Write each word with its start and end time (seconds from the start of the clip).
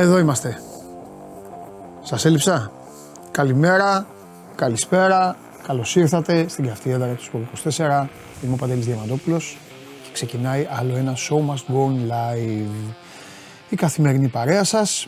Εδώ 0.00 0.18
είμαστε. 0.18 0.60
Σας 2.02 2.24
έλειψα. 2.24 2.72
Καλημέρα, 3.30 4.06
καλησπέρα, 4.54 5.36
καλώς 5.66 5.96
ήρθατε 5.96 6.48
στην 6.48 6.66
καυτή 6.66 6.90
έδρα 6.90 7.14
του 7.14 7.22
Σπορ 7.22 7.40
24. 7.40 8.06
Είμαι 8.44 8.52
ο 8.52 8.56
Παντελής 8.56 8.86
Διαμαντόπουλος 8.86 9.58
και 10.04 10.10
ξεκινάει 10.12 10.68
άλλο 10.70 10.96
ένα 10.96 11.14
Show 11.16 11.36
Must 11.36 11.74
Go 11.74 11.86
On 11.86 12.10
Live. 12.10 12.92
Η 13.68 13.76
καθημερινή 13.76 14.28
παρέα 14.28 14.64
σας, 14.64 15.06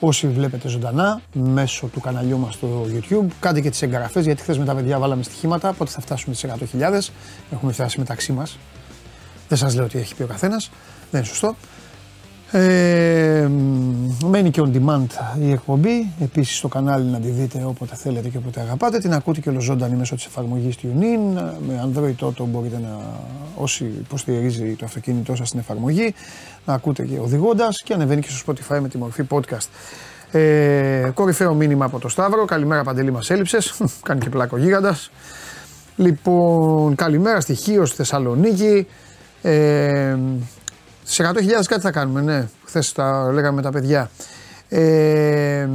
όσοι 0.00 0.28
βλέπετε 0.28 0.68
ζωντανά 0.68 1.20
μέσω 1.32 1.86
του 1.86 2.00
καναλιού 2.00 2.38
μας 2.38 2.54
στο 2.54 2.86
YouTube, 2.88 3.26
κάντε 3.40 3.60
και 3.60 3.70
τις 3.70 3.82
εγγραφές 3.82 4.24
γιατί 4.24 4.42
χθες 4.42 4.58
με 4.58 4.64
τα 4.64 4.74
παιδιά 4.74 4.98
βάλαμε 4.98 5.22
στοιχήματα, 5.22 5.72
πότε 5.72 5.90
θα 5.90 6.00
φτάσουμε 6.00 6.34
τις 6.34 6.44
100.000, 6.44 7.12
έχουμε 7.50 7.72
φτάσει 7.72 7.98
μεταξύ 7.98 8.32
μας. 8.32 8.58
Δεν 9.48 9.58
σας 9.58 9.74
λέω 9.74 9.86
τι 9.86 9.98
έχει 9.98 10.14
πει 10.14 10.22
ο 10.22 10.26
καθένας, 10.26 10.70
δεν 11.10 11.20
είναι 11.20 11.28
σωστό. 11.28 11.56
Ε, 12.50 13.48
μένει 14.24 14.50
και 14.50 14.62
on 14.64 14.70
demand 14.76 15.06
η 15.40 15.50
εκπομπή. 15.50 16.12
Επίσης 16.20 16.56
στο 16.56 16.68
κανάλι 16.68 17.10
να 17.10 17.18
τη 17.18 17.28
δείτε 17.28 17.64
όποτε 17.64 17.94
θέλετε 17.94 18.28
και 18.28 18.36
όποτε 18.36 18.60
αγαπάτε. 18.60 18.98
Την 18.98 19.12
ακούτε 19.12 19.40
και 19.40 19.48
ολοζώντανη 19.48 19.96
μέσω 19.96 20.14
της 20.14 20.24
εφαρμογής 20.24 20.76
TuneIn. 20.82 21.40
Με 21.66 21.90
Android 21.92 22.26
Auto 22.26 22.44
μπορείτε 22.44 22.78
να, 22.78 22.98
όσοι 23.56 23.84
υποστηρίζει 23.84 24.74
το 24.74 24.84
αυτοκίνητό 24.84 25.36
σας 25.36 25.48
στην 25.48 25.60
εφαρμογή, 25.60 26.14
να 26.66 26.74
ακούτε 26.74 27.04
και 27.04 27.18
οδηγώντας 27.18 27.82
και 27.82 27.94
ανεβαίνει 27.94 28.20
και 28.20 28.28
στο 28.30 28.52
Spotify 28.52 28.78
με 28.80 28.88
τη 28.88 28.98
μορφή 28.98 29.22
podcast. 29.30 29.68
Ε, 30.30 31.10
κορυφαίο 31.14 31.54
μήνυμα 31.54 31.84
από 31.84 31.98
το 31.98 32.08
Σταύρο. 32.08 32.44
Καλημέρα 32.44 32.82
Παντελή, 32.82 33.10
μας 33.10 33.30
έλειψες. 33.30 33.80
Κάνει 34.08 34.20
και 34.20 34.28
πλάκο 34.28 34.56
γίγαντας. 34.56 35.10
Λοιπόν, 35.96 36.94
καλημέρα 36.94 37.40
στοιχείο 37.40 37.84
στη 37.84 37.96
Θεσσαλονίκη. 37.96 38.86
Ε, 39.42 40.16
σε 41.10 41.30
100.000 41.34 41.64
κάτι 41.66 41.80
θα 41.80 41.90
κάνουμε, 41.90 42.20
ναι. 42.20 42.48
Χθες 42.64 42.92
τα 42.92 43.32
λέγαμε 43.32 43.56
με 43.56 43.62
τα 43.62 43.70
παιδιά. 43.70 44.10
Ε, 44.68 45.68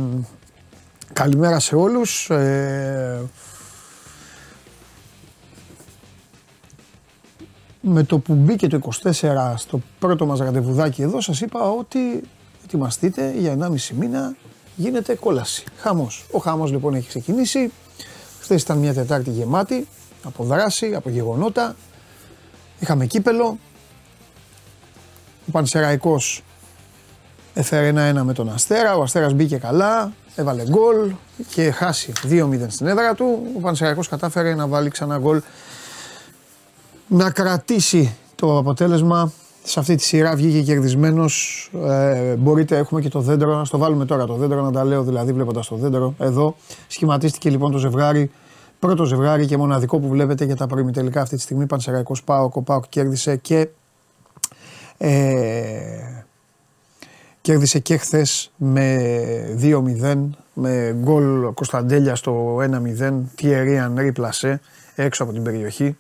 καλημέρα 1.14 1.60
σε 1.60 1.76
όλους. 1.76 2.30
Ε, 2.30 3.22
με 7.82 8.04
το 8.04 8.20
που 8.20 8.34
μπήκε 8.34 8.68
το 8.68 8.80
24 9.04 9.54
στο 9.56 9.82
πρώτο 10.00 10.26
μας 10.26 10.40
ραντεβουδάκι 10.40 11.02
εδώ 11.02 11.22
σας 11.22 11.42
είπα 11.42 11.70
ότι 11.70 12.24
ετοιμαστείτε 12.64 13.34
για 13.38 13.58
1,5 13.60 13.96
μήνα 13.96 14.36
γίνεται 14.76 15.16
κόλαση. 15.16 15.64
Χαμός. 15.78 16.26
Ο 16.32 16.38
χαμός 16.38 16.72
λοιπόν 16.72 16.94
έχει 16.94 17.08
ξεκινήσει. 17.08 17.72
Χθες 18.40 18.62
ήταν 18.62 18.78
μια 18.78 18.94
Τετάρτη 18.94 19.30
γεμάτη 19.30 19.88
από 20.24 20.44
δράση, 20.44 20.96
από 20.96 21.10
γεγονότα. 21.10 21.76
Είχαμε 22.80 23.06
κύπελο, 23.06 23.58
ο 25.48 25.52
Πανσεραϊκός 25.52 26.44
έφερε 27.54 27.88
ένα-ένα 27.88 28.24
με 28.24 28.34
τον 28.34 28.50
Αστέρα. 28.50 28.96
Ο 28.96 29.02
Αστέρας 29.02 29.34
μπήκε 29.34 29.58
καλά, 29.58 30.12
έβαλε 30.36 30.64
γκολ 30.64 31.12
και 31.50 31.72
χάσει 31.72 32.12
2-0 32.30 32.66
στην 32.68 32.88
έδρα 32.88 33.14
του. 33.14 33.40
Ο 33.58 33.60
Πανσεραϊκός 33.60 34.08
κατάφερε 34.08 34.56
να 34.56 34.68
βάλει 34.68 34.90
ξανά 34.90 35.18
γκολ 35.18 35.42
να 37.08 37.32
κρατήσει 37.32 38.16
το 38.36 38.58
αποτέλεσμα 38.58 39.32
σε 39.64 39.80
αυτή 39.80 39.96
τη 39.96 40.04
σειρά 40.04 40.36
βγήκε 40.36 40.62
κερδισμένος. 40.62 41.70
Ε, 41.86 42.36
μπορείτε, 42.36 42.78
έχουμε 42.78 43.02
και 43.02 43.10
το 43.10 43.20
δέντρο, 43.20 43.56
να 43.56 43.66
το 43.66 43.78
βάλουμε 43.78 44.06
τώρα 44.06 44.26
το 44.26 44.34
δέντρο, 44.34 44.62
να 44.62 44.72
τα 44.72 44.84
λέω 44.84 45.04
δηλαδή 45.04 45.34
βλέποντας 45.34 45.68
το 45.68 45.76
δέντρο. 45.76 46.14
Εδώ 46.20 46.56
σχηματίστηκε 46.88 47.50
λοιπόν 47.50 47.72
το 47.72 47.78
ζευγάρι. 47.78 48.32
Πρώτο 48.80 49.04
ζευγάρι 49.06 49.46
και 49.46 49.58
μοναδικό 49.58 50.00
που 50.00 50.08
βλέπετε 50.08 50.46
για 50.46 50.56
τα 50.56 50.68
προημιτελικά 50.68 51.22
αυτή 51.22 51.36
τη 51.36 51.42
στιγμή. 51.42 51.66
Πανσεραϊκός 51.66 52.24
Πάο, 52.24 52.50
Πάο 52.50 52.80
κέρδισε 52.90 53.36
και 53.36 53.68
ε, 54.98 56.24
κέρδισε 57.42 57.80
και 57.80 57.98
χθες 57.98 58.52
με 58.58 59.58
2-0 59.62 60.30
με 60.54 60.96
γκολ 61.00 61.54
Κωνσταντέλια 61.54 62.16
στο 62.16 62.58
1-0 62.58 63.22
Thierry 63.42 63.88
Henry 63.88 64.10
πλασέ 64.14 64.60
έξω 64.96 65.24
από 65.24 65.34
την 65.34 65.44
περιοχή 65.44 65.98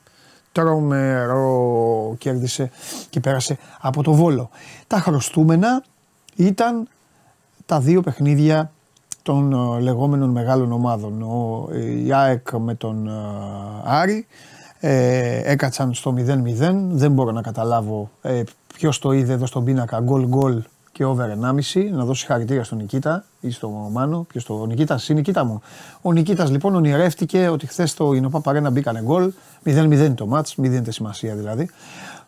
τρομερό 0.54 2.16
κέρδισε 2.18 2.72
και 3.10 3.20
πέρασε 3.20 3.58
από 3.80 4.04
το 4.04 4.14
Βόλο. 4.14 4.50
Τα 4.88 5.00
χρωστούμενα 5.00 5.84
ήταν 6.36 6.88
τα 7.66 7.80
δύο 7.80 8.02
παιχνίδια 8.02 8.72
των 9.22 9.54
ε, 9.54 9.80
λεγόμενων 9.80 10.30
μεγάλων 10.30 10.72
ομάδων. 10.72 11.22
Ο, 11.22 11.70
η 12.06 12.14
ΑΕΚ 12.14 12.52
με 12.52 12.76
τον 12.76 13.08
ε, 13.08 13.12
Άρη 13.84 14.28
ε, 14.80 15.52
έκατσαν 15.52 15.94
στο 15.94 16.16
0-0. 16.18 16.24
Δεν 16.92 17.12
μπορώ 17.12 17.32
να 17.32 17.42
καταλάβω 17.42 18.10
ε, 18.22 18.44
ποιος 18.74 19.00
το 19.00 19.12
είδε 19.12 19.34
εδώ 19.34 19.46
στον 19.46 19.64
πίνακα 19.64 20.00
γκολ 20.00 20.28
γκολ 20.28 20.62
και 20.94 21.06
over 21.06 21.26
1,5. 21.74 21.90
Να 21.92 22.06
δώσει 22.06 22.26
χαρακτήρια 22.26 22.64
στον 22.64 22.78
Νικήτα 22.78 23.26
ή 23.40 23.52
στο 23.52 23.70
Μάνο. 23.70 24.26
Ποιος 24.30 24.46
το. 24.46 24.54
Ο 24.54 24.66
Νικήτας, 24.66 25.10
η 25.10 25.14
Νικήτα 25.14 25.44
μου. 25.44 25.62
Ο 26.02 26.12
Νικήτας 26.12 26.50
λοιπόν 26.50 26.76
ονειρεύτηκε 26.76 27.48
ότι 27.48 27.68
χθες 27.68 27.90
στο 27.90 28.14
Ινωπά 28.14 28.40
Παρένα 28.40 28.70
μπήκανε 28.70 29.02
γκολ. 29.02 29.32
0-0 29.66 30.14
το 30.16 30.26
μάτς, 30.26 30.56
μη 30.56 30.68
δίνεται 30.68 30.92
σημασία 30.92 31.36
δηλαδή. 31.36 31.70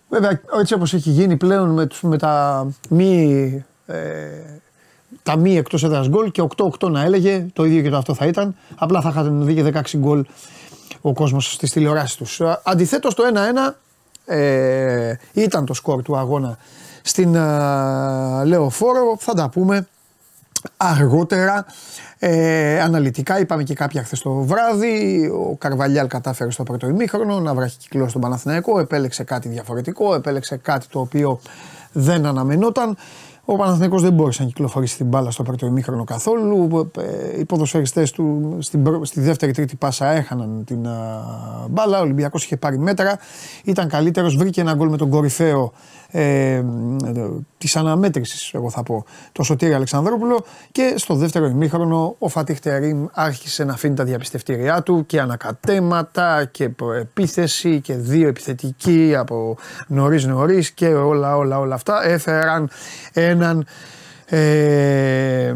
Βέβαια, 0.09 0.41
έτσι 0.59 0.73
όπως 0.73 0.93
έχει 0.93 1.09
γίνει 1.09 1.37
πλέον 1.37 1.69
με, 1.69 1.87
με 2.01 2.17
τα 2.17 2.65
μη. 2.89 3.65
Ε, 3.85 3.95
τα 5.23 5.35
μη 5.35 5.57
εκτός 5.57 5.83
έδρας 5.83 6.09
γκολ 6.09 6.31
και 6.31 6.43
8-8 6.79 6.89
να 6.89 7.01
έλεγε, 7.01 7.45
το 7.53 7.65
ίδιο 7.65 7.81
και 7.81 7.89
το 7.89 7.97
αυτό 7.97 8.13
θα 8.13 8.25
ήταν. 8.25 8.55
Απλά 8.75 9.01
θα 9.01 9.09
είχατε 9.09 9.29
δει 9.29 9.53
και 9.53 9.71
16 9.93 9.97
γκολ 9.97 10.25
ο 11.01 11.13
κόσμος 11.13 11.53
στις 11.53 11.71
τηλεοράσεις 11.71 12.15
τους. 12.15 12.41
Αντιθέτως, 12.63 13.13
το 13.13 13.23
1-1 13.23 13.75
ε, 14.25 15.13
ήταν 15.33 15.65
το 15.65 15.73
σκορ 15.73 16.01
του 16.01 16.17
αγώνα 16.17 16.57
στην 17.01 17.35
ε, 17.35 18.45
Λεωφόρο. 18.45 19.17
Θα 19.19 19.33
τα 19.33 19.49
πούμε 19.49 19.87
αργότερα. 20.77 21.65
Ε, 22.19 22.81
αναλυτικά 22.81 23.39
είπαμε 23.39 23.63
και 23.63 23.73
κάποια 23.73 24.03
χθες 24.03 24.21
το 24.21 24.31
βράδυ. 24.31 25.27
Ο 25.27 25.55
Καρβαλιάλ 25.57 26.07
κατάφερε 26.07 26.51
στο 26.51 26.63
πρώτο 26.63 26.87
ημίχρονο 26.87 27.39
να 27.39 27.53
βράχει 27.53 27.77
κυκλό 27.77 28.07
στον 28.07 28.21
Παναθηναϊκό. 28.21 28.79
Επέλεξε 28.79 29.23
κάτι 29.23 29.49
διαφορετικό, 29.49 30.15
επέλεξε 30.15 30.57
κάτι 30.57 30.87
το 30.87 30.99
οποίο 30.99 31.39
δεν 31.91 32.25
αναμενόταν. 32.25 32.97
Ο 33.47 33.55
Παναθηναϊκός 33.55 34.01
δεν 34.01 34.13
μπόρεσε 34.13 34.41
να 34.41 34.47
κυκλοφορήσει 34.47 34.97
την 34.97 35.05
μπάλα 35.05 35.31
στο 35.31 35.43
πρώτο 35.43 35.65
ημίχρονο 35.65 36.03
καθόλου. 36.03 36.89
Ε, 36.97 37.39
οι 37.39 37.45
ποδοσφαιριστές 37.45 38.11
του 38.11 38.57
στη 39.01 39.19
δεύτερη 39.19 39.51
τρίτη 39.51 39.75
πάσα 39.75 40.11
έχαναν 40.11 40.63
την 40.65 40.87
μπάλα. 41.69 41.99
Ο 41.99 42.01
Ολυμπιακός 42.01 42.43
είχε 42.43 42.57
πάρει 42.57 42.77
μέτρα. 42.77 43.19
Ήταν 43.63 43.87
καλύτερος, 43.89 44.35
βρήκε 44.35 44.61
ένα 44.61 44.73
γκολ 44.73 44.89
με 44.89 44.97
τον 44.97 45.09
κορυφαίο 45.09 45.71
ε, 46.17 46.63
της 47.57 47.75
αναμέτρησης, 47.75 48.53
εγώ 48.53 48.69
θα 48.69 48.83
πω, 48.83 49.05
το 49.31 49.43
Σωτήρη 49.43 49.73
Αλεξανδρόπουλο 49.73 50.45
και 50.71 50.93
στο 50.97 51.15
δεύτερο 51.15 51.45
ημίχρονο 51.45 52.15
ο 52.19 52.27
Φατίχ 52.27 52.59
Τερίμ 52.59 53.05
άρχισε 53.13 53.63
να 53.63 53.73
αφήνει 53.73 53.95
τα 53.95 54.03
διαπιστευτήριά 54.03 54.83
του 54.83 55.05
και 55.05 55.19
ανακατέματα 55.19 56.45
και 56.45 56.69
επίθεση 56.99 57.81
και 57.81 57.95
δύο 57.95 58.27
επιθετικοί 58.27 59.15
από 59.17 59.57
νωρίς 59.87 60.25
νωρίς 60.25 60.71
και 60.71 60.87
όλα 60.87 61.37
όλα 61.37 61.59
όλα 61.59 61.75
αυτά 61.75 62.05
έφεραν 62.05 62.69
έναν 63.13 63.65
ε, 64.25 65.53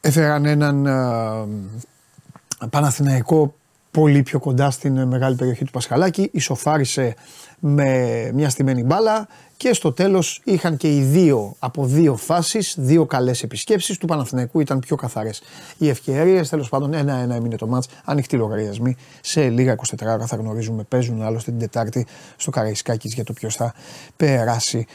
έφεραν 0.00 0.44
έναν 0.44 0.86
ε, 0.86 2.66
Παναθηναϊκό 2.70 3.54
πολύ 4.00 4.22
πιο 4.22 4.38
κοντά 4.38 4.70
στην 4.70 5.02
μεγάλη 5.06 5.36
περιοχή 5.36 5.64
του 5.64 5.70
Πασχαλάκη, 5.70 6.28
ισοφάρισε 6.32 7.14
με 7.58 8.30
μια 8.34 8.48
στημένη 8.50 8.82
μπάλα 8.82 9.28
και 9.56 9.72
στο 9.72 9.92
τέλος 9.92 10.40
είχαν 10.44 10.76
και 10.76 10.96
οι 10.96 11.00
δύο 11.00 11.54
από 11.58 11.86
δύο 11.86 12.16
φάσεις, 12.16 12.74
δύο 12.78 13.06
καλές 13.06 13.42
επισκέψεις 13.42 13.98
του 13.98 14.06
Παναθηναϊκού 14.06 14.60
ήταν 14.60 14.78
πιο 14.78 14.96
καθαρές. 14.96 15.42
Οι 15.78 15.88
ευκαιρίες, 15.88 16.48
τέλος 16.48 16.68
πάντων 16.68 16.94
ένα-ένα 16.94 17.34
έμεινε 17.34 17.56
το 17.56 17.66
μάτς, 17.66 17.88
ανοιχτή 18.04 18.36
λογαριασμή, 18.36 18.96
σε 19.20 19.48
λίγα 19.48 19.72
24 19.72 20.14
ώρα 20.14 20.26
θα 20.26 20.36
γνωρίζουμε, 20.36 20.82
παίζουν 20.82 21.22
άλλωστε 21.22 21.50
την 21.50 21.60
Τετάρτη 21.60 22.06
στο 22.36 22.50
Καραϊσκάκης 22.50 23.14
για 23.14 23.24
το 23.24 23.32
ποιος 23.32 23.56
θα 23.56 23.74
περάσει. 24.16 24.86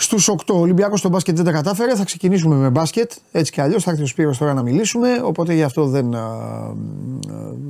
Στους 0.00 0.28
8 0.28 0.54
ο 0.54 0.58
Ολυμπιακός 0.58 0.98
στο 0.98 1.08
μπάσκετ 1.08 1.36
δεν 1.36 1.44
τα 1.44 1.52
κατάφερε. 1.52 1.94
Θα 1.94 2.04
ξεκινήσουμε 2.04 2.54
με 2.54 2.70
μπάσκετ. 2.70 3.12
Έτσι 3.32 3.52
κι 3.52 3.60
αλλιώς 3.60 3.84
θα 3.84 3.90
έρθει 3.90 4.02
ο 4.02 4.06
Σπύρος 4.06 4.38
τώρα 4.38 4.54
να 4.54 4.62
μιλήσουμε. 4.62 5.20
Οπότε 5.24 5.54
γι' 5.54 5.62
αυτό, 5.62 5.86
δεν, 5.86 6.16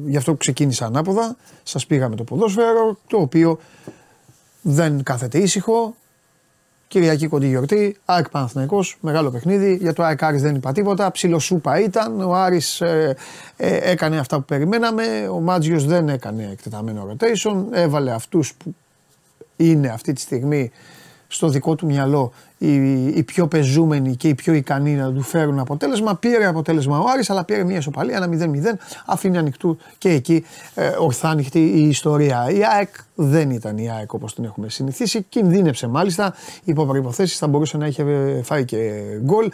γι 0.07 0.17
αυτό 0.17 0.35
ξεκίνησα 0.35 0.87
ανάποδα. 0.87 1.37
Σας 1.63 1.87
πήγαμε 1.87 2.17
το 2.17 2.25
ποδόσφαιρο, 2.25 2.99
το 3.07 3.17
οποίο 3.17 3.59
δεν 4.63 5.03
κάθεται 5.03 5.39
ήσυχο. 5.39 5.95
Κυριακή 6.89 7.27
κοντή 7.27 7.47
γιορτή, 7.47 7.97
ΑΕΚ 8.05 8.29
Παναθηναϊκός, 8.29 8.99
μεγάλο 9.01 9.31
παιχνίδι. 9.31 9.75
Για 9.75 9.93
το 9.93 10.03
ΑΕΚ 10.03 10.23
Άρης 10.23 10.43
δεν 10.43 10.55
είπα 10.55 10.73
τίποτα. 10.73 11.11
Ψιλοσούπα 11.11 11.81
ήταν. 11.81 12.21
Ο 12.21 12.35
Άρης 12.35 12.81
ε, 12.81 13.17
ε, 13.57 13.91
έκανε 13.91 14.19
αυτά 14.19 14.37
που 14.37 14.45
περιμέναμε. 14.45 15.29
Ο 15.33 15.41
Μάτζιος 15.41 15.85
δεν 15.85 16.09
έκανε 16.09 16.49
εκτεταμένο 16.53 17.09
rotation. 17.11 17.65
Έβαλε 17.71 18.13
αυτούς 18.13 18.55
που 18.55 18.75
είναι 19.57 19.89
αυτή 19.89 20.13
τη 20.13 20.21
στιγμή 20.21 20.71
στο 21.33 21.49
δικό 21.49 21.75
του 21.75 21.87
μυαλό 21.87 22.33
οι, 22.59 23.05
οι 23.07 23.23
πιο 23.23 23.47
πεζούμενοι 23.47 24.17
και 24.17 24.29
οι 24.29 24.35
πιο 24.35 24.53
ικανοί 24.53 24.95
να 24.95 25.13
του 25.13 25.23
φέρουν 25.23 25.59
αποτέλεσμα. 25.59 26.17
Πήρε 26.17 26.47
αποτέλεσμα 26.47 26.99
ο 26.99 27.05
Άρης, 27.13 27.31
αλλά 27.31 27.45
πήρε 27.45 27.65
μια 27.65 27.77
ισοπαλία, 27.77 28.17
ένα 28.17 28.29
0-0. 28.73 28.77
Αφήνει 29.07 29.39
ανοιχτού 29.39 29.79
και 29.99 30.09
εκεί 30.09 30.45
ε, 30.75 30.87
ορθά 30.99 31.29
ανοιχτή 31.29 31.59
η 31.59 31.89
ιστορία. 31.89 32.51
Η 32.51 32.61
ΑΕΚ 32.77 32.89
δεν 33.15 33.51
ήταν 33.51 33.79
η 33.79 33.91
ΑΕΚ 33.91 34.13
όπως 34.13 34.35
την 34.35 34.45
έχουμε 34.45 34.69
συνηθίσει. 34.69 35.23
Κινδύνεψε 35.23 35.87
μάλιστα. 35.87 36.35
Υπό 36.65 36.87
προποθέσει 36.87 37.37
θα 37.37 37.47
μπορούσε 37.47 37.77
να 37.77 37.87
είχε 37.87 38.05
φάει 38.45 38.65
και 38.65 39.03
γκολ. 39.23 39.51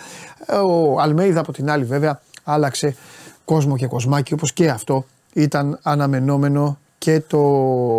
Ο 0.65 1.01
Αλμέιδα 1.01 1.41
από 1.41 1.53
την 1.53 1.71
άλλη 1.71 1.85
βέβαια 1.85 2.21
άλλαξε 2.45 2.97
κόσμο 3.45 3.77
και 3.77 3.87
κοσμάκι 3.87 4.33
όπως 4.33 4.53
και 4.53 4.69
αυτό 4.69 5.05
ήταν 5.33 5.79
αναμενόμενο 5.83 6.79
και 6.99 7.21
το 7.21 7.41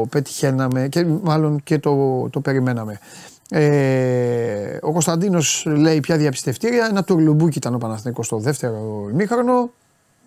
πετυχαίναμε 0.10 0.88
και 0.88 1.06
μάλλον 1.06 1.64
και 1.64 1.80
το, 1.80 2.28
το 2.30 2.40
περιμέναμε. 2.40 3.00
Ε, 3.50 4.78
ο 4.82 4.92
Κωνσταντίνος 4.92 5.64
λέει 5.68 6.00
ποια 6.00 6.18
διαπιστευτήρια. 6.18 6.86
Ένα 6.86 7.04
τουρλουμπούκι 7.04 7.58
ήταν 7.58 7.74
ο 7.74 7.78
Παναθηναϊκός 7.78 8.26
στο 8.26 8.38
δεύτερο 8.38 9.08
ημίχρονο. 9.12 9.72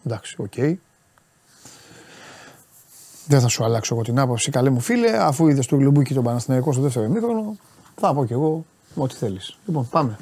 Εντάξει, 0.04 0.36
OK. 0.38 0.52
Okay. 0.56 0.74
Δεν 3.26 3.40
θα 3.40 3.48
σου 3.48 3.64
αλλάξω 3.64 3.94
εγώ 3.94 4.04
την 4.04 4.18
άποψη, 4.18 4.50
καλέ 4.50 4.70
μου 4.70 4.80
φίλε. 4.80 5.24
Αφού 5.24 5.48
είδες 5.48 5.66
τουρλουμπούκι 5.66 6.14
τον 6.14 6.24
Παναθηναϊκό 6.24 6.72
στο 6.72 6.82
δεύτερο 6.82 7.04
ημίχρονο, 7.04 7.56
θα 8.00 8.14
πω 8.14 8.24
κι 8.24 8.32
εγώ 8.32 8.64
ό,τι 8.94 9.14
θέλεις. 9.14 9.58
Λοιπόν, 9.66 9.88
πάμε. 9.88 10.18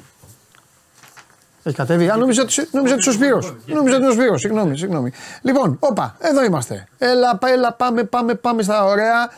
Έχει 1.63 1.75
κατέβει. 1.75 2.09
Α, 2.09 2.15
νόμιζα 2.15 2.41
ότι 2.41 3.09
ο 3.09 3.11
Σπύρος. 3.11 3.55
Νόμιζα 3.65 3.95
ότι 3.95 4.05
ο 4.05 4.11
Σπύρος. 4.11 4.41
Συγγνώμη, 4.41 4.77
συγγνώμη. 4.77 5.11
Λοιπόν, 5.41 5.77
όπα, 5.79 6.15
εδώ 6.19 6.43
είμαστε. 6.43 6.87
Έλα, 6.97 7.39
έλα, 7.41 7.73
πάμε, 7.73 8.03
πάμε, 8.03 8.33
πάμε 8.33 8.63
στα 8.63 8.85
ωραία. 8.85 9.29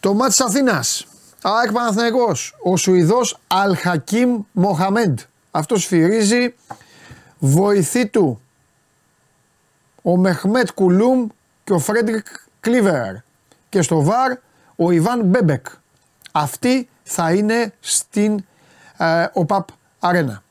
Το 0.00 0.14
μάτι 0.14 0.30
της 0.30 0.40
Αθήνας. 0.40 1.06
ΑΕΚ 1.42 1.72
Παναθηναϊκός. 1.72 2.56
Ο 2.62 2.76
Σουηδός 2.76 3.38
Αλχακίμ 3.46 4.40
Μοχαμέντ. 4.52 5.18
Αυτός 5.50 5.82
σφυρίζει. 5.82 6.54
Βοηθή 7.38 8.06
του. 8.06 8.40
Ο 10.02 10.16
Μεχμέτ 10.16 10.68
Κουλούμ 10.74 11.26
και 11.64 11.72
ο 11.72 11.78
Φρέντρικ 11.78 12.26
Κλίβερ. 12.60 13.14
Και 13.68 13.82
στο 13.82 14.02
VAR 14.02 14.32
ο 14.76 14.90
Ιβάν 14.90 15.24
Μπέμπεκ. 15.24 15.66
Αυτοί 16.32 16.88
θα 17.02 17.32
είναι 17.32 17.72
στην 17.80 18.44
ε, 18.96 19.26
ΟΠΑΠ 19.32 19.68
Αρένα. 19.98 20.42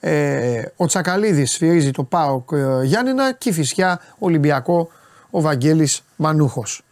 Ε, 0.00 0.62
ο 0.76 0.86
Τσακαλίδης 0.86 1.52
σφυρίζει 1.52 1.90
το 1.90 2.04
ΠΑΟΚ 2.04 2.50
ε, 2.52 2.84
Γιάννηνα 2.84 3.32
και 3.32 3.48
η 3.48 3.52
Φυσιά 3.52 4.00
Ολυμπιακό 4.18 4.90
ο 5.30 5.40
Βαγγέλης 5.40 6.02
Μανούχος. 6.16 6.84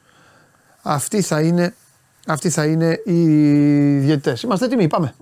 Αυτοί 0.82 1.22
θα 1.22 1.40
είναι, 1.40 1.74
αυτοί 2.28 2.50
θα 2.50 2.64
είναι 2.64 3.00
οι 3.04 3.24
διαιτητές. 3.98 4.42
Είμαστε 4.42 4.64
έτοιμοι, 4.64 4.88
πάμε. 4.88 5.14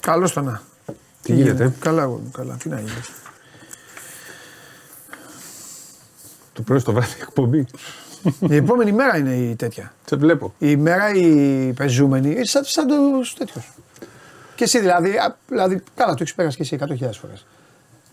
Καλώς 0.00 0.32
το 0.32 0.40
να. 0.40 0.62
Τι 1.22 1.32
γίνεται; 1.32 1.72
Καλά, 1.78 2.18
καλά. 2.32 2.56
Τι 2.56 2.68
να 2.68 2.76
γίνει. 2.80 2.90
Το 6.52 6.62
πρωί 6.62 6.78
στο 6.78 6.92
βράδυ 6.92 7.14
εκπομπή. 7.20 7.66
η 8.40 8.56
επόμενη 8.56 8.92
μέρα 8.92 9.16
είναι 9.16 9.34
η 9.34 9.56
τέτοια. 9.56 9.92
Σε 10.04 10.16
βλέπω. 10.16 10.54
Η 10.58 10.76
μέρα 10.76 11.14
η 11.14 11.72
πεζούμενη 11.72 12.30
είναι 12.30 12.44
σαν, 12.44 12.64
σαν 12.64 12.86
τους 12.86 13.34
τέτοιους. 13.34 13.73
Και 14.54 14.64
εσύ 14.64 14.80
δηλαδή, 14.80 15.10
δηλαδή 15.48 15.82
καλά 15.94 16.10
το 16.10 16.18
έχεις 16.20 16.34
πέρασει 16.34 16.56
και 16.56 16.62
εσύ 16.62 16.78
100.000 16.80 17.08
φορές. 17.20 17.46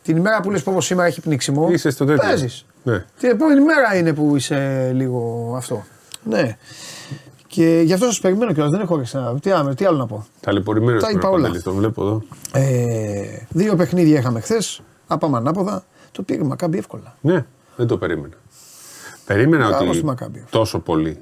Την 0.03 0.17
ημέρα 0.17 0.41
που 0.41 0.51
λες 0.51 0.63
πω 0.63 0.81
σήμερα 0.81 1.07
έχει 1.07 1.21
πνίξιμο. 1.21 1.69
Είσαι 1.71 1.89
στο 1.89 2.05
τέτοιο. 2.05 2.27
Παίζεις. 2.27 2.65
Ναι. 2.83 3.05
Την 3.19 3.29
επόμενη 3.29 3.61
μέρα 3.61 3.95
είναι 3.95 4.13
που 4.13 4.35
είσαι 4.35 4.91
λίγο 4.93 5.53
αυτό. 5.57 5.83
Ναι. 6.23 6.57
Και 7.47 7.81
γι' 7.85 7.93
αυτό 7.93 8.05
σας 8.05 8.19
περιμένω 8.19 8.53
κιόλας. 8.53 8.71
Δεν 8.71 8.81
έχω 8.81 8.93
όρεξη 8.93 9.17
τι, 9.41 9.75
τι 9.75 9.85
άλλο 9.85 9.97
να 9.97 10.05
πω. 10.05 10.25
Ταλαιπωρημένο 10.39 10.99
Τα 10.99 11.09
είπα 11.11 11.29
όλα. 11.29 11.51
Τον 11.63 11.75
βλέπω 11.75 12.01
εδώ. 12.03 12.21
Ε, 12.53 13.37
δύο 13.49 13.75
παιχνίδια 13.75 14.19
είχαμε 14.19 14.39
χθες. 14.39 14.81
Άπαμε 15.07 15.37
ανάποδα. 15.37 15.83
Το 16.11 16.21
πήγε 16.23 16.43
Μακάμπι 16.43 16.77
εύκολα. 16.77 17.15
Ναι, 17.21 17.45
δεν 17.75 17.87
το 17.87 17.97
περίμενα. 17.97 18.33
Περίμενα 19.25 19.67
Μπράβο 19.67 19.85
ότι 19.85 19.95
στη 19.95 20.05
Μακάμπι. 20.05 20.45
τόσο 20.49 20.79
πολύ. 20.79 21.17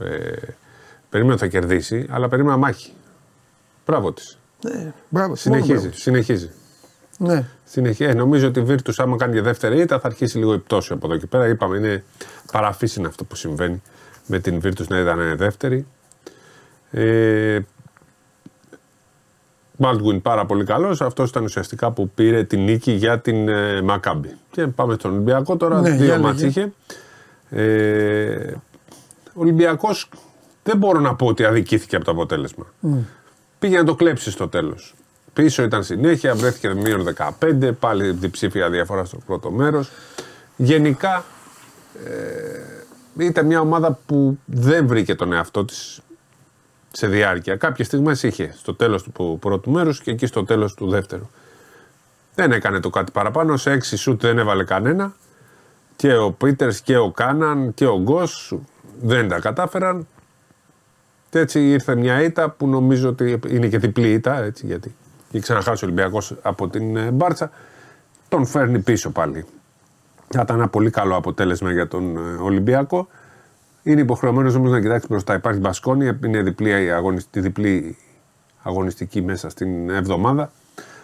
Ε, 0.00 0.06
περίμενα 1.10 1.34
ότι 1.34 1.42
θα 1.42 1.48
κερδίσει, 1.48 2.06
αλλά 2.10 2.28
περίμενα 2.28 2.56
μάχη. 2.56 2.92
Μπράβο 3.86 4.12
της. 4.12 4.38
Ναι, 4.62 4.92
μπράβο. 5.08 5.36
Συνεχίζει. 5.36 5.72
μόνο 5.72 5.92
συνεχίζει. 5.92 6.50
μπράβο. 7.18 7.34
Ναι. 7.34 7.48
Συνεχίζει. 7.64 8.10
Ε, 8.10 8.14
νομίζω 8.14 8.48
ότι 8.48 8.60
η 8.60 8.66
Virtus 8.68 8.92
άμα 8.96 9.16
κάνει 9.16 9.34
και 9.34 9.40
δεύτερη 9.40 9.80
ήττα 9.80 10.00
θα 10.00 10.06
αρχίσει 10.06 10.38
λίγο 10.38 10.52
η 10.54 10.58
πτώση 10.58 10.92
από 10.92 11.06
εδώ 11.06 11.16
και 11.16 11.26
πέρα. 11.26 11.48
Είπαμε 11.48 11.76
είναι 11.76 12.04
παραφύσιν 12.52 13.06
αυτό 13.06 13.24
που 13.24 13.34
συμβαίνει 13.34 13.82
με 14.26 14.38
την 14.38 14.60
Virtus 14.64 14.86
να 14.88 14.98
ήταν 14.98 15.36
δεύτερη. 15.36 15.86
Ε, 16.90 17.60
Baldwin 19.78 20.22
πάρα 20.22 20.46
πολύ 20.46 20.64
καλός. 20.64 21.00
Αυτός 21.00 21.30
ήταν 21.30 21.44
ουσιαστικά 21.44 21.90
που 21.90 22.08
πήρε 22.08 22.44
την 22.44 22.60
νίκη 22.60 22.92
για 22.92 23.20
την 23.20 23.48
ε, 23.48 23.82
Μακάμπη. 23.82 24.36
Και 24.50 24.66
πάμε 24.66 24.94
στον 24.94 25.10
Ολυμπιακό 25.10 25.56
τώρα. 25.56 25.80
Ναι, 25.80 25.90
δύο 25.90 26.04
για 26.04 26.18
μάτς 26.18 26.42
λέγε. 26.42 26.48
είχε. 26.48 26.72
Ε, 27.50 28.54
ο 29.34 29.40
Ολυμπιακός 29.40 30.08
δεν 30.62 30.76
μπορώ 30.76 31.00
να 31.00 31.14
πω 31.14 31.26
ότι 31.26 31.44
αδικήθηκε 31.44 31.96
από 31.96 32.04
το 32.04 32.10
αποτέλεσμα. 32.10 32.66
Πήγε 33.62 33.76
να 33.76 33.84
το 33.84 33.94
κλέψεις 33.94 34.32
στο 34.32 34.48
τέλος. 34.48 34.94
Πίσω 35.32 35.62
ήταν 35.62 35.84
συνέχεια, 35.84 36.34
βρέθηκε 36.34 36.74
μείον 36.74 37.14
15, 37.40 37.70
πάλι 37.80 38.10
διψήφια 38.10 38.70
διαφορά 38.70 39.04
στο 39.04 39.18
πρώτο 39.26 39.50
μέρος. 39.50 39.90
Γενικά 40.56 41.24
ε, 43.16 43.24
ήταν 43.24 43.46
μια 43.46 43.60
ομάδα 43.60 43.98
που 44.06 44.38
δεν 44.44 44.86
βρήκε 44.86 45.14
τον 45.14 45.32
εαυτό 45.32 45.64
της 45.64 46.00
σε 46.92 47.06
διάρκεια. 47.06 47.56
Κάποιες 47.56 47.86
στιγμές 47.86 48.22
είχε 48.22 48.54
στο 48.56 48.74
τέλος 48.74 49.02
του 49.02 49.38
πρώτου 49.40 49.70
μέρους 49.70 50.00
και 50.00 50.10
εκεί 50.10 50.26
στο 50.26 50.44
τέλος 50.44 50.74
του 50.74 50.88
δεύτερου. 50.88 51.28
Δεν 52.34 52.52
έκανε 52.52 52.80
το 52.80 52.90
κάτι 52.90 53.12
παραπάνω, 53.12 53.56
σε 53.56 53.70
έξι 53.70 53.96
σουτ 53.96 54.20
δεν 54.20 54.38
έβαλε 54.38 54.64
κανένα. 54.64 55.14
Και 55.96 56.16
ο 56.16 56.30
Πίτερς 56.30 56.80
και 56.80 56.96
ο 56.96 57.10
Κάναν 57.10 57.74
και 57.74 57.86
ο 57.86 57.98
Γκος 58.00 58.58
δεν 59.02 59.28
τα 59.28 59.38
κατάφεραν. 59.38 60.06
Και 61.32 61.38
έτσι 61.38 61.70
ήρθε 61.70 61.94
μια 61.94 62.22
ήττα 62.22 62.50
που 62.50 62.68
νομίζω 62.68 63.08
ότι 63.08 63.40
είναι 63.48 63.68
και 63.68 63.78
διπλή 63.78 64.12
ήττα, 64.12 64.42
έτσι, 64.42 64.66
γιατί 64.66 64.94
είχε 65.30 65.42
ξαναχάσει 65.42 65.84
ο 65.84 65.86
Ολυμπιακός 65.86 66.36
από 66.42 66.68
την 66.68 66.96
ε, 66.96 67.10
Μπάρτσα. 67.10 67.50
Τον 68.28 68.46
φέρνει 68.46 68.78
πίσω 68.78 69.10
πάλι. 69.10 69.44
Θα 70.28 70.40
ήταν 70.40 70.56
ένα 70.56 70.68
πολύ 70.68 70.90
καλό 70.90 71.16
αποτέλεσμα 71.16 71.72
για 71.72 71.88
τον 71.88 72.16
ε, 72.16 72.20
Ολυμπιακό. 72.42 73.08
Είναι 73.82 74.00
υποχρεωμένος 74.00 74.54
όμως 74.54 74.70
να 74.70 74.80
κοιτάξει 74.80 75.06
μπροστά. 75.10 75.34
Υπάρχει 75.34 75.60
Μπασκόνια, 75.60 76.18
είναι 76.24 76.42
διπλή, 76.42 76.92
αγωνιστική, 76.92 77.40
διπλή 77.40 77.96
αγωνιστική 78.62 79.22
μέσα 79.22 79.48
στην 79.48 79.90
εβδομάδα. 79.90 80.50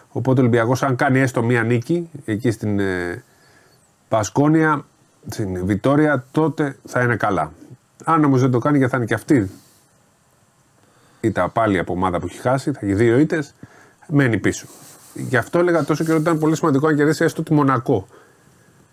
Οπότε 0.08 0.40
ο 0.40 0.42
Ολυμπιακός, 0.42 0.82
αν 0.82 0.96
κάνει 0.96 1.20
έστω 1.20 1.42
μία 1.42 1.62
νίκη 1.62 2.10
εκεί 2.24 2.50
στην 2.50 2.78
ε, 2.78 3.22
Μπασκόνια, 4.10 4.84
στην 5.28 5.66
Βιτόρια, 5.66 6.24
τότε 6.30 6.76
θα 6.86 7.02
είναι 7.02 7.16
καλά. 7.16 7.52
Αν 8.04 8.24
όμως 8.24 8.40
δεν 8.40 8.50
το 8.50 8.58
κάνει 8.58 8.78
και 8.78 8.88
θα 8.88 8.96
είναι 8.96 9.06
και 9.06 9.14
αυτή 9.14 9.50
είτε 11.20 11.48
πάλι 11.52 11.78
από 11.78 11.92
ομάδα 11.92 12.18
που 12.18 12.26
έχει 12.26 12.38
χάσει, 12.40 12.72
θα 12.72 12.80
έχει 12.82 12.94
δύο 12.94 13.18
ήττες, 13.18 13.54
μένει 14.08 14.38
πίσω. 14.38 14.66
Γι' 15.14 15.36
αυτό 15.36 15.58
έλεγα 15.58 15.84
τόσο 15.84 16.04
καιρό 16.04 16.16
ότι 16.16 16.24
ήταν 16.24 16.38
πολύ 16.38 16.56
σημαντικό 16.56 16.90
να 16.90 16.96
κερδίσει 16.96 17.24
έστω 17.24 17.42
τη 17.42 17.52
Μονακό. 17.52 18.06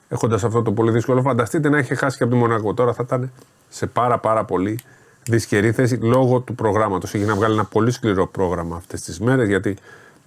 Έχοντας 0.07 0.43
αυτό 0.43 0.61
το 0.61 0.71
πολύ 0.71 0.91
δύσκολο, 0.91 1.21
φανταστείτε 1.21 1.69
να 1.69 1.77
έχει 1.77 1.95
χάσει 1.95 2.17
και 2.17 2.23
από 2.23 2.33
τη 2.33 2.39
Μονακό. 2.39 2.73
Τώρα 2.73 2.93
θα 2.93 3.03
ήταν 3.05 3.31
σε 3.69 3.85
πάρα 3.85 4.19
πάρα 4.19 4.45
πολύ 4.45 4.79
δυσκερή 5.23 5.71
θέση 5.71 5.95
λόγω 5.95 6.39
του 6.39 6.55
προγράμματος. 6.55 7.13
Έχει 7.13 7.23
να 7.23 7.35
βγάλει 7.35 7.53
ένα 7.53 7.65
πολύ 7.65 7.91
σκληρό 7.91 8.27
πρόγραμμα 8.27 8.75
αυτές 8.75 9.01
τις 9.01 9.19
μέρες 9.19 9.47
γιατί 9.47 9.77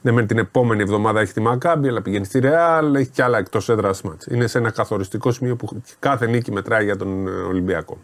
ναι, 0.03 0.13
με 0.13 0.27
την 0.27 0.39
επόμενη 0.39 0.83
εβδομάδα 0.83 1.21
έχει 1.21 1.33
τη 1.33 1.41
Μακάμπη, 1.41 1.89
αλλά 1.89 2.03
πηγαίνει 2.03 2.25
στη 2.25 2.39
Ρεάλ, 2.39 2.95
έχει 2.95 3.11
και 3.11 3.23
άλλα 3.23 3.39
εκτός 3.39 3.69
έδρας 3.69 4.03
μάτς. 4.03 4.27
Είναι 4.27 4.47
σε 4.47 4.59
ένα 4.59 4.71
καθοριστικό 4.71 5.33
σημείο 5.33 5.57
που 5.57 5.83
κάθε 5.99 6.27
νίκη 6.27 6.53
μετράει 6.53 6.85
για 6.85 6.97
τον 6.97 7.29
ε, 7.29 7.31
Ολυμπιακό. 7.31 7.99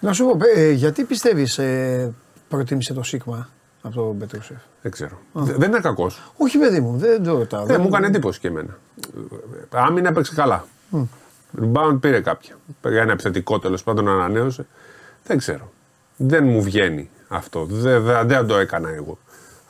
Να 0.00 0.12
σου 0.12 0.24
πω, 0.24 0.38
ε, 0.54 0.70
γιατί 0.70 1.04
πιστεύεις 1.04 1.58
ε, 1.58 2.14
προτίμησε 2.56 2.94
το 2.94 3.02
Σίγμα 3.02 3.48
από 3.82 3.94
τον 3.94 4.18
Πετρούσεφ. 4.18 4.56
Δεν 4.82 4.90
ξέρω. 4.92 5.18
Δε- 5.32 5.52
Δεν 5.52 5.68
είναι 5.70 5.80
κακός. 5.80 6.22
Όχι, 6.36 6.58
παιδί 6.58 6.80
μου, 6.80 6.96
δεν 6.98 7.22
το 7.24 7.38
ρωτάω. 7.38 7.64
Δεν 7.64 7.80
μου 7.80 7.86
έκανε 7.86 8.06
εντύπωση 8.06 8.40
και 8.40 8.48
εμένα. 8.48 8.78
Άμυνα 9.70 10.08
έπαιξε 10.08 10.34
καλά. 10.34 10.64
Rebound 11.62 11.98
πήρε 12.00 12.20
κάποια. 12.20 12.54
Για 12.88 13.00
ένα 13.02 13.12
επιθετικό 13.12 13.58
τέλος 13.58 13.82
πάντων 13.82 14.08
ανανέωσε. 14.08 14.66
Δεν 15.24 15.38
ξέρω. 15.38 15.72
Δεν 16.16 16.44
μου 16.44 16.62
βγαίνει 16.62 17.10
αυτό. 17.28 17.64
Δεν, 17.64 18.02
δεν, 18.02 18.28
δεν 18.28 18.46
το 18.46 18.56
έκανα 18.56 18.88
εγώ. 18.90 19.18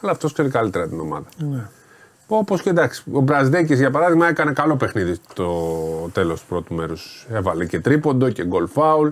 Αλλά 0.01 0.13
αυτός 0.13 0.33
ξέρει 0.33 0.49
καλύτερα 0.49 0.89
την 0.89 1.01
ομάδα. 1.01 1.27
Ναι. 1.39 1.67
Όπως 2.27 2.63
και 2.63 2.71
εντάξει. 2.71 3.03
Ο 3.13 3.21
Μπραζδέκης 3.21 3.79
για 3.79 3.91
παράδειγμα 3.91 4.29
έκανε 4.29 4.53
καλό 4.53 4.77
παιχνίδι 4.77 5.19
το 5.35 5.49
τέλος 6.13 6.41
του 6.41 6.47
πρώτου 6.49 6.75
μέρους. 6.75 7.27
Έβαλε 7.31 7.67
και 7.67 7.81
τρίποντο 7.81 8.31
και 8.31 8.45
γκολ 8.45 8.69
φάουλ. 8.69 9.09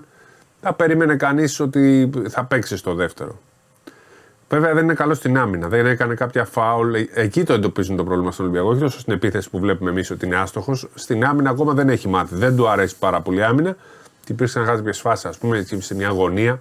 Θα 0.60 0.72
περίμενε 0.74 1.16
κανείς 1.16 1.60
ότι 1.60 2.10
θα 2.28 2.44
παίξει 2.44 2.76
στο 2.76 2.94
δεύτερο. 2.94 3.38
Βέβαια 4.50 4.74
δεν 4.74 4.84
είναι 4.84 4.94
καλό 4.94 5.14
στην 5.14 5.38
άμυνα. 5.38 5.68
Δεν 5.68 5.86
έκανε 5.86 6.14
κάποια 6.14 6.44
φάουλ. 6.44 6.94
Ε, 6.94 7.08
Εκεί 7.14 7.44
το 7.44 7.52
εντοπίζουν 7.52 7.96
το 7.96 8.04
πρόβλημα 8.04 8.30
στον 8.30 8.44
Ολυμπιακό. 8.44 8.68
Όχι 8.70 8.80
τόσο 8.80 9.00
στην 9.00 9.12
επίθεση 9.12 9.50
που 9.50 9.58
βλέπουμε 9.58 9.90
εμείς 9.90 10.10
ότι 10.10 10.26
είναι 10.26 10.36
άστοχος. 10.36 10.88
Στην 10.94 11.24
άμυνα 11.24 11.50
ακόμα 11.50 11.72
δεν 11.72 11.88
έχει 11.88 12.08
μάθει. 12.08 12.34
Δεν 12.34 12.56
του 12.56 12.68
αρέσει 12.68 12.98
πάρα 12.98 13.20
πολύ 13.20 13.38
η 13.38 13.42
άμυνα. 13.42 13.76
Και 14.24 14.32
υπήρξαν 14.32 14.64
κάποιε 14.64 14.92
φάσει, 14.92 15.28
ας 15.28 15.38
πούμε, 15.38 15.58
έτσι, 15.58 15.80
σε 15.80 15.94
μια 15.94 16.08
αγωνία. 16.08 16.60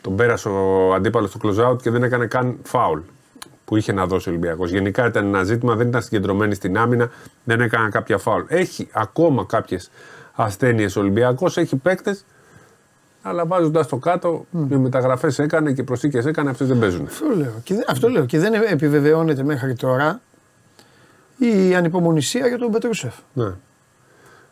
Τον 0.00 0.16
πέρασε 0.16 0.48
ο 0.48 0.92
αντίπαλος 0.94 1.30
του 1.30 1.38
close 1.42 1.70
out 1.70 1.82
και 1.82 1.90
δεν 1.90 2.02
έκανε 2.02 2.26
καν 2.26 2.56
φάουλ 2.62 3.00
που 3.64 3.76
είχε 3.76 3.92
να 3.92 4.06
δώσει 4.06 4.28
ο 4.28 4.32
Ολυμπιακός. 4.32 4.70
Γενικά 4.70 5.06
ήταν 5.06 5.26
ένα 5.26 5.44
ζήτημα, 5.44 5.74
δεν 5.74 5.88
ήταν 5.88 6.02
συγκεντρωμένοι 6.02 6.54
στην 6.54 6.78
άμυνα, 6.78 7.10
δεν 7.44 7.60
έκαναν 7.60 7.90
κάποια 7.90 8.18
φάουλ. 8.18 8.42
Έχει 8.46 8.88
ακόμα 8.92 9.44
κάποιες 9.48 9.90
ασθένειες 10.32 10.96
ο 10.96 11.00
Ολυμπιακός, 11.00 11.56
έχει 11.56 11.76
παίκτες 11.76 12.24
αλλά 13.22 13.46
βάζοντας 13.46 13.86
το 13.88 13.96
κάτω, 13.96 14.46
mm. 14.52 14.70
οι 14.70 14.76
μεταγραφές 14.76 15.38
έκανε 15.38 15.72
και 15.72 15.82
προσθήκες 15.82 16.26
έκανε, 16.26 16.50
αυτές 16.50 16.68
δεν 16.68 16.78
παίζουν. 16.78 17.06
Αυτό 17.06 17.26
λέω. 17.36 17.54
Και, 17.62 17.74
αυτό 17.88 18.08
λέω. 18.08 18.24
Και 18.24 18.38
δεν 18.38 18.54
επιβεβαιώνεται 18.54 19.42
μέχρι 19.42 19.74
τώρα 19.74 20.20
η 21.38 21.74
ανυπομονησία 21.74 22.46
για 22.46 22.58
τον 22.58 22.70
Πετρούσεφ. 22.70 23.14
Ναι. 23.32 23.52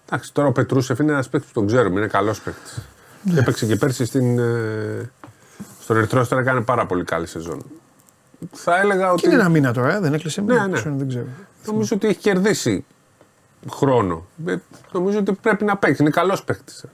Εντάξει, 0.06 0.32
τώρα 0.32 0.48
ο 0.48 0.52
Πετρούσεφ 0.52 0.98
είναι 0.98 1.12
ένας 1.12 1.28
παίκτης 1.28 1.52
που 1.52 1.58
τον 1.58 1.66
ξέρουμε, 1.66 1.98
είναι 1.98 2.08
καλός 2.08 2.40
παίκτης. 2.40 2.78
Ναι. 3.22 3.32
Και 3.32 3.38
έπαιξε 3.38 3.66
και 3.66 3.76
πέρσι 3.76 4.04
στην, 4.04 4.38
ε, 4.38 5.10
στον 5.80 5.96
Ερυθρό 5.96 6.20
Αστέρα, 6.20 6.40
έκανε 6.40 6.60
πάρα 6.60 6.86
πολύ 6.86 7.04
καλή 7.04 7.26
σεζόν. 7.26 7.64
Θα 8.52 8.80
έλεγα 8.80 9.12
ότι. 9.12 9.20
Και 9.20 9.26
είναι 9.26 9.36
ένα 9.36 9.48
μήνα 9.48 9.72
τώρα, 9.72 9.94
ε, 9.94 10.00
δεν 10.00 10.14
έκλεισε 10.14 10.42
μήνα. 10.42 10.66
Ναι, 10.66 10.80
ναι. 10.80 10.96
Δεν 10.96 11.08
ξέρω. 11.08 11.26
Νομίζω 11.66 11.96
ότι 11.96 12.06
έχει 12.06 12.18
κερδίσει 12.18 12.84
χρόνο. 13.70 14.26
Ε, 14.46 14.56
νομίζω 14.92 15.18
ότι 15.18 15.32
πρέπει 15.32 15.64
να 15.64 15.76
παίξει. 15.76 16.02
Είναι 16.02 16.10
καλός 16.10 16.44
παίκτης. 16.44 16.84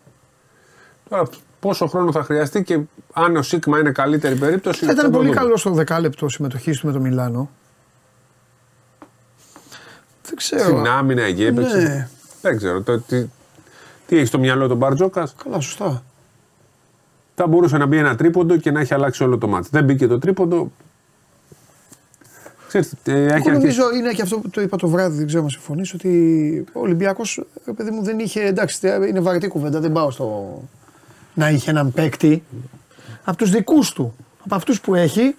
Τώρα 1.09 1.29
πόσο 1.61 1.87
χρόνο 1.87 2.13
θα 2.13 2.23
χρειαστεί 2.23 2.63
και 2.63 2.81
αν 3.13 3.37
ο 3.37 3.43
Σίγμα 3.43 3.79
είναι 3.79 3.91
καλύτερη 3.91 4.35
περίπτωση. 4.35 4.85
Θα 4.85 4.93
ήταν 4.93 5.11
πολύ 5.11 5.31
καλό 5.31 5.57
στο 5.57 5.71
δεκάλεπτο 5.71 6.29
συμμετοχής 6.29 6.81
του 6.81 6.87
με 6.87 6.93
το 6.93 7.01
Μιλάνο. 7.01 7.51
Δεν 10.23 10.37
ξέρω. 10.37 10.63
Στην 10.63 10.87
άμυνα 10.87 11.23
εκεί 11.23 11.45
έπαιξε. 11.45 11.77
Ναι. 11.77 12.09
Δεν 12.43 12.57
ξέρω. 12.57 12.83
Το, 12.83 13.01
τι, 13.01 13.27
τι 14.07 14.17
έχεις 14.17 14.29
στο 14.29 14.39
μυαλό 14.39 14.69
τον 14.69 14.77
Μπαρτζόκας; 14.77 15.35
Καλά, 15.45 15.61
σωστά. 15.61 16.03
Θα 17.35 17.47
μπορούσε 17.47 17.77
να 17.77 17.87
μπει 17.87 17.97
ένα 17.97 18.17
τρίποντο 18.17 18.57
και 18.57 18.71
να 18.71 18.81
έχει 18.81 18.95
αλλάξει 18.95 19.23
όλο 19.23 19.39
το 19.39 19.49
μάτι. 19.49 19.69
Δεν 19.71 19.85
μπήκε 19.85 20.07
το 20.07 20.19
τρίποντο. 20.19 20.71
Ξέρετε, 22.69 22.97
ε, 23.05 23.35
έχει 23.35 23.51
νομίζω 23.51 23.85
αρχίσει... 23.85 23.99
είναι 23.99 24.13
και 24.13 24.23
αυτό 24.23 24.39
που 24.39 24.51
το 24.51 24.61
είπα 24.61 24.77
το 24.77 24.89
βράδυ, 24.89 25.17
δεν 25.17 25.27
ξέρω 25.27 25.43
αν 25.43 25.51
συμφωνείς, 25.51 25.95
ότι 25.95 26.65
ο 26.73 26.81
Ολυμπιακός, 26.81 27.45
παιδί 27.77 27.91
μου, 27.91 28.03
δεν 28.03 28.19
είχε. 28.19 28.41
Εντάξει, 28.41 28.89
είναι 29.09 29.21
βαρετή 29.21 29.49
κουβέντα, 29.49 29.81
δεν 29.81 29.93
πάω 29.93 30.11
στο, 30.11 30.61
να 31.37 31.51
είχε 31.51 31.71
έναν 31.71 31.93
παίκτη 31.93 32.43
από 33.25 33.37
τους 33.37 33.51
δικούς 33.51 33.93
του, 33.93 34.15
από 34.45 34.55
αυτούς 34.55 34.81
που 34.81 34.95
έχει, 34.95 35.35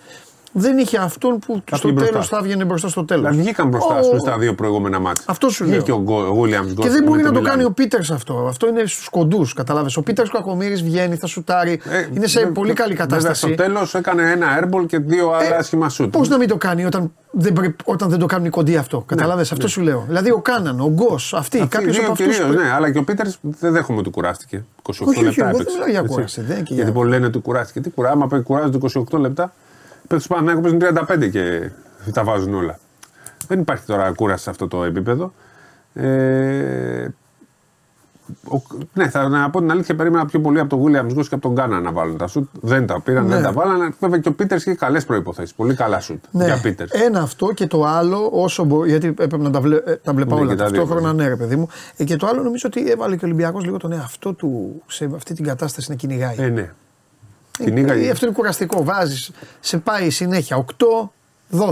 δεν 0.51 0.77
είχε 0.77 0.98
αυτόν 0.98 1.39
που 1.39 1.63
στο 1.72 1.94
τέλος 1.94 2.27
θα 2.27 2.38
έβγαινε 2.38 2.66
μπροστά 2.66 2.88
στο 2.88 3.06
τέλος. 3.06 3.24
Δηλαδή 3.24 3.42
βγήκαν 3.42 3.68
μπροστά 3.68 4.00
oh. 4.00 4.20
στα 4.20 4.38
δύο 4.38 4.56
προηγούμενα 4.56 5.00
μάτια. 5.00 5.24
Αυτό 5.27 5.50
σου 5.50 5.66
λέει. 5.66 5.82
Και 5.82 5.92
ο 5.92 6.04
Γούλιαμ 6.34 6.74
Και 6.74 6.89
δεν 6.89 7.04
μπορεί 7.04 7.24
να 7.24 7.32
το 7.32 7.42
κάνει 7.42 7.63
ο 7.63 7.72
Πίτερς 7.72 8.12
αυτό. 8.12 8.46
Αυτό 8.50 8.68
είναι 8.68 8.86
στους 8.86 9.10
κοντούς. 9.10 9.54
Κατάλαβε. 9.54 9.89
Ο 9.96 10.01
Πίτερς 10.01 10.30
Κακομήρη 10.30 10.75
βγαίνει, 10.75 11.16
θα 11.16 11.27
σουτάρει. 11.27 11.82
Ε, 11.89 12.08
είναι 12.13 12.27
σε 12.27 12.46
πολύ 12.46 12.74
καλή 12.74 12.94
κατάσταση. 12.96 13.46
στο 13.46 13.56
τέλος 13.56 13.96
έκανε 13.96 14.32
ένα 14.32 14.48
airball 14.62 14.86
και 14.88 14.98
δύο 14.98 15.30
άλλα 15.32 15.56
ε, 15.56 15.58
άσχημα 15.58 15.89
σουτ. 15.89 16.12
Πώς 16.12 16.30
να 16.30 16.38
μην 16.38 16.48
το 16.48 16.58
κάνει 16.58 16.86
όταν 16.86 17.12
δεν, 17.32 17.54
πρέ, 17.54 17.75
όταν 17.84 18.10
δεν 18.10 18.20
το 18.20 18.25
κάνουν 18.25 18.46
οι 18.46 18.50
κοντοί 18.50 18.77
αυτό. 18.77 19.01
Κατάλαβε. 19.01 19.36
Ναι, 19.36 19.42
αυτό 19.42 19.63
ναι. 19.63 19.68
σου 19.70 19.82
λέω. 19.82 20.04
Δηλαδή 20.08 20.32
ο 20.32 20.39
Κάναν, 20.39 20.80
ο 20.80 20.89
Γκος, 20.89 21.34
αυτοί. 21.34 21.68
Κάποιος 21.68 22.00
από 22.00 22.12
αυτούς. 22.12 22.39
Ναι, 22.39 22.72
αλλά 22.75 22.92
και 22.92 22.98
ο 22.98 23.04
Πίτερς 23.04 23.38
δεν 23.42 23.72
δέχομαι 23.72 24.00
ότι 24.00 24.10
κουράστηκε. 24.10 24.66
28 24.84 24.92
όχι, 25.08 25.24
λεπτά 25.24 25.50
όχι, 25.50 25.63
Δεν 25.80 25.89
για 25.89 26.01
κούραση. 26.01 26.46
Γιατί 26.68 26.92
πολλοί 26.92 27.10
λένε 27.10 27.25
ότι 27.25 27.39
κουράστηκε. 27.39 27.82
Τι 27.82 27.89
κουρά, 27.89 28.12
άμα 28.12 28.27
κουράζεται 28.44 28.77
28 29.12 29.20
λεπτά. 29.20 29.54
Παίξει 30.08 30.28
Παναγιώτο 30.28 30.62
παίζουν 30.62 30.82
35 31.28 31.32
και 31.32 31.72
τα 32.12 32.24
βάζουν 32.24 32.54
όλα. 32.54 32.80
Δεν 33.48 33.60
υπάρχει 33.60 33.86
τώρα 33.86 34.12
κούραση 34.12 34.44
σε 34.44 34.50
αυτό 34.50 34.68
το 34.68 34.84
επίπεδο. 34.84 35.34
Ε, 35.94 37.08
ο, 38.50 38.62
ναι, 38.94 39.10
θα 39.10 39.28
να 39.28 39.50
πω 39.50 39.60
την 39.60 39.72
αλήθεια, 39.72 39.96
περίμενα 39.96 40.26
πιο 40.26 40.40
πολύ 40.40 40.60
από 40.60 40.70
τον 40.70 40.84
Williams 40.86 41.14
Γκος 41.14 41.30
και 41.30 41.36
από 41.36 41.44
τον 41.44 41.52
Γκάνα 41.52 41.80
να 41.80 41.92
βάλουν 41.92 42.18
τα 42.18 42.28
σουτ. 42.28 42.48
Δεν 42.62 42.88
τα 42.88 43.02
πήραν, 43.02 43.26
ναι. 43.26 43.34
δεν 43.34 43.44
τα 43.44 43.52
βάλαν. 43.52 43.96
Βέβαια 44.00 44.20
και 44.20 44.28
ο 44.28 44.34
Πίτερ 44.34 44.58
είχε 44.58 44.74
καλές 44.74 45.06
προποθέσει. 45.06 45.56
Πολύ 45.56 45.76
καλά 45.76 46.00
σουτ 46.00 46.24
ναι. 46.32 46.46
για 46.46 46.60
Πίτερ. 46.62 46.88
Ένα 46.92 47.22
αυτό 47.22 47.54
και 47.54 47.68
το 47.68 47.84
άλλο, 47.84 48.30
όσο 48.32 48.64
μπορεί. 48.64 48.90
Γιατί 48.90 49.08
έπρεπε 49.08 49.38
να 49.38 49.50
τα, 49.50 49.62
βλέ, 49.62 49.76
ε, 49.76 49.96
τα 49.96 50.14
βλέπα 50.14 50.36
ναι, 50.36 50.42
όλα 50.42 50.56
ταυτόχρονα, 50.56 51.14
ναι, 51.14 51.28
ρε 51.28 51.36
παιδί 51.36 51.56
μου. 51.56 51.68
Ε, 51.98 52.04
και 52.04 52.16
το 52.16 52.28
άλλο 52.28 52.44
νομίζω 52.44 52.70
ότι 52.74 52.92
έβαλε 52.92 53.16
και 53.16 53.26
ο 53.26 53.28
Ολυμπιακός 53.28 53.64
λίγο 53.64 53.78
τον 53.78 53.92
εαυτό 53.92 54.34
του 54.34 54.82
σε 54.88 55.10
αυτή 55.16 55.34
την 55.34 55.46
κατάσταση 55.46 55.90
να 55.90 55.96
κυνηγάει. 55.96 56.36
Ε, 56.40 56.48
ναι. 56.48 56.74
Ε, 57.60 58.10
αυτό 58.10 58.26
είναι 58.26 58.36
κουραστικό. 58.36 58.84
Βάζεις, 58.84 59.32
σε 59.60 59.78
πάει 59.78 60.10
συνέχεια 60.10 60.66
8-12. 60.80 61.68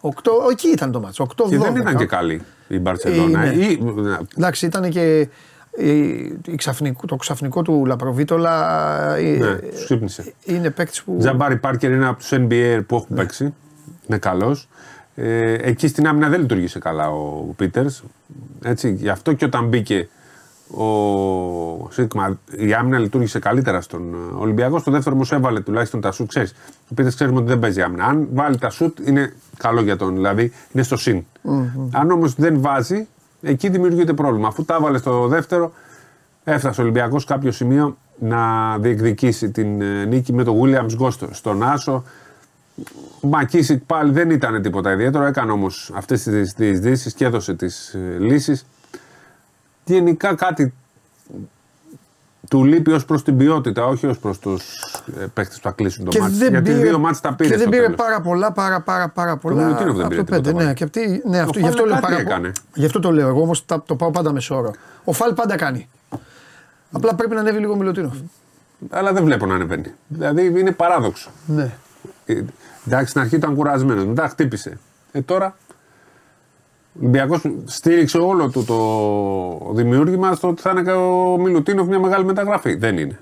8, 0.00 0.08
εκεί 0.50 0.68
ήταν 0.68 0.92
το 0.92 1.00
μάτσο. 1.00 1.26
8-12. 1.36 1.48
Και 1.48 1.58
δεν 1.58 1.76
ήταν 1.76 1.96
και 1.96 2.06
καλή 2.06 2.42
η 2.68 2.78
Μπαρσελόνα. 2.78 3.42
Ε, 3.42 3.54
ναι. 3.94 4.16
Εντάξει, 4.36 4.66
ήταν 4.66 4.90
και 4.90 5.28
η 6.46 6.54
ξαφνικό, 6.56 7.06
το 7.06 7.16
ξαφνικό 7.16 7.62
του 7.62 7.86
Λαπροβίτολα. 7.86 9.16
Ε, 9.16 9.22
ναι, 9.22 9.54
τους 9.54 9.84
ξύπνησε. 9.84 10.32
Είναι 10.44 10.70
παίκτης 10.70 11.02
που. 11.02 11.16
Τζαμπάρι 11.18 11.56
Πάρκερ 11.56 11.90
είναι 11.90 12.06
από 12.06 12.18
τους 12.18 12.30
NBA 12.32 12.80
που 12.86 12.94
έχουν 12.94 13.06
ναι. 13.08 13.16
παίξει. 13.16 13.54
Είναι 14.08 14.18
καλός. 14.18 14.68
Ε, 15.14 15.52
εκεί 15.52 15.88
στην 15.88 16.06
άμυνα 16.06 16.28
δεν 16.28 16.40
λειτουργήσε 16.40 16.78
καλά 16.78 17.10
ο 17.10 17.54
Πίτερς. 17.56 18.02
Γι' 18.82 19.08
αυτό 19.08 19.32
και 19.32 19.44
όταν 19.44 19.68
μπήκε 19.68 20.08
ο 20.68 21.90
Σίγμα, 21.90 22.38
η 22.56 22.72
άμυνα 22.74 22.98
λειτουργήσε 22.98 23.38
καλύτερα 23.38 23.80
στον 23.80 24.14
ε, 24.14 24.34
Ολυμπιακός. 24.36 24.80
Στο 24.80 24.90
δεύτερο 24.90 25.14
όμως 25.14 25.32
έβαλε 25.32 25.60
τουλάχιστον 25.60 26.00
τα 26.00 26.12
σουτ. 26.12 26.28
Ξέρεις, 26.28 26.54
επειδή 26.90 27.08
ξέρουμε 27.08 27.38
ότι 27.38 27.48
δεν 27.48 27.58
παίζει 27.58 27.82
άμυνα. 27.82 28.04
Αν 28.04 28.28
βάλει 28.32 28.58
τα 28.58 28.70
σουτ 28.70 28.98
είναι 28.98 29.32
καλό 29.56 29.80
για 29.80 29.96
τον, 29.96 30.14
δηλαδή 30.14 30.52
είναι 30.72 30.82
στο 30.82 30.96
συν. 30.96 31.24
Mm-hmm. 31.44 31.88
Αν 31.92 32.10
όμως 32.10 32.34
δεν 32.34 32.60
βάζει, 32.60 33.06
εκεί 33.42 33.68
δημιουργείται 33.68 34.12
πρόβλημα. 34.12 34.48
Αφού 34.48 34.64
τα 34.64 34.74
έβαλε 34.74 34.98
στο 34.98 35.26
δεύτερο, 35.26 35.72
έφτασε 36.44 36.80
ο 36.80 36.84
Ολυμπιακός 36.84 37.24
κάποιο 37.24 37.52
σημείο 37.52 37.96
να 38.18 38.78
διεκδικήσει 38.78 39.50
την 39.50 39.80
ε, 39.80 40.04
νίκη 40.04 40.32
με 40.32 40.44
τον 40.44 40.60
Williams 40.62 40.94
Γκόστο 40.94 41.28
στον 41.30 41.62
Άσο. 41.62 42.04
Ο 43.20 43.26
Μακίσικ 43.26 43.82
πάλι 43.84 44.12
δεν 44.12 44.30
ήταν 44.30 44.62
τίποτα 44.62 44.92
ιδιαίτερο, 44.92 45.24
έκανε 45.24 45.52
όμως 45.52 45.92
αυτές 45.94 46.22
τις 46.22 46.52
διεισδύσεις 46.52 47.12
και 47.12 47.24
έδωσε 47.24 47.54
τις 47.54 47.94
ε, 47.94 48.16
λύσεις 48.18 48.66
γενικά 49.84 50.34
κάτι 50.34 50.74
του 52.50 52.64
λείπει 52.64 52.92
ως 52.92 53.04
προς 53.04 53.22
την 53.22 53.36
ποιότητα, 53.36 53.86
όχι 53.86 54.06
ως 54.06 54.18
προς 54.18 54.38
τους 54.38 54.74
ε, 55.20 55.26
παίχτε 55.34 55.54
που 55.54 55.60
θα 55.62 55.70
κλείσουν 55.70 56.04
το 56.04 56.18
μάτι. 56.20 56.34
Γιατί 56.34 56.72
δύο 56.72 56.98
μάτς 56.98 57.20
τα 57.20 57.34
πήρε. 57.34 57.50
Και 57.50 57.56
δεν 57.56 57.68
πήρε 57.68 57.88
πάρα 57.88 58.20
πολλά, 58.20 58.52
πάρα, 58.52 58.80
πάρα, 58.80 59.08
πάρα 59.08 59.36
πολλά. 59.36 59.76
Το 59.76 59.92
δεν 59.92 60.08
πήρε. 60.08 60.24
Πέντε, 60.24 60.52
ναι, 60.52 60.74
και 60.74 60.84
αυτή, 60.84 61.22
ναι, 61.26 61.38
αυτό, 61.38 61.58
γι, 61.58 61.66
αυτό 61.66 61.84
λέω 61.84 61.98
πάρα, 62.00 62.18
έκανε. 62.18 62.52
γι' 62.74 62.84
αυτό 62.84 63.00
το 63.00 63.12
λέω. 63.12 63.28
Εγώ 63.28 63.40
όμως 63.40 63.64
το 63.64 63.96
πάω 63.96 64.10
πάντα 64.10 64.32
με 64.32 64.40
σώρο. 64.40 64.74
Ο 65.04 65.12
Φαλ 65.12 65.32
πάντα 65.32 65.56
κάνει. 65.56 65.88
Απλά 66.92 67.14
πρέπει 67.14 67.34
να 67.34 67.40
ανέβει 67.40 67.58
λίγο 67.58 67.76
Μιλωτίνο. 67.76 68.12
Αλλά 68.90 69.12
δεν 69.12 69.24
βλέπω 69.24 69.46
να 69.46 69.54
ανεβαίνει. 69.54 69.92
Δηλαδή 70.08 70.46
είναι 70.46 70.72
παράδοξο. 70.72 71.30
Ναι. 71.46 71.72
Ε, 72.26 72.42
εντάξει, 72.86 73.10
στην 73.10 73.20
αρχή 73.20 73.36
ήταν 73.36 73.54
κουρασμένος, 73.54 74.04
μετά 74.04 74.28
χτύπησε. 74.28 74.78
Ε, 75.12 75.20
τώρα 75.20 75.56
ο 75.68 75.71
Ολυμπιακός 77.00 77.42
στήριξε 77.64 78.18
όλο 78.18 78.50
του 78.50 78.64
το 78.64 79.72
δημιούργημα 79.74 80.34
στο 80.34 80.48
ότι 80.48 80.62
θα 80.62 80.70
είναι 80.70 80.92
ο 80.92 81.36
Μιλουτίνοφ 81.38 81.86
μια 81.86 81.98
μεγάλη 81.98 82.24
μεταγραφή. 82.24 82.74
Δεν 82.74 82.98
είναι. 82.98 83.20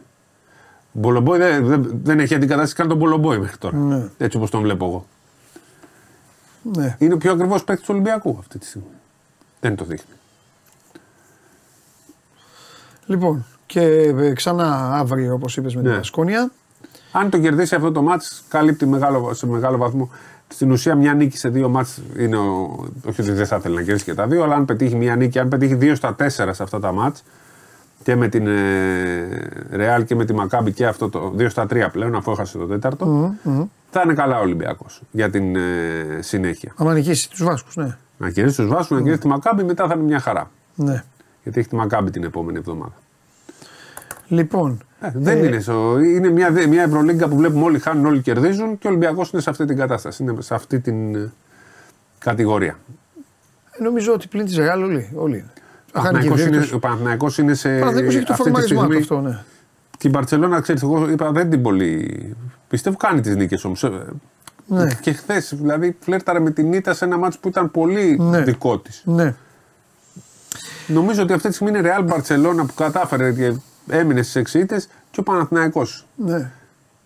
Μπολομπόι 0.92 1.38
δεν, 1.38 1.66
δεν, 1.66 2.00
δεν 2.02 2.20
έχει 2.20 2.34
αντικαταστήσει 2.34 2.74
καν 2.76 2.88
τον 2.88 2.96
Μπολομπόι 2.96 3.38
μέχρι 3.38 3.56
τώρα. 3.56 3.76
Ναι. 3.76 4.08
Έτσι 4.18 4.36
όπως 4.36 4.50
τον 4.50 4.60
βλέπω 4.60 4.86
εγώ. 4.86 5.06
Ναι. 6.62 6.96
Είναι 6.98 7.14
ο 7.14 7.16
πιο 7.16 7.32
ακριβώ 7.32 7.60
παίκτης 7.64 7.86
του 7.86 7.92
Ολυμπιακού 7.94 8.36
αυτή 8.38 8.58
τη 8.58 8.66
στιγμή. 8.66 8.86
Δεν 9.60 9.76
το 9.76 9.84
δείχνει. 9.84 10.14
Λοιπόν, 13.06 13.46
και 13.66 13.80
ε, 13.80 14.32
ξανά 14.32 14.96
αύριο 14.96 15.34
όπως 15.34 15.56
είπες 15.56 15.74
με 15.74 15.82
ναι. 15.82 15.88
την 15.88 15.98
Ασκόνια. 15.98 16.50
Αν 17.12 17.30
το 17.30 17.38
κερδίσει 17.38 17.74
αυτό 17.74 17.92
το 17.92 18.02
μάτς 18.02 18.44
καλύπτει 18.48 18.86
μεγάλο, 18.86 19.34
σε 19.34 19.46
μεγάλο 19.46 19.76
βαθμό 19.76 20.10
στην 20.52 20.70
ουσία, 20.70 20.94
μια 20.94 21.14
νίκη 21.14 21.36
σε 21.36 21.48
δύο 21.48 21.68
μάτς 21.68 22.00
είναι. 22.18 22.36
Ο, 22.36 22.88
όχι 23.08 23.20
ότι 23.20 23.32
δεν 23.32 23.46
θα 23.46 23.56
ήθελε 23.56 23.74
να 23.74 23.82
κερδίσει 23.82 24.04
και 24.04 24.14
τα 24.14 24.26
δύο, 24.26 24.42
αλλά 24.42 24.54
αν 24.54 24.64
πετύχει 24.64 24.96
μια 24.96 25.16
νίκη, 25.16 25.38
αν 25.38 25.48
πετύχει 25.48 25.74
δύο 25.74 25.94
στα 25.94 26.14
τέσσερα 26.14 26.52
σε 26.52 26.62
αυτά 26.62 26.80
τα 26.80 26.92
μάτς 26.92 27.22
και 28.02 28.16
με 28.16 28.28
την 28.28 28.48
Ρεάλ 29.70 30.04
και 30.04 30.14
με 30.14 30.24
τη 30.24 30.34
Μακάμπη 30.34 30.72
και 30.72 30.86
αυτό 30.86 31.08
το 31.08 31.30
δύο 31.34 31.48
στα 31.48 31.66
τρία 31.66 31.88
πλέον, 31.88 32.14
αφού 32.14 32.30
έχασε 32.30 32.58
το 32.58 32.66
τέταρτο, 32.66 33.34
mm, 33.44 33.66
θα 33.90 34.00
είναι 34.04 34.14
καλά 34.14 34.38
ο 34.38 34.42
Ολυμπιακός 34.42 35.02
για 35.10 35.30
την 35.30 35.56
ε, 35.56 35.60
συνέχεια. 36.20 36.72
Αν 36.76 36.92
νικήσει 36.92 37.30
τους 37.30 37.42
Βάσκους, 37.42 37.76
ναι. 37.76 37.96
Να 38.18 38.30
κερδίσει 38.30 38.56
τους 38.56 38.68
Βάσκους, 38.68 38.96
mm. 38.96 39.00
να 39.00 39.00
κερδίσει 39.00 39.20
τη 39.20 39.28
Μακάμπη, 39.28 39.64
μετά 39.64 39.86
θα 39.86 39.94
είναι 39.94 40.02
μια 40.02 40.20
χαρά. 40.20 40.50
Ναι. 40.74 41.04
Γιατί 41.42 41.58
έχει 41.58 41.68
τη 41.68 41.74
Μακάμπη 41.74 42.10
την 42.10 42.24
επόμενη 42.24 42.58
εβδομάδα. 42.58 42.94
Λοιπόν. 44.28 44.80
Ε, 45.00 45.10
δεν 45.14 45.44
ε, 45.44 45.46
είναι 45.46 45.64
so. 45.66 46.04
Είναι 46.04 46.30
μια, 46.30 46.50
μια 46.68 46.82
Ευρωλίγκα 46.82 47.28
που 47.28 47.36
βλέπουμε 47.36 47.64
όλοι 47.64 47.78
χάνουν, 47.78 48.06
όλοι 48.06 48.20
κερδίζουν 48.20 48.78
και 48.78 48.86
ο 48.86 48.90
Ολυμπιακός 48.90 49.30
είναι 49.30 49.42
σε 49.42 49.50
αυτή 49.50 49.64
την 49.64 49.76
κατάσταση. 49.76 50.22
Είναι 50.22 50.34
σε 50.38 50.54
αυτή 50.54 50.80
την 50.80 51.14
ε, 51.14 51.32
κατηγορία. 52.18 52.78
Ε, 53.70 53.82
νομίζω 53.82 54.12
ότι 54.12 54.28
πλην 54.28 54.44
της 54.44 54.56
Ρεάλ 54.56 54.82
όλοι, 54.82 55.10
όλοι 55.14 55.44
Ο 55.94 56.00
Παναθηναϊκός 56.78 57.38
είναι 57.38 57.54
σε. 57.54 57.68
Παναθηναϊκός 57.78 58.14
έχει 58.14 58.24
το 58.24 58.34
φορμαρισμό 58.34 58.80
αυτό, 58.80 59.20
ναι. 59.20 59.42
Και 59.98 60.08
η 60.08 60.10
Μπαρσελόνα, 60.14 60.60
ξέρεις, 60.60 60.82
εγώ 60.82 61.10
είπα 61.10 61.32
δεν 61.32 61.50
την 61.50 61.62
πολύ. 61.62 62.36
Πιστεύω 62.68 62.96
κάνει 62.96 63.20
τις 63.20 63.36
νίκες 63.36 63.64
όμως. 63.64 63.90
Ναι. 64.66 64.94
Και 65.00 65.12
χθες, 65.12 65.54
δηλαδή, 65.56 65.96
φλέρταρε 66.00 66.40
με 66.40 66.50
την 66.50 66.72
ήττα 66.72 66.94
σε 66.94 67.04
ένα 67.04 67.18
μάτσο 67.18 67.38
που 67.40 67.48
ήταν 67.48 67.70
πολύ 67.70 68.16
Ναι. 68.20 68.42
δικό 68.42 68.78
της. 68.78 69.02
Ναι. 69.04 69.34
Νομίζω 70.86 71.22
ότι 71.22 71.32
αυτή 71.32 71.48
τη 71.48 71.54
στιγμή 71.54 71.78
είναι 71.78 71.94
Real 71.94 72.12
Barcelona 72.12 72.66
που 72.66 72.74
κατάφερε 72.74 73.32
και 73.32 73.54
έμεινε 73.90 74.22
στις 74.22 74.36
έξι 74.36 74.58
ήττε 74.58 74.82
και 75.10 75.20
ο 75.20 75.22
Παναθηναϊκός. 75.22 76.06
ναι. 76.16 76.50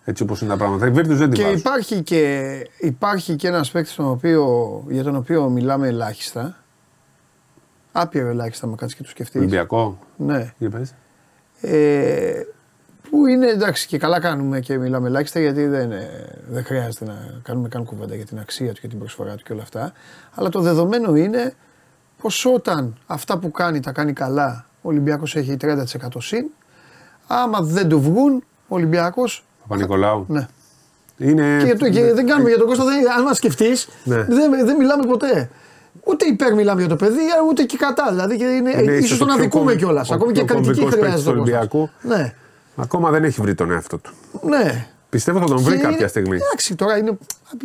Έτσι 0.07 0.23
όπως 0.23 0.41
είναι 0.41 0.49
τα 0.49 0.57
πράγματα. 0.57 0.87
Η 0.87 0.89
Virtus 0.89 1.05
δεν 1.05 1.17
την 1.29 1.31
Και 1.31 1.43
βάζω. 1.43 1.55
υπάρχει 1.57 2.01
και, 2.01 2.67
υπάρχει 2.79 3.35
και 3.35 3.47
ένας 3.47 3.71
παίκτης 3.71 3.95
τον 3.95 4.05
οποίο, 4.05 4.83
για 4.89 5.03
τον 5.03 5.15
οποίο 5.15 5.49
μιλάμε 5.49 5.87
ελάχιστα. 5.87 6.55
Άπειρο 7.91 8.27
ελάχιστα, 8.27 8.67
με 8.67 8.75
κάτσεις 8.75 8.97
και 8.97 9.03
το 9.03 9.09
σκεφτείς. 9.09 9.39
Ολυμπιακό. 9.39 9.99
Ναι. 10.17 10.53
Για 10.57 10.69
πες. 10.69 10.93
Ε, 11.61 12.41
που 13.09 13.27
είναι 13.27 13.47
εντάξει 13.47 13.87
και 13.87 13.97
καλά 13.97 14.19
κάνουμε 14.19 14.59
και 14.59 14.77
μιλάμε 14.77 15.07
ελάχιστα 15.07 15.39
γιατί 15.39 15.65
δεν, 15.65 15.91
ε, 15.91 16.09
δεν 16.49 16.63
χρειάζεται 16.65 17.05
να 17.05 17.39
κάνουμε 17.43 17.67
καν 17.67 17.83
κουβέντα 17.85 18.15
για 18.15 18.25
την 18.25 18.39
αξία 18.39 18.73
του 18.73 18.81
και 18.81 18.87
την 18.87 18.99
προσφορά 18.99 19.35
του 19.35 19.43
και 19.43 19.53
όλα 19.53 19.61
αυτά. 19.61 19.93
Αλλά 20.35 20.49
το 20.49 20.59
δεδομένο 20.59 21.15
είναι 21.15 21.53
πως 22.21 22.45
όταν 22.45 22.97
αυτά 23.07 23.37
που 23.39 23.51
κάνει 23.51 23.79
τα 23.79 23.91
κάνει 23.91 24.13
καλά, 24.13 24.65
ο 24.81 24.89
Ολυμπιακός 24.89 25.35
έχει 25.35 25.57
30% 25.61 25.83
συν. 26.17 26.45
Άμα 27.27 27.59
δεν 27.61 27.89
του 27.89 28.01
βγουν, 28.01 28.43
ο 28.67 28.75
Ολυμπιακός, 28.75 29.43
Παπα-Νικολάου. 29.61 30.25
ναι. 30.27 30.47
Είναι... 31.17 31.61
Και, 31.65 31.75
το, 31.75 31.89
και 31.89 32.13
δεν 32.13 32.27
κάνουμε 32.27 32.49
για 32.49 32.57
τον 32.57 32.67
Κώστα, 32.67 32.83
δεν, 32.85 33.11
αν 33.11 33.23
μας 33.23 33.37
σκεφτείς, 33.37 33.87
Ναι. 34.03 34.23
δεν, 34.23 34.65
δεν 34.65 34.75
μιλάμε 34.75 35.05
ποτέ. 35.05 35.49
Ούτε 36.03 36.25
υπέρ 36.25 36.53
μιλάμε 36.53 36.79
για 36.79 36.89
το 36.89 36.95
παιδί, 36.95 37.21
ούτε 37.49 37.63
και 37.63 37.77
κατά. 37.77 38.07
Δηλαδή 38.09 38.37
και 38.37 38.43
είναι, 38.43 38.69
Είναι 38.71 38.91
ίσως 38.91 39.05
ίσως 39.05 39.17
τον 39.17 39.27
το 39.27 39.33
πιο 39.33 39.41
αδικούμε 39.43 39.65
κομ- 39.65 39.77
κιόλας. 39.77 40.09
ο 40.09 40.13
Ακόμη 40.13 40.31
και 40.31 40.43
πιο 40.43 40.55
κριτική 40.55 40.79
κομβικός 40.79 40.93
χρειάζεται. 40.93 41.11
παίκτης 41.11 41.27
ο 41.27 41.31
του 41.31 41.37
Κώστας. 41.37 41.59
Ολυμπιακού. 41.71 41.89
Ναι, 42.23 42.33
Ακόμα 42.75 43.09
δεν 43.11 43.23
έχει 43.23 43.41
βρει 43.41 43.55
τον 43.55 43.71
εαυτό 43.71 43.97
του. 43.97 44.11
ναι. 44.41 44.87
Πιστεύω 45.09 45.39
θα 45.39 45.45
τον 45.45 45.57
βρει 45.57 45.75
Και 45.75 45.81
κάποια 45.81 45.97
είναι- 45.97 46.07
στιγμή. 46.07 46.35
Εντάξει, 46.35 46.75
τώρα 46.75 46.97
είναι. 46.97 47.09
α, 47.09 47.15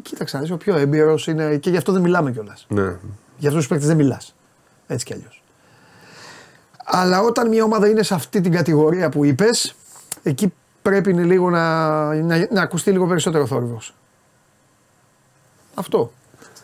Κοίταξε, 0.02 0.36
να 0.36 0.42
δεις, 0.42 0.50
ο 0.52 0.56
πιο 0.56 0.76
έμπειρος 0.76 1.26
είναι 1.26 1.56
και 1.56 1.70
γι' 1.70 1.76
αυτό 1.76 1.92
δεν 1.92 2.00
μιλάμε 2.02 2.32
κιόλας. 2.32 2.66
Ναι. 2.68 2.82
Για 3.38 3.48
αυτούς 3.48 3.54
τους 3.54 3.66
παίκτες 3.66 3.86
δεν 3.86 3.96
μιλάς. 3.96 4.34
Έτσι 4.86 5.04
κι 5.04 5.12
αλλιώς. 5.12 5.39
Αλλά 6.92 7.20
όταν 7.20 7.48
μια 7.48 7.64
ομάδα 7.64 7.88
είναι 7.88 8.02
σε 8.02 8.14
αυτή 8.14 8.40
την 8.40 8.52
κατηγορία 8.52 9.08
που 9.08 9.24
είπες, 9.24 9.74
εκεί 10.22 10.52
πρέπει 10.82 11.10
είναι 11.10 11.22
λίγο 11.22 11.50
να, 11.50 12.14
να, 12.14 12.46
να 12.50 12.62
ακουστεί 12.62 12.90
λίγο 12.90 13.06
περισσότερο 13.06 13.46
θόρυβος. 13.46 13.94
Αυτό. 15.74 16.12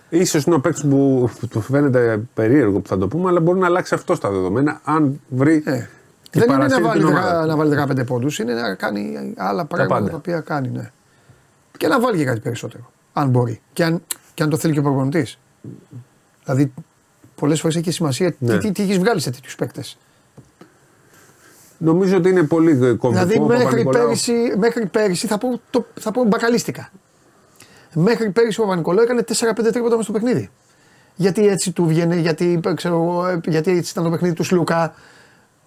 Ίσως 0.08 0.44
είναι 0.44 0.54
ο 0.54 0.60
παίκτης 0.60 0.82
που 0.82 1.30
που 1.40 1.48
του 1.48 1.60
φαίνεται 1.60 2.20
περίεργο 2.34 2.80
που 2.80 2.88
θα 2.88 2.98
το 2.98 3.08
πούμε, 3.08 3.28
αλλά 3.28 3.40
μπορεί 3.40 3.58
να 3.58 3.66
αλλάξει 3.66 3.94
αυτό 3.94 4.14
στα 4.14 4.30
δεδομένα 4.30 4.80
αν 4.84 5.20
βρει. 5.28 5.62
Ε, 5.66 5.86
και 6.30 6.38
δεν 6.40 6.42
είναι 6.42 6.52
να 6.52 6.58
παρασύρει 6.58 6.82
βάλει, 6.82 6.98
την 7.00 7.08
δεκα- 7.08 7.22
ομάδα. 7.28 7.46
να 7.46 7.56
βάλει 7.56 8.02
15 8.02 8.06
πόντους, 8.06 8.38
είναι 8.38 8.54
να 8.54 8.74
κάνει 8.74 9.34
άλλα 9.36 9.64
πράγματα 9.64 9.94
πάντα. 9.94 10.10
τα 10.10 10.16
οποία 10.16 10.40
κάνει. 10.40 10.68
Ναι. 10.68 10.90
Και 11.78 11.88
να 11.88 12.00
βάλει 12.00 12.16
και 12.18 12.24
κάτι 12.24 12.40
περισσότερο. 12.40 12.90
Αν 13.12 13.28
μπορεί. 13.28 13.60
Και 13.72 13.84
αν, 13.84 14.02
και 14.34 14.42
αν 14.42 14.50
το 14.50 14.56
θέλει 14.56 14.72
και 14.72 14.78
ο 14.78 14.82
προπονητής. 14.82 15.38
Δηλαδή, 16.44 16.72
πολλές 17.34 17.60
φορές 17.60 17.76
έχει 17.76 17.90
σημασία 17.90 18.34
Ναι. 18.38 18.52
τι, 18.58 18.66
τι, 18.66 18.72
τι 18.72 18.82
έχεις 18.82 18.98
βγάλει 18.98 19.20
σε 19.20 19.30
τέτοιους 19.30 19.54
παίκτες. 19.54 19.98
Νομίζω 21.78 22.16
ότι 22.16 22.28
είναι 22.28 22.42
πολύ 22.42 22.74
κομβικό. 22.76 23.08
Δηλαδή, 23.10 23.38
ο 23.38 23.42
μέχρι 23.42 23.64
Παπα-Νικολάου. 23.64 24.04
πέρυσι, 24.04 24.32
μέχρι 24.58 24.86
πέρυσι 24.86 25.26
θα, 25.26 25.38
πω, 25.38 25.60
το, 25.70 25.86
θα 26.00 26.10
πω 26.10 26.24
μπακαλίστηκα. 26.24 26.90
Μέχρι 27.94 28.30
πέρυσι 28.30 28.60
ο 28.60 28.62
Παπα-Νικολάου 28.62 29.02
έκανε 29.04 29.24
4-5 29.28 29.34
τρίποτα 29.54 29.90
μέσα 29.90 30.02
στο 30.02 30.12
παιχνίδι. 30.12 30.50
Γιατί 31.16 31.46
έτσι 31.48 31.72
του 31.72 31.86
βγαίνει, 31.86 32.20
γιατί, 32.20 32.60
ξέρω, 32.74 32.94
εγώ, 32.94 33.26
ε, 33.26 33.40
γιατί 33.46 33.70
έτσι 33.70 33.90
ήταν 33.92 34.04
το 34.04 34.10
παιχνίδι 34.10 34.34
του 34.34 34.44
Σλούκα, 34.44 34.94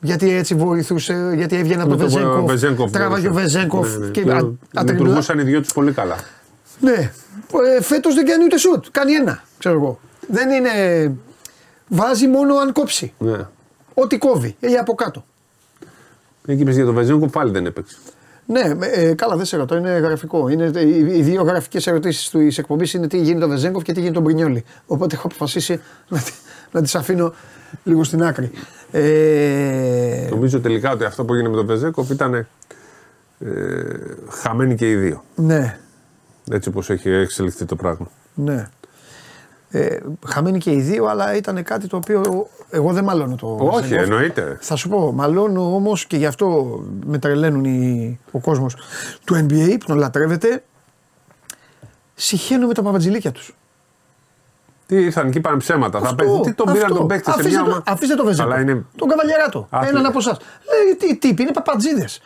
γιατί 0.01 0.31
έτσι 0.31 0.55
βοηθούσε, 0.55 1.31
γιατί 1.35 1.55
έβγαινε 1.55 1.81
από 1.81 1.91
Με 1.91 1.97
τον 1.97 2.07
το 2.09 2.13
Βεζέγκοφ. 2.13 2.45
Βεζέγκοφ, 2.45 2.91
Τράβαγε 2.91 3.27
ο 3.27 3.31
ναι, 3.33 3.41
Βεζέγκοφ. 3.41 3.97
ναι, 3.97 4.05
ναι. 4.05 4.11
Και 4.11 4.21
Και 4.21 4.31
α- 4.31 4.35
ατριμπλα- 4.35 4.83
Λειτουργούσαν 4.93 5.39
οι 5.39 5.43
δυο 5.43 5.61
τους 5.61 5.73
πολύ 5.73 5.91
καλά. 5.91 6.15
Ναι. 6.79 7.11
Ε, 7.77 7.81
Φέτος 7.81 8.15
δεν 8.15 8.25
κάνει 8.25 8.43
ούτε 8.43 8.57
σουτ. 8.57 8.85
Κάνει 8.91 9.13
ένα, 9.13 9.43
ξέρω 9.59 9.75
εγώ. 9.75 9.99
Δεν 10.27 10.49
είναι. 10.49 10.69
Βάζει 11.87 12.27
μόνο 12.27 12.55
αν 12.55 12.71
κόψει. 12.73 13.13
Ναι. 13.17 13.37
Ό,τι 13.93 14.17
κόβει. 14.17 14.55
Ή 14.59 14.77
από 14.77 14.93
κάτω. 14.93 15.25
Εκεί 16.45 16.61
είπες 16.61 16.75
για 16.75 16.85
τον 16.85 16.93
Βεζέγκο 16.93 17.27
πάλι 17.27 17.51
δεν 17.51 17.65
έπαιξε. 17.65 17.97
Ναι, 18.45 18.61
ε, 18.93 19.13
καλά, 19.13 19.35
δεν 19.35 19.45
σε 19.45 19.57
ρωτώ, 19.57 19.75
είναι 19.75 19.89
γραφικό. 19.89 20.49
Είναι, 20.49 20.71
οι, 20.79 20.97
οι 21.17 21.21
δύο 21.21 21.43
γραφικές 21.43 21.87
ερωτήσεις 21.87 22.29
της 22.29 22.57
εκπομπής 22.57 22.93
είναι 22.93 23.07
τι 23.07 23.17
γίνει 23.21 23.39
τον 23.39 23.49
Βεζέγκοφ 23.49 23.83
και 23.83 23.93
τι 23.93 23.99
γίνει 24.01 24.13
τον 24.13 24.23
Μπρινιόλι. 24.23 24.63
Οπότε 24.87 25.15
έχω 25.15 25.27
αποφασίσει 25.27 25.81
να, 26.09 26.17
τη- 26.19 26.31
να 26.71 26.81
τις 26.81 26.95
αφήνω 26.95 27.33
λίγο 27.83 28.03
στην 28.03 28.23
άκρη. 28.23 28.51
Ε, 28.91 30.27
Νομίζω 30.29 30.59
τελικά 30.59 30.91
ότι 30.91 31.03
αυτό 31.03 31.25
που 31.25 31.33
έγινε 31.33 31.49
με 31.49 31.55
τον 31.55 31.65
Βεζέγκοφ 31.65 32.09
ήταν 32.09 32.33
ε, 32.33 32.45
χαμένοι 34.29 34.75
και 34.75 34.89
οι 34.91 34.95
δύο. 34.95 35.23
ναι, 35.35 35.77
Έτσι 36.51 36.69
όπως 36.69 36.89
έχει 36.89 37.09
εξελιχθεί 37.09 37.65
το 37.65 37.75
πράγμα. 37.75 38.07
ναι. 38.33 38.69
Ε, 39.71 39.97
χαμένοι 40.27 40.57
και 40.57 40.71
οι 40.71 40.81
δύο, 40.81 41.05
αλλά 41.05 41.35
ήταν 41.35 41.63
κάτι 41.63 41.87
το 41.87 41.95
οποίο 41.95 42.47
εγώ 42.69 42.93
δεν 42.93 43.03
μαλώνω 43.03 43.35
το 43.35 43.57
Όχι, 43.59 43.81
Βεζέγκοφ. 43.81 44.03
εννοείται. 44.03 44.57
Θα 44.61 44.75
σου 44.75 44.89
πω, 44.89 45.11
μαλώνω 45.11 45.75
όμως 45.75 46.05
και 46.05 46.17
γι' 46.17 46.25
αυτό 46.25 46.79
με 47.05 47.17
τρελαίνουν 47.17 47.65
οι, 47.65 48.19
ο 48.31 48.39
κόσμος 48.39 48.75
του 49.25 49.35
NBA 49.35 49.75
που 49.79 49.85
τον 49.85 49.97
λατρεύεται. 49.97 50.63
Συχαίνω 52.15 52.67
με 52.67 52.73
τα 52.73 52.81
παπατζηλίκια 52.81 53.31
τους. 53.31 53.55
Τι 54.85 54.95
ήρθαν 54.95 55.27
εκεί 55.27 55.39
πάνε 55.39 55.57
ψέματα. 55.57 55.99
Θα 55.99 56.15
παίζει. 56.15 56.39
Τι 56.39 56.53
τον 56.53 56.71
πήραν 56.73 56.93
τον 56.93 57.07
παίκτη 57.07 57.31
σε 57.31 57.47
μια 57.47 57.61
ομάδα. 57.61 57.83
Αφήστε 57.85 58.15
το 58.15 58.23
Βεζέγκοφ. 58.25 58.51
Αλλά 58.51 58.61
είναι. 58.61 58.85
Τον 58.95 59.07
καβαλιαράτο. 59.07 59.67
Άθλη. 59.69 59.89
Έναν 59.89 60.05
από 60.05 60.17
εσάς. 60.17 60.37
Λέει 60.37 60.95
τι 60.95 61.17
τύποι, 61.17 61.41
είναι 61.41 61.51
παπατζίδες. 61.51 62.21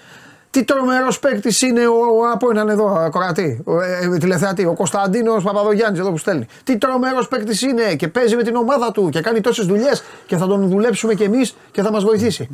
Τι 0.54 0.64
τρομερός 0.64 1.20
παίκτης 1.20 1.62
είναι 1.62 1.88
ο, 1.88 1.94
ο 1.94 2.30
από 2.34 2.50
έναν 2.50 2.70
εδώ 2.70 2.86
ακροατή, 2.94 3.62
ο, 3.66 3.82
ε, 3.82 4.18
τηλεθεατή, 4.20 4.66
ο 4.66 4.74
Κωνσταντίνος 4.74 5.44
Παπαδογιάννης 5.44 6.00
εδώ 6.00 6.12
που 6.12 6.18
στέλνει. 6.18 6.46
Τι 6.64 6.78
τρομερός 6.78 7.28
παίκτης 7.28 7.62
είναι 7.62 7.96
και 7.96 8.08
παίζει 8.08 8.36
με 8.36 8.44
την 8.44 8.56
ομάδα 8.56 8.92
του 8.92 9.10
και 9.10 9.22
κάνει 9.22 9.42
τόσες 9.42 9.66
δουλειές 9.66 10.04
και 10.26 10.38
θα 10.38 10.48
τον 10.48 10.68
δουλέψουμε 10.70 11.14
κι 11.14 11.24
εμείς 11.24 11.56
και 11.72 11.82
θα 11.82 11.92
μας 11.92 12.04
βοηθήσει. 12.04 12.50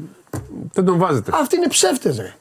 Δεν 0.73 0.85
τον 0.85 0.97
βάζετε. 0.97 1.31
Αυτοί 1.33 1.55
είναι 1.55 1.67
ψεύτες, 1.67 2.17
ρε. 2.17 2.33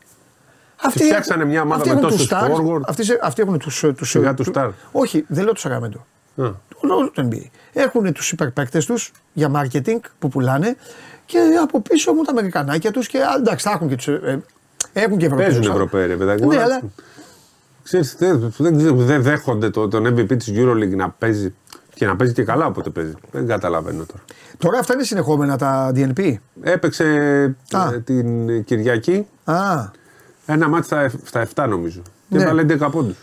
Αυτοί 0.82 1.02
φτιάξανε 1.04 1.44
μια 1.44 1.62
ομάδα 1.62 1.76
αυτοί 1.76 1.88
με 1.88 1.94
έχουν 1.94 2.08
τόσους 2.10 2.26
τους 2.26 2.38
stars, 2.38 2.50
forward. 2.50 2.80
Αυτοί, 2.86 3.04
σε- 3.04 3.18
αυτοί 3.22 3.42
έχουν 3.42 3.58
τους. 3.58 3.84
Τους, 3.96 4.10
Σιγά 4.10 4.34
τους 4.34 4.48
stars. 4.54 4.70
Όχι, 4.92 5.24
δεν 5.28 5.44
λέω 5.44 5.52
τους 5.52 5.62
Σαγραμέντο. 5.62 5.98
Α. 6.36 6.50
Όλο 6.80 7.10
το 7.14 7.28
NBA. 7.32 7.46
Έχουν 7.72 8.12
τους 8.12 8.32
υπερπαίκτε 8.32 8.78
τους 8.86 9.12
για 9.32 9.50
marketing 9.54 9.98
που 10.18 10.28
πουλάνε 10.28 10.76
και 11.26 11.38
από 11.62 11.80
πίσω 11.80 12.10
έχουν 12.10 12.24
τα 12.24 12.30
Αμερικανάκια 12.30 12.90
τους 12.90 13.06
και 13.06 13.18
α, 13.18 13.34
εντάξει, 13.36 13.68
θα 13.68 13.72
έχουν 13.74 13.88
και 13.88 13.96
τους. 13.96 14.06
Ε, 14.08 14.42
έχουν 14.92 15.16
και 15.18 15.24
Ευρωπαίου. 15.24 15.46
Παίζουν 15.46 15.70
Ευρωπαίοι, 15.70 16.06
ρε 16.06 16.16
παιδάκι. 16.16 16.42
μου, 16.42 16.48
Ναι, 16.48 16.54
αλλά- 16.56 16.64
αλλά 16.64 16.82
Ξέρεις, 17.82 18.14
δεν, 18.18 18.52
δεν, 18.58 18.76
ξέρω, 18.78 18.94
δεν 18.94 19.22
δέχονται 19.22 19.70
το, 19.70 19.88
τον 19.88 20.06
MVP 20.06 20.36
της 20.38 20.52
EuroLeague 20.54 20.96
να 20.96 21.10
παίζει 21.10 21.54
και 21.94 22.06
να 22.06 22.16
παίζει 22.16 22.32
και 22.32 22.42
καλά 22.44 22.66
όποτε 22.66 22.90
παίζει. 22.90 23.12
Δεν 23.30 23.46
καταλαβαίνω 23.46 24.04
τώρα. 24.04 24.22
τώρα 24.58 24.78
αυτά 24.78 24.94
είναι 24.94 25.02
συνεχόμενα 25.02 25.56
τα 25.56 25.92
DNP. 25.94 26.34
Έπαιξε 26.62 27.04
Α. 27.72 27.92
ε, 27.94 27.98
την 28.00 28.64
Κυριακή 28.64 29.26
Α, 29.44 29.54
ένα 30.46 30.68
μάτι 30.68 30.84
στα, 30.86 31.00
εφ- 31.00 31.26
στα 31.26 31.40
7 31.54 31.66
νομίζω. 31.68 32.02
Και 32.28 32.36
Ναι. 32.36 32.42
έβαλε 32.42 32.62
11 32.62 32.88
πόντους. 32.90 33.16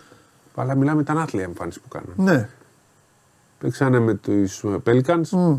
Αλλά 0.56 0.76
μιλάμε, 0.76 1.02
ήταν 1.02 1.18
άθλια 1.18 1.42
η 1.42 1.46
εμφάνιση 1.46 1.80
που 1.80 1.88
κάνανε. 1.88 2.38
ναι. 2.38 2.48
Παίξανε 3.60 4.00
με 4.00 4.14
τους 4.14 4.64
Pelicans. 4.86 5.58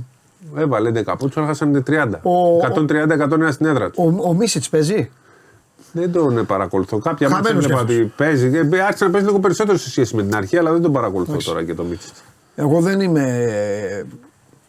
Έβαλε 0.57 0.89
11 0.89 1.17
πόντους, 1.19 1.37
αλλά 1.37 1.47
χάσανε 1.47 1.81
30. 1.87 2.21
Ο- 2.23 2.57
130-101 2.61 3.53
στην 3.53 3.67
έδρα 3.67 3.91
τους. 3.91 4.05
Ο, 4.05 4.29
ο 4.29 4.35
Μίσιτς 4.35 4.69
παίζει; 4.69 5.11
Δεν 6.01 6.13
τον 6.13 6.39
ε, 6.39 6.43
παρακολουθώ. 6.43 6.99
Κάποια 6.99 7.29
μάτια 7.29 7.45
Χαμένος 7.51 7.65
έβλεπα 7.65 7.85
κι 7.85 7.93
αυτός. 7.93 8.05
ότι 8.05 8.13
παίζει. 8.17 8.77
Ε, 8.77 8.81
Άρχισε 8.83 9.05
να 9.05 9.11
παίζει 9.11 9.27
λίγο 9.27 9.39
περισσότερο 9.41 9.79
σε 9.79 9.91
σχέση 9.91 10.17
με 10.17 10.23
την 10.23 10.37
αρχή, 10.37 10.57
αλλά 10.57 10.73
δεν 10.73 10.83
τον 10.83 10.93
παρακολουθώ 10.93 11.31
Εντάξει. 11.31 11.49
τώρα 11.49 11.65
και 11.65 11.75
το 11.75 11.83
Μίτσι. 11.85 12.09
Εγώ 12.55 12.81
δεν 12.81 13.01
είμαι. 13.01 13.23
ε, 14.01 14.05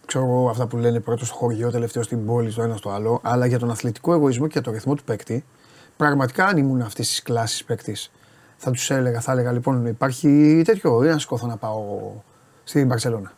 Ξέρω 0.05 0.23
εγώ 0.25 0.49
αυτά 0.49 0.67
που 0.67 0.77
λένε 0.77 0.99
πρώτο 0.99 1.25
στο 1.25 1.35
χωριό, 1.35 1.71
τελευταίο 1.71 2.03
στην 2.03 2.25
πόλη, 2.25 2.51
στο 2.51 2.61
ένα 2.61 2.75
στο 2.75 2.89
άλλο. 2.89 3.19
Αλλά 3.23 3.45
για 3.45 3.59
τον 3.59 3.71
αθλητικό 3.71 4.13
εγωισμό 4.13 4.45
και 4.45 4.51
για 4.53 4.61
το 4.61 4.71
ρυθμό 4.71 4.95
του 4.95 5.03
παίκτη, 5.03 5.45
πραγματικά 5.97 6.45
αν 6.45 6.57
ήμουν 6.57 6.81
αυτής 6.81 7.07
της 7.07 7.21
κλάσης 7.21 7.63
παίκτης, 7.63 8.11
θα 8.57 8.71
τους 8.71 8.89
έλεγα, 8.89 9.19
θα 9.21 9.31
έλεγα 9.31 9.51
λοιπόν: 9.51 9.85
Υπάρχει 9.85 10.61
τέτοιο, 10.65 11.03
ή 11.03 11.07
να 11.07 11.19
σηκώθω 11.19 11.47
να 11.47 11.57
πάω 11.57 12.11
στην 12.63 12.87
Παρσελώνα. 12.87 13.31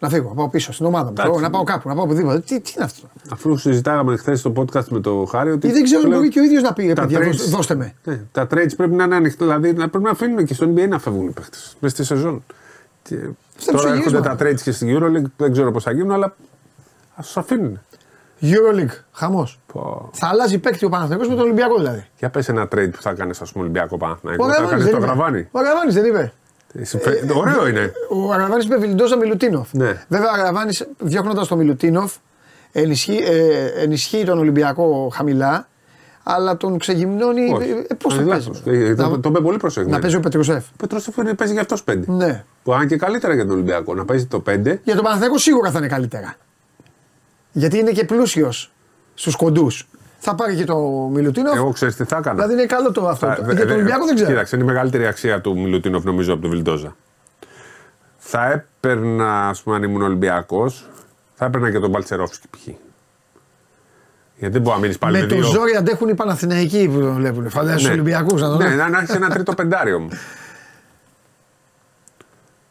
Να 0.00 0.08
φύγω, 0.08 0.28
να 0.28 0.34
πάω 0.34 0.48
πίσω 0.48 0.72
στην 0.72 0.86
ομάδα 0.86 1.08
μου. 1.08 1.12
ξέρω 1.14 1.28
εγώ, 1.28 1.40
Να 1.40 1.50
πάω 1.50 1.62
κάπου, 1.64 1.88
να 1.88 1.94
πάω 1.94 2.04
οπουδήποτε. 2.04 2.40
Τι, 2.40 2.60
τι 2.60 2.72
είναι 2.76 2.84
αυτό; 2.84 3.08
Αφού 3.32 3.56
συζητάγαμε 3.56 4.16
χθες 4.16 4.38
στο 4.38 4.52
podcast 4.56 4.84
με 4.88 5.00
το 5.00 5.24
Χάρη 5.30 5.50
ότι. 5.50 5.66
Ή 5.66 5.72
δεν 5.72 5.82
ξέρω, 5.82 6.08
λέω, 6.08 6.16
μπορεί 6.18 6.28
και 6.28 6.40
ο 6.40 6.42
ίδιος 6.42 6.62
να 6.62 6.72
πει: 6.72 6.88
«Ε, 6.90 6.92
τα 6.92 7.02
παιδιά, 7.02 7.18
trades- 7.18 7.36
δώσ- 7.36 7.48
δώστε 7.50 7.74
με. 7.74 7.94
Ναι, 8.04 8.20
τα 8.32 8.42
trades 8.50 8.76
πρέπει 8.76 8.94
να 8.94 9.04
είναι 9.04 9.14
ανοιχτά. 9.14 9.44
Δηλαδή 9.44 9.72
να 9.72 9.88
πρέπει 9.88 10.04
να 10.04 10.10
αφήνουν 10.10 10.44
και 10.44 10.54
στο 10.54 10.66
NBA 10.74 10.88
να 10.88 10.98
φεύγουν 10.98 11.26
οι 11.26 11.30
παίχτε 11.30 11.56
μέσα 11.80 11.94
στη 11.94 12.04
σεζόν. 12.04 12.44
Και 13.02 13.16
Στο 13.56 13.72
τώρα 13.72 13.88
έρχονται 13.88 14.04
ψυγίσμα. 14.18 14.36
τα 14.36 14.44
trades 14.46 14.60
και 14.62 14.72
στην 14.72 14.88
Euroleague, 14.98 15.30
δεν 15.36 15.52
ξέρω 15.52 15.70
πώς 15.72 15.82
θα 15.82 15.92
γίνουν, 15.92 16.10
αλλά 16.12 16.36
ας 17.14 17.26
τους 17.26 17.36
αφήνουν. 17.36 17.80
Euroleague, 18.42 18.98
χαμός. 19.12 19.58
Πω. 19.72 20.10
Θα 20.12 20.28
αλλάζει 20.28 20.58
παίκτη 20.58 20.84
ο 20.84 20.88
Παναθηναϊκός 20.88 21.28
με 21.28 21.34
τον 21.34 21.44
Ολυμπιακό 21.44 21.76
δηλαδή. 21.76 22.06
Για 22.18 22.30
πες 22.30 22.48
ένα 22.48 22.62
trade 22.64 22.90
που 22.92 23.02
θα 23.02 23.12
κάνεις, 23.12 23.40
ας 23.40 23.52
πούμε, 23.52 23.64
Ολυμπιακό 23.64 23.96
Παναθηναϊκό. 23.96 24.44
Ο 24.44 24.46
Θα 24.48 24.52
Αγραβάνης 24.54 24.84
κάνεις 24.84 24.84
δεν 24.84 25.00
το 25.00 25.06
είπε. 25.06 25.14
γραβάνι. 25.14 25.48
Ο 25.50 25.58
Αγραβάνης 25.58 25.94
δεν 25.94 26.04
είπε. 26.04 26.32
Ωραίο 27.34 27.68
είναι. 27.68 27.92
Ο 28.10 28.32
Αγραβάνη 28.32 28.64
είπε 28.64 28.76
Βιλντόζα 28.76 29.16
Μιλουτίνοφ. 29.16 29.72
Ναι. 29.72 30.04
Βέβαια, 30.08 30.28
ο 30.28 30.32
Αγραβάνη 30.34 30.76
διώχνοντας 30.98 31.48
τον 31.48 31.58
Μιλουτίνοφ 31.58 32.14
ενισχύει, 32.72 33.22
ε, 33.26 33.64
ενισχύει 33.82 34.24
τον 34.24 34.38
Ολυμπιακό 34.38 35.10
χαμηλά. 35.14 35.68
αλλά 36.30 36.56
τον 36.56 36.78
ξεγυμνώνει. 36.78 37.52
Όχι. 37.52 37.70
Ε, 37.88 37.94
Πώς 37.94 38.14
το 38.14 38.20
Είναι 38.20 38.30
παίζει; 38.30 38.48
λάθος. 38.48 38.62
Ε, 38.66 38.94
Να- 38.96 39.08
το- 39.08 39.18
Τον 39.18 39.32
παίζει 39.32 39.46
πολύ 39.46 39.56
προσεκτικά. 39.58 39.94
Να 39.96 40.00
παίζει 40.02 40.16
ο 40.16 40.20
Πετρουσέφ. 40.20 40.64
Ο 40.68 40.72
Πετρόσεφ 40.76 41.16
είναι- 41.16 41.34
παίζει 41.34 41.52
για 41.52 41.62
αυτός 41.62 41.82
πέντε. 41.84 42.12
Ναι. 42.12 42.44
Που 42.62 42.72
αν 42.74 42.86
και 42.86 42.96
καλύτερα 42.96 43.34
για 43.34 43.42
τον 43.46 43.52
Ολυμπιακό. 43.54 43.94
Να 43.94 44.04
παίζει 44.04 44.26
το 44.26 44.40
πέντε. 44.40 44.80
Για 44.84 44.94
τον 44.94 45.02
Παναθηναϊκό 45.04 45.38
σίγουρα 45.38 45.70
θα 45.70 45.78
είναι 45.78 45.86
καλύτερα. 45.88 46.34
Γιατί 47.52 47.78
είναι 47.78 47.90
και 47.90 48.04
πλούσιος 48.04 48.72
στους 49.14 49.36
κοντούς. 49.36 49.88
Θα 50.18 50.34
πάρει 50.34 50.56
και 50.56 50.64
το 50.64 50.76
Μιλουτίνο. 51.12 51.50
Εγώ 51.54 51.70
ξέρεις 51.72 51.96
τι 51.96 52.04
θα 52.04 52.16
έκανα. 52.16 52.34
Δηλαδή 52.34 52.52
είναι 52.52 52.66
καλό 52.66 52.92
το 52.92 53.08
αυτό. 53.08 53.26
Θα- 53.26 53.34
Το- 53.34 53.42
δε- 53.42 53.52
Για 53.52 53.60
τον 53.60 53.68
δε- 53.68 53.74
Ολυμπιακό 53.74 54.04
δεν 54.04 54.14
ξέρω. 54.14 54.30
Κοίταξε, 54.30 54.56
είναι 54.56 54.64
η 54.64 54.68
μεγαλύτερη 54.68 55.06
αξία 55.06 55.40
του 55.40 55.58
Μιλουτίνοφ 55.58 56.04
νομίζω 56.04 56.32
από 56.32 56.42
τον 56.42 56.50
Βιλντόζα. 56.50 56.96
Θα 58.16 58.50
έπαιρνα, 58.80 59.48
ας 59.48 59.62
πούμε, 59.62 59.76
αν 59.76 59.82
ήμουν 59.82 60.02
Ολυμπιακός, 60.02 60.88
θα 61.34 61.44
έπαιρνα 61.44 61.70
και 61.70 61.78
τον 61.78 61.92
Παλτσερόφσκι 61.92 62.46
π.χ. 62.50 62.62
Γιατί 64.36 64.52
δεν 64.54 64.62
μπορεί 64.62 64.74
να 64.74 64.80
μείνεις 64.82 64.98
πάλι 64.98 65.20
Με 65.20 65.26
το 65.26 65.34
δύο. 65.34 65.44
ζόρι 65.44 65.76
αντέχουν 65.76 66.08
οι 66.08 66.14
Παναθηναϊκοί 66.14 66.88
που 66.94 67.00
τον 67.00 67.14
βλέπουν. 67.14 67.50
Φαντάζεσαι 67.50 67.78
τους 67.84 67.88
Ολυμπιακούς 67.92 68.40
να 68.40 68.48
τον 68.48 68.56
ναι, 68.58 68.68
να, 68.74 68.88
να 68.88 68.98
έχει 68.98 69.12
ένα 69.12 69.28
τρίτο 69.28 69.54
πεντάριο 69.54 69.98
μου. 70.00 70.08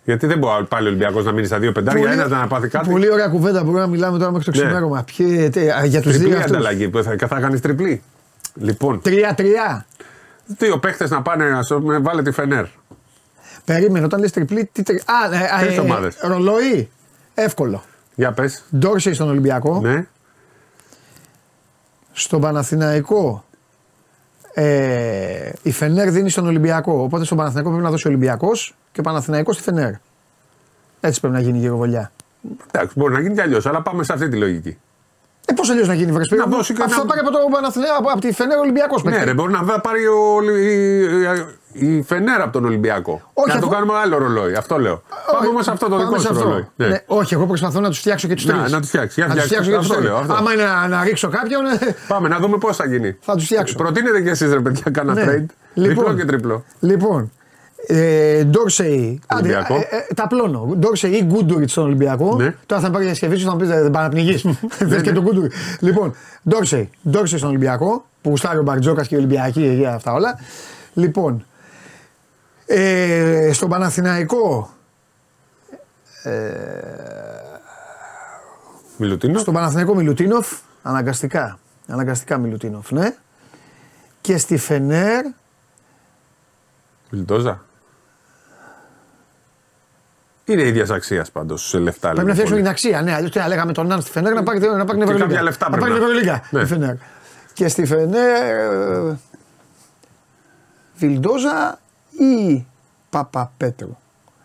Γιατί 0.07 0.27
δεν 0.27 0.37
μπορεί 0.37 0.65
πάλι 0.65 0.85
ο 0.85 0.89
Ολυμπιακός 0.89 1.25
να 1.25 1.31
μείνει 1.31 1.45
στα 1.47 1.59
δύο 1.59 1.71
πεντάρια, 1.71 2.11
ένας 2.11 2.29
να 2.29 2.47
πάθει 2.47 2.67
κάτι. 2.67 2.89
Πολύ 2.89 3.11
ωραία 3.11 3.27
κουβέντα 3.27 3.63
μπορούμε 3.63 3.79
να 3.81 3.87
μιλάμε 3.87 4.17
τώρα 4.17 4.31
μέχρι 4.31 4.51
το 4.51 4.57
Ναι. 4.57 4.63
ξημέρωμα. 4.65 5.03
Ποιοι, 5.15 5.49
τε, 5.49 5.71
α, 5.77 5.85
για 5.85 6.01
τους 6.01 6.11
Τριπλή 6.11 6.27
δύο 6.29 6.37
αυτούς. 6.37 6.51
ανταλλαγή 6.51 6.89
που 6.89 7.03
θα, 7.03 7.15
θα 7.27 7.39
κάνει 7.39 7.59
τριπλή. 7.59 8.01
Λοιπόν, 8.55 9.01
Τρία-τρία. 9.01 9.85
δύο 10.45 10.77
παίχτες 10.79 11.09
να 11.09 11.21
πάνε, 11.21 11.45
α 11.45 11.65
πούμε, 11.67 11.97
βάλε 11.99 12.21
τη 12.21 12.31
Φενέρ. 12.31 12.65
Περίμενε, 13.65 14.05
όταν 14.05 14.19
λες 14.19 14.31
τριπλή, 14.31 14.69
τι 14.71 14.83
τρι... 14.83 14.95
Α, 14.95 15.35
ε, 15.35 15.37
α, 15.55 15.59
Τρεις 15.65 15.77
ομάδες. 15.79 16.15
ρολόι. 16.21 16.89
Εύκολο. 17.33 17.83
Για 18.15 18.31
πες. 18.31 18.63
Ντόρσεϊ 18.77 19.13
στον 19.13 19.29
Ολυμπιακό. 19.29 19.79
Ναι. 19.81 20.07
Στον 22.13 22.41
Παναθηναϊκό. 22.41 23.45
Ε, 24.59 25.51
η 25.61 25.71
Φενέρ 25.71 26.09
δίνει 26.11 26.29
στον 26.29 26.47
Ολυμπιακό. 26.47 27.01
Οπότε 27.01 27.25
στον 27.25 27.37
Παναθηναϊκό 27.37 27.69
πρέπει 27.69 27.85
να 27.85 27.91
δώσει 27.91 28.07
ο 28.07 28.09
Ολυμπιακός 28.09 28.75
και 28.91 28.99
ο 28.99 29.03
Παναθηναϊκός 29.03 29.55
στη 29.55 29.63
Φενέρ. 29.63 29.91
Έτσι 30.99 31.19
πρέπει 31.19 31.35
να 31.35 31.41
γίνει 31.41 31.57
η 31.57 31.61
γυροβολιά. 31.61 32.11
Εντάξει, 32.71 32.93
μπορεί 32.99 33.13
να 33.13 33.19
γίνει 33.19 33.33
κι 33.33 33.41
αλλιώς, 33.41 33.65
αλλά 33.65 33.81
πάμε 33.81 34.03
σε 34.03 34.13
αυτή 34.13 34.29
τη 34.29 34.37
λογική. 34.37 34.77
Ε, 35.45 35.53
πώς 35.53 35.69
αλλιώς 35.69 35.87
να 35.87 35.93
γίνει, 35.93 36.11
Βρεσπή. 36.11 36.35
Να 36.35 36.45
δώσει 36.45 36.73
και 36.73 36.81
Αυτό 36.83 36.95
να- 36.95 37.01
θα 37.01 37.07
πάρει 37.07 37.19
από, 37.19 37.31
το 37.31 37.37
Παναθηναϊκό, 37.51 37.95
από, 37.97 38.09
από 38.09 38.19
τη 38.21 38.31
Φενέρ 38.31 38.57
Ολυμπιακός. 38.57 39.03
Ναι, 39.03 39.23
ρε, 39.23 39.33
μπορεί 39.33 39.51
να 39.51 39.63
βα- 39.63 39.81
πάρει 39.81 40.07
ο, 40.07 40.39
η, 41.79 41.87
η, 41.87 41.95
η 41.97 42.01
Φενέρα 42.01 42.43
από 42.43 42.53
τον 42.53 42.65
Ολυμπιακό. 42.65 43.11
Όχι, 43.11 43.47
και 43.47 43.53
να 43.53 43.53
αφού- 43.59 43.69
το 43.69 43.75
κάνουμε 43.75 43.93
άλλο 43.97 44.17
ρολόι. 44.17 44.53
Αυτό 44.53 44.79
λέω. 44.79 45.01
Πάμε 45.31 45.47
όμως 45.47 45.63
σε 45.63 45.71
αυτό 45.71 45.85
το 45.85 45.91
Πάμε 45.95 46.03
δικό 46.07 46.19
σε 46.19 46.27
σου 46.27 46.33
αυτό. 46.33 46.43
ρολόι. 46.43 46.67
Ναι. 46.75 46.87
Ναι, 46.87 46.97
όχι, 47.05 47.33
εγώ 47.33 47.45
προσπαθώ 47.45 47.79
να 47.79 47.89
τους 47.89 47.99
φτιάξω 47.99 48.27
και 48.27 48.33
τους 48.35 48.45
Να, 48.45 48.57
τρεις. 48.59 48.71
να 48.71 48.79
τους 48.79 48.87
φτιάξεις. 48.89 49.15
Για 49.15 49.27
Να 49.27 49.33
τους 49.33 49.43
φτιάξεις. 49.43 49.67
φτιάξω 49.67 49.87
και 49.89 49.93
Αυτό 49.93 50.01
τους 50.01 50.03
λέω, 50.11 50.17
τρεις. 50.17 50.29
αυτό. 50.29 50.43
Άμα 50.43 50.53
είναι 50.53 50.63
να, 50.63 50.87
να 50.87 51.03
ρίξω 51.03 51.29
κάποιον. 51.29 51.65
ε, 51.65 51.95
Πάμε 52.07 52.27
να 52.27 52.37
δούμε 52.39 52.57
πώς 52.57 52.75
θα 52.75 52.85
γίνει. 52.87 53.17
Θα 53.21 53.35
τους 53.35 53.45
φτιάξω. 53.45 53.75
Προτείνετε 53.75 54.21
κι 54.21 54.29
εσείς, 54.29 54.51
ρε 54.53 54.59
παιδιά, 54.59 54.91
κάνα 54.91 55.13
ναι. 55.13 55.23
trade. 55.25 55.45
Διπλό 55.73 56.13
και 56.13 56.25
τριπλό. 56.25 56.63
Λοιπόν, 56.79 57.31
ε, 57.87 58.43
Ντόρσεϊ. 58.43 59.19
άντε, 59.27 59.41
Ολυμπιακό. 59.41 59.75
ε, 59.75 59.79
ε, 60.09 60.13
τα 60.15 60.27
πλώνω. 60.27 60.73
Ντόρσεϊ 60.77 61.11
ή 61.11 61.23
Γκούντουριτ 61.23 61.69
στον 61.69 61.83
Ολυμπιακό. 61.83 62.35
Ναι. 62.35 62.55
Τώρα 62.65 62.81
θα 62.81 62.89
πάρεις 62.89 63.05
για 63.05 63.15
σκεφτεί 63.15 63.37
θα 63.37 63.51
μου 63.51 63.57
πεις 63.57 63.67
δεν 63.67 63.91
πάει 63.91 64.03
να 64.03 64.09
πνιγεί. 64.09 64.57
Θε 64.69 65.01
και 65.01 65.11
τον 65.11 65.23
Γκούντουριτ. 65.23 65.51
Λοιπόν, 65.79 66.15
Ντόρσεϊ. 66.49 66.89
Ντόρσεϊ 67.09 67.37
στον 67.37 67.49
Ολυμπιακό. 67.49 68.05
Που 68.21 68.29
γουστάρει 68.29 68.57
ο 68.57 68.61
Μπαρτζόκας 68.61 69.07
και 69.07 69.15
η 69.15 69.17
Ολυμπιακή 69.17 69.61
για 69.67 69.93
αυτά 69.93 70.13
όλα. 70.13 70.39
Λοιπόν, 70.93 71.45
ε, 72.69 73.49
στον 73.53 73.69
Παναθηναϊκό. 73.69 74.71
Μιλουτίνο. 78.97 79.39
Στον 79.39 79.53
Παναθηναϊκό 79.53 79.95
Μιλουτίνοφ. 79.95 80.47
Αναγκαστικά. 80.83 81.59
Αναγκαστικά 81.87 82.37
Μιλουτίνοφ, 82.37 82.91
ναι. 82.91 83.15
Και 84.21 84.37
στη 84.37 84.57
Φενέρ. 84.57 85.25
Μιλτόζα. 87.09 87.65
Είναι 90.45 90.61
ίδια 90.67 90.85
αξίας 90.95 91.31
πάντως 91.31 91.67
σε 91.67 91.77
λεφτά. 91.79 91.99
Πρέπει 91.99 92.17
να 92.17 92.23
λέμε 92.23 92.33
φτιάξουμε 92.33 92.61
πολύ. 92.61 92.61
την 92.61 92.91
αξία. 92.91 93.01
Ναι, 93.01 93.15
αλλιώς 93.15 93.31
τι 93.31 93.39
να 93.39 93.47
λέγαμε 93.47 93.71
τον 93.73 93.87
Ναν 93.87 94.01
στη 94.01 94.11
Φενέρ 94.11 94.33
να 94.33 94.43
πάρει, 94.43 94.59
να 94.59 94.67
πάρει 94.67 94.85
την 94.85 95.01
Ευρωλίγκα. 95.01 95.25
κάποια 95.27 95.41
λεφτά 95.43 95.69
να 95.69 95.77
πάρει 95.77 95.91
πρέπει 95.91 95.99
την 96.05 96.13
να- 96.13 96.19
Ευρωλίγκα. 96.19 96.47
Ναι. 96.51 96.61
η 96.61 96.65
Φενέρ. 96.65 96.95
Και 97.53 97.67
στη 97.67 97.85
Φενέρ. 97.85 98.43
ε, 99.11 99.17
Βιλντόζα 100.97 101.79
ή 102.23 102.65
Παπαπέτρου. 103.09 103.97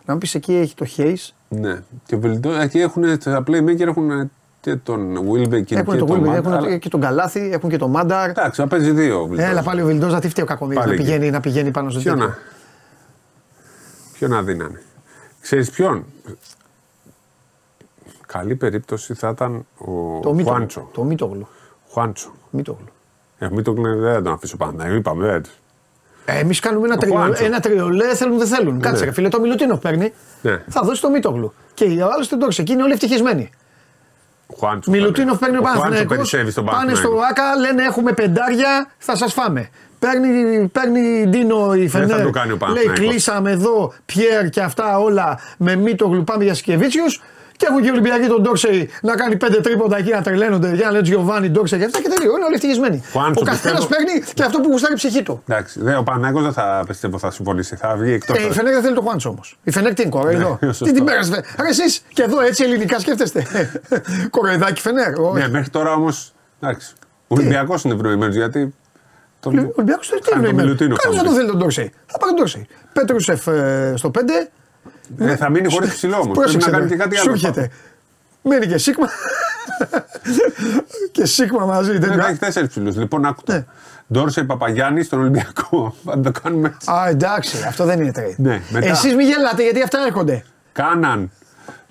Να 0.05 0.13
μου 0.13 0.19
πεις 0.19 0.35
εκεί 0.35 0.55
έχει 0.55 0.75
το 0.75 0.85
Χέις. 0.85 1.35
Ναι. 1.49 1.83
Και 2.07 2.17
Βιλντόζα. 2.17 2.63
Εκεί 2.63 2.79
έχουν 2.81 3.19
τα 3.19 3.43
playmaker 3.47 3.81
έχουν 3.81 4.31
και 4.61 4.77
τον 4.77 5.17
Wilbeck 5.31 5.65
και, 5.65 5.75
Έχουν 5.75 5.93
και 5.93 5.99
το 5.99 6.05
τον 6.05 6.17
Γούλμπερ, 6.17 6.31
Manta, 6.33 6.37
έχουν 6.37 6.53
αλλά- 6.53 6.77
και 6.77 6.89
τον 6.89 7.01
Καλάθι, 7.01 7.51
έχουν 7.53 7.71
και 7.71 7.77
τον 7.77 7.91
Μάνταρ. 7.91 8.29
Εντάξει, 8.31 8.61
να 8.61 8.67
παίζει 8.69 8.91
δύο. 8.91 9.21
ο 9.21 9.27
Βιλντόζα. 9.27 9.49
Έλα 9.49 9.63
πάλι 9.63 9.83
ο 9.83 9.87
Βιλντόζα, 9.87 10.19
τι 10.21 10.29
φταίει 10.29 10.45
ο 10.45 10.47
Κακομοίρη 10.47 10.79
να 10.79 10.85
Πάλι 10.85 10.95
εκεί. 10.95 11.05
πηγαίνει, 11.05 11.31
να 11.31 11.41
πηγαίνει 11.41 11.71
πάνω 11.71 11.91
στο 11.91 12.01
Ποιο 12.01 12.13
τέτοιο. 12.13 12.27
να. 12.27 12.37
Ποιο 14.13 14.29
να 14.29 14.43
δίνανε. 14.43 14.83
Ξέρεις 15.41 15.71
ποιον; 15.71 16.05
Καλή 18.27 18.55
περίπτωση 18.57 19.15
θα 19.15 19.29
ήταν 19.29 19.67
ο 19.79 20.21
Το 20.23 20.33
Μίτογλου. 20.35 20.45
Χουάντσο. 20.45 20.89
Το 20.93 21.03
Μίτογλου. 21.05 21.49
Χουάντσο. 21.91 22.33
Μίτογλου. 22.51 22.87
Ε, 23.39 23.49
μην 23.51 23.65
το 23.65 23.73
κλείνει, 23.73 23.95
δεν 23.99 24.15
θα 24.15 24.23
τον 24.23 24.33
αφήσω 24.33 24.57
πάντα. 24.57 24.89
Είπαμε, 24.95 25.27
δεν. 25.27 25.43
Ε, 26.25 26.39
Εμείς 26.39 26.61
κάνουμε 26.61 26.87
ένα, 26.87 26.95
Ο 26.95 26.99
τριο, 26.99 27.13
Χουάντσο. 27.15 27.45
ένα 27.45 27.61
τριολέ, 27.61 28.15
θέλουν 28.15 28.39
δεν 28.39 28.47
θέλουν. 28.47 28.81
Κάτσε, 28.81 29.01
Ναι. 29.01 29.05
ρε 29.07 29.13
φίλε, 29.13 29.29
το 29.29 29.41
Μιλουτίνο 29.41 29.77
παίρνει. 29.77 30.13
Ναι. 30.43 30.63
Θα 30.69 30.81
δώσει 30.85 31.01
το 31.01 31.11
Μίτογλου. 31.11 31.55
Και 31.75 31.85
ο 31.85 32.09
άλλο 32.15 32.27
τον 32.29 32.39
Τόξε. 32.39 32.63
Και 32.63 32.73
είναι 32.73 32.83
όλοι 32.83 32.93
ευτυχισμένοι. 32.93 33.51
Χουάντσο. 34.57 34.91
Μιλουτίνοφ 34.91 35.39
παίρνει 35.39 35.57
ο 35.57 35.61
Χουάντσο 35.61 35.81
Παναθηναϊκός, 35.81 36.17
περισσεύει 36.17 36.51
στον 36.51 36.65
Πάνε 36.65 36.77
Παναθηναϊκό. 36.79 37.11
στο 37.19 37.27
ΆΚΑ, 37.31 37.57
λένε 37.61 37.83
έχουμε 37.85 38.13
πεντάρια, 38.13 38.91
θα 38.99 39.17
σας 39.17 39.33
φάμε. 39.33 39.69
Παίρνει, 39.99 40.69
παίρνει 40.69 41.27
Ντίνο 41.29 41.75
η 41.75 41.89
θα 41.89 41.99
Φενέρ. 41.99 42.23
το 42.23 42.31
κάνει 42.31 42.47
ο 42.53 42.57
λέει 42.57 42.57
Παναθηναϊκός. 42.59 42.99
κλείσαμε 43.09 43.51
εδώ 43.51 43.93
Πιέρ 44.07 44.49
και 44.49 44.61
αυτά 44.61 44.99
όλα 44.99 45.39
με 45.59 45.77
Μίτογλου 45.77 46.25
πάμε 46.25 46.45
για 46.45 46.55
Σκεβίτσιου. 46.55 47.05
Και 47.63 47.69
έχουν 47.71 47.81
και 47.83 47.89
οι 47.89 47.91
Ολυμπιακοί 47.91 48.27
τον 48.27 48.43
Ντόξεϊ 48.43 48.91
να 49.03 49.15
κάνει 49.15 49.37
πέντε 49.37 49.61
τρίποτα 49.61 49.97
εκεί 49.99 50.11
να 50.11 50.23
τρελαίνονται. 50.23 50.75
Για 50.75 50.85
να 50.85 50.91
λένε 50.91 51.03
Τζιοβάνι, 51.03 51.49
Ντόξεϊ 51.51 51.79
και 51.79 51.85
αυτά 51.85 52.01
και 52.01 52.09
τελείω. 52.09 52.33
Είναι 52.37 52.45
όλοι 52.45 52.55
ευτυχισμένοι. 52.55 53.03
Χουάντσο, 53.13 53.41
Ο 53.41 53.45
καθένας 53.45 53.87
πιστεύω- 53.87 54.05
παίρνει 54.07 54.23
και 54.35 54.43
αυτό 54.43 54.61
που 54.61 54.69
γουστάρει 54.71 54.93
η 54.93 54.97
ψυχή 54.97 55.23
του. 55.23 55.43
Εντάξει, 55.49 55.81
δε, 55.83 55.95
ο 55.97 56.03
Παναγιώτο 56.03 56.43
δεν 56.45 56.53
θα 56.53 56.85
πιστεύω 56.87 57.19
θα 57.19 57.31
συμφωνήσει. 57.31 57.77
Θα 57.77 57.95
βγει 57.97 58.13
εκτός. 58.13 58.39
Ε, 58.39 58.47
η 58.47 58.51
Φενέρ 58.51 58.73
δεν 58.73 58.83
θέλει 58.83 58.95
το 58.95 59.01
Χουάντσο 59.01 59.29
όμως. 59.29 59.59
Η 59.63 59.71
Φενέρ 59.71 59.95
τι 59.95 60.03
είναι, 60.03 60.11
κοροϊδό. 60.11 60.59
Ναι, 60.61 60.67
σωστό. 60.73 60.85
Τι 60.85 60.93
την 60.93 61.05
πέρασε. 61.05 61.45
Άρα 61.59 61.69
εσείς 61.69 62.03
και 62.13 62.23
εδώ 62.23 62.41
έτσι 62.41 62.65
ελληνικά 62.65 62.99
σκέφτεστε. 62.99 63.47
Κοροϊδάκι 64.35 64.81
Φενέρ. 64.81 65.19
όχι. 65.21 65.39
Ναι, 65.39 65.49
μέχρι 65.49 65.71
τώρα 65.71 65.93
όμως. 65.93 66.33
Εντάξει. 66.61 66.93
Ο 67.29 67.35
Ολυμπιακός 67.35 67.83
είναι 67.85 67.95
ευνοημένο 67.95 68.33
γιατί. 68.33 68.75
Τον... 69.41 69.59
Ο 69.59 69.73
Ολυμπιακό 69.77 70.01
τι 70.01 70.09
Κάνει 70.09 70.21
τον 70.25 70.45
εννοεί. 70.45 70.65
Μιλουτίνο, 70.65 70.95
Κάποιο 70.97 71.11
θα 71.11 71.17
δεν 71.17 71.25
μου 71.27 71.31
το 71.31 71.37
θέλει 71.39 71.49
τον 71.51 71.59
Ντόρσεϊ. 71.59 71.93
Θα 72.07 72.19
πάρει 72.19 72.33
τον 72.33 72.39
Ντόρσεϊ. 72.41 72.67
Πέτρουσεφ 72.93 73.47
ε, 73.47 73.95
στο 73.97 74.11
5. 74.15 74.19
Ε, 75.19 75.37
θα 75.37 75.49
μείνει 75.49 75.73
χωρίς 75.73 75.95
ψηλό 75.95 76.17
όμω. 76.19 76.33
Πρέπει 76.33 76.57
να 76.57 76.71
κάνει 76.71 76.89
και 76.89 76.97
κάτι 76.97 77.17
Σου 77.17 77.23
άλλο. 77.23 77.33
έρχεται. 77.33 77.71
Μένει 78.43 78.67
και 78.67 78.79
Σίγμα. 78.79 79.09
και 81.13 81.25
Σίγμα 81.27 81.65
μαζί. 81.67 81.93
Ναι, 81.93 81.99
τέτοιο. 81.99 82.27
έχει 82.27 82.39
τέσσερις 82.39 82.69
ψηλούς. 82.69 82.97
Λοιπόν, 82.97 83.25
άκουτα. 83.25 83.55
Ναι. 83.55 83.65
Ντόρσε 84.13 84.45
Παπαγιάννη 84.45 85.03
στον 85.03 85.21
Ολυμπιακό. 85.21 85.95
Θα 86.05 86.21
το 86.21 86.33
κάνουμε 86.43 86.69
έτσι. 86.75 86.91
Α, 86.91 87.09
εντάξει, 87.09 87.65
αυτό 87.67 87.85
δεν 87.85 88.01
είναι 88.01 88.13
trade. 88.17 88.35
Ναι, 88.37 88.61
μετά. 88.71 88.87
Εσείς 88.87 89.15
μην 89.15 89.27
γελάτε 89.27 89.63
γιατί 89.63 89.83
αυτά 89.83 89.99
έρχονται. 90.07 90.45
Κάναν. 90.73 91.31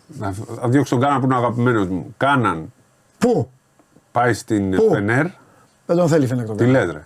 Να 0.08 0.34
θα 0.62 0.68
διώξω 0.68 0.96
τον 0.96 1.04
Κάναν 1.04 1.20
που 1.20 1.26
είναι 1.26 1.36
ο 1.36 1.38
αγαπημένος 1.38 1.88
μου. 1.88 2.14
Κάναν. 2.18 2.74
Πού; 3.18 3.50
Πάει 4.12 4.34
στην 4.34 4.76
Πού; 4.76 4.90
Φενέρ. 4.92 5.26
Δεν 5.86 5.98
τον 5.98 6.08
θέλει 6.08 6.28
φαίνεται 6.28 6.54
Τι 6.56 6.66
λες 6.66 6.92
ρε. 6.92 6.92
Τι 6.92 6.92
λες 6.92 7.06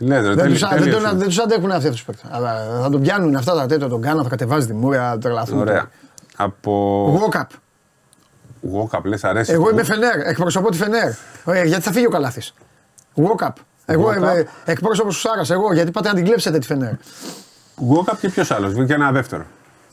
ρε. 0.00 0.06
Δεν 0.06 0.36
τέλειο- 0.36 0.44
τους 0.52 0.60
δεν, 0.60 0.68
τέλειος 0.68 0.94
τον- 1.02 1.10
είναι. 1.10 1.18
δεν 1.18 1.26
τους 1.28 1.38
αντέχουν 1.38 1.70
αυτοί 1.70 1.90
του 1.90 1.98
παίκτες. 2.06 2.30
Αλλά 2.30 2.78
θα 2.82 2.90
τον 2.90 3.00
πιάνουν 3.00 3.36
αυτά 3.36 3.54
τα 3.54 3.66
τέτοια, 3.66 3.88
τον 3.88 4.00
κάνουν, 4.00 4.22
θα 4.22 4.28
κατεβάζει 4.28 4.66
τη 4.66 4.72
μούρια, 4.72 5.10
θα 5.10 5.18
τρελαθούν. 5.18 5.58
Ωραία. 5.58 5.90
Από. 6.36 7.20
Walkup. 7.30 7.46
Walkup 8.74 9.04
λες 9.04 9.24
αρέσει. 9.24 9.52
Εγώ 9.52 9.62
αυτό. 9.62 9.74
είμαι 9.74 9.84
Φενέρ, 9.84 10.26
εκπροσωπώ 10.26 10.70
τη 10.70 10.76
Φενέρ. 10.76 11.08
Ε, 11.46 11.64
γιατί 11.64 11.82
θα 11.82 11.92
φύγει 11.92 12.06
ο 12.06 12.10
Καλάθης. 12.10 12.54
Walkup. 13.16 13.48
Εγώ 13.86 14.08
Walkup. 14.08 14.16
είμαι 14.16 14.46
εκπρόσωπος 14.64 15.14
του 15.14 15.20
Σάρας, 15.20 15.50
εγώ 15.50 15.72
γιατί 15.72 15.90
πάτε 15.90 16.08
να 16.08 16.14
την 16.14 16.24
κλέψετε 16.24 16.58
τη 16.58 16.66
Φενέρ. 16.66 16.92
Walkup 17.92 18.16
και 18.20 18.28
ποιος 18.28 18.50
άλλος. 18.50 18.72
Βγήκε 18.72 18.92
ένα 18.92 19.12
δεύτερο. 19.12 19.44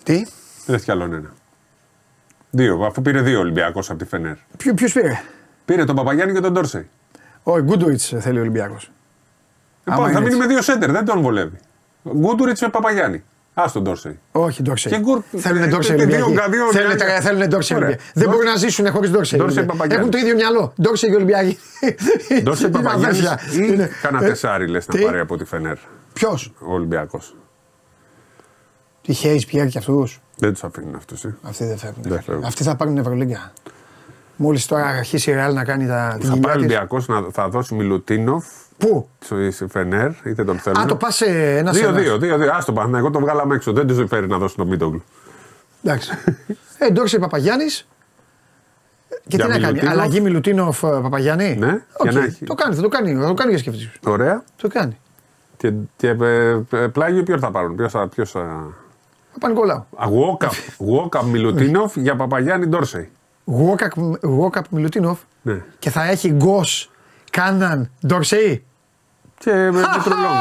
Τι, 0.03 0.25
Δεν 0.65 0.75
έχει 0.75 0.83
κι 0.83 0.91
άλλον 0.91 1.13
ένα. 1.13 1.29
Δύο, 2.49 2.83
αφού 2.85 3.01
πήρε 3.01 3.21
δύο 3.21 3.39
Ολυμπιακός 3.39 3.89
από 3.89 3.99
τη 3.99 4.05
Φενέρ. 4.05 4.35
ποιος 4.75 4.93
πήρε; 4.93 5.21
Πήρε 5.65 5.83
τον 5.85 5.95
Παπαγιάννη 5.95 6.33
και 6.33 6.39
τον 6.39 6.53
Ντόρσεϊ. 6.53 6.89
Ο 7.43 7.59
Γκούντουιτς 7.59 8.13
θέλει 8.19 8.37
ο 8.37 8.41
Ολυμπιακός. 8.41 8.91
Άμα 9.83 9.95
Λοιπόν, 9.97 10.05
θα 10.05 10.09
είναι 10.11 10.19
μείνει 10.19 10.25
έτσι. 10.27 10.37
με 10.47 10.47
δύο 10.53 10.61
σέντερ, 10.61 10.91
δεν 10.91 11.05
τον 11.05 11.21
βολεύει. 11.21 11.57
Γκούντουριτς 12.17 12.61
με 12.61 12.69
Παπαγιάννη. 12.69 13.23
Α 13.53 13.63
τον 13.73 13.83
Ντόρσεϊ. 13.83 14.19
Όχι, 14.31 14.61
Ντόρσεϊ. 14.63 14.93
Και 14.93 14.99
γκουρ- 14.99 15.23
Θέλουν 15.37 15.61
ε, 15.63 15.67
Ντόρσεϊ 15.67 15.99
ε, 15.99 16.05
δύο- 16.05 16.25
Ολυμπιακοί. 16.25 16.49
δύο- 16.51 16.71
Θέλουν- 16.71 16.97
δύο- 16.97 17.21
Θέλουν 17.21 17.47
Ντόρσεϊ 17.47 17.77
Ωραία. 17.77 17.87
Ολυμπιακοί. 17.89 18.11
Δεν 18.19 18.29
μπορούν 18.29 18.45
να 18.45 18.55
ζήσουν 18.55 18.91
χωρίς 18.91 19.11
Ντόρσεϊ. 19.11 19.39
Ντόρσεϊ 19.39 19.57
Ολυμπιακοί. 19.57 19.77
Παπαγιάννη. 19.79 19.95
Έχουν 20.07 20.11
το 20.11 20.17
ίδιο 20.17 20.35
μυαλό. 20.35 20.73
Ντόρσεϊ 20.81 21.09
και 21.09 21.15
Ολυμπιακοί. 21.15 21.57
Ντόρσεϊ 22.43 22.69
Είναι 22.69 22.81
Παπαγιάννης 22.81 23.25
αδέρφια. 23.25 23.63
ή 23.63 23.67
Είναι- 23.73 23.89
κανένα 24.01 24.25
Ε, 24.25 24.27
τεσάρι 24.29 24.67
λες 24.67 24.87
να 24.87 24.93
τι; 24.97 25.03
πάρει 25.03 25.19
από 25.19 25.37
τη 25.37 25.45
Φενέρ. 25.45 25.77
Ποιος; 26.13 26.51
Ο 26.59 26.73
Ολυμπιακός. 26.73 27.35
Τι 29.01 29.13
Χέις 29.13 29.45
Πιέρ 29.45 29.67
και 29.67 29.77
αυτούς; 29.77 30.21
Δεν 30.37 30.51
τους 30.53 30.63
αφήνουν 30.63 30.95
αυτούς. 30.95 31.23
Ε. 31.23 31.35
Αυτοί 31.41 31.65
δεν 31.65 31.77
φεύγουν. 31.77 32.03
Δεν 32.03 32.21
φεύγουν. 32.21 32.43
Αυτοί 32.45 32.63
θα 32.63 32.75
πάρουν 32.75 32.97
Ευρωλίγκα. 32.97 33.51
Μόλις 34.35 34.65
τώρα 34.65 34.85
αρχίσει 34.85 35.31
η 35.31 35.33
Ρεάλ 35.33 35.53
να 35.53 35.63
κάνει 35.63 35.87
τα. 35.87 36.15
την 36.19 36.27
Θα 36.29 36.33
κοιλιά 36.33 36.41
πάει 36.47 36.51
ο 36.51 36.55
της. 36.55 36.65
Ολυμπιακός 36.65 37.07
να 37.07 37.21
θα 37.31 37.49
δώσει 37.49 37.73
Μιλουτίνοφ 37.73 38.45
Πού; 38.81 39.09
στο 39.19 39.67
Φενέρ, 39.67 40.09
είτε 40.23 40.43
τον 40.43 40.57
θέλουν. 40.57 40.81
Α, 40.81 40.85
το 40.85 40.95
πας 40.95 41.15
σε 41.15 41.25
ένα 41.57 41.73
σε 41.73 41.79
ένα. 41.83 41.91
Δύο-δύο. 41.91 42.17
δύο-δύο. 42.17 42.51
Α 42.51 42.63
το 42.65 42.73
Παναθηναϊκό 42.73 43.09
το 43.09 43.19
βγάλαμε 43.19 43.55
έξω. 43.55 43.71
Δεν 43.73 43.87
του 43.87 43.95
συμφέρει 43.95 44.27
να 44.27 44.37
δώσει 44.37 44.55
τον 44.55 44.67
Μίτογλου. 44.67 45.03
Εντάξει. 45.83 46.11
ε, 46.77 46.89
Ντόρσε 46.91 47.19
Παπαγιάννης. 47.19 47.87
Και 49.27 49.35
Για 49.35 49.45
τι 49.45 49.51
να 49.51 49.57
κάνει, 49.59 49.65
Μιλουτίνοφ. 49.65 49.91
αλλαγή 49.93 50.21
Μιλουτίνοφ 50.21 50.79
Παπαγιάννη; 50.79 51.55
Ναι, 51.55 51.83
Οκ, 51.97 52.09
για 52.09 52.19
να 52.19 52.25
έχει. 52.25 52.45
Το 52.45 52.53
κάνει, 52.53 52.75
θα 52.75 52.81
το 52.81 52.87
κάνει, 52.87 53.15
θα 53.15 53.27
το 53.27 53.33
κάνει 53.33 53.49
για 53.49 53.59
σκέφτεσαι. 53.59 53.91
Ωραία. 54.05 54.43
Το 54.61 54.67
κάνει. 54.67 54.97
Και, 55.57 55.73
και 55.95 56.07
ε, 56.07 56.59
ε, 56.69 56.87
πλάγιο 56.87 57.23
ποιο 57.23 57.39
θα 57.39 57.51
πάρουν. 57.51 57.75
Ποιος 57.75 57.91
θα, 57.91 58.07
ποιος 58.07 58.31
θα... 58.31 58.73
Παπα-Νικολάου. 59.33 59.85
Γουόκαπ, 60.07 60.51
Γουόκαπ 60.77 61.23
Μιλουτίνοφ 61.23 61.95
για 61.95 62.15
Παπαγιάννη 62.15 62.65
Ντόρσεϊ. 62.67 63.09
Γουόκαπ 64.21 64.65
Μιλουτίνοφ. 64.69 65.19
Ναι. 65.41 65.63
Και 65.79 65.89
θα 65.89 66.03
έχει 66.03 66.29
γκος 66.31 66.91
Κάναν 67.31 67.91
Ντορσεϊ. 68.07 68.65
Και 69.43 69.51
με 69.53 69.69
Μητρολόγου. 69.95 70.35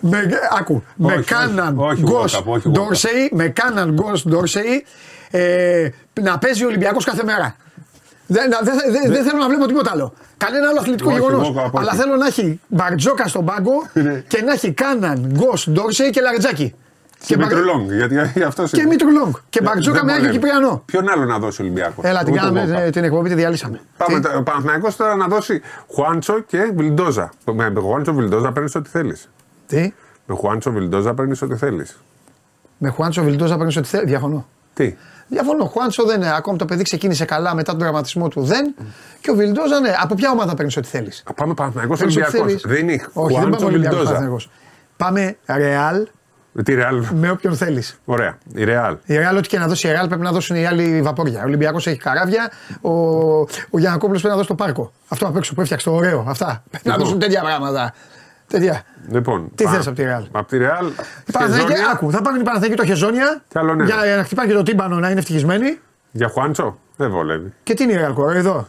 με, 0.00 0.28
άκου, 0.58 0.82
με 0.96 1.12
Όχι, 1.12 1.24
κάναν 1.24 1.78
όχι, 1.78 1.92
όχι 1.92 2.02
γκος 2.02 2.36
Walkup, 2.38 2.44
όχι 2.44 2.68
Walkup. 2.68 2.72
Ντόρσεϊ, 2.72 3.30
με 3.32 3.48
κάναν 3.48 3.90
γκος 3.92 4.24
Ντόρσεϊ 4.28 4.84
ε, 5.30 5.88
να 6.20 6.38
παίζει 6.38 6.64
ο 6.64 6.66
Ολυμπιακός 6.66 7.04
κάθε 7.04 7.24
μέρα. 7.24 7.56
Δεν, 8.26 8.50
δεν, 8.62 8.74
δεν, 8.92 9.12
δεν 9.12 9.24
θέλω 9.24 9.38
να 9.38 9.48
βλέπω 9.48 9.66
τίποτα 9.66 9.90
άλλο. 9.92 10.14
Κανένα 10.36 10.68
άλλο 10.68 10.78
αθλητικό 10.80 11.10
Όχι, 11.10 11.18
γεγονός. 11.18 11.48
Walkup, 11.48 11.56
όχι. 11.56 11.70
Αλλά 11.78 11.92
θέλω 11.92 12.16
να 12.16 12.26
έχει 12.26 12.60
Μπαρτζόκα 12.66 13.26
στον 13.28 13.44
πάγκο 13.44 13.86
Ναι. 13.92 14.22
και 14.28 14.42
να 14.42 14.52
έχει 14.52 14.72
κάναν 14.72 15.30
γκος 15.32 15.70
Ντόρσεϊ 15.70 16.10
και 16.10 16.20
Λαρετζάκη. 16.20 16.74
Και 17.26 17.36
Μπαρ- 17.36 17.48
Μητρολόγου. 17.52 17.92
Γιατί 17.92 18.42
αυτό 18.50 18.62
και 18.64 18.86
Μήτρου 18.86 19.10
Λόγκ. 19.10 19.36
Και 19.50 19.60
Μπαρτζόκα 19.62 19.96
Δεν 19.96 20.04
με 20.06 20.12
Άγιο 20.12 20.24
βολεύει. 20.24 20.38
Κυπριανό. 20.40 20.82
Ποιον 20.84 21.08
άλλο 21.10 21.24
να 21.24 21.38
δώσει 21.38 21.60
ο 21.62 21.64
Ολυμπιακό; 21.64 22.00
Έλα, 22.04 22.22
την 22.24 22.34
κάναμε 22.34 22.82
ε, 22.84 22.90
την 22.90 23.04
εκπομπή, 23.04 23.28
τη 23.28 23.34
διαλύσαμε. 23.34 23.80
Πάμε, 23.96 24.20
Τι; 24.20 24.22
τα- 24.28 24.36
ο 24.36 24.42
Παναθηναϊκός 24.42 24.96
τώρα 24.96 25.14
να 25.16 25.26
δώσει 25.26 25.60
Χουάντσο 25.94 26.40
και 26.40 26.72
Βιλντόζα. 26.76 27.32
Με 27.52 27.72
Χουάντσο 27.80 28.12
Βιλντόζα 28.14 28.52
παίρνεις 28.52 28.74
ό,τι 28.74 28.88
θέλεις. 28.88 29.28
Τι, 29.66 29.92
Με 30.26 30.34
Χουάντσο 30.34 30.70
Βιλντόζα 30.72 31.14
παίρνεις 31.14 31.42
ό,τι 31.42 31.56
θέλεις. 31.56 31.98
με 32.78 32.88
Χουάντσο 32.88 33.22
Βιλντόζα 33.22 33.56
παίρνεις 33.56 33.76
ό,τι 33.76 33.88
θέλεις. 33.88 34.08
Διαφωνώ. 34.08 34.46
Τι; 34.74 34.96
Διαφωνώ. 35.28 35.64
Ο 35.64 35.66
Χουάντσο 35.66 36.04
δεν 36.04 36.20
είναι. 36.20 36.34
Ακόμη 36.36 36.58
το 36.58 36.64
παιδί 36.64 36.82
ξεκίνησε 36.82 37.24
καλά 37.24 37.54
μετά 37.54 37.70
τον 37.70 37.80
τραυματισμό 37.80 38.28
του. 38.28 38.42
Δεν. 38.42 38.74
Και 39.20 39.30
ο 39.30 39.34
Βιλντόζα, 39.34 39.80
ναι. 39.80 39.94
Από 40.02 40.14
ποια 40.14 40.30
ομάδα 40.30 40.54
παίρνεις 40.54 40.76
ό,τι 40.76 40.88
θέλεις. 40.88 41.22
Α, 41.26 41.32
Πάμε 41.32 41.54
Παναθηναϊκός 41.54 41.98
Παίρνεις 41.98 42.16
ό,τι 42.16 42.24
Ολυμπιακός. 42.24 42.60
θέλεις. 42.62 42.78
Δίνει 42.78 42.92
Όχι, 43.12 43.32
δεν 43.34 43.42
Χουάντσο 43.42 43.50
πάμε 43.50 43.64
Ολυμπιακός 43.64 43.96
Βιλντόζα. 43.98 44.04
Παναθηναϊκός. 44.04 44.50
Πάμε 44.96 45.36
Ρεάλ 45.46 45.96
Με 45.96 46.08
τη 46.64 46.74
Ρεάλ. 46.74 47.04
με 47.14 47.30
όποιον 47.30 47.56
θέλεις. 47.56 47.98
Ωραία. 48.04 48.38
Η 48.54 48.64
Ρεάλ. 48.64 48.96
Η 49.04 49.16
Ρεάλ, 49.16 49.36
ό,τι 49.36 49.48
και 49.48 49.58
να 49.58 49.66
δώσει 49.66 49.88
η 49.88 49.90
Ρεάλ 49.90 50.06
πρέπει 50.08 50.22
να 50.22 50.32
δώσουν 50.32 50.56
οι 50.56 50.66
άλλοι 50.66 51.02
βαπόρια. 51.02 51.40
Ο 51.40 51.44
Ολυμπιακός 51.44 51.86
έχει 51.86 51.98
καράβια. 51.98 52.50
Ο, 52.80 52.90
ο 53.70 53.78
Γιανακόπουλος 53.78 54.20
πρέπει 54.20 54.28
να 54.34 54.34
δώσει 54.36 54.48
το 54.48 54.54
πάρκο. 54.54 54.92
Αυτό 55.08 55.26
απ' 55.26 55.36
έξω 55.36 55.54
που 55.54 55.60
έφτιαξε 55.60 55.88
το 55.88 55.94
ωραίο. 55.94 56.24
Αυτά. 56.28 56.62
Πρέπει 56.70 56.88
να 56.88 56.92
Λοιπόν. 56.92 57.04
δώσουν 57.06 57.18
τέτοια 57.20 57.40
πράγματα. 57.42 57.92
Τέτοια. 58.46 58.82
Λοιπόν, 59.10 59.50
Τι 59.54 59.64
πα- 59.64 59.70
θες 59.70 59.86
απ' 59.86 59.94
τη 59.94 60.02
Ρεάλ; 60.02 60.24
Απ' 60.32 60.48
τη 60.48 60.58
Ρεάλ. 60.58 60.86
Η 61.26 61.32
Παναθηναϊκή- 61.32 61.70
Χεζόνια. 61.70 61.90
Άκου, 61.92 62.10
θα 62.10 62.22
πάνε 62.22 62.38
οι 62.38 62.42
Παναθηναϊκοί 62.42 62.76
το 62.76 62.84
χεζόνια 62.86 63.42
Κι 63.48 63.58
άλλο 63.58 63.74
ναι. 63.74 63.84
για 63.84 64.16
να 64.16 64.24
χτυπάνε 64.24 64.48
και 64.48 64.54
το 64.54 64.62
τύμπανο 64.62 64.96
να 64.98 65.10
είναι 65.10 65.18
ευτυχισμένοι. 65.18 65.78
Για 66.10 66.28
Χουάντσο; 66.28 66.78
Δεν 66.96 67.10
βολεύει. 67.10 67.52
Και 67.62 67.74
τι 67.74 67.82
είναι 67.82 67.92
η 67.92 67.96
Ρεάλ 67.96 68.14
εδώ; 68.34 68.68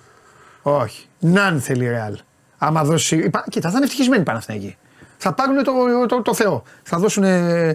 Όχι. 0.61 1.05
Ναν 1.19 1.59
θέλει 1.59 1.83
η 1.85 1.89
Ρεάλ. 1.89 2.17
Άμα 2.57 2.83
δώσει. 2.83 3.15
η 3.15 3.29
Πα- 3.29 3.45
Κοίτα, 3.49 3.69
θα 3.69 3.75
είναι 3.75 3.85
ευτυχισμένοι 3.85 4.21
οι 4.21 4.25
Παναθηναϊκοί. 4.25 4.77
Θα 5.23 5.33
πάρουν 5.33 5.63
το, 5.63 5.71
το, 6.07 6.21
το 6.21 6.33
Θεό. 6.33 6.63
Θα 6.83 6.97
δώσουν, 6.97 7.23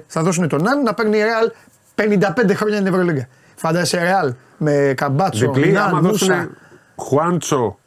θα 0.07 0.23
δώσουν 0.23 0.49
τον 0.49 0.63
Ναν 0.63 0.83
να 0.83 0.95
παίρνει 0.95 1.19
η 1.19 1.23
Ρεάλ 1.23 1.51
55 1.95 2.55
χρόνια 2.55 2.75
στην 2.77 2.87
Ευρωλίγκα. 2.87 3.29
Φαντάζεσαι 3.57 3.99
Ρεάλ 4.03 4.35
με 4.57 4.93
καμπάτσο, 4.97 5.53
Διπλή, 5.53 5.73
Ναν, 5.73 5.89
άμα 5.89 6.01
Μούσα. 6.01 6.11
δώσουν 6.27 6.57
Χουάντσο 6.97 7.79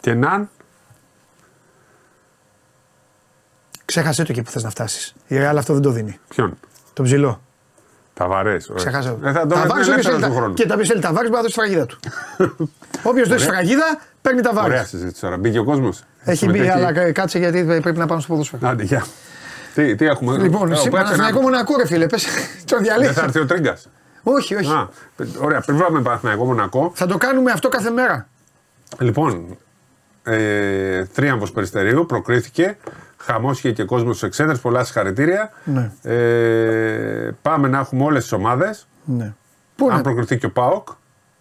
και 0.00 0.14
Ναν. 0.14 0.48
Ξέχασε 3.84 4.22
το 4.24 4.28
εκεί 4.32 4.42
που 4.42 4.50
θες 4.50 4.62
να 4.62 4.70
φτάσεις. 4.70 5.14
Η 5.26 5.36
Ρεάλ 5.38 5.58
αυτό 5.58 5.72
δεν 5.72 5.82
το 5.82 5.90
δίνει. 5.90 6.18
Ποιον; 6.28 6.58
Το 6.92 7.02
ψηλό. 7.02 7.40
Ταβαρές. 8.14 8.70
Ξέχασε 8.74 9.08
το. 9.20 9.26
Ε, 9.28 9.32
θα 9.32 9.40
τον 9.40 9.48
Ταβάρης, 9.48 9.70
έβγαλε 9.70 9.80
όποιος 9.80 9.88
ελεύθερο 9.88 10.14
θέλει 10.16 10.22
του 10.28 10.28
τα- 10.32 10.34
χρόνου. 10.40 10.54
Και 10.54 10.66
τα 10.66 10.76
πει 10.76 10.86
θέλει 10.86 11.00
τα 11.00 11.12
βάρη 11.12 11.28
μπορεί 11.28 11.42
να 11.42 11.48
δώσει 11.48 11.54
τη 11.54 11.60
φραγίδα 11.60 11.86
του. 11.86 11.98
Όποιος 13.10 13.28
δώσει 13.28 13.46
φραγίδα 13.46 13.84
παίρνει 14.22 14.40
τα 14.40 14.52
βάρη. 14.52 14.66
Ωραία 14.66 14.84
συζήτηση 14.84 15.20
τώρα. 15.20 15.36
Μπήκε 15.36 15.58
ο 15.58 15.64
κόσμος. 15.64 16.02
Έχει 16.26 16.46
μπει, 16.48 16.68
αλλά 16.68 16.92
κα- 16.92 17.12
κάτσε 17.12 17.38
γιατί 17.38 17.64
πρέπει 17.64 17.98
να 17.98 18.06
πάμε 18.06 18.20
στο 18.20 18.32
ποδόσφαιρο. 18.32 18.68
Άντε, 18.68 18.82
γεια. 18.82 19.04
Τι, 19.74 19.94
τι 19.94 20.06
έχουμε; 20.06 20.36
Λοιπόν, 20.38 20.70
Ε, 20.70 20.72
εσύ 20.74 20.88
ο 20.88 20.90
Πέτσε 20.90 21.02
Παναθηναϊκό 21.04 21.36
να- 21.38 21.42
Μονακό, 21.42 21.76
ρε 21.76 21.86
φίλε, 21.86 22.06
πες, 22.06 22.24
το 22.64 22.76
Δεν 22.78 22.86
θα 22.86 22.96
διαλύσει. 22.96 23.20
έρθει 23.24 23.38
ο 23.38 23.46
Τρίγκας. 23.46 23.88
Όχι, 24.22 24.54
όχι. 24.54 24.72
Α, 24.72 24.88
ωραία, 25.40 25.60
πριν 25.60 25.78
πάμε 25.78 26.00
Παναθηναϊκό 26.02 26.44
Μονακό. 26.44 26.92
Θα 26.94 27.06
το 27.06 27.16
κάνουμε 27.16 27.50
αυτό 27.50 27.68
κάθε 27.68 27.90
μέρα. 27.90 28.28
Λοιπόν, 28.98 29.56
ε, 30.22 31.04
θρίαμβος 31.04 31.52
Περιστερίου 31.52 32.06
προκρίθηκε. 32.06 32.76
Χαμός 33.18 33.58
είχε 33.58 33.72
και 33.72 33.84
κόσμος 33.84 34.16
στους 34.16 34.28
εξέδρες. 34.28 34.60
Πολλά 34.60 34.84
συγχαρητήρια. 34.84 35.50
Ναι. 35.64 35.90
Ε, 36.02 37.30
πάμε 37.42 37.68
να 37.68 37.78
έχουμε 37.78 38.04
όλες 38.04 38.22
τις 38.22 38.32
ομάδες. 38.32 38.86
Ναι. 39.04 39.32
Πού 39.76 39.86
Αν 39.86 39.92
είναι; 39.92 40.02
προκριθεί 40.02 40.38
και 40.38 40.46
ο 40.46 40.50
Πάοκ. 40.50 40.88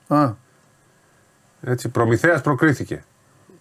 Α, 0.07 0.31
Έτσι, 1.61 1.89
Προμηθέας 1.89 2.41
προκρίθηκε. 2.41 3.03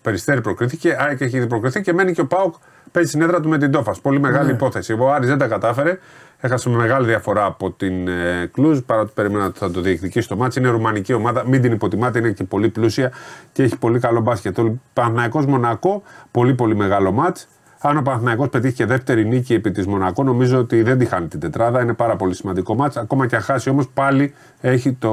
Περιστέρη 0.05 0.41
προκρίθηκε. 0.41 0.97
ΑΕΚ 1.01 1.21
έχει 1.21 1.37
ήδη 1.37 1.47
προκριθεί 1.47 1.81
και 1.81 1.93
μένει 1.93 2.13
και 2.13 2.21
ο 2.21 2.27
Πάοκ 2.27 2.55
παίζει 2.93 3.09
στην 3.09 3.23
έδρα 3.23 3.41
του 3.41 3.49
με 3.49 3.59
την 3.59 3.71
Τόφας. 3.71 4.01
Πολύ 4.01 4.21
μεγάλη 4.21 4.47
Ναι. 4.47 4.53
υπόθεση. 4.53 4.93
Ο 4.93 5.13
Άρης 5.13 5.29
δεν 5.29 5.39
τα 5.39 5.47
κατάφερε. 5.47 5.99
Έχασε 6.41 6.69
με 6.69 6.77
μεγάλη 6.77 7.07
διαφορά 7.07 7.45
από 7.45 7.71
την 7.71 8.09
ε, 8.09 8.51
Κλουζ 8.53 8.79
παρότι 8.79 9.13
περίμενα 9.15 9.45
ότι 9.45 9.59
θα 9.59 9.71
το 9.71 9.81
διεκδικήσει 9.81 10.29
το 10.29 10.37
μάτι. 10.37 10.59
Είναι 10.59 10.69
ρουμανική 10.69 11.13
ομάδα. 11.13 11.45
Μην 11.47 11.63
την 11.63 11.73
υποτιμάτε. 11.73 12.19
Είναι 12.19 12.31
και 12.31 12.45
πολύ 12.45 12.69
πλούσια 12.69 13.13
και 13.53 13.63
έχει 13.63 13.77
πολύ 13.79 13.99
καλό 13.99 14.21
μπάσκετ. 14.21 14.59
Ο 14.59 14.79
Παναθηναϊκός 14.93 15.47
Μονακό. 15.47 16.03
Πολύ 16.31 16.55
πολύ 16.55 16.77
μεγάλο 16.77 17.13
μάτς. 17.13 17.49
Αν 17.81 17.97
ο 17.97 18.03
Παναθηναϊκός 18.03 18.49
πετύχει 18.49 18.75
και 18.75 18.87
δεύτερη 18.87 19.25
νίκη 19.25 19.55
επί 19.55 19.71
της 19.71 19.87
Μονακό, 19.87 20.23
νομίζω 20.23 20.59
ότι 20.59 20.83
δεν 20.83 20.99
τη 20.99 21.05
χάνει 21.05 21.29
την 21.29 21.41
τετράδα. 21.41 21.83
Είναι 21.83 21.93
πάρα 21.95 22.17
πολύ 22.17 22.35
σημαντικό 22.35 22.75
μάτς. 22.75 22.97
Ακόμα 22.97 23.27
και 23.27 23.37
αν 23.37 23.43
χάσει 23.43 23.71
όμως, 23.71 23.89
πάλι 23.95 24.35
έχει 24.61 24.93
το, 24.93 25.11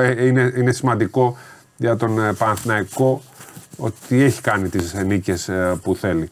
ε, 0.00 0.26
είναι, 0.26 0.52
είναι 0.56 0.72
σημαντικό 0.72 1.36
για 1.76 1.96
τον 1.96 2.18
ε, 2.18 2.32
Παναθηναϊκό 2.38 3.22
ότι 3.76 4.22
έχει 4.22 4.40
κάνει 4.40 4.68
τις 4.68 4.94
νίκες 4.94 5.48
ε, 5.48 5.78
που 5.82 5.96
θέλει. 5.96 6.30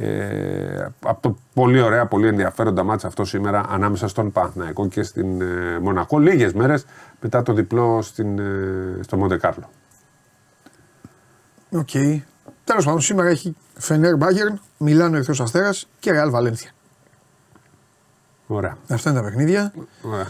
Ε, 0.00 0.86
από 1.00 1.22
το 1.22 1.36
πολύ 1.54 1.80
ωραία, 1.80 2.06
πολύ 2.06 2.26
ενδιαφέροντα 2.26 2.82
ματς 2.82 3.06
αυτό 3.06 3.24
σήμερα 3.24 3.64
ανάμεσα 3.68 4.08
στον 4.08 4.32
Παναθηναϊκό 4.32 4.88
και 4.88 5.02
στην 5.02 5.40
ε, 5.40 5.78
Μονακό 5.80 6.18
λίγες 6.18 6.52
μέρες 6.52 6.84
μετά 7.20 7.42
το 7.42 7.52
διπλό 7.52 8.02
στην, 8.02 8.38
ε, 8.38 8.98
στο 9.02 9.16
Μοντε 9.16 9.36
Κάρλο. 9.36 9.70
οκ. 11.72 11.90
Τέλος 12.64 12.84
πάντων, 12.84 13.00
σήμερα 13.00 13.28
έχει 13.28 13.56
Φενέρ 13.74 14.16
Μπάγερν, 14.16 14.60
Μιλάνο 14.78 15.16
Ερυθρό 15.16 15.34
Αστέρας 15.44 15.88
και 15.98 16.10
Ρεάλ 16.12 16.30
Βαλένθια. 16.30 16.70
Ωραία. 18.46 18.76
Αυτά 18.88 19.10
είναι 19.10 19.18
τα 19.18 19.24
παιχνίδια. 19.24 19.72
ωραία. 20.02 20.26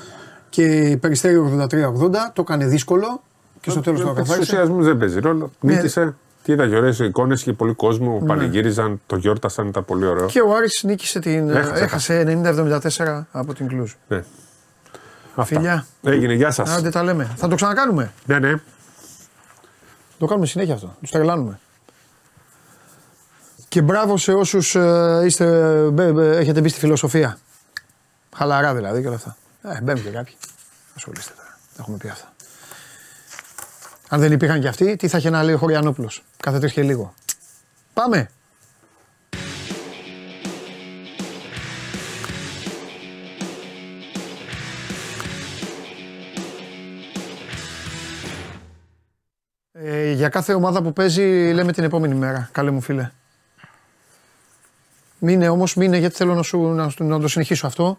Και 0.49 0.65
η 0.65 0.97
Περιστέριο 0.97 1.69
83-80 1.71 2.11
το 2.33 2.43
έκανε 2.43 2.67
δύσκολο 2.67 3.23
και 3.61 3.71
στο 3.71 3.81
τέλος 3.81 4.01
το 4.01 4.09
Του 4.09 4.15
καθάρισε. 4.15 4.41
ουσιασμού 4.55 4.83
δεν 4.83 4.97
παίζει 4.99 5.21
ρόλο. 5.21 5.51
Ναι. 5.61 5.75
Νίκησε. 5.75 6.15
Και 6.49 6.55
είδα 6.55 6.69
και 6.69 6.77
ωραίε 6.77 6.95
εικόνες 7.07 7.43
και 7.43 7.53
πολύ 7.53 7.75
κόσμο. 7.75 8.23
Πανηγύριζαν, 8.27 9.01
το 9.07 9.17
γιόρτασαν, 9.17 9.67
ήταν 9.67 9.85
πολύ 9.85 10.07
ωραίο. 10.07 10.27
Και 10.27 10.41
ο 10.41 10.55
Άρης 10.57 10.83
νίκησε 10.83 11.19
την. 11.21 11.51
Έχασε, 11.51 11.83
έχασε 11.85 12.25
90-74 12.97 13.25
από 13.33 13.55
την 13.55 13.69
Κλούζ. 13.69 13.93
Ναι. 14.09 14.17
Αυτά. 15.35 15.45
Φιλιά. 15.45 15.87
Έγινε, 16.03 16.33
γεια 16.33 16.51
σας. 16.51 16.71
Άντε 16.71 16.91
τα 16.91 17.03
λέμε. 17.03 17.31
Θα 17.37 17.49
το 17.49 17.55
ξανακάνουμε. 17.55 18.13
Ναι, 18.27 18.39
ναι. 18.39 18.55
Το 20.19 20.27
κάνουμε 20.27 20.47
συνέχεια 20.47 20.75
αυτό. 20.75 20.97
Τους 21.01 21.11
τρελάνουμε. 21.11 21.61
Και 23.69 23.83
μπράβο 23.83 24.17
σε 24.17 24.33
όσους 24.33 24.75
είστε, 25.25 25.73
μπε- 25.93 26.13
μπε- 26.13 26.37
έχετε 26.37 26.61
μπει 26.61 26.69
στη 26.69 26.79
φιλοσοφία. 26.79 27.39
Χαλαρά 28.37 28.75
δηλαδή 28.75 29.01
και 29.01 29.07
όλα 29.07 29.17
αυτά. 29.17 29.37
Ε, 29.63 29.81
μπαίνουν 29.83 30.03
και 30.03 30.11
κάποιοι. 30.11 30.35
Ασχολείστε 30.97 31.33
τώρα. 31.37 31.59
Τα 31.77 31.83
έχουμε 31.83 31.97
πει 31.97 32.09
αυτά. 32.09 32.33
Αν 34.09 34.21
δεν 34.21 34.33
υπήρχαν 34.33 34.61
και 34.61 34.69
αυτοί, 34.69 34.97
τι 34.97 35.09
θα 35.09 35.19
είχε 35.19 35.31
να 35.31 35.43
λέει 35.43 35.55
ο 35.55 35.59
Χωριανόπουλος; 35.59 36.23
Κάθε 36.37 36.59
τρει 36.59 36.71
και 36.71 36.83
λίγο. 36.83 37.15
Πάμε. 37.93 38.29
Ε, 49.73 50.13
για 50.13 50.29
κάθε 50.29 50.55
ομάδα 50.55 50.83
που 50.83 50.93
παίζει 50.93 51.51
λέμε 51.53 51.73
την 51.73 51.85
επόμενη 51.85 52.15
μέρα. 52.15 52.49
Καλέ 52.53 52.71
μου 52.71 52.81
φίλε. 52.81 53.11
Μείνε 55.19 55.49
όμως, 55.49 55.75
μείνε 55.75 55.97
γιατί 55.99 56.15
θέλω 56.15 56.35
να, 56.35 56.43
σου, 56.43 56.59
να, 56.61 56.89
σου- 56.89 57.05
να 57.05 57.21
το 57.21 57.29
συνεχίσω 57.29 57.67
αυτό. 57.67 57.99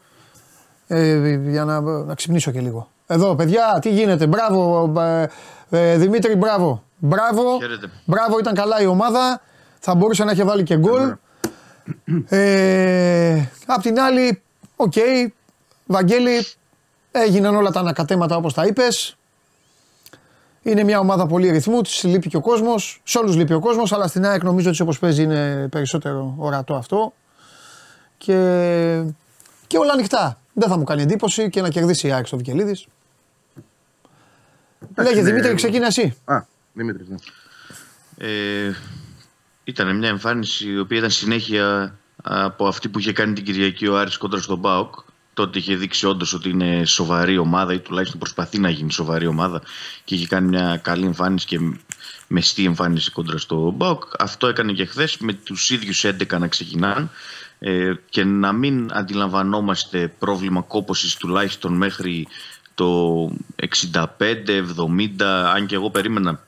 Ε, 0.87 1.29
για 1.49 1.65
να, 1.65 1.81
να 1.81 2.15
ξυπνήσω 2.15 2.51
και 2.51 2.59
λίγο. 2.61 2.91
Εδώ 3.11 3.35
παιδιά, 3.35 3.79
τι 3.81 3.89
γίνεται; 3.89 4.27
Μπράβο 4.27 4.93
ε, 5.01 5.27
ε, 5.69 5.97
Δημήτρη, 5.97 6.35
μπράβο. 6.35 6.83
Μπράβο. 6.97 7.57
Χαίρετε. 7.59 7.89
Μπράβο, 8.05 8.39
ήταν 8.39 8.53
καλά 8.53 8.81
η 8.81 8.85
ομάδα. 8.85 9.41
Θα 9.79 9.95
μπορούσε 9.95 10.23
να 10.23 10.31
έχει 10.31 10.43
βάλει 10.43 10.63
και 10.63 10.77
γκολ. 10.77 11.13
Ε, 12.27 13.45
απ' 13.65 13.81
την 13.81 13.99
άλλη, 13.99 14.41
οκ, 14.75 14.93
Βαγγέλη, 15.85 16.45
έγιναν 17.11 17.55
όλα 17.55 17.71
τα 17.71 17.79
ανακατέματα 17.79 18.35
όπως 18.35 18.53
τα 18.53 18.65
είπες. 18.65 19.17
Είναι 20.61 20.83
μια 20.83 20.99
ομάδα 20.99 21.27
πολύ 21.27 21.49
ρυθμού, 21.49 21.81
της 21.81 22.03
λείπει 22.03 22.29
και 22.29 22.37
ο 22.37 22.41
κόσμος. 22.41 23.01
Σε 23.03 23.17
όλους 23.17 23.35
λείπει 23.35 23.53
ο 23.53 23.59
κόσμος, 23.59 23.93
αλλά 23.93 24.07
στην 24.07 24.25
ΑΕΚ 24.25 24.43
νομίζω 24.43 24.69
ότι 24.69 24.81
όπως 24.81 24.99
παίζει 24.99 25.23
είναι 25.23 25.67
περισσότερο 25.71 26.35
ορατό 26.37 26.75
αυτό. 26.75 27.13
Και, 28.17 28.33
και 29.67 29.77
όλα 29.77 29.93
ανοιχτά. 29.93 30.39
Δεν 30.53 30.69
θα 30.69 30.77
μου 30.77 30.83
κάνει 30.83 31.01
εντύπωση 31.01 31.49
και 31.49 31.61
να 31.61 31.69
κερδίσει 31.69 32.07
η 32.07 32.11
ΑΕΚ 32.11 32.27
στο 32.27 32.37
Βικελίδης. 32.37 32.87
Λέγε 35.03 35.21
ναι. 35.21 35.29
Δημήτρη, 35.29 35.53
ξεκίνα 35.53 35.87
εσύ. 35.87 36.15
Α, 36.25 36.41
Δημήτρης, 36.73 37.07
ναι. 37.07 37.15
Ε, 38.17 38.75
ήταν 39.63 39.97
μια 39.97 40.09
εμφάνιση 40.09 40.69
η 40.69 40.79
οποία 40.79 40.97
ήταν 40.97 41.09
συνέχεια 41.09 41.97
από 42.23 42.67
αυτή 42.67 42.89
που 42.89 42.99
είχε 42.99 43.13
κάνει 43.13 43.33
την 43.33 43.43
Κυριακή 43.43 43.87
ο 43.87 43.97
Άρης 43.97 44.17
κόντρα 44.17 44.41
στον 44.41 44.61
ΠΑΟΚ. 44.61 44.93
Τότε 45.33 45.59
είχε 45.59 45.75
δείξει 45.75 46.05
όντως 46.05 46.33
ότι 46.33 46.49
είναι 46.49 46.85
σοβαρή 46.85 47.37
ομάδα 47.37 47.73
ή 47.73 47.79
τουλάχιστον 47.79 48.19
προσπαθεί 48.19 48.59
να 48.59 48.69
γίνει 48.69 48.91
σοβαρή 48.91 49.27
ομάδα 49.27 49.61
και 50.03 50.15
είχε 50.15 50.27
κάνει 50.27 50.47
μια 50.47 50.79
καλή 50.83 51.05
εμφάνιση 51.05 51.45
και 51.45 51.59
μεστή 52.27 52.65
εμφάνιση 52.65 53.11
κόντρα 53.11 53.37
στον 53.37 53.77
ΠΑΟΚ. 53.77 54.03
Αυτό 54.19 54.47
έκανε 54.47 54.73
και 54.73 54.85
χθες 54.85 55.17
με 55.17 55.33
τους 55.33 55.69
ίδιους 55.69 56.05
11 56.05 56.39
να 56.39 56.47
ξεκινάνε 56.47 57.09
ε, 57.59 57.93
και 58.09 58.23
να 58.23 58.51
μην 58.51 58.89
αντιλαμβανόμαστε 58.93 60.13
πρόβλημα 60.19 60.61
κόπωσης 60.61 61.15
τουλάχιστον 61.15 61.73
μέχρι 61.73 62.27
το 62.79 63.31
65-70 63.93 65.21
αν 65.55 65.65
και 65.65 65.75
εγώ 65.75 65.89
περίμενα 65.89 66.43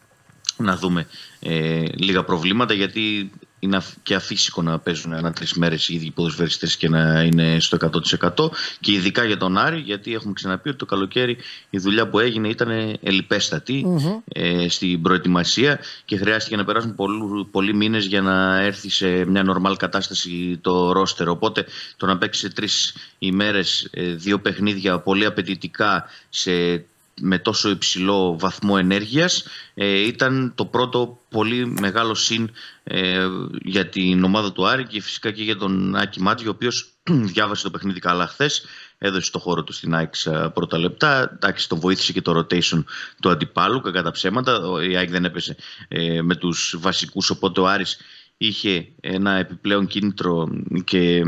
να 0.58 0.76
δούμε 0.76 1.08
ε, 1.40 1.84
λίγα 1.96 2.24
προβλήματα 2.24 2.74
γιατί 2.74 3.32
είναι 3.64 3.76
αφ- 3.76 3.96
και 4.04 4.16
αφύσικο 4.16 4.62
να 4.62 4.80
παίζουν 4.80 5.14
ανά 5.14 5.32
τρεις 5.34 5.54
μέρες 5.54 5.88
οι 5.88 5.94
ίδιοι 5.94 6.12
ποδοσφαιριστές 6.12 6.78
και 6.78 6.90
να 6.90 7.22
είναι 7.24 7.60
στο 7.60 7.76
100% 7.76 8.52
και 8.80 8.92
ειδικά 8.92 9.24
για 9.24 9.38
τον 9.38 9.58
Άρη, 9.58 9.80
γιατί 9.80 10.14
έχουμε 10.14 10.34
ξαναπεί 10.34 10.70
ότι 10.70 10.78
το 10.78 10.86
καλοκαίρι 10.86 11.38
η 11.70 11.78
δουλειά 11.78 12.10
που 12.10 12.20
έγινε 12.20 12.48
ήταν 12.48 12.98
ελιπέστατη 13.02 13.86
ε, 14.28 14.70
στην 14.70 15.02
προετοιμασία 15.02 15.80
και 16.06 16.18
χρειάστηκε 16.18 16.56
να 16.56 16.64
περάσουν 16.64 16.96
πολλού, 16.96 17.50
πολλοί 17.52 17.74
μήνες 17.74 18.06
για 18.06 18.22
να 18.22 18.60
έρθει 18.62 18.90
σε 18.90 19.26
μια 19.26 19.44
νορμάλ 19.44 19.78
κατάσταση 19.78 20.58
το 20.62 20.92
ρόστερ. 20.92 21.30
Οπότε 21.30 21.66
το 21.98 22.06
να 22.06 22.18
παίξει 22.18 22.40
σε 22.40 22.50
τρεις 22.50 22.96
ημέρες 23.20 23.90
δύο 24.16 24.40
παιχνίδια 24.40 25.00
πολύ 25.00 25.26
απαιτητικά 25.26 26.06
σε 26.30 26.86
με 27.22 27.40
τόσο 27.40 27.70
υψηλό 27.70 28.40
βαθμό 28.40 28.76
ενέργειας 28.80 29.46
ε, 29.74 30.00
ήταν 30.00 30.52
το 30.56 30.66
πρώτο 30.66 31.20
πολύ 31.30 31.66
μεγάλο 31.66 32.14
συν 32.16 32.50
ε, 32.84 33.28
για 33.64 33.88
την 33.90 34.24
ομάδα 34.24 34.52
του 34.52 34.68
Άρη 34.68 34.84
και 34.88 35.02
φυσικά 35.02 35.32
και 35.32 35.44
για 35.44 35.56
τον 35.58 35.96
Άκη 35.96 36.22
Μάτζη 36.22 36.48
ο 36.48 36.50
οποίος 36.52 36.90
διάβασε 37.34 37.64
το 37.64 37.72
παιχνίδι 37.72 38.00
καλά 38.00 38.28
χθες. 38.28 38.66
Έδωσε 39.04 39.32
το 39.32 39.40
χώρο 39.40 39.64
του 39.64 39.74
στην 39.74 39.96
ΑΕΚ 39.96 40.16
στα 40.16 40.52
πρώτα 40.52 40.78
λεπτά. 40.78 41.32
Εντάξει, 41.34 41.70
τον 41.70 41.80
βοήθησε 41.80 42.12
και 42.14 42.22
το 42.22 42.38
rotation 42.40 42.84
του 43.22 43.30
αντιπάλου, 43.30 43.82
κακά 43.82 44.02
τα 44.04 44.12
ψέματα. 44.12 44.58
Ο- 44.68 44.82
Η 44.82 44.96
ΑΕΚ 44.96 45.10
δεν 45.10 45.26
έπεσε 45.26 45.56
ε, 45.88 46.22
με 46.22 46.36
τους 46.36 46.76
βασικούς, 46.80 47.30
οπότε 47.30 47.62
ο 47.62 47.68
Άρης 47.68 47.98
είχε 48.38 48.88
ένα 49.02 49.32
επιπλέον 49.32 49.88
κίνητρο 49.88 50.50
και 50.84 51.22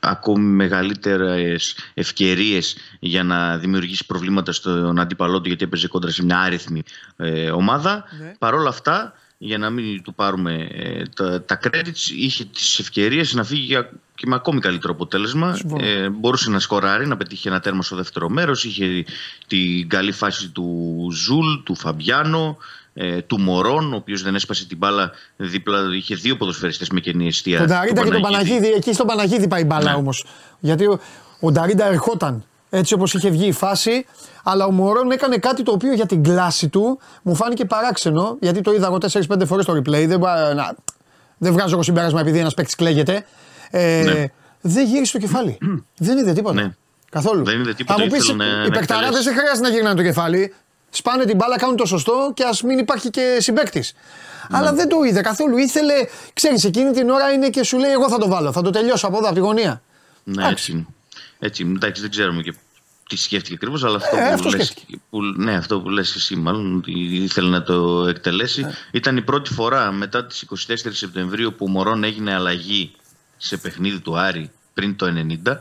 ακόμη 0.00 0.44
μεγαλύτερες 0.44 1.76
ευκαιρίες 1.94 2.76
για 3.00 3.22
να 3.22 3.58
δημιουργήσει 3.58 4.06
προβλήματα 4.06 4.52
στον 4.52 4.98
αντίπαλό 5.00 5.40
του 5.40 5.48
γιατί 5.48 5.64
έπαιζε 5.64 5.88
κόντρα 5.88 6.10
σε 6.10 6.24
μια 6.24 6.38
άριθμη 6.38 6.82
ε, 7.16 7.50
ομάδα. 7.50 8.04
Ναι. 8.20 8.34
Παρ' 8.38 8.54
όλα 8.54 8.68
αυτά, 8.68 9.12
για 9.38 9.58
να 9.58 9.70
μην 9.70 10.02
του 10.02 10.14
πάρουμε 10.14 10.68
ε, 10.72 11.02
τα, 11.16 11.42
τα 11.42 11.60
credits, 11.62 12.10
είχε 12.16 12.44
τις 12.44 12.78
ευκαιρίες 12.78 13.34
να 13.34 13.44
φύγει 13.44 13.62
για- 13.64 13.90
και 14.14 14.26
με 14.26 14.34
ακόμη 14.34 14.60
καλύτερο 14.60 14.92
αποτέλεσμα. 14.92 15.54
Συμφωνώ. 15.54 15.84
Ε, 15.84 16.08
μπορούσε 16.08 16.50
να 16.50 16.58
σκοράρει, 16.58 17.06
να 17.06 17.16
πετύχει 17.16 17.48
ένα 17.48 17.60
τέρμα 17.60 17.82
στο 17.82 17.96
δεύτερο 17.96 18.28
μέρος. 18.28 18.64
Είχε 18.64 19.04
την 19.46 19.88
καλή 19.88 20.12
φάση 20.12 20.48
του 20.50 21.08
Ζουλ, 21.12 21.54
του 21.64 21.74
Φαμπιάνο, 21.74 22.56
ε, 23.00 23.22
του 23.22 23.40
Μορόν, 23.40 23.92
ο 23.92 23.96
οποίος 23.96 24.22
δεν 24.22 24.34
έσπασε 24.34 24.66
την 24.66 24.76
μπάλα 24.76 25.10
δίπλα. 25.36 25.78
Είχε 25.96 26.14
δύο 26.14 26.36
ποδοσφαιριστές 26.36 26.88
με 26.90 27.00
κενή 27.00 27.26
εστία. 27.26 27.58
Τον 27.58 27.66
Νταρίντα 27.66 28.02
και 28.04 28.10
τον 28.10 28.20
Παναγίδη. 28.20 28.50
Παναγίδη, 28.50 28.76
εκεί 28.76 28.92
στον 28.92 29.06
Παναγίδη 29.06 29.48
πάει 29.48 29.60
η 29.60 29.64
μπάλα 29.66 29.90
Ναι. 29.90 29.96
όμως. 29.96 30.24
Γιατί 30.58 30.84
ο, 30.86 31.00
ο 31.40 31.50
Νταρίντα 31.52 31.84
ερχόταν 31.86 32.44
έτσι 32.70 32.94
όπως 32.94 33.14
είχε 33.14 33.30
βγει 33.30 33.46
η 33.46 33.52
φάση, 33.52 34.04
αλλά 34.42 34.64
ο 34.66 34.70
Μωρόν 34.70 35.10
έκανε 35.10 35.36
κάτι 35.36 35.62
το 35.62 35.72
οποίο 35.72 35.92
για 35.92 36.06
την 36.06 36.22
κλάση 36.22 36.68
του 36.68 36.98
μου 37.22 37.34
φάνηκε 37.34 37.64
παράξενο, 37.64 38.36
γιατί 38.40 38.60
το 38.60 38.72
είδα 38.72 38.86
εγώ 38.86 38.98
4-5 39.36 39.46
φορές 39.46 39.64
στο 39.64 39.74
replay. 39.76 40.04
Δεν, 40.06 40.18
μπα- 40.18 40.54
να, 40.54 40.74
δεν 41.38 41.52
βγάζω 41.52 41.74
εγώ 41.74 41.82
συμπέρασμα 41.82 42.20
επειδή 42.20 42.38
ένας 42.38 42.54
παίκτης 42.54 42.74
κλαίγεται. 42.74 43.24
Ε, 43.70 44.02
Ναι. 44.04 44.24
Δεν 44.60 44.86
γύρισε 44.86 45.12
το 45.12 45.18
κεφάλι. 45.18 45.58
δεν 45.98 46.18
είδε 46.18 46.32
τίποτα. 46.32 46.54
Ναι. 46.62 46.70
Καθόλου. 47.10 47.44
Δεν 47.44 47.60
είδε 47.60 47.74
τίποτα, 47.74 47.98
Θα 47.98 48.04
μου 48.04 48.10
πει, 48.10 48.16
ήθελε 48.16 48.36
να- 48.36 48.44
οι 48.44 48.68
να 48.68 48.78
παικταράδες 48.78 49.08
εκτελέσει. 49.08 49.28
δεν 49.28 49.38
χρειάζεται 49.38 49.68
να 49.68 49.74
γυρνάνε 49.74 49.96
το 49.96 50.02
κεφάλι. 50.02 50.54
Σπάνε 50.90 51.24
την 51.24 51.36
μπάλα, 51.36 51.56
κάνουν 51.56 51.76
το 51.76 51.86
σωστό 51.86 52.32
και 52.34 52.44
ας 52.44 52.62
μην 52.62 52.78
υπάρχει 52.78 53.10
και 53.10 53.36
συμπέκτη. 53.40 53.84
Αλλά 54.50 54.72
δεν 54.72 54.88
το 54.88 54.96
είδε 55.02 55.20
καθόλου. 55.20 55.56
Ήθελε, 55.56 55.94
ξέρεις, 56.32 56.64
εκείνη 56.64 56.90
την 56.90 57.10
ώρα 57.10 57.30
είναι 57.32 57.48
και 57.50 57.62
σου 57.64 57.78
λέει: 57.78 57.90
Εγώ 57.90 58.08
θα 58.08 58.18
το 58.18 58.28
βάλω, 58.28 58.52
θα 58.52 58.62
το 58.62 58.70
τελειώσω 58.70 59.06
από 59.06 59.16
εδώ, 59.16 59.26
από 59.26 59.34
τη 59.34 59.40
γωνία. 59.40 59.82
Ναι, 60.24 60.32
Εντάξει. 60.42 60.52
έτσι 60.52 60.72
είναι. 60.72 60.86
Έτσι, 61.38 61.62
είναι. 61.62 61.72
εντάξει, 61.74 62.00
δεν 62.00 62.10
ξέρουμε 62.10 62.42
και 62.42 62.54
τι 63.08 63.16
σκέφτηκε 63.16 63.54
ακριβώς, 63.54 63.84
αλλά 63.84 63.96
αυτό, 63.96 64.16
Ε, 64.16 64.20
που 64.20 64.32
αυτό 64.32 64.48
λες, 64.48 64.66
σκέφτηκε. 64.66 65.00
που, 65.10 65.22
ναι, 65.22 65.56
αυτό 65.56 65.80
που 65.80 65.88
λες 65.88 66.14
εσύ 66.14 66.36
μάλλον, 66.36 66.76
ότι 66.76 66.92
ήθελε 67.14 67.48
να 67.48 67.62
το 67.62 68.06
εκτελέσει. 68.08 68.60
Ε. 68.60 68.70
Ήταν 68.90 69.16
η 69.16 69.22
πρώτη 69.22 69.52
φορά 69.52 69.92
μετά 69.92 70.24
τις 70.26 70.42
24 70.42 70.74
Σεπτεμβρίου 70.92 71.54
που 71.58 71.64
ο 71.68 71.70
Μωρόν 71.70 72.04
έγινε 72.04 72.34
αλλαγή 72.34 72.92
σε 73.36 73.56
παιχνίδι 73.56 74.00
του 74.00 74.18
Άρη 74.18 74.50
πριν 74.74 74.96
το 74.96 75.06
90 75.46 75.56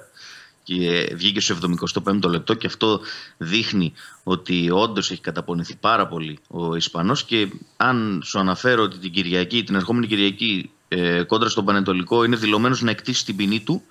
και 0.67 1.11
βγήκε 1.15 1.39
στο 1.39 1.57
75ο 2.03 2.29
λεπτό 2.29 2.53
και 2.53 2.67
αυτό 2.67 2.99
δείχνει 3.37 3.93
ότι 4.23 4.69
όντως 4.71 5.11
έχει 5.11 5.21
καταπονηθεί 5.21 5.75
πάρα 5.75 6.07
πολύ 6.07 6.39
ο 6.47 6.75
Ισπανός 6.75 7.23
και 7.23 7.47
αν 7.77 8.21
σου 8.25 8.39
αναφέρω 8.39 8.83
ότι 8.83 8.97
την 8.97 9.11
Κυριακή, 9.11 9.63
την 9.63 9.75
ερχόμενη 9.75 10.07
Κυριακή 10.07 10.69
ε, 10.87 11.23
κόντρα 11.23 11.49
στον 11.49 11.65
Πανετολικό 11.65 12.23
είναι 12.23 12.35
δηλωμένος 12.35 12.81
να 12.81 12.89
εκτίσει 12.89 13.25
την 13.25 13.35
ποινή 13.35 13.59
του 13.59 13.81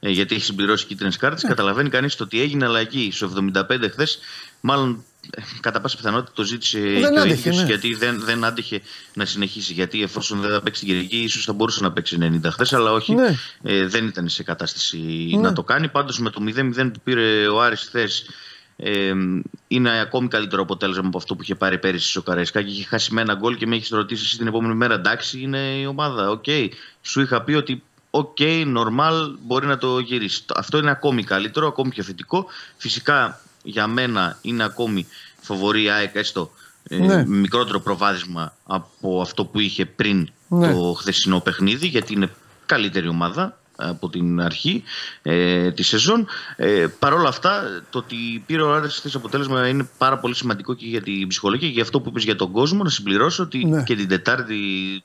ε, 0.00 0.10
γιατί 0.10 0.34
έχει 0.34 0.44
συμπληρώσει 0.44 0.86
κίτρινες 0.86 1.16
κάρτες. 1.16 1.42
Καταλαβαίνει 1.42 1.88
κανείς 1.88 2.20
ότι 2.20 2.40
έγινε 2.40 2.64
αλλαγή 2.64 3.10
στο 3.12 3.30
75 3.52 3.62
χθες. 3.90 4.18
Μάλλον 4.60 5.04
ε, 5.15 5.15
κατά 5.60 5.80
πάσα 5.80 5.96
πιθανότητα 5.96 6.32
το 6.34 6.42
ζήτησε 6.42 6.78
Δεν 6.78 7.12
και 7.12 7.18
ο 7.18 7.22
άντεχε, 7.22 7.32
ίδιος, 7.32 7.56
ναι. 7.56 7.64
γιατί 7.64 7.94
δεν, 7.94 8.20
δεν 8.24 8.44
άντεχε 8.44 8.80
να 9.14 9.24
συνεχίσει. 9.24 9.72
Γιατί 9.72 10.02
εφόσον 10.02 10.40
δεν 10.40 10.50
θα 10.50 10.62
παίξει 10.62 10.84
την 10.84 10.88
Κυριακή, 10.88 11.16
ίσως 11.16 11.44
θα 11.44 11.52
μπορούσε 11.52 11.82
να 11.82 11.92
παίξει 11.92 12.18
90 12.20 12.48
χθες, 12.50 12.72
αλλά 12.72 12.92
όχι. 12.92 13.14
Ναι. 13.14 13.36
Ε, 13.62 13.86
δεν 13.86 14.06
ήταν 14.06 14.28
σε 14.28 14.42
κατάσταση 14.42 14.98
Ναι. 15.32 15.40
να 15.40 15.52
το 15.52 15.62
κάνει. 15.62 15.88
Πάντως 15.88 16.18
με 16.18 16.30
το 16.30 16.40
0-0 16.40 16.90
που 16.92 17.00
πήρε 17.04 17.48
ο 17.48 17.62
Άρης 17.62 17.80
χθες. 17.80 18.24
Ε, 18.76 19.12
είναι 19.68 20.00
ακόμη 20.00 20.28
καλύτερο 20.28 20.62
αποτέλεσμα 20.62 21.06
από 21.06 21.18
αυτό 21.18 21.34
που 21.34 21.42
είχε 21.42 21.54
πάρει 21.54 21.78
πέρυσι 21.78 22.08
στο 22.10 22.22
Καραϊσκάκι. 22.22 22.70
Είχε 22.70 22.84
χάσει 22.84 23.14
με 23.14 23.20
ένα 23.20 23.34
γκολ 23.34 23.56
και 23.56 23.66
με 23.66 23.76
έχεις 23.76 23.88
ρωτήσει 23.88 24.22
εσύ 24.24 24.38
την 24.38 24.46
επόμενη 24.46 24.74
μέρα. 24.74 24.94
Εντάξει, 24.94 25.40
είναι 25.40 25.58
η 25.58 25.86
ομάδα. 25.86 26.30
Οκ. 26.30 26.44
Σου 27.02 27.20
είχα 27.20 27.42
πει 27.42 27.54
ότι 27.54 27.82
OK, 28.10 28.36
normal, 28.76 29.34
μπορεί 29.42 29.66
να 29.66 29.78
το 29.78 29.98
γυρίσεις. 29.98 30.44
Αυτό 30.54 30.78
είναι 30.78 30.90
ακόμη 30.90 31.24
καλύτερο, 31.24 31.66
ακόμη 31.66 31.90
πιο 31.90 32.02
θετικό. 32.02 32.46
Φυσικά 32.76 33.40
για 33.66 33.86
μένα 33.86 34.38
είναι 34.42 34.64
ακόμη 34.64 35.06
φαβορί 35.40 35.82
η 35.82 35.90
ΑΕΚ, 35.90 36.14
έστω 36.14 36.50
ε, 36.88 36.96
Ναι. 36.96 37.06
με 37.06 37.26
μικρότερο 37.26 37.80
προβάδισμα 37.80 38.52
από 38.66 39.20
αυτό 39.20 39.44
που 39.44 39.60
είχε 39.60 39.86
πριν 39.86 40.28
Ναι. 40.48 40.72
το 40.72 40.92
χθεσινό 40.98 41.40
παιχνίδι, 41.40 41.86
γιατί 41.86 42.12
είναι 42.12 42.30
καλύτερη 42.66 43.08
ομάδα 43.08 43.58
από 43.78 44.08
την 44.08 44.40
αρχή 44.40 44.82
ε, 45.22 45.70
τη 45.72 45.82
σεζόν. 45.82 46.26
Ε, 46.56 46.86
Παρ' 46.98 47.12
όλα 47.12 47.28
αυτά, 47.28 47.62
το 47.90 47.98
ότι 47.98 48.42
πήρε 48.46 48.62
ο 48.62 48.74
Άρης 48.74 48.94
χθες 48.96 49.14
αποτέλεσμα 49.14 49.68
είναι 49.68 49.88
πάρα 49.98 50.18
πολύ 50.18 50.34
σημαντικό 50.34 50.74
και 50.74 50.86
για 50.86 51.02
την 51.02 51.26
ψυχολογία 51.28 51.66
και 51.68 51.74
για 51.74 51.82
αυτό 51.82 52.00
που 52.00 52.08
είπες 52.08 52.24
για 52.24 52.36
τον 52.36 52.52
κόσμο. 52.52 52.82
Να 52.82 52.90
συμπληρώσω 52.90 53.42
ότι 53.42 53.64
Ναι. 53.66 53.82
και 53.82 53.94
την 53.96 54.08
Τετάρτη 54.08 54.56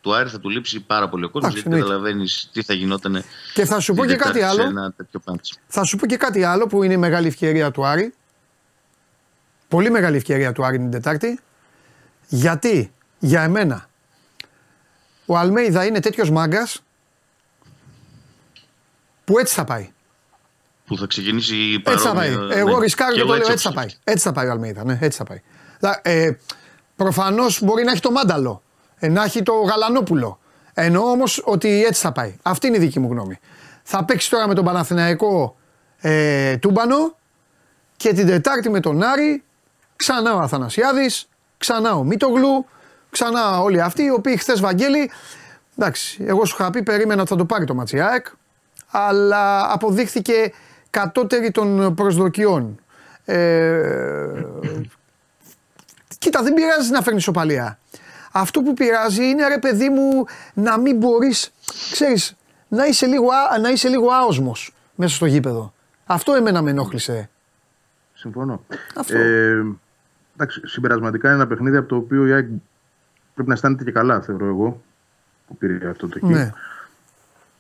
του 0.01 0.15
Άρη 0.15 0.29
θα 0.29 0.39
του 0.39 0.49
λείψει 0.49 0.79
πάρα 0.79 1.09
πολύ 1.09 1.23
ο 1.25 1.29
κόσμος, 1.29 1.51
Εντάξει, 1.51 1.69
γιατί 1.69 1.83
εννοείται. 1.83 1.95
καταλαβαίνεις 2.03 2.49
τι 2.53 2.63
θα 2.63 2.73
γινόταν. 2.73 3.23
Και 3.53 3.65
θα 3.65 3.79
σου 3.79 3.93
πω 3.93 4.01
την 4.01 4.09
και 4.11 4.15
κάτι 4.17 4.33
Τετάρτη 4.39 4.55
σε 4.55 4.61
άλλο. 4.61 4.69
Ένα 4.69 4.91
τέτοιο 4.97 5.19
πάντσι. 5.19 5.53
Θα 5.67 5.83
σου 5.83 5.97
πω 5.97 6.05
και 6.05 6.17
κάτι 6.17 6.43
άλλο 6.43 6.67
που 6.67 6.83
είναι 6.83 6.93
η 6.93 6.97
μεγάλη 6.97 7.27
ευκαιρία 7.27 7.71
του 7.71 7.85
Άρη. 7.85 8.13
Πολύ 9.71 9.89
μεγάλη 9.89 10.15
ευκαιρία 10.17 10.51
του 10.51 10.65
Άρη 10.65 10.77
την 10.77 10.91
Τετάρτη. 10.91 11.39
Γιατί; 12.27 12.91
Για 13.19 13.41
εμένα 13.41 13.89
ο 15.25 15.37
Αλμέιδα 15.37 15.85
είναι 15.85 15.99
τέτοιος 15.99 16.29
μάγκας 16.29 16.83
που 19.25 19.39
έτσι 19.39 19.53
θα 19.53 19.63
πάει. 19.63 19.89
Που 20.85 20.97
θα 20.97 21.05
ξεκινήσει 21.05 21.81
Έτσι 21.85 22.05
θα 22.07 22.13
πάει. 22.13 22.29
παρόμοιο- 22.33 22.57
Εγώ 22.57 22.77
ναι. 22.77 22.79
ρισκάρω 22.83 23.13
και 23.13 23.19
εγώ 23.19 23.27
το 23.29 23.33
λέω 23.33 23.41
έτσι 23.41 23.51
έτσι 23.51 23.63
θα 23.63 23.69
όπως- 23.69 23.83
πάει. 23.83 24.13
Έτσι 24.13 24.23
θα 24.27 24.31
πάει 24.33 24.47
ο 24.47 24.51
Αλμέιδα. 24.51 24.83
Ναι, 24.83 24.97
έτσι 25.01 25.17
θα 25.17 25.23
πάει. 25.23 25.41
Ε, 26.01 26.31
Προφανώς 26.95 27.61
μπορεί 27.63 27.83
να 27.83 27.91
έχει 27.91 28.01
το 28.01 28.11
μάνταλο, 28.11 28.61
ε, 28.99 29.07
να 29.07 29.23
έχει 29.23 29.43
το 29.43 29.53
γαλανόπουλο. 29.53 30.39
Εννοώ 30.73 31.03
όμως 31.09 31.41
ότι 31.45 31.83
έτσι 31.85 32.01
θα 32.01 32.11
πάει. 32.11 32.35
Αυτή 32.41 32.67
είναι 32.67 32.77
η 32.77 32.79
δική 32.79 32.99
μου 32.99 33.09
γνώμη. 33.11 33.39
Θα 33.83 34.05
παίξει 34.05 34.29
τώρα 34.29 34.47
με 34.47 34.53
τον 34.53 34.65
Παναθηναϊκό 34.65 35.55
ε, 35.97 36.57
τούμπανο 36.57 37.17
και 37.97 38.13
την 38.13 38.27
Τετάρτη 38.27 38.69
με 38.69 38.79
τον 38.79 39.03
Άρη 39.03 39.43
ξανά 40.01 40.35
ο 40.35 40.39
Αθανασιάδης, 40.39 41.27
ξανά 41.57 41.93
ο 41.95 42.03
Μίτογλου, 42.03 42.65
ξανά 43.09 43.59
όλοι 43.59 43.81
αυτοί 43.81 44.03
οι 44.03 44.09
οποίοι 44.09 44.37
χθες 44.37 44.59
Βαγγέλη. 44.59 45.11
Εντάξει, 45.77 46.23
εγώ 46.27 46.45
σου 46.45 46.55
είχα 46.59 46.69
πει 46.69 46.83
περίμενα 46.83 47.21
ότι 47.21 47.29
θα 47.29 47.35
το 47.35 47.45
πάρει 47.45 47.65
το 47.65 47.73
Ματσιάκ, 47.75 48.25
αλλά 48.91 49.73
αποδείχθηκε 49.73 50.51
κατώτερη 50.89 51.51
των 51.51 51.95
προσδοκιών. 51.95 52.79
Ε, 53.25 54.45
Κοίτα, 56.17 56.43
δεν 56.43 56.53
πειράζει 56.53 56.91
να 56.91 57.01
φέρνεις 57.01 57.23
σοπαλία. 57.23 57.79
Αυτό 58.31 58.61
που 58.61 58.73
πειράζει 58.73 59.25
είναι 59.29 59.47
ρε 59.47 59.57
παιδί 59.57 59.89
μου 59.89 60.25
να 60.53 60.79
μην 60.79 60.97
μπορείς, 60.97 61.51
ξέρεις, 61.91 62.35
να 62.67 62.85
είσαι 62.85 63.05
λίγο, 63.05 63.27
α- 63.31 63.59
να 63.59 63.69
είσαι 63.69 63.87
λίγο 63.89 64.09
άοσμος 64.11 64.73
μέσα 64.95 65.15
στο 65.15 65.25
γήπεδο. 65.25 65.73
Αυτό 66.05 66.33
εμένα 66.33 66.61
με 66.61 66.69
ενόχλησε. 66.69 67.29
Συμφωνώ. 68.13 68.63
Αυτό. 68.95 69.17
Ε, 69.17 69.63
εντάξει, 70.33 70.61
συμπερασματικά 70.65 71.27
είναι 71.27 71.35
ένα 71.37 71.47
παιχνίδι 71.47 71.77
από 71.77 71.87
το 71.87 71.95
οποίο 71.95 72.27
η 72.27 72.31
ΑΕΚ 72.31 72.47
πρέπει 73.33 73.49
να 73.49 73.53
αισθάνεται 73.53 73.83
και 73.83 73.91
καλά, 73.91 74.21
θεωρώ 74.21 74.45
εγώ, 74.45 74.81
που 75.47 75.57
πήρε 75.57 75.89
αυτό 75.89 76.07
το 76.07 76.19
χ. 76.19 76.23
Ναι. 76.23 76.51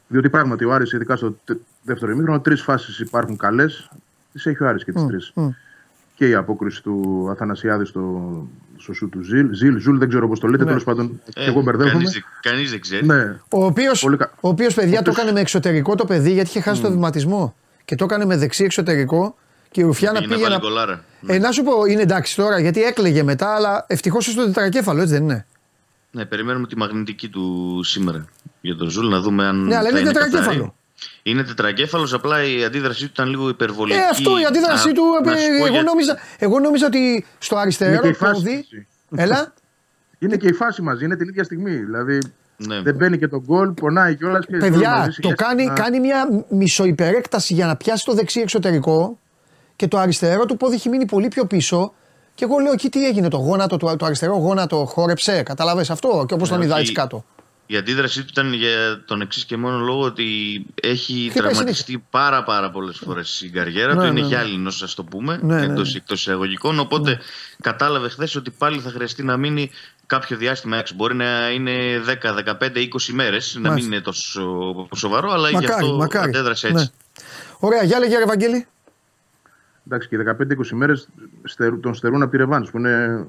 Διότι 0.07 0.29
πράγματι 0.29 0.65
ο 0.65 0.73
Άρης, 0.73 0.91
ειδικά 0.91 1.15
στο 1.15 1.35
τε- 1.45 1.57
δεύτερο 1.83 2.11
ημίχρονο, 2.11 2.39
τρεις 2.39 2.61
φάσεις 2.61 2.99
υπάρχουν 2.99 3.37
καλές. 3.37 3.91
Τις 4.31 4.45
έχει 4.45 4.63
ο 4.63 4.67
Άρης 4.67 4.83
και 4.83 4.91
τις 4.91 5.05
τρεις. 5.05 5.31
μ. 5.35 5.49
Και 6.15 6.27
η 6.27 6.33
απόκρουση 6.33 6.83
του 6.83 7.27
Αθανασιάδη 7.31 7.85
στο, 7.85 8.31
στο 8.77 8.93
σουτ 8.93 9.09
του 9.09 9.21
Ζιλ. 9.21 9.53
Ζιλ, 9.53 9.77
Ζουλ, 9.79 9.97
δεν 9.97 10.09
ξέρω 10.09 10.27
πώς 10.27 10.39
το 10.39 10.47
λέτε, 10.47 10.63
Ναι. 10.63 10.67
τέλος 10.69 10.83
πάντων. 10.83 11.21
Ε, 11.25 11.31
και 11.31 11.49
εγώ 11.49 11.61
μπερδεύομαι. 11.61 11.91
κανείς 11.93 12.11
δεν- 12.13 12.23
Κανείς 12.41 12.69
δεν 12.71 12.81
ξέρει. 12.81 13.05
Ναι, 13.05 13.23
Ο 13.49 13.65
οποίος, 13.65 13.91
Πολύ 14.01 14.17
κα- 14.17 14.31
ο 14.39 14.47
οποίος, 14.49 14.73
παιδιά, 14.73 14.93
το 14.93 14.99
οποίος- 14.99 15.15
έκανε 15.17 15.31
με 15.31 15.39
εξωτερικό 15.39 15.95
το 15.95 16.05
παιδί 16.05 16.31
γιατί 16.31 16.49
είχε 16.49 16.61
χάσει 16.61 16.81
το 16.81 16.91
βηματισμό. 16.91 17.55
Και 17.85 17.95
το 17.95 18.03
έκανε 18.03 18.25
με 18.25 18.37
δεξί 18.37 18.63
εξωτερικό 18.63 19.35
και 19.71 19.81
η 19.81 19.83
Ρουφιάνα 19.83 20.19
Πήγε 20.19 20.27
να 20.29 20.35
πήγε 20.35 20.47
βάλει 20.49 20.61
να. 20.61 20.67
γκολάρα. 20.69 21.03
Ε, 21.27 21.37
να 21.37 21.51
σου 21.51 21.63
πω, 21.63 21.85
είναι 21.85 22.01
εντάξει 22.01 22.35
τώρα 22.35 22.59
γιατί 22.59 22.83
έκλαιγε 22.83 23.23
μετά, 23.23 23.55
αλλά 23.55 23.85
ευτυχώς 23.87 24.25
στο 24.25 24.45
τετρακέφαλο, 24.45 25.01
έτσι 25.01 25.13
δεν 25.13 25.23
είναι; 25.23 25.45
Ναι, 26.11 26.25
περιμένουμε 26.25 26.67
τη 26.67 26.77
μαγνητική 26.77 27.29
του 27.29 27.79
σήμερα 27.83 28.25
για 28.61 28.75
τον 28.75 28.89
Ζουλ 28.89 29.07
να 29.07 29.19
δούμε 29.19 29.45
αν. 29.45 29.63
Ναι, 29.65 29.75
αλλά 29.75 29.89
θα 29.89 29.99
είναι 29.99 30.11
τετρακέφαλο. 30.11 30.45
καθαρή. 30.45 30.73
Είναι 31.23 31.43
τετρακέφαλος, 31.43 32.13
απλά 32.13 32.43
η 32.43 32.63
αντίδρασή 32.63 33.03
του 33.05 33.09
ήταν 33.13 33.29
λίγο 33.29 33.49
υπερβολική. 33.49 33.97
Ε, 33.99 34.01
αυτό 34.11 34.39
η 34.39 34.45
αντίδρασή 34.45 34.87
Να- 34.87 34.93
του. 34.93 35.03
να 35.25 35.31
ε, 35.31 35.35
σου 35.37 35.47
πω 35.47 35.55
εγώ, 35.55 35.67
γιατί. 35.67 35.85
νόμιζα, 35.85 36.17
εγώ 36.37 36.59
νόμιζα 36.59 36.85
ότι 36.85 37.25
στο 37.39 37.55
Είναι 37.55 37.63
αριστερό 37.63 38.01
και 38.01 38.07
η 38.07 38.13
φάση 38.13 38.33
πόδι. 38.33 38.65
μαζί. 39.09 39.23
Έλα. 39.23 39.53
είναι 40.19 40.35
και 40.37 40.47
η 40.47 40.53
φάση 40.53 40.81
μαζί, 40.81 41.05
είναι 41.05 41.15
την 41.15 41.27
ίδια 41.27 41.43
στιγμή. 41.43 41.75
Δηλαδή 41.75 42.19
Ναι. 42.57 42.81
δεν 42.81 42.95
μπαίνει 42.95 43.17
και 43.17 43.27
το 43.27 43.43
γκολ, 43.45 43.69
πονάει 43.69 44.15
κιόλας. 44.15 44.45
Παιδιά, 44.59 45.13
το 45.21 45.29
κάνει, 45.35 45.71
κάνει 45.75 45.99
μια 45.99 46.45
μισοϋπερέκταση 46.49 47.53
για 47.53 47.65
να 47.65 47.75
πιάσει 47.75 48.05
το 48.05 48.13
δεξί 48.13 48.39
εξωτερικό 48.39 49.19
και 49.81 49.87
το 49.87 49.97
αριστερό 49.97 50.45
του 50.45 50.57
πόδι 50.57 50.75
έχει 50.75 50.89
μείνει 50.89 51.05
πολύ 51.05 51.27
πιο 51.27 51.45
πίσω. 51.45 51.93
Και 52.35 52.43
εγώ 52.43 52.57
λέω 52.57 52.71
εκεί 52.71 52.89
τι 52.89 53.05
έγινε, 53.05 53.27
το 53.27 53.37
γόνατο, 53.37 53.77
το, 53.77 53.95
το 53.95 54.05
αριστερό 54.05 54.35
γόνατο 54.35 54.85
χόρεψε. 54.85 55.43
Κατάλαβε 55.43 55.85
αυτό; 55.89 56.25
Και 56.27 56.33
όπως 56.33 56.49
τον 56.49 56.57
Ναι, 56.59 56.63
είδα 56.65 56.73
όχι. 56.73 56.81
έτσι 56.81 56.93
κάτω. 56.93 57.25
Η 57.65 57.77
αντίδρασή 57.77 58.19
του 58.21 58.27
ήταν 58.31 58.53
για 58.53 59.03
τον 59.05 59.21
εξής 59.21 59.45
και 59.45 59.57
μόνο 59.57 59.77
λόγο 59.77 60.01
ότι 60.01 60.23
έχει 60.81 61.27
Χτυπάει 61.31 61.49
τραυματιστεί 61.51 62.03
πάρα 62.09 62.43
πάρα 62.43 62.71
πολλές 62.71 62.97
φορές 63.05 63.35
στην 63.35 63.51
καριέρα 63.53 63.93
Ναι, 63.93 63.99
του. 63.99 64.05
Είναι 64.05 64.13
ναι, 64.13 64.21
ναι. 64.21 64.27
γυάλινος, 64.27 64.83
ας 64.83 64.93
το 64.93 65.03
πούμε, 65.03 65.39
Ναι, 65.41 65.55
ναι, 65.55 65.63
εντός, 65.63 65.91
ναι. 65.91 65.97
εκτός 65.97 66.19
εισαγωγικών. 66.19 66.79
Οπότε 66.79 67.19
κατάλαβε 67.61 68.09
χθες 68.09 68.35
ότι 68.35 68.51
πάλι 68.51 68.79
θα 68.79 68.89
χρειαστεί 68.89 69.23
να 69.23 69.37
μείνει 69.37 69.71
κάποιο 70.05 70.37
διάστημα 70.37 70.77
έξω. 70.77 70.93
Μπορεί 70.95 71.15
να 71.15 71.49
είναι 71.49 71.71
10, 72.07 72.33
15, 72.33 72.77
20 72.77 73.11
μέρες, 73.13 73.53
να 73.53 73.59
μην 73.59 73.69
Μάλιστα. 73.69 73.93
είναι 73.93 74.01
τόσο 74.03 74.41
σοβαρό, 74.95 75.31
αλλά 75.31 75.47
γι' 75.49 75.53
Μακάρι, 75.55 75.73
αυτό 75.73 75.95
μακάρι. 75.95 76.27
αντέδρασε 76.29 76.67
έτσι. 76.67 76.83
Ναι. 76.83 77.25
Ωραία, 77.59 77.83
για 77.83 77.99
λέγε 77.99 78.17
ρε 78.17 78.23
Ευαγγέλη. 78.23 78.67
Εντάξει, 79.91 80.07
και 80.07 80.17
15-20 80.17 80.69
μέρες 80.71 81.09
τον 81.81 81.93
στερούν 81.93 82.21
από 82.21 82.31
τη 82.31 82.37
Ρεβάνς 82.37 82.71
που 82.71 82.77
είναι 82.77 83.25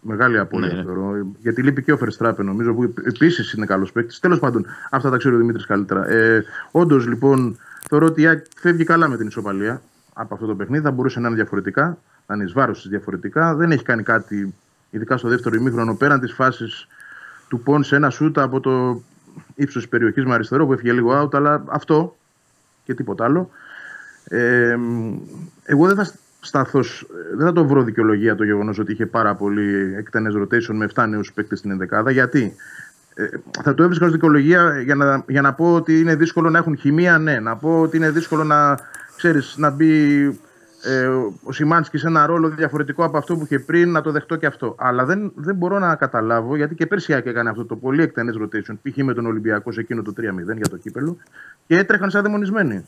μεγάλη 0.00 0.38
απώλεια. 0.38 0.72
Ναι. 0.72 0.82
θεωρώ. 0.82 1.26
Γιατί 1.38 1.62
λείπει 1.62 1.82
και 1.82 1.92
ο 1.92 1.96
Φερστράπε, 1.96 2.42
νομίζω, 2.42 2.74
που 2.74 2.94
επίσης 3.04 3.52
είναι 3.52 3.66
καλός 3.66 3.92
παίκτης. 3.92 4.18
Τέλος 4.18 4.38
πάντων, 4.38 4.66
αυτά 4.90 5.10
τα 5.10 5.16
ξέρει 5.16 5.34
ο 5.34 5.38
Δημήτρης 5.38 5.66
καλύτερα. 5.66 6.08
Ε, 6.08 6.44
Όντως, 6.70 7.06
λοιπόν, 7.06 7.58
θεωρώ 7.88 8.06
ότι 8.06 8.22
η 8.22 8.26
ΑΕΚ 8.26 8.44
φεύγει 8.56 8.84
καλά 8.84 9.08
με 9.08 9.16
την 9.16 9.26
ισοπαλία 9.26 9.82
από 10.12 10.34
αυτό 10.34 10.46
το 10.46 10.54
παιχνίδι. 10.54 10.84
Θα 10.84 10.90
μπορούσε 10.90 11.20
να 11.20 11.26
είναι 11.26 11.36
διαφορετικά, 11.36 11.98
να 12.26 12.34
είναι 12.34 12.44
εις 12.44 12.52
βάρος 12.52 12.80
της 12.80 12.90
διαφορετικά. 12.90 13.54
Δεν 13.54 13.70
έχει 13.70 13.82
κάνει 13.82 14.02
κάτι, 14.02 14.54
ειδικά 14.90 15.16
στο 15.16 15.28
δεύτερο 15.28 15.56
ημίχρονο, 15.56 15.94
πέραν 15.94 16.20
της 16.20 16.32
φάσης 16.32 16.86
του 17.48 17.60
Πον 17.60 17.84
σε 17.84 17.96
ένα 17.96 18.10
σούτα 18.10 18.42
από 18.42 18.60
το 18.60 19.02
ύψος 19.54 19.82
της 19.82 19.90
περιοχής 19.90 20.24
με 20.24 20.34
αριστερό 20.34 20.66
που 20.66 20.72
έφυγε 20.72 20.92
λίγο 20.92 21.22
out, 21.22 21.34
αλλά 21.34 21.64
αυτό 21.66 22.16
και 22.84 22.94
τίποτα 22.94 23.24
άλλο. 23.24 23.50
Ε, 24.28 24.76
εγώ 25.64 25.86
δεν 25.86 25.96
θα 25.96 26.12
σταθώ, 26.40 26.82
σ- 26.82 27.06
δεν 27.36 27.46
θα 27.46 27.52
το 27.52 27.66
βρω 27.66 27.82
δικαιολογία 27.82 28.34
το 28.34 28.44
γεγονός 28.44 28.78
ότι 28.78 28.92
είχε 28.92 29.06
πάρα 29.06 29.34
πολύ 29.34 29.94
εκτενές 29.96 30.34
rotation 30.36 30.74
με 30.74 30.88
7 30.94 31.06
νέους 31.08 31.32
παίκτες 31.32 31.58
στην 31.58 31.70
ενδεκάδα. 31.70 32.10
Γιατί 32.10 32.54
ε, 33.14 33.28
θα 33.62 33.74
το 33.74 33.82
έβρισκα 33.82 34.06
ως 34.06 34.12
δικαιολογία 34.12 34.80
για 34.80 34.94
να, 34.94 35.24
για 35.28 35.40
να 35.40 35.52
πω 35.52 35.74
ότι 35.74 36.00
είναι 36.00 36.14
δύσκολο 36.14 36.50
να 36.50 36.58
έχουν 36.58 36.76
χημεία, 36.76 37.18
ναι. 37.18 37.40
Να 37.40 37.56
πω 37.56 37.80
ότι 37.80 37.96
είναι 37.96 38.10
δύσκολο 38.10 38.44
να, 38.44 38.78
ξέρεις, 39.16 39.54
να 39.56 39.70
μπει 39.70 40.24
ε, 40.82 41.06
ο 41.42 41.52
Σιμάνσκι 41.52 41.98
σε 41.98 42.06
ένα 42.06 42.26
ρόλο 42.26 42.48
διαφορετικό 42.48 43.04
από 43.04 43.18
αυτό 43.18 43.36
που 43.36 43.42
είχε 43.44 43.58
πριν, 43.58 43.90
να 43.90 44.00
το 44.00 44.10
δεχτώ 44.10 44.36
και 44.36 44.46
αυτό. 44.46 44.74
Αλλά 44.78 45.04
δεν, 45.04 45.32
δεν 45.34 45.54
μπορώ 45.54 45.78
να 45.78 45.94
καταλάβω, 45.94 46.56
γιατί 46.56 46.74
και 46.74 46.86
πέρσι 46.86 47.12
η 47.12 47.14
ΑΕΚ 47.14 47.26
έκανε 47.26 47.50
αυτό 47.50 47.64
το 47.64 47.76
πολύ 47.76 48.02
εκτενές 48.02 48.34
rotation, 48.42 48.74
π.χ. 48.82 48.96
με 48.96 49.14
τον 49.14 49.26
Ολυμπιακό 49.26 49.72
σε 49.72 49.80
εκείνο 49.80 50.02
το 50.02 50.12
3-0 50.16 50.22
για 50.56 50.68
το 50.70 50.76
κύπελο, 50.76 51.16
και 51.66 51.78
έτρεχαν 51.78 52.10
σαν 52.10 52.22
δαιμονισμένοι. 52.22 52.84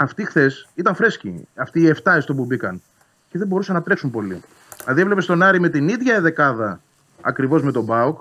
Αυτοί 0.00 0.24
χθες 0.24 0.68
ήταν 0.74 0.94
φρέσκοι. 0.94 1.48
Αυτοί 1.54 1.80
οι 1.80 1.94
7 2.02 2.12
έστω 2.16 2.34
που 2.34 2.44
μπήκαν. 2.44 2.82
Και 3.30 3.38
δεν 3.38 3.46
μπορούσαν 3.46 3.74
να 3.74 3.82
τρέξουν 3.82 4.10
πολύ. 4.10 4.42
Δηλαδή 4.78 5.00
έβλεπες 5.00 5.26
τον 5.26 5.42
Άρη 5.42 5.60
με 5.60 5.68
την 5.68 5.88
ίδια 5.88 6.20
δεκάδα 6.20 6.80
ακριβώς 7.20 7.62
με 7.62 7.72
τον 7.72 7.84
Μπάουκ. 7.84 8.18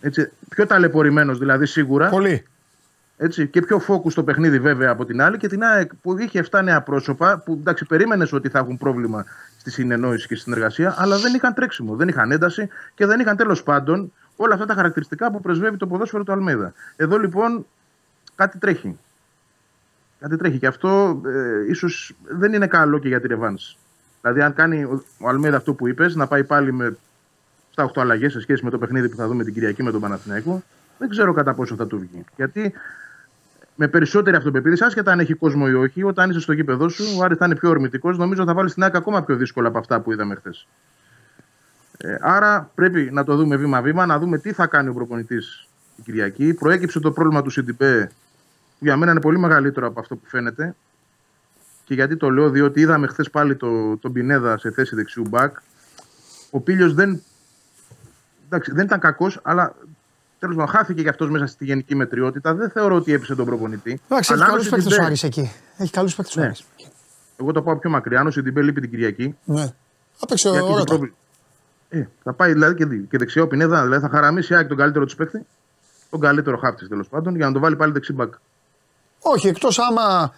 Έτσι, 0.00 0.30
πιο 0.48 0.66
ταλαιπωρημένος 0.66 1.38
δηλαδή 1.38 1.66
σίγουρα. 1.66 2.08
Πολύ. 2.08 2.44
Έτσι, 3.16 3.46
και 3.48 3.62
πιο 3.62 3.78
φόκου 3.78 4.10
στο 4.10 4.24
παιχνίδι 4.24 4.58
βέβαια 4.58 4.90
από 4.90 5.04
την 5.04 5.22
άλλη. 5.22 5.36
Και 5.36 5.48
την 5.48 5.62
ΑΕΚ 5.62 5.94
που 5.94 6.18
είχε 6.18 6.44
7 6.50 6.60
νέα 6.64 6.82
πρόσωπα 6.82 7.38
που 7.38 7.52
εντάξει 7.60 7.84
περίμενες 7.84 8.32
ότι 8.32 8.48
θα 8.48 8.58
έχουν 8.58 8.78
πρόβλημα 8.78 9.24
στη 9.58 9.70
συνεννόηση 9.70 10.26
και 10.26 10.34
στη 10.34 10.44
συνεργασία, 10.44 10.94
αλλά 10.98 11.18
δεν 11.18 11.34
είχαν 11.34 11.54
τρέξιμο, 11.54 11.96
δεν 11.96 12.08
είχαν 12.08 12.30
ένταση 12.30 12.68
και 12.94 13.06
δεν 13.06 13.20
είχαν 13.20 13.36
τέλος 13.36 13.62
πάντων 13.62 14.12
όλα 14.36 14.54
αυτά 14.54 14.66
τα 14.66 14.74
χαρακτηριστικά 14.74 15.30
που 15.30 15.40
πρεσβεύει 15.40 15.76
το 15.76 15.86
ποδόσφαιρο 15.86 16.24
του 16.24 16.32
Αλμέδα. 16.32 16.72
Εδώ 16.96 17.18
λοιπόν 17.18 17.66
κάτι 18.34 18.58
τρέχει. 18.58 18.98
Κάτι 20.24 20.36
τρέχει 20.36 20.58
και 20.58 20.66
αυτό 20.66 21.20
ε, 21.26 21.70
ίσως 21.70 22.14
δεν 22.28 22.52
είναι 22.52 22.66
καλό 22.66 22.98
και 22.98 23.08
για 23.08 23.20
τη 23.20 23.26
Ρεβάνς. 23.26 23.76
Δηλαδή, 24.20 24.40
αν 24.40 24.54
κάνει 24.54 24.84
ο, 24.84 25.04
ο 25.18 25.28
Αλμέδα 25.28 25.56
αυτό 25.56 25.74
που 25.74 25.88
είπες, 25.88 26.14
να 26.14 26.26
πάει 26.26 26.44
πάλι 26.44 26.72
με 26.72 26.96
7-8 27.74 27.86
αλλαγές 27.94 28.32
σε 28.32 28.40
σχέση 28.40 28.64
με 28.64 28.70
το 28.70 28.78
παιχνίδι 28.78 29.08
που 29.08 29.16
θα 29.16 29.26
δούμε 29.26 29.44
την 29.44 29.52
Κυριακή 29.54 29.82
με 29.82 29.90
τον 29.90 30.00
Παναθηναϊκό, 30.00 30.62
δεν 30.98 31.08
ξέρω 31.08 31.32
κατά 31.32 31.54
πόσο 31.54 31.74
θα 31.74 31.86
του 31.86 31.98
βγει. 31.98 32.24
Γιατί 32.36 32.72
με 33.74 33.88
περισσότερη 33.88 34.36
αυτοπεποίθηση, 34.36 34.84
άσχετα 34.84 35.12
αν 35.12 35.20
έχει 35.20 35.34
κόσμο 35.34 35.64
ή 35.68 35.74
όχι, 35.74 36.02
όταν 36.02 36.30
είσαι 36.30 36.40
στο 36.40 36.52
γήπεδο 36.52 36.88
σου, 36.88 37.04
ο 37.18 37.24
Άρης 37.24 37.38
θα 37.38 37.44
είναι 37.44 37.56
πιο 37.56 37.68
ορμητικός. 37.68 38.18
Νομίζω 38.18 38.44
θα 38.44 38.54
βάλει 38.54 38.72
την 38.72 38.82
άκρη 38.82 38.98
ακόμα 38.98 39.24
πιο 39.24 39.36
δύσκολα 39.36 39.68
από 39.68 39.78
αυτά 39.78 40.00
που 40.00 40.12
είδαμε 40.12 40.34
χθες. 40.34 40.66
Ε, 41.96 42.16
άρα 42.20 42.70
πρέπει 42.74 43.08
να 43.12 43.24
το 43.24 43.36
δούμε 43.36 43.56
βήμα-βήμα, 43.56 44.06
να 44.06 44.18
δούμε 44.18 44.38
τι 44.38 44.52
θα 44.52 44.66
κάνει 44.66 44.88
ο 44.88 44.92
προπονητής 44.92 45.68
την 45.94 46.04
Κυριακή. 46.04 46.54
Προέκυψε 46.54 47.00
το 47.00 47.10
πρόβλημα 47.10 47.42
του 47.42 47.50
Σιντιμπέ, 47.50 48.10
που 48.84 48.90
για 48.90 48.96
μένα 48.98 49.10
είναι 49.10 49.20
πολύ 49.20 49.38
μεγαλύτερο 49.38 49.86
από 49.86 50.00
αυτό 50.00 50.16
που 50.16 50.26
φαίνεται. 50.26 50.74
Και 51.84 51.94
γιατί 51.94 52.16
το 52.16 52.30
λέω, 52.30 52.50
διότι 52.50 52.80
είδαμε 52.80 53.06
χθες 53.06 53.30
πάλι 53.30 53.56
το, 53.56 53.96
τον 53.96 54.12
Πινέδα 54.12 54.58
σε 54.58 54.70
θέση 54.70 54.94
δεξιού 54.94 55.24
μπακ. 55.28 55.56
Ο 56.50 56.60
Πήλιο 56.60 56.92
δεν, 56.92 57.22
εντάξει, 58.46 58.72
δεν 58.72 58.84
ήταν 58.84 58.98
κακός, 58.98 59.40
αλλά 59.42 59.74
τέλος 60.38 60.56
πάντων 60.56 60.70
χάθηκε 60.70 61.02
και 61.02 61.08
αυτός 61.08 61.30
μέσα 61.30 61.46
στη 61.46 61.64
γενική 61.64 61.94
μετριότητα. 61.94 62.54
Δεν 62.54 62.70
θεωρώ 62.70 62.94
ότι 62.96 63.12
έπεισε 63.12 63.34
τον 63.34 63.44
προπονητή. 63.46 64.00
Εντάξει, 64.08 64.32
Αλλά 64.32 64.42
έχει 64.44 64.52
αν 64.52 64.58
ο 64.58 64.60
καλού 64.62 64.70
παίκτες 64.70 64.86
ο 64.86 64.88
Σιντιμπέ- 64.90 65.06
Άρης 65.06 65.22
εκεί. 65.22 65.52
Έχει 65.76 65.90
καλούς 65.90 66.14
παίκτες 66.14 66.36
ο 66.36 66.40
Ναι. 66.40 66.46
Άρης. 66.46 66.64
Εγώ 67.40 67.52
το 67.52 67.62
πάω 67.62 67.76
πιο 67.76 67.90
μακριά. 67.90 68.20
Αν 68.20 68.26
ο 68.26 68.30
Σιντιμπέ 68.30 68.62
λείπει 68.62 68.80
την 68.80 68.90
Κυριακή, 68.90 69.36
Ναι. 69.44 69.66
Θα 70.16 70.26
παίξει 70.26 70.48
γιατί 70.48 70.64
ωραία. 70.66 70.78
το 70.78 70.84
πρόβλημα. 70.84 71.14
Ε, 71.88 72.08
θα 72.22 72.32
πάει 72.32 72.52
δηλαδή 72.52 72.74
και, 72.74 72.84
δι- 72.86 73.08
και 73.10 73.18
δεξιά 73.18 73.42
ο 73.42 73.46
Πινέδα, 73.46 73.82
δηλαδή 73.82 74.02
θα 74.02 74.08
χαραμίσει 74.10 74.52
η 74.52 74.56
ΑΕΚ 74.56 74.68
τον 74.68 74.76
καλύτερό 74.76 75.04
της 75.04 75.14
παίκτη, 75.14 75.46
τον 76.10 76.20
καλύτερο 76.20 76.56
χαφ 76.56 76.76
της 76.76 76.88
τέλος 76.88 77.08
πάντων, 77.08 77.36
για 77.36 77.46
να 77.46 77.52
το 77.52 77.58
βάλει 77.60 77.76
πάλι 77.76 77.92
δεξί 77.92 78.12
μπακ. 78.12 78.34
Όχι, 79.24 79.48
εκτός 79.48 79.78
άμα. 79.78 80.32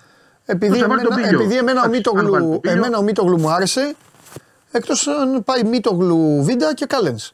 Επειδή 0.44 0.72
Εκτός 0.78 0.82
αν 0.82 0.88
βάλει 0.96 1.00
εμένα, 1.00 1.14
τον 1.16 1.24
Πήλιο. 1.24 1.40
επειδή 1.40 1.58
εμένα, 1.58 1.80
ο 1.80 1.84
Εντάξει, 1.84 2.02
αν 2.08 2.14
βάλει 2.14 2.26
Μίτογλου, 2.30 2.50
τον 2.50 2.60
Πήλιο. 2.60 2.76
εμένα 2.78 2.98
ο 2.98 3.02
Μίτογλου 3.02 3.40
μου 3.40 3.50
άρεσε. 3.50 3.94
Εκτός 4.70 5.06
αν 5.06 5.44
πάει 5.44 5.64
Μίτογλου 5.64 6.42
Βίντα 6.44 6.74
και 6.74 6.86
Κάλενς. 6.86 7.32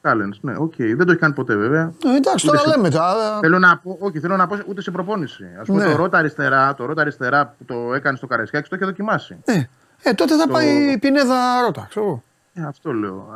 Κάλενς, 0.00 0.38
ναι, 0.40 0.54
οκ. 0.58 0.74
Δεν 0.76 0.96
το 0.98 1.10
έχει 1.10 1.20
κάνει 1.20 1.34
ποτέ 1.34 1.54
βέβαια. 1.54 1.92
Ε, 2.04 2.16
εντάξει, 2.16 2.46
τώρα 2.46 2.58
Ούτε 2.60 2.70
σε- 2.70 2.76
λέμε. 2.76 2.88
τώρα. 2.90 3.38
Θέλω 3.40 3.58
να 3.58 3.78
πω, 3.78 3.96
όχι, 4.00 4.20
θέλω 4.20 4.36
να 4.36 4.46
πω 4.46 4.58
ούτε 4.66 4.82
σε 4.82 4.90
προπόνηση. 4.90 5.44
Ας 5.60 5.62
πούμε 5.62 5.84
Ναι. 5.84 5.90
τον 5.90 5.96
Ρότα 5.96 6.18
αριστερά, 6.18 6.74
τον 6.74 6.84
Ρότα 6.84 7.00
αριστερά 7.00 7.54
που 7.58 7.64
το 7.64 7.94
έκανε 7.94 8.16
στο 8.16 8.26
Καραϊσκάκι 8.26 8.68
το 8.68 8.76
είχε 8.76 8.84
δοκιμάσει. 8.84 9.36
Ε, 9.44 9.62
ε, 10.02 10.12
τότε 10.12 10.36
θα 10.36 10.48
πάει 10.48 10.92
η 10.92 10.98
Πινέδα 10.98 11.34
Ρώτα. 11.66 11.86
Ξέρω. 11.88 12.06
εγώ. 12.06 12.22
Ε, 12.54 12.62
αυτό 12.68 12.92
λέω. 12.92 13.28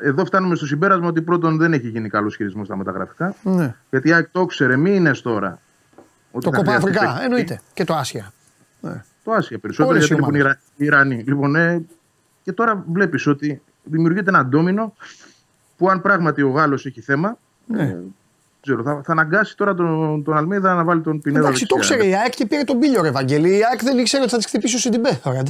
Ε, 0.00 0.08
Εδώ 0.08 0.24
φτάνουμε 0.24 0.54
στο 0.54 0.66
συμπέρασμα 0.66 1.06
ότι 1.08 1.22
πρώτον 1.22 1.56
δεν 1.58 1.72
έχει 1.72 1.88
γίνει 1.88 2.08
καλός 2.08 2.36
χειρισμός 2.36 2.66
στα 2.66 2.76
μεταγραφικά. 2.76 3.34
Ναι. 3.42 3.74
Γιατί 3.90 4.08
η 4.08 4.12
ΑΕΚ 4.12 4.28
το 4.32 4.40
ήξερε 4.40 4.76
μήνε 4.76 5.10
τώρα. 5.22 5.58
Ότι 6.32 6.44
Το 6.44 6.50
θα 6.50 6.56
κοπά 6.56 6.70
χρειαστεί 6.72 6.88
Αφρικά, 6.90 7.06
παίκτη. 7.12 7.24
εννοείται. 7.24 7.60
Και 7.74 7.84
το 7.84 7.94
Άσια. 7.94 8.32
Ναι. 8.80 9.02
Το 9.24 9.32
Άσια 9.32 9.58
περισσότερο 9.58 9.96
Όλες 9.96 10.06
γιατί 10.08 10.22
οι 10.22 10.26
λείπουν 10.26 10.34
οι 10.34 10.38
Ιρα- 10.44 10.60
οι 10.76 10.84
Ιρανοί. 10.84 11.22
Λοιπόν, 11.26 11.56
ε, 11.56 11.84
και 12.42 12.52
τώρα 12.52 12.84
βλέπεις 12.92 13.26
ότι 13.26 13.62
δημιουργείται 13.82 14.28
ένα 14.30 14.44
ντόμινο 14.46 14.94
που 15.76 15.90
αν 15.90 16.00
πράγματι 16.02 16.42
ο 16.42 16.48
Γάλλος 16.50 16.86
έχει 16.86 17.00
θέμα, 17.00 17.38
Ναι. 17.66 17.82
ε, 17.82 17.96
ξέρω, 18.60 18.82
θα, 18.82 19.00
θα 19.04 19.12
αναγκάσει 19.12 19.56
τώρα 19.56 19.74
τον, 19.74 20.22
τον 20.24 20.36
Αλμίδα 20.36 20.74
να 20.74 20.84
βάλει 20.84 21.00
τον 21.00 21.20
Πινέδα. 21.20 21.44
Εντάξει, 21.46 21.66
το 21.66 21.74
δεξιά. 21.76 21.96
ξέρει 21.96 22.10
η 22.10 22.16
ΑΕΚ 22.16 22.34
και 22.34 22.46
πήρε 22.46 22.62
τον 22.64 22.78
Πίλιο, 22.78 23.02
ρε 23.02 23.10
Βαγγέλη. 23.10 23.48
Η 23.58 23.64
ΑΕΚ 23.70 23.82
δεν 23.82 23.98
ήξερε 23.98 24.22
ότι 24.22 24.32
θα 24.32 24.36
της 24.38 24.46
χτυπήσει 24.46 24.74
ο 24.76 24.78
Σιντιμπέ. 24.78 25.20
τώρα. 25.22 25.42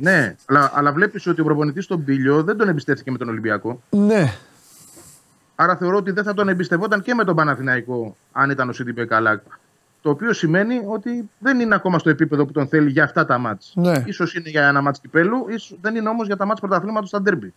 Ναι, 0.00 0.36
αλλά, 0.46 0.70
αλλά 0.74 0.92
βλέπεις 0.92 1.26
ότι 1.26 1.40
ο 1.40 1.44
προπονητής 1.44 1.86
τον 1.86 2.04
Πίλιο 2.04 2.42
δεν 2.42 2.56
τον 2.56 2.68
εμπιστεύτηκε 2.68 3.10
με 3.10 3.18
τον 3.18 3.28
Ολυμπιακό. 3.28 3.82
ναι. 3.90 4.32
Άρα 5.54 5.76
θεωρώ 5.76 5.96
ότι 5.96 6.10
δεν 6.10 6.24
θα 6.24 6.34
τον 6.34 6.48
εμπιστευόταν 6.48 7.02
και 7.02 7.14
με 7.14 7.24
τον 7.24 7.36
Παναθηναϊκό 7.36 8.16
αν 8.32 8.50
ήταν 8.50 8.68
ο 8.68 8.72
Σιντιμπέ 8.72 9.04
καλά. 9.04 9.42
Το 10.02 10.10
οποίο 10.10 10.32
σημαίνει 10.32 10.80
ότι 10.86 11.28
δεν 11.38 11.60
είναι 11.60 11.74
ακόμα 11.74 11.98
στο 11.98 12.10
επίπεδο 12.10 12.46
που 12.46 12.52
τον 12.52 12.68
θέλει 12.68 12.90
για 12.90 13.04
αυτά 13.04 13.24
τα 13.26 13.38
μάτς. 13.38 13.72
Ναι. 13.76 14.02
Ίσως 14.06 14.34
είναι 14.34 14.48
για 14.48 14.68
ένα 14.68 14.80
μάτς 14.80 15.00
κυπέλου, 15.00 15.46
ίσως 15.48 15.78
δεν 15.80 15.96
είναι 15.96 16.08
όμως 16.08 16.26
για 16.26 16.36
τα 16.36 16.44
μάτς 16.46 16.60
πρωταθλήματος 16.60 17.08
στα 17.08 17.22
ντέρμπι. 17.22 17.54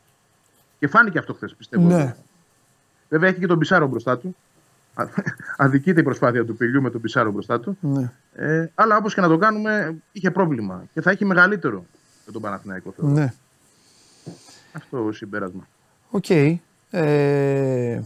Και 0.79 0.87
φάνηκε 0.87 1.17
αυτό 1.17 1.33
χθες, 1.33 1.55
πιστεύω. 1.55 1.87
Ναι. 1.87 2.15
Βέβαια 3.09 3.29
έχει 3.29 3.39
και 3.39 3.47
τον 3.47 3.59
Πισάρο 3.59 3.87
μπροστά 3.87 4.17
του. 4.17 4.35
Α- 4.93 5.07
Αδικείται 5.57 5.99
η 5.99 6.03
προσπάθεια 6.03 6.45
του 6.45 6.55
Πιλιού 6.57 6.81
με 6.81 6.89
τον 6.89 7.01
Πισάρο 7.01 7.31
μπροστά 7.31 7.59
του. 7.59 7.77
ναι. 7.81 8.11
Ε, 8.35 8.71
αλλά 8.75 8.97
όπως 8.97 9.13
και 9.13 9.21
να 9.21 9.27
το 9.27 9.37
κάνουμε, 9.37 9.95
είχε 10.11 10.31
πρόβλημα. 10.31 10.83
Και 10.93 11.01
θα 11.01 11.11
έχει 11.11 11.25
μεγαλύτερο 11.25 11.85
με 12.25 12.31
τον 12.31 12.41
Παναθηναϊκό. 12.41 12.93
Θεωρώ. 12.95 13.13
ναι. 13.13 13.33
Αυτό 14.71 15.09
συμπέρασμα. 15.11 15.67
Οκ. 16.09 16.29
Ε, 16.89 18.01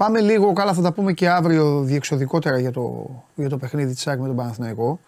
πάμε 0.00 0.20
λίγο, 0.20 0.52
καλά 0.52 0.74
θα 0.74 0.82
τα 0.82 0.92
πούμε 0.92 1.12
και 1.12 1.28
αύριο 1.28 1.82
διεξοδικότερα 1.82 2.58
για 2.58 2.72
το, 2.72 3.10
για 3.34 3.48
το 3.48 3.56
παιχνίδι 3.56 3.94
της 3.94 4.06
ΑΕΚ 4.06 4.18
με 4.18 4.26
τον 4.26 4.36
Παναθηναϊκό. 4.36 5.00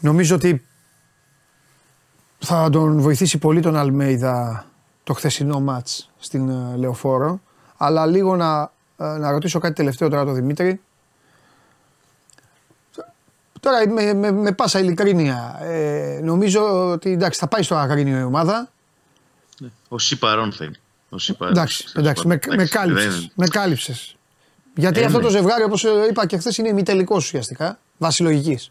Νομίζω 0.00 0.34
ότι 0.34 0.66
θα 2.38 2.70
τον 2.70 3.00
βοηθήσει 3.00 3.38
πολύ 3.38 3.60
τον 3.60 3.76
Αλμέιδα 3.76 4.66
το 5.04 5.12
χθεσινό 5.12 5.60
μάτς 5.60 6.10
στην 6.18 6.48
ε, 6.48 6.76
Λεωφόρο. 6.76 7.40
Αλλά 7.76 8.06
λίγο 8.06 8.36
να, 8.36 8.70
ε, 8.96 9.04
να 9.04 9.30
ρωτήσω 9.30 9.58
κάτι 9.58 9.74
τελευταίο 9.74 10.08
τώρα 10.08 10.24
τον 10.24 10.34
Δημήτρη. 10.34 10.80
Τώρα 13.60 13.88
με, 13.88 14.14
με, 14.14 14.32
με 14.32 14.52
πάσα 14.52 14.78
ειλικρίνεια, 14.78 15.58
ε, 15.60 16.20
νομίζω 16.22 16.90
ότι 16.90 17.10
εντάξει, 17.10 17.38
θα 17.38 17.46
πάει 17.46 17.62
στο 17.62 17.74
Αγρίνιο 17.74 18.18
η 18.18 18.22
ομάδα. 18.22 18.70
Όσοι 19.88 20.18
παρόν 20.18 20.52
θα 20.52 20.64
είναι. 20.64 20.80
Όσοι 21.08 21.34
παρόν. 21.34 21.54
Εντάξει, 21.56 21.84
εντάξει, 21.94 22.26
με, 22.26 22.38
με 22.46 22.54
Εντάξει, 22.54 22.72
κάλυψες, 22.72 23.14
δεν- 23.20 23.30
με 23.34 23.46
κάλυψες. 23.48 24.14
Γιατί 24.74 25.00
Ε, 25.00 25.04
αυτό 25.04 25.18
ναι. 25.18 25.24
το 25.24 25.30
ζευγάρι, 25.30 25.62
όπως 25.62 25.84
ε, 25.84 25.90
είπα 26.10 26.26
και 26.26 26.36
χθες, 26.38 26.58
είναι 26.58 26.68
ημιτελικός 26.68 27.24
ουσιαστικά. 27.24 27.78
Βάση 27.98 28.22
λογικής. 28.22 28.70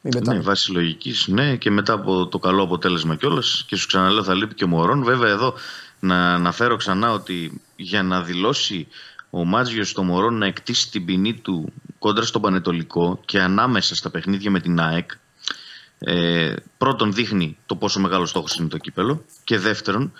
Μην 0.00 0.12
Ναι, 0.14 0.20
πετάμε. 0.20 0.40
βάση 0.42 0.72
λογική, 0.72 1.14
ναι, 1.26 1.56
και 1.56 1.70
μετά 1.70 1.92
από 1.92 2.26
το 2.26 2.38
καλό 2.38 2.62
αποτέλεσμα 2.62 3.16
κιόλας. 3.16 3.64
Και 3.68 3.76
σου 3.76 3.86
ξαναλέω, 3.86 4.24
θα 4.24 4.34
λείπει 4.34 4.54
και 4.54 4.64
ο 4.64 4.66
Μωρόν. 4.66 5.02
Βέβαια, 5.04 5.30
εδώ 5.30 5.54
να 6.00 6.34
αναφέρω 6.34 6.76
ξανά 6.76 7.12
ότι 7.12 7.60
για 7.76 8.02
να 8.02 8.22
δηλώσει 8.22 8.86
ο 9.30 9.44
Μάτζιος 9.44 9.88
στο 9.88 10.02
Μωρόν 10.02 10.38
να 10.38 10.46
εκτίσει 10.46 10.90
την 10.90 11.04
ποινή 11.04 11.34
του 11.34 11.72
κόντρα 11.98 12.24
στον 12.24 12.42
Πανετολικό 12.42 13.20
και 13.24 13.40
ανάμεσα 13.40 13.94
στα 13.94 14.10
παιχνίδια 14.10 14.50
με 14.50 14.60
την 14.60 14.80
ΑΕΚ, 14.80 15.10
ε, 15.98 16.54
πρώτον 16.78 17.12
δείχνει 17.12 17.56
το 17.66 17.76
πόσο 17.76 18.00
μεγάλο 18.00 18.26
στόχος 18.26 18.56
είναι 18.56 18.68
το 18.68 18.78
κύπελο 18.78 19.24
και 19.44 19.58
δεύτερον 19.58 20.12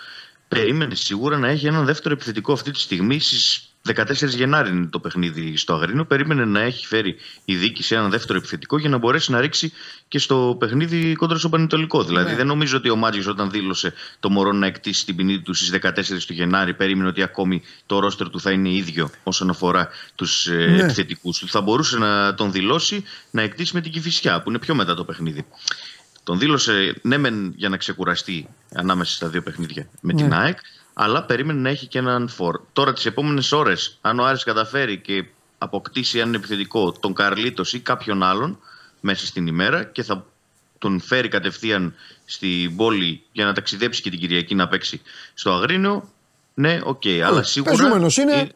περίμενε 0.49 0.95
σίγουρα 0.95 1.37
να 1.37 1.47
έχει 1.47 1.67
έναν 1.67 1.85
δεύτερο 1.85 2.13
επιθετικό 2.13 2.53
αυτή 2.53 2.71
τη 2.71 2.79
στιγμή 2.79 3.19
στις 3.19 3.63
14 3.95 4.27
Γενάρη 4.27 4.69
είναι 4.69 4.85
το 4.85 4.99
παιχνίδι 4.99 5.57
στο 5.57 5.73
Αγρίνο. 5.73 6.05
Περίμενε 6.05 6.45
να 6.45 6.59
έχει 6.59 6.85
φέρει 6.85 7.15
η 7.45 7.55
διοίκηση 7.55 7.95
έναν 7.95 8.09
δεύτερο 8.09 8.37
επιθετικό 8.37 8.77
για 8.77 8.89
να 8.89 8.97
μπορέσει 8.97 9.31
να 9.31 9.39
ρίξει 9.41 9.71
και 10.07 10.19
στο 10.19 10.55
παιχνίδι 10.59 11.15
κόντρα 11.15 11.37
στο 11.37 11.49
Πανετολικό. 11.49 12.03
Δηλαδή 12.03 12.35
δεν 12.35 12.47
νομίζω 12.47 12.77
ότι 12.77 12.89
ο 12.89 12.95
Μάτζιος 12.95 13.27
όταν 13.27 13.51
δήλωσε 13.51 13.93
το 14.19 14.29
Μωρό 14.29 14.51
να 14.51 14.65
εκτίσει 14.65 15.05
την 15.05 15.15
ποινή 15.15 15.41
του 15.41 15.53
στις 15.53 15.71
14 15.81 15.91
του 16.27 16.33
Γενάρη 16.33 16.73
περίμενε 16.73 17.07
ότι 17.09 17.21
ακόμη 17.23 17.61
το 17.85 17.99
ρόστερ 17.99 18.29
του 18.29 18.39
θα 18.39 18.51
είναι 18.51 18.69
ίδιο 18.69 19.09
όσον 19.23 19.49
αφορά 19.49 19.89
τους 20.15 20.47
ε, 20.47 20.53
Ναι. 20.55 20.83
επιθετικούς 20.83 21.39
του. 21.39 21.47
Θα 21.47 21.61
μπορούσε 21.61 21.97
να 21.97 22.33
τον 22.33 22.51
δηλώσει 22.51 23.03
να 23.31 23.41
εκτίσει 23.41 23.75
με 23.75 23.81
την 23.81 23.91
Κυφυσιά 23.91 24.41
που 24.41 24.49
είναι 24.49 24.59
πιο 24.59 24.75
μετά 24.75 24.93
το 24.95 25.03
παιχνίδι. 25.05 25.45
Τον 26.29 26.39
δήλωσε 26.39 26.95
ναι 27.01 27.17
μεν 27.17 27.53
για 27.55 27.69
να 27.69 27.77
ξεκουραστεί 27.77 28.47
ανάμεσα 28.73 29.15
στα 29.15 29.27
δύο 29.27 29.41
παιχνίδια 29.41 29.89
με 30.01 30.13
την 30.13 30.27
Ναι. 30.27 30.35
ΑΕΚ, 30.35 30.57
αλλά 30.93 31.23
περίμενε 31.23 31.59
να 31.59 31.69
έχει 31.69 31.87
και 31.87 31.97
έναν 31.97 32.27
φορ. 32.27 32.59
Τώρα 32.73 32.93
τις 32.93 33.05
επόμενες 33.05 33.51
ώρες, 33.51 33.97
αν 34.01 34.19
ο 34.19 34.25
Άρης 34.25 34.43
καταφέρει 34.43 34.97
και 34.97 35.25
αποκτήσει 35.57 36.19
έναν 36.19 36.33
επιθετικό, 36.33 36.91
τον 36.91 37.13
Καρλίτος 37.13 37.73
ή 37.73 37.79
κάποιον 37.79 38.23
άλλον 38.23 38.59
μέσα 38.99 39.25
στην 39.25 39.47
ημέρα 39.47 39.83
και 39.83 40.03
θα 40.03 40.25
τον 40.77 40.99
φέρει 40.99 41.27
κατευθείαν 41.27 41.93
στην 42.25 42.75
πόλη 42.75 43.21
για 43.31 43.45
να 43.45 43.53
ταξιδέψει 43.53 44.01
και 44.01 44.09
την 44.09 44.19
Κυριακή 44.19 44.55
να 44.55 44.67
παίξει 44.67 45.01
στο 45.33 45.51
Αγρίνιο, 45.51 46.09
ναι, 46.53 46.79
οκ. 46.83 47.03
αλλά 47.25 47.43
σίγουρα... 47.43 47.71
παιζούμενος 47.71 48.17
είναι. 48.17 48.51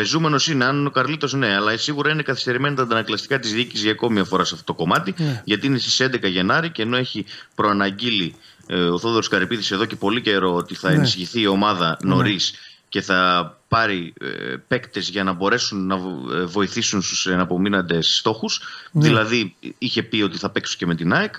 Ε, 0.00 0.02
Παιζούμενος 0.02 0.48
είναι, 0.48 0.64
αν 0.64 0.86
ο 0.86 0.90
Καρλίτος 0.90 1.32
ναι, 1.32 1.54
αλλά 1.54 1.76
σίγουρα 1.76 2.10
είναι 2.10 2.22
καθυστερημένα 2.22 2.74
τα 2.76 2.82
αντανακλαστικά 2.82 3.38
της 3.38 3.52
διοίκησης 3.52 3.82
για 3.82 3.92
ακόμη 3.92 4.12
μια 4.14 4.24
φορά 4.24 4.44
σε 4.44 4.54
αυτό 4.54 4.72
το 4.72 4.74
κομμάτι. 4.78 5.14
Ναι. 5.18 5.42
Γιατί 5.44 5.66
είναι 5.66 5.78
στις 5.78 6.00
11 6.02 6.22
Γενάρη 6.30 6.70
και 6.70 6.82
ενώ 6.82 6.96
έχει 6.96 7.24
προαναγγείλει 7.54 8.34
ε, 8.66 8.82
ο 8.82 8.98
Θόδωρος 8.98 9.28
Καρυπίδης 9.28 9.70
εδώ 9.70 9.84
και 9.84 9.96
πολύ 9.96 10.20
καιρό 10.20 10.54
ότι 10.54 10.74
θα 10.74 10.88
Ναι. 10.90 10.94
ενισχυθεί 10.96 11.40
η 11.40 11.46
ομάδα 11.46 11.96
νωρίς 12.02 12.54
και 12.88 13.00
θα 13.00 13.54
πάρει 13.68 14.12
ε, 14.20 14.26
παίκτες 14.68 15.08
για 15.08 15.24
να 15.24 15.32
μπορέσουν 15.32 15.86
να 15.86 15.96
βο- 15.96 16.32
ε, 16.34 16.44
βοηθήσουν 16.44 17.02
στους 17.02 17.26
εναπομείναντες 17.26 18.16
στόχους. 18.16 18.60
Ναι. 18.92 19.02
Δηλαδή, 19.06 19.54
είχε 19.78 20.02
πει 20.02 20.22
ότι 20.22 20.38
θα 20.38 20.50
παίξουν 20.50 20.78
και 20.78 20.86
με 20.86 20.94
την 20.94 21.12
ΑΕΚ. 21.12 21.34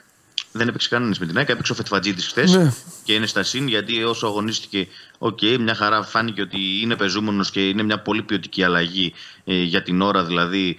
Δεν 0.51 0.67
έπαιξε 0.67 0.89
κανένας 0.89 1.19
με 1.19 1.25
την 1.25 1.37
ΑΕΚ, 1.37 1.49
έπαιξε 1.49 1.71
ο 1.71 1.75
Φετφατζίδη 1.75 2.21
χθες 2.21 2.51
Ναι. 2.55 2.73
και 3.03 3.13
είναι 3.13 3.25
στα 3.25 3.43
συν 3.43 3.67
γιατί 3.67 4.03
όσο 4.03 4.27
αγωνίστηκε, 4.27 4.87
οκ, 5.17 5.39
μια 5.59 5.75
χαρά 5.75 6.03
φάνηκε 6.03 6.41
ότι 6.41 6.81
είναι 6.81 6.95
παιζούμενος 6.95 7.51
και 7.51 7.67
είναι 7.67 7.83
μια 7.83 7.99
πολύ 7.99 8.21
ποιοτική 8.23 8.63
αλλαγή 8.63 9.13
ε, 9.45 9.55
για 9.61 9.83
την 9.83 10.01
ώρα. 10.01 10.23
Δηλαδή, 10.23 10.77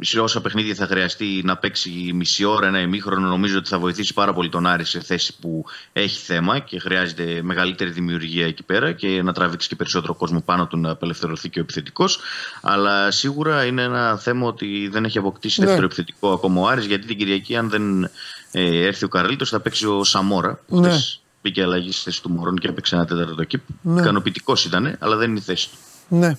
σε 0.00 0.20
όσα 0.20 0.40
παιχνίδια 0.40 0.74
θα 0.74 0.86
χρειαστεί 0.86 1.40
να 1.44 1.56
παίξει 1.56 2.10
μισή 2.14 2.44
ώρα, 2.44 2.66
ένα 2.66 2.80
ημίχρονο, 2.80 3.28
νομίζω 3.28 3.58
ότι 3.58 3.68
θα 3.68 3.78
βοηθήσει 3.78 4.14
πάρα 4.14 4.32
πολύ 4.32 4.48
τον 4.48 4.66
Άρη 4.66 4.84
σε 4.84 5.00
θέση 5.00 5.38
που 5.40 5.64
έχει 5.92 6.18
θέμα 6.18 6.58
και 6.58 6.78
χρειάζεται 6.78 7.40
μεγαλύτερη 7.42 7.90
δημιουργία 7.90 8.46
εκεί 8.46 8.62
πέρα 8.62 8.92
και 8.92 9.22
να 9.22 9.32
τραβήξει 9.32 9.68
και 9.68 9.76
περισσότερο 9.76 10.14
κόσμο 10.14 10.40
πάνω 10.40 10.66
του 10.66 10.78
να 10.78 10.90
απελευθερωθεί 10.90 11.48
και 11.48 11.58
ο 11.58 11.62
επιθετικός. 11.62 12.18
Αλλά 12.62 13.10
σίγουρα 13.10 13.64
είναι 13.64 13.82
ένα 13.82 14.16
θέμα 14.18 14.46
ότι 14.46 14.88
δεν 14.92 15.04
έχει 15.04 15.18
αποκτήσει 15.18 15.60
Ναι. 15.60 15.66
δεύτερο 15.66 15.86
επιθετικό 15.86 16.32
ακόμα 16.32 16.60
ο 16.60 16.66
Άρης 16.68 16.84
γιατί 16.86 17.06
την 17.06 17.16
Κυριακή, 17.18 17.56
αν 17.56 17.68
δεν 17.70 18.10
ε, 18.54 18.86
έρθει 18.86 19.04
ο 19.04 19.08
Καρλίτος, 19.08 19.50
θα 19.50 19.60
παίξει 19.60 19.86
ο 19.86 20.04
Σαμόρα 20.04 20.60
που 20.68 20.80
Ναι. 20.80 20.88
χθες 20.88 21.18
Μπήκε 21.42 21.62
αλλαγή 21.62 21.92
στη 21.92 22.02
θέση 22.02 22.22
του 22.22 22.30
Μωρόν 22.30 22.56
και 22.58 22.68
έπαιξε 22.68 22.94
ένα 22.94 23.04
τέταρτο 23.06 23.44
κύπ. 23.44 23.60
Ναι. 23.82 24.00
Ικανοποιητικός 24.00 24.64
ήταν, 24.64 24.96
αλλά 24.98 25.16
δεν 25.16 25.30
είναι 25.30 25.38
η 25.38 25.42
θέση 25.42 25.70
του. 25.70 25.76
Ναι. 26.08 26.36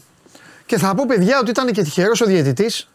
Και 0.66 0.78
θα 0.78 0.95
πω 0.95 1.05
παιδιά 1.07 1.39
ότι 1.39 1.49
ήταν 1.49 1.72
και 1.72 1.82
τυχερός 1.82 2.22
ο 2.22 2.26
διαιτητής 2.26 2.88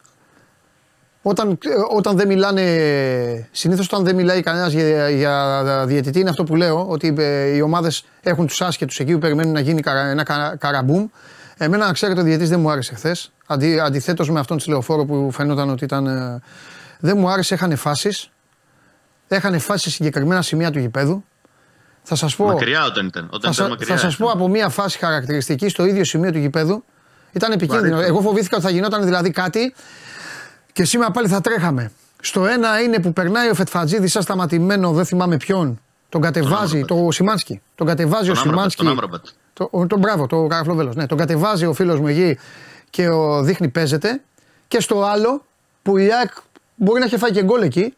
όταν, 1.23 1.59
όταν 1.97 2.17
δεν 2.17 2.27
μιλάνε, 2.27 2.63
συνήθως 3.53 3.87
όταν 3.87 4.05
δεν 4.05 4.15
μιλάει 4.15 4.43
κανένας 4.43 4.73
για, 4.73 5.09
για 5.11 5.85
διαιτητή 5.87 6.21
είναι 6.21 6.31
αυτό 6.31 6.45
που 6.45 6.57
λέω, 6.57 6.87
ότι 6.89 7.15
ε, 7.19 7.47
οι 7.57 7.61
ομάδες 7.61 8.05
έχουν 8.21 8.47
τους 8.47 8.61
άσχετους 8.61 8.99
εκεί 9.01 9.13
που 9.13 9.19
περιμένουν 9.19 9.53
να 9.53 9.61
γίνει 9.61 9.81
καρα- 9.81 10.07
ένα 10.11 10.23
καρα- 10.23 10.57
καραμπούμ. 10.57 11.07
Εμένα, 11.57 11.87
να 11.87 11.93
ξέρετε, 11.93 12.21
ο 12.21 12.23
διαιτητής 12.25 12.49
δεν 12.49 12.61
μου 12.61 12.71
άρεσε 12.71 12.95
χθες. 12.95 13.33
Αντί, 13.47 13.81
αντιθέτως 13.81 14.31
με 14.31 14.41
αυτόν 14.41 14.57
της 14.57 14.67
λεωφόρο 14.67 15.05
που 15.05 15.31
φαίνονταν 15.33 15.71
ότι 15.71 15.85
ήταν... 15.85 16.07
ε, 16.07 16.41
δεν 17.01 17.19
μου 17.19 17.29
άρεσε, 17.31 17.55
έχανε 17.55 17.75
φάσεις. 17.75 18.31
Έχανε 19.33 19.59
φάσεις 19.59 19.83
σε 19.83 19.91
συγκεκριμένα 19.91 20.43
σημεία 20.43 20.71
του 20.71 20.79
γηπέδου. 20.79 21.25
Θα 22.03 22.15
σας 22.15 22.37
πω... 22.37 22.47
Μακριά 22.47 22.85
όταν 22.85 23.07
ήταν. 23.07 23.29
Όταν 23.31 23.41
Θα, 23.41 23.49
ήταν 23.53 23.65
σα, 23.65 23.69
μακριά. 23.69 23.95
θα 23.95 24.01
σας 24.01 24.17
πω 24.17 24.27
από 24.31 24.49
μία 24.49 24.69
φάση 24.69 24.99
χαρακτηριστική 24.99 25.69
στο 25.69 25.85
ίδιο 25.85 26.05
σημείο 26.05 26.33
του 26.33 26.39
γηπέδου. 26.39 26.85
Ήταν 27.33 27.53
επικίνδυνο. 27.53 27.95
Βαρύτατο. 27.95 28.13
Εγώ 28.17 28.21
φοβήθηκα 28.29 28.57
ότι 28.57 28.65
θα 28.65 28.71
γινόταν 28.71 29.05
δηλαδή 29.05 29.31
κάτι 29.31 29.75
και 30.73 30.85
σήμερα 30.85 31.11
πάλι 31.11 31.29
θα 31.29 31.41
τρέχαμε. 31.41 31.93
Στο 32.21 32.47
ένα 32.47 32.81
είναι 32.81 32.99
που 33.01 33.13
περνάει 33.13 33.49
ο 33.49 33.55
Φετφατζίδη 33.55 34.07
σαν 34.09 34.23
σταματημένο, 34.23 34.93
δεν 34.93 35.05
θυμάμαι 35.05 35.37
ποιον. 35.37 35.81
Τον 36.09 36.21
κατεβάζει, 36.21 36.85
Τον 36.85 37.05
το 37.05 37.11
Σιμάνσκι. 37.11 37.61
Τον 37.75 37.87
κατεβάζει 37.87 38.31
ο 38.31 38.33
Τον 38.35 38.43
Άμραμπατ, 38.43 38.71
Σιμάνσκι. 38.71 38.83
τον 38.83 38.89
Άμραμπατ. 38.89 39.25
Το, 39.53 39.69
ο- 39.71 39.87
τον 39.87 39.99
μπράβο, 39.99 40.27
το 40.27 40.47
καραφλοβέλος. 40.47 40.95
Ναι, 40.97 41.07
τον 41.07 41.19
κατεβάζει 41.19 41.67
ο 41.67 41.73
φίλος 41.73 42.01
μου 42.01 42.07
εκεί 42.07 42.39
και 42.91 43.09
ο 43.09 43.43
δείχνει 43.43 43.69
παίζεται. 43.69 44.21
Και 44.69 44.81
στο 44.81 45.03
άλλο 45.03 45.45
που 45.83 45.97
η 45.99 46.13
ΑΕΚ 46.13 46.31
μπορεί 46.75 46.99
να 47.01 47.05
έχει 47.05 47.17
φάει 47.19 47.31
και 47.31 47.43
γκολ 47.43 47.63
εκεί. 47.63 47.95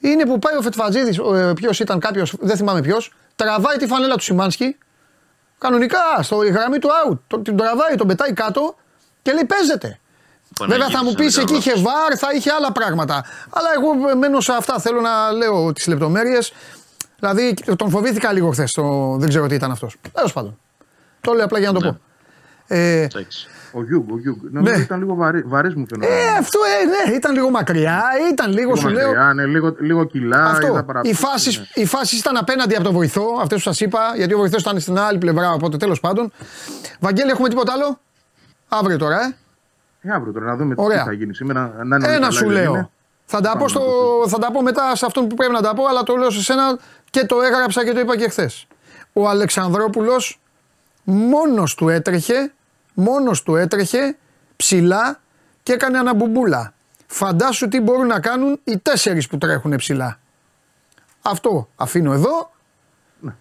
Είναι 0.00 0.26
που 0.26 0.38
πάει 0.38 0.56
ο 0.56 0.62
Φετφατζίδη, 0.62 1.20
ποιος 1.54 1.80
ήταν 1.80 2.00
κάποιος, 2.00 2.34
δεν 2.40 2.56
θυμάμαι 2.56 2.80
ποιος, 2.80 3.12
τραβάει 3.36 3.76
τη 3.76 3.86
φανέλα 3.86 4.14
του 4.14 4.22
Σιμάνσκι. 4.22 4.76
Κανονικά 5.58 5.98
στο 6.20 6.42
η 6.42 6.48
γραμμή 6.50 6.78
του 6.78 6.88
out. 6.88 7.18
Τον, 7.26 7.42
την 7.42 7.56
τραβάει, 7.56 7.94
τον 7.96 8.06
πετάει 8.06 8.32
κάτω 8.32 8.76
και 9.22 9.32
λέει 9.32 9.44
παίζεται. 9.44 9.98
Βέβαια 10.66 10.88
θα 10.88 11.04
μου 11.04 11.12
πεις 11.14 11.34
Παναγίδης, 11.34 11.36
εκεί 11.38 11.52
αν 11.52 11.58
είχε 11.58 11.72
δεν 11.72 11.82
κάνω 11.82 11.96
βάρ, 11.98 12.18
θα 12.18 12.28
είχε 12.34 12.50
άλλα 12.50 12.72
πράγματα. 12.72 13.24
Αλλά 13.50 13.68
εγώ 13.76 14.16
μένω 14.16 14.40
σε 14.40 14.52
αυτά. 14.52 14.78
Θέλω 14.78 15.00
να 15.00 15.32
λέω 15.32 15.72
τις 15.72 15.86
λεπτομέρειες. 15.86 16.52
Δηλαδή 17.18 17.54
τον 17.76 17.90
φοβήθηκα 17.90 18.32
λίγο 18.32 18.50
χθες. 18.50 18.78
Δεν 19.16 19.28
ξέρω 19.28 19.46
τι 19.46 19.54
ήταν 19.54 19.70
αυτός. 19.70 19.96
Τέλος 20.12 20.32
πάντων. 20.32 20.58
Το 21.20 21.32
λέω 21.32 21.44
απλά 21.44 21.58
για 21.58 21.72
να 21.72 21.80
το 21.80 21.86
Ναι. 21.86 21.92
πω. 21.92 21.98
Ε, 22.66 23.00
λάθος. 23.00 23.14
Εντάξει. 23.14 23.48
Ο 23.72 23.82
Γιούγκ, 23.84 24.10
ο 24.12 24.18
Γιούγκ. 24.18 24.36
Νομίζω 24.50 24.74
Ναι. 24.76 24.82
ήταν 24.82 24.98
λίγο 24.98 25.14
βαρύ, 25.14 25.42
βαρύς 25.46 25.74
μου 25.74 25.86
φαίνεται. 25.88 26.12
ε, 26.12 26.28
αυτό 26.38 26.58
ε, 27.04 27.08
ναι, 27.10 27.14
ήταν 27.16 27.32
λίγο 27.34 27.50
μακριά. 27.50 28.02
Ήταν 28.32 28.48
λίγο, 28.52 28.60
λίγο 28.60 28.76
σου 28.76 28.88
λέω. 28.88 29.06
μακριά, 29.06 29.32
ναι, 29.34 29.44
λίγο, 29.46 29.76
λίγο 29.80 30.04
κιλά. 30.04 30.36
είδα 30.36 30.50
Αυτό. 30.50 30.66
παραπάνω, 30.72 31.00
Οι 31.08 31.14
φάσεις 31.14 31.58
ναι. 31.58 31.64
οι 31.74 31.86
φάσεις 31.86 32.18
ήταν 32.18 32.36
απέναντι 32.36 32.74
από 32.74 32.84
τον 32.84 32.92
βοηθό, 32.92 33.24
αυτές 33.40 33.56
που 33.58 33.62
σας 33.64 33.80
είπα, 33.80 34.00
γιατί 34.16 34.34
ο 34.34 34.38
βοηθός 34.38 34.60
ήταν 34.60 34.80
στην 34.80 34.98
άλλη 34.98 35.18
πλευρά. 35.18 35.52
Οπότε 35.52 35.76
τέλος 35.76 36.00
πάντων. 36.00 36.32
Βαγγέλη, 37.00 37.30
έχουμε 37.30 37.48
τίποτα 37.48 37.72
άλλο; 37.72 37.98
Αύριο 38.68 38.98
τώρα, 38.98 39.20
ε. 39.22 39.36
Ε, 40.00 40.12
αύριο 40.12 40.32
τώρα 40.32 40.46
να 40.46 40.56
δούμε 40.56 40.74
Ωραία. 40.76 40.98
τι 40.98 41.04
θα 41.04 41.12
γίνει 41.12 41.34
σήμερα. 41.34 41.72
Να 41.84 41.96
είναι 41.96 42.06
όλοι 42.06 42.14
Ένα 42.14 42.14
καλά, 42.18 42.30
σου 42.30 42.44
δεν 42.44 42.52
λέω. 42.52 42.72
είναι. 42.74 42.88
Θα 43.24 43.40
τα, 43.40 43.50
πω 43.50 43.56
Πάμε 43.56 43.68
στο, 43.68 43.80
να 43.80 43.86
το 44.22 44.28
θα 44.28 44.38
τα 44.38 44.50
πω 44.50 44.62
μετά 44.62 44.96
σε 44.96 45.06
αυτόν 45.06 45.26
που 45.28 45.34
πρέπει 45.34 45.52
να 45.52 45.60
τα 45.62 45.74
πω, 45.74 45.86
αλλά 45.86 46.02
το 46.02 46.16
λέω 46.16 46.30
σε 46.30 46.42
σένα 46.42 46.78
και 47.10 47.24
το 47.26 47.40
έγραψα 47.40 47.84
και 47.84 47.92
το 47.92 48.00
είπα 48.00 48.16
και 48.16 48.28
χθες. 48.28 48.66
Ο 49.12 49.28
Αλεξανδρόπουλος 49.28 50.40
μόνος 51.04 51.74
του 51.74 51.88
έτρεχε, 51.88 52.52
μόνος 52.96 53.42
του 53.42 53.56
έτρεχε 53.56 54.16
ψηλά 54.56 55.20
και 55.62 55.72
έκανε 55.72 55.98
αναμπουμπούλα. 55.98 56.72
Φαντάσου 57.06 57.68
τι 57.68 57.80
μπορούν 57.80 58.06
να 58.06 58.20
κάνουν 58.20 58.60
οι 58.64 58.78
τέσσερις 58.78 59.26
που 59.26 59.38
τρέχουν 59.38 59.76
ψηλά. 59.76 60.18
Αυτό 61.22 61.68
αφήνω 61.76 62.12
εδώ 62.12 62.50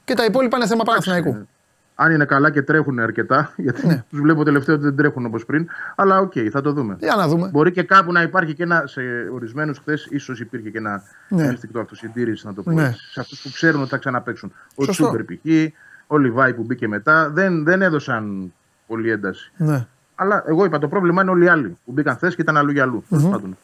και 0.04 0.14
τα 0.14 0.26
υπόλοιπα 0.26 0.58
είναι 0.58 0.68
θέμα 0.68 0.84
Παναθηναϊκού. 0.84 1.48
Αν 1.96 2.12
είναι 2.12 2.26
καλά 2.26 2.52
και 2.52 2.62
τρέχουν 2.62 3.00
αρκετά, 3.00 3.52
γιατί 3.56 3.88
Ναι. 3.88 4.04
τους 4.10 4.20
βλέπω 4.22 4.44
τελευταίο 4.44 4.76
ότι 4.76 4.84
δεν 4.84 4.96
τρέχουν 4.96 5.26
όπως 5.26 5.46
πριν. 5.46 5.68
Αλλά 5.96 6.20
οκ, 6.20 6.34
θα 6.52 6.62
το 6.62 6.72
δούμε. 6.72 6.96
Για 7.00 7.16
να 7.16 7.28
δούμε. 7.28 7.48
Μπορεί 7.50 7.72
και 7.72 7.84
κάπου 7.84 8.12
να 8.12 8.22
υπάρχει 8.22 8.54
και 8.54 8.64
ένα. 8.64 8.84
Σε 8.88 9.02
ορισμένους 9.34 9.78
χθες, 9.78 10.08
ίσως 10.10 10.40
υπήρχε 10.40 10.70
και 10.70 10.78
ένα 10.78 11.04
Ναι. 11.30 11.44
ένστικτο 11.44 11.80
αυτοσυντήρησης, 11.80 12.46
να 12.46 12.54
το 12.54 12.62
πω. 12.64 12.72
Ναι. 12.72 12.84
έτσι. 12.88 13.00
Σε 13.12 13.20
αυτούς 13.20 13.42
που 13.42 13.50
ξέρουν 13.52 13.82
ότι 13.82 13.90
θα 13.90 13.98
ξαναπαίξουν. 13.98 14.54
Ο 14.76 14.84
Σωστό. 14.84 15.04
Τσούμπερ 15.04 15.24
π.χ., 15.24 15.74
ο 16.08 16.18
Λιβάι 16.18 16.54
που 16.54 16.64
μπήκε 16.64 16.88
μετά, 16.88 17.30
δεν, 17.30 17.64
δεν 17.64 17.82
έδωσαν 17.82 18.54
πολύ 18.88 19.12
ένταση. 19.12 19.52
Ναι. 19.58 19.88
Αλλά 20.16 20.44
εγώ 20.48 20.66
είπα 20.66 20.80
το 20.80 20.88
πρόβλημα 20.88 21.22
είναι 21.22 21.32
όλοι 21.32 21.46
οι 21.46 21.48
άλλοι 21.48 21.78
που 21.86 21.92
μπήκαν 21.92 22.16
χθες 22.16 22.36
και 22.36 22.42
ήταν 22.42 22.58
αλλού 22.58 22.72
για 22.72 22.84
αλλού. 22.84 23.04
Τέλος 23.10 23.24
πάντων. 23.24 23.58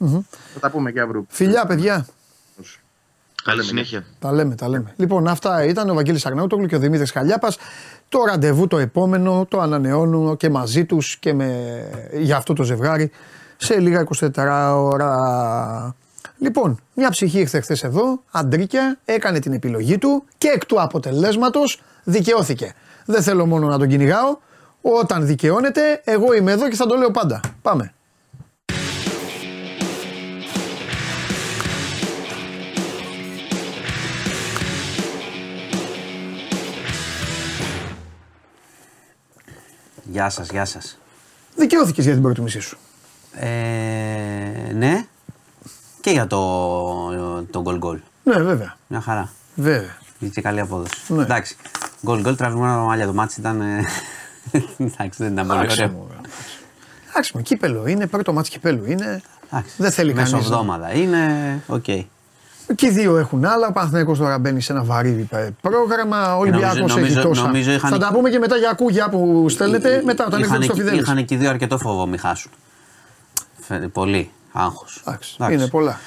Θα 0.53 0.59
τα 0.59 0.69
πούμε 0.69 0.91
και 0.91 0.99
αύριο. 1.01 1.25
Φιλιά 1.29 1.65
παιδιά. 1.65 2.05
Καλή 3.43 3.63
συνέχεια. 3.63 4.03
Τα 4.19 4.31
λέμε, 4.31 4.55
τα 4.55 4.69
λέμε. 4.69 4.93
Λοιπόν, 4.95 5.27
αυτά 5.27 5.63
ήταν 5.63 5.89
ο 5.89 5.93
Βαγγέλης 5.93 6.25
Αγναούτογλου 6.25 6.65
και 6.65 6.75
ο 6.75 6.79
Δημήτρης 6.79 7.11
Χαλιάπας. 7.11 7.57
Το 8.09 8.23
ραντεβού 8.27 8.67
το 8.67 8.77
επόμενο 8.77 9.45
το 9.49 9.59
ανανεώνουν 9.59 10.37
και 10.37 10.49
μαζί 10.49 10.85
τους 10.85 11.17
και 11.17 11.33
με, 11.33 11.79
για 12.13 12.37
αυτό 12.37 12.53
το 12.53 12.63
ζευγάρι 12.63 13.11
σε 13.57 13.79
λίγα 13.79 14.07
24 14.35 14.73
ώρα. 14.77 15.15
Λοιπόν, 16.37 16.79
μια 16.95 17.09
ψυχή 17.09 17.39
ήρθε 17.39 17.59
χθες 17.59 17.83
εδώ, 17.83 18.23
αντρίκια, 18.31 18.97
έκανε 19.05 19.39
την 19.39 19.53
επιλογή 19.53 19.97
του 19.97 20.23
και 20.37 20.47
εκ 20.47 20.65
του 20.65 20.81
αποτελέσματος 20.81 21.81
δικαιώθηκε. 22.03 22.73
Δεν 23.05 23.21
θέλω 23.21 23.45
μόνο 23.45 23.67
να 23.67 23.77
τον 23.77 23.87
κυνηγάω. 23.87 24.37
Όταν 24.81 25.25
δικαιώνεται, 25.25 26.01
εγώ 26.03 26.33
είμαι 26.33 26.51
εδώ 26.51 26.69
και 26.69 26.75
θα 26.75 26.85
το 26.85 26.95
λέω 26.95 27.11
πάντα. 27.11 27.39
Πάμε. 27.61 27.93
Γεια 40.03 40.29
σας, 40.29 40.49
γεια 40.49 40.65
σας. 40.65 40.97
Δικαιώθηκες 41.55 42.03
για 42.03 42.13
την 42.13 42.21
προτιμήσή 42.21 42.59
σου. 42.59 42.77
Ε, 43.33 43.47
ναι, 44.73 45.05
και 46.01 46.11
για 46.11 46.27
το, 46.27 46.39
το 47.51 47.63
goal 47.65 47.79
goal. 47.79 47.99
Ναι, 48.23 48.41
βέβαια. 48.41 48.75
Μια 48.87 49.01
χαρά. 49.01 49.29
Βέβαια. 49.55 49.97
Είχε 50.19 50.31
και 50.31 50.41
καλή 50.41 50.59
απόδοση. 50.59 51.13
Ναι. 51.13 51.23
Εντάξει. 51.23 51.55
Goal 52.05 52.25
goal 52.27 52.37
τραβηγμένα 52.37 52.75
τα 52.75 52.81
μαλλιά. 52.81 53.05
Το 53.05 53.13
μάτι 53.13 53.39
ήταν. 53.39 53.61
Ε, 54.51 54.59
Εντάξει, 54.77 55.23
δεν 55.23 55.31
ήταν 55.33 55.47
πολύ 55.47 55.59
Εντάξει, 55.59 55.81
ωραίο. 55.81 55.93
μου, 55.93 56.07
Εντάξει, 57.09 57.31
μου, 57.35 57.41
κύπελλο 57.41 57.87
είναι, 57.87 58.07
πρώτο 58.07 58.33
μάτς 58.33 58.49
κυπέλου 58.49 58.85
είναι. 58.85 59.21
Εντάξει. 59.51 59.73
Δεν 59.77 59.91
θέλει 59.91 60.13
κανείς. 60.13 60.33
Μεσοβδόμαδο 60.33 60.93
είναι. 60.93 61.59
Οκ. 61.67 61.83
Και 62.75 62.85
οι 62.87 62.89
δύο 62.89 63.17
έχουν 63.17 63.45
άλλα. 63.45 63.67
Ο 63.67 63.71
Παναθηναϊκός 63.71 64.17
τώρα 64.17 64.39
μπαίνει 64.39 64.61
σε 64.61 64.71
ένα 64.71 64.83
βαρύ 64.83 65.27
ε, 65.31 65.49
πρόγραμμα. 65.61 66.35
Ο 66.35 66.39
Ολυμπιακός 66.39 66.77
νομίζω- 66.77 66.97
έχει 66.99 67.09
νομίζω- 67.13 67.21
τόσα. 67.27 67.45
νομίζω 67.45 67.71
είχαν- 67.71 67.91
Θα 67.91 67.97
τα 67.97 68.11
πούμε 68.13 68.29
και 68.29 68.39
μετά 68.39 68.55
για 68.57 68.69
ακούγια 68.69 69.09
που 69.09 69.45
στέλνετε. 69.49 70.01
Μετά 70.05 70.25
όταν 70.25 70.39
είχαν, 70.39 70.53
έρθετε 70.55 70.73
στο 70.73 70.83
Φιδέλης. 70.83 71.01
είχαν 71.07 71.25
και 71.25 71.33
οι 71.33 71.37
δύο 71.37 71.49
αρκετό 71.49 71.77
φόβο 71.77 72.05
μη 72.05 72.17
χάσουν. 72.17 72.51
Φε- 73.59 73.87
Πολύ 73.87 74.31
άγχος. 74.51 75.01
Εντάξει, 75.07 75.35
Εντάξει. 75.39 75.55
είναι 75.57 75.67
πολλά. 75.67 75.99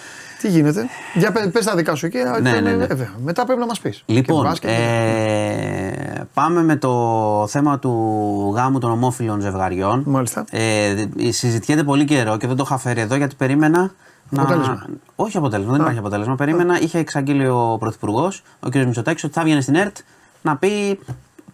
Τι 0.45 0.51
γίνεται; 0.51 0.87
Για 1.15 1.33
πε, 1.33 1.47
πες 1.47 1.65
τα 1.65 1.75
δικά 1.75 1.95
σου 1.95 2.09
και 2.09 2.19
Ναι, 2.41 2.53
και- 2.53 2.61
ναι, 2.61 2.71
ναι. 2.71 2.87
βέβαια. 2.87 3.11
μετά 3.25 3.45
πρέπει 3.45 3.61
να 3.61 3.67
μας 3.67 3.81
πεις. 3.81 4.03
Λοιπόν, 4.07 4.43
Και 4.43 4.49
μπάσκετ, 4.49 4.71
ε, 4.71 6.27
πάμε 6.35 6.63
με 6.63 6.77
το 6.77 7.47
θέμα 7.49 7.79
του 7.79 8.53
γάμου 8.57 8.79
των 8.79 8.91
ομόφυλων 8.91 9.41
ζευγαριών. 9.41 10.03
Μάλιστα. 10.07 10.45
Ε, 10.51 10.95
δ- 10.95 11.33
συζητιέται 11.33 11.83
πολύ 11.83 12.05
καιρό 12.05 12.37
και 12.37 12.47
δεν 12.47 12.57
το 12.57 12.63
είχα 12.67 12.79
φέρει 12.79 13.01
εδώ 13.01 13.15
γιατί 13.17 13.35
περίμενα. 13.35 13.91
Αποτέλεσμα. 14.37 14.75
Να... 14.75 14.87
Όχι 15.17 15.37
αποτέλεσμα, 15.37 15.73
δεν 15.73 15.81
υπάρχει 15.81 15.99
αποτέλεσμα. 15.99 16.35
Περίμενα, 16.35 16.81
είχε 16.81 16.99
εξαγγείλει 16.99 17.49
ο 17.49 17.77
Πρωθυπουργός, 17.81 18.43
ο 18.61 18.69
κ. 18.69 18.75
Μητσοτάκης, 18.75 19.25
ότι 19.25 19.33
θα 19.33 19.43
βγαίνει 19.43 19.61
στην 19.63 19.75
ΕΡΤ 19.75 19.97
να 20.43 20.57
πει 20.57 20.99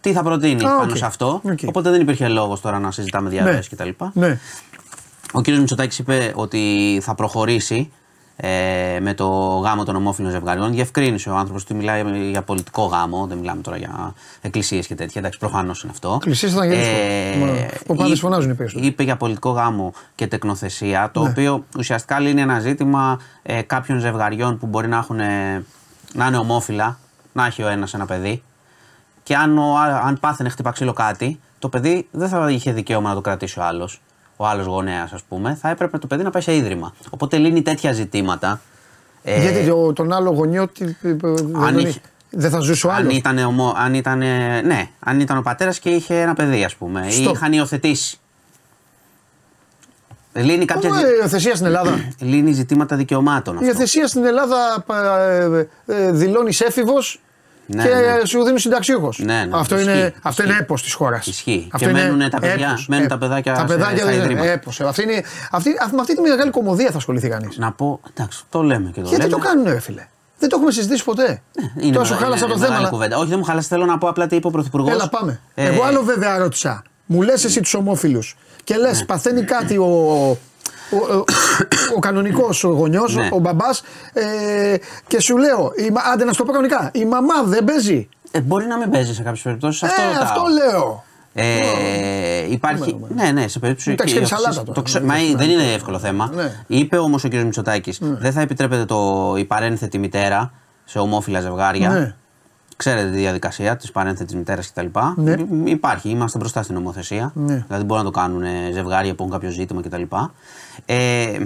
τι 0.01 0.11
θα 0.13 0.23
προτείνει 0.23 0.63
Α, 0.65 0.67
πάνω 0.77 0.91
οκ. 0.91 0.97
σε 0.97 1.05
αυτό. 1.05 1.41
Οκ. 1.43 1.59
Οπότε 1.65 1.89
δεν 1.89 2.01
υπήρχε 2.01 2.27
λόγος 2.27 2.61
τώρα 2.61 2.79
να 2.79 2.91
συζητάμε 2.91 3.29
διαρροές 3.29 3.69
κτλ. 3.69 3.89
Ναι. 4.13 4.39
Ο 5.33 5.41
κ. 5.41 5.47
Μητσοτάκης 5.47 5.99
είπε 5.99 6.31
ότι 6.35 6.99
θα 7.03 7.15
προχωρήσει 7.15 7.91
ε, 8.43 8.99
με 9.01 9.13
το 9.13 9.27
γάμο 9.63 9.83
των 9.83 9.95
ομόφυλων 9.95 10.31
ζευγαριών. 10.31 10.71
Διευκρίνησε 10.71 11.29
ο 11.29 11.35
άνθρωπος 11.35 11.63
ότι 11.63 11.73
μιλάει 11.73 12.29
για 12.29 12.41
πολιτικό 12.41 12.83
γάμο, 12.83 13.25
δεν 13.27 13.37
μιλάμε 13.37 13.61
τώρα 13.61 13.77
για 13.77 14.13
εκκλησίες 14.41 14.87
και 14.87 14.95
τέτοια. 14.95 15.13
Εντάξει, 15.21 15.39
προφανώς 15.39 15.81
είναι 15.83 15.91
αυτό. 15.91 16.13
Εκκλησίες 16.15 16.53
θα 16.53 16.65
γυρίσουν. 16.65 16.93
Μα, 17.39 17.45
οι 17.87 17.93
πάντες 17.95 18.07
είπε- 18.07 18.19
φωνάζουν 18.19 18.51
οι 18.51 18.55
περισσότεροι. 18.55 18.87
Είπε 18.87 19.03
για 19.03 19.15
πολιτικό 19.15 19.49
γάμο 19.49 19.93
και 20.15 20.27
τεκνοθεσία, 20.27 21.09
το 21.13 21.23
Ναι. 21.23 21.29
οποίο 21.29 21.65
ουσιαστικά 21.77 22.19
λύνει 22.19 22.41
ένα 22.41 22.59
ζήτημα 22.59 23.19
ε, 23.43 23.61
κάποιων 23.61 23.99
ζευγαριών 23.99 24.57
που 24.57 24.65
μπορεί 24.67 24.87
να, 24.87 24.97
έχουν, 24.97 25.19
ε, 25.19 25.65
να 26.13 26.25
είναι 26.27 26.37
ομόφυλα, 26.37 26.97
να 27.33 27.45
έχει 27.45 27.63
ο 27.63 27.67
ένας 27.67 27.93
ένα 27.93 28.05
παιδί. 28.05 28.43
Και 29.23 29.35
αν, 29.35 29.57
ο, 29.57 29.77
α- 29.77 30.01
αν 30.05 30.17
πάθαινε 30.19 30.49
χτυπά 30.49 30.71
ξύλο 30.71 30.93
κάτι, 30.93 31.39
το 31.59 31.69
παιδί 31.69 32.07
δεν 32.11 32.27
θα 32.29 32.51
είχε 32.51 32.71
δικαίωμα 32.71 33.09
να 33.09 33.15
το 33.15 33.21
κρατήσει 33.21 33.59
ο 33.59 33.63
άλλος, 33.63 34.01
ο 34.41 34.45
άλλος 34.47 34.65
γονέας, 34.65 35.11
ας 35.13 35.21
πούμε. 35.29 35.57
Θα 35.61 35.69
έπρεπε 35.69 35.97
το 35.97 36.07
παιδί 36.07 36.23
να 36.23 36.29
πάει 36.29 36.41
σε 36.41 36.55
ίδρυμα. 36.55 36.93
Οπότε 37.09 37.37
λύνει 37.37 37.61
τέτοια 37.61 37.91
ζητήματα. 37.91 38.61
Ε, 39.23 39.41
Γιατί 39.41 39.67
το- 39.67 39.93
τον 39.93 40.11
άλλο 40.13 40.29
γονιό 40.31 40.67
τι- 40.67 40.83
ε, 40.83 40.95
δεν 41.01 41.19
τον 41.19 41.77
είχε- 41.77 41.87
είχε. 41.87 42.01
δεν 42.29 42.49
θα 42.49 42.59
ζούσε 42.59 42.87
ο 42.87 42.91
αν 42.91 42.95
άλλος; 42.97 43.15
ήταν, 43.17 43.37
ομο, 43.37 43.73
αν 43.77 43.93
ήταν, 43.93 44.17
ναι, 44.65 44.89
αν 44.99 45.19
ήταν 45.19 45.37
ο 45.37 45.41
πατέρας 45.41 45.79
και 45.79 45.89
είχε 45.89 46.19
ένα 46.21 46.33
παιδί, 46.33 46.63
ας 46.63 46.75
πούμε, 46.75 47.07
ή 47.07 47.11
Στο. 47.11 47.31
είχαν 47.31 47.53
υιοθετήσει. 47.53 48.19
Λύνει 50.33 50.65
κάποια 50.65 50.89
Ω, 50.89 50.93
ζη- 50.93 51.03
ε, 51.05 51.07
υιοθεσία 51.21 51.55
στην 51.55 51.65
Ελλάδα. 51.65 51.91
λύνει 52.19 52.51
ζητήματα 52.51 52.95
δικαιωμάτων 52.95 53.53
Η 53.53 53.57
αυτό. 53.57 53.67
υιοθεσία 53.69 54.07
στην 54.07 54.25
Ελλάδα 54.25 54.83
ε, 54.89 55.67
ε, 55.85 56.11
δηλώνεις 56.11 56.61
έφηβος 56.61 57.21
Ναι, 57.65 57.83
και 57.83 57.89
ναι. 57.89 58.25
σου 58.25 58.43
δίνει 58.43 58.59
συνταξιούχος. 58.59 59.19
Ναι, 59.19 59.43
ναι, 59.43 59.49
αυτό 59.57 59.75
ισχύει, 59.79 59.91
είναι, 59.91 60.13
αυτό 60.21 60.41
είναι 60.43 60.51
ισχύει. 60.51 60.63
έπος 60.63 60.83
της 60.83 60.93
χώρας. 60.93 61.27
Ισχύει. 61.27 61.67
Και 61.77 61.87
μένουν 61.87 62.29
τα 62.29 62.39
παιδιά- 62.39 62.79
μένουν 62.87 63.07
τα 63.07 63.17
παιδάκια 63.17 63.53
τα 63.53 63.59
σε- 63.59 63.65
παιδάκια 63.65 63.97
στα 63.97 64.05
δεν 64.05 64.13
είναι 64.15 64.23
ιδρύματα. 64.23 64.49
έπος. 64.49 64.79
Ε, 64.79 64.83
Αυτή 64.87 65.03
είναι, 65.03 65.23
αυτή, 65.51 65.69
αυ- 65.83 65.93
με 65.93 66.01
αυτή 66.01 66.15
τη 66.15 66.21
μεγάλη 66.21 66.51
κομμωδία 66.51 66.91
θα 66.91 66.97
ασχοληθεί 66.97 67.29
κανείς. 67.29 67.57
Να 67.57 67.71
πω, 67.71 67.99
εντάξει, 68.13 68.43
το 68.49 68.61
λέμε 68.61 68.89
και 68.93 69.01
το 69.01 69.07
Γιατί 69.07 69.23
λέμε. 69.23 69.35
το 69.35 69.47
κάνουν, 69.47 69.65
ρε 69.65 69.79
φίλε; 69.79 70.07
Δεν 70.39 70.49
το 70.49 70.55
έχουμε 70.59 70.71
συζητήσει 70.71 71.03
ποτέ. 71.03 71.41
Είναι 71.81 71.93
Τώρα 71.93 72.05
σου 72.05 72.13
μεγάλη- 72.13 72.17
χάλασα 72.23 72.45
το 72.45 72.51
είναι 72.51 72.53
θέμα. 72.53 72.61
μεγάλη 72.67 72.77
αλλά- 72.79 72.89
κουβέντα. 72.89 73.17
Όχι, 73.17 73.29
δεν 73.29 73.37
μου 73.39 73.43
χάλασε. 73.45 73.67
Θέλω 73.67 73.85
να 73.85 73.97
πω 73.97 74.07
απλά 74.07 74.27
τι 74.27 74.35
είπε 74.35 74.47
ο 74.47 74.49
Πρωθυπουργός. 74.49 74.91
Έλα, 74.93 75.09
πάμε. 75.09 75.39
Εγώ 75.55 75.83
άλλο 75.83 76.01
βέβαια 76.03 76.37
ρώτησα. 76.37 76.83
Μου 77.05 77.21
λες 77.21 77.43
εσύ 77.43 77.61
τους 77.61 77.73
ομόφυλους 77.73 78.37
και 78.63 78.75
λες, 78.77 78.99
Ναι. 78.99 79.05
παθαίνει 79.05 79.43
κάτι 79.43 79.77
ο, 79.77 80.37
ο, 80.91 81.15
ο, 81.17 81.23
ο 81.95 81.99
κανονικός 81.99 82.63
γονιός, 82.63 83.15
Ναι. 83.15 83.29
ο 83.31 83.39
μπαμπάς, 83.39 83.83
ε, 84.13 84.75
και 85.07 85.21
σου 85.21 85.37
λέω, 85.37 85.71
η, 85.87 85.89
μα- 85.91 86.01
άντε 86.13 86.23
να 86.23 86.33
στο 86.33 86.43
πω 86.43 86.51
κανονικά, 86.51 86.89
η 86.93 87.05
μαμά 87.05 87.43
δεν 87.43 87.63
παίζει. 87.63 88.09
Ε, 88.31 88.41
μπορεί 88.41 88.65
να 88.65 88.77
μην 88.77 88.89
παίζει 88.89 89.13
σε 89.13 89.23
κάποιες 89.23 89.41
περιπτώσεις. 89.43 89.83
Αυτό, 89.83 90.01
ε, 90.01 90.05
ρωτάω. 90.05 90.23
αυτό 90.23 90.41
λέω. 90.53 91.03
Ε, 91.33 92.51
υπάρχει. 92.51 92.99
Ναι, 93.15 93.31
ναι, 93.31 93.47
σε 93.47 93.59
περίπτωση. 93.59 93.89
Μου 93.89 93.95
τα 93.95 94.03
έχεις 94.03 94.13
κάνει 94.15 94.25
υιοθεσίας- 94.25 94.41
σαλάτα 94.53 94.61
τώρα. 94.63 94.73
Το 94.73 94.81
ξε- 94.81 95.01
Ναι, 95.01 95.07
Μα 95.07 95.13
ναι, 95.15 95.35
δεν 95.35 95.47
ναι. 95.47 95.53
είναι 95.53 95.73
εύκολο 95.73 95.99
θέμα. 95.99 96.31
Ναι. 96.35 96.51
Είπε 96.67 96.97
όμως 96.97 97.23
ο 97.23 97.27
κ. 97.27 97.33
Μητσοτάκης, 97.33 97.97
δεν 98.01 98.31
θα 98.31 98.41
επιτρέπεται 98.41 98.85
το, 98.85 99.33
η 99.37 99.45
παρένθετη 99.45 99.97
μητέρα 99.97 100.51
σε 100.85 100.99
ομόφυλα 100.99 101.39
ζευγάρια. 101.41 102.15
Ναι. 102.83 102.93
Ξέρετε 102.93 103.11
τη 103.11 103.17
διαδικασία 103.17 103.77
της 103.77 103.91
παρένθετη 103.91 104.35
μητέρας 104.35 104.71
κτλ. 104.71 104.85
Ναι. 105.15 105.35
Μ- 105.49 105.67
Υπάρχει, 105.67 106.09
είμαστε 106.09 106.37
μπροστά 106.37 106.63
στην 106.63 106.75
νομοθεσία. 106.75 107.31
Ναι. 107.35 107.63
Δηλαδή 107.67 107.85
μπορούν 107.85 108.03
να 108.05 108.11
το 108.11 108.19
κάνουν 108.19 108.43
ε, 108.43 108.69
ζευγάρια 108.73 109.15
που 109.15 109.23
έχουν 109.23 109.33
κάποιο 109.33 109.49
ζήτημα 109.49 109.81
κτλ. 109.81 110.01
Ε, 110.85 111.39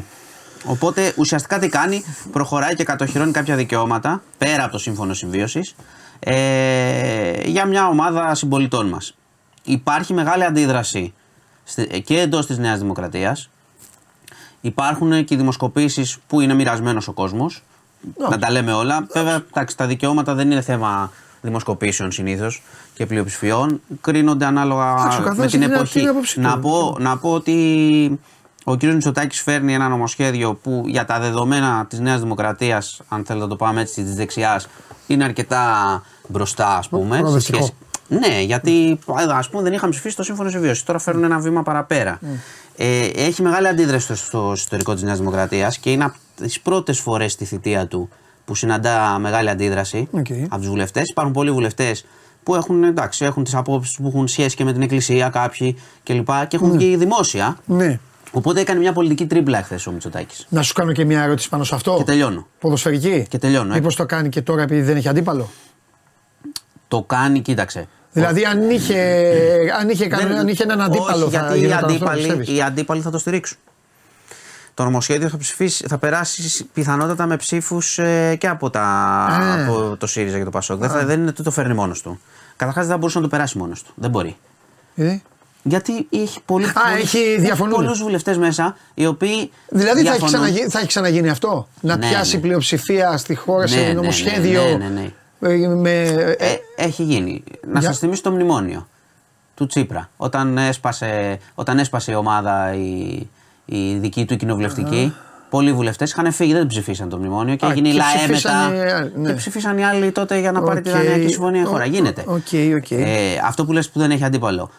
οπότε 0.66 1.14
ουσιαστικά 1.18 1.60
τι 1.60 1.70
κάνει, 1.70 2.04
προχωράει 2.32 2.76
και 2.76 2.84
κατοχυρώνει 2.84 3.32
κάποια 3.32 3.56
δικαιώματα 3.56 4.22
πέρα 4.38 4.64
από 4.64 4.72
το 4.72 4.78
σύμφωνο 4.78 5.14
συμβίωσης 5.14 5.76
ε, 6.20 7.42
για 7.50 7.66
μια 7.66 7.88
ομάδα 7.88 8.36
συμπολιτών 8.36 8.88
μας. 8.88 9.16
Υπάρχει 9.64 10.14
μεγάλη 10.14 10.44
αντίδραση 10.44 11.14
στη- 11.64 12.02
και 12.02 12.20
εντός 12.20 12.46
της 12.46 12.58
Νέας 12.58 12.80
Δημοκρατίας. 12.80 13.50
Υπάρχουν 14.62 15.26
και 15.26 15.34
οι 15.34 15.38
δημοσκοπήσεις 15.38 16.18
που 16.28 16.42
είναι 16.42 16.54
μοιρασμένος 16.54 17.08
ο 17.08 17.12
κόσμος. 17.14 17.64
Να 18.30 18.38
τα 18.38 18.52
λέμε 18.52 18.74
όλα. 18.74 19.08
Βέβαια, 19.14 19.44
εντάξει, 19.50 19.78
τα 19.78 19.86
δικαιώματα 19.88 20.34
δεν 20.34 20.52
είναι 20.52 20.62
θέμα 20.62 21.12
δημοσκοπήσεων 21.46 22.12
συνήθως 22.12 22.62
και 22.94 23.06
πλειοψηφιών. 23.06 23.82
Κρίνονται 24.02 24.46
ανάλογα 24.46 24.92
Εντάξει, 25.00 25.18
ο 25.18 25.22
με 25.22 25.28
καθένας 25.28 25.52
την 25.52 25.62
έχει 25.62 25.72
εποχή. 25.74 26.00
την 26.00 26.08
άποψή 26.08 26.36
του. 26.36 26.42
Να 26.42 26.60
πω, 26.60 26.96
να 27.00 27.18
πω 27.18 27.32
ότι 27.32 28.20
ο 28.64 28.78
κ. 28.78 28.84
Μητσοτάκης 28.84 29.42
φέρνει 29.42 29.74
ένα 29.74 29.88
νομοσχέδιο 29.88 30.54
που 30.54 30.84
για 30.86 31.06
τα 31.06 31.20
δεδομένα 31.20 31.86
της 31.90 32.00
Νέας 32.00 32.20
Δημοκρατίας, 32.22 33.02
αν 33.08 33.26
θέλετε 33.26 33.44
να 33.46 33.50
το 33.50 33.56
πάμε 33.56 33.82
έτσι, 33.82 34.04
της 34.04 34.16
δεξιάς, 34.16 34.68
είναι 35.08 35.24
αρκετά 35.24 36.04
μπροστά, 36.28 36.78
ας 36.78 36.90
πούμε. 36.90 37.16
σε 37.16 37.22
προοδευτικό. 37.22 37.58
σχέση- 37.58 37.74
Ναι, 38.08 38.42
γιατί 38.42 39.00
ας 39.30 39.50
πούμε 39.50 39.64
δεν 39.64 39.74
είχαμε 39.74 39.92
ψηφίσει 39.92 40.16
το 40.16 40.24
σύμφωνο 40.24 40.50
συμβίωσης. 40.50 40.86
Τώρα 40.86 41.00
φέρνουν 41.00 41.24
ένα 41.24 41.40
βήμα 41.40 41.64
παραπέρα. 41.64 42.20
Ε, 42.78 43.06
έχει 43.16 43.42
μεγάλη 43.42 43.68
αντίδραση 43.68 44.06
στο, 44.06 44.16
στο 44.16 44.52
ιστορικό 44.56 44.94
της 44.94 45.04
Νέας 45.04 45.18
Δημοκρατίας 45.18 45.78
και 45.78 45.92
είναι 45.92 46.04
από 46.04 46.16
τις 46.36 46.60
πρώτες 46.60 47.00
φορές 47.00 47.32
στη 47.32 47.46
θητεία 47.46 47.88
του 47.88 48.10
που 48.46 48.56
συναντά 48.56 49.18
μεγάλη 49.20 49.50
αντίδραση 49.50 50.08
Οκ. 50.12 50.26
από 50.48 50.58
τους 50.58 50.70
βουλευτές. 50.70 51.10
Υπάρχουν 51.10 51.34
πολλοί 51.34 51.52
βουλευτές 51.52 52.06
που 52.44 52.56
έχουν, 52.56 52.84
εντάξει, 52.84 53.26
έχουν 53.26 53.44
τις 53.44 53.56
απόψεις 53.56 53.96
που 53.96 54.08
έχουν 54.08 54.28
σχέση 54.28 54.56
και 54.56 54.64
με 54.64 54.74
την 54.74 54.82
Εκκλησία 54.82 55.30
κάποιοι 55.30 55.78
κλπ. 56.04 56.26
Και, 56.28 56.46
και 56.48 56.56
έχουν 56.56 56.72
βγει 56.72 56.96
δημόσια. 56.96 57.58
Ναι. 57.66 58.00
Οπότε 58.32 58.60
έκανε 58.60 58.80
μια 58.80 58.94
πολιτική 58.94 59.26
τρίπλα 59.26 59.58
εχθέ 59.58 59.80
ο 59.88 59.92
Μητσοτάκης. 59.92 60.46
Να 60.50 60.62
σου 60.62 60.74
κάνω 60.74 60.92
και 60.92 61.06
μια 61.06 61.22
ερώτηση 61.22 61.50
πάνω 61.50 61.64
σε 61.64 61.76
αυτό. 61.76 61.96
Και 61.98 62.04
τελειώνω. 62.04 62.48
Ποδοσφαιρική. 62.60 63.26
Και 63.30 63.38
τελειώνω, 63.38 63.74
ε. 63.74 63.76
Μήπως 63.78 63.96
το 63.96 64.06
κάνει 64.06 64.30
και 64.30 64.42
τώρα 64.42 64.62
επειδή 64.62 64.82
δεν 64.82 64.96
έχει 64.98 65.08
αντίπαλο; 65.08 65.50
Το 66.88 67.02
κάνει, 67.02 67.40
κοίταξε. 67.40 67.88
Δηλαδή, 68.12 68.46
αν 68.46 68.70
είχε, 68.70 69.00
αν 69.80 69.90
είχε, 69.90 70.08
Δεν- 70.08 70.32
αν 70.32 70.48
είχε 70.48 70.64
έναν 70.64 70.82
αντίπαλο, 70.82 71.26
όχι, 71.26 71.36
θα 71.36 71.40
γιατί 71.42 71.58
οι 71.58 71.60
γινόταν 71.60 71.78
αυτό, 71.84 71.94
αντίπαλοι, 71.94 72.18
πιστεύεις; 72.22 72.50
οι 72.50 72.62
αντίπαλοι 72.62 73.02
θα 73.02 73.12
το 73.12 73.18
στηρίξουν. 73.18 73.58
Το 74.76 74.84
νομοσχέδιο 74.84 75.30
θα, 75.30 75.38
ψηφίσει, 75.38 75.86
θα 75.88 75.98
περάσει 75.98 76.66
πιθανότατα 76.74 77.26
με 77.26 77.36
ψήφους 77.38 77.96
και 78.38 78.48
από, 78.48 78.70
τα, 78.70 78.82
Α. 78.82 79.64
από 79.64 79.96
το 79.98 80.08
ΣΥΡΙΖΑ 80.08 80.38
και 80.38 80.44
το 80.44 80.50
ΠΑΣΟΚ. 80.50 80.80
Δεν, 80.80 80.90
θα, 80.90 81.06
δεν 81.06 81.20
είναι 81.20 81.30
ότι 81.30 81.44
το 81.44 81.52
φέρνει 81.52 81.74
μόνος 81.74 82.02
του. 82.02 82.20
Καταρχάς 82.56 82.84
δεν 82.84 82.92
θα 82.94 82.98
μπορούσε 83.00 83.18
να 83.18 83.24
το 83.24 83.30
περάσει 83.30 83.58
μόνος 83.58 83.84
του. 83.84 83.92
Δεν 83.96 84.10
μπορεί. 84.10 84.38
Ε, 84.96 85.18
Γιατί 85.64 86.08
έχει, 86.10 86.40
πολύ, 86.46 86.66
έχει 86.98 87.36
διαφωνούν. 87.40 87.74
πολλούς 87.76 88.02
βουλευτές 88.02 88.38
μέσα 88.38 88.78
οι 88.94 89.06
οποίοι. 89.06 89.52
Δηλαδή 89.70 90.04
θα 90.04 90.10
έχει, 90.10 90.20
διαφωνούν. 90.20 90.28
ξαναγίνει, 90.34 90.70
θα 90.70 90.78
έχει 90.80 90.88
ξαναγίνει 90.88 91.30
αυτό; 91.30 91.68
Να 91.82 91.96
Ναι, 91.98 92.08
πιάσει 92.08 92.36
ναι. 92.36 92.42
πλειοψηφία 92.42 93.18
στη 93.18 93.36
χώρα 93.36 93.62
Ναι, 93.62 93.68
σε 93.68 93.80
ναι, 93.82 93.94
νομοσχέδιο. 93.94 94.64
ναι, 94.64 94.76
ναι, 94.76 94.88
ναι, 95.40 95.64
ε, 95.64 95.68
Με, 95.68 95.92
ε, 96.02 96.32
Ε, 96.32 96.58
έχει 96.76 97.04
γίνει. 97.04 97.44
Να 97.68 97.80
Για- 97.80 97.90
σας 97.90 98.00
θυμίσω 98.00 98.22
το 98.22 98.32
μνημόνιο 98.32 98.88
του 99.56 99.66
Τσίπρα. 99.68 100.10
Όταν 100.18 100.58
έσπασε, 100.58 101.40
όταν 101.56 101.80
έσπασε 101.80 102.12
η 102.12 102.16
ομάδα 102.16 102.74
η, 102.74 103.28
η 103.66 103.94
δική 103.96 104.26
του 104.26 104.36
κοινοβουλευτική, 104.36 105.14
πολλοί 105.50 105.74
βουλευτές 105.74 106.12
είχαν 106.12 106.32
φύγει, 106.32 106.54
δεν 106.54 106.68
ψηφίσαν 106.68 107.10
το 107.10 107.18
μνημόνιο 107.18 107.56
και 107.56 107.66
Α, 107.66 107.70
έγινε 107.72 107.88
η 107.88 107.92
και 107.92 107.98
ΛΑΕ 107.98 108.16
ψηφίσαν 108.18 108.72
μετά. 108.72 108.86
οι 108.86 108.92
άλλοι, 108.92 109.12
ναι. 109.16 109.28
Και 109.30 109.34
ψήφισαν 109.34 109.78
οι 109.78 109.86
άλλοι 109.86 110.12
τότε 110.12 110.40
για 110.40 110.52
να 110.52 110.62
πάρει 110.62 110.82
τη 110.82 110.90
Οκ. 110.90 110.96
Δανειακή 110.96 111.28
Συμφωνία 111.28 111.62
η 111.62 111.66
χώρα. 111.66 111.84
Ο- 111.84 111.88
Γίνεται. 111.88 112.22
OK, 112.28 112.76
OK. 112.76 112.92
Ε, 112.92 113.08
αυτό 113.46 113.66
που 113.66 113.72
λες 113.72 113.90
που 113.90 114.00
δεν 114.00 114.12
έχει 114.12 114.24
αντίπαλο. 114.24 114.70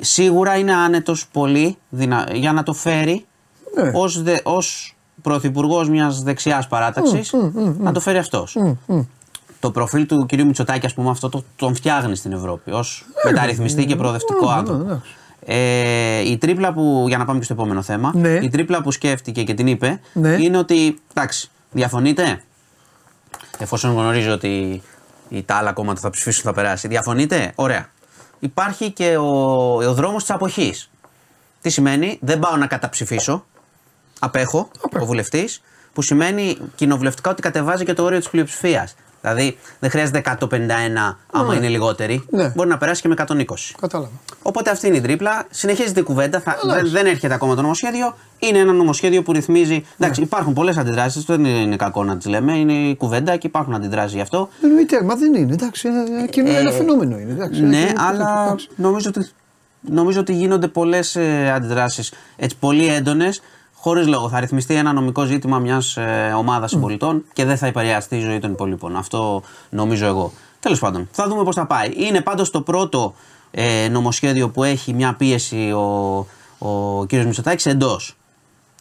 Σίγουρα 0.00 0.56
είναι 0.56 0.74
άνετος 0.74 1.26
πολύ 1.32 1.76
δυνα... 1.88 2.28
για 2.32 2.52
να 2.52 2.62
το 2.62 2.72
φέρει 2.72 3.24
Ναι. 3.82 3.90
ως, 3.94 4.22
δε... 4.22 4.36
ως 4.42 4.96
πρωθυπουργός 5.22 5.88
μιας 5.88 6.22
δεξιάς 6.22 6.66
παράταξης 6.68 7.34
να 7.78 7.92
το 7.92 8.00
φέρει 8.00 8.18
αυτός. 8.18 8.56
Το 9.60 9.70
προφίλ 9.70 10.06
του 10.06 10.26
κυρίου 10.26 10.46
Μητσοτάκη, 10.46 10.86
ας 10.86 10.94
πούμε, 10.94 11.10
αυτό 11.10 11.28
το, 11.28 11.44
τον 11.56 11.74
φτιάχνει 11.74 12.16
στην 12.16 12.32
Ευρώπη 12.32 12.70
ως 12.70 13.04
μεταρρυθμιστή 13.24 13.86
και 13.86 13.96
προοδευτικό 13.96 14.48
άνθρωπο. 14.48 15.02
Ε, 15.48 16.18
η 16.30 16.38
τρίπλα 16.38 16.72
που, 16.72 17.04
για 17.08 17.18
να 17.18 17.24
πάμε 17.24 17.38
και 17.38 17.44
στο 17.44 17.52
επόμενο 17.54 17.82
θέμα, 17.82 18.12
Ναι. 18.14 18.28
η 18.42 18.48
τρίπλα 18.48 18.82
που 18.82 18.90
σκέφτηκε 18.90 19.42
και 19.42 19.54
την 19.54 19.66
είπε 19.66 20.00
Ναι. 20.12 20.28
είναι 20.32 20.58
ότι, 20.58 20.98
εντάξει, 21.14 21.50
διαφωνείτε, 21.70 22.42
εφόσον 23.58 23.92
γνωρίζω 23.92 24.32
ότι 24.32 24.82
οι 25.28 25.42
τα 25.42 25.54
άλλα 25.54 25.72
κόμματα 25.72 26.00
θα 26.00 26.10
ψηφίσουν 26.10 26.42
θα 26.42 26.52
περάσει, 26.52 26.88
διαφωνείτε, 26.88 27.52
ωραία. 27.54 27.86
Υπάρχει 28.38 28.90
και 28.90 29.16
ο, 29.16 29.26
ο 29.76 29.94
δρόμος 29.94 30.22
της 30.22 30.30
αποχής. 30.34 30.90
Τι 31.60 31.70
σημαίνει, 31.70 32.18
δεν 32.20 32.38
πάω 32.38 32.56
να 32.56 32.66
καταψηφίσω, 32.66 33.44
απέχω, 34.18 34.68
ο 35.00 35.04
βουλευτής, 35.04 35.62
που 35.92 36.02
σημαίνει 36.02 36.56
κοινοβουλευτικά 36.74 37.30
ότι 37.30 37.42
κατεβάζει 37.42 37.84
και 37.84 37.92
το 37.92 38.02
όριο 38.02 38.18
της 38.18 38.28
πλειοψηφίας. 38.30 38.94
Δηλαδή 39.32 39.58
δεν 39.78 39.90
χρειάζεται 39.90 40.22
151 40.40 40.46
άμα 41.32 41.54
είναι 41.54 41.68
λιγότεροι. 41.68 42.24
Ναι. 42.30 42.52
Μπορεί 42.56 42.68
να 42.68 42.78
περάσει 42.78 43.02
και 43.02 43.08
με 43.08 43.14
120. 43.18 43.44
Κατάλαβα. 43.80 44.10
Οπότε 44.42 44.70
αυτή 44.70 44.86
είναι 44.86 44.96
η 44.96 45.00
τρίπλα. 45.00 45.46
Συνεχίζεται 45.50 46.00
η 46.00 46.02
κουβέντα. 46.02 46.40
Θα, 46.40 46.56
δεν, 46.62 46.90
δεν 46.90 47.06
έρχεται 47.06 47.34
ακόμα 47.34 47.54
το 47.54 47.62
νομοσχέδιο. 47.62 48.16
Είναι 48.38 48.58
ένα 48.58 48.72
νομοσχέδιο 48.72 49.22
που 49.22 49.32
ρυθμίζει. 49.32 49.84
Εντάξει, 49.98 50.22
υπάρχουν 50.22 50.52
πολλές 50.52 50.76
αντιδράσεις. 50.76 51.24
Δεν 51.24 51.44
είναι 51.44 51.76
κακό 51.76 52.04
να 52.04 52.16
τις 52.16 52.26
λέμε. 52.26 52.58
Είναι 52.58 52.72
η 52.72 52.96
κουβέντα 52.96 53.36
και 53.36 53.46
υπάρχουν 53.46 53.74
αντιδράσεις 53.74 54.14
γι' 54.14 54.20
αυτό. 54.20 54.48
Δεν 54.60 54.70
είναι 54.70 54.84
τέρμα, 54.84 55.14
δεν 55.14 55.34
είναι. 55.34 55.52
Εντάξει, 55.52 55.88
ένα, 55.88 56.00
ένα, 56.00 56.26
κοινό- 56.26 56.54
ένα 56.56 56.70
φαινόμενο 56.70 57.18
είναι. 57.18 57.32
Εντάξει, 57.32 57.58
ένα 57.60 57.68
ναι, 57.68 57.76
κοινό- 57.86 58.00
αλλά 58.00 58.44
εντάξει. 58.46 58.68
νομίζω 58.76 59.10
ότι, 59.16 59.28
νομίζω 59.80 60.20
ότι 60.20 60.32
γίνονται 60.32 60.68
πολλές 60.68 61.16
ε, 61.16 61.50
αντιδράσεις 61.54 62.12
πολύ 62.60 62.86
έντονες. 62.86 63.42
Χωρίς 63.86 64.06
λόγο. 64.06 64.28
Θα 64.28 64.40
ρυθμιστεί 64.40 64.74
ένα 64.74 64.92
νομικό 64.92 65.24
ζήτημα 65.24 65.58
μιας 65.58 65.96
ε, 65.96 66.32
ομάδας 66.36 66.70
συμπολιτών 66.70 67.24
και 67.32 67.44
δεν 67.44 67.56
θα 67.56 67.66
επηρεαστεί 67.66 68.16
η 68.16 68.20
ζωή 68.20 68.38
των 68.38 68.52
υπολείπων. 68.52 68.96
Αυτό 68.96 69.42
νομίζω 69.70 70.06
εγώ. 70.06 70.32
Τέλος 70.60 70.78
πάντων, 70.78 71.08
θα 71.12 71.28
δούμε 71.28 71.42
πώς 71.44 71.54
θα 71.54 71.66
πάει. 71.66 71.90
Είναι 71.96 72.20
πάντως 72.20 72.50
το 72.50 72.60
πρώτο 72.60 73.14
ε, 73.50 73.88
νομοσχέδιο 73.90 74.48
που 74.48 74.64
έχει 74.64 74.92
μια 74.92 75.14
πίεση 75.18 75.72
ο, 75.72 76.16
ο 76.58 77.04
κ. 77.06 77.12
Μητσοτάκης 77.12 77.66
εντός 77.66 78.16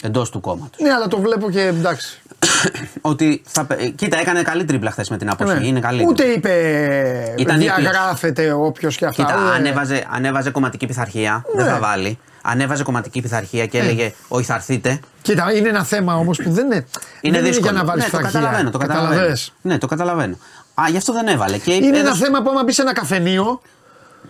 εντός 0.01 0.29
του 0.29 0.39
κόμματος. 0.41 0.79
Ναι, 0.81 0.91
αλλά 0.93 1.07
το 1.07 1.17
βλέπω 1.19 1.49
και 1.49 1.61
εντάξει. 1.61 2.21
ότι 3.01 3.41
θα, 3.45 3.65
πε- 3.65 3.81
ε, 3.81 3.87
κοίτα, 3.87 4.19
έκανε 4.19 4.41
καλή 4.41 4.65
τρίπλα 4.65 4.91
χθες 4.91 5.09
με 5.09 5.17
την 5.17 5.29
αποχή. 5.29 5.59
Ναι. 5.59 5.67
Είναι 5.67 5.79
καλή. 5.79 6.05
Ούτε 6.07 6.23
είπε 6.23 7.33
Ήταν 7.37 7.57
διαγράφεται 7.57 8.51
όποιος 8.51 8.95
και 8.97 9.05
αυτά. 9.05 9.23
Κοίτα, 9.23 9.41
ούτε- 9.41 9.55
ανέβαζε, 9.55 10.05
ανέβαζε 10.11 10.49
κομματική 10.49 10.85
πειθαρχία. 10.85 11.45
Δεν 11.55 11.65
Ναι. 11.65 11.71
θα 11.71 11.79
βάλει. 11.79 12.19
Ανέβαζε 12.47 12.83
κομματική 12.83 13.21
πειθαρχία 13.21 13.65
και 13.65 13.77
έλεγε 13.77 14.13
Όχι, 14.27 14.45
θα 14.45 14.53
έρθετε. 14.53 14.99
Κοίτα, 15.21 15.53
είναι 15.55 15.69
ένα 15.69 15.83
θέμα 15.83 16.15
όμως 16.15 16.37
που 16.43 16.51
δεν 16.51 16.65
είναι. 16.65 16.85
Είναι 17.21 17.37
δεν 17.37 17.45
δύσκολο. 17.45 17.71
για 17.71 17.79
να 17.81 17.85
βάλεις 17.87 18.03
ναι, 18.03 18.09
το 18.09 18.17
φραγία. 18.17 18.39
καταλαβαίνω. 18.39 18.69
Το 18.69 18.77
καταλαβαίνω. 18.77 19.09
Καταλαβες; 19.11 19.53
Ναι, 19.61 19.77
το 19.77 19.87
καταλαβαίνω. 19.87 20.35
Α, 20.73 20.83
γι' 20.89 20.97
αυτό 20.97 21.13
δεν 21.13 21.27
έβαλε. 21.27 21.57
Και 21.57 21.73
Είναι 21.73 21.87
ένα 21.87 21.97
έδωσε- 21.97 22.23
θέμα 22.23 22.41
που 22.41 22.49
άμα 22.49 22.63
μπεις 22.63 22.75
σε 22.75 22.81
ένα 22.81 22.93
καφενείο, 22.93 23.61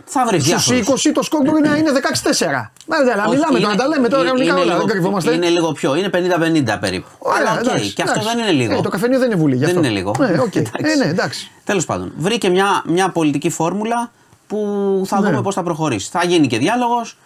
Θα 0.05 0.26
βρεις 0.28 0.43
στους 0.45 0.66
διάφορους. 0.66 1.03
20 1.05 1.11
το 1.13 1.22
σκορ 1.24 1.41
μπορεί 1.41 1.61
να 1.68 1.76
είναι 1.76 1.91
16-4. 1.91 2.72
Μα 2.88 2.97
δεν 3.03 3.13
αλλά 3.13 3.30
μιλάμε 3.30 3.59
τώρα, 3.59 3.76
τα 3.76 3.88
λέμε 3.88 4.07
τώρα 4.07 4.24
κανονικά 4.24 4.55
όλα, 4.55 4.78
δεν 4.78 4.86
κρυβόμαστε. 4.88 5.34
Είναι 5.34 5.47
λίγο 5.49 5.72
πιο, 5.72 5.95
είναι 5.95 6.09
50-50 6.09 6.78
περίπου. 6.80 7.07
Ωραία, 7.18 7.39
Αλλά 7.39 7.51
οκ, 7.59 7.66
εντάξει, 7.66 7.93
και 7.93 8.01
αυτό 8.01 8.20
εντάξει. 8.20 8.36
δεν 8.38 8.43
είναι 8.47 8.61
λίγο. 8.63 8.78
Ε, 8.78 8.82
το 8.82 8.89
καφενείο 8.89 9.20
δεν 9.20 9.28
είναι 9.32 9.39
βουλή. 9.39 9.53
γι' 9.55 9.59
Δεν 9.66 9.70
αυτό. 9.70 9.80
είναι 9.80 9.89
λίγο. 9.89 10.16
Ναι, 10.20 10.39
οκ. 10.39 10.55
Ε, 10.55 10.61
ναι, 11.03 11.05
εντάξει. 11.09 11.51
Τέλος 11.63 11.86
πάντων, 11.86 12.13
βρήκε 12.18 12.49
μια, 12.49 12.84
μια 12.86 13.09
πολιτική 13.09 13.49
φόρμουλα 13.49 14.11
που 14.47 14.57
θα 15.05 15.20
Ναι. 15.20 15.30
δούμε 15.30 15.41
πώς 15.41 15.55
θα 15.55 15.63
προχωρήσει. 15.63 16.09
Θα 16.11 16.26
γίνει 16.26 16.47
και 16.47 16.57
διάλογος 16.57 17.18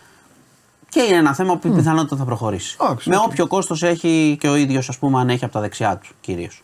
και 0.90 1.02
είναι 1.02 1.16
ένα 1.18 1.34
θέμα 1.34 1.58
που 1.58 1.70
πιθανότατα 1.74 2.16
θα 2.16 2.24
προχωρήσει. 2.24 2.78
Εντάξει, 2.82 3.10
Με 3.10 3.16
οκ. 3.18 3.24
όποιο 3.24 3.48
κόστος 3.48 3.84
έχει 3.84 4.38
και 4.40 4.48
ο 4.48 4.56
ίδιος, 4.56 4.90
ας 4.90 4.98
πούμε, 4.98 5.20
αν 5.20 5.30
έχει 5.30 5.44
από 5.44 5.54
τα 5.54 5.60
δεξιά 5.60 5.98
τους 5.98 6.12
κυρίως. 6.22 6.64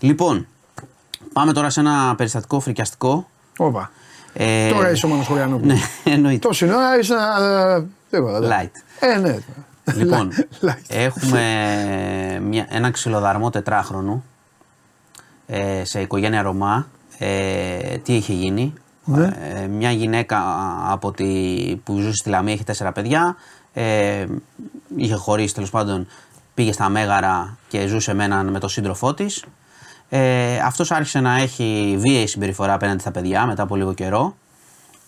Λοιπόν, 0.00 0.46
πάμε 1.32 1.52
τώρα 1.52 1.70
σε 1.70 1.80
ένα 1.80 2.14
περιστατικό 2.16 2.60
φρικιαστικό. 2.60 3.28
Όπα. 3.58 3.90
Ε, 4.32 4.70
Τώρα 4.70 4.90
είσαι 4.90 5.06
ο 5.06 5.08
Μάνος 5.08 5.26
Χωριανόπουλος. 5.26 5.74
Ναι, 5.74 5.80
εννοείται. 6.12 6.48
Τόση 6.48 6.64
ώρα 6.64 6.98
είσαι 6.98 7.12
ένα. 7.14 7.38
ε, 7.76 7.84
Τίποτα. 8.10 8.40
δεν. 8.40 8.50
Light. 8.50 8.70
Ε, 9.00 9.18
ναι. 9.18 9.38
Λοιπόν, 9.94 10.30
Light. 10.66 10.84
έχουμε 10.88 11.40
μια, 12.42 12.66
ένα 12.68 12.90
ξυλοδαρμό 12.90 13.50
τετράχρονου 13.50 14.24
ε, 15.46 15.84
σε 15.84 16.00
οικογένεια 16.00 16.42
Ρωμά. 16.42 16.86
Ε, 17.18 17.96
τι 17.98 18.14
είχε 18.14 18.32
γίνει; 18.32 18.72
Ναι. 19.04 19.30
Ε, 19.62 19.66
μια 19.66 19.90
γυναίκα 19.90 20.38
από 20.90 21.10
τη, 21.12 21.26
που 21.84 21.98
ζούσε 21.98 22.14
στη 22.16 22.28
Λαμία, 22.28 22.52
έχει 22.52 22.64
τέσσερα 22.64 22.92
παιδιά. 22.92 23.36
Ε, 23.72 24.26
είχε 24.96 25.14
χωρίσει 25.14 25.54
τέλος 25.54 25.70
πάντων, 25.70 26.06
πήγε 26.54 26.72
στα 26.72 26.88
Μέγαρα 26.88 27.56
και 27.68 27.86
ζούσε 27.86 28.14
με, 28.14 28.24
έναν, 28.24 28.48
με 28.48 28.58
τον 28.58 28.68
σύντροφό 28.68 29.14
της. 29.14 29.44
Ε, 30.08 30.58
Αυτός 30.58 30.90
άρχισε 30.90 31.20
να 31.20 31.36
έχει 31.36 31.96
βίαιη 31.98 32.26
συμπεριφορά 32.26 32.72
απέναντι 32.72 33.00
στα 33.00 33.10
παιδιά 33.10 33.46
μετά 33.46 33.62
από 33.62 33.76
λίγο 33.76 33.94
καιρό. 33.94 34.36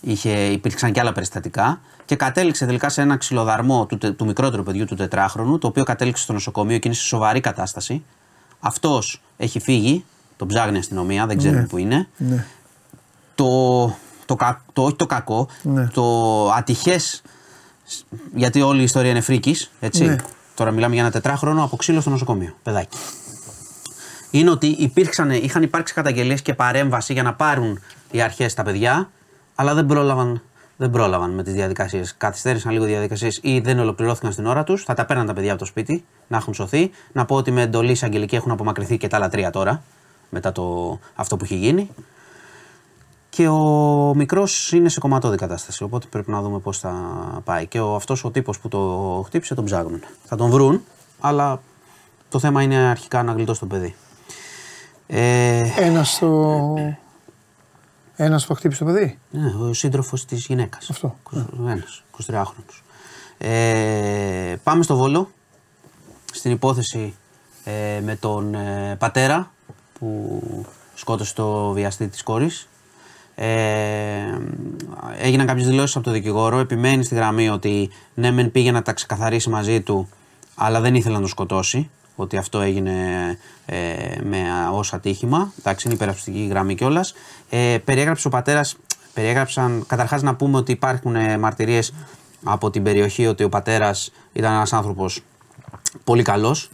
Είχε, 0.01 0.29
υπήρξαν 0.45 0.91
και 0.91 0.99
άλλα 0.99 1.11
περιστατικά 1.11 1.79
και 2.05 2.15
κατέληξε 2.15 2.65
τελικά 2.65 2.89
σε 2.89 3.01
ένα 3.01 3.17
ξυλοδαρμό 3.17 3.85
του, 3.85 3.97
τε- 3.97 4.15
του 4.17 4.25
μικρότερου 4.25 4.63
παιδιού 4.63 4.85
του 4.85 4.95
τετράχρονου, 4.95 5.57
το 5.57 5.67
οποίο 5.67 5.83
κατέληξε 5.83 6.23
στο 6.23 6.33
νοσοκομείο 6.33 6.77
και 6.77 6.87
είναι 6.87 6.97
σε 6.97 7.03
σοβαρή 7.03 7.39
κατάσταση. 7.39 8.03
Αυτός 8.59 9.21
έχει 9.37 9.59
φύγει, 9.59 10.05
τον 10.37 10.47
ψάχνει 10.47 10.75
η 10.75 10.79
αστυνομία, 10.79 11.25
δεν 11.25 11.37
ξέρουμε 11.37 11.61
που 11.69 11.77
είναι. 11.77 12.07
Ναι. 12.17 12.45
Το, 13.35 13.85
το, 14.25 14.35
κα- 14.35 14.61
το, 14.73 14.83
όχι 14.83 14.95
το 14.95 15.05
κακό, 15.05 15.47
Ναι. 15.63 15.87
το 15.87 16.03
ατυχές, 16.51 17.21
γιατί 18.35 18.61
όλη 18.61 18.79
η 18.79 18.83
ιστορία 18.83 19.09
είναι 19.11 19.21
φρίκης, 19.21 19.71
έτσι. 19.79 20.03
Ναι. 20.05 20.15
Τώρα 20.55 20.71
μιλάμε 20.71 20.93
για 20.93 21.03
ένα 21.03 21.11
τετράχρονο 21.11 21.63
από 21.63 21.75
ξύλο 21.75 22.01
στο 22.01 22.09
νοσοκομείο, 22.09 22.53
παιδάκι. 22.63 22.97
Είναι 24.31 24.49
ότι 24.49 24.67
υπήρξαν, 24.67 25.29
είχαν 25.31 25.63
υπάρξει 25.63 25.93
καταγγελίες 25.93 26.41
και 26.41 26.53
παρέμβαση 26.53 27.13
για 27.13 27.23
να 27.23 27.33
πάρουν 27.33 27.79
οι 28.11 28.21
αρχές 28.21 28.53
τα 28.53 28.63
παιδιά, 28.63 29.09
αλλά 29.55 29.73
δεν 29.73 29.85
πρόλαβαν, 29.85 30.41
δεν 30.77 30.89
πρόλαβαν 30.89 31.31
με 31.31 31.43
τις 31.43 31.53
διαδικασίες. 31.53 32.15
Καθυστέρησαν 32.17 32.71
λίγο 32.71 32.85
οι 32.85 32.89
διαδικασίες 32.89 33.39
ή 33.41 33.59
δεν 33.59 33.79
ολοκληρώθηκαν 33.79 34.31
στην 34.31 34.45
ώρα 34.45 34.63
τους. 34.63 34.83
Θα 34.83 34.93
τα 34.93 35.05
παίρναν 35.05 35.25
τα 35.25 35.33
παιδιά 35.33 35.49
από 35.51 35.59
το 35.59 35.65
σπίτι, 35.65 36.05
να 36.27 36.37
έχουν 36.37 36.53
σωθεί. 36.53 36.91
Να 37.11 37.25
πω 37.25 37.35
ότι 37.35 37.51
με 37.51 37.61
εντολή 37.61 37.91
εισαγγελική 37.91 38.35
έχουν 38.35 38.51
απομακρυνθεί 38.51 38.97
και 38.97 39.07
τα 39.07 39.17
άλλα 39.17 39.29
τρία 39.29 39.49
τώρα, 39.49 39.83
μετά 40.29 40.51
το, 40.51 40.99
αυτό 41.15 41.37
που 41.37 41.43
έχει 41.43 41.55
γίνει. 41.55 41.89
Και 43.35 43.47
ο 43.47 44.13
μικρός 44.15 44.71
είναι 44.71 44.89
σε 44.89 44.99
κομματώδη 44.99 45.37
κατάσταση. 45.37 45.83
Οπότε 45.83 46.07
πρέπει 46.09 46.31
να 46.31 46.41
δούμε 46.41 46.59
πώς 46.59 46.79
θα 46.79 46.93
πάει. 47.43 47.67
Και 47.67 47.79
ο, 47.79 47.95
αυτός 47.95 48.23
ο 48.23 48.31
τύπος 48.31 48.59
που 48.59 48.67
το 48.67 49.23
χτύπησε 49.25 49.55
τον 49.55 49.65
ψάχνουν. 49.65 50.03
Θα 50.23 50.35
τον 50.35 50.49
βρουν, 50.49 50.83
αλλά 51.19 51.61
το 52.29 52.39
θέμα 52.39 52.61
είναι 52.61 52.75
αρχικά 52.75 53.23
να 53.23 53.31
γλιτώσει 53.31 53.59
το 53.59 53.65
παιδί. 53.65 53.95
Ε, 55.07 55.71
Ένας 55.77 56.11
στο. 56.11 56.73
Ένας 58.15 58.45
το 58.45 58.53
χτύπησε 58.53 58.83
το 58.83 58.91
παιδί; 58.91 59.19
Ναι, 59.29 59.53
ο 59.69 59.73
σύντροφος 59.73 60.25
της 60.25 60.45
γυναίκας. 60.45 60.89
Αυτό. 60.89 61.15
Ένας, 61.67 62.03
23χρονο. 62.27 62.81
Ε, 63.37 64.55
πάμε 64.63 64.83
στο 64.83 64.95
Βόλο. 64.95 65.29
Στην 66.33 66.51
υπόθεση 66.51 67.15
ε, 67.63 67.99
με 68.03 68.15
τον 68.15 68.55
ε, 68.55 68.95
πατέρα 68.99 69.51
που 69.99 70.41
σκότωσε 70.95 71.33
το 71.33 71.71
βιαστή 71.71 72.07
της 72.07 72.23
κόρης. 72.23 72.67
Ε, 73.35 73.47
έγιναν 75.19 75.47
κάποιες 75.47 75.67
δηλώσεις 75.67 75.95
από 75.95 76.03
τον 76.03 76.13
δικηγόρο. 76.13 76.59
Επιμένει 76.59 77.03
στη 77.03 77.15
γραμμή 77.15 77.49
ότι 77.49 77.89
ναι, 78.13 78.31
μεν 78.31 78.51
πήγε 78.51 78.71
να 78.71 78.81
τα 78.81 78.93
ξεκαθαρίσει 78.93 79.49
μαζί 79.49 79.81
του, 79.81 80.09
αλλά 80.55 80.81
δεν 80.81 80.95
ήθελε 80.95 81.13
να 81.13 81.19
τον 81.19 81.29
σκοτώσει. 81.29 81.89
Ότι 82.15 82.37
αυτό 82.37 82.59
έγινε 82.59 82.91
ε, 83.65 83.77
με 84.23 84.43
ως 84.71 84.93
ατύχημα. 84.93 85.53
Εντάξει, 85.59 85.87
είναι 85.87 85.95
υπερασπιστική 85.95 86.47
γραμμή 86.49 86.75
κιόλας. 86.75 87.13
Ε, 87.49 87.77
περιέγραψε 87.85 88.27
ο 88.27 88.29
πατέρας, 88.29 88.75
περιέγραψαν. 89.13 89.83
Καταρχάς 89.87 90.21
να 90.21 90.35
πούμε 90.35 90.57
ότι 90.57 90.71
υπάρχουν 90.71 91.15
ε, 91.15 91.37
μαρτυρίες 91.37 91.93
από 92.43 92.69
την 92.69 92.83
περιοχή 92.83 93.27
ότι 93.27 93.43
ο 93.43 93.49
πατέρας 93.49 94.11
ήταν 94.33 94.53
ένας 94.53 94.73
άνθρωπος 94.73 95.21
πολύ 96.03 96.23
καλός 96.23 96.69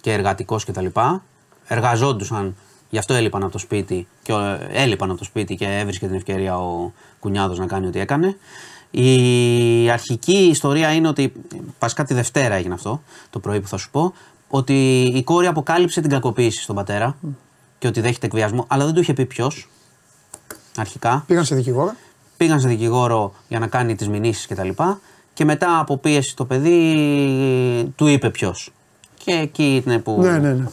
και 0.00 0.12
εργατικός 0.12 0.64
κτλ. 0.64 0.86
Εργαζόντουσαν, 1.66 2.56
γι' 2.94 3.00
αυτό 3.00 3.14
έλειπαν 3.14 3.42
από 3.42 3.52
το 3.52 3.58
σπίτι 3.58 4.06
και 4.22 4.32
ο- 4.32 4.58
έλειπαν 4.72 5.08
από 5.10 5.18
το 5.18 5.24
σπίτι 5.24 5.54
και 5.54 5.66
έβρισκε 5.78 6.06
την 6.06 6.14
ευκαιρία 6.16 6.58
ο 6.58 6.92
κουνιάδος 7.20 7.58
να 7.58 7.66
κάνει 7.66 7.86
ό,τι 7.86 7.98
έκανε. 8.00 8.36
Η 8.90 9.90
αρχική 9.90 10.36
ιστορία 10.36 10.92
είναι 10.92 11.08
ότι, 11.08 11.32
βασικά 11.78 12.04
τη 12.04 12.14
Δευτέρα 12.14 12.54
έγινε 12.54 12.74
αυτό, 12.74 13.02
το 13.30 13.38
πρωί 13.38 13.60
που 13.60 13.68
θα 13.68 13.76
σου 13.76 13.90
πω, 13.90 14.12
ότι 14.48 15.02
η 15.14 15.22
κόρη 15.22 15.46
αποκάλυψε 15.46 16.00
την 16.00 16.10
κακοποίηση 16.10 16.62
στον 16.62 16.74
πατέρα 16.74 17.16
και 17.78 17.86
ότι 17.86 18.00
δέχεται 18.00 18.26
εκβιασμό, 18.26 18.64
αλλά 18.68 18.84
δεν 18.84 18.94
του 18.94 19.00
είχε 19.00 19.12
πει 19.12 19.26
ποιος. 19.26 19.68
Αρχικά. 20.76 21.24
Πήγαν 21.26 21.44
σε 21.44 21.54
δικηγόρο. 21.54 21.92
Πήγαν 22.36 22.60
σε 22.60 22.68
δικηγόρο 22.68 23.34
για 23.48 23.58
να 23.58 23.66
κάνει 23.66 23.94
τις 23.94 24.08
μηνύσεις 24.08 24.46
και 24.46 24.54
τα 24.54 24.64
λοιπά 24.64 25.00
και 25.32 25.44
μετά 25.44 25.78
από 25.78 25.96
πίεση 25.96 26.36
το 26.36 26.44
παιδί 26.44 27.92
του 27.96 28.06
είπε 28.06 28.30
ποιος. 28.30 28.72
Και 29.24 29.32
εκεί 29.32 29.82
είναι 29.86 29.98
που 29.98 30.18
Ναι, 30.20 30.38
ναι, 30.38 30.52
ναι. 30.52 30.64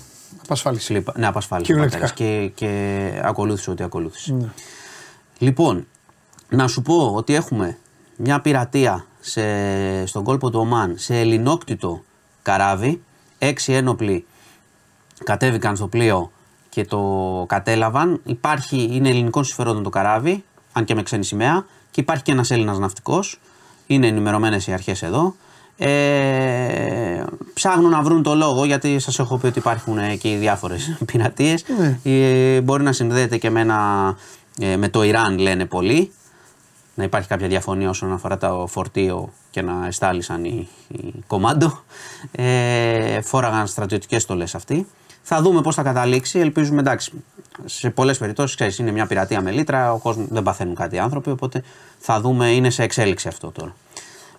Απασφάλιση. 0.51 0.85
Σλίπα- 0.85 1.17
Ναι, 1.17 1.27
απασφάλισε 1.27 1.71
ο 1.71 1.75
Κυριολεκτικά. 1.75 2.07
πατέρας 2.13 2.51
και, 2.53 2.65
και 2.65 3.21
ακολούθησε 3.23 3.71
ό,τι 3.71 3.83
ακολούθησε. 3.83 4.33
Ναι. 4.33 4.49
Λοιπόν, 5.37 5.87
να 6.49 6.67
σου 6.67 6.81
πω 6.81 7.13
ότι 7.15 7.35
έχουμε 7.35 7.77
μια 8.17 8.41
πειρατεία 8.41 9.05
σε, 9.19 9.41
στον 10.05 10.23
κόλπο 10.23 10.49
του 10.49 10.59
Ομάν 10.59 10.93
σε 10.97 11.19
ελληνόκτητο 11.19 12.03
καράβι. 12.41 13.01
Έξι 13.37 13.73
ένοπλοι 13.73 14.25
κατέβηκαν 15.23 15.75
στο 15.75 15.87
πλοίο 15.87 16.31
και 16.69 16.85
το 16.85 16.99
κατέλαβαν. 17.47 18.21
Υπάρχει, 18.25 18.89
είναι 18.91 19.09
ελληνικών 19.09 19.43
συμφερόντων 19.43 19.83
το 19.83 19.89
καράβι, 19.89 20.43
αν 20.73 20.83
και 20.85 20.95
με 20.95 21.03
ξένη 21.03 21.23
σημαία. 21.25 21.65
Και 21.91 22.01
υπάρχει 22.01 22.23
και 22.23 22.31
ένας 22.31 22.51
Έλληνας 22.51 22.79
ναυτικός. 22.79 23.39
Είναι 23.87 24.07
ενημερωμένες 24.07 24.67
οι 24.67 24.73
αρχές 24.73 25.01
εδώ. 25.03 25.35
Ε, 25.83 27.23
ψάχνουν 27.53 27.89
να 27.89 28.01
βρουν 28.01 28.23
το 28.23 28.35
λόγο 28.35 28.65
γιατί 28.65 28.99
σας 28.99 29.19
έχω 29.19 29.37
πει 29.37 29.45
ότι 29.45 29.59
υπάρχουν 29.59 29.97
εκεί 29.97 30.35
διάφορες 30.35 30.97
πειρατείες 31.05 31.65
ε, 32.03 32.61
μπορεί 32.61 32.83
να 32.83 32.91
συνδέεται 32.91 33.37
και 33.37 33.49
με, 33.49 33.59
ένα, 33.59 34.15
ε, 34.59 34.77
με 34.77 34.89
το 34.89 35.03
Ιράν 35.03 35.37
λένε 35.37 35.65
πολλοί 35.65 36.11
να 36.93 37.03
υπάρχει 37.03 37.27
κάποια 37.27 37.47
διαφωνία 37.47 37.89
όσον 37.89 38.13
αφορά 38.13 38.37
το 38.37 38.67
φορτίο 38.67 39.33
και 39.49 39.61
να 39.61 39.87
εστάλησαν 39.87 40.45
οι, 40.45 40.67
οι 40.87 41.13
κομμάντο. 41.27 41.83
Ε, 42.31 43.21
φόραγαν 43.21 43.67
στρατιωτικές 43.67 44.21
στολές 44.21 44.55
αυτοί. 44.55 44.87
Θα 45.21 45.41
δούμε 45.41 45.61
πώς 45.61 45.75
θα 45.75 45.83
καταλήξει. 45.83 46.39
Ελπίζουμε 46.39 46.79
εντάξει. 46.79 47.11
Σε 47.65 47.89
πολλές 47.89 48.17
περιπτώσεις, 48.17 48.55
ξέρεις, 48.55 48.77
είναι 48.77 48.91
μια 48.91 49.05
πειρατεία 49.05 49.41
με 49.41 49.51
λίτρα. 49.51 49.93
Ο 49.93 49.97
κόσμος 49.97 50.27
δεν 50.29 50.43
παθαίνουν 50.43 50.75
κάτι 50.75 50.95
οι 50.95 50.99
άνθρωποι. 50.99 51.29
Οπότε 51.29 51.63
θα 51.99 52.21
δούμε. 52.21 52.51
Είναι 52.51 52.69
σε 52.69 52.83
εξέλιξη 52.83 53.27
αυτό 53.27 53.51
τώρα. 53.51 53.75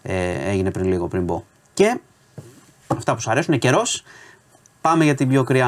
Ε, 0.03 0.51
έγινε 0.51 0.71
πριν 0.71 0.87
λίγο, 0.87 1.09
πριν 1.09 1.27
πω. 1.27 1.45
Και 1.75 1.99
αυτά 2.87 3.15
που 3.15 3.21
σου 3.21 3.31
αρέσουν, 3.31 3.59
καιρός. 3.59 4.05
Πάμε 4.81 5.05
για 5.05 5.15
την 5.15 5.29
πιο 5.29 5.45
κρύα 5.45 5.67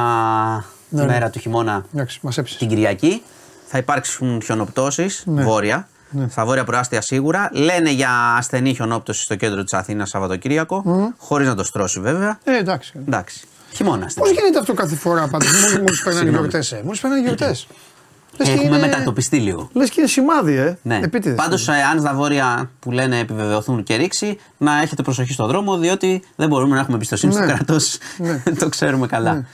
Ναι, 0.88 1.00
ναι. 1.04 1.06
μέρα 1.12 1.30
του 1.30 1.38
χειμώνα 1.38 1.84
Εντάξει, 1.94 2.18
μας 2.22 2.38
έψησε. 2.38 2.58
την 2.58 2.68
Κυριακή. 2.68 3.22
Θα 3.66 3.78
υπάρξουν 3.78 4.40
χιονοπτώσεις 4.42 5.22
Ναι. 5.26 5.42
βόρεια. 5.42 5.88
Ναι. 6.10 6.28
Στα 6.28 6.44
βόρεια 6.44 6.64
προάστια 6.64 7.00
σίγουρα. 7.00 7.48
Λένε 7.52 7.90
για 7.90 8.10
ασθενή 8.38 8.74
χιονόπτωση 8.74 9.22
στο 9.22 9.34
κέντρο 9.34 9.62
της 9.64 9.72
Αθήνας 9.72 10.08
Σαββατοκύριακο. 10.08 10.82
Χωρίς 11.18 11.46
να 11.48 11.54
το 11.54 11.64
στρώσει 11.64 12.00
βέβαια. 12.00 12.38
Ε, 12.44 12.56
εντάξει. 12.56 12.92
Εντάξει. 13.08 13.46
Χειμώνα 13.72 14.04
Πώς 14.04 14.12
στην 14.12 14.32
γίνεται 14.32 14.58
αυτό 14.58 14.74
κάθε 14.74 14.94
φορά 14.94 15.28
πάντω, 15.28 15.44
μόλι 15.46 15.72
περνάνε 15.72 15.92
Συγγνώμη. 16.18 16.30
γιορτές. 16.30 16.80
Μόλι 16.84 16.98
περνάνε 17.00 17.22
γιορτές. 17.22 17.66
Έχουμε 18.38 18.78
μετατοπιστεί 18.78 19.36
λίγο. 19.36 19.68
Λες 19.72 19.90
και 19.90 20.00
είναι 20.00 20.08
σημάδι, 20.08 20.56
ε. 20.56 20.78
Ναι. 20.82 21.00
Επίτηδες. 21.02 21.36
Πάντως, 21.36 21.68
αν 21.68 22.00
στα 22.00 22.14
βόρεια 22.14 22.70
που 22.80 22.90
λένε 22.90 23.18
επιβεβαιωθούν 23.18 23.82
και 23.82 23.96
ρήξη, 23.96 24.38
να 24.58 24.80
έχετε 24.80 25.02
προσοχή 25.02 25.32
στον 25.32 25.46
δρόμο, 25.48 25.76
διότι 25.76 26.22
δεν 26.36 26.48
μπορούμε 26.48 26.74
να 26.74 26.80
έχουμε 26.80 26.96
εμπιστοσύνη 26.96 27.34
Ναι. 27.34 27.38
στο 27.44 27.54
κράτος. 27.54 27.98
Ναι. 28.18 28.42
το 28.60 28.68
ξέρουμε 28.68 29.06
καλά. 29.06 29.46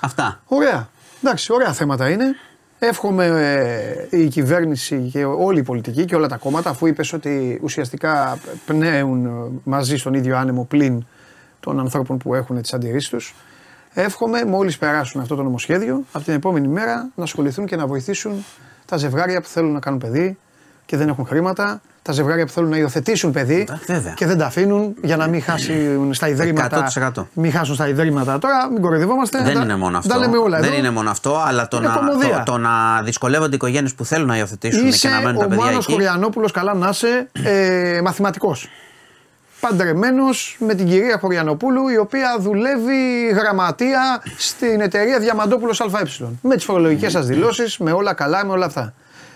Αυτά. 0.00 0.40
Ωραία. 0.46 0.88
Εντάξει, 1.22 1.52
ωραία 1.52 1.72
θέματα 1.72 2.08
είναι. 2.10 2.24
Εύχομαι 2.78 3.26
ε, 4.10 4.18
η 4.18 4.28
κυβέρνηση 4.28 5.08
και 5.12 5.24
όλη 5.24 5.58
η 5.58 5.62
πολιτική 5.62 6.04
και 6.04 6.14
όλα 6.16 6.26
τα 6.28 6.36
κόμματα, 6.36 6.70
αφού 6.70 6.86
είπες 6.86 7.12
ότι 7.12 7.60
ουσιαστικά 7.62 8.38
πνέουν 8.66 9.26
ε, 9.26 9.30
μαζί 9.64 9.96
στον 9.96 10.14
ίδιο 10.14 10.36
άνεμο 10.36 10.64
πλην 10.64 11.04
των 11.60 11.78
ανθρώπων 11.80 12.18
που 12.18 12.34
έχουν 12.34 12.62
τις 12.62 12.72
αντιρρήσεις 12.72 13.08
τους. 13.08 13.34
Εύχομαι 13.94 14.44
μόλις 14.44 14.78
περάσουν 14.78 15.20
αυτό 15.20 15.34
το 15.34 15.42
νομοσχέδιο, 15.42 16.04
από 16.12 16.24
την 16.24 16.34
επόμενη 16.34 16.68
μέρα 16.68 17.08
να 17.14 17.24
ασχοληθούν 17.24 17.66
και 17.66 17.76
να 17.76 17.86
βοηθήσουν 17.86 18.44
τα 18.86 18.96
ζευγάρια 18.96 19.40
που 19.40 19.48
θέλουν 19.48 19.72
να 19.72 19.78
κάνουν 19.80 19.98
παιδί 19.98 20.38
και 20.86 20.96
δεν 20.96 21.08
έχουν 21.08 21.26
χρήματα, 21.26 21.80
τα 22.02 22.12
ζευγάρια 22.12 22.46
που 22.46 22.52
θέλουν 22.52 22.70
να 22.70 22.76
υιοθετήσουν 22.76 23.32
παιδί 23.32 23.66
Ε, 23.70 23.92
βέβαια. 23.94 24.12
και 24.12 24.26
δεν 24.26 24.38
τα 24.38 24.46
αφήνουν 24.46 24.94
για 25.02 25.16
να 25.16 25.26
μην 25.26 25.42
χάσουν 25.42 26.14
στα 26.14 26.28
ιδρύματα. 26.28 26.88
100%. 27.16 27.26
Μην 27.32 27.52
χάσουν 27.52 27.74
στα 27.74 27.88
ιδρύματα. 27.88 28.38
Τώρα 28.38 28.68
μην 28.72 28.80
κοροϊδευόμαστε. 28.82 29.42
Δεν 29.42 29.54
τα- 29.54 29.60
είναι 29.62 29.76
μόνο 29.76 29.98
αυτό. 29.98 30.08
Τα 30.12 30.18
λέμε 30.18 30.36
όλα 30.38 30.58
δεν 30.60 30.68
εδώ. 30.68 30.78
είναι 30.78 30.90
μόνο 30.90 31.10
αυτό, 31.10 31.36
αλλά 31.46 31.68
το 31.68 31.76
Είναι 31.76 31.86
να, 31.86 31.94
κομμωδία. 31.94 32.42
το, 32.46 32.52
το 32.52 32.58
να 32.58 33.02
δυσκολεύονται 33.02 33.52
οι 33.52 33.54
οικογένειες 33.54 33.94
που 33.94 34.04
θέλουν 34.04 34.26
να 34.26 34.36
υιοθετήσουν 34.36 34.86
Είσαι 34.86 35.08
και 35.08 35.14
να 35.14 35.20
μένουν 35.20 35.38
τα 35.38 35.44
ο 35.44 35.48
παιδιά 35.48 35.64
Μάνος 35.64 35.84
εκεί. 35.84 35.92
Χωριανόπουλος, 35.92 36.52
καλά 36.52 36.74
να 36.74 36.88
είσαι, 36.88 37.28
ε, 37.42 38.00
μαθηματικός. 38.04 38.68
Παντρεμένος 39.68 40.56
με 40.58 40.74
την 40.74 40.86
κυρία 40.86 41.18
Χωριανοπούλου, 41.18 41.88
η 41.88 41.96
οποία 41.96 42.36
δουλεύει 42.38 43.26
γραμματεία 43.26 44.22
στην 44.36 44.80
εταιρεία 44.80 45.18
Διαμαντόπουλος 45.18 45.80
ΑΕ. 45.80 45.88
Με 46.42 46.54
τις 46.54 46.64
φορολογικές 46.64 47.12
σας 47.12 47.26
δηλώσεις, 47.26 47.78
με 47.78 47.92
όλα 47.92 48.14
καλά, 48.14 48.44
με 48.44 48.52
όλα 48.52 48.66
αυτά. 48.66 48.94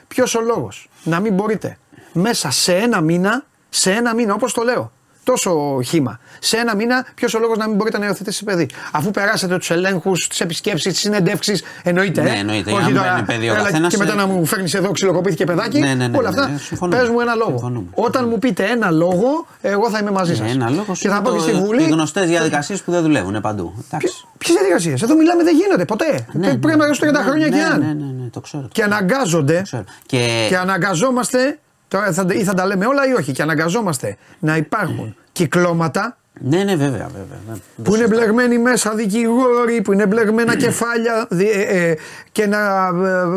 Ποιος 0.09 0.35
ο 0.35 0.41
λόγος; 0.41 0.89
Να 1.05 1.21
μην 1.21 1.35
μπορείτε 1.35 1.79
μέσα 2.13 2.51
σε 2.51 2.75
ένα 2.75 3.01
μήνα, 3.01 3.45
σε 3.69 3.91
ένα 3.93 4.15
μήνα 4.15 4.35
όπως 4.35 4.53
το 4.53 4.63
λέω, 4.63 4.93
τόσο 5.27 5.81
χήμα. 5.85 6.19
Σε 6.39 6.57
ένα 6.57 6.75
μήνα, 6.77 7.07
ποιος 7.15 7.35
ο 7.35 7.39
λόγος 7.39 7.57
να 7.59 7.67
μην 7.69 7.77
μπορείτε 7.77 7.99
να 7.99 8.07
υιοθετήσετε 8.07 8.51
παιδί. 8.51 8.69
Αφού 8.93 9.11
περάσετε 9.11 9.59
τους 9.59 9.71
ελέγχους, 9.71 10.29
τις 10.29 10.41
επισκέψεις, 10.41 10.93
τις 10.93 11.01
συνεντεύξεις, 11.01 11.63
εννοείται. 11.83 12.23
Ναι, 12.23 12.31
ε. 12.31 12.39
εννοείται. 12.39 12.73
Όχι 12.73 12.83
Αν 12.83 12.95
τώρα, 12.95 13.03
παίρνει 13.11 13.23
παιδί 13.27 13.49
ο 13.49 13.55
έλα 13.55 13.63
καθένας, 13.63 13.93
Και 13.93 13.99
μετά 13.99 14.13
ε, 14.13 14.17
να 14.17 14.27
μου 14.27 14.45
φέρνεις 14.47 14.75
εδώ 14.75 14.91
ξυλοκοπήθηκε 14.91 15.45
παιδάκι. 15.45 15.79
Ναι, 15.79 15.95
ναι, 15.95 16.07
ναι, 16.09 16.17
όλα 16.19 16.31
ναι, 16.31 16.41
αυτά. 16.41 16.53
ναι, 16.53 16.59
συμφωνούμε. 16.59 17.01
Πες 17.01 17.09
μου 17.09 17.21
ένα 17.21 17.35
λόγο. 17.35 17.51
Συμφωνούμε. 17.51 17.87
Όταν 17.95 18.29
μου 18.29 18.39
πείτε 18.39 18.65
ένα 18.65 18.91
λόγο, 18.91 19.47
εγώ 19.61 19.91
θα 19.91 19.99
είμαι 19.99 20.11
μαζί 20.11 20.35
σας. 20.37 20.47
Ναι, 20.47 20.53
ένα 20.53 20.71
λόγο 20.71 20.93
Και 20.99 21.09
θα 21.09 21.23
πάω 21.23 21.35
και 21.35 21.41
στη 21.41 21.51
Οι 21.51 21.55
Βουλή. 21.55 21.83
γνωστές 21.83 22.27
διαδικασίες 22.29 22.83
που 22.83 22.91
δεν 22.91 23.03
δουλεύουν 23.03 23.41
παντού. 23.41 23.75
Εντάξει. 23.91 24.27
Ποιες 24.39 24.55
διαδικασίες; 24.57 25.03
Εδώ 25.03 25.17
μιλάμε 25.17 25.43
δεν 25.43 25.55
γίνεται 25.57 25.85
ποτέ. 25.85 26.27
Ναι, 26.33 26.47
ναι. 26.47 26.57
Πρέπει 26.57 26.79
να 26.79 26.87
ζουν 26.93 27.09
30 27.09 27.13
Ναι, 27.13 27.19
χρόνια 27.19 27.49
ναι, 27.49 27.57
και 27.57 27.63
αν. 27.63 27.79
Ναι, 27.81 27.87
ναι, 27.87 27.93
ναι, 28.23 28.29
το 28.31 28.41
ξέρω. 28.41 28.63
το 28.63 28.69
Και 28.73 28.83
αναγκάζονται. 28.83 29.61
ξέρω. 29.65 29.85
Και, 30.07 30.47
Και 30.49 30.57
αναγκαζόμαστε. 30.57 31.59
Τώρα 31.89 32.13
θα, 32.13 32.27
ή 32.29 32.45
θα 32.45 32.55
τα 32.55 32.67
λέμε 32.67 32.87
όλα 32.87 33.09
ή 33.09 33.13
όχι. 33.13 33.33
Και 33.33 33.43
αναγκαζόμαστε 33.43 34.17
να 34.39 34.57
υπάρχουν 34.57 35.17
κυκλώματα 35.33 36.17
ναι, 36.41 36.63
ναι, 36.65 36.77
βέβαια, 36.77 37.07
βέβαια. 37.07 37.39
ναι. 37.49 37.83
που 37.85 37.95
είναι 37.95 38.07
μπλεγμένοι 38.07 38.59
μέσα 38.59 38.95
δικηγόροι, 38.95 39.83
που 39.83 39.93
είναι 39.93 40.07
μπλεγμένα 40.07 40.57
κεφάλια 40.57 41.27
δι- 41.31 41.51
ε, 41.55 41.89
ε, 41.91 41.97
και 42.33 42.47
να 42.47 42.87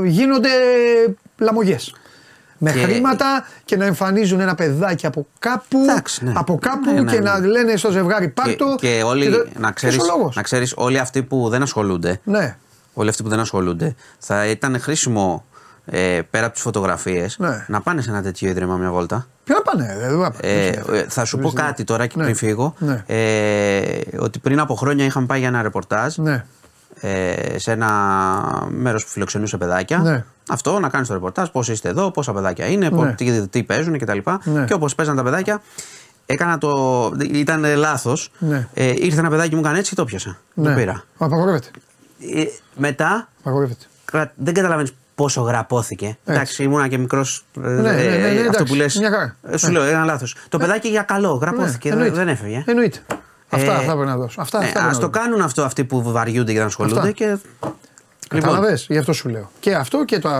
ε, 0.03 0.07
γίνονται 0.07 0.49
λαμογές. 1.37 1.93
Με 2.57 2.71
Και- 2.71 2.79
χρήματα 2.79 3.45
και 3.65 3.75
να 3.77 3.85
εμφανίζουν 3.85 4.39
ένα 4.39 4.55
παιδάκι 4.55 5.05
από 5.05 5.27
κάπου, 5.39 5.79
Εντάξει, 5.89 6.25
ναι. 6.25 6.31
από 6.35 6.57
κάπου 6.61 6.91
Ναι, 6.93 7.01
ναι, 7.01 7.11
και 7.11 7.19
ναι. 7.19 7.29
να 7.29 7.39
λένε 7.47 7.75
στο 7.75 7.91
ζευγάρι 7.91 8.25
Και, 8.25 8.31
πάρτο. 8.31 8.75
και 8.79 9.01
όλοι, 9.05 9.29
το- 9.31 9.45
να 9.59 9.71
ξέρεις, 9.71 9.95
Ποιος 9.95 10.09
ο 10.09 10.17
λόγος; 10.17 10.35
να 10.35 10.41
ξέρεις, 10.41 10.73
όλοι 10.77 10.99
αυτοί 10.99 11.23
που 11.23 11.49
δεν 11.49 11.61
ασχολούνται, 11.61 12.19
Ναι, 12.23 12.57
όλοι 12.93 13.09
αυτοί 13.09 13.23
που 13.23 13.29
δεν 13.29 13.39
ασχολούνται, 13.39 13.95
θα 14.19 14.45
ήταν 14.45 14.79
χρήσιμο 14.79 15.45
ε, 15.89 16.21
πέρα 16.29 16.45
από 16.45 16.53
τις 16.53 16.61
φωτογραφίες 16.63 17.37
Ναι. 17.39 17.65
να 17.67 17.81
πάνε 17.81 18.01
σε 18.01 18.09
ένα 18.09 18.21
τέτοιο 18.21 18.49
ίδρυμα 18.49 18.75
μια 18.75 18.91
βόλτα. 18.91 19.27
ποιο 19.43 19.55
να 19.55 19.61
πάνε, 19.61 19.97
δεν 19.99 20.09
θα 20.09 20.17
πάνε. 20.17 20.35
Ε, 20.41 20.67
ε, 20.91 21.05
θα 21.09 21.25
σου 21.25 21.37
πω 21.37 21.51
κάτι 21.51 21.83
τώρα 21.83 22.07
και 22.07 22.13
Ναι. 22.17 22.23
πριν 22.23 22.35
φύγω. 22.35 22.73
Ναι. 22.77 23.03
Ε, 23.07 23.99
ότι 24.19 24.39
πριν 24.39 24.59
από 24.59 24.75
χρόνια 24.75 25.05
είχαμε 25.05 25.25
πάει 25.25 25.39
για 25.39 25.47
ένα 25.47 25.61
ρεπορτάζ 25.61 26.15
Ναι, 26.17 26.45
ε, 27.01 27.59
σε 27.59 27.71
ένα 27.71 27.89
μέρος 28.69 29.03
που 29.03 29.09
φιλοξενούσε 29.09 29.57
παιδάκια. 29.57 29.97
Ναι. 29.97 30.23
Αυτό 30.49 30.79
να 30.79 30.89
κάνεις 30.89 31.07
το 31.07 31.13
ρεπορτάζ, 31.13 31.47
πώς 31.49 31.69
είστε 31.69 31.89
εδώ, 31.89 32.11
πόσα 32.11 32.33
παιδάκια 32.33 32.65
είναι, 32.67 32.89
Ναι. 32.89 33.13
τι, 33.13 33.47
τι 33.47 33.63
παίζουν 33.63 33.97
κτλ. 33.99 34.17
Ναι. 34.43 34.65
Και 34.65 34.73
όπως 34.73 34.95
παίζαν 34.95 35.15
τα 35.15 35.23
παιδάκια, 35.23 35.61
έκανα 36.25 36.57
το. 36.57 37.11
ήταν 37.31 37.65
λάθος. 37.75 38.31
Ναι. 38.37 38.67
Ε, 38.73 38.93
ήρθε 38.97 39.19
ένα 39.19 39.29
παιδάκι 39.29 39.53
μου 39.55 39.61
έκανε 39.61 39.77
έτσι 39.77 39.89
και 39.89 39.95
το 39.95 40.05
πιάσα. 40.05 40.37
ναι. 40.53 40.69
Το 40.69 40.75
πήρα. 40.75 41.03
Απαγορεύεται. 41.17 41.67
Ε, 42.35 42.43
μετά 42.75 43.27
Απαγορεύεται. 43.39 43.85
κρα- 44.05 44.31
δεν 44.35 44.53
καταλαβαίνεις 44.53 44.93
πόσο 45.23 45.41
γραπώθηκε. 45.41 46.17
Εντάξει, 46.25 46.63
ήμουνα 46.63 46.87
και 46.87 46.97
μικρός. 46.97 47.45
ναι, 47.53 47.69
ναι, 47.69 47.81
ναι, 47.81 48.27
αυτό 48.27 48.39
εντάξει, 48.39 48.63
που 48.63 48.75
λες. 48.75 48.95
μια 48.95 49.09
χαρά. 49.11 49.57
Σου 49.57 49.65
Ναι. 49.65 49.71
λέω, 49.71 49.83
ένα 49.83 50.05
λάθος. 50.05 50.35
Το 50.49 50.57
παιδάκι 50.57 50.87
για 50.87 51.01
καλό, 51.01 51.31
γραπώθηκε. 51.33 51.89
Ναι, 51.89 51.95
δεν, 51.95 52.03
εννοείται. 52.05 52.23
δεν 52.23 52.27
έφευγε. 52.33 52.63
Εννοείται. 52.67 52.97
Αυτά, 53.49 53.71
Ε, 53.71 53.75
αυτά 53.75 53.91
πρέπει 53.93 54.07
να 54.09 54.17
δώσω. 54.17 54.41
Αυτά, 54.41 54.59
Ναι, 54.59 54.65
αυτά 54.65 54.79
πρέπει 54.79 54.89
Α 54.89 54.93
να 54.93 54.99
το 54.99 55.07
δώσω. 55.09 55.23
κάνουν 55.23 55.41
αυτό 55.41 55.63
αυτοί 55.63 55.83
που 55.83 56.01
βαριούνται 56.11 56.53
και 56.53 56.59
να 56.59 56.65
ασχολούνται. 56.65 56.99
Αυτά. 56.99 57.11
Και... 57.11 57.37
Κατάλαβες, 58.29 58.85
γι' 58.89 58.97
αυτό 58.97 59.13
σου 59.13 59.29
λέω. 59.29 59.51
Και 59.59 59.73
αυτό 59.73 60.05
και 60.05 60.19
τα. 60.19 60.31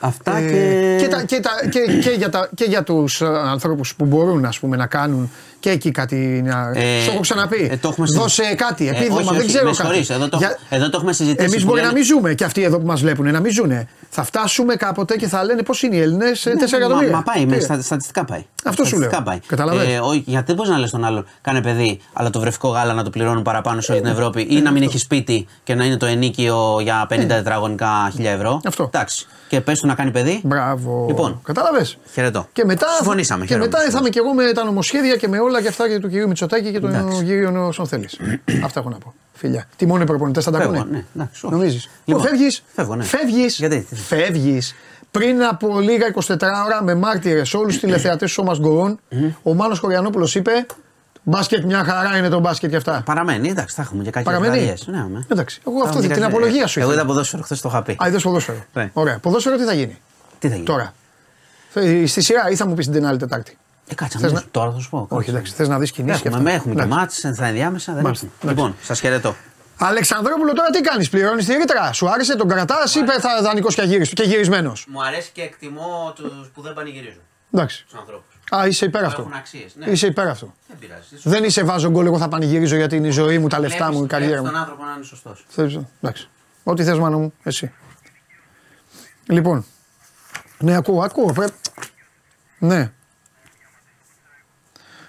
Αυτά 0.00 0.40
και- 0.40 0.96
και, 1.00 1.08
τα, 1.08 1.22
και, 1.22 1.40
τα, 1.40 1.50
και, 1.70 1.98
και 2.02 2.10
για, 2.10 2.30
τα, 2.30 2.48
και 2.54 2.64
για 2.64 2.82
τους 2.82 3.22
ανθρώπους 3.22 3.94
που 3.94 4.04
μπορούν 4.04 4.44
ας 4.44 4.58
πούμε, 4.58 4.76
να 4.76 4.86
κάνουν 4.86 5.30
και 5.60 5.70
εκεί 5.70 5.90
κάτι. 5.90 6.42
Να... 6.44 6.70
Ε, 6.74 7.00
στο 7.02 7.10
έχω 7.12 7.20
ξαναπεί. 7.20 7.68
ε, 7.72 7.76
το 7.76 7.88
έχουμε 7.88 8.06
συζη- 8.06 8.20
Δώσε 8.22 8.54
κάτι. 8.56 8.86
Ε, 8.88 8.90
Επίδομα, 8.90 9.16
όχι, 9.20 9.28
δεν 9.28 9.36
όχι, 9.38 9.46
ξέρω 9.46 9.64
με 9.64 9.70
κάτι. 9.70 9.76
συγχωρείς, 9.76 10.10
εδώ 10.10 10.28
το- 10.28 10.38
εδώ 10.68 10.84
το 10.84 10.96
έχουμε 10.96 11.12
συζητήσει 11.12 11.44
Εμείς 11.50 11.60
που 11.60 11.64
μπορεί 11.68 11.80
λένε- 11.80 11.92
να 11.92 11.98
μην 11.98 12.06
ζούμε 12.06 12.34
και 12.34 12.44
αυτοί 12.44 12.62
εδώ 12.62 12.78
που 12.78 12.86
μας 12.86 13.00
βλέπουν 13.00 13.30
να 13.32 13.40
μην 13.40 13.52
ζουνε. 13.52 13.88
Θα 14.10 14.22
φτάσουμε 14.22 14.74
κάποτε 14.74 15.16
και 15.16 15.26
θα 15.28 15.44
λένε 15.44 15.62
πώς 15.62 15.82
είναι 15.82 15.96
οι 15.96 16.00
Έλληνες 16.00 16.46
4 16.48 16.52
Ναι, 16.54 16.76
εκατομμύρια. 16.76 17.10
Μα, 17.10 17.16
μα 17.16 17.22
πάει, 17.22 17.46
με 17.46 17.56
Τι; 17.56 17.62
στα, 17.62 17.80
στατιστικά 17.82 18.24
πάει. 18.24 18.44
Αυτό 18.64 18.82
σου 18.84 18.88
Στατιστικά 18.88 19.16
λέω. 19.16 19.24
Πάει. 19.24 19.38
Καταλαβαίνεις. 19.46 19.94
Ε, 19.94 19.98
όχι, 19.98 20.22
γιατί 20.26 20.46
δεν 20.46 20.56
μπορείς 20.56 20.70
να 20.70 20.78
λες 20.78 20.90
τον 20.90 21.04
άλλον, 21.04 21.26
κάνε 21.40 21.62
παιδί, 21.62 22.00
αλλά 22.12 22.30
το 22.30 22.40
βρεφικό 22.40 22.68
γάλα 22.68 22.92
να 22.94 23.02
το 23.04 23.10
πληρώνουν 23.10 23.42
παραπάνω 23.42 23.80
σε 23.80 23.92
όλη 23.92 24.00
την 24.00 24.10
Ευρώπη 24.10 24.46
ή 24.50 24.60
να 24.60 24.70
μην 24.70 24.82
έχεις 24.82 25.00
σπίτι 25.00 25.46
και 25.64 25.74
να 25.74 25.84
είναι 25.84 25.96
το 25.96 26.06
ενίκιο 26.06 26.78
για 26.82 27.06
50 27.10 27.24
τετραγωνικά 27.28 28.12
1000 28.18 28.24
ευρώ. 28.24 28.60
Αυτό. 28.66 28.82
Εντάξει. 28.84 29.26
Και 29.48 29.60
πες 29.60 29.80
του 29.80 29.86
να 29.86 29.94
κάνει 29.94 30.10
παιδί. 30.10 30.40
Μπράβο. 30.44 31.04
Λοιπόν. 31.08 31.40
Κατάλαβες. 31.44 31.98
Χαιρετώ. 32.12 32.48
Και 32.52 32.64
μετά, 32.64 32.86
Συμφωνήσαμε. 32.96 33.40
και 33.44 33.52
χαίρομαι. 33.52 33.66
μετά 33.70 33.90
θα 33.90 33.98
είμαι 34.00 34.08
και 34.08 34.18
εγώ 34.18 34.32
με 34.34 34.52
τα 34.52 34.64
νομοσχέδια 34.64 35.16
και 35.16 35.28
με 35.28 35.38
όλα 35.38 35.62
και 35.62 35.68
αυτά 35.68 35.88
και 35.88 35.98
του 35.98 36.08
κυρίου 36.08 36.28
Μητσοτάκη 36.28 36.70
και 36.72 36.80
του 36.80 36.86
Εντάξει. 36.86 37.24
κυρίου 37.24 37.52
όσων 37.66 37.86
θέλεις. 37.86 38.18
αυτά 38.64 38.80
έχω 38.80 38.88
να 38.88 38.98
πω. 38.98 39.14
Φιλιά. 39.38 39.64
Τι 39.76 39.86
μόνο 39.86 40.02
οι 40.02 40.06
προπονητές 40.06 40.44
θα 40.44 40.50
τα 40.50 40.58
Φεύγω, 40.58 40.74
ακούνε. 40.74 40.90
ναι, 40.96 41.04
εντάξει, 41.14 41.46
όχι. 41.46 41.54
Νομίζεις. 41.54 41.88
Λοιπόν, 42.04 42.22
φεύγεις; 42.24 42.62
φεύγω, 42.74 42.94
ναι. 42.96 43.04
Φεύγεις, 43.04 43.56
Γιατί; 43.58 43.86
φεύγεις 43.94 44.74
πριν 45.10 45.42
από 45.42 45.80
λίγα 45.80 46.06
24 46.14 46.36
ώρα 46.66 46.82
με 46.82 46.94
μάρτυρες 46.94 47.54
όλους 47.54 47.72
τους 47.72 47.82
τηλεθεατές 47.82 48.28
του 48.28 48.34
Σώμας 48.34 48.58
Γκορών. 48.58 49.00
Ο 49.42 49.54
Μάνος 49.54 49.78
Χωριανόπουλος 49.78 50.34
είπε: 50.34 50.66
Μπάσκετ 51.22 51.64
μια 51.64 51.84
χαρά 51.84 52.16
είναι 52.18 52.28
το 52.28 52.40
μπάσκετ 52.40 52.70
και 52.70 52.76
αυτά. 52.76 53.02
Παραμένει, 53.04 53.48
εντάξει, 53.48 53.74
θα 53.74 53.82
έχουμε 53.82 54.02
και 54.02 54.10
κάποιες 54.10 54.34
Παραμένει. 54.34 54.56
βραδιές. 54.62 54.86
Ναι, 54.86 54.96
ναι. 55.12 55.20
Εντάξει, 55.28 55.60
εγώ 55.66 55.76
Θα 55.78 55.84
αυτό 55.84 55.98
έχουμε 55.98 56.12
την 56.14 56.22
και 56.22 56.28
απολογία 56.28 56.50
κάποιες- 56.52 56.70
σου 56.70 56.78
Εγώ 56.80 56.88
ήθελα. 56.88 57.02
είδα 57.04 57.12
ποδόσφαιρο, 57.12 57.42
χθες 57.42 57.60
το 57.60 57.68
είχα 57.68 57.82
πει. 57.82 57.96
Α, 58.02 58.08
είδες 58.08 58.22
ποδόσφαιρο. 58.22 58.64
Ναι. 58.72 58.90
Ωραία. 58.92 59.18
Ποδόσφαιρο 59.18 59.56
τι 59.56 59.64
θα 59.64 59.72
γίνει; 59.72 59.98
Τι 60.38 60.48
θα 60.48 60.54
γίνει; 60.54 60.66
τώρα. 60.66 60.92
Ε, 61.74 62.06
Στη 62.06 62.20
σειρά 62.20 62.50
ή 62.50 62.56
θα 62.56 62.66
μου 62.66 62.74
πεις 62.74 62.88
την 62.88 63.06
άλλη 63.06 63.18
Τετάρτη; 63.18 63.58
Ε, 63.90 63.94
κάτσε, 63.94 64.18
Θες 64.18 64.32
να... 64.32 64.38
να- 64.40 64.44
τώρα 64.50 64.72
θα 64.72 64.78
σου 64.78 64.90
πω. 64.90 65.06
Όχι, 65.10 65.30
εντάξει, 65.30 65.52
θες 65.52 65.68
να 65.68 65.78
δεις 65.78 65.90
κινήσεις 65.92 66.20
και 66.22 66.28
Έχουμε, 66.28 66.42
αυτά. 66.42 66.52
με, 66.52 66.56
έχουμε 66.58 66.74
και 66.74 66.80
Εντάξει. 66.80 66.98
μάτς 67.24 67.36
στα 67.36 67.46
ενδιάμεσα. 67.46 67.92
Δεν 67.92 68.02
Μάλιστα, 68.02 68.26
έχουμε. 68.36 68.52
Λοιπόν, 68.52 68.76
σας 68.82 69.00
χαιρετώ. 69.00 69.34
Αλεξανδρόπουλο, 69.80 70.52
τώρα 70.52 70.70
τι 70.70 70.80
κάνεις, 70.80 71.08
πληρώνεις 71.08 71.44
τη 71.46 71.54
ρήτρα; 71.54 71.92
Σου 71.92 72.08
άρεσε, 72.10 72.36
τον 72.36 72.48
κρατάς 72.48 72.94
ή 72.94 73.00
είπε 73.00 73.12
θα 73.20 73.42
δανεικός 73.42 73.74
και, 73.74 73.80
αγύριστο- 73.80 74.14
και 74.22 74.28
γυρισμένος; 74.28 74.86
Μου 74.88 75.04
αρέσει 75.04 75.30
και 75.32 75.42
εκτιμώ 75.42 76.12
τους 76.14 76.50
που 76.54 76.62
δεν 76.62 76.72
πανηγυρίζουν 76.74 77.20
Εντάξει. 77.52 77.84
τους 77.88 77.98
ανθρώπους. 77.98 78.34
Α, 78.56 78.66
είσαι 78.66 78.84
υπέρ 78.84 79.04
αυτού. 79.04 79.20
Έχουν 79.20 79.32
αξίες, 79.32 79.74
ναι. 79.76 79.86
Είσαι 79.90 80.06
υπέρ 80.06 80.28
αυτού. 80.28 80.54
Δεν 80.68 80.78
πειράζει. 80.78 81.06
Δεν 81.22 81.44
είσαι 81.44 81.62
βάζω 81.64 81.90
γκολ, 81.90 82.06
εγώ 82.06 82.18
θα 82.18 82.28
πανηγυρίζω 82.28 82.76
γιατί 82.76 82.96
είναι 82.96 83.06
η 83.06 83.10
ζωή 83.10 83.38
μου, 83.38 83.48
τα 83.48 83.58
λεφτά 83.58 83.92
μου, 83.92 84.04
η 84.04 84.06
καριέρα 84.06 84.42
τον 84.42 84.50
μου. 84.52 84.58
άνθρωπο 84.58 84.84
να 84.84 84.92
είναι 84.96 85.04
σωστός. 85.04 85.44
Θες- 85.48 85.78
Εντάξει. 86.00 86.28
Ό,τι 86.64 86.84
θες, 86.84 86.98
μάνο 86.98 87.18
μου, 87.18 87.32
εσύ. 87.42 87.72
Λοιπόν. 89.26 89.64
Ναι, 90.58 90.76
ακούω, 90.76 91.02
ακούω. 91.02 91.32
Πρέ... 91.32 91.46
Ναι. 92.58 92.92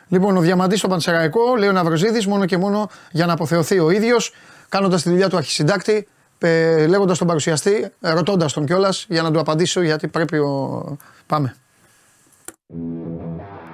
Λοιπόν, 0.10 0.38
ο 0.38 0.39
Διαμαντής 0.39 0.80
στο 0.80 0.88
Πανσεραϊκό, 0.88 1.55
λέει 1.55 1.70
ο 1.70 1.72
Ναυροζίδης, 1.72 2.28
μόνο 2.28 2.45
και 2.45 2.57
μόνο 2.57 2.89
για 3.12 3.26
να 3.26 3.34
αποθεωθεί 3.34 3.80
ο 3.80 3.89
ίδιος, 3.89 4.34
κάνοντας 4.70 5.01
τη 5.01 5.10
δουλειά 5.10 5.30
του 5.30 5.38
αρχισυντάκτη, 5.38 6.07
ε, 6.39 6.88
λέγοντας 6.88 7.18
τον 7.18 7.28
παρουσιαστή, 7.28 7.91
ρωτώντας 7.99 8.53
τον 8.53 8.66
κιόλας 8.66 9.05
για 9.10 9.22
να 9.22 9.32
του 9.32 9.39
απαντήσω 9.39 9.82
γιατί 9.82 10.07
πρέπει 10.07 10.38
ο. 10.38 10.97
Πάμε. 11.26 11.55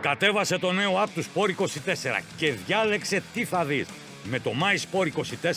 Κατέβασε 0.02 0.58
το 0.58 0.72
νέο 0.72 1.04
app 1.04 1.08
του 1.16 1.24
Sport 1.24 1.50
24 1.50 2.22
και 2.38 2.54
διάλεξε 2.66 3.24
τι 3.34 3.46
θα 3.46 3.66
δεις. 3.66 3.88
Με 4.30 4.40
το 4.40 4.52
My 4.52 5.00
Sport 5.00 5.08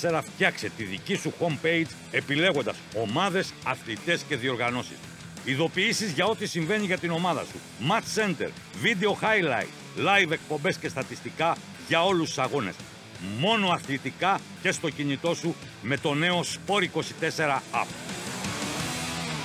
24 0.09 0.21
φτιάξε 0.23 0.71
τη 0.77 0.85
δική 0.85 1.15
σου 1.15 1.33
homepage 1.41 1.91
επιλέγοντας 2.11 2.77
ομάδες, 3.03 3.53
αθλητές 3.65 4.23
και 4.29 4.37
διοργανώσεις. 4.37 4.97
Ειδοποιήσεις 5.45 6.13
για 6.13 6.27
ό,τι 6.27 6.47
συμβαίνει 6.47 6.85
για 6.87 6.99
την 6.99 7.11
ομάδα 7.11 7.41
σου. 7.41 7.59
Match 7.91 8.21
Center, 8.21 8.49
Video 8.83 9.11
Highlight, 9.11 9.69
Live 9.99 10.31
εκπομπές 10.31 10.77
και 10.77 10.89
στατιστικά 10.89 11.57
για 11.89 12.05
όλους 12.05 12.29
τους 12.29 12.39
αγώνες. 12.39 12.75
Μόνο 13.39 13.69
αθλητικά 13.69 14.41
και 14.63 14.73
στο 14.73 14.91
κινητό 14.91 15.35
σου 15.35 15.55
με 15.83 15.97
το 15.97 16.15
νέο 16.15 16.41
Sport 16.41 16.83
24 16.83 17.63
app. 17.73 17.87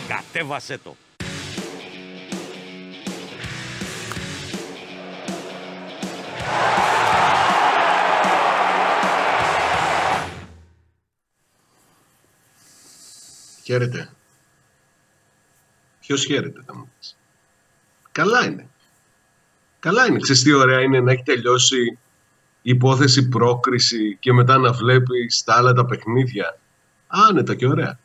Κατέβασέ 0.08 0.78
το! 0.78 0.96
Χαίρετε. 13.64 14.10
Ποιος 16.00 16.26
χαίρεται, 16.26 16.64
θα 16.66 16.76
μου 16.76 16.92
πεις. 17.00 17.18
Καλά 18.12 18.46
είναι. 18.46 18.68
Καλά 19.84 20.06
είναι. 20.08 20.18
Ξέρεις 20.20 20.44
τι 20.44 20.54
ωραία 20.54 20.80
είναι 20.82 21.00
να 21.00 21.12
έχει 21.12 21.24
τελειώσει 21.24 21.78
η 22.62 22.72
υπόθεση 22.72 23.28
πρόκριση 23.28 24.18
και 24.20 24.34
μετά 24.34 24.58
να 24.58 24.72
βλέπει 24.72 25.32
τα 25.46 25.54
άλλα 25.56 25.74
τα 25.74 25.86
παιχνίδια. 25.86 26.60
Άνετα 27.08 27.56
και 27.56 27.68
ωραία. 27.68 28.00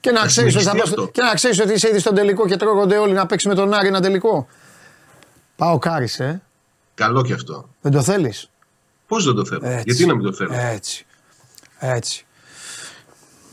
Και 0.00 0.10
να 0.10 0.20
Θα 0.20 0.26
ξέρεις 0.26 0.54
ότι, 0.56 0.64
θα 0.64 0.70
συνεχιστεί 0.70 0.96
πας- 0.96 1.06
αυτό. 1.06 1.20
και 1.20 1.22
να 1.28 1.34
ξέρεις 1.34 1.60
ότι 1.60 1.72
είσαι 1.72 1.88
ήδη 1.88 1.98
στον 1.98 2.14
τελικό 2.14 2.46
και 2.46 2.56
τρώγονται 2.56 2.96
όλοι 2.96 3.12
να 3.12 3.26
παίξει 3.26 3.48
με 3.48 3.54
τον 3.54 3.72
Άρη 3.74 3.86
ένα 3.86 4.00
τελικό. 4.00 4.46
Πάω 5.56 5.78
κάρις, 5.78 6.20
ε. 6.20 6.42
Καλό 6.94 7.22
και 7.22 7.32
αυτό. 7.32 7.68
Δεν 7.80 7.92
το 7.92 8.02
θέλεις; 8.02 8.50
Πώς 9.06 9.24
δεν 9.24 9.34
το 9.34 9.44
θέλω; 9.44 9.80
Γιατί 9.84 10.06
να 10.06 10.14
μην 10.14 10.24
το 10.24 10.32
θέλω; 10.32 10.52
Έτσι. 10.54 11.06
Έτσι. 11.78 12.26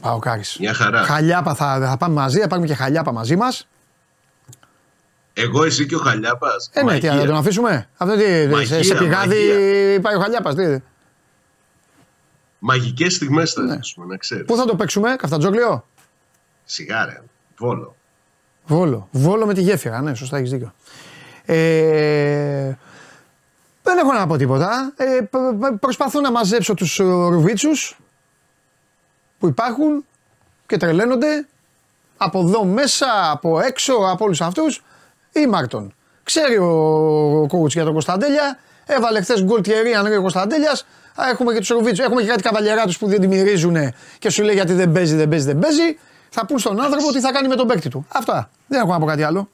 Πάω 0.02 0.20
κάρις. 0.20 0.58
Μια 0.60 0.74
χαρά. 0.74 1.04
Χαλιάπα 1.04 1.56
θα, 1.56 1.80
θα 1.90 1.98
πάμε 1.98 2.14
μαζί, 2.14 2.40
θα 2.40 2.48
πάρουμε 2.48 2.68
και 2.68 2.74
χαλιάπα 2.76 3.12
μαζί 3.12 3.36
μας. 3.36 3.68
Εγώ, 5.42 5.64
εσύ 5.64 5.86
και 5.86 5.96
ο 5.96 6.00
Χαλιάπας. 6.00 6.70
Ε, 6.74 6.84
ναι, 6.84 7.00
τι, 7.00 7.08
θα 7.08 7.26
τον 7.26 7.36
αφήσουμε; 7.36 7.90
Αυτό 7.98 8.16
τι, 8.16 8.48
Μαγεία, 8.48 8.66
σε, 8.66 8.84
σε 8.84 8.96
πηγάδι 8.96 9.36
μαγεία. 9.48 10.02
πάει 10.02 10.16
ο 10.16 10.20
χαλιάπας. 10.20 10.56
Τι. 10.56 10.78
Μαγικές 12.60 13.14
στιγμές 13.14 13.54
θα 13.54 13.62
Ναι. 13.62 13.76
ζήσουμε, 13.76 14.06
να 14.06 14.18
ξέρεις. 14.18 14.46
Πού 14.46 14.56
θα 14.56 14.66
το 14.66 14.76
παίξουμε, 14.76 15.16
Καφτατζόγλιο; 15.16 15.86
Σιγάρε. 16.66 17.22
Βόλο. 17.58 17.96
Βόλο. 18.66 19.08
Βόλο 19.12 19.46
με 19.46 19.54
τη 19.54 19.62
γέφυρα, 19.62 20.02
ναι, 20.02 20.14
σωστά 20.16 20.38
έχεις 20.38 20.50
δίκιο. 20.52 20.74
Ε, 21.46 22.78
δεν 23.84 23.98
έχω 23.98 24.14
να 24.14 24.28
πω 24.28 24.38
τίποτα. 24.38 24.94
Ε, 24.96 25.22
π- 25.22 25.36
π- 25.60 25.80
προσπαθώ 25.80 26.22
να 26.22 26.32
μαζέψω 26.32 26.74
τους 26.74 26.98
ρουβίτσους 27.30 28.00
που 29.40 29.48
υπάρχουν 29.48 30.06
και 30.66 30.78
τρελαίνονται 30.78 31.48
από 32.18 32.40
εδώ 32.40 32.64
μέσα, 32.66 33.32
από 33.32 33.60
έξω, 33.60 33.94
από 33.94 34.26
όλους 34.26 34.42
αυτούς 34.42 34.84
ή 35.32 35.48
Μάρτον. 35.48 35.94
Ξέρει 36.24 36.58
ο, 36.58 36.66
ο 37.42 37.48
coach 37.52 37.68
για 37.70 37.84
τον 37.84 37.94
Κωνσταντέλια, 37.94 38.60
έβαλε 38.86 39.22
χθες 39.22 39.44
γκολ 39.44 39.62
τιερή 39.62 39.94
αν 39.94 40.18
ο 40.18 40.22
Κωνσταντέλιας, 40.22 40.86
Α, 41.22 41.30
έχουμε 41.30 41.54
και 41.54 41.60
τους 41.60 41.70
ρουβίτσους, 41.70 42.06
έχουμε 42.06 42.22
και 42.22 42.28
κάτι 42.28 42.42
καβαλιεράτους 42.42 42.98
που 42.98 43.08
δεν 43.08 43.22
τη 43.22 43.28
μυρίζουν 43.28 43.76
και 44.20 44.30
σου 44.30 44.44
λέει 44.44 44.54
γιατί 44.56 44.74
δεν 44.74 44.92
παίζει, 44.92 45.16
δεν 45.16 45.30
παίζει, 45.30 45.46
δεν 45.46 45.60
παίζει. 45.60 45.98
Θα 46.30 46.46
πούν 46.46 46.60
στον 46.60 46.82
άνθρωπο 46.82 47.12
τι 47.12 47.20
θα 47.20 47.32
κάνει 47.32 47.48
με 47.48 47.56
τον 47.56 47.68
παίκτη 47.68 47.90
του. 47.90 48.06
Αυτά. 48.10 48.50
Δεν 48.68 48.80
έχω 48.80 48.92
να 48.92 49.00
πω 49.00 49.06
κάτι 49.06 49.24
άλλο. 49.24 49.50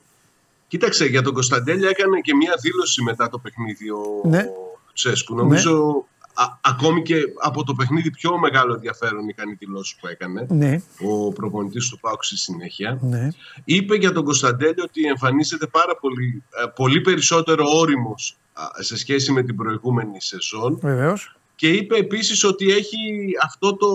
Κοίταξε, 0.68 1.06
για 1.06 1.22
τον 1.22 1.34
Κωνσταντέλια 1.34 1.90
έκανε 1.90 2.20
και 2.20 2.36
μια 2.36 2.54
δήλωση 2.62 3.02
μετά 3.04 3.30
το 3.30 3.38
παιχνίδι 3.38 3.90
ο 3.90 4.22
Ναι. 4.24 4.46
Τσέσκου. 4.94 5.36
Νομίζω 5.36 6.06
α- 6.36 6.58
ακόμη 6.62 7.02
και 7.02 7.16
από 7.42 7.64
το 7.64 7.74
παιχνίδι 7.74 8.12
πιο 8.12 8.38
μεγάλο 8.38 8.74
ενδιαφέρον 8.74 9.28
είχαν 9.30 9.50
οι 9.50 9.54
δηλώσει 9.60 9.96
που 10.00 10.08
έκανε 10.08 10.46
Ναι, 10.50 10.82
ο 11.00 11.32
προπονητής 11.34 11.90
του 11.90 12.00
Πάουξ 12.00 12.28
στη 12.28 12.38
συνέχεια. 12.38 12.98
ναι. 13.02 13.28
Είπε 13.64 13.96
για 13.96 14.12
τον 14.12 14.24
Κωνσταντέλια 14.24 14.84
ότι 14.84 15.06
εμφανίζεται 15.06 15.68
πάρα 15.68 15.96
πολύ, 15.98 16.44
ε, 16.64 16.68
πολύ 16.76 17.02
περισσότερο 17.02 17.64
όριμος 17.68 18.38
α, 18.54 18.64
σε 18.84 18.98
σχέση 18.98 19.32
με 19.32 19.44
την 19.44 19.56
προηγούμενη 19.56 20.22
σεζόν 20.22 20.78
Βεβαίως. 20.82 21.36
και 21.56 21.70
είπε 21.70 21.96
επίσης 21.98 22.44
ότι 22.44 22.72
έχει 22.72 22.98
αυτό 23.44 23.76
το... 23.76 23.88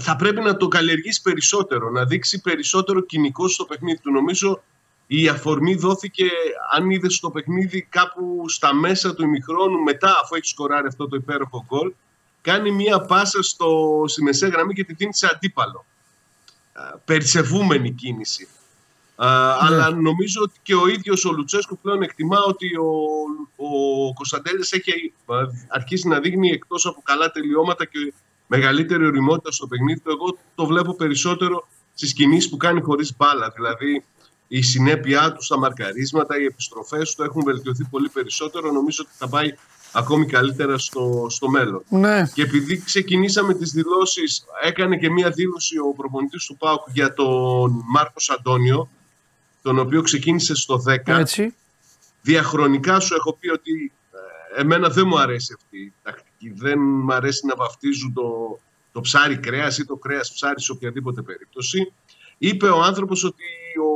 θα 0.00 0.16
πρέπει 0.16 0.40
να 0.40 0.56
το 0.56 0.68
καλλιεργήσει 0.68 1.22
περισσότερο, 1.22 1.90
να 1.90 2.04
δείξει 2.04 2.40
περισσότερο 2.40 3.00
κοινικό 3.00 3.48
στο 3.48 3.64
παιχνίδι 3.64 3.98
του. 4.00 4.12
Νομίζω 4.12 4.62
η 5.06 5.28
αφορμή 5.28 5.74
δόθηκε, 5.74 6.24
αν 6.76 6.90
είδες 6.90 7.14
στο 7.14 7.30
παιχνίδι 7.30 7.82
κάπου 7.90 8.44
στα 8.48 8.74
μέσα 8.74 9.14
του 9.14 9.22
ημιχρόνου, 9.22 9.82
μετά 9.82 10.20
αφού 10.22 10.34
έχει 10.34 10.46
σκοράρει 10.46 10.86
αυτό 10.86 11.08
το 11.08 11.16
υπέροχο 11.16 11.64
γκολ, 11.68 11.92
κάνει 12.40 12.70
μία 12.70 13.00
πάσα 13.00 13.42
στο, 13.42 14.02
στη 14.06 14.22
μεσαία 14.22 14.48
γραμμή 14.48 14.74
και 14.74 14.84
τη 14.84 14.94
δίνει 14.94 15.14
σε 15.14 15.28
αντίπαλο. 15.32 15.84
Α, 16.72 16.98
Περσεβούμενη 17.04 17.90
κίνηση. 17.90 18.48
Α, 19.16 19.56
Αλλά 19.60 19.90
νομίζω 19.90 20.42
ότι 20.42 20.58
και 20.62 20.74
ο 20.74 20.88
ίδιος 20.88 21.24
ο 21.24 21.32
Λουτσέσκου 21.32 21.78
πλέον 21.78 22.02
εκτιμά 22.02 22.38
ότι 22.46 22.66
ο, 22.76 22.90
ο 23.56 24.12
Κωνσταντέλης 24.12 24.72
έχει 24.72 25.12
α, 25.26 25.36
αρχίσει 25.68 26.08
να 26.08 26.20
δείχνει 26.20 26.50
εκτός 26.50 26.86
από 26.86 27.00
καλά 27.04 27.30
τελειώματα 27.30 27.84
και 27.84 28.12
μεγαλύτερη 28.46 29.06
οριμότητα 29.06 29.52
στο 29.52 29.66
παιχνίδι 29.66 30.00
του. 30.00 30.10
Εγώ 30.10 30.38
το 30.54 30.66
βλέπω 30.66 30.94
περισσότερο 30.94 31.68
στις 31.94 32.12
κινήσεις 32.12 32.50
που 32.50 32.56
κάνει 32.56 32.80
χωρίς 32.80 33.16
μπάλα. 33.16 33.50
Δηλαδή 33.54 34.04
η 34.48 34.62
συνέπειά 34.62 35.32
του 35.32 35.42
στα 35.42 35.58
μαρκαρίσματα, 35.58 36.40
οι 36.40 36.44
επιστροφές 36.44 37.14
του 37.14 37.22
έχουν 37.22 37.42
βελτιωθεί 37.44 37.84
πολύ 37.84 38.08
περισσότερο. 38.08 38.72
Νομίζω 38.72 39.04
ότι 39.06 39.16
θα 39.16 39.28
πάει 39.28 39.52
ακόμη 39.92 40.26
καλύτερα 40.26 40.78
στο, 40.78 41.26
στο 41.28 41.48
μέλλον. 41.48 41.82
Ναι. 41.88 42.22
Και 42.34 42.42
επειδή 42.42 42.82
ξεκινήσαμε 42.84 43.54
τις 43.54 43.70
δηλώσεις, 43.70 44.44
έκανε 44.62 44.96
και 44.96 45.10
μία 45.10 45.30
δήλωση 45.30 45.78
ο 45.78 45.92
προπονητής 45.96 46.44
του 46.44 46.56
ΠΑΟΚ 46.56 46.86
για 46.92 47.14
τον 47.14 47.82
Μάρκος 47.92 48.30
Αντώνιο, 48.30 48.88
τον 49.62 49.78
οποίο 49.78 50.02
ξεκίνησε 50.02 50.54
στο 50.54 50.82
10. 50.86 50.96
Έτσι. 51.04 51.54
Διαχρονικά 52.22 53.00
σου 53.00 53.14
έχω 53.14 53.36
πει 53.40 53.50
ότι 53.50 53.92
ε, 54.56 54.60
εμένα 54.60 54.88
δεν 54.88 55.04
μου 55.06 55.18
αρέσει 55.18 55.54
αυτή 55.56 55.78
η 55.78 55.92
τακτική. 56.02 56.52
Δεν 56.54 56.78
μου 56.78 57.12
αρέσει 57.12 57.46
να 57.46 57.54
βαφτίζουν 57.54 58.12
το, 58.12 58.58
το 58.92 59.00
ψάρι 59.00 59.38
κρέας 59.38 59.78
ή 59.78 59.84
το 59.84 59.96
κρέας 59.96 60.32
ψάρι 60.32 60.62
σε 60.62 60.72
οποιαδήποτε 60.72 61.22
περίπτωση. 61.22 61.92
Είπε 62.38 62.68
ο 62.68 62.82
άνθρωπος 62.82 63.24
ότι 63.24 63.44
ο, 63.82 63.88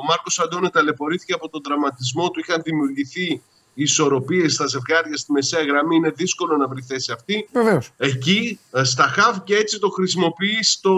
ο 0.00 0.04
Μάρκος 0.08 0.38
Αντώνιο 0.40 0.70
ταλαιπωρήθηκε 0.70 1.32
από 1.32 1.48
τον 1.48 1.62
τραυματισμό 1.62 2.30
του. 2.30 2.40
Είχαν 2.40 2.62
δημιουργηθεί 2.64 3.42
ισορροπίες 3.74 4.52
στα 4.52 4.66
ζευγάρια 4.66 5.16
στη 5.16 5.32
μεσαία 5.32 5.62
γραμμή. 5.62 5.96
Είναι 5.96 6.10
δύσκολο 6.10 6.56
να 6.56 6.68
βρει 6.68 6.82
θέση 6.82 7.12
αυτή. 7.12 7.48
Βεβαίως. 7.52 7.90
Εκεί 7.96 8.58
ε, 8.72 8.84
στα 8.84 9.02
χαβ 9.02 9.38
και 9.44 9.56
έτσι 9.56 9.78
το 9.78 9.88
χρησιμοποιεί 9.88 10.62
στο, 10.62 10.94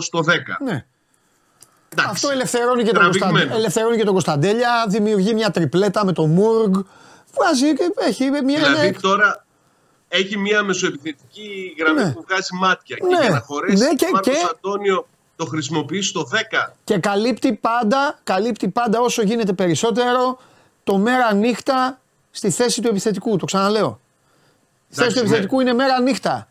στο 0.00 0.18
10. 0.18 0.22
Ναι. 0.64 0.84
Εντάξει. 1.88 2.10
Αυτό 2.12 2.30
ελευθερώνει 2.30 2.82
και, 2.82 2.90
τον 2.92 2.94
Τραβηγμένος. 2.94 3.28
Κωνσταντέλια, 3.32 3.56
ελευθερώνει 3.56 3.96
και 3.96 4.04
τον 4.04 4.12
Κωνσταντέλια, 4.12 4.86
δημιουργεί 4.88 5.34
μια 5.34 5.50
τριπλέτα 5.50 6.04
με 6.04 6.12
τον 6.12 6.30
Μούργκ. 6.30 6.74
Βγάζει 7.34 7.74
και 7.74 7.84
έχει 8.08 8.30
μια. 8.30 8.40
Δηλαδή 8.40 8.86
είναι- 8.86 9.00
τώρα 9.00 9.44
έχει 10.08 10.38
μια 10.38 10.62
μεσοεπιθετική 10.62 11.74
γραμμή 11.78 12.02
Ναι. 12.02 12.12
που 12.12 12.24
βγάζει 12.28 12.54
μάτια. 12.54 12.96
Ναι. 13.02 13.08
Και 13.16 13.22
για 13.22 13.30
να 13.30 13.40
χωρέσει 13.40 13.82
Ναι, 13.82 13.88
ναι, 13.88 13.94
και- 13.94 14.06
ο 14.06 14.10
Μάρκος 14.12 14.34
και- 14.34 14.48
Αντώνιο 14.56 15.06
το 15.36 15.44
χρησιμοποιείς 15.44 16.08
στο 16.08 16.28
10. 16.32 16.72
Και 16.84 16.98
καλύπτει 16.98 17.52
πάντα, 17.52 18.18
καλύπτει 18.24 18.68
πάντα 18.68 19.00
όσο 19.00 19.22
γίνεται 19.22 19.52
περισσότερο 19.52 20.38
το 20.84 20.98
μέρα 20.98 21.34
νύχτα 21.34 22.00
στη 22.30 22.50
θέση 22.50 22.82
του 22.82 22.88
επιθετικού. 22.88 23.36
Το 23.36 23.44
ξαναλέω. 23.44 24.00
Η 24.88 24.94
θέση 24.94 25.08
του 25.08 25.14
ναι. 25.14 25.20
επιθετικού 25.20 25.60
είναι 25.60 25.72
μέρα 25.72 26.00
νύχτα. 26.00 26.48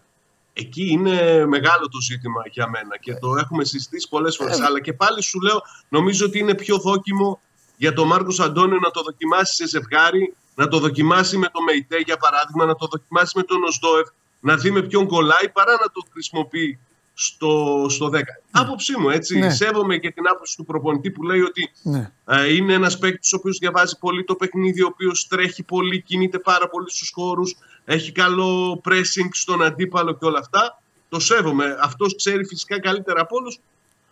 Εκεί 0.53 0.87
είναι 0.91 1.45
μεγάλο 1.45 1.87
το 1.91 2.01
ζήτημα 2.01 2.41
για 2.51 2.69
μένα 2.69 2.97
και 2.97 3.13
το 3.13 3.35
έχουμε 3.35 3.63
συζητήσει 3.63 4.07
πολλές 4.09 4.35
φορές. 4.35 4.59
Ε. 4.59 4.63
Αλλά 4.63 4.81
και 4.81 4.93
πάλι 4.93 5.23
σου 5.23 5.41
λέω, 5.41 5.61
νομίζω 5.89 6.25
ότι 6.25 6.39
είναι 6.39 6.53
πιο 6.53 6.77
δόκιμο 6.77 7.39
για 7.77 7.93
τον 7.93 8.07
Μάρκος 8.07 8.39
Αντώνιο 8.39 8.79
να 8.79 8.91
το 8.91 9.01
δοκιμάσει 9.01 9.55
σε 9.55 9.67
ζευγάρι, 9.67 10.35
να 10.55 10.67
το 10.67 10.79
δοκιμάσει 10.79 11.37
με 11.37 11.47
το 11.47 11.61
Μεϊτέ 11.61 11.97
για 11.97 12.17
παράδειγμα, 12.17 12.65
να 12.65 12.75
το 12.75 12.87
δοκιμάσει 12.91 13.37
με 13.37 13.43
τον 13.43 13.63
Οσδόεφ, 13.63 14.07
να 14.39 14.55
δει 14.55 14.71
με 14.71 14.81
ποιον 14.81 15.07
κολλάει 15.07 15.49
παρά 15.53 15.71
να 15.71 15.91
το 15.91 16.01
χρησιμοποιεί 16.11 16.79
στο, 17.17 17.85
στο 17.89 18.09
10. 18.13 18.19
Άποψή 18.51 18.99
μου, 18.99 19.09
έτσι. 19.09 19.37
Ναι. 19.39 19.49
Σέβομαι 19.49 19.97
και 19.97 20.11
την 20.11 20.27
άποψη 20.27 20.55
του 20.55 20.65
προπονητή 20.65 21.11
που 21.11 21.23
λέει 21.23 21.41
ότι 21.41 21.71
Ναι. 21.81 22.11
ε, 22.25 22.53
είναι 22.53 22.73
ένας 22.73 22.97
παίκτης 22.97 23.33
ο 23.33 23.35
οποίος 23.35 23.57
διαβάζει 23.57 23.97
πολύ 23.99 24.23
το 24.23 24.35
παιχνίδι, 24.35 24.81
ο 24.83 24.87
οποίος 24.91 25.27
τρέχει 25.27 25.63
πολύ, 25.63 26.01
κινείται 26.01 26.39
πάρα 26.39 26.69
πολύ 26.69 26.91
στους 26.91 27.11
χώρους, 27.13 27.55
έχει 27.85 28.11
καλό 28.11 28.81
pressing 28.85 29.29
στον 29.31 29.63
αντίπαλο 29.63 30.13
και 30.17 30.25
όλα 30.25 30.39
αυτά. 30.39 30.81
Το 31.09 31.19
σέβομαι. 31.19 31.77
Αυτός 31.81 32.15
ξέρει 32.15 32.45
φυσικά 32.45 32.79
καλύτερα 32.79 33.21
από 33.21 33.35
όλους. 33.35 33.59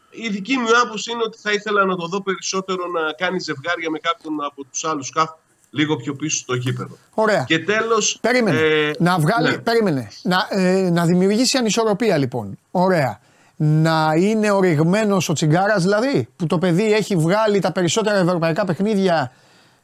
Η 0.09 0.29
δική 0.29 0.57
μου 0.57 0.67
άποψη 0.83 1.11
είναι 1.11 1.21
ότι 1.25 1.37
θα 1.37 1.51
ήθελα 1.51 1.85
να 1.85 1.95
το 1.95 2.07
δω 2.07 2.21
περισσότερο 2.21 2.87
να 2.87 3.11
κάνει 3.13 3.39
ζευγάρια 3.39 3.89
με 3.89 3.99
κάποιον 3.99 4.43
από 4.43 4.63
τους 4.63 4.83
άλλους 4.83 5.07
σκάφ 5.07 5.29
λίγο 5.73 5.95
πιο 5.95 6.13
πίσω 6.15 6.37
στο 6.37 6.53
γήπεδο. 6.55 6.97
Ωραία. 7.13 7.43
Και 7.47 7.59
τέλος. 7.59 8.17
Περίμενε. 8.21 8.59
να 8.99 9.19
βγάλει. 9.19 9.59
Περίμενε. 9.59 10.07
Να, 10.21 10.47
ε, 10.49 10.89
να 10.89 11.05
δημιουργήσει 11.05 11.57
ανισορροπία 11.57 12.17
λοιπόν. 12.17 12.57
Ωραία. 12.71 13.19
Να 13.55 14.11
είναι 14.15 14.51
οριγμένος 14.51 15.29
ο 15.29 15.33
τσιγκάρας 15.33 15.81
δηλαδή, 15.83 16.27
που 16.35 16.47
το 16.47 16.57
παιδί 16.57 16.93
έχει 16.93 17.15
βγάλει 17.15 17.59
τα 17.59 17.71
περισσότερα 17.71 18.17
ευρωπαϊκά 18.17 18.65
παιχνίδια 18.65 19.31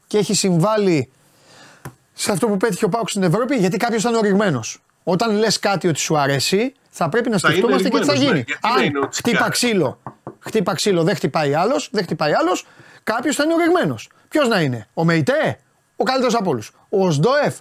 και 0.08 0.18
έχει 0.18 0.34
συμβάλει 0.34 1.10
σε 2.14 2.32
αυτό 2.32 2.48
που 2.48 2.58
πέτυχε 2.58 2.86
ο 2.86 2.90
Πάουκ 2.90 3.10
στην 3.10 3.24
Ευρώπη, 3.24 3.56
γιατί 3.56 3.78
κάποιος 3.78 4.02
ήταν 4.02 4.16
οριγμένος. 4.16 4.80
Όταν 5.04 5.36
λες 5.36 5.60
κάτι 5.60 5.88
ότι 5.88 6.00
σου 6.00 6.18
αρέσει, 6.18 6.74
θα 6.90 7.10
πρέπει 7.10 7.30
να 7.30 7.38
Θα 7.38 7.48
είναι 7.48 7.58
σκεφτόμαστε 7.58 7.90
και 7.90 8.00
τι 8.00 8.06
θα 8.06 8.12
οριγμένος, 8.12 8.36
γίνει. 8.36 8.46
ναι. 8.48 8.58
Γιατί 8.62 8.80
να 8.80 8.84
είναι 8.86 8.98
ο 9.00 9.02
Αν 9.02 9.10
χτύπα 9.12 9.30
Τσιγκάρας. 9.32 9.50
ξύλο, 9.50 10.00
χτύπα 10.40 10.74
ξύλο, 10.74 11.04
δεν 11.04 11.16
χτυπάει 11.16 11.54
άλλος, 11.54 11.90
δεν 11.92 12.04
χτυπάει 12.04 12.34
άλλος, 12.34 12.66
κάποιος 13.04 13.36
θα 13.36 13.44
είναι 13.44 13.54
οριγμένος. 13.54 14.10
Ποιος 14.30 14.48
να 14.48 14.60
είναι, 14.62 14.88
ο 14.94 15.04
Μεϊτέ, 15.04 15.60
ο 16.00 16.04
καλύτερος 16.04 16.36
από 16.36 16.50
όλους. 16.50 16.72
Ο 16.90 17.12
Σντόεφ, 17.12 17.58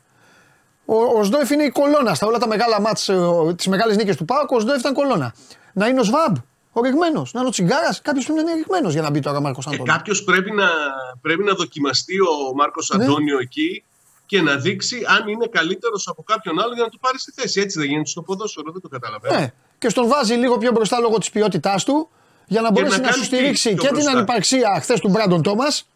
ο, 0.85 0.97
ο 1.19 1.25
Σντόεφ 1.25 1.51
είναι 1.51 1.63
η 1.63 1.71
κολόνα 1.71 2.15
στα 2.15 2.27
όλα 2.27 2.39
τα 2.39 2.47
μεγάλα 2.47 2.81
μάτς, 2.81 3.11
τις 3.57 3.67
μεγάλες 3.67 3.97
νίκες 3.97 4.17
του 4.17 4.25
Πάουκ. 4.25 4.51
Ο 4.51 4.61
Σντόεφ 4.61 4.81
ήταν 4.81 4.95
κολόνα. 4.95 5.35
Να 5.73 5.87
είναι 5.87 6.01
ο 6.01 6.05
Σβάμπ, 6.05 6.37
ο 6.73 6.81
ρηγμένος. 6.83 7.33
Να 7.33 7.41
είναι 7.41 7.49
ο 7.49 7.53
Τσιγκάρας, 7.53 8.01
κάποιος 8.03 8.25
πρέπει 8.25 8.43
να 8.43 8.51
είναι 8.51 8.61
ρηγμένος 8.61 8.93
για 8.93 9.03
να 9.03 9.11
μπει 9.11 9.21
τώρα 9.21 9.39
ο 9.39 9.41
Μάρκος 9.41 9.65
Και 9.65 9.75
Αντώνιο. 9.75 9.93
κάποιος 9.93 10.25
πρέπει 10.25 10.51
να, 10.53 10.69
πρέπει 11.21 11.43
να 11.43 11.55
δοκιμαστεί 11.55 12.21
ο 12.21 12.55
Μάρκος 12.55 12.93
Ναι. 12.97 13.05
Αντώνιο 13.05 13.39
εκεί 13.39 13.85
και 14.27 14.43
να 14.43 14.57
δείξει 14.57 15.05
αν 15.07 15.29
είναι 15.29 15.47
καλύτερος 15.47 16.09
από 16.09 16.23
κάποιον 16.23 16.61
άλλο 16.61 16.75
για 16.75 16.83
να 16.83 16.89
του 16.89 16.99
πάρει 16.99 17.19
στη 17.19 17.33
θέση. 17.37 17.61
Έτσι 17.61 17.79
δεν 17.79 17.89
γίνεται 17.89 18.09
στο 18.09 18.23
ποδόσφαιρο, 18.23 18.73
δεν 18.73 18.81
το 18.83 18.89
καταλαβαίνω. 18.89 19.39
Ναι. 19.39 19.53
Και 19.79 19.89
στον 19.89 20.09
βάζει 20.09 20.35
λίγο 20.35 20.59
πιο 20.59 20.71
μπροστά 20.73 20.99
λόγω 20.99 21.19
της 21.19 21.31
ποιότητάς 21.31 21.85
του 21.85 22.09
για 22.47 22.61
να 22.61 22.71
μπορέσει 22.71 23.01
να 23.01 23.07
να, 23.07 23.13
σου 23.13 23.13
κάνει 23.13 23.25
στηρίξει 23.25 23.69
πιο 23.69 23.77
και 23.77 23.87
την 23.87 23.95
μπροστά. 23.95 24.11
ανυπαρξία 24.11 24.79
χθες 24.81 25.01
του 25.01 25.09
Μπράντον 25.09 25.43
Τόμας. 25.43 25.89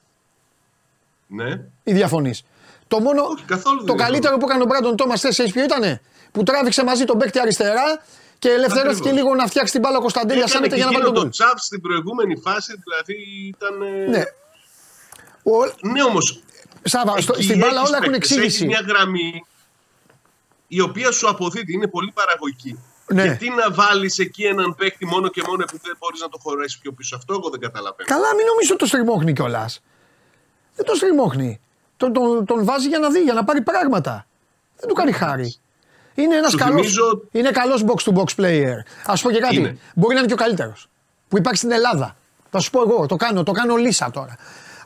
Ναι. 1.32 1.50
Ή 1.84 1.92
διαφωνείς. 1.92 2.42
Το 2.88 3.00
μόνο. 3.00 3.22
Όχι, 3.22 3.44
καθόλου 3.44 3.76
δεν 3.76 3.86
το 3.86 3.92
διαφωνώ. 3.92 4.02
καλύτερο 4.10 4.36
που 4.36 4.46
έκανε 4.48 4.62
ο 4.62 4.66
Μπράντον 4.66 4.96
Τόμας 4.96 5.18
χθες, 5.18 5.30
ξέρει 5.32 5.50
ποιο 5.52 5.62
ήτανε. 5.64 6.00
Που 6.32 6.42
τράβηξε 6.42 6.84
μαζί 6.84 7.04
τον 7.04 7.18
παίκτη 7.18 7.38
αριστερά 7.40 8.02
και 8.38 8.48
ελευθερώθηκε 8.48 9.08
Ακριβώς. 9.08 9.12
λίγο 9.22 9.34
να 9.34 9.46
φτιάξει 9.46 9.72
την 9.72 9.80
μπάλα 9.80 9.96
ο 9.96 10.00
Κωνσταντέλια 10.00 10.44
Έκανε 10.48 10.52
Σάνετε 10.54 10.74
και 10.74 10.80
για 10.80 10.84
να 10.84 10.92
βάλει 10.92 11.04
εκείνο 11.04 11.20
τον 11.20 11.30
το 11.30 11.36
γκολ. 11.44 11.48
τσαφ 11.48 11.62
στην 11.64 11.80
προηγούμενη 11.80 12.36
φάση, 12.36 12.72
δηλαδή 12.84 13.16
ήταν. 13.54 13.82
ε, 13.82 14.08
Ναι. 14.10 14.22
Ο, 15.52 15.88
Ναι, 15.92 16.02
όμως. 16.02 16.42
Σάβα, 16.82 17.20
στο, 17.20 17.34
στην 17.34 17.58
μπάλα 17.58 17.80
όλα 17.82 17.96
έχουν 18.00 18.12
Έχεις 18.14 18.30
εξήγηση. 18.30 18.66
μια 18.66 18.84
γραμμή 18.88 19.44
η 20.68 20.80
οποία 20.80 21.10
σου 21.12 21.28
αποδίδει, 21.28 21.72
είναι 21.72 21.88
πολύ 21.88 22.10
παραγωγική. 22.14 22.78
Ναι. 23.06 23.22
Γιατί 23.22 23.48
να 23.48 23.70
βάλεις 23.72 24.18
εκεί 24.18 24.42
έναν 24.44 24.74
παίκτη 24.74 25.06
μόνο 25.06 25.28
και 25.28 25.42
μόνο 25.48 25.62
επειδή 25.62 25.82
δεν 25.86 25.96
μπορείς 25.98 26.20
να 26.20 26.28
το 26.28 26.38
χωρέσεις 26.42 26.78
πιο 26.78 26.92
πίσω. 26.92 27.16
Αυτό 27.16 27.32
εγώ 27.38 27.48
δεν 27.50 27.60
καταλαβαίνω. 27.60 28.08
Καλά, 28.08 28.34
μην 28.36 28.46
νομίζω 28.46 28.70
ότι 28.74 28.82
το 28.82 28.86
στριμώχνει 28.86 29.32
κιόλας. 29.32 29.80
Δεν 30.74 30.84
το 30.86 30.94
στριμώχνει. 30.94 31.60
Τον, 31.96 32.12
τον, 32.12 32.44
τον 32.44 32.64
βάζει 32.64 32.88
για 32.88 32.98
να 32.98 33.10
δει, 33.10 33.20
για 33.20 33.32
να 33.32 33.44
πάρει 33.44 33.60
πράγματα. 33.62 34.26
Δεν 34.78 34.88
του 34.88 34.94
κάνει 34.94 35.12
χάρη. 35.12 35.54
Είναι 36.14 36.36
ένας 36.36 36.50
Σου 36.50 36.56
καλό. 36.56 36.74
θυμίζω- 36.76 37.22
Είναι 37.32 37.50
καλός 37.50 37.84
box 37.86 38.10
to 38.12 38.16
box 38.18 38.40
player. 38.40 38.76
Α 39.04 39.14
πω 39.22 39.30
και 39.30 39.38
κάτι. 39.38 39.56
Είναι. 39.56 39.76
Μπορεί 39.94 40.14
να 40.14 40.18
είναι 40.20 40.28
και 40.28 40.34
ο 40.34 40.36
καλύτερος. 40.36 40.88
Που 41.28 41.38
υπάρχει 41.38 41.58
στην 41.58 41.70
Ελλάδα. 41.72 42.16
Θα 42.50 42.58
σου 42.58 42.70
πω 42.70 42.80
εγώ, 42.80 43.06
το 43.06 43.16
κάνω, 43.16 43.42
το 43.42 43.52
κάνω 43.52 43.76
λύσα 43.76 44.10
τώρα. 44.10 44.36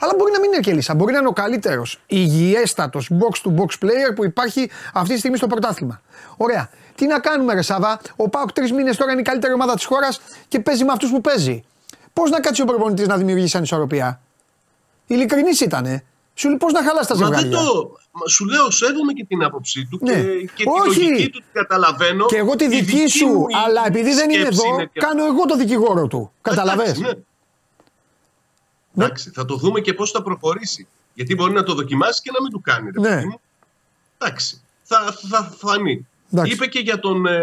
Αλλά 0.00 0.12
μπορεί 0.18 0.32
να 0.32 0.40
μην 0.40 0.52
είναι 0.52 0.60
και 0.60 0.72
λύσα. 0.72 0.94
Μπορεί 0.94 1.12
να 1.12 1.18
είναι 1.18 1.28
ο 1.28 1.32
καλύτερος 1.32 2.00
υγιέστατος 2.06 3.10
box 3.12 3.48
to 3.48 3.54
box 3.60 3.84
player 3.84 4.14
που 4.14 4.24
υπάρχει 4.24 4.70
αυτή 4.92 5.12
τη 5.12 5.18
στιγμή 5.18 5.36
στο 5.36 5.46
πρωτάθλημα. 5.46 6.00
Ωραία. 6.36 6.68
Τι 6.94 7.06
να 7.06 7.18
κάνουμε, 7.18 7.54
Ρε 7.54 7.62
Σάβα; 7.62 8.00
Ο 8.16 8.28
Πάουκ 8.28 8.52
τρεις 8.52 8.72
μήνες 8.72 8.96
τώρα 8.96 9.12
είναι 9.12 9.20
η 9.20 9.24
καλύτερη 9.24 9.52
ομάδα 9.52 9.74
της 9.74 9.84
χώρας 9.84 10.20
και 10.48 10.60
παίζει 10.60 10.84
με 10.84 10.92
αυτούς 10.92 11.10
που 11.10 11.20
παίζει. 11.20 11.64
Πώς 12.12 12.30
να 12.30 12.40
κάτσει 12.40 12.62
ο 12.62 12.64
προπονητής 12.64 13.06
να 13.06 13.16
δημιουργήσει 13.16 13.56
ανισορροπία; 13.56 14.20
Ειλικρινής 15.06 15.60
ήτανε. 15.60 16.04
Σου 16.34 16.48
λέει 16.48 16.56
πώς 16.56 16.72
να 16.72 16.82
χαλάς 16.82 17.06
τα 17.06 17.16
Μα 17.16 17.28
δεν 17.28 17.38
ζευγάρια; 17.38 17.66
το. 17.66 17.96
μα 18.12 18.26
Σου 18.28 18.44
λέω, 18.44 18.70
σέβομαι 18.70 19.12
και 19.12 19.24
την 19.24 19.42
άποψή 19.44 19.86
του 19.90 19.98
Ναι. 20.02 20.12
και, 20.12 20.50
και 20.54 20.64
τη 20.64 20.70
Όχι. 20.88 21.00
λογική 21.00 21.28
του 21.30 21.38
την 21.38 21.48
καταλαβαίνω. 21.52 22.26
Και 22.26 22.36
εγώ 22.36 22.56
τη 22.56 22.64
Η 22.64 22.68
δική 22.68 23.06
σου, 23.08 23.26
μου 23.26 23.46
η 23.48 23.54
αλλά 23.66 23.86
επειδή 23.86 24.14
δεν 24.14 24.30
είναι 24.30 24.40
σκέψη 24.40 24.60
εδώ, 24.74 24.84
και- 24.84 25.00
κάνω 25.00 25.24
εγώ 25.24 25.44
το 25.46 25.56
δικηγόρο 25.56 26.06
του. 26.06 26.32
Καταλαβες; 26.42 26.84
Εντάξει, 26.88 27.02
ναι. 28.92 29.04
Εντάξει, 29.04 29.30
θα 29.30 29.44
το 29.44 29.56
δούμε 29.56 29.80
και 29.80 29.94
πώς 29.94 30.10
θα 30.10 30.22
προχωρήσει. 30.22 30.86
Γιατί 31.14 31.34
μπορεί 31.34 31.52
να 31.52 31.62
το 31.62 31.74
δοκιμάσει 31.74 32.20
και 32.22 32.30
να 32.34 32.42
μην 32.42 32.52
του 32.52 32.60
κάνει. 32.60 32.90
Ρε, 32.94 33.00
Ναι. 33.00 33.08
παιδί 33.14 33.26
μου. 33.26 33.40
Εντάξει, 34.18 34.60
θα, 34.82 35.18
θα 35.28 35.54
φανεί. 35.58 36.06
Εντάξει. 36.32 36.52
Είπε 36.52 36.66
και 36.66 36.78
για 36.78 36.98
τον 36.98 37.26
ε, 37.26 37.40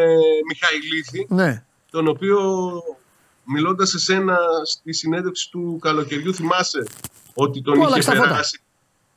Μιχαηλίδη, 0.47 1.25
Ναι. 1.29 1.63
τον 1.91 2.07
οποίο 2.07 2.39
μιλώντας 3.43 3.89
σε 3.89 3.99
σένα 3.99 4.37
στη 4.65 4.93
συνέντευξη 4.93 5.49
του 5.51 5.77
καλοκαιριού 5.81 6.33
θυμάσαι; 6.33 6.83
Ότι 7.33 7.61
τον 7.61 7.73
Του 7.73 7.79
είχε 7.79 7.87
άλλαξε 7.87 8.09
τα 8.09 8.15
φώτα. 8.15 8.27
περάσει 8.27 8.59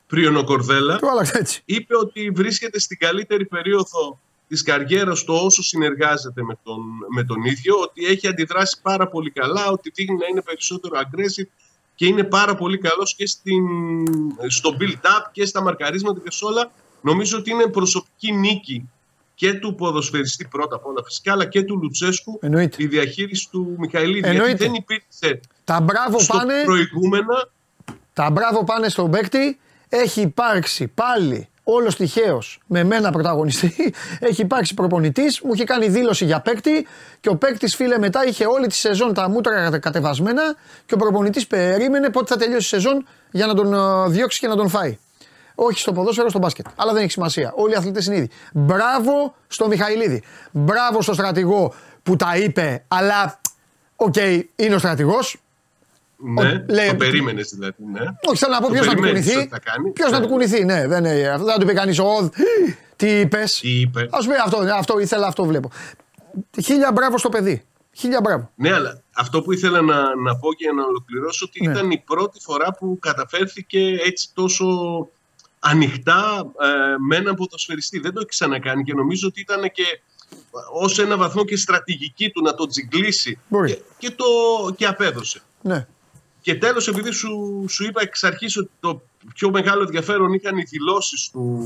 πριν 0.07 0.37
ο 0.37 0.45
Κορδέλα. 0.45 0.99
Το 0.99 1.07
άλλαξα 1.11 1.39
έτσι. 1.39 1.63
είπε 1.65 1.97
ότι 1.97 2.31
βρίσκεται 2.31 2.79
στην 2.81 2.99
καλύτερη 2.99 3.47
περίοδο 3.47 4.21
της 4.49 4.63
καριέρας 4.63 5.25
του 5.25 5.35
όσο 5.45 5.63
συνεργάζεται 5.63 6.43
με 6.43 6.59
τον, 6.63 6.81
με 7.15 7.25
τον 7.25 7.45
ίδιο, 7.45 7.75
ότι 7.83 8.05
έχει 8.05 8.27
αντιδράσει 8.29 8.79
πάρα 8.83 9.09
πολύ 9.09 9.31
καλά, 9.31 9.69
ότι 9.71 9.91
δείχνει 9.95 10.17
να 10.17 10.27
είναι 10.27 10.43
περισσότερο 10.43 10.99
aggressive 11.01 11.49
και 11.95 12.07
είναι 12.07 12.25
πάρα 12.25 12.55
πολύ 12.55 12.79
καλός 12.79 13.15
και 13.15 13.27
στην, 13.27 13.63
στο 14.49 14.77
build-up 14.81 15.23
και 15.33 15.47
στα 15.47 15.63
μαρκαρίσματα 15.63 16.21
και 16.25 16.31
σε 16.31 16.45
όλα. 16.45 16.71
Νομίζω 17.01 17.39
ότι 17.39 17.51
είναι 17.51 17.67
προσωπική 17.67 18.33
νίκη 18.33 18.89
και 19.35 19.53
του 19.53 19.75
ποδοσφαιριστή 19.75 20.47
πρώτα 20.51 20.77
απ' 20.77 20.87
όλα 20.87 21.03
φυσικά, 21.05 21.33
αλλά 21.33 21.47
και 21.47 21.63
του 21.63 21.79
Λουτσέσκου 21.83 22.39
Εννοείται. 22.43 22.83
η 22.83 22.87
διαχείριση 22.87 23.49
του 23.51 23.75
Μιχαηλίδη. 23.79 24.29
Εννοείται. 24.29 24.47
Γιατί 24.47 24.65
δεν 24.65 24.75
υπήρξε 24.75 25.41
Τα 25.65 25.81
μπράβο 25.81 26.19
στο 26.21 26.37
πάνε, 26.37 26.63
προηγούμενα 26.65 27.49
τα 28.17 28.31
μπράβο 28.31 28.65
πάνε 28.65 28.89
στον 28.89 29.11
παίκτη. 29.11 29.59
Έχει 29.89 30.21
υπάρξει 30.21 30.87
πάλι 30.89 31.49
όλος 31.63 31.97
τυχαίο 31.97 32.43
με 32.67 32.85
μένα 32.85 33.11
πρωταγωνιστή. 33.11 33.95
Έχει 34.29 34.41
υπάρξει 34.43 34.75
προπονητής, 34.75 35.41
μου 35.41 35.51
είχε 35.55 35.65
κάνει 35.65 35.89
δήλωση 35.89 36.25
για 36.25 36.41
παίκτη 36.41 36.87
και 37.21 37.29
ο 37.29 37.37
παίκτης, 37.37 37.77
φίλε, 37.77 37.99
μετά 37.99 38.25
είχε 38.27 38.47
όλη 38.47 38.67
τη 38.67 38.75
σεζόν 38.75 39.15
τα 39.15 39.29
μούτρα 39.29 39.55
κατε- 39.55 39.81
κατεβασμένα 39.81 40.43
και 40.87 40.95
ο 40.95 40.97
προπονητής 40.97 41.47
περίμενε 41.47 42.11
πότε 42.11 42.27
θα 42.33 42.37
τελειώσει 42.37 42.77
η 42.77 42.81
σεζόν 42.81 43.07
για 43.31 43.47
να 43.47 43.55
τον 43.55 43.75
ε, 43.75 44.09
διώξει 44.09 44.39
και 44.39 44.49
να 44.49 44.57
τον 44.57 44.69
φάει. 44.69 44.99
Όχι 45.55 45.79
στο 45.79 45.93
ποδόσφαιρο, 45.93 46.29
στο 46.29 46.39
μπάσκετ. 46.39 46.67
Αλλά 46.77 46.93
δεν 46.93 47.03
έχει 47.03 47.11
σημασία. 47.11 47.53
Όλοι 47.57 47.73
οι 47.73 47.77
αθλητές 47.77 48.07
είναι 48.07 48.17
ίδιοι. 48.17 48.31
Μπράβο 48.53 49.35
στο 49.47 49.67
Μιχαηλίδη. 49.67 50.23
Μπράβο 50.53 51.03
στο 51.03 51.13
στρατηγό 51.13 51.75
που 52.03 52.17
τα 52.17 52.37
είπε, 52.37 52.85
αλλά 52.89 53.41
οκ, 53.97 54.17
είναι 54.57 54.75
ο 54.75 54.79
στρατηγός. 54.79 55.41
Ναι, 56.19 56.65
λέει- 56.69 56.89
το 56.89 56.97
περίμενες 56.97 57.49
δηλαδή. 57.55 57.75
Ναι. 57.93 58.01
Όχι, 58.29 58.37
θέλω 58.39 58.53
να 58.53 58.61
πω 58.61 58.67
Το 58.67 58.73
ποιος 58.73 58.87
να 58.87 58.95
του 58.95 59.01
περιμένεις 59.01 59.27
κουνηθεί. 59.27 59.41
ότι 59.45 59.49
θα 59.49 59.59
κάνει. 59.73 59.91
Ποιος 59.91 60.11
να 60.11 60.19
Ναι. 60.19 60.25
του 60.25 60.31
κουνηθεί, 60.31 60.65
ναι, 60.65 60.87
δεν 60.87 61.05
είναι. 61.05 61.29
Αυτό 61.29 61.45
δεν 61.45 61.59
του 61.61 61.67
πει 61.67 61.73
κανείς 61.75 61.99
ο 61.99 62.31
Τι 62.97 63.09
είπες. 63.21 63.59
Τι 63.61 63.81
είπε. 63.81 64.01
Α 64.11 64.19
πούμε 64.19 64.35
αυτό, 64.45 64.59
αυτό 64.59 64.99
ήθελα, 64.99 65.27
αυτό 65.27 65.45
βλέπω. 65.45 65.71
Χίλια 66.63 66.93
μπράβο 66.93 67.19
στο 67.19 67.29
παιδί. 67.29 67.63
Χίλια 67.93 68.21
μπράβο. 68.21 68.51
Ναι, 68.55 68.73
αλλά 68.73 69.03
αυτό 69.17 69.43
που 69.43 69.53
ήθελα 69.53 69.81
να, 69.81 70.17
να 70.17 70.37
πω 70.37 70.55
και 70.55 70.71
να 70.73 70.85
ολοκληρώσω 70.85 71.47
ότι 71.49 71.67
Ναι. 71.67 71.73
ήταν 71.73 71.91
η 71.91 72.03
πρώτη 72.07 72.41
φορά 72.41 72.73
που 72.75 72.99
καταφέρθηκε 73.01 73.81
έτσι 74.05 74.29
τόσο 74.35 74.65
ανοιχτά 75.59 76.47
ε, 76.61 76.67
με 77.09 77.17
έναν 77.17 77.35
ποδοσφαιριστή. 77.35 77.99
Δεν 77.99 78.13
το 78.13 78.19
έχει 78.21 78.29
ξανακάνει 78.29 78.83
και 78.83 78.95
νομίζω 78.95 79.29
ότι 79.29 79.41
ήταν 79.41 79.71
και 79.73 80.01
ως 80.73 80.99
ένα 80.99 81.17
βαθμό 81.17 81.45
και 81.45 81.57
στρατηγική 81.57 82.31
του 82.31 82.43
να 82.43 82.55
το 82.55 82.67
τζιγκλίσει 82.67 83.39
Μπορεί. 83.49 83.73
και, 83.75 83.81
και, 83.99 84.11
το, 84.11 84.25
και 84.77 84.87
απέδωσε. 84.87 85.41
Ναι. 85.61 85.87
Και 86.47 86.55
τέλος, 86.55 86.89
επειδή 86.89 87.11
σου, 87.11 87.65
σου 87.69 87.85
είπα 87.85 88.03
εξ 88.03 88.25
αρχής 88.25 88.57
ότι 88.57 88.71
το 88.81 89.03
πιο 89.35 89.51
μεγάλο 89.51 89.83
ενδιαφέρον 89.83 90.33
είχαν 90.33 90.57
οι 90.57 90.63
δηλώσεις 90.63 91.31
του, 91.33 91.61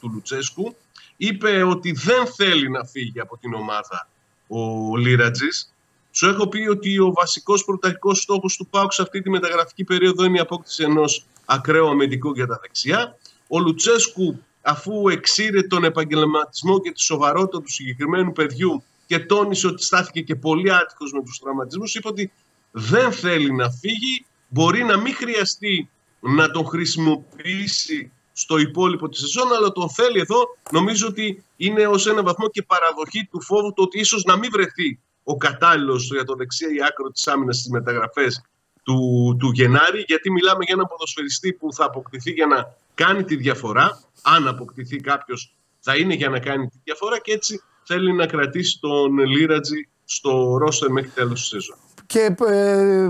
του 0.00 0.10
Λουτσέσκου, 0.12 0.76
είπε 1.16 1.62
ότι 1.62 1.92
δεν 1.92 2.26
θέλει 2.26 2.70
να 2.70 2.84
φύγει 2.84 3.20
από 3.20 3.38
την 3.38 3.54
ομάδα 3.54 4.08
ο 4.48 4.96
Λίρατζης. 4.96 5.74
Σου 6.10 6.28
έχω 6.28 6.48
πει 6.48 6.68
ότι 6.68 6.98
ο 6.98 7.12
βασικός 7.12 7.64
πρωταρχικός 7.64 8.18
στόχος 8.18 8.56
του 8.56 8.66
ΠΑΟΚ 8.66 8.92
σε 8.92 9.02
αυτή 9.02 9.22
τη 9.22 9.30
μεταγραφική 9.30 9.84
περίοδο 9.84 10.24
είναι 10.24 10.36
η 10.36 10.40
απόκτηση 10.40 10.82
ενός 10.82 11.24
ακραίου 11.44 11.88
αμυντικού 11.88 12.32
για 12.32 12.46
τα 12.46 12.58
δεξιά. 12.62 13.18
Ο 13.48 13.58
Λουτσέσκου, 13.58 14.42
αφού 14.62 15.08
εξήρε 15.08 15.62
τον 15.62 15.84
επαγγελματισμό 15.84 16.80
και 16.80 16.90
τη 16.90 17.00
σοβαρότητα 17.00 17.62
του 17.62 17.70
συγκεκριμένου 17.70 18.32
παιδιού 18.32 18.82
και 19.06 19.18
τόνισε 19.18 19.66
ότι 19.66 19.84
στάθηκε 19.84 20.20
και 20.20 20.34
πολύ 20.34 20.74
άτυχος 20.74 21.12
με 21.12 21.22
τους 21.22 21.38
τραυματισμούς, 21.38 21.94
είπε 21.94 22.08
ότι 22.08 22.32
δεν 22.72 23.12
θέλει 23.12 23.52
να 23.52 23.70
φύγει, 23.70 24.26
μπορεί 24.48 24.84
να 24.84 24.96
μην 24.96 25.14
χρειαστεί 25.14 25.90
να 26.20 26.50
τον 26.50 26.66
χρησιμοποιήσει 26.66 28.12
στο 28.32 28.58
υπόλοιπο 28.58 29.08
της 29.08 29.20
σεζόν, 29.20 29.52
αλλά 29.52 29.72
τον 29.72 29.90
θέλει 29.90 30.20
εδώ. 30.20 30.56
Νομίζω 30.70 31.06
ότι 31.06 31.44
είναι 31.56 31.86
ως 31.86 32.06
ένα 32.06 32.22
βαθμό 32.22 32.48
και 32.48 32.62
παραδοχή 32.62 33.28
του 33.30 33.42
φόβου 33.42 33.72
το 33.72 33.82
ότι 33.82 34.00
ίσως 34.00 34.24
να 34.24 34.36
μην 34.36 34.50
βρεθεί 34.52 34.98
ο 35.24 35.36
κατάλληλος 35.36 36.10
για 36.12 36.24
το 36.24 36.34
δεξιά 36.34 36.68
ή 36.68 36.82
άκρο 36.88 37.10
της 37.10 37.26
άμυνας 37.26 37.56
στις 37.56 37.70
μεταγραφές 37.70 38.42
του, 38.82 38.96
του 39.38 39.50
Γενάρη, 39.50 40.04
γιατί 40.06 40.30
μιλάμε 40.30 40.64
για 40.64 40.74
έναν 40.74 40.86
ποδοσφαιριστή 40.86 41.52
που 41.52 41.72
θα 41.72 41.84
αποκτηθεί 41.84 42.30
για 42.30 42.46
να 42.46 42.76
κάνει 42.94 43.24
τη 43.24 43.36
διαφορά. 43.36 44.02
Αν 44.22 44.48
αποκτηθεί 44.48 44.96
κάποιος, 44.96 45.54
θα 45.80 45.96
είναι 45.96 46.14
για 46.14 46.28
να 46.28 46.38
κάνει 46.38 46.68
τη 46.68 46.76
διαφορά 46.84 47.20
και 47.20 47.32
έτσι 47.32 47.62
θέλει 47.84 48.12
να 48.12 48.26
κρατήσει 48.26 48.78
τον 48.80 49.18
Λίρατζι 49.18 49.88
στο 50.04 50.56
ρόστερ 50.56 50.90
μέχρι 50.90 51.10
τέλος 51.10 51.40
της 51.40 51.48
σεζόν. 51.48 51.76
Και, 52.12 52.34
ε, 52.48 53.08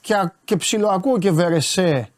και, 0.00 0.14
και 0.44 0.56
ψιλοακούω 0.56 1.18
και 1.18 1.30
Βερεσέ 1.30 2.08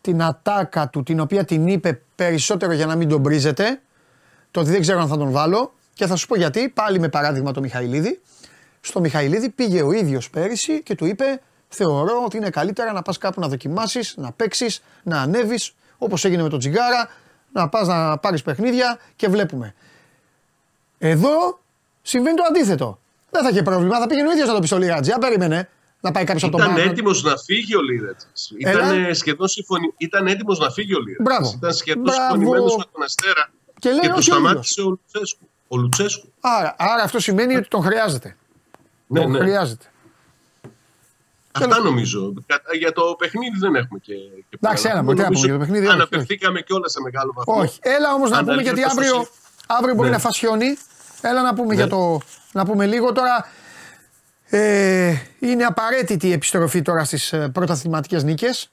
την 0.00 0.22
ατάκα 0.22 0.88
του, 0.88 1.02
την 1.02 1.20
οποία 1.20 1.44
την 1.44 1.66
είπε 1.66 2.00
περισσότερο 2.14 2.72
για 2.72 2.86
να 2.86 2.96
μην 2.96 3.08
τον 3.08 3.20
μπρίζετε. 3.20 3.80
Το 4.50 4.60
ότι 4.60 4.70
δεν 4.70 4.80
ξέρω 4.80 5.00
αν 5.00 5.08
θα 5.08 5.16
τον 5.16 5.30
βάλω. 5.30 5.72
Και 5.94 6.06
θα 6.06 6.16
σου 6.16 6.26
πω 6.26 6.36
γιατί, 6.36 6.68
πάλι 6.68 6.98
με 6.98 7.08
παράδειγμα 7.08 7.52
το 7.52 7.60
Μιχαηλίδη. 7.60 8.20
Στο 8.80 9.00
Μιχαηλίδη 9.00 9.48
πήγε 9.48 9.82
ο 9.82 9.92
ίδιος 9.92 10.30
πέρυσι 10.30 10.82
και 10.82 10.94
του 10.94 11.06
είπε 11.06 11.40
θεωρώ 11.68 12.22
ότι 12.24 12.36
είναι 12.36 12.50
καλύτερα 12.50 12.92
να 12.92 13.02
πας 13.02 13.18
κάπου 13.18 13.40
να 13.40 13.48
δοκιμάσεις, 13.48 14.14
να 14.16 14.32
παίξεις, 14.32 14.82
να 15.02 15.20
ανέβεις, 15.20 15.74
όπως 15.98 16.24
έγινε 16.24 16.42
με 16.42 16.48
τον 16.48 16.58
Τζιγκάρα, 16.58 17.08
να 17.52 17.68
πας 17.68 17.86
να 17.86 18.18
πάρεις 18.18 18.42
παιχνίδια 18.42 18.98
και 19.16 19.28
βλέπουμε. 19.28 19.74
Εδώ 20.98 21.60
συμβαίνει 22.02 22.36
το 22.36 22.42
αντίθετο. 22.48 23.01
Δεν 23.34 23.42
θα 23.42 23.48
είχε 23.48 23.62
πρόβλημα, 23.62 23.98
θα 23.98 24.06
πήγαινε 24.06 24.28
ο 24.28 24.32
ίδιος 24.32 24.48
να 24.48 24.54
το 24.54 24.60
πει 24.60 24.66
στο 24.66 24.78
Λιράτζι. 24.78 25.10
Αν 25.12 25.18
περίμενε 25.20 25.68
να 26.00 26.10
πάει 26.10 26.24
κάποιος 26.24 26.42
από 26.44 26.56
τον 26.56 26.60
Ήταν 26.66 26.74
Πάο. 26.74 26.84
έτοιμος 26.84 27.22
να 27.22 27.36
φύγει 27.36 27.76
ο 27.76 27.80
Λίρατζη. 27.82 28.26
Έλα. 28.58 28.94
Ήταν 28.94 29.14
σχεδόν 29.14 29.48
συμφωνη... 29.48 29.94
Ήταν 29.96 30.26
έτοιμος 30.26 30.58
να 30.58 30.70
φύγει 30.70 30.94
ο 30.94 31.00
Λίρατζη. 31.00 31.22
Μπράβο. 31.22 31.52
Ήταν 31.56 31.72
σχεδόν 31.74 32.02
Μπράβο. 32.02 32.20
συμφωνημένος 32.34 32.76
με 32.76 32.84
τον 32.92 33.02
Αστέρα. 33.02 33.50
Και 33.78 33.88
λέει 33.90 34.00
το 34.00 34.08
όχι 34.16 34.30
ο 34.30 34.34
σταμάτησε 34.34 34.80
ο 34.82 34.88
Λουτσέσκου. 34.88 35.48
Ο 35.68 35.76
Λουτσέσκου. 35.76 36.32
Άρα, 36.40 36.74
άρα 36.78 37.02
αυτό 37.02 37.18
σημαίνει 37.20 37.56
ότι 37.56 37.68
τον 37.68 37.82
χρειάζεται. 37.82 38.36
Ναι, 39.06 39.20
τον 39.20 39.30
ναι. 39.30 39.38
χρειάζεται. 39.38 39.84
Αυτά 41.52 41.78
νομίζω. 41.80 42.32
Κατά- 42.46 42.76
Για 42.76 42.92
το 42.92 43.02
παιχνίδι 43.18 43.58
δεν 43.58 43.74
έχουμε 43.74 43.98
και. 44.02 44.14
και 44.50 44.56
Εντάξει, 44.60 44.82
πέρα. 44.82 44.94
έλα, 44.94 45.02
μπορεί 45.02 45.18
να 45.18 45.24
πούμε 45.24 45.34
Νομίζω 45.38 45.46
για 45.46 45.54
το 45.54 45.60
παιχνίδι, 45.64 45.86
όχι, 45.86 45.94
Αναφερθήκαμε 45.94 46.60
κιόλας 46.60 46.92
σε 46.92 47.00
μεγάλο 47.00 47.32
βαθμό. 47.36 47.54
Όχι. 47.62 47.78
Έλα 47.82 48.14
όμως 48.14 48.30
να 48.30 48.38
πούμε 48.44 48.62
γιατί 48.62 48.82
Αναλύοντας 48.82 48.94
το 48.94 49.00
αύριο, 49.16 49.22
συ- 49.24 49.64
αύριο 49.66 49.94
μπορεί 49.94 50.08
Ναι. 50.08 50.14
να 50.14 50.20
φασιώνει. 50.20 50.78
Έλα 51.22 51.42
να 51.42 51.54
πούμε 51.54 51.68
Ναι. 51.68 51.74
για 51.74 51.86
το. 51.88 52.18
Να 52.52 52.64
πούμε 52.64 52.86
λίγο 52.86 53.12
τώρα. 53.12 53.46
Ε, 54.44 55.14
είναι 55.38 55.64
απαραίτητη 55.64 56.26
η 56.28 56.32
επιστροφή 56.32 56.82
τώρα 56.82 57.04
στις 57.04 57.32
ε, 57.32 57.48
πρωταθληματικές 57.48 58.22
νίκες. 58.24 58.70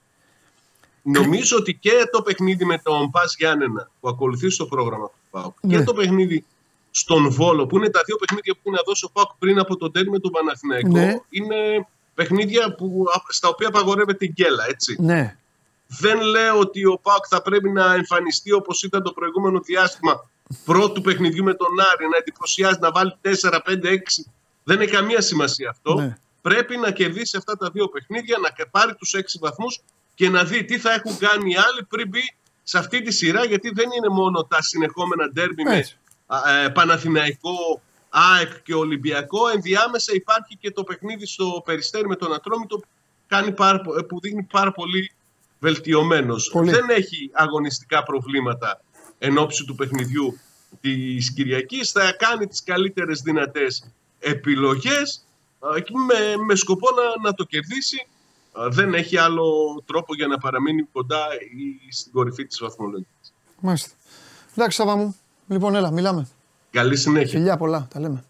Νομίζω 1.02 1.58
ότι 1.58 1.74
και 1.76 1.92
το 2.12 2.22
παιχνίδι 2.22 2.66
με 2.66 2.78
τον 2.84 3.12
Πας 3.12 3.36
Γιάννενα 3.38 3.90
που 4.00 4.10
ακολουθεί 4.10 4.50
στο 4.50 4.66
πρόγραμμα 4.66 5.06
του 5.06 5.14
ΠΑΟΚ 5.32 5.56
Ναι. 5.62 5.78
και 5.78 5.84
το 5.84 5.94
παιχνίδι 5.94 6.46
στον 6.92 7.32
Βόλο, 7.32 7.68
που 7.68 7.78
είναι 7.78 7.90
τα 7.90 8.02
δύο 8.06 8.16
παιχνίδια 8.16 8.54
που 8.54 8.60
είναι 8.64 8.76
να 8.76 8.84
δώσει 8.86 9.06
ο 9.06 9.10
ΠΑΟΚ 9.14 9.30
πριν 9.40 9.60
από 9.60 9.78
τον 9.78 9.92
τέρμι 9.92 10.10
με 10.10 10.20
τον 10.20 10.32
Παναθηναϊκό, 10.32 10.88
Ναι. 10.88 11.16
είναι 11.30 11.88
παιχνίδια 12.16 12.76
που, 12.76 13.06
στα 13.28 13.48
οποία 13.48 13.68
απαγορεύεται 13.68 14.26
η 14.26 14.32
γκέλα, 14.34 14.66
έτσι. 14.70 14.96
Ναι. 15.00 15.36
Δεν 15.88 16.22
λέω 16.22 16.60
ότι 16.60 16.86
ο 16.86 17.00
ΠΑΟΚ 17.02 17.26
θα 17.30 17.42
πρέπει 17.42 17.70
να 17.70 17.94
εμφανιστεί 17.94 18.52
όπως 18.52 18.84
ήταν 18.84 19.04
το 19.04 19.12
προηγούμενο 19.12 19.60
διάστημα 19.60 20.30
πρώτου 20.66 21.02
παιχνιδιού 21.02 21.44
με 21.44 21.54
τον 21.54 21.68
Άρη, 21.94 22.08
να 22.10 22.18
εντυπωσιάζει, 22.18 22.78
να 22.80 22.92
βάλει 22.92 23.14
4, 23.22 23.60
5, 23.66 23.90
6. 23.90 23.98
Δεν 24.64 24.82
έχει 24.82 24.92
καμία 24.92 25.22
σημασία 25.22 25.70
αυτό. 25.70 25.94
Ναι. 25.94 26.18
Πρέπει 26.42 26.78
να 26.78 26.92
κερδίσει 26.92 27.38
αυτά 27.38 27.58
τα 27.58 27.70
δύο 27.70 27.88
παιχνίδια, 27.88 28.38
να 28.38 28.66
πάρει 28.70 28.96
τους 28.96 29.14
6 29.14 29.22
βαθμούς 29.40 29.80
και 30.16 30.30
να 30.30 30.44
δει 30.44 30.66
τι 30.66 30.78
θα 30.80 30.94
έχουν 30.94 31.18
κάνει 31.18 31.52
οι 31.52 31.56
άλλοι 31.56 31.84
πριν 31.90 32.08
μπει 32.08 32.22
σε 32.64 32.78
αυτή 32.78 33.02
τη 33.02 33.12
σειρά. 33.12 33.46
Γιατί 33.46 33.70
δεν 33.74 33.90
είναι 33.98 34.10
μόνο 34.10 34.44
τα 34.44 34.62
συνεχόμενα 34.62 35.30
ντέρμπι 35.30 35.64
με 35.64 35.78
Έτσι. 35.78 35.98
α, 36.26 36.52
ε, 36.54 36.70
Παναθηναϊκό, 36.70 37.82
ΑΕΚ 38.10 38.62
και 38.64 38.74
Ολυμπιακό. 38.74 39.48
Ενδιάμεσα 39.48 40.14
υπάρχει 40.14 40.58
και 40.58 40.72
το 40.72 40.84
παιχνίδι 40.84 41.26
στο 41.26 41.62
Περιστέρι 41.66 42.08
με 42.08 42.16
τον 42.16 42.34
Ατρόμητο 42.34 42.82
κάνει 43.28 43.52
πάρα, 43.52 43.82
πο- 43.82 44.06
που 44.06 44.20
δείχνει 44.20 44.44
πάρα 44.44 44.72
πολύ 44.72 45.12
βελτιωμένος. 45.60 46.50
Πολύ. 46.54 46.72
Δεν 46.72 46.90
έχει 46.90 47.30
αγωνιστικά 47.34 48.04
προβλήματα 48.04 48.82
εν 49.20 49.38
ώψη 49.38 49.66
του 49.66 49.76
παιχνιδιού 49.76 50.40
της 50.82 51.34
Κυριακής. 51.34 51.92
Θα 51.92 52.12
κάνει 52.18 52.48
τις 52.48 52.64
καλύτερες 52.64 53.22
δυνατές 53.22 53.84
επιλογές 54.20 55.26
α, 55.60 55.80
και 55.80 55.92
με, 56.08 56.44
με 56.44 56.56
σκοπό 56.56 56.88
να, 56.92 57.30
να 57.30 57.34
το 57.34 57.44
κερδίσει. 57.44 58.08
Α, 58.60 58.68
Δεν 58.70 58.94
έχει 58.94 59.18
άλλο 59.18 59.44
τρόπο 59.86 60.16
για 60.16 60.28
να 60.28 60.38
παραμείνει 60.38 60.88
κοντά 60.92 61.26
ή 61.88 61.92
στην 61.92 62.12
κορυφή 62.12 62.46
της 62.46 62.60
βαθμολογίας. 62.60 63.34
Μάλιστα. 63.60 63.90
Εντάξει, 64.56 64.78
Σάβα 64.78 64.96
μου. 64.96 65.16
Λοιπόν, 65.48 65.76
έλα, 65.76 65.92
μιλάμε. 65.92 66.28
Καλή 66.72 66.98
συνέχεια. 66.98 67.40
Φιλιά 67.40 67.58
πολλά, 67.58 67.88
τα 67.94 68.00
λέμε. 68.00 68.24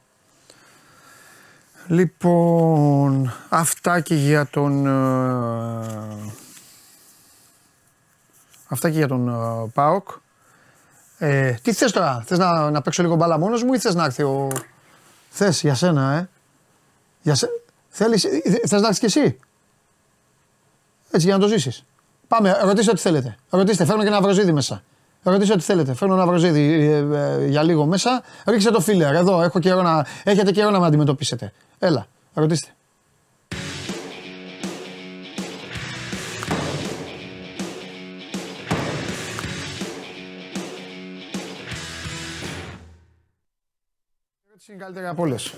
Λοιπόν, 1.87 3.33
αυτά 3.49 3.99
και 3.99 4.15
για 4.15 4.47
τον... 4.47 4.85
ε, 4.85 6.33
αυτά 8.67 8.89
και 8.89 8.97
για 8.97 9.07
τον 9.07 9.29
ε, 9.29 9.69
ΠΑΟΚ. 9.73 10.09
Ε, 11.21 11.51
τι 11.51 11.73
θες 11.73 11.91
τώρα, 11.91 12.23
θες 12.25 12.37
να, 12.37 12.71
να 12.71 12.81
παίξω 12.81 13.01
λίγο 13.01 13.15
μπάλα 13.15 13.37
μόνος 13.37 13.63
μου 13.63 13.73
ή 13.73 13.79
θες 13.79 13.95
να 13.95 14.05
έρθει 14.05 14.23
ο... 14.23 14.47
Θες, 15.29 15.61
για 15.61 15.75
σένα, 15.75 16.13
ε. 16.13 16.29
Για 17.21 17.35
σε... 17.35 17.47
Θέλεις, 17.89 18.23
ε, 18.23 18.41
θες 18.67 18.81
να 18.81 18.87
έρθεις 18.87 18.99
κι 18.99 19.05
εσύ. 19.05 19.39
Έτσι, 21.11 21.25
για 21.25 21.37
να 21.37 21.41
το 21.41 21.47
ζήσεις. 21.47 21.85
Πάμε, 22.27 22.59
ρωτήστε 22.63 22.91
ό,τι 22.91 23.01
θέλετε. 23.01 23.35
Ρωτήστε, 23.49 23.85
φέρνω 23.85 24.01
και 24.01 24.07
ένα 24.07 24.21
βροζίδι 24.21 24.51
μέσα. 24.51 24.83
Ρωτήστε 25.23 25.53
ό,τι 25.53 25.63
θέλετε. 25.63 25.93
Φέρνω 25.93 26.13
ένα 26.13 26.25
βροζίδι 26.25 26.61
ε, 26.61 26.97
ε, 26.97 27.45
για 27.45 27.63
λίγο 27.63 27.85
μέσα. 27.85 28.23
Ρίξτε 28.45 28.71
το 28.71 28.79
φίλερ. 28.79 29.15
Εδώ 29.15 29.41
έχω 29.41 29.59
καιρό 29.59 29.81
να, 29.81 30.05
έχετε 30.23 30.51
καιρό 30.51 30.69
να 30.69 30.79
με 30.79 30.85
αντιμετωπίσετε. 30.85 31.53
Έλα, 31.79 32.07
ρωτήστε. 32.33 32.67
Είναι 44.69 44.77
καλύτερη 44.83 45.05
από 45.07 45.21
όλες. 45.21 45.53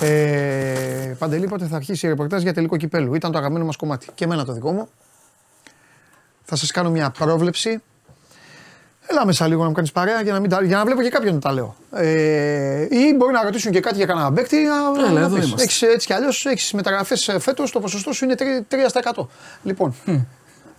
Ε, 0.00 1.14
Παντελή, 1.18 1.46
πότε 1.48 1.66
θα 1.66 1.76
αρχίσει 1.76 2.06
η 2.06 2.08
ρεπορτάζ 2.08 2.42
για 2.42 2.52
τελικό 2.54 2.76
κυπέλου; 2.76 3.14
Ήταν 3.14 3.32
το 3.32 3.38
αγαπημένο 3.38 3.64
μας 3.64 3.76
κομμάτι. 3.76 4.06
Και 4.14 4.24
εμένα 4.24 4.44
το 4.44 4.52
δικό 4.52 4.72
μου. 4.72 4.88
Θα 6.44 6.56
σας 6.56 6.70
κάνω 6.70 6.90
μια 6.90 7.10
πρόβλεψη. 7.10 7.82
Έλα 9.06 9.26
μέσα 9.26 9.46
λίγο 9.48 9.62
να 9.62 9.68
μου 9.68 9.74
κάνεις 9.74 9.92
παρέα 9.92 10.22
για 10.22 10.32
να, 10.32 10.40
μην 10.40 10.50
τα, 10.50 10.62
για 10.64 10.76
να 10.76 10.84
βλέπω 10.84 11.02
και 11.02 11.08
κάποιον 11.08 11.34
να 11.34 11.40
τα 11.40 11.52
λέω. 11.52 11.76
Ε, 11.92 12.86
ή 12.90 13.14
μπορεί 13.16 13.32
να 13.32 13.42
ρωτήσουν 13.42 13.72
και 13.72 13.80
κάτι 13.80 13.96
για 13.96 14.06
κανένα 14.06 14.32
παίκτη. 14.32 14.56
να- 14.56 15.00
Έλα, 15.00 15.10
να 15.10 15.20
εδώ 15.20 15.34
πεις. 15.36 15.44
είμαστε. 15.46 15.62
Έχεις, 15.62 15.82
έτσι 15.82 16.06
κι 16.06 16.12
αλλιώς 16.12 16.46
έχεις 16.46 16.72
μεταγραφές 16.72 17.36
φέτος, 17.38 17.70
το 17.70 17.80
ποσοστό 17.80 18.12
σου 18.12 18.24
είναι 18.24 18.34
3%. 18.34 18.66
3%. 18.68 19.28
Λοιπόν. 19.62 19.94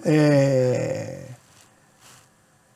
Ε, 0.01 1.17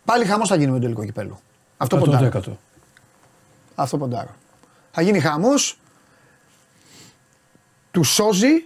πάλι 0.05 0.25
χαμός 0.25 0.47
θα 0.49 0.55
γίνει 0.55 0.67
με 0.71 0.75
το 0.77 0.81
τελικό 0.83 1.05
κυπέλο. 1.05 1.39
Αυτό 1.77 1.97
ποντάρω. 1.97 2.25
100%. 2.25 2.57
Αυτό 3.75 3.97
ποντάρω. 3.97 4.29
Θα 4.91 5.01
γίνει 5.01 5.19
χαμός. 5.19 5.79
Του 7.91 8.03
σώζει. 8.03 8.65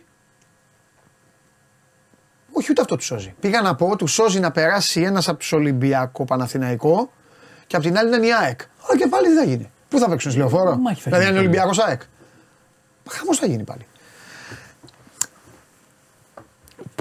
Όχι, 2.52 2.68
ούτε 2.72 2.82
αυτό 2.82 2.96
του 2.96 3.04
σώζει. 3.04 3.36
Πήγα 3.40 3.62
να 3.62 3.76
πω, 3.76 3.96
του 3.96 4.08
σώζει 4.08 4.40
να 4.40 4.52
περάσει 4.52 5.02
ένας 5.02 5.28
από 5.28 5.40
τους 5.40 5.52
Ολυμπιακό 5.52 6.26
Παναθηναϊκό 6.26 7.12
και 7.68 7.76
απ' 7.76 7.82
την 7.82 7.98
άλλη 7.98 8.16
είναι 8.16 8.26
η 8.26 8.34
ΑΕΚ. 8.34 8.60
Αλλά 8.88 8.98
και 8.98 9.08
πάλι 9.08 9.28
τι 9.28 9.34
θα 9.36 9.44
γίνει. 9.44 9.72
Πού 9.90 10.00
θα 10.00 10.10
παίξουν, 10.10 10.32
στη 10.32 10.40
λεωφόρο. 10.40 10.76
Μάχη 10.78 11.02
θα 11.02 11.10
Δηλαδή, 11.10 11.26
γίνει 11.26 11.38
αν 11.38 11.44
είναι 11.44 11.54
πάλι. 11.54 11.68
Ολυμπιακός 11.68 11.80
ΑΕΚ. 11.80 12.02
Χαμός 13.10 13.38
θα 13.38 13.46
γίνει 13.46 13.64
πάλι. 13.64 13.86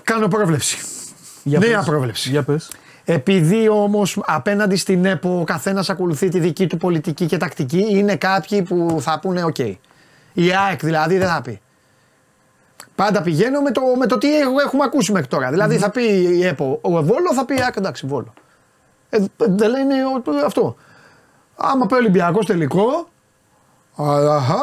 Κάνω 0.05 0.29
πρόβλεψη. 0.29 0.79
Για 1.43 1.59
Νέα 1.59 1.77
πες. 1.79 1.87
πρόβλεψη. 1.87 2.31
Για 2.31 2.43
πες. 2.43 2.71
Επειδή 3.05 3.69
όμως 3.69 4.21
απέναντι 4.27 4.77
στην 4.77 5.05
ΕΠΟ 5.05 5.41
ο 5.41 5.45
καθένας 5.45 5.91
ακολουθεί 5.91 6.29
τη 6.29 6.39
δική 6.39 6.67
του 6.67 6.77
πολιτική 6.77 7.27
και 7.27 7.37
τακτική, 7.37 7.87
είναι 7.91 8.17
κάποιοι 8.17 8.63
που 8.63 8.97
θα 9.01 9.19
πούνε: 9.21 9.45
οκ. 9.45 9.59
Η 10.33 10.55
ΑΕΚ 10.69 10.81
δηλαδή 10.85 11.19
δεν 11.19 11.29
θα 11.29 11.41
πει. 11.43 11.61
Πάντα 12.95 13.23
πηγαίνω 13.23 13.61
με 13.61 13.71
το, 13.71 13.81
με 13.99 14.07
το 14.07 14.19
τι 14.19 14.39
έχουμε 14.39 14.83
ακούσει 14.85 15.13
μέχρι 15.13 15.29
τώρα. 15.29 15.51
Δηλαδή 15.51 15.79
θα 15.79 15.91
πει 15.91 16.03
η 16.39 16.47
ΕΠΟ 16.47 16.79
ο 16.83 16.91
Βόλο, 16.91 17.35
θα 17.35 17.45
πει 17.45 17.55
η 17.55 17.61
ΑΕΚ 17.63 17.77
εντάξει, 17.77 18.07
Βόλο. 18.07 18.33
Ε, 19.09 19.19
δεν 19.37 19.71
λένε 19.71 19.95
ο- 20.05 20.47
αυτό. 20.47 20.77
Άμα 21.57 21.87
πει 21.87 21.95
Ολυμπιακός 21.95 22.47
τελικό, 22.47 23.09
αχα, 23.97 24.61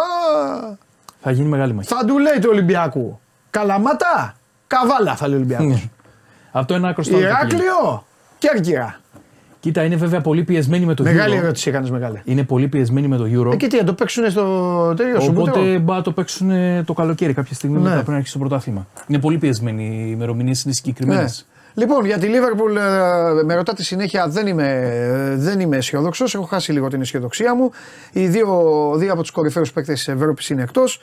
Θα 1.22 1.32
γίνει 1.32 1.48
μεγάλη 1.48 1.74
μάχη. 1.74 1.88
θα 1.88 2.06
του 2.06 2.18
λέει 2.20 2.40
του 2.42 2.50
Ολυμπιακού. 2.52 3.20
Καλαμάτα, 3.50 4.36
καβάλα 4.68 5.16
θα 5.16 5.28
λέει 5.28 5.36
ο 5.36 5.40
Ολυμπιακός. 5.40 5.68
Ναι. 5.68 5.82
Αυτό 6.52 6.76
είναι 6.76 6.90
άκρο 6.90 7.04
στο 7.04 7.16
άλλο 7.16 7.28
το 7.28 7.36
πηγαίνει. 7.36 7.50
Ηράκλειο, 7.64 8.06
Κέρκυρα. 8.42 9.00
Κοίτα, 9.60 9.84
είναι 9.84 9.96
βέβαια 9.96 10.22
πολύ 10.22 10.44
πιεσμένοι 10.44 10.86
με 10.86 10.94
το 10.94 11.04
Μεγάλη 11.04 11.36
Euro. 11.36 11.44
ερώτηση 11.44 11.70
έκανες 11.70 11.90
μεγάλη. 11.90 12.22
Είναι 12.24 12.44
πολύ 12.44 12.68
πιεσμένοι 12.68 13.08
με 13.08 13.18
το 13.18 13.24
Euro. 13.24 13.54
Ε, 13.54 13.56
και 13.56 13.68
τι, 13.68 13.78
να 13.78 13.84
το 13.84 13.94
παίξουν 13.94 14.30
στο 14.32 14.94
τέλειο 14.98 15.20
σου 15.20 15.34
Οπότε 15.38 15.80
μπα 15.80 15.96
να 15.96 16.02
το 16.02 16.12
παίξουν 16.12 16.52
το 16.86 16.94
καλοκαίρι 16.94 17.34
κάποια 17.34 17.56
στιγμή 17.56 17.76
Ναι. 17.78 17.82
μετά 17.82 17.94
πρέπει 17.94 18.10
να 18.10 18.16
αρχίσει 18.16 18.34
το 18.34 18.40
πρωτάθλημα. 18.40 18.88
Είναι 19.08 19.20
πολύ 19.20 19.38
πιεσμένοι 19.38 19.84
οι 19.84 20.10
ημερομηνίες, 20.12 20.64
είναι 20.64 20.74
συγκεκριμένες. 20.74 21.46
Ναι. 21.74 21.84
Λοιπόν, 21.84 22.06
για 22.06 22.18
τη 22.18 22.28
Λίβερπουλ 22.28 22.76
ε, 22.76 22.82
με 23.46 23.56
ρωτάτε 23.56 23.84
συνέχεια, 23.84 24.28
δεν 24.28 24.48
είμαι, 24.48 24.70
ε, 24.70 25.36
δεν 25.36 25.60
είμαι 25.60 25.78
αισιόδοξος. 25.78 26.34
Έχω 26.36 26.44
χάσει 26.44 26.72
λίγο 26.72 26.88
την 26.88 27.02
αισιοδοξία 27.02 27.56
μου. 27.56 27.72
Οι 28.12 28.28
δύο, 28.28 28.48
δύο 28.98 29.12
από 29.12 29.22
τους 29.22 29.32
κορυφαίους 29.32 29.72
παίκτες 29.72 30.04
της 30.04 30.08
Ευρώπης 30.08 30.50
είναι 30.50 30.62
εκτός. 30.62 31.02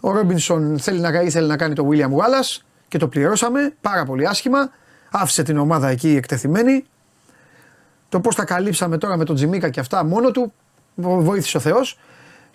Ο 0.00 0.10
Ρόμπινσον 0.10 0.78
θέλει 0.78 1.00
να, 1.00 1.20
ήθελε 1.20 1.46
να 1.46 1.56
κάνει 1.56 1.74
το 1.74 1.88
William 1.90 2.10
Wallace 2.10 2.62
και 2.88 2.98
το 2.98 3.08
πληρώσαμε 3.08 3.74
πάρα 3.80 4.04
πολύ 4.04 4.26
άσχημα. 4.26 4.70
Άφησε 5.12 5.42
την 5.42 5.58
ομάδα 5.58 5.88
εκεί 5.88 6.08
εκτεθειμένη. 6.16 6.84
Το 8.08 8.20
πώς 8.20 8.34
τα 8.34 8.44
καλύψαμε 8.44 8.98
τώρα 8.98 9.16
με 9.16 9.24
τον 9.24 9.34
Τζιμίκα 9.34 9.68
και 9.68 9.80
αυτά 9.80 10.04
μόνο 10.04 10.30
του 10.30 10.52
βο- 10.94 11.20
βοήθησε 11.22 11.56
ο 11.56 11.60
Θεός. 11.60 11.98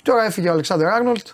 Τώρα 0.03 0.25
έφυγε 0.25 0.49
ο 0.49 0.51
Αλεξάνδρ 0.51 0.85
Άρνολτ. 0.85 1.27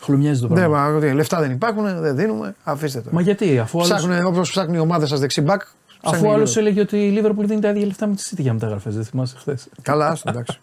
Χλουμιάζει 0.00 0.40
το 0.40 0.46
Δεν, 0.46 0.56
πράγμα. 0.56 0.98
μα, 1.00 1.12
λεφτά 1.14 1.40
δεν 1.40 1.50
υπάρχουν, 1.50 2.00
δεν 2.00 2.16
δίνουμε. 2.16 2.54
Αφήστε 2.64 3.00
το. 3.00 3.08
Μα 3.12 3.20
γιατί, 3.20 3.58
αφού 3.58 3.78
άλλο 3.78 3.94
Ψάχνουν 3.94 4.24
όπως 4.26 4.50
ψάχνει 4.50 4.76
η 4.76 4.80
ομάδα 4.80 5.06
σας 5.06 5.20
δεξιμπάκ. 5.20 5.62
αφού 6.02 6.32
άλλος 6.32 6.56
έλεγε 6.56 6.80
ότι 6.80 6.96
η 6.96 7.20
Liverpool 7.22 7.44
δίνει 7.44 7.60
τα 7.60 7.68
ίδια 7.68 7.86
λεφτά 7.86 8.06
με 8.06 8.14
τη 8.14 8.22
City 8.30 8.38
για 8.38 8.52
μεταγραφές, 8.52 8.94
δεν 8.94 9.04
θυμάσαι 9.04 9.36
χθες. 9.38 9.68
Καλά, 9.82 10.06
άστο, 10.08 10.30
εντάξει. 10.30 10.60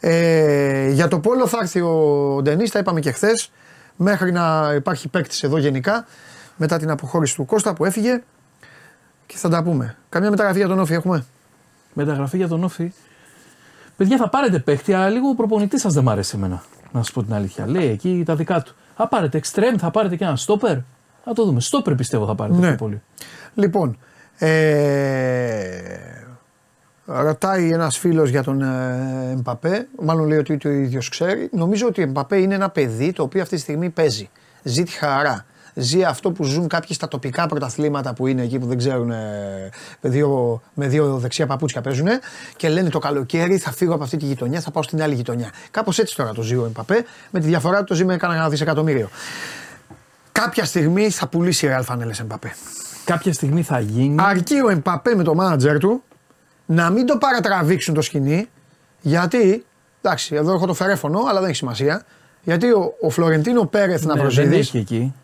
ε, 0.00 0.88
για 0.90 1.08
το 1.08 1.18
πόλο 1.18 1.46
θα 1.46 1.58
έρθει 1.62 1.80
ο 1.80 2.38
Ντενή, 2.42 2.68
τα 2.68 2.78
είπαμε 2.78 3.00
και 3.00 3.10
χθες. 3.10 3.50
Μέχρι 3.96 4.32
να 4.32 4.72
υπάρχει 4.74 5.08
παίκτης 5.08 5.42
εδώ 5.42 5.58
γενικά, 5.58 6.06
μετά 6.56 6.78
την 6.78 6.90
αποχώρηση 6.90 7.34
του 7.34 7.44
Κώστα 7.44 7.74
που 7.74 7.84
έφυγε. 7.84 8.22
Και 9.34 9.40
θα 9.40 9.48
τα 9.48 9.62
πούμε. 9.62 9.96
Καμιά 10.08 10.30
μεταγραφή 10.30 10.58
για 10.58 10.68
τον 10.68 10.78
Όφη 10.78 10.94
έχουμε. 10.94 11.24
Μεταγραφή 11.92 12.36
για 12.36 12.48
τον 12.48 12.64
Όφη. 12.64 12.92
Παιδιά, 13.96 14.16
θα 14.16 14.28
πάρετε 14.28 14.58
παίχτη, 14.58 14.92
αλλά 14.92 15.08
λίγο 15.08 15.28
ο 15.28 15.34
προπονητής 15.34 15.80
σας 15.80 15.92
δεν 15.94 16.02
μ' 16.02 16.08
άρεσε 16.08 16.36
εμένα. 16.36 16.62
Να 16.92 17.02
σας 17.02 17.12
πω 17.12 17.22
την 17.22 17.34
αλήθεια. 17.34 17.66
Λέει 17.66 17.88
εκεί 17.88 18.22
τα 18.26 18.36
δικά 18.36 18.62
του. 18.62 18.74
Θα 18.96 19.08
πάρετε 19.08 19.40
extreme, 19.44 19.76
θα 19.78 19.90
πάρετε 19.90 20.16
και 20.16 20.24
ένα 20.24 20.36
stopper. 20.46 20.82
Θα 21.24 21.32
το 21.34 21.44
δούμε. 21.44 21.60
Stopper 21.70 21.96
πιστεύω 21.96 22.26
θα 22.26 22.34
πάρετε 22.34 22.58
Ναι. 22.58 22.66
πιο 22.66 22.76
πολύ. 22.76 23.02
Λοιπόν, 23.54 23.98
ε, 24.38 25.68
ρωτάει 27.04 27.70
ένας 27.72 27.98
φίλος 27.98 28.30
για 28.30 28.42
τον 28.42 28.62
ε, 28.62 29.30
Εμπαπέ. 29.30 29.88
Μάλλον 30.02 30.26
λέει 30.26 30.38
ότι 30.38 30.56
το 30.56 30.68
ίδιος 30.70 31.08
ξέρει. 31.08 31.48
Νομίζω 31.52 31.86
ότι 31.86 32.00
ο 32.00 32.04
Εμπαπέ 32.04 32.36
είναι 32.36 32.54
ένα 32.54 32.70
παιδί 32.70 33.12
το 33.12 33.22
οποίο 33.22 33.42
αυτή 33.42 33.54
τη 33.54 33.60
στιγμή 33.60 33.90
παίζει. 33.90 34.30
Ζει 34.62 34.82
τη 34.82 34.90
χαρά. 34.90 35.44
Ζει 35.74 36.04
αυτό 36.04 36.30
που 36.30 36.44
ζουν 36.44 36.68
κάποιοι 36.68 36.94
στα 36.94 37.08
τοπικά 37.08 37.46
πρωταθλήματα 37.46 38.14
που 38.14 38.26
είναι 38.26 38.42
εκεί 38.42 38.58
που 38.58 38.66
δεν 38.66 38.78
ξέρουν 38.78 39.10
ε, 39.10 39.70
με 40.00 40.10
δύο, 40.10 40.62
με 40.74 40.88
δύο 40.88 41.18
δεξιά 41.18 41.46
παπούτσια 41.46 41.80
παίζουν 41.80 42.08
και 42.56 42.68
λένε 42.68 42.88
το 42.88 42.98
καλοκαίρι 42.98 43.58
θα 43.58 43.72
φύγω 43.72 43.94
από 43.94 44.02
αυτή 44.02 44.16
τη 44.16 44.24
γειτονιά, 44.24 44.60
θα 44.60 44.70
πάω 44.70 44.82
στην 44.82 45.02
άλλη 45.02 45.14
γειτονιά. 45.14 45.50
Κάπως 45.70 45.98
έτσι 45.98 46.16
τώρα 46.16 46.32
το 46.32 46.42
ζει 46.42 46.56
ο 46.56 46.64
Εμπαπέ, 46.64 47.04
με 47.30 47.40
τη 47.40 47.46
διαφορά 47.46 47.76
ότι 47.78 47.86
το 47.86 47.94
ζει 47.94 48.04
με 48.04 48.16
κανένα 48.16 48.48
δισεκατομμύριο. 48.48 49.08
Κάποια 50.32 50.64
στιγμή 50.64 51.10
θα 51.10 51.28
πουλήσει 51.28 51.66
η 51.66 51.68
Real 51.72 51.82
Φανέλες 51.84 52.20
Εμπαπέ. 52.20 52.54
Κάποια 53.04 53.32
στιγμή 53.32 53.62
θα 53.62 53.80
γίνει. 53.80 54.16
Αρκεί 54.18 54.60
ο 54.64 54.70
Εμπαπέ 54.70 55.14
με 55.14 55.22
το 55.22 55.34
μάνατζερ 55.34 55.78
του 55.78 56.02
να 56.66 56.90
μην 56.90 57.06
το 57.06 57.16
παρατραβήξουν 57.16 57.94
το 57.94 58.00
σκηνή 58.00 58.48
γιατί. 59.00 59.64
Εντάξει, 60.02 60.34
εδώ 60.34 60.54
έχω 60.54 60.66
το 60.66 60.74
φερέφωνο, 60.74 61.20
αλλά 61.28 61.40
δεν 61.40 61.48
έχει 61.48 61.56
σημασία. 61.56 62.04
Γιατί 62.42 62.70
ο, 62.70 62.94
ο 63.00 63.10
Φλωρεντίνο 63.10 63.66
Πέρεθ 63.66 64.00
Ναι, 64.00 64.06
δεν 64.06 64.16
Ναυροζίδη, 64.16 64.56
έχει 64.56 64.78
εκεί. 64.78 65.14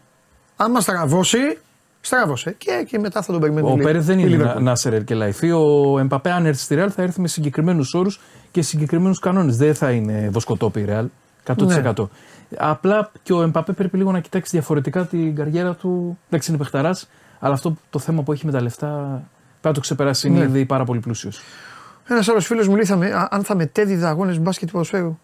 Άμα 0.64 0.80
στραβώσει, 0.80 1.58
στράβωσε. 2.00 2.54
Και, 2.58 2.84
και 2.88 2.98
μετά 2.98 3.22
θα 3.22 3.32
τον 3.32 3.40
περιμένει. 3.40 3.70
Ο 3.70 3.76
η- 3.78 3.82
Πέρεθ 3.82 4.04
δεν 4.04 4.18
η 4.18 4.24
είναι 4.26 4.36
Liverpool. 4.36 4.54
να, 4.54 4.60
Νάσερ 4.60 5.04
και 5.04 5.14
Λαϊφή. 5.14 5.50
Ο 5.52 5.98
Εμπαπέ, 5.98 6.30
αν 6.30 6.46
έρθει 6.46 6.62
στη 6.62 6.74
Ρεάλ, 6.74 6.90
θα 6.94 7.02
έρθει 7.02 7.20
με 7.20 7.28
συγκεκριμένους 7.28 7.94
όρους 7.94 8.20
και 8.50 8.62
συγκεκριμένους 8.62 9.18
κανόνες. 9.18 9.56
Δεν 9.56 9.74
θα 9.74 9.90
είναι 9.90 10.28
βοσκοτόπι 10.32 10.80
η 10.80 10.84
Ρεάλ. 10.84 11.06
100%. 11.46 11.56
Ναι. 11.68 12.56
Απλά 12.58 13.10
και 13.22 13.32
ο 13.32 13.42
Εμπαπέ 13.42 13.72
πρέπει 13.72 13.96
λίγο 13.96 14.12
να 14.12 14.20
κοιτάξει 14.20 14.50
διαφορετικά 14.50 15.04
την 15.06 15.34
καριέρα 15.34 15.74
του. 15.74 16.18
Εντάξει, 16.28 16.50
είναι 16.50 16.58
παιχταράς, 16.58 17.08
αλλά 17.38 17.54
αυτό 17.54 17.76
το 17.90 17.98
θέμα 17.98 18.22
που 18.22 18.32
έχει 18.32 18.46
με 18.46 18.52
τα 18.52 18.62
λεφτά 18.62 18.86
πρέπει 18.88 19.22
να 19.62 19.72
το 19.72 19.80
ξεπεράσει. 19.80 20.28
Είναι 20.28 20.38
Ναι. 20.38 20.44
ήδη 20.44 20.64
πάρα 20.64 20.84
πολύ 20.84 21.00
πλούσιος. 21.00 21.40
Ένας 22.08 22.28
άλλος 22.28 22.46
φίλος 22.46 22.68
μου 22.68 22.74
λέει 22.74 22.84
θα 22.84 22.96
με, 22.96 23.06
α- 23.12 23.28
αν 23.30 23.44
θα 23.44 23.54
μετέδιδα 23.56 24.08
αγώνες 24.08 24.38
μπάσκετ 24.38 24.66
του 24.66 24.72
ποδοσφαίρου. 24.72 25.18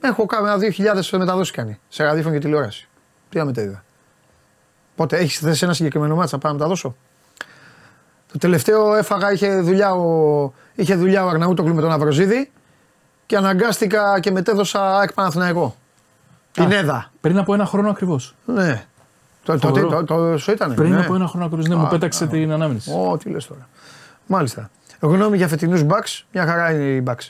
Έχω 0.00 0.26
κάνα 0.26 0.56
2.000 0.58 1.18
μεταδόσεις 1.18 1.50
κάνει 1.50 1.78
σε 1.88 2.04
ραδιόφωνο 2.04 2.34
και 2.34 2.40
τηλεόραση. 2.40 2.88
Τι 3.28 3.38
να 3.38 3.44
μετέδιδα. 3.44 3.84
Πότε 5.00 5.16
έχεις 5.16 5.38
θέσει 5.38 5.64
ένα 5.64 5.72
συγκεκριμένο 5.72 6.14
μάτσα, 6.14 6.38
πάω 6.38 6.52
να 6.52 6.58
τα 6.58 6.66
δώσω; 6.66 6.96
Το 8.32 8.38
τελευταίο 8.38 8.94
έφαγα, 8.94 9.32
είχε 9.32 9.60
δουλειά 9.60 9.92
ο, 9.92 10.52
είχε 10.74 10.94
δουλειά 10.94 11.24
ο 11.24 11.28
Αρναούτογλου 11.28 11.74
με 11.74 11.80
τον 11.80 11.92
Αβροζίδη 11.92 12.50
και 13.26 13.36
αναγκάστηκα 13.36 14.20
και 14.20 14.30
μετέδωσα 14.30 14.98
ΑΕΚ 14.98 15.12
Παναθηναϊκό. 15.12 15.76
Την 16.52 16.72
ΕΔΑ. 16.72 17.10
Πριν 17.20 17.38
από 17.38 17.54
ένα 17.54 17.66
χρόνο 17.66 17.90
ακριβώς. 17.90 18.34
Ναι. 18.44 18.86
Το, 19.44 19.58
το, 19.58 19.68
Φοβερό. 19.68 19.88
το, 19.88 20.04
το, 20.04 20.30
το, 20.30 20.38
σου 20.38 20.50
ήταν. 20.50 20.74
Πριν 20.74 20.92
ναι. 20.92 21.00
από 21.00 21.14
ένα 21.14 21.26
χρόνο 21.26 21.44
ακριβώς. 21.44 21.68
Ναι, 21.68 21.74
μου 21.74 21.86
Α, 21.86 21.88
πέταξε 21.88 22.24
α. 22.24 22.26
την 22.26 22.52
ανάμνηση. 22.52 22.90
Ω, 22.90 23.16
τι 23.16 23.30
λες 23.30 23.46
τώρα. 23.46 23.68
Μάλιστα. 24.26 24.70
Γνώμη 25.00 25.36
για 25.36 25.48
φετινούς 25.48 25.84
Bucks, 25.88 26.22
μια 26.32 26.46
χαρά 26.46 26.72
είναι 26.72 26.84
οι 26.84 27.02
Bucks. 27.06 27.28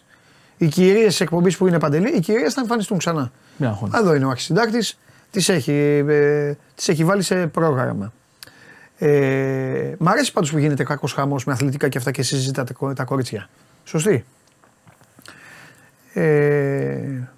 Οι 0.56 0.66
κυρίες 0.66 1.16
τη 1.16 1.24
εκπομπής 1.24 1.56
που 1.56 1.66
είναι 1.66 1.78
παντελή, 1.78 2.08
οι 2.08 2.20
κυρίες 2.20 2.54
θα 2.54 2.60
εμφανιστούν 2.60 2.98
ξανά. 2.98 3.30
Μια 3.56 3.68
αγώνα. 3.68 3.98
Εδώ 3.98 4.14
είναι 4.14 4.24
ο 4.24 4.30
αρχισυντάκτη, 4.30 4.86
τις 5.30 5.48
έχει, 5.48 5.72
ε, 6.08 6.54
τις 6.74 6.88
έχει 6.88 7.04
βάλει 7.04 7.22
σε 7.22 7.46
πρόγραμμα. 7.46 8.12
Ε, 8.98 9.94
μ' 9.98 10.08
αρέσει 10.08 10.32
πάντως 10.32 10.50
που 10.50 10.58
γίνεται 10.58 10.84
κακός 10.84 11.12
χαμός 11.12 11.44
με 11.44 11.52
αθλητικά 11.52 11.88
και 11.88 11.98
αυτά 11.98 12.10
και 12.10 12.22
συζητάτε 12.22 12.72
κο- 12.72 12.92
τα 12.92 13.04
κορίτσια. 13.04 13.48
Σωστή. 13.84 14.24
Ε, 16.12 17.28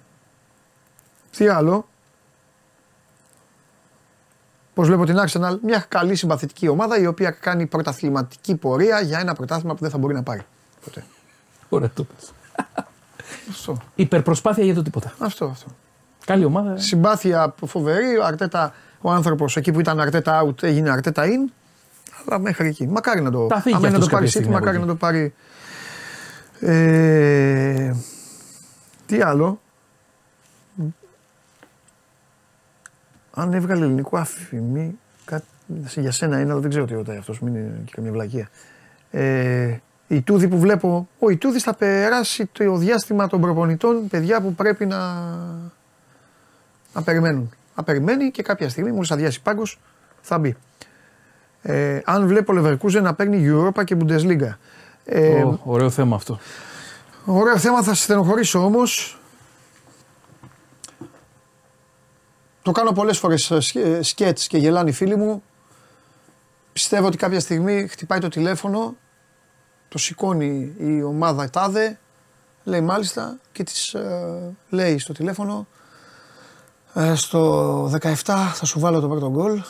τι 1.37 1.47
άλλο; 1.47 1.87
Πώς 4.73 4.87
βλέπω 4.87 5.05
την 5.05 5.17
Arsenal, 5.19 5.57
μια 5.61 5.85
καλή 5.87 6.15
συμπαθητική 6.15 6.67
ομάδα 6.67 6.99
η 6.99 7.05
οποία 7.05 7.31
κάνει 7.31 7.65
πρωταθληματική 7.65 8.55
πορεία 8.55 9.01
για 9.01 9.19
ένα 9.19 9.33
πρωτάθλημα 9.33 9.73
που 9.73 9.81
δεν 9.81 9.89
θα 9.89 9.97
μπορεί 9.97 10.13
να 10.13 10.23
πάρει. 10.23 10.41
Ποτέ. 10.83 11.03
Ωραία, 11.69 11.89
το 11.93 12.03
πες. 12.03 12.31
Αυτό. 13.49 13.77
Υπερπροσπάθεια 13.95 14.63
για 14.63 14.73
το 14.73 14.81
τίποτα. 14.81 15.13
Αυτό, 15.19 15.45
αυτό. 15.45 15.67
Καλή 16.25 16.45
ομάδα. 16.45 16.77
Συμπάθεια 16.77 17.55
φοβερή. 17.65 18.17
Ο 18.17 18.25
Αρτέτα, 18.25 18.73
ο 19.01 19.11
άνθρωπος 19.11 19.57
εκεί 19.57 19.71
που 19.71 19.79
ήταν 19.79 19.99
Αρτέτα 19.99 20.43
out 20.45 20.63
έγινε 20.63 20.89
Αρτέτα 20.89 21.23
in. 21.25 21.51
Αλλά 22.25 22.39
μέχρι 22.39 22.67
εκεί. 22.67 22.87
Μακάρι 22.87 23.21
να 23.21 23.31
το, 23.31 23.47
Θα 23.49 23.61
φύγει 23.61 23.75
άμα 23.75 23.87
είναι 23.87 23.97
αυτός 23.97 24.11
να 24.11 24.19
το 24.19 24.25
πάρει 24.25 24.31
κάποια 24.31 24.41
City, 24.41 24.43
στιγμή 24.43 24.55
από 24.55 24.65
μακάρι 24.65 24.77
να 24.77 24.83
εκεί. 24.83 24.91
το 24.91 24.95
πάρει. 24.95 25.33
Ε, 26.59 27.93
τι 29.05 29.21
άλλο; 29.21 29.59
Αν 33.33 33.53
έβγαλε 33.53 33.85
ελληνικό 33.85 34.17
αφημί, 34.17 34.99
κάτι, 35.25 35.45
για 35.95 36.11
σένα 36.11 36.39
είναι, 36.39 36.51
αλλά 36.51 36.61
δεν 36.61 36.69
ξέρω 36.69 36.85
τι 36.85 36.93
ρωτάει 36.93 37.17
αυτός, 37.17 37.39
μην 37.39 37.55
είναι 37.55 37.81
και 37.85 37.91
καμία 37.95 38.11
βλακεία. 38.11 38.49
Ε, 39.11 39.77
Η 40.07 40.21
Τούδη 40.21 40.47
που 40.47 40.59
βλέπω, 40.59 41.07
ο 41.19 41.29
Ιτούδης 41.29 41.63
θα 41.63 41.73
περάσει 41.73 42.45
το 42.45 42.75
διάστημα 42.77 43.27
των 43.27 43.41
προπονητών, 43.41 44.07
παιδιά 44.07 44.41
που 44.41 44.53
πρέπει 44.53 44.85
να, 44.85 44.97
να 46.93 47.01
περιμένουν. 47.01 47.53
Να 47.75 47.83
περιμένει 47.83 48.31
και 48.31 48.43
κάποια 48.43 48.69
στιγμή, 48.69 48.91
μόλις 48.91 49.11
αδειάσει 49.11 49.41
πάγκος, 49.41 49.79
θα 50.21 50.37
μπει. 50.37 50.55
Ε, 51.61 51.99
αν 52.05 52.27
βλέπω 52.27 52.53
Leverkusen 52.57 53.01
να 53.01 53.13
παίρνει 53.13 53.45
Europa 53.51 53.83
και 53.83 53.97
Bundesliga. 53.99 54.55
Ε, 55.05 55.41
Ω, 55.43 55.59
ωραίο 55.63 55.89
θέμα 55.89 56.15
αυτό. 56.15 56.39
Ωραίο 57.25 57.57
θέμα, 57.57 57.83
θα 57.83 57.93
σε 57.93 58.03
στενοχωρήσω 58.03 58.65
όμως. 58.65 59.17
Το 62.61 62.71
κάνω 62.71 62.91
πολλές 62.91 63.17
φορές 63.17 63.51
ε, 63.51 63.59
σκε- 63.59 64.03
σκέτς 64.03 64.47
και 64.47 64.57
γελάνε 64.57 64.89
οι 64.89 64.93
φίλοι 64.93 65.15
μου. 65.15 65.43
Πιστεύω 66.73 67.07
ότι 67.07 67.17
κάποια 67.17 67.39
στιγμή 67.39 67.87
χτυπάει 67.87 68.19
το 68.19 68.27
τηλέφωνο, 68.27 68.95
το 69.89 69.97
σηκώνει 69.97 70.73
η 70.77 71.03
ομάδα 71.03 71.49
τάδε, 71.49 71.99
λέει 72.63 72.81
μάλιστα 72.81 73.37
και 73.51 73.63
της 73.63 73.93
ε, 73.93 74.55
λέει 74.69 74.97
στο 74.99 75.13
τηλέφωνο 75.13 75.67
ε, 76.93 77.15
στο 77.15 77.85
17 77.85 78.13
θα 78.53 78.65
σου 78.65 78.79
βάλω 78.79 78.99
το 78.99 79.07
πρώτο 79.07 79.29
γκολ, 79.29 79.61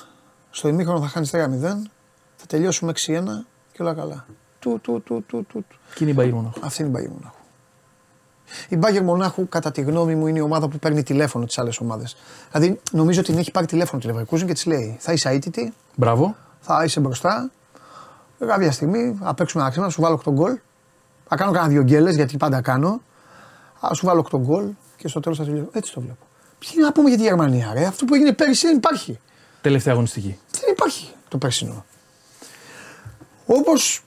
στο 0.50 0.68
ημίχρονο 0.68 1.00
θα 1.00 1.08
χάνεις 1.08 1.32
3-0, 1.34 1.38
θα 2.36 2.45
τελειώσουμε 2.48 2.91
6-1 2.95 2.95
και 3.72 3.82
όλα 3.82 3.94
καλά. 3.94 4.26
Του, 4.60 4.80
του, 4.82 5.02
του, 5.06 5.24
του, 5.28 5.45
του, 5.45 5.66
του. 5.70 5.78
Και 5.95 6.04
είναι 6.04 6.12
η 6.12 6.16
Bayern 6.20 6.34
Μονάχου. 6.34 6.60
Αυτή 6.64 6.84
είναι 6.84 7.00
η 7.00 7.02
Bayern 7.02 7.12
Μονάχου. 7.12 7.36
Η 8.70 8.80
Bayern 8.82 9.04
Μονάχου, 9.04 9.50
κατά 9.50 9.72
τη 9.72 9.82
γνώμη 9.82 10.16
μου, 10.16 10.28
είναι 10.28 10.40
η 10.40 10.41
ομάδα 10.41 10.68
που 10.68 10.80
παίρνει 10.80 11.04
τηλέφωνο 11.04 11.45
τις 11.45 11.58
άλλες 11.58 11.80
ομάδες. 11.80 12.16
Δηλαδή, 12.52 12.80
νομίζω 12.91 13.20
ότι 13.20 13.30
την 13.30 13.40
έχει 13.40 13.52
πάρει 13.52 13.66
τηλέφωνο 13.66 14.02
τη 14.02 14.10
Leverkusen 14.12 14.45
και 14.45 14.54
της 14.54 14.66
λέει: 14.66 14.98
Θα 15.00 15.12
είσαι 15.14 15.30
αίτητη, 15.30 15.74
Μπράβο. 15.95 16.36
θα 16.60 16.84
είσαι 16.84 17.00
μπροστά. 17.00 17.52
Κάποια 18.40 18.72
στιγμή 18.72 19.18
θα 19.22 19.34
παίξουμε 19.34 19.62
ένα 19.62 19.72
ξύμα, 19.72 19.86
θα 19.86 19.91
σου 19.91 20.02
βάλω 20.02 20.22
8 20.26 20.32
γκολ. 20.32 20.60
Θα 21.28 21.36
κάνω 21.36 21.52
κανένα 21.52 21.72
δύο 21.72 21.82
γκέλες 21.84 22.16
γιατί 22.16 22.38
πάντα 22.38 22.62
κάνω. 22.62 23.02
Θα 23.80 23.94
σου 23.94 24.06
βάλω 24.06 24.26
8 24.32 24.38
γκολ 24.40 24.66
και 24.98 25.08
στο 25.08 25.20
τέλος 25.20 25.38
θα 25.38 25.44
τελειώσω. 25.44 25.70
Έτσι 25.74 25.94
το 25.94 26.02
βλέπω. 26.02 26.26
Τι 26.72 26.80
να 26.81 26.91
πούμε 26.91 27.10
για 27.10 27.18
τη 27.18 27.23
Γερμανία, 27.23 27.72
ρε; 27.73 27.85
Αυτό 27.85 28.06
που 28.06 28.15
έγινε 28.15 28.34
πέρυσι 28.34 28.68
δεν 28.68 28.76
υπάρχει. 28.76 29.19
Τελευταία 29.61 29.94
αγωνιστική. 29.94 30.38
Δεν 30.52 30.69
υπάρχει 30.72 31.10
το 31.27 31.38
περσινό. 31.38 31.85
Όπως 33.45 34.03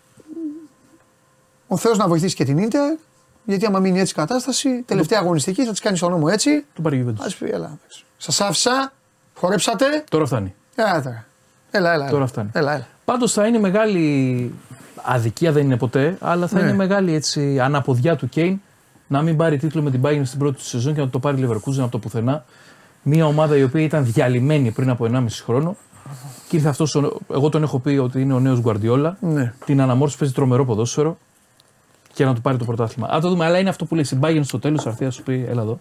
ο 1.67 1.77
Θεός 1.77 1.99
να 1.99 2.09
βοηθήσει 2.09 2.35
και 2.35 2.45
την 2.45 2.69
ντερ, 2.69 2.97
γιατί 3.45 3.67
άμα 3.67 3.79
μείνει 3.79 4.01
έτσι 4.01 4.13
η 4.13 4.17
κατάσταση, 4.17 4.83
τελευταία 4.87 5.19
αγωνιστική 5.19 5.65
θα 5.65 5.71
της 5.71 5.81
κάνεις 5.81 6.01
τον 6.01 6.11
νόμο 6.11 6.27
έτσι. 6.31 6.65
Το 6.75 6.83
πάρει 6.83 6.97
η 6.99 7.05
Juventus. 7.09 7.25
Α 7.33 7.37
πει, 7.39 7.51
έλα. 7.51 7.79
Σας 8.17 8.41
άφησα, 8.41 8.93
χορέψατε. 9.35 10.05
Τώρα 10.11 10.27
φτάνει. 10.27 10.55
Έλα 10.75 11.03
τώρα. 11.03 11.27
Έλα, 11.71 11.93
έλα. 11.93 12.05
Τώρα 12.05 12.17
έλα. 12.17 12.27
φτάνει. 12.27 12.51
Έλα, 12.53 12.73
έλα. 12.73 12.87
Πάντως 13.05 13.33
θα 13.33 13.47
είναι 13.47 13.59
μεγάλη 13.59 14.55
αδικία, 15.03 15.53
δεν 15.53 15.65
είναι 15.65 15.77
ποτέ, 15.77 16.17
αλλά 16.21 16.47
θα 16.47 16.57
Ναι. 16.59 16.63
είναι 16.63 16.73
μεγάλη 16.77 17.15
έτσι 17.15 17.61
αναποδιά 17.61 18.17
του 18.17 18.29
Κέιν 18.29 18.61
να 19.07 19.23
μην 19.23 19.37
πάρει 19.37 19.57
τίτλο 19.57 19.83
με 19.83 19.91
την 19.91 20.01
Bayern 20.05 20.21
στην 20.25 20.39
πρώτη 20.39 20.57
του 20.57 20.65
σεζόν 20.65 20.95
και 20.95 21.01
να 21.01 21.09
το 21.09 21.19
πάρει 21.19 21.41
η 21.41 21.49
Leverkusen 21.49 21.79
από 21.81 21.91
το 21.91 21.99
πουθενά. 21.99 22.45
Μια 23.03 23.27
ομάδα 23.27 23.57
η 23.57 23.63
οποία 23.63 23.83
ήταν 23.83 24.05
διαλυμένη 24.05 24.71
πριν 24.71 24.91
από 24.91 25.05
1,5 25.05 25.43
χρόνο. 25.45 25.77
Και 26.49 26.57
ήρθε 26.57 26.69
αυτός, 26.69 26.95
ο- 26.95 27.19
εγώ 27.33 27.49
τον 27.49 27.63
έχω 27.63 27.79
πει 27.79 27.91
ότι 27.97 28.21
είναι 28.21 28.33
ο 28.35 28.41
νέος 28.41 28.61
Guardiola. 28.65 29.13
Ναι. 29.21 29.53
Την 29.65 29.81
αναμόρφωση 29.81 30.19
παίζει 30.19 30.35
τρομερό 30.35 30.65
ποδόσφαιρο 30.65 31.19
και 32.13 32.25
να 32.25 32.35
του 32.35 32.41
πάρει 32.41 32.57
το 32.57 32.65
πρωτάθλημα. 32.65 33.09
Α 33.09 33.21
το 33.21 33.29
δούμε, 33.29 33.45
αλλά 33.45 33.59
είναι 33.59 33.69
αυτό 33.69 33.85
που 33.85 33.95
λέει 33.95 34.05
η 34.13 34.19
Bayern 34.23 34.41
στο 34.43 34.59
τέλος. 34.59 34.83
Θα 34.83 34.89
έρθει 34.91 35.05
να 35.05 35.11
σου 35.11 35.23
πει, 35.23 35.47
έλα 35.49 35.63
εδώ. 35.63 35.81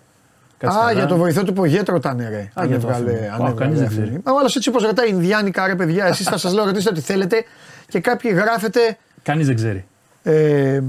Κάτσε 0.57 0.77
Α, 0.77 0.79
καλά. 0.81 0.91
για 0.91 1.05
το 1.05 1.17
βοηθό 1.17 1.43
του 1.43 1.53
Πογέτρο 1.53 1.95
ήταν 1.95 2.17
ρε. 2.17 2.51
Α, 2.53 2.65
για 2.65 2.79
το 2.79 2.87
έβγαλε- 2.87 3.07
αφήνει. 3.15 3.27
αν 3.27 3.31
Α, 3.31 3.35
έβγαλε 3.35 3.53
κανείς 3.53 3.77
δεν 3.77 3.87
αυτή. 3.87 4.01
ξέρει. 4.01 4.19
Μα 4.25 4.31
ο 4.33 4.37
άλλος 4.39 4.55
έτσι 4.55 4.69
όπως 4.69 4.83
ρωτάει 4.83 5.09
Ινδιάνικα, 5.09 5.67
ρε 5.67 5.75
παιδιά, 5.75 6.05
εσείς 6.05 6.25
θα 6.27 6.37
σας 6.37 6.53
λέω 6.53 6.65
ρωτήστε 6.65 6.89
ό,τι 6.89 7.01
θέλετε 7.01 7.43
και 7.89 7.99
κάποιοι 7.99 8.31
γράφετε. 8.35 8.97
Κανείς 9.23 9.45
δεν 9.47 9.55
ξέρει. 9.55 9.85
Ε, 10.23 10.81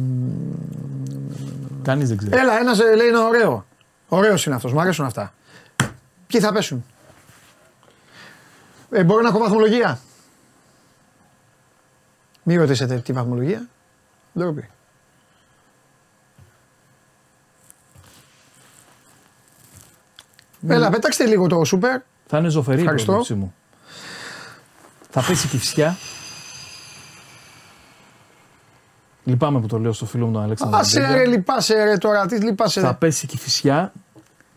Κανείς 1.87 2.09
δεν 2.09 2.17
ξέρει. 2.17 2.37
Έλα, 2.37 2.59
ένας 2.59 2.79
λέει 2.79 3.09
είναι 3.09 3.19
ωραίο. 3.19 3.67
Ωραίος 4.09 4.47
είναι 4.47 4.55
αυτός, 4.55 4.73
μου 4.73 4.81
αρέσουν 4.81 5.05
αυτά. 5.05 5.35
Ποιοι 6.27 6.41
θα 6.41 6.53
πέσουν; 6.53 6.85
Ε, 8.91 9.05
μπορώ 9.05 9.23
να 9.23 9.29
έχω 9.29 9.39
βαθμολογία; 9.39 9.99
Μην 12.43 12.59
ρωτήσετε 12.61 12.99
τι 12.99 13.13
βαθμολογία. 13.13 13.69
Ντροπή. 14.39 14.71
Έλα, 20.69 20.91
πετάξτε 20.91 21.27
λίγο 21.27 21.47
το 21.47 21.65
σούπερ. 21.65 22.01
Θα 22.27 22.39
είναι 22.39 22.49
ζωφερή 22.49 22.79
η 22.79 22.81
Ευχαριστώ. 22.81 23.07
πρόβλεψή 23.07 23.35
μου. 23.35 23.55
Θα 25.11 25.23
πέσει 25.23 25.49
και 25.49 25.57
η 25.57 25.59
φυσιά. 25.59 25.97
Λυπάμαι 29.29 29.61
που 29.61 29.67
το 29.67 29.79
λέω 29.79 29.93
στο 29.93 30.07
φίλο 30.07 30.27
μου 30.27 30.33
τον 30.33 30.43
Αλέξανδρο. 30.43 30.79
Άσε 30.79 31.01
Μπέγκα. 31.01 31.15
ρε, 31.15 31.27
λυπάσαι 31.27 31.85
ρε 31.85 31.97
τώρα, 31.99 32.27
τι 32.27 32.37
λυπάσαι. 32.37 32.81
Θα 32.81 32.89
ρε. 32.89 32.95
πέσει 32.95 33.27
και 33.27 33.35
η 33.37 33.39
φυσιά 33.39 33.93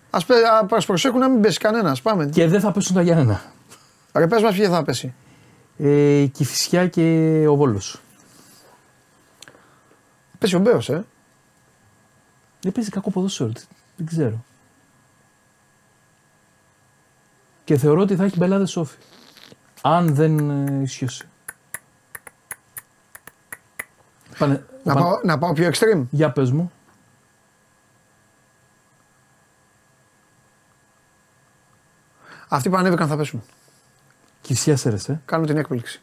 Ας, 0.10 0.26
πε- 0.26 0.44
α, 0.46 0.68
ας 0.78 0.86
προσέχουν 0.86 1.20
να 1.20 1.30
μην 1.30 1.42
πέσει 1.42 1.58
κανένας, 1.60 2.02
πάμε. 2.02 2.26
και 2.26 2.48
δεν 2.48 2.60
θα 2.60 2.72
πέσουν 2.72 2.96
τα 2.96 3.02
Γιάννενα. 3.02 3.42
Ρε 4.14 4.28
πες 4.28 4.42
μας 4.42 4.54
ποιο 4.56 4.70
θα 4.70 4.84
πέσει. 4.84 5.14
Ε, 5.78 6.26
και 6.32 6.44
η 6.44 6.46
φυσιά 6.46 6.88
και 6.88 7.46
ο 7.50 7.56
Βόλος. 7.56 8.02
Πέσει 10.38 10.56
ο 10.56 10.60
Μπέος, 10.60 10.90
ε. 10.90 11.06
Δεν 12.62 12.72
παίζει 12.72 12.90
κακό 12.90 13.12
ποδόσφαιρο. 13.12 13.50
τι- 13.50 13.64
Δεν 13.96 14.06
ξέρω. 14.06 14.44
Και 17.64 17.78
θεωρώ 17.78 18.02
ότι 18.02 18.16
θα 18.16 18.24
έχει 18.24 18.38
μπελάδες 18.38 18.70
σόφι. 18.72 18.98
Αν 19.82 20.16
δεν 20.16 20.50
ε, 20.68 20.82
ισχύσει. 20.82 21.28
Πάνε, 24.40 24.64
Να, 24.84 24.94
πάνε- 24.94 25.08
πάω, 25.08 25.20
να 25.24 25.38
πάω 25.38 25.54
πιο 25.54 25.70
extreme. 25.74 26.06
Για 26.10 26.32
πες 26.32 26.52
μου. 26.52 26.72
Αυτοί 32.48 32.70
που 32.70 32.76
ανέβηκαν 32.76 33.08
θα 33.08 33.18
πέσουν. 33.18 33.44
Και 34.42 34.54
η 34.54 34.56
φυσιά 34.56 34.78
σέρεσε. 34.78 35.22
Κάνω 35.26 35.46
την 35.46 35.58
έκπληξη. 35.58 36.02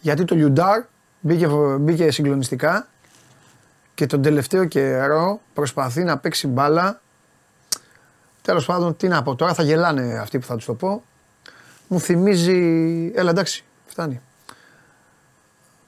Γιατί 0.00 0.24
το 0.24 0.34
Λιουντάρ 0.34 0.82
μπήκε, 1.20 1.46
μπήκε 1.80 2.10
συγκλονιστικά 2.10 2.86
και 3.94 4.06
τον 4.06 4.22
τελευταίο 4.22 4.64
καιρό 4.64 5.40
προσπαθεί 5.54 6.04
να 6.04 6.18
παίξει 6.18 6.46
μπάλα. 6.46 7.00
Τέλος 8.42 8.64
πάντων, 8.66 8.96
τι 8.96 9.08
να 9.08 9.22
πω, 9.22 9.34
τώρα 9.34 9.54
θα 9.54 9.62
γελάνε 9.62 10.18
αυτοί 10.18 10.38
που 10.38 10.46
θα 10.46 10.56
τους 10.56 10.64
το 10.64 10.74
πω. 10.74 11.02
Μου 11.88 12.00
θυμίζει, 12.00 13.12
έλα 13.14 13.30
εντάξει, 13.30 13.64
φτάνει. 13.86 14.20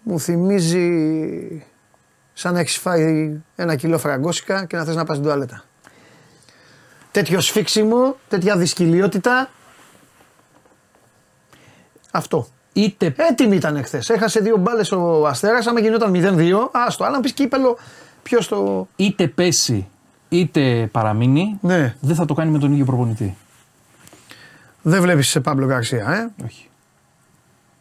Μου 0.02 0.20
θυμίζει 0.20 1.64
σαν 2.32 2.52
να 2.52 2.60
έχεις 2.60 2.76
φάει 2.76 3.40
ένα 3.56 3.76
κιλό 3.76 3.98
φραγκόσικα 3.98 4.64
και 4.64 4.76
να 4.76 4.84
θες 4.84 4.94
να 4.96 5.04
πας 5.04 5.16
στην 5.16 5.28
τουαλέτα. 5.28 5.64
Τέτοιο 7.10 7.40
σφίξιμο, 7.40 8.16
τέτοια 8.28 8.56
δυσκυλιότητα. 8.56 9.50
Αυτό. 12.10 12.46
Είτε 12.72 13.14
Έτοιμη 13.16 13.56
ήταν 13.56 13.76
εχθές. 13.76 14.10
Έχασε 14.10 14.40
δύο 14.40 14.56
μπάλες 14.56 14.92
ο 14.92 15.26
Αστέρας. 15.26 15.66
Άμα 15.66 15.80
γινόταν 15.80 16.12
0-2, 16.14 16.70
άστο. 16.72 17.04
Αλλά 17.04 17.16
να 17.16 17.22
πεις 17.22 17.32
κύπελο, 17.32 17.78
ποιος 18.22 18.48
το. 18.48 18.88
είτε 18.96 19.26
πέσει 19.28 19.88
είτε 20.28 20.88
παραμείνει, 20.92 21.58
Ναι. 21.60 21.96
δεν 22.00 22.14
θα 22.16 22.24
το 22.24 22.34
κάνει 22.34 22.50
με 22.50 22.58
τον 22.58 22.72
ίδιο 22.72 22.84
προπονητή. 22.84 23.36
Δεν 24.82 25.00
βλέπεις 25.02 25.28
σε 25.28 25.40
Παύλο 25.40 25.66
Γκαρσία, 25.66 26.10
ε; 26.10 26.44
Όχι. 26.44 26.68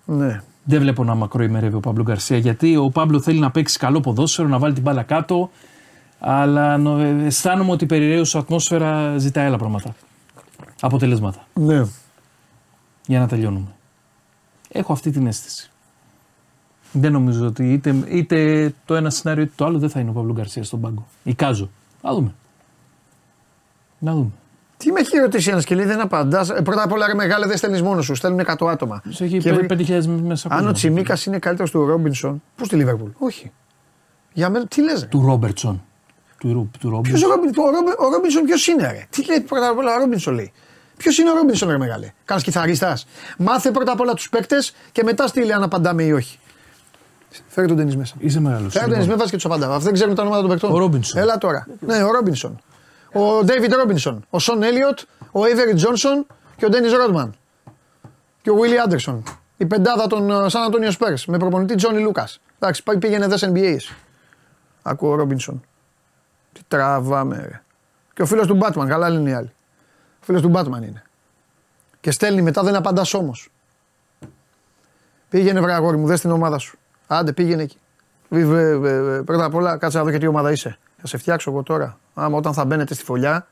Ναι. 0.06 0.41
Δεν 0.70 0.80
βλέπω 0.82 1.04
να 1.04 1.16
μακροημερεύει 1.16 1.76
ο 1.76 1.80
Παύλο 1.80 2.04
Γκαρσία 2.04 2.38
γιατί 2.38 2.76
ο 2.76 2.90
Παύλο 2.90 3.22
θέλει 3.22 3.40
να 3.40 3.52
παίξει 3.52 3.78
καλό 3.78 4.00
ποδόσφαιρο, 4.00 4.48
να 4.48 4.60
βάλει 4.60 4.74
την 4.74 4.84
μπάλα 4.84 5.04
κάτω. 5.04 5.50
Αλλά 6.20 6.78
νο- 6.78 7.00
ε, 7.00 7.26
αισθάνομαι 7.26 7.72
ότι 7.72 7.84
η 7.84 7.88
περιραίουσα 7.88 8.40
ατμόσφαιρα 8.40 9.18
ζητάει 9.18 9.46
άλλα 9.46 9.58
πράγματα. 9.58 9.96
Αποτελέσματα. 10.82 11.48
ναι. 11.54 11.86
Για 13.08 13.20
να 13.20 13.28
τελειώνουμε. 13.28 13.68
Έχω 14.70 14.94
αυτή 14.94 15.12
την 15.12 15.28
αίσθηση. 15.28 15.70
Δεν 16.91 17.12
νομίζω 17.12 17.46
ότι 17.46 17.74
είτε, 17.74 17.96
είτε 18.10 18.74
το 18.86 18.96
ένα 18.96 19.10
σενάριο 19.10 19.44
είτε 19.44 19.54
το 19.56 19.66
άλλο 19.66 19.80
δεν 19.80 19.90
θα 19.90 20.00
είναι 20.00 20.10
ο 20.10 20.14
Παύλο 20.14 20.34
Γκαρσία 20.34 20.64
στον 20.64 20.82
πάγκο. 20.82 21.08
Εικάζω. 21.24 21.70
Να 22.02 22.14
δούμε. 22.14 22.34
Να 24.00 24.14
δούμε. 24.14 24.32
Τι 24.84 24.91
με 24.91 24.99
έχει 24.99 25.18
ρωτήσει 25.18 25.49
ένα 25.49 25.61
σκυλί, 25.61 25.84
δεν 25.85 25.99
απαντάς. 26.01 26.47
πρώτα 26.64 26.84
απ' 26.84 26.91
όλα, 26.91 27.07
ρε 27.07 27.14
μεγάλε, 27.14 27.45
δεν 27.47 27.57
στέλνεις 27.57 27.81
μόνος 27.81 28.06
σου. 28.06 28.15
Στέλνουν 28.15 28.39
100 28.39 28.68
άτομα. 28.69 29.01
Σε 29.10 29.23
έχει 29.23 29.38
Και 29.38 29.53
βρει- 29.53 29.65
5.000 29.65 30.06
μέσα 30.07 30.47
Αν 30.47 30.53
ο 30.53 30.57
κόσμο. 30.57 30.72
Τσιμίκας 30.72 31.26
είναι 31.26 31.39
καλύτερος 31.39 31.72
του 31.72 31.85
Ρόμπινσον, 31.85 32.41
πού 32.56 32.65
στη 32.65 32.76
Λίβερπουλ; 32.76 33.10
Όχι. 33.18 33.51
Για 34.34 34.49
μένα, 34.49 34.65
τι 34.68 34.81
λες. 34.81 35.07
Του 35.10 35.23
Ρόμπερτσον. 35.26 35.84
Του, 36.38 36.53
Ρο- 36.53 36.68
του 36.80 36.89
Ρόμπερτσον. 36.89 37.19
Ποιος 37.19 37.23
ο, 37.23 37.27
Ρόμπιν, 37.35 37.49
ο, 37.57 37.69
Ρόμπι- 37.69 37.99
ο 37.99 38.10
Ρόμπινσον 38.10 38.43
ποιος 38.43 38.68
είναι, 38.68 38.91
ρε; 38.91 39.06
Τι 39.10 39.26
λέει 39.26 39.39
πρώτα 39.39 39.68
απ' 39.69 39.77
όλα 39.77 39.95
ο 39.95 39.99
Ρόμπινσον 39.99 40.34
λέει. 40.34 40.51
Ποιος 40.97 41.18
είναι 41.18 41.30
ο 41.31 41.34
Ρόμπινσον, 41.35 41.69
ρε 41.69 41.77
μεγάλε; 41.77 42.11
Κάνα 42.26 42.41
κυθαρίστα. 42.41 42.97
Μάθε 43.38 43.72
πρώτα 43.72 43.91
απ' 43.91 43.99
όλα 43.99 44.14
τους 44.14 44.30
παίκτες 44.30 44.73
και 44.91 45.03
μετά 45.03 45.27
στείλε 45.27 45.53
αν 45.53 45.64
απαντάμε 45.64 46.03
ή 46.03 46.11
όχι. 46.11 46.39
Φέρε 47.47 47.68
τον 47.68 47.77
ταινί 47.77 47.95
μέσα. 47.95 48.15
Είσαι 48.19 48.39
μεγάλος. 48.39 48.73
Φέρε 48.73 48.85
τον 48.85 48.93
ταινί 48.93 49.07
μέσα 49.07 49.23
και 49.30 49.35
τους 49.35 49.45
απαντάμε. 49.45 49.72
Αυτοί 49.73 49.85
δεν 49.85 49.93
ξέρουν 49.93 50.15
τα 50.15 50.22
ονόματα 50.22 50.41
των 50.41 50.51
παικτών. 50.51 50.72
Ο 50.72 50.77
Ρόμπινσον. 50.77 51.22
Έλα 51.22 51.38
τώρα. 51.38 51.68
Ναι, 51.80 52.03
ο 52.03 52.11
Ρόμπινσον. 52.11 52.60
Ο 53.14 53.44
Ντέιβιντ 53.44 53.73
Ρόμπινσον. 53.73 54.26
Ο 54.30 54.40
Σον 54.40 54.64
Έλιοτ. 54.64 54.99
Ο 55.31 55.45
Έιβερι 55.45 55.73
Τζόνσον 55.73 56.26
και 56.56 56.65
ο 56.65 56.69
Ντένι 56.69 56.90
Ρότμαν. 56.90 57.34
Και 58.41 58.49
ο 58.49 58.56
Βίλι 58.56 58.80
Άντερσον. 58.80 59.23
Η 59.57 59.65
πεντάδα 59.65 60.07
των 60.07 60.30
ε, 60.31 60.49
Σαν 60.49 60.64
Αντώνιο 60.64 60.91
Σπέρ 60.91 61.14
με 61.27 61.38
προπονητή 61.38 61.76
Τζόνι 61.76 61.99
Λούκα. 62.02 62.27
Εντάξει, 62.60 62.84
πάει 62.84 62.98
πήγαινε 62.98 63.27
δες 63.27 63.49
NBA. 63.53 63.77
Ακούω 64.81 65.11
ο 65.11 65.15
Ρόμπινσον. 65.15 65.61
Τι 66.53 66.61
τραβάμε, 66.68 67.36
ρε. 67.49 67.61
Και 68.14 68.22
ο 68.22 68.26
φίλος 68.26 68.48
του 68.48 68.56
Μπάτμαν, 68.56 68.88
καλά 68.88 69.10
λένε 69.10 69.30
οι 69.30 69.34
άλλοι. 69.34 69.52
Ο 70.22 70.23
φίλος 70.26 70.41
του 70.41 70.49
Μπάτμαν 70.49 70.84
είναι. 70.84 71.03
Και 72.02 72.11
στέλνει 72.11 72.41
μετά, 72.41 72.64
δεν 72.64 72.76
απαντάς 72.76 73.14
όμως. 73.14 73.49
Πήγαινε, 75.30 75.61
βρε 75.61 75.73
αγόρι 75.73 75.98
μου, 75.98 76.07
δες 76.07 76.22
την 76.22 76.31
ομάδα 76.31 76.57
σου. 76.57 76.77
Άντε, 77.07 77.31
πήγαινε 77.34 77.64
εκεί. 77.64 77.77
Βι- 78.30 78.45
βε- 78.45 78.77
βε- 78.77 79.02
βε- 79.02 79.22
Πρώτα 79.23 79.45
απ' 79.45 79.56
όλα, 79.56 79.77
κάτσε 79.77 79.98
να 79.98 80.03
δω 80.03 80.11
και 80.11 80.18
τι 80.18 80.27
ομάδα 80.27 80.52
είσαι. 80.52 80.77
Θα 81.02 81.07
σε 81.07 81.18
φτιάξω 81.18 81.52
εγώ 81.52 81.64
τώρα. 81.64 81.99
Άμα 82.20 82.38
όταν 82.38 82.54
θα 82.54 82.66
μπαίνετε 82.66 82.94
στη 82.94 83.04
φωλιά, 83.04 83.48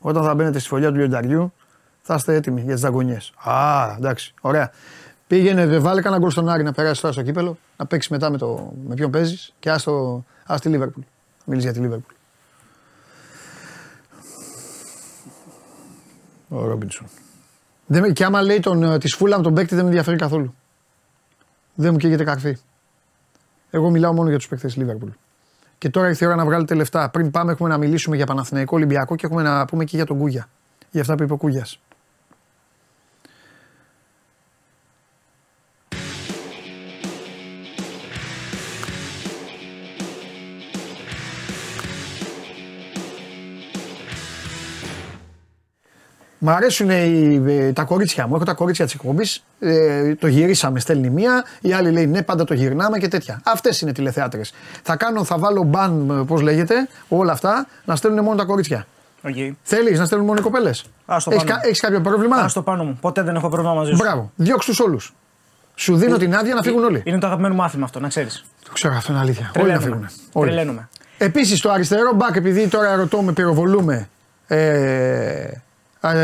όταν 0.00 0.22
θα 0.24 0.34
μπαίνετε 0.34 0.58
στη 0.58 0.68
φωλιά 0.68 0.88
του 0.88 0.94
λιονταριού, 0.96 1.52
θα 2.02 2.14
είστε 2.14 2.34
έτοιμοι 2.34 2.60
για 2.60 2.72
τις 2.72 2.82
δαγκονιέ. 2.82 3.18
Α, 3.44 3.94
εντάξει, 3.96 4.34
ωραία. 4.40 4.70
Πήγαινε, 5.26 5.66
βε, 5.66 5.78
βάλε 5.78 6.00
κανένα 6.00 6.20
γκολ 6.22 6.30
στον 6.30 6.48
Άρη 6.48 6.62
να 6.62 6.72
περάσει 6.72 7.00
τώρα 7.00 7.12
στο 7.12 7.22
κύπελο, 7.22 7.58
να 7.76 7.86
παίξεις 7.86 8.10
μετά 8.10 8.30
με, 8.30 8.36
το, 8.38 8.72
με 8.88 8.94
ποιον 8.94 9.10
παίζεις 9.10 9.54
και 9.58 9.70
ας 9.70 10.60
τη 10.60 10.68
Λίβερπουλ. 10.68 11.02
Μίλησε 11.44 11.66
για 11.66 11.76
τη 11.76 11.82
Λίβερπουλ. 11.82 12.14
Ο 16.48 16.66
Ρόμπινσον. 16.66 17.06
Δεν, 17.86 18.02
με- 18.02 18.10
και 18.10 18.24
άμα 18.24 18.42
λέει 18.42 18.60
τον, 18.60 18.82
ε, 18.82 18.98
της 18.98 19.14
Φούλαμ 19.14 19.42
τον 19.42 19.54
παίκτη 19.54 19.74
δεν 19.74 19.82
με 19.84 19.88
ενδιαφέρει 19.90 20.16
καθόλου. 20.16 20.54
Δεν 21.74 21.92
μου 21.92 21.98
καίγεται 21.98 22.24
καρφί. 22.24 22.56
Εγώ 23.70 23.90
μιλάω 23.90 24.12
μόνο 24.12 24.28
για 24.28 24.38
τους 24.38 24.48
παίκτες 24.48 24.76
Λίβερπουλ. 24.76 25.10
Και 25.78 25.90
τώρα 25.90 26.08
ήρθε 26.08 26.24
η 26.24 26.28
ώρα 26.28 26.36
να 26.36 26.44
βγάλετε 26.44 26.74
λεφτά. 26.74 27.10
Πριν 27.10 27.30
πάμε, 27.30 27.52
έχουμε 27.52 27.68
να 27.68 27.78
μιλήσουμε 27.78 28.16
για 28.16 28.26
Παναθηναϊκό 28.26 28.76
Ολυμπιακό 28.76 29.16
και 29.16 29.26
έχουμε 29.26 29.42
να 29.42 29.64
πούμε 29.64 29.84
και 29.84 29.96
για 29.96 30.06
τον 30.06 30.18
Κούγια. 30.18 30.48
Για 30.90 31.00
αυτά 31.00 31.14
που 31.14 31.22
είπε 31.22 31.32
ο 31.32 31.36
Κούγιας. 31.36 31.80
Μ' 46.38 46.48
αρέσουν 46.48 46.90
οι, 46.90 47.42
ε, 47.46 47.72
τα 47.72 47.82
κορίτσια 47.84 48.26
μου. 48.26 48.34
Έχω 48.34 48.44
τα 48.44 48.52
κορίτσια 48.52 48.84
της 48.84 48.94
εκπομπής. 48.94 49.44
Ε, 49.58 50.14
το 50.14 50.26
γυρίσαμε, 50.26 50.80
στέλνει 50.80 51.10
μία. 51.10 51.44
Η 51.60 51.72
άλλη 51.72 51.90
λέει 51.90 52.06
ναι, 52.06 52.22
πάντα 52.22 52.44
το 52.44 52.54
γυρνάμε 52.54 52.98
και 52.98 53.08
τέτοια. 53.08 53.40
Αυτές 53.44 53.80
είναι 53.80 53.92
τηλεθεάτρες. 53.92 54.52
Θα 54.82 54.96
κάνω, 54.96 55.24
θα 55.24 55.38
βάλω 55.38 55.62
ban, 55.62 56.24
πώς 56.26 56.40
λέγεται, 56.40 56.88
όλα 57.08 57.32
αυτά, 57.32 57.66
να 57.84 57.96
στέλνουν 57.96 58.24
μόνο 58.24 58.36
τα 58.36 58.44
κορίτσια. 58.44 58.86
Οκ. 59.22 59.34
Θέλεις 59.62 59.98
να 59.98 60.04
στέλνουν 60.04 60.26
μόνο 60.26 60.38
οι 60.40 60.42
κοπέλες; 60.42 60.84
Ας 61.06 61.24
το 61.24 61.30
Έχεις 61.30 61.44
πάνω. 61.44 61.60
έχεις 61.64 61.80
κάποιο 61.80 62.00
πρόβλημα; 62.00 62.36
Άσ' 62.36 62.50
το 62.52 62.62
πάνω 62.62 62.84
μου. 62.84 62.98
Ποτέ 63.00 63.22
δεν 63.22 63.34
έχω 63.36 63.48
πρόβλημα 63.48 63.74
μαζί 63.74 63.90
σου. 63.90 63.96
Μπράβο. 63.96 64.32
Διώξ 64.36 64.64
τους 64.66 64.80
όλους. 64.80 65.14
Σου 65.74 65.96
δίνω 65.96 66.16
την 66.16 66.34
άδεια 66.34 66.54
να 66.54 66.62
φύγουν 66.62 66.84
όλοι. 66.84 67.02
Είναι 67.04 67.18
το 67.18 67.26
αγαπημένο 67.26 67.54
μου 67.54 67.60
μάθημα 67.60 67.84
αυτό, 67.84 68.00
να 68.00 68.08
ξέρεις. 68.08 68.44
Το 68.64 68.72
ξέρω, 68.72 68.94
αυτό 68.94 69.12
είναι 69.12 69.20
αλήθεια. 69.20 69.50
Όλοι 69.60 69.72
να 69.72 69.80
φύγουν. 69.80 70.08
Όλοι. 70.32 70.50
Τρελαίνομαι. 70.50 70.88
Επίσης 71.18 71.60
το 71.60 71.70
αριστερό 71.70 72.12
μπακ, 72.14 72.36
επειδή 72.36 72.68
τώρα 72.68 72.96
ρωτώ 72.96 73.22
με 73.22 73.32
πυροβολούμε 73.32 74.08
ε, 74.46 74.68
ε, 74.68 75.62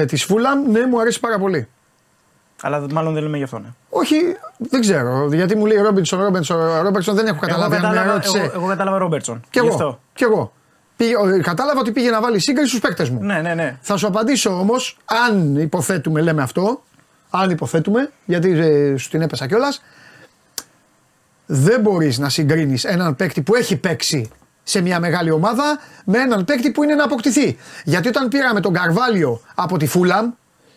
της 0.07 0.25
Φούλαμ, 0.25 0.71
ναι, 0.71 0.87
μου 0.87 1.01
αρέσει 1.01 1.21
πάρα 1.21 1.39
πολύ. 1.39 1.69
Αλλά 2.63 2.87
μάλλον 2.93 3.15
δεν 3.15 3.23
λέμε 3.23 3.37
γι' 3.37 3.43
αυτό, 3.43 3.59
ναι. 3.59 3.69
Όχι, 3.91 4.17
δεν 4.59 4.81
ξέρω. 4.81 5.29
Γιατί 5.33 5.57
μου 5.57 5.67
λέει 5.67 5.77
Ρόμπινσον, 5.77 6.23
Ρόμπινσον, 6.23 6.81
Ρόμπινσον 6.83 7.15
δεν 7.15 7.27
έχω 7.27 7.39
καταλάβει 7.41 7.75
αν 7.75 7.81
με 7.81 7.87
κατάλαβα, 7.89 8.13
ρώτησε. 8.13 8.39
εγώ, 8.39 8.51
εγώ 8.55 8.67
κατάλαβα 8.67 8.99
Ρόμπερτσον. 8.99 9.41
Κι 9.41 9.59
Γι' 9.61 9.67
εγώ. 9.67 9.69
αυτό. 9.75 10.01
Κι 10.15 10.25
εγώ. 10.25 10.53
Πήγε, 10.97 11.17
ο- 11.17 11.41
κατάλαβα 11.43 11.81
ότι 11.81 11.93
πήγε 11.93 12.11
να 12.11 12.21
βάλει 12.21 12.39
σύγκριση 12.41 12.69
στους 12.69 12.81
παίκτες 12.81 13.11
μου. 13.11 13.23
Ναι, 13.23 13.41
ναι, 13.41 13.55
ναι. 13.55 13.79
Θα 13.81 13.97
σου 13.97 14.07
απαντήσω 14.07 14.59
όμως, 14.59 14.97
αν 15.05 15.57
υποθέτουμε, 15.57 16.21
λέμε 16.21 16.43
αυτό, 16.43 16.83
αν 17.31 17.51
υποθέτουμε, 17.51 18.11
γιατί 18.25 18.51
ε, 18.51 18.97
σου 18.97 19.09
την 19.11 19.23
έπεσα 19.23 19.47
κιόλας, 19.47 19.83
δεν 21.47 21.81
μπορείς 21.81 22.19
να 22.19 22.29
συγκρίνεις 22.29 22.85
έναν 22.85 23.17
παίκτη 23.17 23.43
που 23.43 23.55
έχει 23.55 23.77
παίξει 23.77 24.31
σε 24.63 24.81
μια 24.81 25.01
μεγάλη 25.01 25.31
ομάδα 25.31 25.79
με 26.05 26.19
έναν 26.19 26.45
παίκτη 26.45 26.71
που 26.71 26.83
είναι 26.83 26.95
να 26.95 27.05
αποκτηθεί. 27.05 27.59
Γιατί 27.85 28.09
όταν 28.09 28.29
πήραμε 28.29 28.61
τον 28.61 28.73
Καρβάλιο 28.73 29.41
από 29.55 29.77
τη 29.77 29.87
Φούλαμ, 29.87 30.31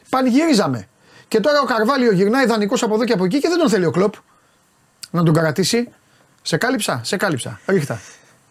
πανηγυρίζαμε. 0.09 0.87
Και 1.27 1.39
τώρα 1.39 1.59
ο 1.61 1.65
Καρβάλιο 1.65 2.11
γυρνάει 2.11 2.45
δανεικός 2.45 2.83
από 2.83 2.95
εδώ 2.95 3.03
και 3.03 3.13
από 3.13 3.25
εκεί 3.25 3.39
και 3.39 3.47
δεν 3.49 3.57
τον 3.57 3.69
θέλει 3.69 3.85
ο 3.85 3.91
κλοπ 3.91 4.13
να 5.11 5.23
τον 5.23 5.33
κρατήσει. 5.33 5.89
Σε 6.41 6.57
κάλυψα, 6.57 6.99
σε 7.03 7.17
κάλυψα. 7.17 7.59
Ρίχτα. 7.65 7.99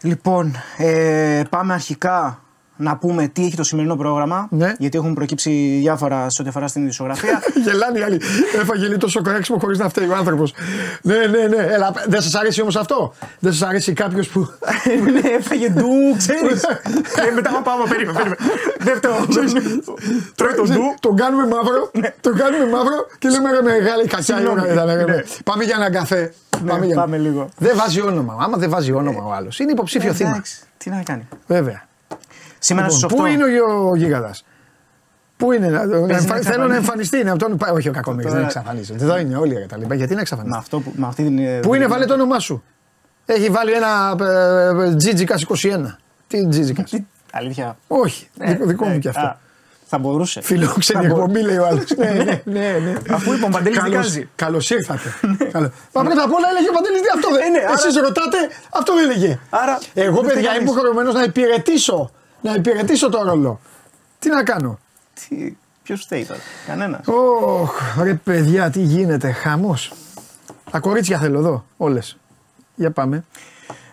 Λοιπόν, 0.01 0.55
ε, 0.77 1.43
πάμε 1.49 1.73
αρχικά 1.73 2.44
να 2.77 2.97
πούμε 2.97 3.27
τι 3.27 3.45
έχει 3.45 3.55
το 3.55 3.63
σημερινό 3.63 3.95
πρόγραμμα. 3.95 4.47
Ναι. 4.51 4.73
Γιατί 4.77 4.97
έχουν 4.97 5.13
προκύψει 5.13 5.77
διάφορα 5.81 6.29
σε 6.29 6.41
ό,τι 6.41 6.49
αφορά 6.49 6.67
στην 6.67 6.83
ειδησιογραφία. 6.83 7.41
Γελάνε 7.65 7.99
οι 7.99 8.01
άλλοι. 8.01 8.21
Έφαγε 8.61 8.85
λίγο 8.85 8.97
τόσο 8.97 9.21
κορέξιμο 9.21 9.57
χωρίς 9.59 9.77
να 9.79 9.89
φταίει 9.89 10.07
ο 10.07 10.15
άνθρωπος. 10.15 10.53
Ναι, 11.01 11.15
ναι, 11.15 11.47
ναι. 11.47 11.55
Έλα, 11.73 11.93
δεν 12.07 12.21
σας 12.21 12.35
αρέσει 12.35 12.61
όμως 12.61 12.75
αυτό; 12.75 13.13
Δεν 13.39 13.53
σας 13.53 13.67
αρέσει 13.67 13.93
κάποιος 13.93 14.27
που. 14.27 14.39
ναι, 15.21 15.29
έφαγε 15.29 15.69
ντου, 15.69 15.87
ξέρεις. 16.17 16.63
ε, 17.27 17.31
μετά 17.35 17.49
πάμε, 17.49 17.63
πάμε, 17.63 17.83
περίμενε. 17.89 18.17
περίμενε. 18.17 18.37
Δεν 18.79 18.95
φταίω. 18.95 19.25
Τρώει 20.35 20.53
τον 20.53 20.65
ντου. 20.65 20.81
Τον 20.99 21.15
κάνουμε 21.15 21.47
μαύρο. 21.47 21.91
Τον 22.21 22.35
κάνουμε 22.35 22.65
μαύρο 22.71 23.07
και 23.19 23.29
λέμε 23.29 23.51
ρε 23.51 23.61
μεγάλη 23.61 24.07
κακιά 24.07 24.41
η 24.41 24.47
ώρα 24.47 24.71
ήταν, 24.71 24.85
ρε, 24.87 25.03
Ναι. 25.03 25.23
Πάμε 25.43 25.63
για 25.63 25.75
έναν 25.77 25.91
καφέ. 25.91 26.33
Ναι, 26.63 26.85
για- 26.85 26.95
πάμε 26.95 27.17
λίγο. 27.17 27.49
Δεν 27.57 27.75
βάζει 27.77 28.01
όνομα. 28.01 28.37
Άμα 28.39 28.57
δεν 28.57 28.69
βάζει 28.69 28.91
όνομα 28.91 29.23
ο 29.23 29.31
άλλος. 29.33 29.59
Είναι 29.59 29.71
υποψήφιο 29.71 30.13
θύμα. 30.13 30.29
Εντάξει, 30.29 30.57
Τι 30.77 30.89
να 30.89 31.03
κάνει. 31.05 31.27
Βέβαια. 31.47 31.87
Σήμερα 32.65 32.85
Λοιπόν, 32.85 32.99
στι 32.99 33.07
8. 33.13 33.17
Πού 33.17 33.25
είναι 33.25 33.43
ο, 33.61 33.89
ο 33.89 33.95
γίγαντας; 33.95 34.45
Πού 35.37 35.51
είναι, 35.51 35.67
να, 35.67 35.85
να 35.85 35.95
εμφα- 35.97 36.07
να 36.07 36.17
θέλω 36.17 36.35
να 36.35 36.35
εξαφανίσει. 36.41 36.75
εμφανιστεί. 36.75 37.23
Να 37.23 37.37
τον, 37.37 37.57
όχι 37.73 37.89
ο 37.89 37.91
κακομοίρης, 37.91 38.23
δεν 38.31 38.33
Τώρα- 38.33 38.45
εξαφανίζεται. 38.45 39.03
Εδώ 39.03 39.17
είναι 39.17 39.37
όλοι 39.37 39.53
ρε, 39.53 39.65
τα 39.65 39.77
λοιπά. 39.77 39.95
Γιατί 39.95 40.09
να 40.09 40.15
Με, 40.15 40.21
εξαφανίσει. 40.21 40.57
αυτό 40.57 40.79
που, 40.79 40.93
με 40.95 41.07
αυτή 41.07 41.23
την. 41.23 41.37
ε, 41.39 41.59
Πού 41.59 41.73
είναι, 41.73 41.87
βάλε 41.87 42.05
το 42.05 42.13
όνομά 42.13 42.39
σου. 42.39 42.63
Έχει 43.25 43.49
βάλει 43.49 43.71
ένα 43.71 44.15
ε, 44.91 44.95
Τζίτζικα 44.95 45.35
21. 45.47 45.97
Τι 46.27 46.47
Τζίτζικα. 46.47 46.83
Τι- 46.83 47.03
Αλήθεια. 47.31 47.77
Όχι, 47.87 48.29
Ε, 48.39 48.51
δικό, 48.51 48.65
δικό 48.65 48.85
ε, 48.85 48.89
μου 48.89 48.99
κι 48.99 49.07
αυτό. 49.07 49.25
α, 49.25 49.37
Θα 49.85 49.97
μπορούσε. 49.97 50.41
Φιλόξενη 50.41 51.01
Θα 51.07 51.07
μπο- 51.13 51.15
εκπομπή 51.21 51.41
λέει 51.41 51.57
ο 51.57 51.65
άλλος. 51.65 51.83
ναι, 51.97 52.09
ναι, 52.11 52.41
ναι, 52.43 52.77
ναι. 52.85 52.93
Αφού 53.09 53.33
είπε 53.33 53.45
ο 53.45 53.49
Παντελής 53.49 53.77
Καλώς- 53.79 53.91
δικάζει. 53.93 54.29
Καλώς 54.35 54.69
ήρθατε. 54.69 55.09
Καλώς. 55.53 55.69
Μα 55.93 56.03
πρώτα 56.03 56.23
απ' 56.23 56.33
όλα 56.33 56.47
έλεγε 56.49 56.69
ο 56.69 56.73
Παντελής 56.73 57.01
τι 57.01 57.07
αυτό 57.15 57.27
δεν 57.35 57.41
Ε, 57.41 57.49
ναι, 57.49 57.63
άρα- 57.65 57.73
Εσείς 57.73 57.95
ρωτάτε, 57.95 58.37
αυτό 58.79 58.93
δεν 58.95 59.03
έλεγε. 59.09 59.39
Άρα, 59.49 59.79
Εγώ 59.93 60.15
δεν 60.21 60.25
παιδιά 60.25 60.31
φταίει 60.31 60.41
είμαι 60.41 60.47
κανείς. 60.53 60.63
υποχρεωμένος 60.71 61.13
να 61.13 61.23
υπηρετήσω. 61.23 62.11
Να 62.45 62.53
υπηρετήσω 62.53 63.09
το 63.09 63.23
ρόλο. 63.23 63.59
Τι 64.19 64.29
να 64.29 64.43
κάνω; 64.43 64.79
Τι- 65.13 65.55
Ποιος 65.83 66.01
φταίει 66.01 66.25
τώρα; 66.25 66.39
Κανένας. 66.67 67.07
Ωχ, 67.07 67.71
ρε 68.01 68.13
παιδιά, 68.13 68.69
τι 68.69 68.79
γίνεται, 68.81 69.31
χαμός. 69.31 69.93
Τα 70.71 70.79
κορίτσια 70.79 71.19
θέλω 71.19 71.39
εδώ, 71.39 71.65
όλες. 71.77 72.17
Για 72.75 72.91
πάμε. 72.91 73.25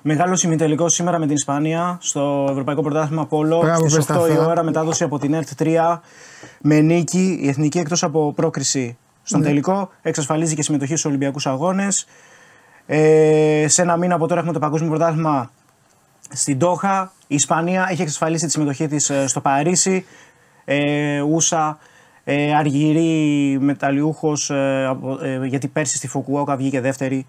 Μεγάλο 0.02 0.40
ημιτελικό 0.44 0.88
σήμερα 0.88 1.18
με 1.18 1.26
την 1.26 1.34
Ισπανία 1.34 1.98
στο 2.00 2.46
Ευρωπαϊκό 2.50 2.82
Πρωτάθλημα 2.82 3.26
Πόλο. 3.26 3.60
Μπράβο, 3.60 3.88
Στις 3.88 3.94
πες 4.06 4.16
8 4.16 4.20
τα 4.20 4.28
η 4.28 4.30
αυτά. 4.32 4.46
ώρα 4.46 4.62
μετάδοση 4.62 5.04
από 5.04 5.18
την 5.18 5.34
ΕΡΤ 5.34 5.48
3 5.58 6.00
με 6.60 6.80
νίκη. 6.80 7.38
Η 7.42 7.48
εθνική 7.48 7.78
εκτός 7.78 8.02
από 8.02 8.32
πρόκριση 8.32 8.96
στον 9.22 9.40
Ναι. 9.40 9.46
τελικό 9.46 9.90
εξασφαλίζει 10.02 10.54
και 10.54 10.62
συμμετοχή 10.62 10.90
στους 10.90 11.04
Ολυμπιακούς 11.04 11.46
Αγώνες. 11.46 12.06
Ε, 12.86 13.64
σε 13.68 13.82
ένα 13.82 13.96
μήνα 13.96 14.14
από 14.14 14.26
τώρα 14.26 14.38
έχουμε 14.40 14.52
το 14.54 14.60
Παγκόσμιο 14.60 14.90
Πρωτάθλημα 14.90 15.50
στην 16.30 16.58
Τόχα. 16.58 17.12
Η 17.32 17.34
Ισπανία 17.34 17.86
έχει 17.90 18.02
εξασφαλίσει 18.02 18.44
τη 18.44 18.50
συμμετοχή 18.50 18.86
της 18.88 19.10
ε, 19.10 19.26
στο 19.26 19.40
Παρίσι. 19.40 20.04
Ε, 20.64 21.20
Ούσα, 21.20 21.78
ε, 22.24 22.54
αργυρή 22.54 23.58
μεταλλιούχος, 23.60 24.50
ε, 24.50 24.86
από- 24.86 25.18
ε, 25.24 25.46
γιατί 25.46 25.68
πέρσι 25.68 25.96
στη 25.96 26.08
Φουκουόκα 26.08 26.56
βγήκε 26.56 26.80
δεύτερη 26.80 27.26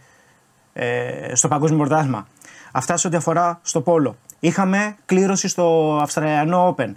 ε, 0.74 1.36
στο 1.36 1.48
Παγκόσμιο 1.48 1.80
Πρωτάθλημα. 1.80 2.28
Αυτά 2.72 2.98
σε 2.98 3.08
ό,τι 3.08 3.16
αφορά 3.16 3.60
στο 3.64 3.82
Πόλο. 3.82 4.16
Είχαμε 4.40 4.96
κλήρωση 5.06 5.48
στο 5.48 5.98
Αυστραλιανό 6.02 6.76
Open. 6.78 6.92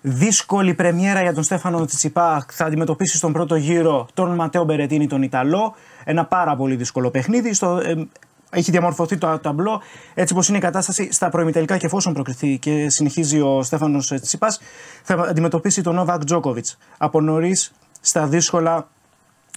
Δύσκολη 0.00 0.74
πρεμιέρα 0.74 1.22
για 1.22 1.34
τον 1.34 1.42
Στέφανο 1.42 1.84
Τσιτσιπά. 1.84 2.46
Θα 2.52 2.64
αντιμετωπίσει 2.64 3.16
στον 3.16 3.32
πρώτο 3.32 3.54
γύρο 3.56 4.08
τον 4.14 4.34
Ματέο 4.34 4.64
Μπερετίνη, 4.64 5.06
τον 5.06 5.22
Ιταλό. 5.22 5.74
Ένα 6.04 6.24
πάρα 6.24 6.56
πολύ 6.56 6.76
δύσκολο 6.76 7.10
παιχνίδι. 7.10 7.54
Στο, 7.54 7.76
ε, 7.76 8.06
έχει 8.54 8.70
διαμορφωθεί 8.70 9.18
το 9.18 9.38
ταμπλό 9.38 9.82
έτσι 10.14 10.32
όπως 10.32 10.48
είναι 10.48 10.56
η 10.56 10.60
κατάσταση 10.60 11.12
στα 11.12 11.28
προημιτελικά 11.28 11.76
και 11.76 11.86
εφόσον 11.86 12.12
προκριθεί 12.12 12.58
και 12.58 12.88
συνεχίζει 12.88 13.40
ο 13.40 13.62
Στέφανος 13.62 14.06
Τσιτσιπά, 14.06 14.56
θα 15.02 15.14
αντιμετωπίσει 15.14 15.82
τον 15.82 15.94
Νόβακ 15.94 16.24
Τζόκοβιτ. 16.24 16.66
Από 16.98 17.20
νωρίς 17.20 17.72
στα 18.00 18.26
δύσκολα 18.26 18.88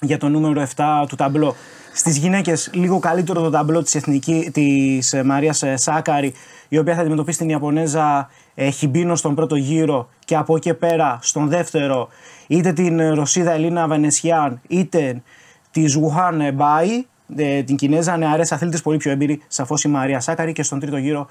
για 0.02 0.18
το 0.18 0.30
νούμερο 0.30 0.68
7 0.76 1.06
του 1.08 1.16
ταμπλό. 1.16 1.56
Στις 1.94 2.18
γυναίκες, 2.18 2.70
λίγο 2.74 3.00
καλύτερο 3.00 3.42
το 3.42 3.50
ταμπλό 3.50 3.84
της 3.84 3.96
εθνική 3.96 4.50
της 4.54 5.14
ε, 5.14 5.24
Μαρίας 5.24 5.64
Σάκαρη, 5.74 6.34
η 6.68 6.78
οποία 6.78 6.96
θα 6.96 7.02
αντιμετωπίσει 7.02 7.38
την 7.38 7.50
Ιαπωνέζα 7.50 8.30
ε, 8.56 8.70
Χιμπίνο 8.70 9.16
στον 9.16 9.36
πρώτο 9.36 9.56
γύρο 9.56 10.10
και 10.26 10.36
από 10.36 10.56
εκεί 10.56 10.70
και 10.70 10.74
πέρα 10.74 11.20
στον 11.22 11.48
δεύτερο, 11.48 12.08
είτε 12.48 12.74
την 12.74 13.00
ε, 13.00 13.10
Ρωσίδα 13.10 13.52
Ελίνα 13.52 13.88
Βενεσιάν, 13.88 14.62
είτε 14.68 15.22
της 15.72 15.92
Ζουχάν 15.92 16.54
Μπάι, 16.54 17.06
ε, 17.36 17.64
την 17.64 17.76
Κινέζα 17.76 18.18
νεαρή 18.18 18.44
αθλήτρια 18.50 18.78
πολύ 18.78 18.98
πιο 18.98 19.12
έμπειρη, 19.12 19.42
σαφώς 19.48 19.84
η 19.84 19.88
Μαρία 19.88 20.20
Σάκκαρη. 20.20 20.52
Και 20.54 20.64
στον 20.64 20.80
τρίτο 20.80 20.98
γύρο 20.98 21.28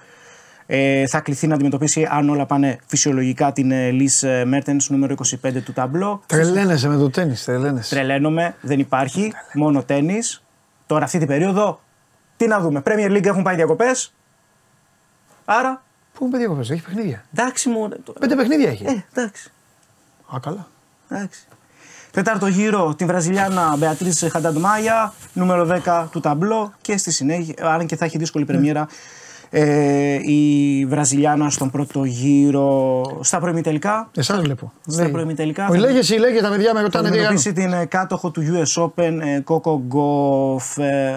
ε, 0.66 1.06
θα 1.06 1.20
κληθεί 1.20 1.46
να 1.46 1.54
αντιμετωπίσει, 1.54 2.06
αν 2.10 2.28
όλα 2.28 2.46
πάνε 2.46 2.78
φυσιολογικά, 2.86 3.52
την 3.52 3.70
Ελίζ 3.92 4.24
Μέρτενς, 4.44 4.90
νούμερο 4.90 5.14
25 5.44 5.62
του 5.64 5.72
ταμπλό. 5.72 6.22
Τρελαίνεσαι 6.26 6.88
με 6.88 6.96
το 6.96 7.10
τέννις, 7.10 7.44
τρελαίνεσαι. 7.44 7.94
Τρελαίνομαι, 7.94 8.54
δεν 8.60 8.78
υπάρχει. 8.78 9.32
Μόνο 9.54 9.82
τένις. 9.82 10.18
Τώρα 10.86 11.04
αυτή 11.04 11.18
την 11.18 11.26
περίοδο, 11.26 11.80
τι 12.36 12.46
να 12.46 12.60
δούμε. 12.60 12.82
Premier 12.84 13.10
League 13.10 13.24
έχουν 13.26 13.42
πάει 13.42 13.54
διακοπές. 13.54 14.14
Άρα, 15.44 15.82
Πού 16.12 16.24
είναι 16.24 16.30
παιδιά 16.32 16.46
διακοπές, 16.46 16.70
έχει 16.70 16.82
παιχνίδια. 16.82 17.24
εντάξει 17.32 17.68
μου. 17.68 17.88
ρε, 17.88 17.96
τώρα. 18.04 18.18
Πέντε 18.18 18.36
παιχνίδια 18.36 18.68
έχει. 18.70 18.84
Ε, 18.84 19.04
εντάξει. 19.14 19.50
Α, 20.34 20.38
καλά. 20.40 20.68
εντάξει. 21.10 21.46
Τέταρτο 22.16 22.46
γύρο 22.46 22.94
την 22.94 23.06
Βραζιλιάνα 23.06 23.74
Μπεατρίς 23.78 24.28
Χανταντμάγια, 24.30 25.12
νούμερο 25.32 25.80
10 25.84 26.06
του 26.10 26.20
ταμπλό 26.20 26.72
και 26.80 26.96
στη 26.96 27.12
συνέχεια, 27.12 27.54
αν 27.66 27.86
και 27.86 27.96
θα 27.96 28.04
έχει 28.04 28.18
δύσκολη 28.18 28.44
πρεμιέρα, 28.44 28.88
ε, 29.50 30.14
η 30.22 30.84
Βραζιλιάνα 30.88 31.50
στον 31.50 31.70
πρώτο 31.70 32.04
γύρο 32.04 33.02
στα 33.20 33.38
προημιτελικά. 33.38 34.10
Εσάς 34.16 34.40
βλέπω. 34.40 34.72
Στα 34.86 35.02
Ναι. 35.02 35.08
προημιτελικά. 35.08 35.68
Όχι, 35.68 35.78
λέγες 35.80 35.98
εσύ, 35.98 36.18
λέγες 36.18 36.42
τα 36.42 36.48
παιδιά 36.48 36.72
με 36.72 36.78
θα 36.78 36.82
ρωτάνε 36.82 37.08
τι 37.08 37.14
αντιμετωπίσει 37.14 37.52
την 37.52 37.72
ε, 37.72 37.84
κάτοχο 37.84 38.30
του 38.30 38.42
US 38.52 38.82
Open, 38.84 39.18
ε, 39.20 39.40
Coco 39.46 39.72
Gauff, 39.72 40.82
ε, 40.82 41.12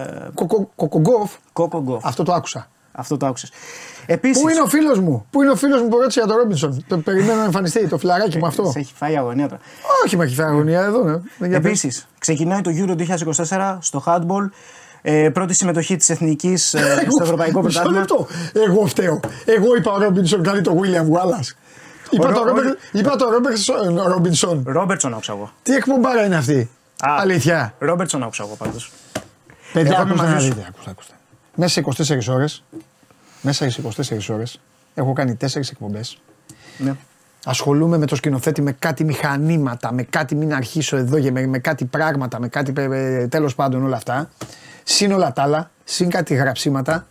Κοκογκόφ. 0.76 1.31
Coco 1.53 1.77
Gauff. 1.77 1.99
Αυτό 2.01 2.23
το 2.23 2.34
άκουσα. 2.34 2.67
Αυτό 2.91 3.17
το 3.17 3.26
άκουσες. 3.26 3.51
Επίσης, 4.11 4.41
Πού 4.41 4.49
είναι 4.49 4.61
ο 4.61 4.68
φίλος 4.68 4.99
μου, 4.99 5.26
Πού 5.31 5.41
είναι 5.41 5.52
ο 5.52 5.56
φίλος 5.56 5.81
μου 5.81 5.88
που 5.88 5.98
ρώτησε 5.98 6.19
για 6.19 6.30
τον 6.30 6.38
Ρόμπινσον; 6.38 6.84
Το 6.88 6.98
περιμένω 6.98 7.36
να 7.40 7.44
εμφανιστεί, 7.44 7.88
το 7.88 7.98
φιλαράκι 7.98 8.38
μου 8.38 8.45
αυτό. 8.48 8.65
σε 8.72 8.80
έχει 8.80 8.94
φάει 8.95 9.18
αγωνία 9.18 9.48
τώρα. 9.48 9.61
Όχι, 10.06 10.18
με 10.18 10.23
έχει 10.23 10.36
φάει 10.36 10.48
αγωνία 10.48 10.81
εδώ. 10.81 11.03
Ναι. 11.03 11.48
Για 11.48 11.60
πες. 11.61 11.69
Επίσης, 11.69 12.07
ξεκινάει 12.19 12.61
το 12.61 12.72
Euro 12.73 12.95
2024 12.95 13.77
στο 13.81 14.03
handball. 14.06 14.49
Ε, 15.02 15.30
πρώτη 15.30 15.53
συμμετοχή 15.53 15.95
της 15.95 16.10
εθνικής 16.10 16.68
στο 17.10 17.23
Ευρωπαϊκό 17.23 17.61
Μισό 17.64 17.81
Πρωτάθλημα. 17.81 17.99
λεπτό. 17.99 18.27
Εγώ 18.72 18.86
φταίω. 18.86 19.19
Εγώ 19.45 19.76
είπα 19.76 19.91
ο 19.91 19.98
Ρόμπινσον 19.99 20.44
κάνει 20.44 20.61
το 20.61 20.80
William 20.81 21.15
Wallace. 21.18 21.52
Είπα 22.10 22.27
Ο 22.27 22.31
το, 22.34 22.44
Ρο- 22.44 22.48
Ρόμπερ- 22.48 22.77
είπα 22.91 23.15
το 23.15 23.30
Ρόμπερσον- 23.30 24.02
Ρόμπινσον. 24.07 24.64
Ρόμπερτσον 24.68 25.14
άκουσα 25.14 25.34
εγώ. 25.34 25.52
Τι 25.64 25.73
εκπομπάρα 25.73 26.26
είναι 26.26 26.36
αυτή; 26.36 26.69
Α. 26.99 27.15
Αλήθεια. 27.19 27.73
Ρόμπερτσον 27.80 28.23
άκουσα 28.23 28.44
εγώ 28.44 28.56
πάντως. 28.56 28.91
Παιδιά, 29.73 29.91
Εγώ 29.94 30.02
είμαι 30.02 30.11
ακούστε 30.11 30.27
να 30.27 30.34
μαζί 30.34 30.48
σου. 30.48 30.53
δείτε. 30.53 30.65
Ακούστε, 30.69 30.90
ακούστε. 30.91 31.14
Μέσα 31.56 31.72
σε 31.73 31.80
24 31.80 32.34
ώρες, 32.34 32.64
μέσα 33.41 33.70
σε 33.70 33.82
24 33.82 34.30
ώρες, 34.30 34.60
έχω 34.94 35.14
κάνει 35.14 35.38
4 35.41 35.56
εκπομπές. 35.56 36.18
Ναι. 36.78 36.95
Ασχολούμαι 37.45 37.98
με 37.98 38.06
το 38.06 38.16
σκηνοθέτη 38.16 38.61
με 38.61 38.72
κάτι 38.72 39.03
μηχανήματα, 39.03 39.94
με 39.94 40.03
κάτι 40.03 40.36
μην 40.36 40.53
αρχίσω 40.53 40.98
εδώ 40.98 41.20
και 41.20 41.32
με, 41.32 41.48
με 41.48 41.60
κάτι 41.60 41.86
πράγματα, 41.86 42.40
με 42.40 42.48
κάτι 42.48 42.74
ε, 42.78 42.84
ε, 42.84 43.28
τέλος 43.28 43.56
πάντων 43.56 43.84
όλα 43.84 43.95
αυτά. 43.95 44.30
Συν 44.84 45.11
όλα 45.11 45.34
τα 45.34 45.41
άλλα, 45.41 45.72
συν 45.84 46.10
κάτι 46.10 46.34
γραψίματα. 46.34 47.07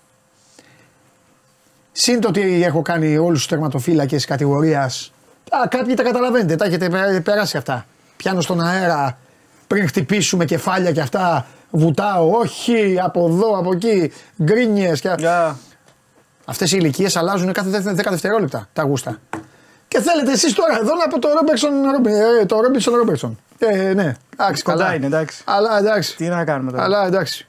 Συν 1.92 2.20
το 2.20 2.28
ότι 2.28 2.62
έχω 2.62 2.82
κάνει 2.82 3.16
όλους 3.16 3.38
τους 3.38 3.48
τερματοφύλακες 3.48 4.24
κατηγορίας. 4.24 5.12
Α, 5.50 5.68
κάποιοι 5.68 5.94
τα 5.94 6.02
καταλαβαίνετε, 6.02 6.56
τα 6.56 6.64
έχετε 6.64 6.88
πε- 6.88 7.20
περάσει 7.20 7.56
αυτά. 7.56 7.86
Πιάνω 8.16 8.40
στον 8.40 8.60
αέρα 8.60 9.18
πριν 9.66 9.88
χτυπήσουμε 9.88 10.44
κεφάλια 10.44 10.92
και 10.92 11.00
αυτά. 11.00 11.46
Βουτάω, 11.70 12.30
όχι, 12.30 12.98
από 13.02 13.28
εδώ, 13.28 13.58
από 13.58 13.72
εκεί, 13.72 14.12
γκρίνιες 14.42 15.00
και... 15.00 15.14
Για... 15.18 15.58
Αυτές 16.50 16.72
οι 16.72 16.76
ηλικίες 16.80 17.16
αλλάζουν 17.16 17.52
κάθε 17.52 17.68
δεύτερα- 17.70 17.94
10 17.94 18.10
δευτερόλεπτα 18.10 18.68
τα 18.72 18.82
γούστα. 18.82 19.18
Και 19.88 20.00
θέλετε 20.00 20.32
εσείς 20.32 20.52
τώρα 20.54 20.76
εδώ 20.78 20.94
να 20.94 21.08
πω 21.08 21.18
το 21.18 21.28
Ρόμπερτσον 21.32 21.70
Ρόμπι- 21.92 22.14
ε, 22.40 22.46
το 22.46 22.60
Ρόμπινσον 22.60 22.94
Ρόμπερτσον. 22.94 23.38
Ε, 23.58 23.92
ναι, 23.94 24.14
εντάξει, 24.38 24.62
Κοντά 24.62 24.78
καλά. 24.82 24.94
είναι, 24.94 25.06
εντάξει. 25.06 25.42
Αλλά 25.46 25.78
εντάξει. 25.78 26.16
Τι 26.16 26.28
να 26.28 26.44
κάνουμε 26.44 26.70
τώρα. 26.70 26.82
Αλλά 26.84 27.06
εντάξει. 27.06 27.46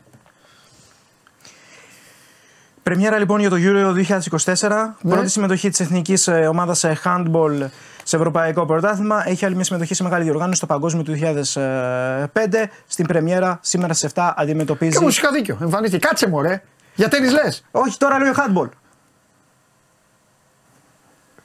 Πρεμιέρα 2.83 3.17
λοιπόν 3.17 3.39
για 3.39 3.49
το 3.49 3.55
Euro 3.59 3.93
2024. 3.93 4.97
Ναι. 5.01 5.13
Πρώτη 5.13 5.29
συμμετοχή 5.29 5.69
της 5.69 5.79
εθνικής 5.79 6.27
ομάδας 6.49 6.79
σε 6.79 6.97
handball 7.03 7.67
σε 8.03 8.15
ευρωπαϊκό 8.15 8.65
πρωτάθλημα. 8.65 9.23
Έχει 9.29 9.45
άλλη 9.45 9.55
μια 9.55 9.63
συμμετοχή 9.63 9.93
σε 9.93 10.03
μεγάλη 10.03 10.23
διοργάνωση 10.23 10.57
στο 10.57 10.65
Παγκόσμιο 10.65 11.03
του 11.03 11.11
2005. 11.11 12.69
Στην 12.87 13.05
πρεμιέρα 13.05 13.59
σήμερα 13.61 13.93
στι 13.93 14.05
7 14.15 14.33
αντιμετωπίζει. 14.37 14.91
Και 14.91 14.97
όμω 14.97 15.07
είχα 15.09 15.31
δίκιο. 15.31 15.57
Εμφανίστηκε. 15.61 16.07
Κάτσε 16.07 16.27
μου, 16.29 16.41
ρε. 16.41 16.61
Για 16.95 17.07
τέννη 17.07 17.29
λες. 17.29 17.63
Όχι, 17.71 17.97
τώρα 17.97 18.19
λέω 18.19 18.33
handball. 18.35 18.69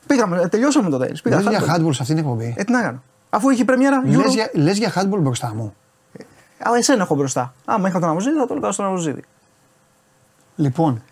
Πήγαμε, 0.06 0.40
ε, 0.40 0.48
τελειώσαμε 0.48 0.90
το 0.90 0.98
τέννη. 0.98 1.18
Πήγα 1.22 1.36
Λες 1.36 1.46
για 1.48 1.60
handball. 1.60 1.80
handball 1.80 1.94
σε 1.94 2.02
αυτήν 2.02 2.16
την 2.16 2.18
εκπομπή. 2.18 2.54
Ε, 2.56 2.64
τι 2.64 2.72
να 2.72 2.82
κάνω. 2.82 3.02
Αφού 3.30 3.50
είχε 3.50 3.64
πρεμιέρα. 3.64 4.02
Euro... 4.06 4.16
Λε 4.16 4.28
για, 4.28 4.50
λες 4.54 4.78
για 4.78 4.92
handball 4.96 5.18
μπροστά 5.20 5.54
μου. 5.54 5.74
Αλλά 6.58 6.76
εσένα 6.76 7.02
έχω 7.02 7.14
μπροστά. 7.14 7.54
Άμα 7.64 7.88
είχα 7.88 8.00
τον 8.00 8.08
Αβοζίδη, 8.08 8.36
θα 8.38 8.46
το 8.46 8.54
ρωτάω 8.54 8.72
στον 8.72 8.84
Αβοζίδη. 8.84 9.22
Λοιπόν, 10.56 11.02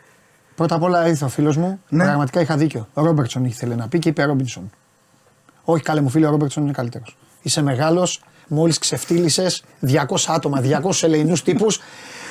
πρώτα 0.54 0.74
απ' 0.74 0.82
όλα 0.82 1.08
ήρθε 1.08 1.24
ο 1.24 1.28
φίλος 1.28 1.56
μου. 1.56 1.80
Ναι. 1.88 2.04
Πραγματικά 2.04 2.40
είχα 2.40 2.56
δίκιο. 2.56 2.88
Ο 2.94 3.04
Ρόμπερτσον 3.04 3.44
ήθελε 3.44 3.74
να 3.74 3.88
πει 3.88 3.98
και 3.98 4.08
είπε 4.08 4.24
Ρόμπινσον. 4.24 4.70
Όχι, 5.64 5.82
καλέ 5.82 6.00
μου 6.00 6.08
φίλε, 6.08 6.26
ο 6.26 6.30
Ρόμπερτσον 6.30 6.62
είναι 6.62 6.72
καλύτερος. 6.72 7.16
Είσαι 7.42 7.62
μεγάλος, 7.62 8.22
μόλις 8.48 8.78
ξεφτύλισε 8.78 9.46
200 9.80 9.96
άτομα, 10.26 10.60
200 10.60 11.02
ελεηνού 11.02 11.34
τύπους. 11.44 11.80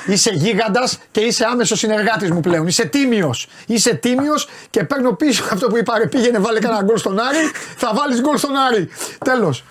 Είσαι 0.06 0.30
γίγαντας 0.30 0.98
και 1.10 1.20
είσαι 1.20 1.44
άμεσος 1.44 1.78
συνεργάτης 1.78 2.30
μου 2.30 2.40
πλέον. 2.40 2.66
Είσαι 2.66 2.84
τίμιος. 2.84 3.48
Είσαι 3.66 3.94
τίμιος 3.94 4.48
και 4.70 4.84
παίρνω 4.84 5.12
πίσω 5.12 5.44
αυτό 5.52 5.66
που 5.66 5.76
είπα. 5.76 5.98
ρε, 5.98 6.06
Πήγαινε, 6.06 6.38
βάλε 6.38 6.58
κανένα 6.58 6.82
γκολ 6.82 6.96
στον 6.96 7.18
Άρη. 7.18 7.50
Θα 7.76 7.92
βάλεις 7.94 8.20
γκολ 8.20 8.36
στον 8.36 8.56
Άρη. 8.56 8.88
Τέλος. 9.24 9.64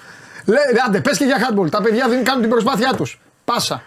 Άντε, 0.88 1.00
πες 1.00 1.18
και 1.18 1.26
για 1.26 1.38
handball. 1.38 1.70
Τα 1.72 1.82
παιδιά 1.82 2.08
δεν 2.08 2.24
κάνουν 2.24 2.42
την 2.42 2.50
προσπάθειά 2.50 2.94
τους. 2.94 3.20
Πάσα. 3.46 3.84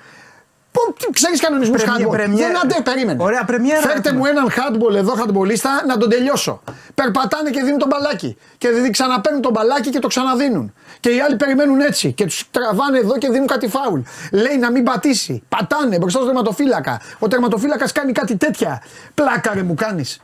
Ξέρεις 1.12 1.40
κανονισμούς 1.40 1.82
Πρεμιέ- 1.82 2.06
handball. 2.08 2.10
πρεμιέ- 2.10 2.46
Δεν 2.46 2.58
άντε, 2.58 2.74
περίμενε. 2.84 3.22
Ωραία, 3.22 3.44
πρεμιέρα 3.44 3.80
Φέρτε 3.80 4.08
έχουμε. 4.08 4.18
μου 4.18 4.24
έναν 4.26 4.48
handball 4.50 4.94
εδώ, 4.94 5.12
handballista, 5.12 5.86
να 5.86 5.96
τον 5.96 6.08
τελειώσω. 6.10 6.62
Περπατάνε 6.94 7.50
και 7.50 7.62
δίνουν 7.62 7.78
τον 7.78 7.88
μπαλάκι. 7.88 8.36
Και 8.58 8.68
δι- 8.70 8.90
ξαναπαίρνουν 8.92 9.40
τον 9.42 9.52
μπαλάκι 9.52 9.90
και 9.90 9.98
το 9.98 10.08
ξαναδίνουν. 10.08 10.72
Και 11.00 11.08
οι 11.10 11.20
άλλοι 11.20 11.36
περιμένουν 11.36 11.80
έτσι. 11.80 12.12
Και 12.12 12.24
τους 12.24 12.48
τραβάνε 12.50 12.98
εδώ 12.98 13.18
και 13.18 13.28
δίνουν 13.30 13.46
κάτι 13.46 13.68
φάουλ. 13.68 14.00
Λέει 14.32 14.56
να 14.58 14.70
μην 14.70 14.84
πατήσει. 14.84 15.42
Πατάνε 15.48 15.98
μπροστά 15.98 16.18
στο 16.18 16.26
τερματοφύλακα. 16.26 17.00
Ο 17.18 17.28
τερματοφύλακας 17.28 17.92
κάνει 17.92 18.12
κάτι 18.12 18.36
τέτοια. 18.36 18.82
Πλάκα 19.14 19.50
ρε 19.54 19.62
μου 19.62 19.74
κάνεις. 19.74 20.20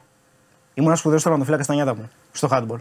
Ήμουν 0.75 0.97
σπουδαίος 0.97 1.23
τερματοφύλακας 1.23 1.65
στα 1.65 1.75
νιάτα 1.75 1.95
μου. 1.95 2.11
Στο 2.33 2.49
handball. 2.53 2.79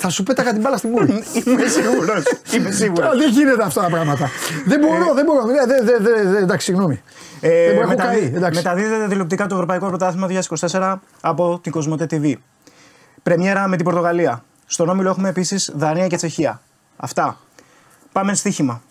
Θα 0.00 0.08
σου 0.08 0.22
πέταγα 0.22 0.52
την 0.52 0.60
μπάλα 0.60 0.76
στη 0.76 0.86
μούρη. 0.86 1.12
Είμαι 1.46 1.66
σίγουρος. 1.66 2.22
Είμαι 2.56 2.70
σίγουρος. 2.70 3.04
Τώρα 3.06 3.18
δεν 3.18 3.30
γίνεται 3.30 3.62
αυτά 3.62 3.80
τα 3.82 3.88
πράγματα. 3.88 4.30
δεν 4.66 4.80
μπορώ, 4.80 5.14
δεν 5.14 5.24
μπορώ. 5.24 5.44
Δεν- 5.46 5.66
δεν- 5.68 5.84
δεν- 5.86 6.02
δεν- 6.02 6.30
δεν- 6.32 6.42
Εντάξει, 6.42 6.66
συγγνώμη. 6.66 7.02
Ε, 7.40 7.48
Δεν 7.48 7.74
μπορώ, 7.74 7.80
έχω 7.80 7.88
μεταδι- 7.88 8.18
καεί. 8.20 8.32
Εντάξει. 8.34 8.62
Μεταδίδεται 8.62 9.08
τηλεοπτικά 9.08 9.46
το 9.46 9.54
Ευρωπαϊκό 9.54 9.86
Πρωτάθλημα 9.86 10.26
2024 10.26 11.00
από 11.20 11.58
την 11.62 11.72
Κοσμοτέ 11.72 12.06
TV. 12.10 12.32
Πρεμιέρα 13.22 13.68
με 13.68 13.76
την 13.76 13.84
Πορτογαλία. 13.84 14.44
Στον 14.66 14.88
όμιλο 14.88 15.08
έχουμε 15.10 15.28
επίσης 15.28 15.70
Δανία 15.74 16.06
και 16.06 16.16
Τσεχία. 16.16 16.60
Αυτά. 16.96 17.38
Πάμε 18.12 18.34
στοίχημα. 18.34 18.82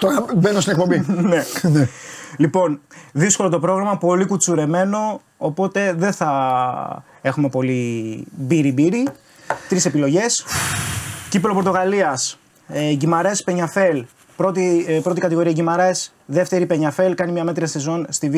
Τώρα 0.00 0.24
μπαίνω 0.36 0.60
στην 0.60 0.72
εκπομπή. 0.72 1.04
ναι. 1.62 1.88
Ναι. 2.30 2.36
Λοιπόν, 2.36 2.80
δύσκολο 3.12 3.48
το 3.48 3.58
πρόγραμμα, 3.58 3.96
πολύ 3.96 4.26
κουτσουρεμένο, 4.26 5.20
οπότε 5.36 5.92
δεν 5.92 6.12
θα 6.12 7.04
έχουμε 7.22 7.48
πολύ 7.48 8.24
μπύρι-μπύρι. 8.30 9.08
Τρεις 9.68 9.84
επιλογές. 9.84 10.44
Κύπελο 11.28 11.54
Πορτογαλίας, 11.54 12.38
ε, 12.68 12.94
Γκυμαρές 12.94 13.44
Πενιαφέλ. 13.44 14.04
Πρώτη, 14.36 14.84
ε, 14.88 15.00
πρώτη 15.00 15.20
κατηγορία 15.20 15.52
Γκυμαρές, 15.52 16.12
δεύτερη 16.26 16.66
Πενιαφέλ, 16.66 17.14
κάνει 17.14 17.32
μια 17.32 17.44
μέτρια 17.44 17.66
σεζόν 17.66 18.06
στη 18.08 18.30
Β. 18.30 18.34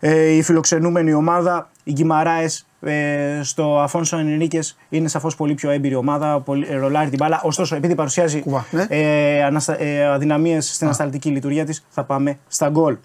Ε, 0.00 0.28
η 0.28 0.42
φιλοξενούμενη 0.42 1.12
ομάδα, 1.12 1.70
οι 1.84 1.92
Γκυμαράες 1.92 2.66
ε, 2.80 3.40
στο 3.42 3.78
Αφόνσο 3.78 4.16
Ενρίκε 4.16 4.60
είναι 4.88 5.08
σαφώς 5.08 5.36
πολύ 5.36 5.54
πιο 5.54 5.70
έμπειρη 5.70 5.94
ομάδα, 5.94 6.40
πολύ, 6.40 6.66
ε, 6.70 6.76
ρολάρει 6.76 7.08
την 7.08 7.18
μπάλα. 7.18 7.40
Ωστόσο, 7.44 7.76
επειδή 7.76 7.94
παρουσιάζει 7.94 8.40
Κουβά, 8.40 8.66
ναι. 8.70 8.86
ε, 8.88 9.42
αναστα, 9.42 9.80
ε, 9.80 10.06
αδυναμίες 10.06 10.74
στην 10.74 10.86
ανασταλτική 10.86 11.28
λειτουργία 11.28 11.64
της, 11.64 11.86
θα 11.88 12.04
πάμε 12.04 12.38
στα 12.48 12.68
γκολ. 12.68 12.96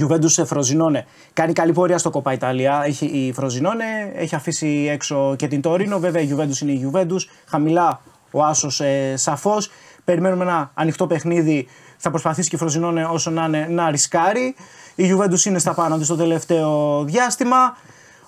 Juventus 0.00 0.44
Φροζινόνε. 0.46 1.06
Κάνει 1.32 1.52
καλή 1.52 1.72
πορεία 1.72 1.98
στο 1.98 2.10
Κοπά 2.10 2.32
Ιταλία. 2.32 2.82
Έχει, 2.84 3.06
η 3.06 3.32
Φροζινόνε 3.32 3.84
έχει 4.14 4.34
αφήσει 4.34 4.88
έξω 4.90 5.34
και 5.36 5.48
την 5.48 5.60
Τόρινο. 5.60 5.98
Βέβαια 5.98 6.22
η 6.22 6.28
Juventus 6.32 6.60
είναι 6.60 6.72
η 6.72 6.90
Juventus. 6.92 7.20
Χαμηλά 7.46 8.00
ο 8.30 8.44
Άσος 8.44 8.80
ε, 8.80 9.14
σαφώς. 9.16 9.70
Περιμένουμε 10.04 10.44
ένα 10.44 10.70
ανοιχτό 10.74 11.06
παιχνίδι. 11.06 11.66
Θα 11.96 12.10
προσπαθήσει 12.10 12.48
και 12.48 12.56
η 12.56 12.58
Φροζινόνε 12.58 13.04
όσο 13.04 13.30
να 13.30 13.44
είναι 13.44 13.66
να 13.70 13.90
ρισκάρει. 13.90 14.54
Η 14.94 15.04
Juventus 15.12 15.44
είναι 15.44 15.58
στα 15.58 15.74
πάνω 15.74 15.98
της 15.98 16.06
το 16.06 16.16
τελευταίο 16.16 17.02
διάστημα. 17.04 17.76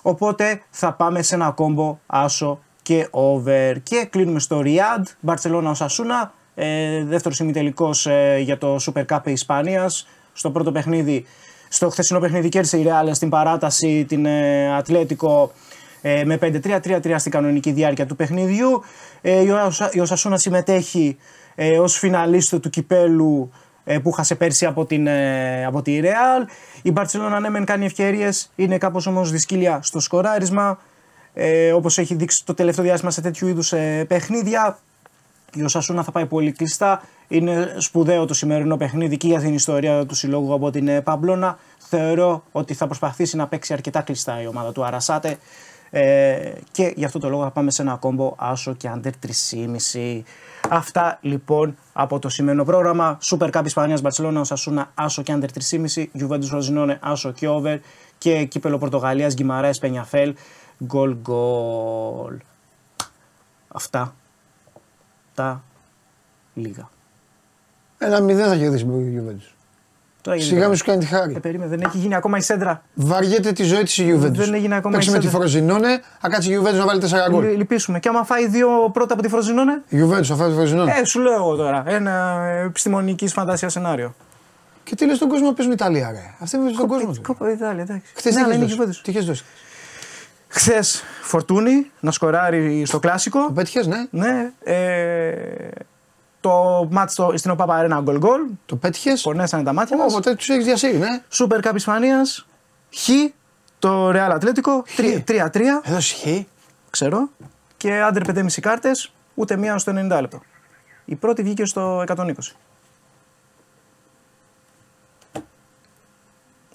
Οπότε 0.07 0.61
θα 0.69 0.93
πάμε 0.93 1.21
σε 1.21 1.35
ένα 1.35 1.51
κόμπο 1.51 1.97
άσο 2.05 2.59
και 2.81 3.07
over. 3.11 3.75
Και 3.83 4.07
κλείνουμε 4.09 4.39
στο 4.39 4.61
Riyadh, 4.65 5.03
Μπαρσελόνα 5.19 5.69
Οσασούνα. 5.69 6.33
Ε, 6.55 7.03
δεύτερος 7.03 7.39
ημιτελικός 7.39 8.05
ε, 8.07 8.37
για 8.41 8.57
το 8.57 8.75
Super 8.81 9.05
Cup 9.05 9.19
Ισπανίας. 9.23 10.07
Στο 10.33 10.51
πρώτο 10.51 10.71
παιχνίδι, 10.71 11.25
στο 11.69 11.89
χθεσινό 11.89 12.19
παιχνίδι 12.19 12.49
κέρδισε 12.49 12.77
η 12.77 12.85
Real 12.87 13.09
στην 13.11 13.29
παράταση 13.29 14.05
την 14.07 14.25
ε, 14.25 14.75
Ατλέτικο 14.75 15.51
ε, 16.01 16.23
με 16.25 16.37
5-3, 16.41 16.79
3-3 16.83 17.15
στην 17.17 17.31
κανονική 17.31 17.71
διάρκεια 17.71 18.05
του 18.05 18.15
παιχνιδιού. 18.15 18.83
Ε, 19.21 19.41
η, 19.41 19.49
Οσα- 19.49 19.89
η 19.93 19.99
Οσασούνα 19.99 20.37
συμμετέχει 20.37 21.17
ε, 21.55 21.79
ως 21.79 21.97
φιναλίστο 21.97 22.59
του 22.59 22.69
κυπέλου 22.69 23.51
ε, 23.51 23.64
που 24.03 24.11
χάσε 24.11 24.35
πέρσι 24.35 24.65
από, 24.65 24.85
την, 24.85 25.07
ε, 25.07 25.65
από 25.65 25.81
τη 25.81 25.99
Real. 26.03 26.47
Η 26.81 26.91
Μπαρτσελόνα 26.91 27.39
ναι 27.39 27.49
μεν 27.49 27.65
κάνει 27.65 27.85
ευκαιρίες, 27.85 28.51
είναι 28.55 28.77
κάπως 28.77 29.07
όμως 29.07 29.31
δυσκύλια 29.31 29.79
στο 29.81 29.99
σκοράρισμα. 29.99 30.79
Ε, 31.33 31.71
όπως 31.71 31.97
έχει 31.97 32.15
δείξει 32.15 32.45
το 32.45 32.53
τελευταίο 32.53 32.83
διάστημα 32.83 33.11
σε 33.11 33.21
τέτοιου 33.21 33.47
είδους 33.47 33.73
ε, 33.73 34.05
παιχνίδια. 34.07 34.79
Η 35.53 35.63
Οσασούνα 35.63 36.03
θα 36.03 36.11
πάει 36.11 36.25
πολύ 36.25 36.51
κλειστά. 36.51 37.03
Είναι 37.27 37.75
σπουδαίο 37.77 38.25
το 38.25 38.33
σημερινό 38.33 38.77
παιχνίδι 38.77 39.17
και 39.17 39.27
για 39.27 39.39
την 39.39 39.53
ιστορία 39.53 40.05
του 40.05 40.15
συλλόγου 40.15 40.53
από 40.53 40.71
την 40.71 40.87
ε, 40.87 41.01
Παμπλώνα. 41.01 41.57
Θεωρώ 41.77 42.43
ότι 42.51 42.73
θα 42.73 42.85
προσπαθήσει 42.85 43.35
να 43.35 43.47
παίξει 43.47 43.73
αρκετά 43.73 44.01
κλειστά 44.01 44.41
η 44.41 44.47
ομάδα 44.47 44.71
του 44.71 44.85
Αρασάτε. 44.85 45.37
Ε, 45.97 46.53
και 46.71 46.93
γι' 46.95 47.05
αυτό 47.05 47.19
το 47.19 47.29
λόγο 47.29 47.43
θα 47.43 47.51
πάμε 47.51 47.71
σε 47.71 47.81
ένα 47.81 47.95
κόμπο 47.95 48.33
άσο 48.37 48.73
και 48.73 48.91
under 48.93 49.11
3,5. 49.93 50.21
Αυτά 50.69 51.17
λοιπόν 51.21 51.75
από 51.93 52.19
το 52.19 52.29
σημερινό 52.29 52.63
πρόγραμμα. 52.63 53.17
Super 53.21 53.49
Cup 53.49 53.61
Ισπανίας 53.65 54.01
Μπαρσελόνα, 54.01 54.39
Οσασούνα, 54.39 54.91
άσο 54.95 55.21
και 55.21 55.37
under 55.37 55.47
3,5. 55.69 56.05
Juventus 56.19 56.49
Rosinone, 56.51 56.95
άσο 56.99 57.31
και 57.31 57.47
over. 57.47 57.79
Και 58.17 58.43
κύπελο 58.43 58.77
Πορτογαλίας, 58.77 59.33
Γκυμαράες, 59.33 59.79
Πενιαφέλ, 59.79 60.35
γκολ 60.83 61.15
γκολ. 61.21 62.37
Αυτά 63.67 64.15
τα 65.33 65.63
λίγα. 66.53 66.89
Ένα 67.97 68.21
μηδέν 68.21 68.47
θα 68.47 68.55
κερδίσει 68.55 68.85
η 68.85 69.21
Juventus. 69.21 69.54
Τώρα 70.25 70.37
γίνεται 70.37 70.55
Σιγά 70.55 70.55
τώρα. 70.55 70.67
μην 70.69 70.77
σου 70.77 70.85
κάνει 70.85 70.99
τη 70.99 71.05
χάρη. 71.05 71.33
Ε, 71.35 71.39
περίμενε, 71.39 71.69
δεν 71.69 71.81
έχει 71.85 71.97
γίνει 71.97 72.15
ακόμα 72.15 72.37
η 72.37 72.41
σέντρα. 72.41 72.81
Βαριέται 72.93 73.51
τη 73.51 73.63
ζωή 73.63 73.83
της 73.83 73.97
η 73.97 74.13
Juventus. 74.13 74.31
Δεν 74.31 74.53
έγινε 74.53 74.75
ακόμα 74.75 74.93
Παίξει 74.93 75.09
η 75.09 75.11
με 75.11 75.17
τη 75.17 75.23
σέντρα. 75.25 75.39
Φροζινόνε, 75.39 76.01
θα 76.19 76.29
κάτσει 76.29 76.51
η 76.53 76.59
Juventus 76.61 76.73
να 76.73 76.85
βάλει 76.85 77.01
4 77.01 77.29
γκολ. 77.31 77.45
Λυ- 77.45 77.57
Λυπήσουμε. 77.57 77.99
Και 77.99 78.09
άμα 78.09 78.23
φάει 78.23 78.47
δύο 78.47 78.67
πρώτα 78.93 79.13
από 79.13 79.21
τη 79.23 79.29
Φροζινόνε, 79.29 79.81
Η 79.89 79.97
Juventus 80.03 80.23
θα 80.23 80.35
φάει 80.35 80.49
τη 80.49 80.55
Φροζινόνε. 80.55 80.93
ε, 81.01 81.05
σου 81.05 81.19
λέω 81.19 81.33
εγώ 81.33 81.55
τώρα. 81.55 81.83
Ένα 81.87 82.41
επιστημονικής 82.65 83.33
φαντασίας 83.33 83.71
σενάριο. 83.71 84.15
Και 84.83 84.95
τι 84.95 85.05
λες 85.05 85.15
στον 85.15 85.29
κόσμο 85.29 85.47
να 85.47 85.53
παίζουν 85.53 85.73
Ιταλία, 85.73 86.11
ρε. 86.11 86.33
Αυτή 86.39 86.55
είναι 86.57 86.69
στον 86.73 86.87
κόσμο. 86.87 87.11
Κόπα 87.21 87.51
Ιταλία, 87.51 87.81
εντάξει. 87.81 88.11
Χθες 88.15 88.33
Ναι, 88.33 88.39
τι 88.39 88.45
αλλά 88.45 88.55
είχες 88.55 88.71
είναι 88.73 88.83
η 88.83 88.85
δώσει; 88.85 88.99
Juventus. 88.99 89.03
Τι 89.03 89.11
είχες 89.11 89.25
δώσει; 89.25 89.43
Χθες 90.47 91.03
φορτούνη 91.21 91.91
να 91.99 92.11
σκοράρει 92.11 92.83
στο 92.85 92.99
κλασικό. 92.99 93.45
Το 93.45 93.51
πέτυχες, 93.51 93.87
ναι. 93.87 94.05
Ναι. 94.09 94.51
Ε, 94.63 94.73
το 96.45 96.87
μάτς 96.91 97.11
στο, 97.13 97.31
στην 97.35 97.51
ΟΠΑΠΑ 97.51 97.75
Αρένα 97.75 98.01
γκολ 98.01 98.17
γκολ. 98.17 98.41
Το 98.65 98.75
πέτυχες; 98.75 99.21
Πονέσανε 99.21 99.63
τα 99.63 99.73
μάτια 99.73 99.97
μας. 99.97 100.11
Οπότε 100.11 100.35
τους 100.35 100.49
έχεις 100.49 100.65
διασύρει, 100.65 100.97
ναι. 100.97 101.21
Super 101.31 101.59
Cup 101.61 101.75
Ισπανίας. 101.75 102.45
Χ. 102.95 103.09
Το 103.79 104.09
Real 104.09 104.29
Ατλέτικο. 104.33 104.83
3-3. 105.25 105.81
Έδωσε 105.83 106.15
χ. 106.15 106.43
Ξέρω. 106.89 107.29
Και 107.77 108.01
άντερ 108.01 108.23
5,5 108.25 108.59
κάρτες. 108.61 109.11
Ούτε 109.35 109.57
μία 109.57 109.77
στο 109.77 109.91
90 109.95 110.21
λεπτό. 110.21 110.41
Η 111.05 111.15
πρώτη 111.15 111.43
βγήκε 111.43 111.65
στο 111.65 112.03
120. 112.07 112.55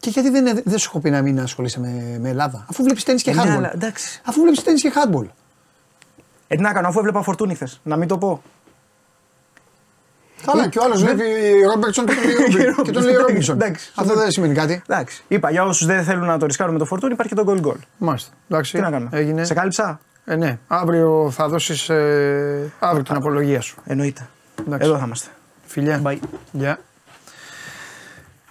Και 0.00 0.10
γιατί 0.10 0.30
δεν, 0.30 0.60
δεν 0.64 0.78
σου 0.78 0.86
έχω 0.88 1.00
πει 1.00 1.10
να 1.10 1.22
μην 1.22 1.40
ασχολείσαι 1.40 1.80
με, 1.80 2.16
με 2.20 2.28
Ελλάδα; 2.28 2.66
Αφού 2.70 2.82
βλέπεις 2.82 3.04
τέννη 3.04 3.20
και 3.20 3.30
Ε, 3.30 3.34
ναι, 3.34 3.42
hardball. 3.42 3.56
αλλά 3.56 3.72
εντάξει. 3.74 4.20
Αφού 4.24 4.40
βλέπεις 4.40 4.62
τέννη 4.62 4.80
και 4.80 4.92
hardball. 4.94 5.26
Ε, 6.48 6.56
τι 6.56 6.62
να 6.62 6.72
κάνω, 6.72 6.88
αφού 6.88 6.98
έβλεπα 6.98 7.22
φορτούνη 7.22 7.54
χθες. 7.54 7.80
Να 7.82 7.96
μην 7.96 8.08
το 8.08 8.18
πω. 8.18 8.42
Καλά, 10.46 10.68
και 10.68 10.78
ο 10.78 10.82
άλλος 10.84 11.02
βλέπει 11.02 11.22
Ρόμπερτσον 11.72 12.06
και 12.06 12.14
τον 12.14 12.50
λέει 12.56 12.64
Ρόμπι- 12.76 12.82
και 12.82 12.90
τον 12.90 13.02
λέει 13.04 13.14
Ρόμπινσον. 13.14 13.54
Εντάξει. 13.60 13.92
Αυτό 13.94 14.14
δεν 14.14 14.30
σημαίνει 14.30 14.54
κάτι. 14.54 14.82
Εντάξει. 14.88 15.24
Είπα 15.28 15.50
για 15.50 15.64
όσους 15.64 15.86
δεν 15.86 16.04
θέλουν 16.04 16.26
να 16.26 16.38
το 16.38 16.46
ρισκάρουν 16.46 16.72
με 16.72 16.78
το 16.78 16.84
φορτούνη, 16.84 17.12
υπάρχει 17.12 17.34
και 17.34 17.40
το 17.42 17.52
goal 17.52 17.66
goal. 17.66 17.76
Μάλιστα. 17.98 18.30
Εντάξει. 18.48 18.72
Τι 18.72 18.80
να 18.80 18.90
κάνουμε; 18.90 19.10
Έγινε. 19.18 19.44
Σε 19.44 19.54
κάλυψα; 19.54 20.00
Ε, 20.24 20.36
ναι. 20.36 20.58
Αύριο 20.66 21.30
θα 21.30 21.48
δώσεις 21.48 21.88
ε, 21.88 22.72
αύριο 22.78 23.02
την 23.02 23.14
απολογία 23.16 23.60
σου. 23.60 23.76
Εννοείται. 23.84 24.28
Εντάξει. 24.66 24.86
Εδώ 24.88 24.98
θα 24.98 25.04
είμαστε. 25.04 25.28
Φιλιά. 25.66 26.02
Bye. 26.04 26.18
Γεια. 26.52 26.78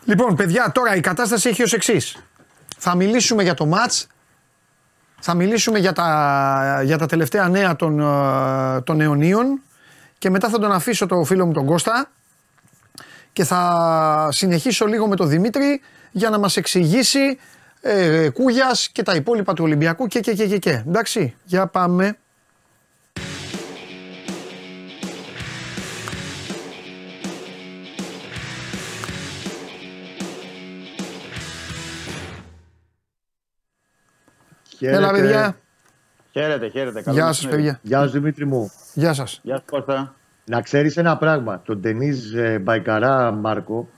Λοιπόν, 0.05 0.35
παιδιά, 0.35 0.71
τώρα 0.73 0.95
η 0.95 0.99
κατάσταση 0.99 1.49
έχει 1.49 1.63
ως 1.63 1.73
εξής. 1.73 2.23
Θα 2.77 2.95
μιλήσουμε 2.95 3.43
για 3.43 3.53
το 3.53 3.65
μάτς, 3.65 4.07
θα 5.19 5.33
μιλήσουμε 5.33 5.79
για 5.79 5.93
τα, 5.93 6.81
για 6.83 6.97
τα 6.97 7.05
τελευταία 7.05 7.47
νέα 7.47 7.75
των, 7.75 7.99
ε, 7.99 8.81
των 8.81 9.01
αιωνίων 9.01 9.61
και 10.19 10.29
μετά 10.29 10.49
θα 10.49 10.59
τον 10.59 10.71
αφήσω 10.71 11.05
το 11.05 11.23
φίλο 11.23 11.45
μου 11.45 11.53
τον 11.53 11.65
Κώστα 11.65 12.11
και 13.33 13.43
θα 13.43 14.29
συνεχίσω 14.31 14.85
λίγο 14.85 15.07
με 15.07 15.15
τον 15.15 15.29
Δημήτρη 15.29 15.81
για 16.11 16.29
να 16.29 16.37
μας 16.37 16.57
εξηγήσει 16.57 17.37
ε, 17.81 18.29
Κούγιας 18.29 18.89
και 18.89 19.03
τα 19.03 19.15
υπόλοιπα 19.15 19.53
του 19.53 19.63
Ολυμπιακού 19.63 20.07
και 20.07 20.19
και 20.19 20.33
και 20.33 20.47
και 20.47 20.57
και. 20.57 20.83
Εντάξει, 20.87 21.35
για 21.43 21.67
πάμε. 21.67 22.17
Έλα 34.81 35.11
παιδιά, 35.11 35.57
Χαίρετε, 36.31 36.67
χαίρετε. 36.69 37.01
Καλό 37.01 37.15
γεια 37.17 37.25
σας 37.25 37.35
μεσημέρι. 37.45 37.61
παιδιά, 37.61 37.79
Γεια 37.83 38.05
σου 38.05 38.11
Δημήτρη 38.11 38.45
μου. 38.45 38.71
γεια 38.93 39.13
σας. 39.13 39.39
Γεια 39.43 39.55
σου 39.57 39.63
Κώστα. 39.71 40.13
Να 40.45 40.61
ξέρεις 40.61 40.97
ένα 40.97 41.17
πράγμα. 41.17 41.61
Τον 41.65 41.79
Ντενίζ 41.79 42.33
ε, 42.33 42.59
Μπαϊκαρά 42.59 43.31
Μάρκο 43.31 43.89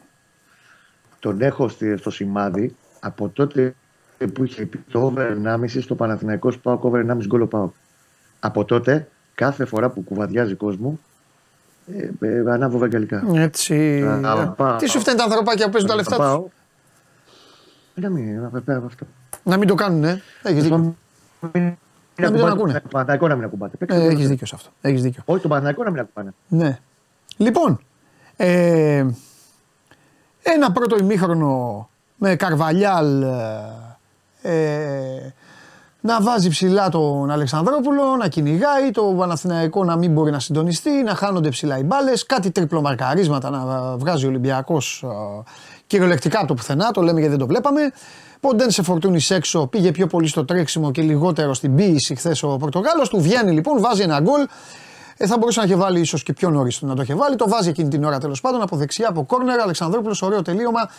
τον 1.19 1.41
έχω 1.41 1.67
στη- 1.67 1.97
στο 1.97 2.09
σημάδι 2.09 2.75
από 2.99 3.29
τότε 3.29 3.75
που 4.33 4.43
είχε 4.43 4.65
πει 4.65 4.77
το 4.91 4.99
over 5.05 5.31
1,5 5.31 5.81
στο 5.81 5.95
Παναθηναϊκός 5.95 6.53
Σπάοκ 6.53 6.83
over 6.83 6.99
1,5 6.99 7.25
γκολ 7.27 7.41
ο 7.41 7.47
ΠΑΟΚ. 7.47 7.73
Από 8.39 8.65
τότε 8.65 9.07
κάθε 9.35 9.65
φορά 9.65 9.89
που 9.89 10.01
κουβαδιάζει 10.03 10.55
κόσμο 10.55 10.99
ε, 12.19 12.27
ε, 12.27 12.51
ανάβω 12.51 12.77
βαγγελικά. 12.77 13.23
Έτσι. 13.35 14.01
Α, 14.25 14.47
πάω. 14.47 14.75
Τι 14.75 14.87
σου 14.89 14.99
φταίνει 14.99 15.17
τα 15.17 15.23
ανθρωπάκια 15.23 15.65
που 15.65 15.71
παίζουν 15.71 15.89
τα 15.89 15.95
λεφτά 15.95 16.15
πάω. 16.15 16.37
τους; 16.39 16.51
Ε, 17.95 18.01
Να 18.01 18.09
μην, 18.09 18.41
να 18.41 18.61
πέρα 18.61 18.77
από 18.77 18.87
αυτό. 18.87 19.05
Να 19.43 19.57
μην 19.57 19.67
το 19.67 19.75
κάνουν, 19.75 20.03
ε. 20.03 20.21
Έχει 20.43 20.59
δίκιο. 20.61 20.95
Μην 22.29 22.39
Να 22.39 22.45
μην 22.45 22.55
τον 22.55 22.59
ακουμπάτε, 22.59 22.77
ακούνε. 22.77 22.79
Το 22.79 22.87
Παναθηναϊκό 22.91 23.27
να 23.27 23.35
μην 23.35 23.43
ακουμπάτε. 23.45 23.77
Παίξτε 23.77 23.97
Ε, 23.97 23.99
το 23.99 24.05
Έχεις 24.05 24.17
μπροστά. 24.17 24.31
δίκιο 24.31 24.47
σε 24.47 24.55
αυτό. 24.55 24.69
Έχεις 24.81 25.01
δίκιο. 25.01 25.21
Όχι, 25.25 25.41
το 25.41 25.47
Παναθηναϊκό 25.47 25.83
να 25.83 25.89
μην 25.91 25.99
ακουμπάνε. 25.99 26.33
Ναι. 26.47 26.79
Λοιπόν, 27.37 27.79
ε, 28.35 29.05
ένα 30.43 30.71
πρώτο 30.71 30.97
ημίχρονο 30.97 31.89
με 32.15 32.35
Καρβαλιάλ 32.35 33.21
ε, 33.21 33.31
ε, 34.41 35.33
να 36.01 36.21
βάζει 36.21 36.49
ψηλά 36.49 36.89
τον 36.89 37.31
Αλεξανδρόπουλο, 37.31 38.15
να 38.15 38.27
κυνηγάει, 38.27 38.91
το 38.91 39.03
Παναθηναϊκό 39.17 39.83
να 39.83 39.95
μην 39.95 40.11
μπορεί 40.11 40.31
να 40.31 40.39
συντονιστεί, 40.39 41.03
να 41.03 41.15
χάνονται 41.15 41.49
ψηλά 41.49 41.77
οι 41.77 41.83
μπάλες, 41.83 42.25
κάτι 42.25 42.51
τριπλομαρκαρίσματα 42.51 43.49
να 43.49 43.97
βγάζει 43.97 44.25
ο 44.25 44.29
Ολυμπιακός 44.29 45.05
κυριολεκτικά 45.91 46.37
από 46.37 46.47
το 46.47 46.53
πουθενά, 46.53 46.91
το 46.91 47.01
λέμε 47.01 47.19
γιατί 47.19 47.35
δεν 47.35 47.39
το 47.39 47.47
βλέπαμε. 47.47 47.91
Ποντέν 48.39 48.71
σε 48.71 48.83
φορτούνης 48.83 49.29
έξω, 49.29 49.67
πήγε 49.67 49.91
πιο 49.91 50.07
πολύ 50.07 50.27
στο 50.27 50.45
τρέξιμο 50.45 50.91
και 50.91 51.01
λιγότερο 51.01 51.53
στην 51.53 51.75
ποίηση 51.75 52.15
χθες 52.15 52.43
ο 52.43 52.57
Πορτογάλος. 52.57 53.09
Του 53.09 53.21
βγαίνει 53.21 53.51
λοιπόν, 53.51 53.79
βάζει 53.79 54.01
ένα 54.01 54.19
γκολ. 54.19 54.47
Ε, 55.17 55.27
θα 55.27 55.37
μπορούσε 55.37 55.59
να 55.59 55.65
είχε 55.65 55.75
βάλει 55.75 55.99
ίσως 55.99 56.23
και 56.23 56.33
πιο 56.33 56.49
νωρίς 56.49 56.81
να 56.81 56.95
το 56.95 57.01
είχε 57.01 57.15
βάλει. 57.15 57.35
Το 57.35 57.47
βάζει 57.47 57.69
εκείνη 57.69 57.89
την 57.89 58.03
ώρα 58.03 58.17
τέλος 58.17 58.41
πάντων 58.41 58.61
από 58.61 58.75
δεξιά, 58.75 59.09
από 59.09 59.23
κόρνερ. 59.23 59.59
Αλεξανδρόπουλος, 59.59 60.21
ωραίο 60.21 60.41
τελείωμα. 60.41 60.89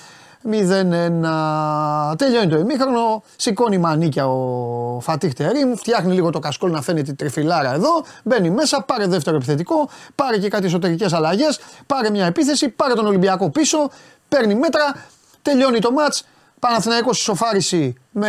0-1. 0.51 2.16
Τελειώνει 2.16 2.48
το 2.48 2.59
ημίχρονο. 2.59 3.23
Σηκώνει 3.36 3.78
μανίκια 3.78 4.27
ο 4.28 5.01
Φατίχ 5.01 5.32
Τερήμ. 5.32 5.74
Φτιάχνει 5.74 6.14
λίγο 6.14 6.31
το 6.31 6.39
κασκόλ 6.39 6.70
να 6.70 6.82
φαίνεται 6.82 7.10
η 7.10 7.14
τριφυλάρα 7.14 7.73
εδώ. 7.74 8.05
Μπαίνει 8.24 8.51
μέσα. 8.51 8.82
Πάρε 8.82 9.06
δεύτερο 9.06 9.36
επιθετικό. 9.36 9.89
Πάρε 10.14 10.39
και 10.39 10.48
κάτι 10.48 10.66
εσωτερικές 10.66 11.12
αλλαγές. 11.12 11.60
Πάρε 11.86 12.10
μια 12.10 12.27
επίθεση. 12.27 12.69
Πάρε 12.69 12.94
τον 12.94 13.06
Ολυμπιακό 13.06 13.51
πίσω. 13.51 13.90
Παίρνει 14.36 14.54
μέτρα. 14.54 14.94
Τελειώνει 15.42 15.78
το 15.78 15.90
ματ. 15.92 16.14
Παναθηναϊκός 16.59 17.20
ισοφάριση 17.20 17.94
με, 18.10 18.28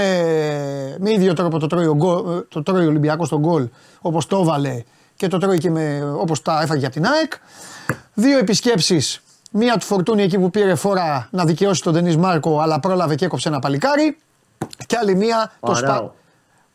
με 0.99 1.11
ίδιο 1.11 1.33
τρόπο 1.33 1.59
το 1.59 1.67
τρώει, 1.67 1.85
ο, 1.85 1.95
γκολ- 1.95 2.43
το 2.49 2.63
τρώει 2.63 2.85
ο 2.85 2.87
Ολυμπιακός 2.87 3.29
τον 3.29 3.39
γκολ 3.39 3.67
όπως 4.01 4.25
το 4.27 4.37
έβαλε 4.37 4.83
και 5.15 5.27
το 5.27 5.37
τρώει 5.37 5.57
και 5.57 5.69
με, 5.69 6.11
όπως 6.17 6.41
τα 6.41 6.61
έφαγε 6.61 6.85
από 6.85 6.93
την 6.95 7.05
ΑΕΚ. 7.05 7.33
Δύο 8.13 8.37
επισκέψεις, 8.37 9.21
μία 9.51 9.77
του 9.77 9.85
Φορτούνη 9.85 10.23
εκεί 10.23 10.39
που 10.39 10.49
πήρε 10.49 10.75
φόρα 10.75 11.27
να 11.31 11.45
δικαιώσει 11.45 11.81
τον 11.81 11.93
Ντενής 11.93 12.17
Μάρκο 12.17 12.59
αλλά 12.59 12.79
πρόλαβε 12.79 13.15
και 13.15 13.25
έκοψε 13.25 13.47
ένα 13.49 13.59
παλικάρι 13.59 14.17
και 14.85 14.97
άλλη 15.01 15.15
μία 15.15 15.51
Ο 15.59 15.67
το 15.67 15.75
σπα... 15.75 16.13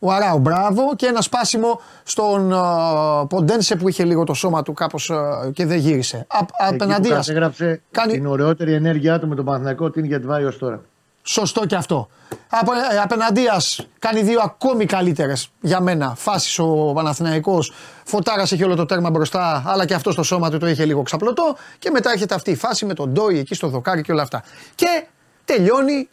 Αράο. 0.00 0.18
Ο 0.20 0.24
Αράου, 0.24 0.38
μπράβο. 0.38 0.96
Και 0.96 1.06
ένα 1.06 1.20
σπάσιμο 1.20 1.80
στον 2.02 2.50
uh, 2.54 3.28
Ποντένσε 3.28 3.76
που 3.76 3.88
είχε 3.88 4.04
λίγο 4.04 4.24
το 4.24 4.34
σώμα 4.34 4.62
του 4.62 4.72
κάπως 4.72 5.10
uh, 5.14 5.52
και 5.52 5.66
δεν 5.66 5.78
γύρισε. 5.78 6.16
Α, 6.16 6.38
Εκεί 6.40 6.46
που 6.46 6.54
απέναντίας. 6.74 7.26
κατέγραψε 7.26 7.82
Κάνει- 7.90 8.12
την 8.12 8.26
ωραιότερη 8.26 8.72
ενέργειά 8.72 9.18
του 9.18 9.28
με 9.28 9.34
τον 9.34 9.44
Παναθηναϊκό 9.44 9.90
την 9.90 10.04
είχε 10.04 10.18
βάλει 10.18 10.44
ως 10.44 10.58
τώρα. 10.58 10.80
Σωστό 11.22 11.66
και 11.66 11.74
αυτό. 11.76 12.08
Απο, 12.50 12.72
ε, 12.72 12.98
απέναντίας 13.02 13.86
κάνει 13.98 14.22
δύο 14.22 14.40
ακόμη 14.44 14.84
καλύτερες 14.84 15.48
για 15.60 15.80
μένα 15.80 16.14
φάσει 16.16 16.60
ο 16.62 16.92
Παναθηναϊκός. 16.94 17.72
Φωτάρα 18.04 18.42
είχε 18.42 18.64
όλο 18.64 18.74
το 18.74 18.84
τέρμα 18.86 19.10
μπροστά, 19.10 19.62
αλλά 19.66 19.84
και 19.86 19.94
αυτό 19.94 20.10
στο 20.10 20.22
σώμα 20.22 20.50
του 20.50 20.58
το 20.58 20.66
είχε 20.68 20.84
λίγο 20.84 21.02
ξαπλωτό. 21.02 21.56
Και 21.78 21.90
μετά 21.90 22.10
έρχεται 22.10 22.34
αυτή 22.34 22.50
η 22.50 22.56
φάση 22.56 22.86
με 22.86 22.94
τον 22.94 23.08
Ντόι 23.12 23.38
εκεί 23.38 23.54
στο 23.54 23.68
δοκάρι 23.68 24.02
και 24.02 24.12
όλα 24.12 24.22
αυτά. 24.22 24.42
Και 24.74 25.06
τελειώνει. 25.44 26.08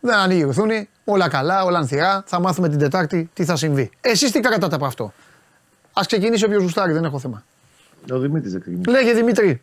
Δεν 0.00 0.14
ανοίγει 0.14 0.40
η 0.40 0.44
ουθούνη, 0.44 0.88
όλα 1.04 1.28
καλά, 1.28 1.64
όλα 1.64 1.78
ανθυρά. 1.78 2.22
Θα 2.26 2.40
μάθουμε 2.40 2.68
την 2.68 2.78
Τετάρτη 2.78 3.30
τι 3.32 3.44
θα 3.44 3.56
συμβεί. 3.56 3.90
Εσείς 4.00 4.30
τι 4.30 4.40
κρατάτε 4.40 4.74
από 4.74 4.84
αυτό; 4.84 5.04
Ας 5.92 6.02
ξεκινήσει 6.06 6.44
όποιος 6.44 6.62
γουστάρει, 6.62 6.92
δεν 6.92 7.04
έχω 7.04 7.18
θέμα. 7.18 7.44
Ο 8.12 8.18
Δημήτρης 8.18 8.52
δεν 8.52 8.60
ξεκινήσει. 8.60 8.90
Λέγε 8.90 9.12
Δημήτρη. 9.12 9.60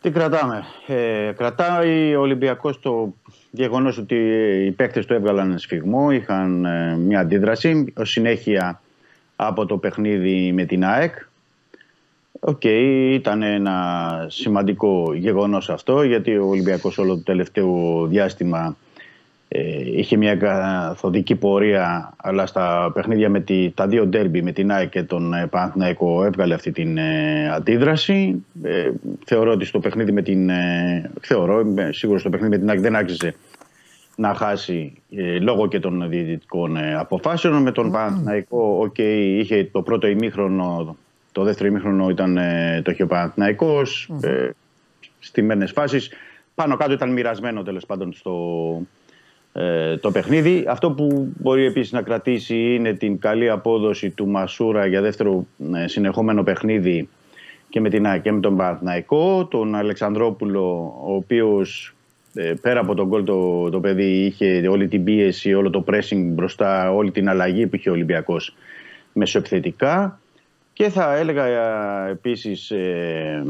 Τι 0.00 0.10
κρατάμε; 0.10 0.64
Ε, 0.86 1.32
κρατάει 1.36 2.14
ο 2.14 2.20
Ολυμπιακός 2.20 2.80
το 2.80 3.14
γεγονός 3.50 3.98
ότι 3.98 4.14
οι 4.66 4.70
παίκτες 4.70 5.06
του 5.06 5.14
έβγαλαν 5.14 5.58
σφυγμό, 5.58 6.10
είχαν 6.10 6.64
ε, 6.64 6.96
μια 6.96 7.20
αντίδραση 7.20 7.92
ως 7.96 8.10
συνέχεια 8.10 8.80
από 9.36 9.66
το 9.66 9.76
παιχνίδι 9.76 10.52
με 10.52 10.64
την 10.64 10.84
ΑΕΚ. 10.84 11.14
Οκ, 12.40 12.64
ήταν 13.12 13.42
ένα 13.42 14.26
σημαντικό 14.28 15.14
γεγονός 15.14 15.70
αυτό 15.70 16.02
γιατί 16.02 16.36
ο 16.36 16.46
Ολυμπιακός 16.46 16.98
όλο 16.98 17.14
το 17.14 17.22
τελευταίο 17.22 18.06
διάστημα 18.06 18.66
ε, 18.68 18.87
είχε 19.94 20.16
μια 20.16 20.36
καθοδική 20.36 21.34
πορεία 21.34 22.14
αλλά 22.16 22.46
στα 22.46 22.90
παιχνίδια 22.94 23.28
με 23.28 23.40
τη, 23.40 23.70
τα 23.70 23.86
δύο 23.86 24.06
ντέρμπι 24.06 24.42
με 24.42 24.52
την 24.52 24.72
ΑΕΚ 24.72 24.88
και 24.88 25.02
τον 25.02 25.34
ε, 25.34 25.46
Παναθηναϊκό 25.46 26.24
έβγαλε 26.24 26.54
αυτή 26.54 26.70
την 26.70 26.98
ε, 26.98 27.50
αντίδραση. 27.50 28.44
Ε, 28.62 28.90
θεωρώ 29.24 29.52
ότι 29.52 29.64
στο 29.64 29.78
παιχνίδι 29.78 30.12
με 30.12 30.22
την... 30.22 30.48
Ε, 30.48 31.10
θεωρώ, 31.20 31.60
είμαι 31.60 31.90
σίγουρος 31.92 32.18
στο 32.18 32.30
παιχνίδι 32.30 32.52
με 32.52 32.58
την 32.58 32.70
ΑΕΚ 32.70 32.80
δεν 32.80 32.96
άξιζε 32.96 33.34
να 34.16 34.34
χάσει 34.34 34.92
ε, 35.10 35.38
λόγω 35.38 35.68
και 35.68 35.80
των 35.80 36.08
διαιτητικών 36.08 36.76
ε, 36.76 36.94
αποφάσεων. 36.94 37.62
Με 37.62 37.72
τον 37.72 37.90
Παναθηναϊκό, 37.90 38.78
οκ, 38.80 38.98
είχε 38.98 39.68
το 39.72 39.82
πρώτο 39.82 40.06
ημίχρονο, 40.06 40.96
το 41.32 41.42
δεύτερο 41.42 41.68
ημίχρονο 41.68 42.08
ήταν 42.08 42.36
ε, 42.36 42.80
το 42.84 42.90
είχε 42.90 43.02
ο 43.02 43.06
Παναθηναϊκός, 43.06 44.10
ε, 44.22 44.50
στημένες 45.18 45.70
φάσεις. 45.72 46.10
Πάνω 46.54 46.76
κάτω 46.76 46.92
ήταν 46.92 47.12
μοιρασμένο 47.12 47.62
τέλος 47.62 47.86
πάντων 47.86 48.12
στο, 48.12 48.32
ε, 49.60 49.96
το 49.96 50.10
παιχνίδι. 50.10 50.64
Αυτό 50.68 50.90
που 50.90 51.32
μπορεί 51.38 51.64
επίσης 51.64 51.92
να 51.92 52.02
κρατήσει 52.02 52.74
είναι 52.74 52.92
την 52.92 53.18
καλή 53.18 53.50
απόδοση 53.50 54.10
του 54.10 54.26
Μασούρα 54.28 54.86
για 54.86 55.00
δεύτερο 55.00 55.46
ε, 55.74 55.88
συνεχόμενο 55.88 56.42
παιχνίδι 56.42 57.08
και 57.68 57.80
με 57.80 57.88
την 57.88 58.06
ΑΕΚ 58.06 58.22
και 58.22 58.32
με 58.32 58.40
τον 58.40 58.56
Παναθηναϊκό. 58.56 59.46
Τον 59.46 59.74
Αλεξανδρόπουλο, 59.74 60.94
ο 61.06 61.14
οποίος 61.14 61.94
ε, 62.34 62.52
πέρα 62.60 62.80
από 62.80 62.94
τον 62.94 63.06
γκολ 63.06 63.24
το, 63.24 63.70
το 63.70 63.80
παιδί 63.80 64.24
είχε 64.24 64.68
όλη 64.68 64.88
την 64.88 65.04
πίεση, 65.04 65.54
όλο 65.54 65.70
το 65.70 65.84
pressing 65.86 66.22
μπροστά, 66.24 66.92
όλη 66.92 67.10
την 67.10 67.28
αλλαγή 67.28 67.66
που 67.66 67.76
είχε 67.76 67.88
ο 67.88 67.92
Ολυμπιακός 67.92 68.54
μεσοεπιθετικά. 69.12 70.20
Και 70.72 70.88
θα 70.88 71.16
έλεγα 71.16 71.46
ε, 71.46 72.10
επίσης 72.10 72.70
ε, 72.70 73.44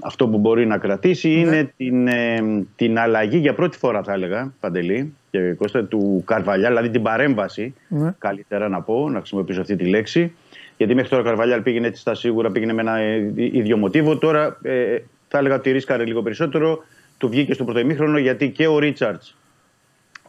αυτό 0.00 0.28
που 0.28 0.38
μπορεί 0.38 0.66
να 0.66 0.78
κρατήσει 0.78 1.30
είναι 1.30 1.72
την, 1.76 2.08
ε, 2.08 2.40
την 2.76 2.98
αλλαγή 2.98 3.38
για 3.38 3.54
πρώτη 3.54 3.78
φορά 3.78 4.02
θα 4.02 4.12
έλεγα 4.12 4.52
Παντελή 4.60 5.14
και 5.30 5.52
Κώστα 5.52 5.84
του 5.84 6.22
Καρβαλιά, 6.26 6.68
δηλαδή 6.68 6.90
την 6.90 7.02
παρέμβαση 7.02 7.74
Ναι. 7.88 8.14
καλύτερα 8.18 8.68
να 8.68 8.80
πω, 8.82 9.10
να 9.10 9.18
χρησιμοποιήσω 9.18 9.60
αυτή 9.60 9.76
τη 9.76 9.84
λέξη. 9.84 10.32
Γιατί 10.76 10.94
μέχρι 10.94 11.10
τώρα 11.10 11.22
ο 11.22 11.24
Καρβαλιάλ 11.24 11.62
πήγαινε 11.62 11.86
έτσι 11.86 12.00
στα 12.00 12.14
σίγουρα, 12.14 12.50
πήγαινε 12.50 12.72
με 12.72 12.80
ένα 12.80 12.96
ε, 12.96 13.32
ίδιο 13.36 13.76
μοτίβο. 13.76 14.18
Τώρα 14.18 14.58
ε, 14.62 14.98
θα 15.28 15.38
έλεγα 15.38 15.54
ότι 15.54 15.70
ρίσκαρε 15.70 16.04
λίγο 16.04 16.22
περισσότερο. 16.22 16.78
Του 17.18 17.28
βγήκε 17.28 17.54
στο 17.54 17.64
πρώτο 17.64 17.78
ημίχρονο 17.78 18.18
γιατί 18.18 18.50
και 18.50 18.66
ο 18.66 18.78
Ρίτσαρτς 18.78 19.36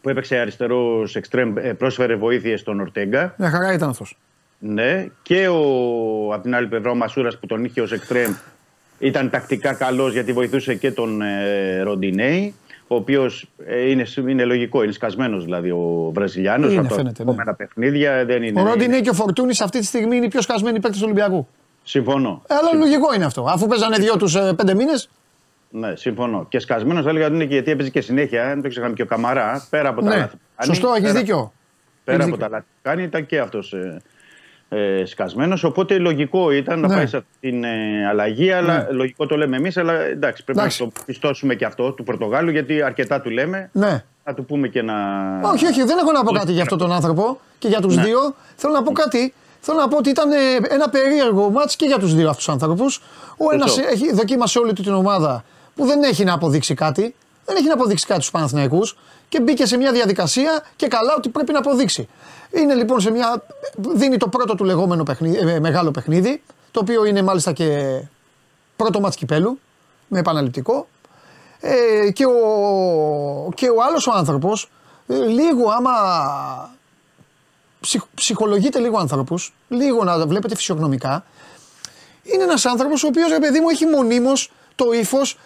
που 0.02 0.10
έπαιξε 0.10 0.38
αριστερός 0.38 1.16
εξτρέμ 1.16 1.58
ε, 1.58 1.74
πρόσφερε 1.74 2.16
βοήθεια 2.16 2.58
στον 2.58 2.80
Ορτέγκα. 2.80 3.34
Μια 3.38 3.50
χαρά 3.50 3.74
ήταν 3.74 3.90
αυτός. 3.90 4.18
Ναι, 4.60 5.08
και 5.22 5.48
ο, 5.48 5.64
από 6.34 6.42
την 6.42 6.56
άλλη 6.56 6.68
πλευρά 6.68 6.92
ο 6.92 6.96
Μασούρας 6.96 7.40
που 7.40 7.46
τον 7.46 7.64
είχε 7.64 7.82
ως 7.82 7.92
εξτρέμ 7.92 8.34
ήταν 9.00 9.30
τακτικά 9.30 9.74
καλός 9.74 10.14
γιατί 10.14 10.34
βοηθούσε 10.34 10.76
και 10.76 10.92
τον 10.92 11.22
ε, 11.22 11.82
Ροντινέη, 11.82 12.54
ο 12.88 12.96
οποίος 12.96 13.50
είναι, 13.90 14.06
είναι 14.30 14.46
λογικό, 14.46 14.84
είναι 14.84 14.92
σκασμένος 14.92 15.44
δηλαδή 15.44 15.70
ο 15.70 16.12
Βραζιλιάνος. 16.14 16.72
Είναι, 16.72 16.80
από 16.80 16.90
τα 16.90 16.96
φαίνεται, 16.96 17.24
ναι. 17.24 17.32
επόμενα 17.32 17.54
παιχνίδια 17.56 18.26
δεν 18.26 18.44
είναι. 18.44 18.62
Ο 18.62 18.64
Ρόντινε 18.66 19.00
και 19.02 19.10
ο 19.10 19.14
Φορτούνης 19.14 19.62
αυτή 19.62 19.80
τη 19.80 19.86
στιγμή 19.86 20.16
είναι 20.16 20.26
οι 20.26 20.30
πιο 20.30 20.42
σκασμένοι 20.42 20.80
παίκτες 20.80 21.00
του 21.00 21.06
Ολυμπιακού. 21.06 21.48
Συμφωνώ. 21.84 22.42
Ε, 22.48 22.54
αλλά 22.56 22.80
λογικό 22.86 23.14
είναι 23.16 23.26
αυτό. 23.26 23.46
Αφού 23.50 23.68
παίζανε 23.68 23.98
δυο 23.98 24.18
τους 24.18 24.38
πέντε 24.56 24.76
μήνες. 24.76 25.10
Ναι, 25.70 25.96
συμφωνώ. 25.96 26.46
Και 26.50 26.60
σκασμένος 26.60 27.04
θα 27.04 27.10
έλεγα 27.10 27.26
ότι 27.26 27.36
είναι 27.36 27.46
και 27.46 27.54
γιατί 27.54 27.72
έπαιζε 27.72 27.90
και 27.90 28.02
συνέχεια. 28.02 28.46
Δεν 28.48 28.62
το 28.62 28.70
ξεχνάμε 28.70 28.94
και 28.94 29.02
ο 29.02 29.06
Καμαρά. 29.06 29.68
Πέρα 29.70 29.90
από 29.90 30.02
τα 30.02 30.10
Ναι, 30.10 30.16
λάθη 30.16 30.36
που 30.36 30.40
κάνει, 30.58 30.74
σωστό, 30.76 30.90
έχεις 30.94 31.02
πέρα- 31.08 31.20
δίκιο. 31.20 31.54
Πέρα 32.04 32.18
Έχεις 32.18 32.32
από 32.34 32.38
τα 32.42 32.46
δίκιο. 32.46 32.56
λάθη 32.58 32.68
που 32.76 32.80
κάνει, 32.90 33.04
ήταν 33.04 33.26
και 33.26 33.40
αυτός 33.40 33.74
ε, 33.74 34.02
ε, 34.70 35.06
σκασμένος. 35.06 35.64
Οπότε 35.64 35.98
λογικό 35.98 36.52
ήταν 36.52 36.80
να 36.80 36.88
Ναι. 36.88 36.96
πάει 36.96 37.08
σε 37.08 37.18
αυτή 37.18 37.30
την 37.40 37.64
ε, 37.64 38.08
αλλαγή. 38.10 38.52
Αλλά 38.52 38.74
Ναι. 38.78 38.88
λογικό 38.92 39.26
το 39.26 39.38
λέμε 39.38 39.58
εμείς. 39.58 39.78
Αλλά 39.78 39.94
εντάξει, 39.94 40.44
πρέπει 40.44 40.60
Εντάξει. 40.60 40.84
να 40.84 40.90
το 40.90 41.02
πιστώσουμε 41.06 41.56
και 41.56 41.66
αυτό 41.66 41.92
του 41.92 42.04
Πορτογάλου. 42.04 42.52
Γιατί 42.52 42.82
αρκετά 42.82 43.22
του 43.22 43.30
λέμε. 43.30 43.70
Ναι. 43.74 44.04
Θα 44.24 44.34
του 44.34 44.46
πούμε 44.46 44.68
και 44.68 44.82
να. 44.82 44.94
Όχι, 45.44 45.66
όχι, 45.66 45.84
δεν 45.84 45.98
έχω 45.98 46.12
να 46.12 46.24
πω 46.24 46.32
κάτι 46.32 46.52
για 46.52 46.62
αυτόν 46.62 46.78
τον 46.78 46.92
άνθρωπο 46.92 47.40
και 47.60 47.68
για 47.68 47.82
τους 47.82 47.96
Ναι. 47.96 48.04
δύο. 48.04 48.20
Θέλω 48.56 48.74
να 48.74 48.84
πω 48.84 48.92
κάτι. 48.92 49.34
Θέλω 49.60 49.80
να 49.80 49.88
πω 49.88 49.98
ότι 49.98 50.10
ήταν 50.10 50.32
ε, 50.32 50.36
ένα 50.70 50.90
περίεργο 50.90 51.50
μάτς 51.50 51.76
και 51.76 51.86
για 51.86 51.98
τους 51.98 52.14
δύο 52.16 52.30
αυτούς 52.30 52.50
ανθρώπους. 52.50 53.02
Ο 53.38 53.54
ένας 53.54 53.72
Σωστό. 53.72 53.88
έχει 53.92 54.14
δοκίμασε 54.14 54.60
όλη 54.60 54.74
του 54.74 54.82
την 54.84 54.94
ομάδα 54.94 55.44
που 55.76 55.86
δεν 55.86 56.04
έχει 56.04 56.24
να 56.24 56.34
αποδείξει 56.34 56.74
κάτι. 56.74 57.16
Δεν 57.48 57.56
έχει 57.56 57.68
να 57.68 57.74
αποδείξει 57.74 58.06
κάτι 58.06 58.20
στους 58.20 58.32
Παναθηναϊκούς 58.32 58.98
και 59.30 59.42
μπήκε 59.42 59.66
σε 59.66 59.78
μια 59.78 59.92
διαδικασία 59.92 60.64
και 60.76 60.88
καλά 60.88 61.14
ότι 61.18 61.30
πρέπει 61.30 61.52
να 61.52 61.60
αποδείξει. 61.60 62.08
Είναι 62.52 62.74
λοιπόν 62.74 63.02
σε 63.02 63.12
μια. 63.12 63.44
δίνει 63.76 64.18
το 64.18 64.28
πρώτο 64.28 64.56
του 64.56 64.64
λεγόμενο 64.64 65.04
παιχνίδι, 65.04 65.38
ε, 65.38 65.60
μεγάλο 65.60 65.92
παιχνίδι, 65.92 66.44
το 66.72 66.80
οποίο 66.80 67.06
είναι 67.06 67.22
μάλιστα 67.22 67.52
και 67.52 68.02
πρώτο 68.76 69.00
μάτς 69.00 69.16
κυπέλου, 69.16 69.60
με 70.08 70.20
επαναληπτικό. 70.20 70.88
Ε, 71.60 72.12
και, 72.12 72.26
ο, 72.26 73.52
και 73.56 73.70
ο 73.70 73.84
άλλος 73.90 74.08
ο 74.08 74.12
άνθρωπος, 74.14 74.72
ε, 75.08 75.16
λίγο 75.16 75.70
άμα 75.70 75.92
ψυχ, 77.80 78.04
ψυχολογείται 78.14 78.80
λίγο 78.80 78.98
άνθρωπος, 78.98 79.54
λίγο 79.68 80.04
να 80.04 80.28
βλέπετε 80.28 80.56
φυσιογνωμικά, 80.56 81.26
είναι 82.24 82.44
ένας 82.44 82.66
άνθρωπος 82.66 83.04
ο 83.04 83.08
οποίος, 83.08 83.30
ρε 83.30 83.40
παιδί 83.40 83.60
μου, 83.60 83.70
έχει 83.70 83.86
μονίμως 83.86 84.52
το 84.76 84.92
ύφος. 84.92 85.38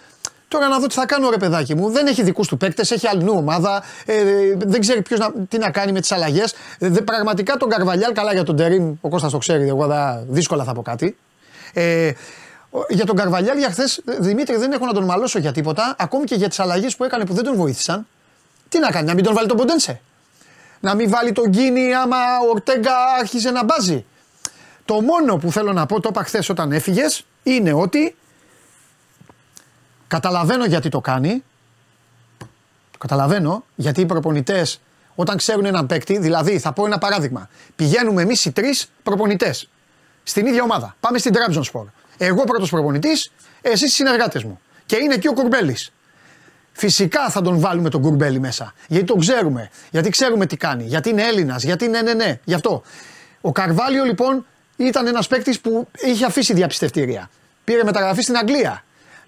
Τώρα 0.52 0.68
να 0.68 0.80
δω 0.80 0.88
τι 0.88 0.94
θα 0.94 1.06
κάνω 1.06 1.30
ρε 1.30 1.38
παιδάκι 1.38 1.76
μου. 1.76 1.90
Δεν 1.90 2.08
έχει 2.08 2.24
δικούς 2.24 2.48
του 2.48 2.58
παίκτες, 2.58 2.92
έχει 2.92 3.08
αλληνού 3.08 3.34
ομάδα. 3.38 3.84
Ε, 4.06 4.24
δεν 4.58 4.80
ξέρει 4.82 5.02
ποιος 5.02 5.20
να, 5.20 5.32
τι 5.50 5.58
να 5.58 5.72
κάνει 5.72 5.92
με 5.92 6.00
τις 6.00 6.12
αλλαγές. 6.12 6.54
Ε, 6.80 6.90
δε- 6.90 7.02
πραγματικά 7.02 7.58
τον 7.58 7.70
Καρβαλιάλ, 7.70 8.14
καλά 8.14 8.34
για 8.34 8.44
τον 8.44 8.56
Τερίμ, 8.56 8.94
ο 9.02 9.10
Κώστας 9.10 9.32
το 9.32 9.38
ξέρει, 9.38 9.68
εγώ 9.68 9.88
θα, 9.88 10.24
δύσκολα 10.28 10.64
θα 10.64 10.74
πω 10.74 10.82
κάτι. 10.82 11.18
Ε, 11.74 12.12
ο- 12.70 12.86
για 12.90 13.06
τον 13.06 13.16
Καρβαλιάλ 13.16 13.58
για 13.58 13.70
χθες, 13.70 14.02
Δημήτρη, 14.20 14.56
δεν 14.56 14.72
έχω 14.72 14.86
να 14.86 14.94
τον 14.94 15.04
μαλώσω 15.04 15.40
για 15.40 15.52
τίποτα. 15.52 15.96
Ακόμη 16.00 16.26
και 16.26 16.36
για 16.36 16.48
τις 16.48 16.60
αλλαγές 16.60 16.96
που 16.96 17.04
έκανε 17.04 17.26
που 17.26 17.34
δεν 17.34 17.44
τον 17.44 17.56
βοήθησαν. 17.56 18.08
Τι 18.70 18.80
να 18.80 18.90
κάνει, 18.92 19.08
να 19.08 19.14
μην 19.14 19.24
τον 19.24 19.34
βάλει 19.34 19.48
τον 19.48 19.58
Ποντένσε. 19.58 20.02
Να 20.80 20.96
μην 20.96 21.10
βάλει 21.10 21.32
τον 21.32 21.50
Γκίνη 21.50 21.94
άμα 21.96 22.18
ο 22.46 22.50
Ορτέγκα 22.50 22.92
άρχισε 23.20 23.52
να 23.52 23.64
μπάζει. 23.64 24.06
Το 24.86 25.02
μόνο 25.02 25.36
που 25.36 25.52
θέλω 25.52 25.74
να 25.74 25.86
πω, 25.86 26.00
το 26.00 26.10
είπα 26.12 26.24
χθες 26.24 26.50
όταν 26.50 26.72
έφυγες, 26.72 27.26
είναι 27.44 27.74
ότι 27.74 28.16
καταλαβαίνω 30.12 30.66
γιατί 30.66 30.90
το 30.90 31.02
κάνει. 31.02 31.44
Καταλαβαίνω 32.98 33.64
γιατί 33.76 34.02
οι 34.02 34.06
προπονητές 34.06 34.82
όταν 35.16 35.38
ξέρουν 35.38 35.66
έναν 35.66 35.86
παίκτη, 35.86 36.18
δηλαδή 36.18 36.60
θα 36.60 36.74
πω 36.74 36.86
ένα 36.86 36.98
παράδειγμα. 36.98 37.50
Πηγαίνουμε 37.76 38.22
εμείς 38.22 38.46
οι 38.46 38.52
τρεις 38.52 38.92
προπονητές 39.04 39.70
στην 40.24 40.46
ίδια 40.46 40.64
ομάδα. 40.64 40.96
Πάμε 41.00 41.18
στην 41.18 41.34
Trabzonspor. 41.36 41.84
Εγώ 42.18 42.44
πρώτος 42.44 42.70
προπονητής, 42.70 43.32
εσείς 43.62 43.92
οι 43.92 43.96
συνεργάτες 43.96 44.44
μου. 44.44 44.60
Και 44.86 44.96
είναι 44.96 45.14
εκεί 45.14 45.28
ο 45.28 45.34
Κουρμπέλης. 45.34 45.92
Φυσικά 46.72 47.30
θα 47.30 47.42
τον 47.42 47.60
βάλουμε 47.60 47.90
τον 47.90 48.02
Κουρμπέλη 48.02 48.40
μέσα. 48.40 48.74
Γιατί 48.88 49.06
τον 49.06 49.20
ξέρουμε. 49.20 49.70
Γιατί 49.92 50.10
ξέρουμε 50.10 50.46
τι 50.46 50.58
κάνει. 50.58 50.84
Γιατί 50.84 51.10
είναι 51.10 51.24
Έλληνας. 51.24 51.64
Γιατί 51.64 51.88
ναι, 51.88 52.02
ναι, 52.02 52.14
ναι. 52.14 52.40
Γι' 52.44 52.54
αυτό. 52.54 52.84
Ο 53.42 53.52
Καρβάλιο 53.52 54.04
λοιπόν 54.04 54.46
ήταν 54.76 55.08
ένας 55.08 55.28
παίκτης 55.28 55.60
που 55.60 55.88
είχε 55.94 56.26
αφήσει 56.26 56.54
διαπιστευτήρια. 56.54 57.30
Πήρε 57.64 57.84
μεταγραφή 57.84 58.22
στην 58.22 58.38
Αγγλία. 58.38 58.84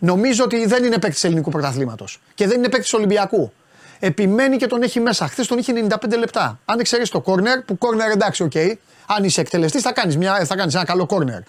Νομίζω 0.06 0.44
ότι 0.44 0.66
δεν 0.66 0.84
είναι 0.84 0.98
παίκτης 0.98 1.24
ελληνικού 1.24 1.52
πρωταθλήματος. 1.52 2.20
Και 2.34 2.48
δεν 2.48 2.58
είναι 2.58 2.70
παίκτης 2.70 2.94
Ολυμπιακού. 2.94 3.54
Επιμένει 4.00 4.58
και 4.58 4.68
τον 4.68 4.82
έχει 4.82 5.00
μέσα. 5.00 5.28
Χθες 5.28 5.48
τον 5.48 5.58
είχε 5.58 5.74
95 5.90 6.18
λεπτά. 6.18 6.60
Αν 6.66 6.80
εξαιρέσεις 6.80 7.12
το 7.12 7.22
κόρνερ, 7.22 7.62
που 7.62 7.78
κόρνερ 7.78 8.12
εντάξει, 8.12 8.44
οκ. 8.44 8.56
Αν 9.06 9.24
είσαι 9.24 9.42
εκτελεστής, 9.42 9.82
θα 9.82 9.92
κάνεις 9.92 10.76
ένα 10.76 10.86
καλό 10.86 11.06
κόρνερ. 11.06 11.40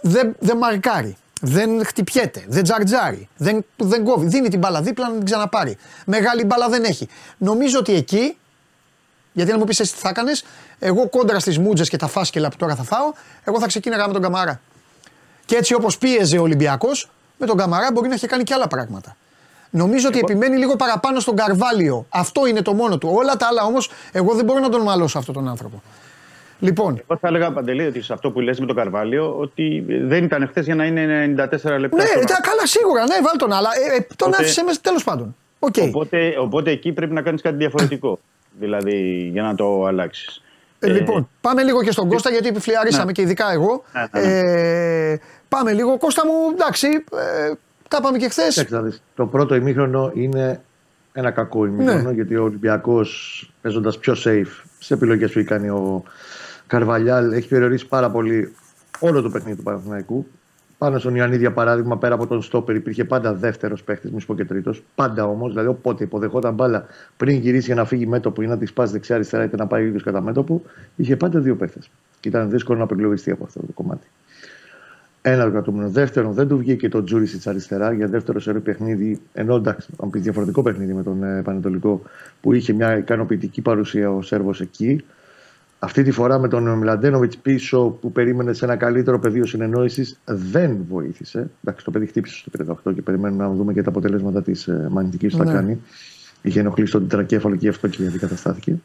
Δεν, 0.00 0.36
δεν 0.38 0.56
μαρκάρει. 0.56 1.16
Δεν 1.40 1.84
χτυπιέται. 1.84 2.44
Δεν 2.48 2.62
τζαρτζάρει. 2.62 3.28
Δεν, 3.36 3.64
δεν 3.76 4.04
κόβει. 4.04 4.26
Δίνει 4.26 4.48
την 4.48 4.58
μπάλα 4.58 4.82
δίπλα 4.82 5.08
να 5.08 5.14
την 5.14 5.24
ξαναπάρει. 5.24 5.76
Μεγάλη 6.06 6.44
μπάλα 6.44 6.68
δεν 6.68 6.84
έχει. 6.84 7.08
Νομίζω 7.38 7.78
ότι 7.78 7.94
εκεί, 7.94 8.36
γιατί 9.32 9.50
να 9.50 9.58
μου 9.58 9.64
πεις 9.64 9.80
εσύ 9.80 9.92
τι 9.92 9.98
θα 9.98 10.08
έκανες, 10.08 10.44
εγώ 10.78 11.08
κόντρα 11.08 11.38
στις 11.38 11.58
μούτζες 11.58 11.88
και 11.88 11.96
τα 11.96 12.06
φάσκελα 12.06 12.48
που 12.48 12.56
τώρα 12.56 12.74
θα 12.74 12.82
φάω, 12.82 13.12
εγώ 13.44 13.60
θα 13.60 13.66
ξεκίναγα 13.66 14.06
με 14.06 14.12
τον 14.12 14.22
Καμαρά. 14.22 14.60
Και 15.44 15.56
έτσι 15.56 15.74
όπως 15.74 15.98
πίεζε 15.98 16.38
ο 16.38 16.42
Ολυμπιακός, 16.42 17.08
με 17.44 17.50
τον 17.50 17.56
Καμαρά 17.56 17.88
μπορεί 17.92 18.08
να 18.08 18.14
έχει 18.14 18.26
κάνει 18.26 18.42
και 18.42 18.54
άλλα 18.54 18.68
πράγματα. 18.68 19.16
Νομίζω 19.70 20.08
ότι 20.08 20.18
επιμένει 20.18 20.56
λίγο 20.56 20.76
παραπάνω 20.76 21.20
στον 21.20 21.36
Καρβάλιο. 21.36 22.06
Αυτό 22.08 22.46
είναι 22.46 22.62
το 22.62 22.72
μόνο 22.74 22.98
του. 22.98 23.10
Όλα 23.12 23.36
τα 23.36 23.46
άλλα 23.50 23.62
όμως, 23.64 23.90
εγώ 24.12 24.34
δεν 24.34 24.44
μπορώ 24.44 24.60
να 24.60 24.68
τον 24.68 24.82
μαλώσω 24.82 25.18
αυτόν 25.18 25.34
τον 25.34 25.48
άνθρωπο. 25.48 25.82
Λοιπόν, 26.58 27.02
Εγώ 27.08 27.18
θα 27.20 27.28
έλεγα 27.28 27.52
Παντελή 27.52 27.86
ότι 27.86 28.02
σε 28.02 28.12
αυτό 28.12 28.30
που 28.30 28.40
λες 28.40 28.60
με 28.60 28.66
τον 28.66 28.76
Καρβάλιο 28.76 29.34
ότι 29.38 29.84
δεν 30.02 30.24
ήταν 30.24 30.46
χθες 30.48 30.64
για 30.64 30.74
να 30.74 30.84
είναι 30.84 31.34
94 31.36 31.78
λεπτά. 31.78 31.96
ναι, 31.96 32.04
στο 32.04 32.20
τα 32.26 32.40
καλά 32.42 32.66
σίγουρα, 32.66 33.00
ναι, 33.06 33.14
βάλ 33.22 33.36
τον, 33.38 33.52
αλλά 33.52 33.68
ε, 33.92 33.96
ε, 33.96 34.00
τον 34.16 34.28
Οπότε- 34.28 34.40
άφησε 34.44 34.62
μέσα 34.62 34.78
τέλος 34.82 35.04
πάντων. 35.04 35.36
Οκ. 35.58 35.74
Οπότε, 35.88 36.34
οπότε 36.40 36.70
εκεί 36.70 36.92
πρέπει 36.92 37.12
να 37.12 37.22
κάνεις 37.22 37.42
κάτι 37.42 37.56
διαφορετικό. 37.56 38.18
δηλαδή 38.62 39.28
για 39.32 39.42
να 39.42 39.54
το 39.54 39.84
αλλάξεις. 39.84 40.42
Ε, 40.78 40.88
λοιπόν, 40.88 41.28
πάμε 41.40 41.62
λίγο 41.62 41.82
και 41.82 41.90
στον 41.90 42.08
Κώστα 42.08 42.30
γιατί 42.30 42.48
επιφλυαρήσαμε 42.48 43.04
Ναι. 43.04 43.12
και 43.12 43.22
ειδικά 43.22 43.52
εγώ. 43.52 43.84
Ναι, 43.92 44.20
ναι, 44.20 44.26
ναι. 44.26 44.38
Ε, 45.12 45.20
πάμε 45.56 45.72
λίγο. 45.72 45.98
Κώστα 45.98 46.26
μου, 46.26 46.32
εντάξει, 46.54 46.86
ε, 46.88 47.52
τα 47.88 47.96
είπαμε 48.00 48.18
και 48.18 48.28
χθες. 48.28 48.54
Κοίταξε 48.54 48.74
να 48.74 48.82
δεις, 48.82 49.02
Το 49.14 49.26
πρώτο 49.26 49.54
ημίχρονο 49.54 50.10
είναι 50.14 50.60
ένα 51.12 51.30
κακό 51.30 51.66
ημίχρονο 51.66 52.02
Ναι. 52.02 52.12
γιατί 52.12 52.36
ο 52.36 52.42
Ολυμπιακός 52.42 53.08
παίζοντας 53.62 53.98
πιο 53.98 54.14
safe 54.24 54.64
σε 54.78 54.94
επιλογές 54.94 55.32
που 55.32 55.38
έχει 55.38 55.48
κάνει 55.48 55.68
ο 55.68 56.02
Καρβαλιάλ 56.66 57.32
έχει 57.32 57.48
περιορίσει 57.48 57.86
πάρα 57.86 58.10
πολύ 58.10 58.54
όλο 58.98 59.22
το 59.22 59.30
παιχνίδι 59.30 59.56
του 59.56 59.62
Παναθηναϊκού 59.62 60.26
Πάνω 60.78 60.98
στον 60.98 61.14
Ιωαννίδη, 61.14 61.40
για 61.40 61.52
παράδειγμα, 61.52 61.98
πέρα 61.98 62.14
από 62.14 62.26
τον 62.26 62.42
Στόπερ, 62.42 62.74
υπήρχε 62.76 63.04
πάντα 63.04 63.34
δεύτερος 63.34 63.82
παίχτης, 63.82 64.10
μη 64.10 64.20
σου 64.20 64.26
πω 64.26 64.34
και 64.34 64.44
τρίτος. 64.44 64.82
Πάντα 64.94 65.24
όμως, 65.24 65.50
δηλαδή 65.50 65.68
όποτε 65.68 66.04
υποδεχόταν 66.04 66.54
μπάλα 66.54 66.86
πριν 67.16 67.38
γυρίσει 67.38 67.66
για 67.66 67.74
να 67.74 67.84
φύγει 67.84 68.06
μέτωπο 68.06 68.42
ή 68.42 68.46
να 68.46 68.58
τη 68.58 68.66
σπάσει 68.66 68.92
δεξιά-αριστερά 68.92 69.44
είτε 69.44 69.56
να 69.56 69.66
πάει 69.66 69.86
ίδιος 69.86 70.02
κατά 70.02 70.20
μέτωπο, 70.20 70.62
είχε 70.96 71.16
πάντα 71.16 71.40
δύο 71.40 71.56
παίχτες. 71.56 71.90
Και 72.20 72.28
ήταν 72.28 72.50
δύσκολο 72.50 72.78
να 72.78 72.84
απεγκλωβιστεί 72.84 73.30
από 73.30 73.44
αυτό 73.44 73.60
το 73.60 73.72
κομμάτι. 73.74 74.06
Ένα 75.26 75.44
το 75.44 75.50
κρατούμενο. 75.50 75.88
Δεύτερον, 75.88 76.32
δεν 76.32 76.48
του 76.48 76.56
βγήκε 76.58 76.88
το 76.88 77.04
Τζούρισιτ 77.04 77.48
αριστερά 77.48 77.92
για 77.92 78.06
δεύτερο 78.06 78.40
σερή 78.40 78.60
παιχνίδι. 78.60 79.20
Ενώ 79.32 79.54
εντάξει, 79.54 79.88
αν 80.02 80.10
πει 80.10 80.18
διαφορετικό 80.18 80.62
παιχνίδι 80.62 80.92
με 80.94 81.02
τον 81.02 81.22
ε, 81.22 81.42
Πανετολικό 81.42 82.02
που 82.40 82.52
είχε 82.52 82.72
μια 82.72 82.98
ικανοποιητική 82.98 83.60
παρουσία 83.60 84.10
ο 84.10 84.22
Σέρβος 84.22 84.60
εκεί. 84.60 85.04
Αυτή 85.78 86.02
τη 86.02 86.10
φορά 86.10 86.38
με 86.38 86.48
τον 86.48 86.78
Μιλαντένοβιτς 86.78 87.36
πίσω 87.36 87.98
που 88.00 88.12
περίμενε 88.12 88.52
σε 88.52 88.64
ένα 88.64 88.76
καλύτερο 88.76 89.18
πεδίο 89.18 89.46
συνεννόησης 89.46 90.18
δεν 90.24 90.76
βοήθησε. 90.88 91.50
Εντάξει, 91.64 91.84
το 91.84 91.90
παιδί 91.90 92.06
χτύπησε 92.06 92.36
στο 92.36 92.76
38 92.90 92.94
και 92.94 93.02
περιμένουμε 93.02 93.44
να 93.44 93.52
δούμε 93.52 93.72
και 93.72 93.82
τα 93.82 93.88
αποτελέσματα 93.88 94.42
της 94.42 94.66
ε, 94.68 94.88
μαγνητικής 94.90 95.32
που 95.32 95.38
θα 95.38 95.44
Ναι. 95.44 95.52
κάνει. 95.52 95.80
Είχε 96.42 96.60
ενοχλήσει 96.60 96.92
τον 96.92 97.08
τετρακέφαλο 97.08 97.54
και 97.54 97.60
γι' 97.62 97.68
αυτό 97.68 97.88
και 97.88 98.06
αντικαταστάθηκε. 98.06 98.76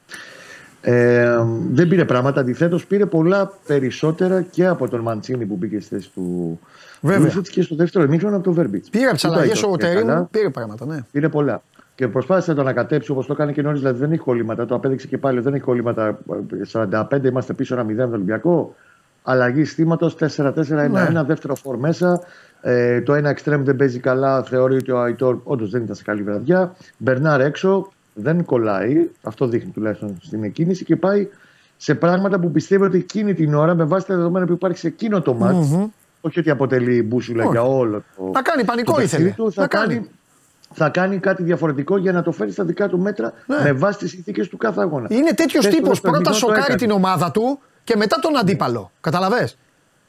Ε, 0.81 1.38
δεν 1.72 1.88
πήρε 1.88 2.06
πράγματα. 2.06 2.39
Αντιθέτως, 2.41 2.85
πήρε 2.85 3.06
πολλά 3.06 3.51
περισσότερα 3.68 4.41
και 4.41 4.65
από 4.68 4.89
τον 4.89 4.99
Μαντσίνη 4.99 5.45
που 5.45 5.56
μπήκε 5.56 5.80
στη 5.80 5.95
θέση 5.95 6.11
του 6.14 6.60
Βέβαια. 7.01 7.19
Βούζιτς 7.19 7.49
και 7.49 7.61
στο 7.61 7.76
δεύτερο 7.76 8.03
ημίχρονο 8.03 8.35
από 8.35 8.43
τον 8.43 8.53
Βέρμπιτς. 8.53 8.89
Πήρε 8.89 9.07
από 9.07 9.18
τι 9.18 9.27
αλλαγέ 9.27 9.65
ο 9.65 9.77
Τερήμ, 9.77 10.26
πήρε 10.31 10.49
πράγματα, 10.49 10.85
ναι. 10.85 10.97
Πήρε 11.11 11.30
πολλά. 11.30 11.61
Και 11.95 12.07
προσπάθησε 12.07 12.49
να 12.49 12.56
το 12.56 12.61
ανακατέψει 12.61 13.11
όπως 13.11 13.26
το 13.26 13.34
έκανε 13.34 13.51
και 13.51 13.61
νωρίς. 13.61 13.80
Δηλαδή 13.80 13.99
δεν 13.99 14.11
έχει 14.11 14.22
κολλήματα. 14.22 14.65
Το 14.65 14.76
απέδειξε 14.76 15.07
και 15.07 15.18
πάλι. 15.18 15.39
Δεν 15.39 15.53
έχει 15.53 15.64
κολλήματα. 15.64 16.19
45 16.72 17.23
είμαστε 17.23 17.53
πίσω 17.53 17.76
ένα 17.76 17.84
0 17.84 17.95
τον 17.95 18.14
Ολυμπιακό. 18.14 18.76
Αλλαγή 19.23 19.65
στήματος 19.65 20.15
4-4-1-1. 20.19 21.11
Ναι. 21.11 21.23
Δεύτερο 21.23 21.56
φορ 21.56 21.77
μέσα. 21.77 22.22
Ε, 22.61 23.01
το 23.01 23.14
ένα 23.14 23.30
εξτρέμ 23.30 23.64
δεν 23.64 23.76
παίζει 23.76 23.99
καλά. 23.99 24.43
Θεωρεί 24.43 24.76
ότι 24.76 24.91
ο 24.91 24.99
Αϊτόρ 24.99 25.39
όντως 25.43 25.69
δεν 25.69 25.84
ήταν 25.84 25.95
σε 25.95 26.03
καλή 26.03 26.23
βραδιά. 26.23 26.76
Μπερνάρ 26.97 27.41
έξω. 27.41 27.91
Δεν 28.21 28.45
κολλάει. 28.45 29.09
Αυτό 29.23 29.47
δείχνει 29.47 29.71
τουλάχιστον 29.71 30.17
στην 30.21 30.43
εκκίνηση. 30.43 30.83
Και 30.85 30.95
πάει 30.95 31.27
σε 31.77 31.95
πράγματα 31.95 32.39
που 32.39 32.51
πιστεύει 32.51 32.83
ότι 32.83 32.97
εκείνη 32.97 33.33
την 33.33 33.53
ώρα 33.53 33.75
με 33.75 33.83
βάση 33.83 34.05
τα 34.07 34.15
δεδομένα 34.15 34.45
που 34.45 34.53
υπάρχει 34.53 34.77
σε 34.77 34.87
εκείνο 34.87 35.21
το 35.21 35.33
μάτ. 35.33 35.53
Μμμ. 35.55 35.87
Όχι 36.21 36.39
ότι 36.39 36.49
αποτελεί 36.49 37.03
μπούσουλα 37.03 37.43
Όχι. 37.43 37.51
για 37.51 37.61
όλο 37.63 38.03
το. 38.17 38.23
Να 38.33 38.41
κάνει 38.41 38.63
πανικό 38.65 38.93
το 38.93 39.01
ήθελε. 39.01 39.23
παιχνίδι 39.23 39.35
Του, 39.43 39.51
θα, 39.51 39.61
Να 39.61 39.67
κάνει. 39.67 39.93
κάνει. 39.93 40.09
θα 40.73 40.89
κάνει 40.89 41.17
κάτι 41.17 41.43
διαφορετικό 41.43 41.97
για 41.97 42.11
να 42.11 42.21
το 42.23 42.31
φέρει 42.31 42.51
στα 42.51 42.63
δικά 42.63 42.87
του 42.87 42.99
μέτρα 42.99 43.33
Ναι. 43.45 43.57
με 43.63 43.71
βάση 43.73 43.97
τις 43.99 44.09
συνθήκες 44.09 44.47
του 44.47 44.57
κάθε 44.57 44.81
αγώνα. 44.81 45.07
Είναι 45.09 45.31
τέτοιος 45.33 45.65
Χθες 45.65 45.75
τύπος. 45.79 45.97
στο 45.97 46.09
Πρώτα 46.09 46.19
Ισπανικό 46.21 46.29
το 46.31 46.53
σοκάρει 46.53 46.61
έκανε. 46.73 46.77
την 46.79 46.91
ομάδα 46.91 47.31
του 47.31 47.59
και 47.83 47.95
μετά 47.95 48.19
τον 48.21 48.37
αντίπαλο. 48.37 48.91
Καταλαβέ. 49.01 49.49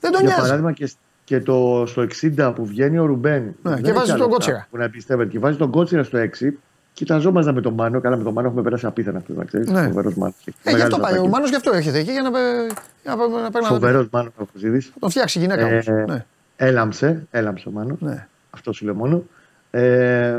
Δεν 0.01 0.11
τον 0.13 0.21
Για 0.21 0.29
νοιάζει. 0.29 0.41
παράδειγμα 0.41 0.73
και, 0.73 0.91
και 1.25 1.41
το, 1.41 1.85
στο 1.87 2.07
60 2.37 2.53
που 2.55 2.65
βγαίνει 2.67 2.99
ο 2.99 3.05
Ρουμπέν. 3.05 3.55
δεν 3.63 3.75
και 3.83 3.91
έχει 3.91 3.93
βάζει 3.99 4.11
άλλο 4.11 4.19
τον 4.21 4.27
αυτά 4.29 4.29
Κότσιρα. 4.29 4.67
Που 4.71 4.77
να 4.77 4.85
εμπιστεύεται 4.85 5.31
και 5.31 5.39
βάζει 5.39 5.57
τον 5.57 5.71
Κότσιρα 5.71 6.03
στο 6.03 6.19
6. 6.19 6.27
Κοιταζόμασταν 7.01 7.55
με 7.55 7.61
τον 7.61 7.75
Μάνο. 7.75 8.01
Καλά, 8.01 8.17
με 8.17 8.23
τον 8.23 8.33
Μάνο 8.33 8.47
έχουμε 8.49 8.63
περάσει 8.63 8.87
απίθανα 8.87 9.19
αυτό. 9.19 9.33
Να 9.33 9.45
ξέρεις. 9.45 9.71
Ναι. 9.71 9.87
Φοβερό 9.87 10.13
Μάνος. 10.17 10.35
Ε, 10.63 10.75
γι' 10.75 10.81
αυτό 10.83 10.99
πάει. 10.99 11.19
Ο 11.19 11.27
Μάνος 11.27 11.49
γι' 11.49 11.57
αυτό 11.57 11.73
έρχεται 11.75 11.99
εκεί 11.99 12.11
για 12.11 12.23
να, 12.23 12.31
για 13.03 13.15
να, 13.15 13.43
να 13.43 13.51
παίρνει 13.51 13.67
Φοβερό 13.67 14.09
Μάνος 14.11 14.33
ο 14.37 14.45
Κοζίδη. 14.53 14.81
Θα 14.81 14.99
τον 14.99 15.11
φτιάξει 15.11 15.39
η 15.39 15.41
γυναίκα 15.43 15.67
όμως. 15.67 15.87
Ε, 15.89 16.05
Ναι. 16.09 16.25
Έλαμψε, 16.57 17.27
έλαμψε 17.31 17.69
ο 17.69 17.71
Μάνος. 17.71 18.01
Ναι. 18.01 18.27
Αυτό 18.51 18.73
σου 18.73 18.85
λέω 18.85 18.95
μόνο. 18.95 19.25
Ε, 19.71 20.35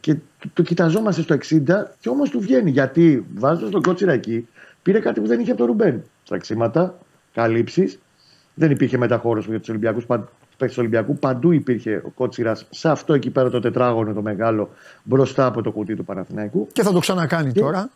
και 0.00 0.14
το, 0.14 0.48
το 0.52 0.62
κοιταζόμαστε 0.62 1.22
στο 1.22 1.34
60 1.34 1.60
και 2.00 2.08
όμως 2.08 2.30
του 2.30 2.40
βγαίνει. 2.40 2.70
Γιατί 2.70 3.26
βάζοντας 3.34 3.70
τον 3.70 3.82
κότσιρα 3.82 4.12
εκεί, 4.12 4.48
πήρε 4.82 4.98
κάτι 4.98 5.20
που 5.20 5.26
δεν 5.26 5.40
είχε 5.40 5.50
από 5.50 5.58
τον 5.58 5.66
Ρουμπέν. 5.66 6.02
Τραξίματα, 6.28 6.98
καλύψεις. 7.34 7.98
Δεν 8.54 8.70
υπήρχε 8.70 8.98
μεταχώρος 8.98 9.46
για 9.46 9.58
τους 9.58 9.68
Ολυμπιακούς. 9.68 10.06
Παίχτε 10.56 10.74
του 10.74 10.80
Ολυμπιακού 10.80 11.18
παντού 11.18 11.52
υπήρχε 11.52 12.02
ο 12.04 12.08
κότσιρας 12.08 12.66
σε 12.70 12.88
αυτό 12.90 13.14
εκεί 13.14 13.30
πέρα 13.30 13.50
το 13.50 13.60
τετράγωνο 13.60 14.12
το 14.12 14.22
μεγάλο 14.22 14.70
μπροστά 15.02 15.46
από 15.46 15.62
το 15.62 15.70
κουτί 15.70 15.94
του 15.94 16.04
Παναθηναϊκού. 16.04 16.68
Και 16.72 16.82
θα 16.82 16.92
το 16.92 16.98
ξανακάνει 16.98 17.52
τώρα. 17.52 17.90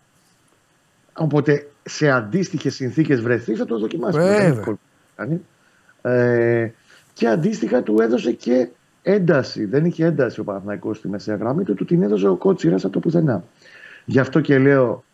Οπότε 1.12 1.68
σε 1.82 2.10
αντίστοιχες 2.10 2.74
συνθήκες 2.74 3.20
βρεθεί 3.20 3.55
θα 3.55 3.64
το 3.64 3.78
δοκιμάσει. 3.78 4.18
Βέβαια. 4.18 4.36
Δεν 4.36 4.47
είναι 4.47 4.59
εύκολο 4.59 4.78
να 5.16 5.24
κάνει. 5.24 5.40
Ε, 6.02 6.70
και 7.12 7.28
αντίστοιχα 7.28 7.82
του 7.82 8.01
έδωσε 8.01 8.32
και 8.32 8.68
ένταση. 9.02 9.64
Δεν 9.64 9.85
είχε 9.85 10.05
ένταση 10.05 10.40
ο 10.40 10.44
Παναθηναϊκός 10.44 10.97
στη 10.97 11.09
μεσαία 11.09 11.36
γραμμή 11.36 11.64
του, 11.64 11.74
του 11.74 11.85
την 11.85 12.02
έδωσε 12.02 12.28
ο 12.28 12.36
Κότσιρας 12.36 12.85
από 12.85 12.93
το 12.93 13.01
πουθενά. 13.01 13.44
Γι' 14.05 14.18
αυτό 14.18 14.40
και 14.40 14.59
λέω 14.59 15.05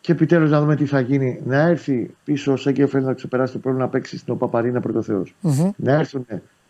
και 0.00 0.12
επιτέλους 0.12 0.50
να 0.50 0.60
δούμε 0.60 0.76
τι 0.76 0.86
θα 0.86 1.00
γίνει. 1.00 1.40
Να 1.44 1.58
έρθει 1.58 2.14
πίσω 2.24 2.52
ο 2.52 2.56
Σέγκεφελ 2.56 3.04
να 3.04 3.12
ξεπεράσει 3.12 3.52
το 3.52 3.58
πρόβλημα 3.58 3.84
να 3.84 3.90
παίξει 3.90 4.18
στην 4.18 4.34
Οπαπαρίνα 4.34 4.80
πρωτοθέω. 4.80 5.22
Μμμ. 5.40 5.70
Να 5.76 5.92
έρθουν 5.92 6.26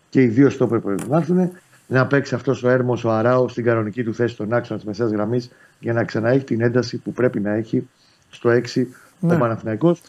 και 0.08 0.22
οι 0.22 0.26
δύο 0.26 0.50
στόπερ 0.50 0.78
που 0.78 0.94
να 1.08 1.16
έρθουν. 1.16 1.50
Να 1.86 2.06
παίξει 2.06 2.34
αυτό 2.34 2.54
ο 2.64 2.68
έρμο 2.68 2.98
ο 3.04 3.10
Αράο 3.10 3.48
στην 3.48 3.64
κανονική 3.64 4.04
του 4.04 4.14
θέση 4.14 4.34
στον 4.34 4.52
άξονα 4.52 4.80
τη 4.80 4.86
μεσαία 4.86 5.06
γραμμή 5.06 5.40
για 5.80 5.92
να 5.92 6.04
ξαναέχει 6.04 6.44
την 6.44 6.60
ένταση 6.60 6.96
που 6.96 7.12
πρέπει 7.12 7.40
να 7.40 7.50
έχει 7.54 7.88
στο 8.30 8.50
6 8.50 8.86
Ναι. 9.20 9.34
ο 9.34 9.38
Παναθηναϊκός. 9.38 10.00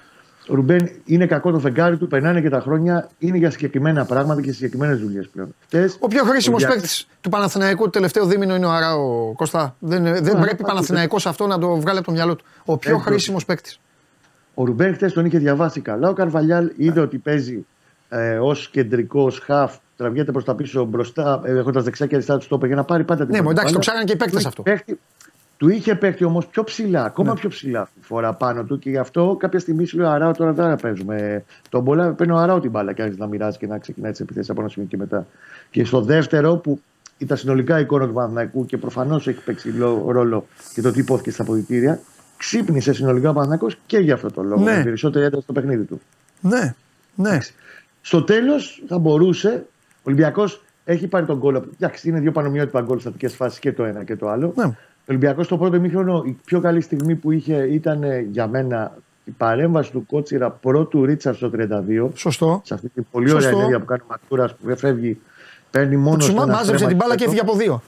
Ο 0.49 0.55
Ρουμπέν 0.55 0.89
είναι 1.05 1.25
κακό 1.25 1.51
το 1.51 1.59
φεγγάρι 1.59 1.97
του, 1.97 2.07
περνάνε 2.07 2.41
και 2.41 2.49
τα 2.49 2.59
χρόνια, 2.59 3.09
είναι 3.19 3.37
για 3.37 3.51
συγκεκριμένα 3.51 4.05
πράγματα 4.05 4.41
και 4.41 4.51
συγκεκριμένε 4.51 4.93
δουλειέ 4.93 5.21
πλέον. 5.33 5.55
Χτες, 5.65 5.97
Ο 5.99 6.07
πιο 6.07 6.23
χρήσιμο 6.23 6.55
Ολυμπιακός- 6.55 6.81
παίκτη 7.05 7.17
του 7.21 7.29
Παναθηναϊκού 7.29 7.83
το 7.83 7.89
τελευταίο 7.89 8.25
δίμηνο 8.25 8.55
είναι 8.55 8.65
ο 8.65 8.69
Αράο 8.71 9.33
Κώστα. 9.33 9.75
Δεν, 9.79 10.03
δεν 10.03 10.13
Ναι, 10.23 10.41
πρέπει 10.41 10.61
ναι, 10.61 10.67
Παναθηναϊκός 10.67 11.25
αυτό 11.25 11.47
να 11.47 11.57
το 11.59 11.75
βγάλει 11.79 11.97
από 11.97 12.07
το 12.07 12.11
μυαλό 12.13 12.35
του. 12.35 12.45
Ο 12.65 12.77
πιο 12.77 12.95
Ε, 12.95 12.99
χρήσιμο 12.99 13.37
παίκτη. 13.45 13.75
Ο 14.53 14.63
Ρουμπέν 14.65 14.93
χθε 14.93 15.09
τον 15.09 15.25
είχε 15.25 15.37
διαβάσει 15.37 15.81
καλά. 15.81 16.09
Ο 16.09 16.13
Καρβαλιάλ 16.13 16.71
είδε 16.75 16.99
ότι 16.99 17.17
παίζει 17.17 17.65
ε, 18.09 18.37
ως 18.39 18.69
κεντρικό, 18.69 19.21
ω 19.23 19.29
χαφ, 19.45 19.75
τραβιέται 19.97 20.31
προς 20.31 20.43
τα 20.43 20.55
πίσω 20.55 20.83
μπροστά, 20.83 21.41
ε, 21.45 21.51
έχοντας 21.57 21.83
δεξιά 21.83 22.05
και 22.05 22.15
αριστερά 22.15 22.37
του 22.37 22.43
στόπερ 22.45 22.67
για 22.67 22.75
να 22.75 22.83
πάρει 22.83 23.03
πάντα 23.03 23.25
την 23.25 23.35
Ναι, 23.35 23.41
μα 23.41 23.51
εντάξει, 23.51 23.63
το 23.65 23.69
μπάλα. 23.71 23.79
ψάχναν 23.79 24.05
και 24.05 24.13
οι 24.13 24.15
παίκτες 24.15 24.41
Του 24.41 24.47
αυτό. 24.47 24.63
είχε 24.65 24.71
παίχτη- 24.75 24.99
Του 25.57 25.69
είχε 25.69 25.95
παίχτη 25.95 26.23
όμως 26.23 26.47
πιο 26.47 26.63
ψηλά, 26.63 27.03
ακόμα 27.03 27.33
Ναι. 27.33 27.39
πιο 27.39 27.49
ψηλά 27.49 27.81
αυτή 27.81 27.99
τη 27.99 28.05
φορά 28.05 28.33
πάνω 28.33 28.63
του 28.63 28.79
και 28.79 28.89
γι' 28.89 28.97
αυτό 28.97 29.35
κάποια 29.39 29.59
στιγμή 29.59 29.85
σου 29.85 29.97
λέει 29.97 30.05
ο 30.07 30.09
Αράο 30.09 30.31
τώρα 30.31 30.53
δεν 30.53 30.75
παίζουμε. 30.81 31.43
Τον 31.69 31.83
πολλά 31.83 32.11
παίρνει 32.11 32.33
ο 32.33 32.37
Αράο 32.37 32.59
την 32.59 32.71
μπάλα 32.71 32.93
και 32.93 33.01
άρχισε 33.01 33.21
να 33.21 33.27
μοιράζει 33.27 33.57
και 33.57 33.67
να 33.67 33.77
ξεκινάει 33.77 34.11
τις 34.11 34.19
επιθέσεις 34.19 34.49
από 34.49 34.61
ένα 34.61 34.69
σημείο 34.69 34.87
και 34.89 34.97
μετά. 34.97 35.25
Και 35.71 35.85
στο 35.85 36.01
δεύτερο 36.01 36.55
που 36.55 36.79
ήταν 37.17 37.37
συνολικά 37.37 37.77
η 37.79 37.81
εικόνα 37.81 38.07
του 38.07 38.13
Παναθηναϊκού 38.13 38.65
και 38.65 38.77
προφανώς 38.77 39.27
έχει 39.27 39.43
παίξει 39.43 39.69
λο- 39.69 40.05
ρόλο 40.11 40.45
και 40.73 40.81
το 40.81 40.91
τι 40.91 40.99
υπόθηκε 40.99 41.31
στα 41.31 41.43
αποδητήρια, 41.43 41.99
ξύπνησε 42.37 42.93
συνολικά 42.93 43.29
ο 43.29 43.33
Παναθηναϊκός 43.33 43.77
και 43.85 43.97
για 43.97 44.13
αυτό 44.13 44.31
το 44.31 44.43
λόγο. 44.43 44.63
Ναι. 44.63 44.77
Με 44.77 44.83
περισσότερη 44.83 45.25
ένταση 45.25 45.43
στο 45.43 45.53
παιχνίδι 45.53 45.83
του. 45.83 46.01
Ναι, 46.41 46.75
ναι. 47.15 47.37
Στο 48.01 48.23
τέλος 48.23 48.83
θα 48.87 48.97
μπορούσε. 48.97 49.65
Ο 49.97 50.01
Ολυμπιακός 50.03 50.61
έχει 50.85 51.07
πάρει 51.07 51.25
τον 51.25 51.39
κόλλο. 51.39 51.65
Εντάξει, 51.79 52.09
είναι 52.09 52.19
δύο 52.19 52.31
πανομοιότυπα 52.31 52.81
γκολ 52.81 52.99
στατικέ 52.99 53.27
φάσεις 53.27 53.59
και 53.59 53.73
το 53.73 53.83
ένα 53.83 54.03
και 54.03 54.15
το 54.15 54.29
άλλο. 54.29 54.53
Ναι. 54.55 54.63
Ο 54.65 55.11
Ολυμπιακός 55.11 55.45
στο 55.45 55.57
πρώτο 55.57 55.79
μήχρονο, 55.79 56.23
η 56.25 56.37
πιο 56.45 56.59
καλή 56.59 56.81
στιγμή 56.81 57.15
που 57.15 57.31
είχε 57.31 57.55
ήταν 57.55 58.03
ε, 58.03 58.19
για 58.19 58.47
μένα 58.47 58.97
η 59.23 59.31
παρέμβαση 59.31 59.91
του 59.91 60.05
Κότσιρα 60.05 60.49
πρώτου 60.49 61.05
Ρίτσα 61.05 61.33
στο 61.33 61.51
32. 61.55 62.09
Σωστό. 62.13 62.61
Σε 62.63 62.73
αυτή 62.73 62.89
την 62.89 63.05
πολύ 63.11 63.29
ωραία 63.29 63.41
Σωστό. 63.41 63.57
ενέργεια 63.57 63.79
που 63.79 63.85
κάνει 63.85 64.01
ο 64.03 64.07
Μακτούρα 64.09 64.49
που 64.61 64.77
φεύγει, 64.77 65.19
παίρνει 65.71 65.97
μόνο 65.97 66.17
Του 66.17 66.23
στο 66.23 66.31
ένα 66.31 66.45
μάζεψε 66.45 66.73
στρέμμα 66.73 66.87
την 66.87 66.97
μπάλα 66.97 67.15
και 67.15 67.23
γήπεδο. 67.23 67.41
έφυγε 67.41 67.51
από 67.51 67.59
δύο. 67.59 67.81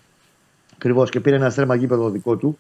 Ακριβώς 0.75 1.09
και 1.09 1.19
πήρε 1.19 1.35
ένα 1.35 1.49
στρέμμα 1.49 1.75
γήπεδο 1.75 2.09
δικό 2.09 2.35
του. 2.35 2.57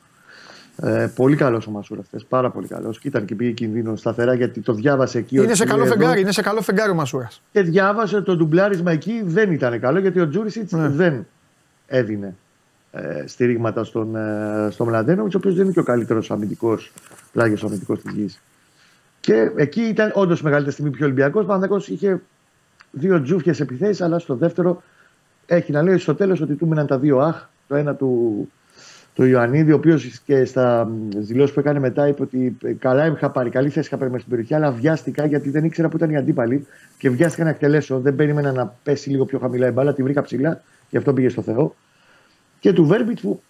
Ε, 0.75 1.11
πολύ 1.15 1.35
καλός 1.35 1.67
ο 1.67 1.71
Μασούρα 1.71 2.01
χθε. 2.03 2.19
Πάρα 2.29 2.49
πολύ 2.49 2.67
καλός. 2.67 2.99
Και 2.99 3.07
ήταν 3.07 3.25
και 3.25 3.35
πήγε 3.35 3.51
κινδύνο 3.51 3.95
σταθερά 3.95 4.33
γιατί 4.33 4.59
το 4.61 4.73
διάβασε 4.73 5.17
εκεί. 5.17 5.35
Είναι 5.35 5.45
ότι 5.45 5.55
σε 5.55 5.65
καλό 5.65 5.83
εδώ- 5.83 5.93
φεγγάρι, 5.93 6.21
είναι 6.21 6.31
σε 6.31 6.41
καλό 6.41 6.61
φεγγάρι 6.61 6.91
ο 6.91 6.93
Μασούρας. 6.93 7.41
και 7.51 7.61
διάβασε 7.61 8.15
ότι 8.15 8.25
το 8.25 8.35
ντουμπλάρισμα 8.35 8.91
εκεί 8.91 9.21
δεν 9.25 9.51
ήταν 9.51 9.79
καλό 9.79 9.99
γιατί 9.99 10.19
ο 10.19 10.29
Τζούρισιτ 10.29 10.71
Ναι. 10.71 10.87
δεν 10.87 11.27
έδινε 11.87 12.35
ε, 12.91 13.23
στηρίγματα 13.27 13.83
στον, 13.83 14.15
ε, 14.15 14.67
στον 14.71 14.87
Μλαντένοβιτς, 14.87 15.35
ο 15.35 15.37
οποίος 15.37 15.55
δεν 15.55 15.63
είναι 15.63 15.73
και 15.73 15.79
ο 15.79 15.83
καλύτερος 15.83 16.31
αμυντικός, 16.31 16.91
πλάγιος 17.31 17.63
αμυντικός 17.63 18.01
της 18.01 18.13
γης. 18.13 18.41
Και 19.19 19.51
εκεί 19.55 19.81
ήταν 19.81 20.11
όντως 20.15 20.41
μεγαλύτερη 20.41 20.73
στιγμή 20.73 20.91
πιο 20.91 21.05
Ολυμπιακό. 21.05 21.39
Ο 21.39 21.43
Παναγιώ 21.45 21.81
είχε 21.87 22.21
δύο 22.91 23.21
τζούφιες 23.21 23.59
επιθέσεις, 23.59 24.01
αλλά 24.01 24.19
στο 24.19 24.35
δεύτερο 24.35 24.83
έχει 25.45 25.71
να 25.71 25.81
λέει 25.81 25.97
στο 25.97 26.15
τέλος 26.15 26.41
ότι 26.41 26.53
του 26.53 26.67
μείναν 26.67 26.87
τα 26.87 26.97
δύο 26.97 27.17
αχ. 27.19 27.47
Το 27.67 27.75
ένα 27.75 27.95
του, 27.95 28.51
του 29.13 29.23
Ιωαννίδη, 29.23 29.71
ο 29.71 29.75
οποίος 29.75 30.19
και 30.25 30.45
στα 30.45 30.89
δηλώσεις 31.15 31.53
που 31.53 31.59
έκανε 31.59 31.79
μετά 31.79 32.07
είπε 32.07 32.21
ότι 32.21 32.57
ε, 32.63 32.71
καλά 32.73 33.05
είχα 33.05 33.29
πάρει, 33.29 33.49
καλή 33.49 33.69
θέση 33.69 33.87
είχα 33.87 33.97
πάρει 33.97 34.11
μέσα 34.11 34.23
στην 34.23 34.35
περιοχή, 34.35 34.53
αλλά 34.53 34.71
βιάστηκα 34.71 35.25
γιατί 35.25 35.49
δεν 35.49 35.63
ήξερα 35.63 35.89
που 35.89 35.97
ήταν 35.97 36.09
οι 36.09 36.17
αντίπαλοι 36.17 36.67
και 36.97 37.09
βιάστηκα 37.09 37.43
να 37.43 37.49
εκτελέσω. 37.49 37.99
Δεν 37.99 38.15
περίμενα 38.15 38.51
να 38.51 38.75
πέσει 38.83 39.09
λίγο 39.09 39.25
πιο 39.25 39.39
χαμηλά 39.39 39.67
η 39.67 39.71
μπάλα, 39.71 39.93
τη 39.93 40.03
βρήκα 40.03 40.21
ψηλά, 40.21 40.61
γι' 40.89 40.97
αυτό 40.97 41.13
πήγε 41.13 41.29
στο 41.29 41.41
Θεό. 41.41 41.75
Και 42.59 42.73
του 42.73 42.85
Βέρμπιτς 42.85 43.21
που 43.21 43.41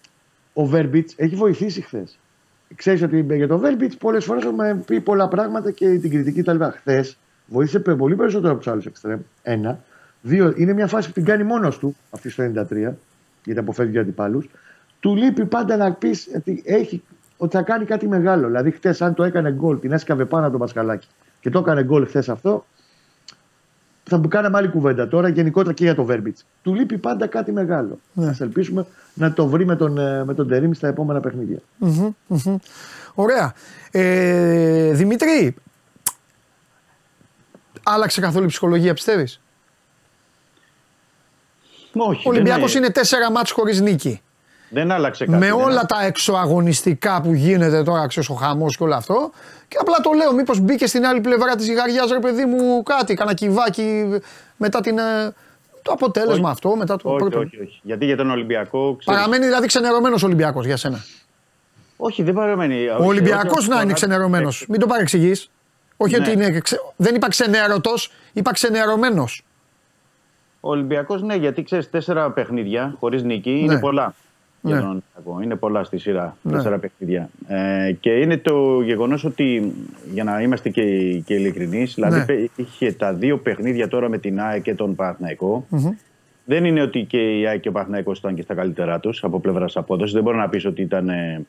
ο 0.54 0.66
Βέρμπιτς 0.66 1.14
έχει 1.18 1.36
βοηθήσει 1.36 1.82
χθες. 1.82 2.20
Ξέρεις 2.76 3.02
ότι 3.02 3.26
για 3.36 3.48
τον 3.48 3.60
Βέρμπιτς 3.60 3.98
πολλές 3.98 4.26
φορές 4.26 4.44
έχουμε 4.44 4.84
πει 4.86 5.00
πολλά 5.02 5.28
πράγματα 5.28 5.72
και 5.72 5.98
την 6.00 6.10
κριτική 6.10 6.42
κτλ. 6.42 6.64
Χθες 6.64 7.18
βοήθησε 7.48 7.80
πε- 7.80 7.96
πολύ 7.96 8.16
περισσότερο 8.16 8.52
από 8.52 8.62
τους 8.62 8.72
άλλους 8.72 8.86
εξτρέμ. 8.86 9.20
Ένα. 9.44 9.80
Δύο, 10.22 10.54
είναι 10.56 10.74
μια 10.74 10.88
φάση 10.88 11.08
που 11.08 11.14
την 11.14 11.26
κάνει 11.26 11.44
μόνος 11.44 11.78
του 11.78 11.96
αυτή 12.10 12.30
στο 12.30 12.44
93, 12.44 12.94
γιατί 13.46 13.60
αποφεύγει 13.60 13.98
αντιπάλους. 13.98 14.50
Του 15.02 15.16
λείπει 15.16 15.46
πάντα 15.46 15.78
να 15.78 15.94
πεις 15.94 16.30
ότι, 16.36 16.62
έχει, 16.66 17.04
ότι 17.38 17.56
θα 17.56 17.62
κάνει 17.62 17.86
κάτι 17.86 18.08
μεγάλο. 18.08 18.48
Δηλαδή, 18.48 18.72
χθε, 18.72 18.96
αν 19.00 19.14
το 19.14 19.24
έκανε 19.24 19.52
γκολ, 19.52 19.80
την 19.80 19.92
έσκαβε 19.92 20.26
πάνω 20.26 20.44
από 20.44 20.52
τον 20.52 20.60
Πασχαλάκη 20.60 21.08
και 21.40 21.50
το 21.50 21.60
έκανε 21.60 21.84
γκολ 21.84 22.08
χθε 22.08 22.24
αυτό, 22.28 22.66
θα 24.04 24.22
κάναμε 24.28 24.58
άλλη 24.58 24.70
κουβέντα 24.70 25.08
τώρα 25.08 25.28
γενικότερα 25.28 25.74
και 25.74 25.84
για 25.84 25.96
το 25.96 26.04
Βέρμπιτς. 26.04 26.46
Του 26.62 26.74
λείπει 26.74 26.98
πάντα 26.98 27.28
κάτι 27.28 27.52
μεγάλο. 27.52 28.00
Ναι. 28.14 28.28
Α 28.28 28.36
ελπίσουμε 28.40 28.86
να 29.14 29.34
το 29.34 29.48
βρει 29.48 29.66
με 29.66 29.76
τον, 29.76 29.98
ε, 29.98 30.24
με 30.24 30.34
τον 30.34 30.48
Τερήμ 30.48 30.72
στα 30.72 30.88
επόμενα 30.88 31.20
παιχνίδια. 31.20 31.60
Μμμ, 31.78 32.14
μμμ. 32.28 32.56
Ωραία. 33.14 33.54
Ε, 33.92 34.92
Δημήτρη, 34.92 35.56
άλλαξε 37.84 38.22
καθόλου 38.22 38.46
η 38.46 38.48
ψυχολογία 38.48 38.94
πιστεύεις; 38.94 39.42
Όχι, 41.94 42.28
Ο 42.28 42.30
Ολυμπιακός 42.30 42.74
δεν, 42.74 42.84
είναι 42.84 42.92
τέσσερα 42.92 43.32
μάτς 43.32 43.52
χωρίς 43.52 43.82
νίκη. 43.82 44.22
Δεν 44.72 44.92
άλλαξε 44.92 45.26
κάτι. 45.26 45.38
Με 45.38 45.46
δεν 45.46 45.54
όλα 45.56 45.86
τα 45.86 46.04
εξωαγωνιστικά 46.06 47.22
που 47.22 47.34
γίνεται 47.34 47.84
τώρα, 47.84 48.08
ξέρεις 48.08 48.30
ο 48.30 48.34
χαμός 48.34 48.78
και 48.78 48.84
όλο 48.84 48.96
αυτό. 48.96 49.32
Και 49.68 49.78
απλά 49.82 49.96
το 50.04 50.12
λέω, 50.12 50.34
μήπως 50.34 50.60
μπήκε 50.60 50.88
στην 50.88 51.06
άλλη 51.06 51.22
πλευρά 51.22 51.56
της 51.56 51.66
ζυγαριάς, 51.66 52.12
ρε 52.12 52.20
παιδί 52.20 52.46
μου, 52.46 52.84
κάτι, 52.84 53.14
κανένα 53.14 53.36
κυβάκι 53.36 54.10
μετά 54.58 54.80
την, 54.82 54.98
ε, 54.98 55.34
το 55.82 55.92
αποτέλεσμα 55.92 56.44
Όχι. 56.44 56.52
αυτό. 56.52 56.76
Μετά 56.76 56.96
το 56.98 57.10
Όχι, 57.10 57.18
πρώτο. 57.18 57.40
όχι, 57.40 57.62
όχι. 57.62 57.80
Γιατί 57.84 58.06
για 58.06 58.18
τον 58.18 58.30
Ολυμπιακό. 58.32 58.96
ξέρεις- 59.00 59.20
Παραμένει 59.20 59.46
δηλαδή 59.46 59.68
ξενερωμένος 59.68 60.24
Ολυμπιακός 60.24 60.66
για 60.66 60.78
σένα. 60.78 61.04
Όχι, 61.98 62.24
δεν 62.24 62.34
παραμένει. 62.34 62.88
Ο 62.88 63.06
Ολυμπιακός 63.06 63.68
να 63.68 63.82
είναι 63.82 63.94
ξενερωμένος. 63.94 64.66
Μην 64.70 64.80
το 64.80 64.88
παρεξηγείς. 64.88 65.50
Όχι 65.98 66.20
Ναι. 66.20 66.22
ότι 66.28 66.32
είναι. 66.32 66.60
ξε- 66.60 66.82
Δεν 66.96 67.16
είπα 67.16 67.28
ξενέρωτος, 67.28 68.12
είπα 68.34 68.52
ξενερωμένος. 68.52 69.44
Ο 70.60 70.70
Ολυμπιακός, 70.70 71.22
ναι, 71.22 71.36
γιατί 71.36 71.64
ξέρεις, 71.64 71.90
τέσσερα 71.90 72.32
παιχνίδια 72.32 72.96
χωρίς 73.00 73.24
νίκη 73.24 73.60
είναι 73.60 73.74
Ναι. 73.74 73.80
πολλά. 73.80 74.14
Για 74.62 74.76
Ναι. 74.76 74.82
τον 74.82 74.90
Ολυμπιακό. 74.90 75.42
Είναι 75.44 75.56
πολλά 75.56 75.84
στη 75.84 75.98
σειρά. 75.98 76.38
Ναι. 76.42 76.52
Τέσσερα 76.52 76.78
παιχνίδια. 76.78 77.30
Ε, 77.48 77.92
και 78.00 78.10
είναι 78.12 78.38
το 78.38 78.82
γεγονός 78.82 79.24
ότι, 79.24 79.74
για 80.14 80.24
να 80.24 80.42
είμαστε 80.42 80.70
και, 80.70 80.84
και 81.26 81.34
ειλικρινείς, 81.34 81.94
δηλαδή 81.94 82.18
Ναι. 82.18 82.26
πε- 82.26 82.50
είχε 82.56 82.92
τα 82.92 83.14
δύο 83.14 83.38
παιχνίδια 83.38 83.88
τώρα 83.88 84.10
με 84.10 84.18
την 84.18 84.40
ΑΕ 84.42 84.60
και 84.60 84.76
τον 84.76 84.96
παναθηναικο 84.96 85.66
Δεν 86.46 86.66
είναι 86.66 86.82
ότι 86.82 87.04
και 87.04 87.40
η 87.40 87.48
ΑΕΚ 87.48 87.60
και 87.60 87.70
ο 87.70 87.72
Παναθηναϊκός 87.72 88.20
ήταν 88.20 88.36
και 88.36 88.42
στα 88.42 88.54
καλύτερά 88.54 89.00
τους 89.00 89.24
από 89.24 89.40
πλευράς 89.40 89.78
απόδοσης. 89.78 90.14
Δεν 90.14 90.24
μπορεί 90.24 90.38
να 90.38 90.50
πεις 90.50 90.66
ότι 90.66 90.82
ήταν. 90.82 91.10
ε, 91.10 91.46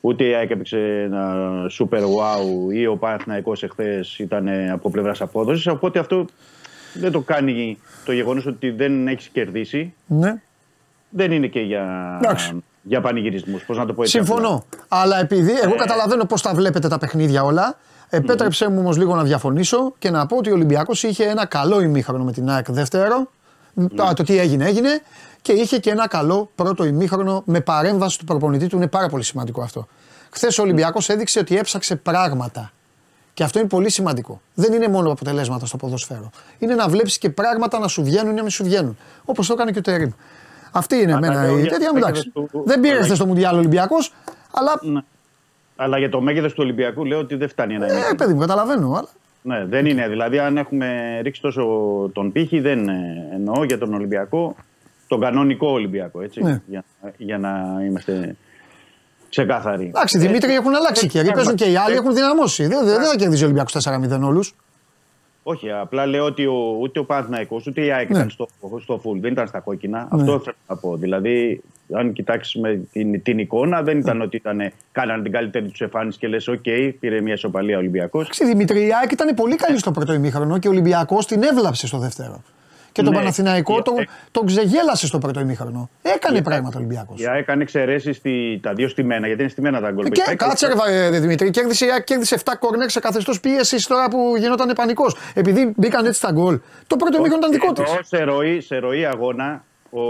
Ούτε 0.00 0.24
η 0.24 0.34
ΑΕΚ 0.34 0.50
έπαιξε 0.50 1.02
ένα 1.04 1.34
super 1.78 1.98
wow 2.00 2.72
ή 2.74 2.86
ο 2.86 2.96
Παναθηναϊκός 2.96 3.62
εχθές 3.62 4.18
ήταν 4.18 4.46
ε, 4.48 4.70
από 4.70 4.90
πλευράς 4.90 5.20
απόδοσης. 5.20 5.66
Οπότε 5.66 5.98
αυτό 5.98 6.24
δεν 6.94 7.12
το 7.12 7.20
κάνει 7.20 7.78
το 8.04 8.12
γεγονός 8.12 8.46
ότι 8.46 8.70
δεν 8.70 9.08
έχεις 9.08 9.28
κερδίσει. 9.28 9.94
Ναι. 10.06 10.40
Δεν 11.16 11.32
είναι 11.32 11.46
και 11.46 11.60
για, 11.60 12.16
Εντάξει. 12.22 12.62
για 12.82 13.00
πανηγυρισμούς. 13.00 13.64
Πώς 13.64 13.76
να 13.76 13.86
το 13.86 13.92
πω 13.94 14.02
έτσι. 14.02 14.16
Συμφωνώ. 14.16 14.64
Αλλά 14.88 15.20
επειδή 15.20 15.52
Ε. 15.52 15.60
εγώ 15.64 15.74
καταλαβαίνω 15.74 16.24
πώς 16.24 16.42
τα 16.42 16.54
βλέπετε 16.54 16.88
τα 16.88 16.98
παιχνίδια 16.98 17.42
όλα, 17.44 17.76
επέτρεψέ 18.08 18.68
μου 18.68 18.78
όμως 18.78 18.96
λίγο 18.96 19.14
να 19.14 19.22
διαφωνήσω 19.22 19.94
και 19.98 20.10
να 20.10 20.26
πω 20.26 20.36
ότι 20.36 20.50
ο 20.50 20.54
Ολυμπιακός 20.54 21.02
είχε 21.02 21.24
ένα 21.24 21.46
καλό 21.46 21.80
ημίχρονο 21.80 22.24
με 22.24 22.32
την 22.32 22.50
ΑΕΚ 22.50 22.70
δεύτερο. 22.70 23.30
Το, 23.94 24.12
το 24.16 24.22
τι 24.22 24.38
έγινε, 24.38 24.64
έγινε. 24.64 25.02
Και 25.42 25.52
είχε 25.52 25.78
και 25.78 25.90
ένα 25.90 26.08
καλό 26.08 26.50
πρώτο 26.54 26.84
ημίχρονο 26.84 27.42
με 27.46 27.60
παρέμβαση 27.60 28.18
του 28.18 28.24
προπονητή 28.24 28.66
του. 28.66 28.76
Είναι 28.76 28.86
πάρα 28.86 29.08
πολύ 29.08 29.22
σημαντικό 29.24 29.62
αυτό. 29.62 29.86
Χθες 30.30 30.58
ο 30.58 30.62
Ολυμπιακός 30.62 31.08
έδειξε 31.08 31.38
ότι 31.38 31.56
έψαξε 31.58 31.96
πράγματα. 31.96 32.70
Και 33.34 33.42
αυτό 33.44 33.58
είναι 33.58 33.68
πολύ 33.68 33.90
σημαντικό. 33.90 34.40
Δεν 34.54 34.72
είναι 34.72 34.88
μόνο 34.88 35.10
αποτελέσματα 35.12 35.66
στο 35.66 35.76
ποδόσφαιρο. 35.76 36.30
Είναι 36.58 36.74
να 36.74 36.88
βλέπεις 36.88 37.18
και 37.18 37.30
πράγματα 37.30 37.78
να 37.78 37.88
σου 37.88 38.02
βγαίνουν 38.04 38.30
ή 38.32 38.34
να 38.34 38.40
μην 38.42 38.50
σου 38.50 38.64
βγαίνουν. 38.64 38.96
Όπως 39.24 39.46
το 39.46 39.52
έκανε 39.52 39.70
και 39.70 39.78
ο 39.78 39.82
Τερήμ. 39.82 40.10
Αυτή 40.74 40.96
είναι 40.96 41.12
Αλλά 41.14 41.26
εμένα 41.26 41.42
λέω 41.44 41.56
η 41.58 41.60
για 41.60 41.70
τέτοια 41.70 41.86
το 41.86 41.92
μου. 41.92 41.98
Εντάξει. 41.98 42.30
μέγεθος 42.34 42.50
του- 42.52 42.62
Δεν 42.66 42.80
πήρε 42.80 42.94
αλλά- 42.94 43.04
χθες 43.04 43.16
στο 43.16 43.26
Μουντιάλ 43.26 43.56
Ολυμπιακός, 43.56 44.12
αλλά. 44.52 44.72
Ναι. 44.82 45.00
Αλλά 45.76 45.98
για 45.98 46.10
το 46.10 46.20
μέγεθος 46.20 46.52
του 46.52 46.58
Ολυμπιακού 46.62 47.04
λέω 47.04 47.18
ότι 47.18 47.34
δεν 47.34 47.48
φτάνει 47.48 47.74
ένα 47.74 47.86
Ε, 47.86 47.90
ημίχρονο. 47.92 48.14
παιδί 48.16 48.32
μου, 48.32 48.40
καταλαβαίνω. 48.40 48.88
Αλλά... 48.94 49.08
Ναι, 49.42 49.64
δεν 49.64 49.86
είναι. 49.86 50.08
Δηλαδή, 50.08 50.38
αν 50.38 50.56
έχουμε 50.56 51.20
ρίξει 51.22 51.40
τόσο 51.40 51.64
τον 52.14 52.32
πύχη, 52.32 52.60
δεν 52.60 52.88
ε, 52.88 53.28
εννοώ 53.34 53.64
για 53.64 53.78
τον 53.78 53.94
Ολυμπιακό, 53.94 54.56
τον 55.08 55.20
κανονικό 55.20 55.68
Ολυμπιακό. 55.70 56.22
Έτσι, 56.22 56.42
Ναι. 56.42 56.60
για, 56.66 56.84
για 57.16 57.38
να 57.38 57.80
είμαστε 57.88 58.36
ξεκάθαροι. 59.30 59.86
Εντάξει, 59.86 60.18
Δημήτρη 60.18 60.54
έχουν 60.54 60.74
αλλάξει 60.74 61.06
και 61.06 61.30
παίζουν 61.34 61.54
και 61.54 61.64
οι 61.70 61.76
άλλοι 61.76 61.94
έχουν 61.94 62.14
δυναμώσει. 62.14 62.66
Δεν, 62.66 62.84
δεν, 62.84 62.94
δεν 63.00 63.04
θα 63.08 63.16
κερδίζει 63.16 63.42
ο 63.42 63.44
Ολυμπιακός 63.46 63.72
4-0 63.72 64.20
όλους. 64.22 64.54
Όχι, 65.46 65.70
απλά 65.70 66.06
λέω 66.06 66.24
ότι 66.24 66.46
ο, 66.46 66.76
ούτε 66.80 66.98
ο 66.98 67.04
Παναθηναϊκός 67.04 67.66
ούτε 67.66 67.84
η 67.84 67.90
ΑΕΚ 67.92 68.10
Ναι. 68.10 68.16
ήταν 68.16 68.30
στο, 68.30 68.48
στο 68.80 69.00
full, 69.04 69.18
δεν 69.20 69.32
ήταν 69.32 69.46
στα 69.46 69.60
κόκκινα. 69.60 70.08
Αυτό 70.10 70.38
θέλω 70.38 70.56
να 70.68 70.76
πω. 70.76 70.96
Δηλαδή, 70.96 71.62
αν 71.92 72.12
κοιτάξεις 72.12 72.60
με 72.60 72.80
την, 72.92 73.22
την 73.22 73.38
εικόνα, 73.38 73.82
δεν 73.82 73.98
ήταν 73.98 74.20
ότι 74.20 74.36
ήταν, 74.36 74.72
κάνανε 74.92 75.22
την 75.22 75.32
καλύτερη 75.32 75.68
τους 75.68 75.80
εμφάνιση 75.80 76.18
και 76.18 76.28
λες: 76.28 76.48
OK, 76.50 76.92
πήρε 77.00 77.20
μια 77.20 77.34
ισοπαλία 77.34 77.78
Ολυμπιακός. 77.78 78.22
Εντάξει, 78.22 78.44
Δημήτρη, 78.44 78.86
η 78.86 78.94
ΑΕΚ 79.00 79.12
ήταν 79.12 79.34
πολύ 79.34 79.56
καλή 79.56 79.78
στο 79.78 79.90
πρώτο 79.90 80.12
ημίχρονο 80.12 80.58
και 80.58 80.68
ο 80.68 80.70
Ολυμπιακός 80.70 81.26
την 81.26 81.42
έβλαψε 81.42 81.86
στο 81.86 81.98
δεύτερο. 81.98 82.42
Και 82.94 83.02
τον 83.02 83.12
Ναι. 83.12 83.18
Παναθηναϊκό 83.18 83.76
Η- 83.78 83.82
τον, 83.82 83.98
ε- 83.98 84.04
τον 84.30 84.46
ξεγέλασε 84.46 85.06
στο 85.06 85.18
πρώτο 85.18 85.40
ημίχρονο. 85.40 85.90
Έκανε 86.02 86.38
Η- 86.38 86.42
πράγματα 86.42 86.76
ο 86.76 86.78
Ολυμπιακό. 86.78 87.14
Η 87.16 87.26
ΑΕΚ 87.26 87.40
έκανε 87.40 87.62
εξαιρέσει 87.62 88.20
τα 88.62 88.72
δύο 88.72 88.88
στημένα, 88.88 89.26
γιατί 89.26 89.42
είναι 89.42 89.50
στημένα 89.50 89.80
τα 89.80 89.90
γκολ. 89.90 90.08
Και 90.08 90.34
κάτσε 90.36 90.66
ρε 90.66 90.74
βα- 90.74 91.20
Δημήτρη, 91.20 91.50
κέρδισε, 91.50 91.86
η 91.86 91.90
ΑΕΚ 91.90 92.04
κέρδισε 92.04 92.34
7 92.34 92.56
κόρνερ 92.58 92.90
σε 92.90 93.00
καθεστώ 93.00 93.32
πίεση 93.42 93.88
τώρα 93.88 94.08
που 94.08 94.34
γινόταν 94.38 94.72
πανικό. 94.74 95.04
Επειδή 95.34 95.72
μπήκαν 95.76 96.06
έτσι 96.06 96.20
τα 96.20 96.30
γκολ. 96.32 96.60
Το 96.86 96.96
πρώτο 96.96 97.16
ημίχρονο 97.18 97.38
ήταν 97.46 97.52
δικό 97.60 97.72
τη. 97.72 97.82
Ενώ 97.82 97.98
σε 98.02 98.22
ροή, 98.22 98.60
σε 98.60 98.76
ροή 98.78 99.04
αγώνα, 99.06 99.64
ο 99.90 100.00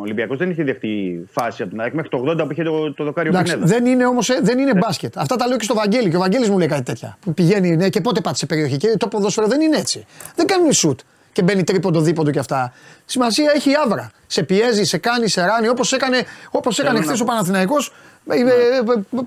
Ολυμπιακό 0.00 0.36
δεν 0.36 0.50
είχε 0.50 0.62
δεχτεί 0.64 1.24
φάση 1.30 1.62
από 1.62 1.70
την 1.70 1.80
ΑΕΚ 1.80 1.92
μέχρι 1.94 2.10
το 2.10 2.18
80 2.26 2.36
που 2.46 2.52
είχε 2.52 2.62
το, 2.62 2.92
το 2.94 3.04
δοκάριο 3.04 3.30
Εντάξει, 3.30 3.52
Πινέδα. 3.54 3.74
δεν 3.74 3.86
είναι 3.86 4.06
όμω 4.06 4.18
δεν 4.42 4.58
είναι 4.58 4.74
μπάσκετ. 4.74 5.18
Αυτά 5.18 5.36
τα 5.36 5.46
λέω 5.46 5.56
και 5.56 5.64
στο 5.64 5.74
Βαγγέλη. 5.74 6.10
Και 6.10 6.16
ο 6.16 6.18
Βαγγέλης 6.18 6.50
μου 6.50 6.58
λέει 6.58 6.68
κάτι 6.68 6.82
τέτοια. 6.82 7.16
Που 7.20 7.34
πηγαίνει 7.34 7.76
ναι, 7.76 7.88
και 7.88 8.00
πότε 8.00 8.20
πάτησε 8.20 8.46
περιοχή. 8.46 8.76
Και 8.76 8.96
το 8.96 9.08
ποδόσφαιρο 9.08 9.46
δεν 9.46 9.60
είναι 9.60 9.76
έτσι. 9.76 10.06
Δεν 10.36 10.46
κάνουν 10.46 10.72
σουτ 10.72 11.00
και 11.32 11.42
μπαίνει 11.42 11.64
τρίποντο 11.64 12.00
δίποντο 12.00 12.30
και 12.30 12.38
αυτά. 12.38 12.72
Σημασία 13.04 13.52
έχει 13.54 13.70
η 13.70 13.74
άβρα. 13.84 14.10
Σε 14.26 14.42
πιέζει, 14.42 14.84
σε 14.84 14.98
κάνει, 14.98 15.28
σε 15.28 15.44
ράνει 15.44 15.68
όπως 15.68 15.92
έκανε, 15.92 16.24
όπως 16.50 16.78
έκανε 16.78 16.94
Θέλω 16.98 17.06
να 17.06 17.12
χθε 17.12 17.22
ο 17.22 17.26
πω. 17.26 17.32
Παναθηναϊκός 17.32 17.92
ε, 18.30 18.34
ε, 18.34 18.40
ε, 18.40 18.46
ε, 18.46 19.24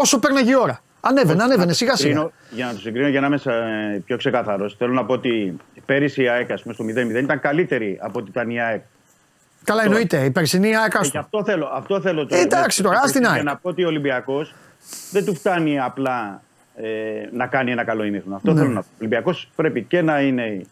όσο 0.00 0.18
πέρναγε 0.18 0.50
η 0.50 0.54
ώρα. 0.60 0.82
Ανέβαινε, 1.00 1.42
ανέβαινε 1.42 1.72
σιγά 1.72 1.96
σιγά. 1.96 2.08
Συγκρίνω- 2.10 2.32
Για 2.50 2.66
να 2.66 2.72
το 2.72 2.78
συγκρίνω, 2.78 3.08
για 3.08 3.20
να 3.20 3.26
είμαι 3.26 3.40
ε, 3.94 3.98
πιο 3.98 4.16
ξεκάθαρος, 4.16 4.74
θέλω 4.78 4.92
να 4.92 5.04
πω 5.04 5.12
ότι 5.12 5.56
πέρυσι 5.86 6.22
η 6.22 6.28
ΑΕΚ 6.28 6.50
ας 6.50 6.62
πούμε, 6.62 6.74
στο 6.74 6.84
0-0 6.84 7.22
ήταν 7.22 7.40
καλύτερη 7.40 7.98
από 8.00 8.18
ότι 8.18 8.30
ήταν 8.30 8.50
η 8.50 8.60
ΑΕΚ. 8.62 8.82
Καλά, 9.64 9.82
εννοείται. 9.84 10.24
Η 10.24 10.30
περσινή 10.30 10.76
ΑΕΚ. 10.76 10.94
Ε, 10.94 10.98
άστο. 10.98 11.08
Γι' 11.12 11.18
αυτό 11.18 11.44
θέλω. 11.44 11.70
Αυτό 11.74 12.00
θέλω 12.00 12.26
Ε, 12.30 12.40
εντάξει 12.40 12.82
τώρα, 12.82 13.00
ας 13.04 13.12
την 13.12 13.24
ΑΕΚ. 13.26 13.34
Για 13.34 13.42
να 13.42 13.56
πω 13.56 13.68
ότι 13.68 13.84
ο 13.84 13.86
Ολυμπιακός 13.86 14.54
δεν 15.10 15.24
του 15.24 15.34
φτάνει 15.34 15.80
απλά 15.80 16.42
ε, 16.76 16.86
να 17.32 17.46
κάνει 17.46 17.70
ένα 17.70 17.84
καλό 17.84 18.04
ημίχρονο. 18.04 18.36
Αυτό 18.36 18.52
Ναι. 18.52 18.60
θέλω 18.60 18.72
να 18.72 18.80
πω. 18.80 18.86
Ο 18.90 18.94
Ολυμπιακός 18.98 19.50
πρέπει 19.56 19.82
και 19.82 20.02
να 20.02 20.20
είναι 20.20 20.66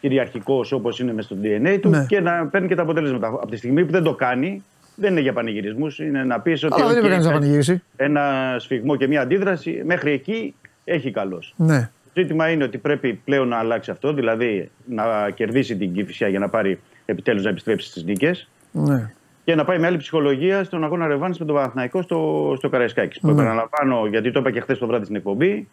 κυριαρχικός 0.00 0.72
όπως 0.72 0.98
είναι 1.00 1.12
μες 1.12 1.24
στο 1.24 1.36
DNA 1.42 1.78
του 1.80 1.88
Ναι. 1.88 2.04
και 2.08 2.20
να 2.20 2.46
παίρνει 2.46 2.68
και 2.68 2.74
τα 2.74 2.82
αποτελέσματα. 2.82 3.26
Από 3.26 3.46
τη 3.50 3.56
στιγμή 3.56 3.84
που 3.84 3.92
δεν 3.92 4.02
το 4.02 4.14
κάνει, 4.14 4.62
δεν 4.94 5.10
είναι 5.10 5.20
για 5.20 5.32
πανηγυρισμούς. 5.32 5.98
Είναι 5.98 6.24
να 6.24 6.40
πεις 6.40 6.64
ότι. 6.64 6.74
Αλλά 6.80 6.86
δεν 6.86 6.96
οκ, 6.98 7.02
είπε 7.02 7.12
κανείς 7.12 7.26
να 7.26 7.32
πανηγυρίσει. 7.32 7.82
Ένα 7.96 8.54
σφυγμό 8.58 8.96
και 8.96 9.06
μια 9.06 9.20
αντίδραση 9.20 9.82
μέχρι 9.84 10.12
εκεί 10.12 10.54
έχει 10.84 11.10
καλώς. 11.10 11.42
Ναι. 11.56 11.90
Το 12.14 12.20
ζήτημα 12.20 12.48
είναι 12.50 12.64
ότι 12.64 12.78
πρέπει 12.78 13.20
πλέον 13.24 13.48
να 13.48 13.56
αλλάξει 13.56 13.90
αυτό, 13.90 14.12
δηλαδή 14.12 14.70
να 14.84 15.30
κερδίσει 15.34 15.76
την 15.76 15.92
Κηφισιά 15.92 16.28
για 16.28 16.38
να 16.38 16.48
πάρει 16.48 16.80
επιτέλους 17.04 17.42
να 17.44 17.50
επιστρέψει 17.50 17.88
στις 17.88 18.04
νίκες 18.04 18.48
ναι. 18.72 19.10
και 19.44 19.54
να 19.54 19.64
πάει 19.64 19.78
με 19.78 19.86
άλλη 19.86 19.96
ψυχολογία 19.96 20.64
στον 20.64 20.84
αγώνα 20.84 21.06
Ρεβάνη 21.06 21.36
με 21.38 21.44
τον 21.46 21.54
Παναθηναϊκό 21.54 22.02
στο, 22.02 22.54
στο 22.56 22.68
Καραϊσκάκη. 22.68 23.20
Που 23.20 23.26
Ναι. 23.26 23.32
επαναλαμβάνω, 23.32 24.06
γιατί 24.10 24.30
το 24.30 24.40
είπα 24.40 24.50
και 24.50 24.60
χθες 24.60 24.78
το 24.78 24.86
βράδυ 24.86 25.04
στην 25.04 25.16
εκπομπή, 25.16 25.68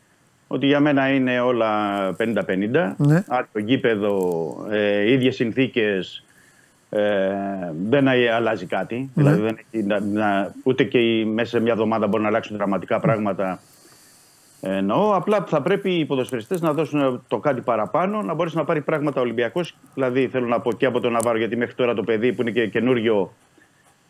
ότι 0.48 0.66
για 0.66 0.80
μένα 0.80 1.10
είναι 1.14 1.40
όλα 1.40 1.70
50-50. 2.18 2.94
Ναι. 2.98 3.24
Άρα 3.28 3.48
το 3.54 3.60
γήπεδο, 3.60 4.18
ε, 4.70 5.12
ίδιες 5.12 5.36
συνθήκες. 5.36 6.24
Ε, 6.90 7.02
δεν 7.90 8.08
αλλάζει 8.08 8.66
κάτι. 8.66 8.96
Ναι. 9.14 9.24
Δηλαδή 9.24 9.42
δεν 9.42 9.58
έχει, 9.60 9.84
να, 9.86 10.00
να- 10.00 10.54
ούτε 10.64 10.84
και 10.84 10.98
οι- 10.98 11.26
μέσα 11.26 11.50
σε 11.50 11.60
μια 11.60 11.72
εβδομάδα 11.72 12.08
μπορεί 12.08 12.22
να 12.24 12.30
αλλάξουν 12.30 12.58
δραματικά 12.58 13.00
πράγματα. 13.00 13.60
Ε, 14.62 14.76
Εννοώ, 14.78 15.16
απλά 15.16 15.44
θα 15.48 15.62
πρέπει 15.62 15.92
οι 15.92 16.06
ποδοσφαιριστές 16.06 16.62
να 16.62 16.74
δώσουν 16.74 17.24
το 17.28 17.38
κάτι 17.38 17.62
παραπάνω, 17.62 18.22
να 18.22 18.34
μπορέσει 18.34 18.56
να 18.58 18.64
πάρει 18.64 18.82
πράγματα 18.82 19.20
ο 19.20 19.24
Ολυμπιακός. 19.24 19.76
Δηλαδή, 19.94 20.28
θέλω 20.28 20.48
να 20.48 20.60
πω 20.60 20.72
και 20.74 20.86
από 20.86 21.00
τον 21.00 21.12
Ναβάρο, 21.12 21.38
γιατί 21.38 21.56
μέχρι 21.58 21.76
τώρα 21.76 21.94
το 21.94 22.04
παιδί 22.04 22.34
που 22.34 22.42
είναι 22.42 22.52
και 22.52 22.68
καινούριο 22.68 23.34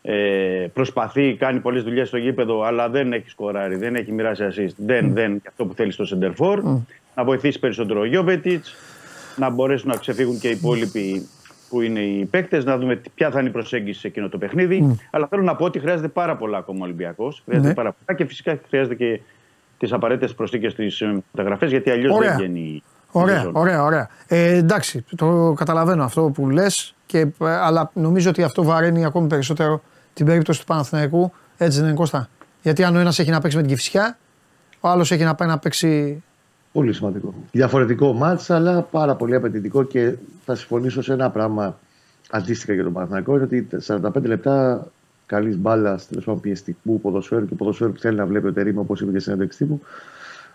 ε, 0.08 0.66
προσπαθεί, 0.72 1.34
κάνει 1.38 1.60
πολλές 1.60 1.82
δουλειές 1.82 2.08
στο 2.08 2.16
γήπεδο, 2.16 2.62
αλλά 2.62 2.88
δεν 2.88 3.12
έχει 3.12 3.28
σκοράρει, 3.30 3.76
δεν 3.76 3.94
έχει 3.94 4.12
μοιράσει 4.12 4.42
assist. 4.50 4.74
Δεν, 4.76 5.12
δεν, 5.14 5.40
και 5.40 5.48
αυτό 5.48 5.64
που 5.66 5.74
θέλει 5.74 5.92
στο 5.92 6.04
Σεντερφόρ. 6.04 6.62
Να 7.16 7.24
βοηθήσει 7.24 7.58
περισσότερο 7.58 8.00
ο 8.00 8.04
Γιώβετιτς, 8.04 8.74
να 9.36 9.50
μπορέσουν 9.50 9.88
να 9.88 9.96
ξεφύγουν 9.96 10.38
και 10.38 10.48
οι 10.48 10.50
υπόλοιποι 10.50 11.26
που 11.68 11.80
είναι 11.80 12.00
οι 12.00 12.24
παίκτες, 12.24 12.64
να 12.64 12.78
δούμε 12.78 12.96
τι- 12.96 13.10
ποια 13.14 13.30
θα 13.30 13.40
είναι 13.40 13.48
η 13.48 13.52
προσέγγιση 13.52 14.00
σε 14.00 14.06
εκείνο 14.06 14.28
το 14.28 14.38
παιχνίδι. 14.38 14.96
Αλλά 15.10 15.26
θέλω 15.30 15.42
να 15.42 15.56
πω 15.56 15.64
ότι 15.64 15.78
χρειάζεται 15.78 16.08
πάρα 16.08 16.36
πολλά 16.36 16.58
ακόμα 16.58 16.78
ο 16.80 16.84
Ολυμπιακός. 16.84 17.42
Χρειάζεται 17.44 17.68
Ναι. 17.68 17.74
πάρα 17.74 17.94
πολλά 18.04 18.18
και 18.18 18.24
φυσικά 18.26 18.58
χρειάζεται 18.68 18.94
και 18.94 19.20
τις 19.78 19.92
απαραίτητες 19.92 20.34
προσθήκες 20.34 20.72
στις 20.72 21.02
μεταγραφές, 21.32 21.70
γιατί 21.70 21.90
αλλιώς 21.90 22.14
Ωραία. 22.16 22.28
δεν 22.28 22.38
βγαίνει. 22.38 22.60
η 22.60 22.82
Ωραία, 23.12 23.36
σεζόν. 23.36 23.56
ωραία, 23.56 23.82
ωραία. 23.82 24.08
Ε, 24.28 24.56
εντάξει, 24.56 25.04
το 25.16 25.54
καταλαβαίνω 25.56 26.04
αυτό 26.04 26.30
που 26.34 26.50
λες, 26.50 26.94
αλλά 27.40 27.90
νομίζω 27.94 28.30
ότι 28.30 28.42
αυτό 28.42 28.62
βαραίνει 28.64 29.04
ακόμη 29.04 29.28
περισσότερο 29.28 29.82
την 30.16 30.26
περίπτωση 30.26 30.60
του 30.60 30.66
Παναθηναϊκού. 30.66 31.32
Έτσι 31.56 31.78
δεν 31.78 31.86
είναι 31.88 31.96
Κώστα. 31.96 32.28
Γιατί 32.62 32.84
αν 32.84 32.96
ο 32.96 32.98
ένας 32.98 33.18
έχει 33.18 33.30
να 33.30 33.40
παίξει 33.40 33.56
με 33.56 33.62
την 33.62 33.70
Κυφσιά, 33.70 34.18
ο 34.80 34.88
άλλος 34.88 35.10
έχει 35.10 35.24
να 35.24 35.34
πάει 35.34 35.48
να 35.48 35.58
παίξει 35.58 36.22
Πολύ 36.72 36.92
σημαντικό. 36.92 37.34
Διαφορετικό 37.52 38.12
μάτς, 38.12 38.50
αλλά 38.50 38.82
πάρα 38.82 39.14
πολύ 39.14 39.34
απαιτητικό 39.34 39.82
και 39.82 40.14
θα 40.44 40.54
συμφωνήσω 40.54 41.02
σε 41.02 41.12
ένα 41.12 41.30
πράγμα 41.30 41.78
αντίστοιχα 42.30 42.72
για 42.72 42.82
τον 42.82 42.92
Παναθηναϊκό. 42.92 43.34
Είναι 43.34 43.42
ότι 43.42 43.68
45 43.86 44.22
λεπτά 44.22 44.86
καλής 45.26 45.56
μπάλας, 45.56 46.06
τέλος 46.06 46.24
πάντων 46.24 46.40
πιεστικού 46.40 47.00
ποδοσφαίρου 47.00 47.46
και 47.46 47.54
ποδοσφαίρου 47.54 47.92
που 47.92 47.98
θέλει 47.98 48.16
να 48.16 48.26
βλέπει 48.26 48.46
ο 48.46 48.52
Τερήμ, 48.52 48.78
όπως 48.78 49.00
είπε 49.00 49.12
και 49.12 49.18
στην 49.18 49.32
ένταξη 49.32 49.58
τύπου, 49.58 49.80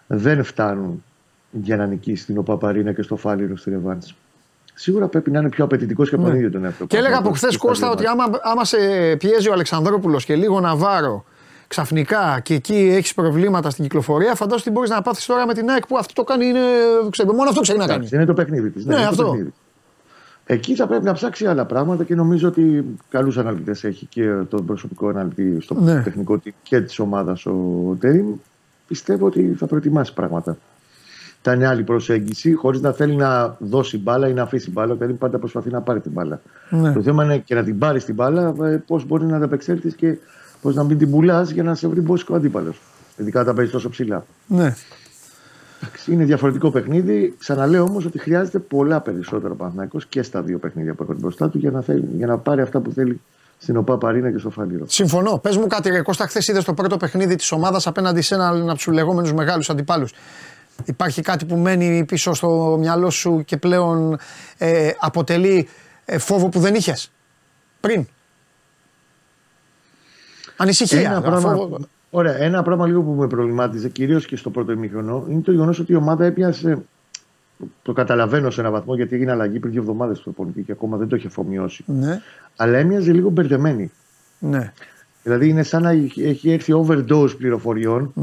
δεν 0.08 0.44
φτάνουν 0.44 1.04
για 1.52 1.78
να 1.78 1.86
νικήσει 1.86 2.26
την 2.26 2.38
Οπαπαρίνα 2.38 2.94
και 2.94 3.02
στο 3.02 3.16
Φάληρο 3.16 3.58
στη 3.58 3.70
Ρεβάνση. 3.70 4.16
Σίγουρα 4.82 5.08
πρέπει 5.08 5.32
να 5.32 5.40
είναι 5.40 5.50
πιο 5.50 5.64
απαιτητικός 5.64 6.10
και 6.10 6.16
από 6.16 6.24
τον 6.24 6.34
Ναι. 6.34 6.38
ίδιο 6.40 6.52
τον 6.52 6.66
εαυτό. 6.66 6.86
Και 6.86 6.98
έλεγα 6.98 7.18
από 7.18 7.24
Παναθηναϊκός 7.30 7.38
χθες 7.38 7.50
και 7.50 7.58
στα 7.58 7.68
Κώστα 7.68 7.86
δύο 7.86 8.12
ότι 8.12 8.18
μάτς. 8.18 8.40
άμα, 8.44 8.52
άμα 8.52 8.66
σε 8.66 8.78
πιέζει 9.16 9.50
ο 9.50 9.54
Αλεξανδρόπουλος 9.54 10.26
και 10.26 10.36
λίγο 10.36 10.60
Ναβάρο 10.60 11.26
ξαφνικά 11.68 12.40
και 12.44 12.54
εκεί 12.54 12.76
έχεις 12.98 13.14
προβλήματα 13.14 13.70
στην 13.70 13.84
κυκλοφορία, 13.84 14.36
φαντάζομαι 14.36 14.62
τι 14.64 14.70
μπορείς 14.72 14.90
να 14.90 15.02
πάθεις 15.02 15.26
τώρα 15.26 15.46
με 15.46 15.54
την 15.54 15.70
ΑΕΚ 15.70 15.88
που 15.88 15.98
αυτό 15.98 16.14
το 16.14 16.24
κάνει. 16.24 16.46
Είναι, 16.46 16.60
ξέρω, 17.10 17.34
μόνο 17.34 17.50
αυτό 17.50 17.62
ξέρει 17.62 17.78
να 17.78 17.86
κάνει. 17.86 17.98
Εντάξει, 17.98 18.16
είναι 18.16 18.26
το 18.26 18.34
παιχνίδι 18.34 18.70
της. 18.70 18.86
Ναι, 18.86 18.96
αυτό. 18.96 19.36
Εκεί 20.46 20.76
θα 20.76 20.88
πρέπει 20.88 21.04
να 21.04 21.14
ψάξει 21.14 21.46
άλλα 21.46 21.66
πράγματα 21.66 22.04
και 22.04 22.16
νομίζω 22.16 22.48
ότι 22.48 22.86
καλούς 23.10 23.38
αναλυτές 23.38 23.84
έχει 23.84 24.06
και 24.06 24.32
τον 24.50 24.66
προσωπικό 24.66 25.08
αναλυτή 25.08 25.58
στο 25.62 25.76
Ναι. 25.80 26.02
τεχνικό 26.02 26.40
team 26.46 26.50
και 26.64 26.82
της 26.82 27.00
ομάδας 27.00 27.46
ο 27.46 27.54
Τέριμ. 28.00 28.34
Πιστεύω 28.88 29.26
ότι 29.26 29.56
θα 29.58 29.66
προετοιμάσει 29.66 30.14
πράγματα. 30.14 30.58
Θα 31.42 31.54
είναι 31.54 31.68
άλλη 31.68 31.84
προσέγγιση, 31.84 32.54
χωρίς 32.54 32.82
να 32.82 32.92
θέλει 32.92 33.16
να 33.16 33.56
δώσει 33.60 33.98
μπάλα 33.98 34.28
ή 34.28 34.34
να 34.34 34.42
αφήσει 34.42 34.72
μπάλα. 34.72 34.94
Ο 34.94 34.96
Τέριμ 34.96 35.18
πάντα 35.18 35.38
προσπαθεί 35.38 35.70
να 35.70 35.82
πάρει 35.82 36.00
την 36.00 36.12
μπάλα. 36.12 36.42
Ναι. 36.70 36.94
Το 36.94 37.02
θέμα 37.02 37.24
είναι 37.24 37.38
και 37.38 37.56
να 37.56 37.64
την 37.64 37.78
πάρεις 37.78 38.06
την 38.06 38.16
μπάλα, 38.16 38.54
πώς 38.88 39.06
μπορεί 39.06 39.26
να 39.26 39.36
ανταπεξέλθεις 39.36 39.96
και 39.96 40.18
πώς 40.62 40.76
να 40.76 40.84
μην 40.84 40.98
την 40.98 41.12
πουλάς 41.12 41.50
για 41.50 41.64
να 41.64 41.76
σε 41.76 41.88
βρει 41.88 42.02
μπόσικο 42.02 42.36
αντίπαλος. 42.36 42.82
Ειδικά 43.18 43.42
όταν 43.42 43.56
παίζεις 43.56 43.74
τόσο 43.74 43.90
ψηλά. 43.90 44.26
Ναι. 44.48 44.76
Εντάξει, 45.84 46.12
Είναι 46.12 46.24
διαφορετικό 46.24 46.72
παιχνίδι. 46.72 47.36
Ξαναλέω 47.40 47.84
όμως 47.84 48.06
ότι 48.06 48.20
χρειάζεται 48.20 48.60
πολλά 48.60 49.02
περισσότερα 49.02 49.54
Παναθυναϊκό 49.54 50.00
και 50.10 50.22
στα 50.22 50.42
δύο 50.42 50.58
παιχνίδια 50.58 50.94
που 50.94 51.04
έχουν 51.04 51.18
μπροστά 51.20 51.50
του 51.50 51.58
για 51.58 51.72
να, 51.72 51.82
θέλει, 51.82 52.10
για 52.18 52.28
να 52.28 52.38
πάρει 52.38 52.62
αυτά 52.62 52.80
που 52.80 52.92
θέλει 52.92 53.22
στην 53.58 53.78
ΟΠΑ 53.78 53.98
Παρίνα 53.98 54.32
και 54.32 54.38
στο 54.38 54.50
Φαλήρο. 54.50 54.86
Συμφωνώ. 54.88 55.38
Πες 55.38 55.58
μου 55.58 55.68
κάτι, 55.68 55.90
ρε 55.90 56.02
Κώστα, 56.02 56.28
χθες 56.28 56.48
είδες 56.48 56.64
το 56.64 56.74
πρώτο 56.74 56.98
παιχνίδι 56.98 57.36
της 57.36 57.52
ομάδας 57.52 57.88
απέναντι 57.88 58.22
σε 58.22 58.36
έναν 58.36 58.62
από 58.62 58.74
τους 58.74 58.88
λεγόμενους 58.88 59.34
μεγάλους 59.34 59.70
αντιπάλους. 59.70 60.14
Υπάρχει 60.86 61.22
κάτι 61.22 61.46
που 61.46 61.58
μένει 61.58 62.06
πίσω 62.06 62.34
στο 62.34 62.76
μυαλό 62.80 63.10
σου 63.10 63.44
και 63.46 63.58
πλέον 63.58 64.18
ε, 64.58 64.92
αποτελεί 65.00 65.68
ε, 66.06 66.18
φόβο 66.18 66.50
που 66.50 66.60
δεν 66.60 66.76
είχες; 66.76 67.12
Πριν. 67.80 68.08
Ανησυχία. 70.58 71.00
Ένα 71.12 71.22
πράγμα, 71.22 71.40
φόβο- 71.56 71.80
ωραία, 72.10 72.36
ένα 72.38 72.64
πράγμα 72.64 72.88
λίγο 72.88 73.02
που 73.02 73.12
με 73.12 73.28
προβλημάτιζε, 73.28 73.90
κυρίως 73.90 74.26
και 74.26 74.36
στο 74.36 74.50
πρώτο 74.50 74.72
ημίχρονο, 74.72 75.26
είναι 75.30 75.42
το 75.42 75.52
γεγονός 75.52 75.80
ότι 75.80 75.92
η 75.92 75.96
ομάδα 75.96 76.26
έπιασε. 76.26 76.78
Το 77.82 77.94
καταλαβαίνω 77.94 78.50
σε 78.50 78.60
έναν 78.60 78.72
βαθμό 78.72 78.96
γιατί 78.96 79.16
έγινε 79.16 79.32
αλλαγή 79.32 79.60
πριν 79.60 79.72
δύο 79.72 79.82
εβδομάδες 79.82 80.18
στο 80.18 80.30
προπονητή 80.32 80.62
και 80.62 80.72
ακόμα 80.72 80.98
δεν 80.98 81.08
το 81.08 81.16
είχε 81.16 81.28
αφομοιώσει. 81.28 81.84
Ναι, 81.88 82.22
Αλλά 82.56 82.78
έμοιαζε 82.78 83.12
λίγο 83.12 83.30
μπερδεμένη. 83.30 83.92
ναι. 84.40 84.74
Δηλαδή 85.24 85.48
είναι 85.50 85.64
σαν 85.64 85.82
να 85.82 85.90
έχει 85.90 86.24
έχει 86.24 86.52
έρθει 86.52 86.74
overdose 86.88 87.38
πληροφοριών 87.38 88.14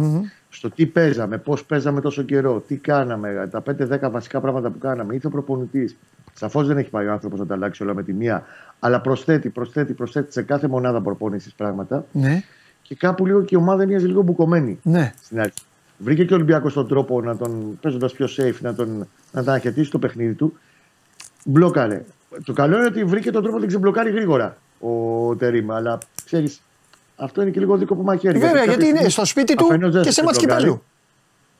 στο 0.50 0.70
τι 0.70 0.86
παίζαμε, 0.86 1.38
πώς 1.38 1.64
παίζαμε 1.64 2.00
τόσο 2.00 2.22
καιρό, 2.22 2.60
τι 2.66 2.76
κάναμε, 2.76 3.48
τα 3.50 3.62
5-10 3.66 4.10
βασικά 4.10 4.40
πράγματα 4.40 4.70
που 4.70 4.78
κάναμε. 4.78 5.14
Ήρθε 5.14 5.26
ο 5.26 5.30
προπονητής. 5.30 5.96
Σαφώς 6.32 6.66
δεν 6.66 6.78
έχει 6.78 6.90
πάει 6.90 7.06
ο 7.06 7.12
άνθρωπος 7.12 7.38
να 7.38 7.46
τα 7.46 7.54
αλλάξει 7.54 7.82
όλα 7.82 7.94
με 7.94 8.02
τη 8.02 8.12
μία, 8.12 8.44
αλλά 8.78 9.00
προσθέτει, 9.00 9.48
προσθέτει, 9.48 9.92
προσθέτει 9.92 10.32
σε 10.32 10.42
κάθε 10.42 10.68
μονάδα 10.68 11.00
προπόνησης 11.00 11.52
πράγματα. 11.54 12.04
ναι. 12.12 12.42
Και 12.82 12.94
κάπου 12.94 13.26
λίγο 13.26 13.42
και 13.42 13.54
η 13.54 13.58
ομάδα 13.58 13.86
μοιάζει 13.86 14.06
λίγο 14.06 14.22
μπουκωμένη 14.22 14.78
ναι. 14.82 15.12
στην 15.22 15.40
αρχή. 15.40 15.62
Βρήκε 15.98 16.24
και 16.24 16.32
ο 16.32 16.36
Ολυμπιακός 16.36 16.72
τον 16.72 16.88
τρόπο 16.88 17.20
να 17.20 17.36
τον 17.36 17.78
παίζοντας 17.80 18.12
πιο 18.12 18.26
safe 18.36 18.60
να 18.60 18.74
τον, 18.74 18.98
να 19.32 19.42
τον 19.42 19.48
αναχαιτήσει 19.48 19.90
το 19.90 19.98
παιχνίδι 19.98 20.34
του. 20.34 20.58
Μπλόκαρε. 21.44 22.04
Το 22.44 22.52
καλό 22.52 22.76
είναι 22.76 22.86
ότι 22.86 23.04
βρήκε 23.04 23.30
τον 23.30 23.40
τρόπο 23.40 23.54
να 23.54 23.60
την 23.60 23.68
ξεμπλοκάρει 23.68 24.10
γρήγορα 24.10 24.56
ο 24.80 25.36
Τερήμα. 25.36 25.76
Αλλά 25.76 25.98
ξέρεις, 26.24 26.60
αυτό 27.18 27.42
είναι 27.42 27.50
και 27.50 27.60
λίγο 27.60 27.76
δίκοπο 27.76 28.02
μαχαίρι. 28.02 28.38
Βέβαια, 28.38 28.52
κάποια 28.52 28.64
γιατί 28.64 28.84
είναι 28.84 28.94
στιγμή 28.94 29.10
στο 29.10 29.24
σπίτι 29.24 29.54
του 29.54 29.64
αφενός 29.64 29.92
δεν 29.92 30.02
και 30.02 30.10
σε 30.10 30.22
μάτς 30.22 30.36
ξεμπλοκάρει. 30.36 30.64
κυπέλου. 30.64 30.82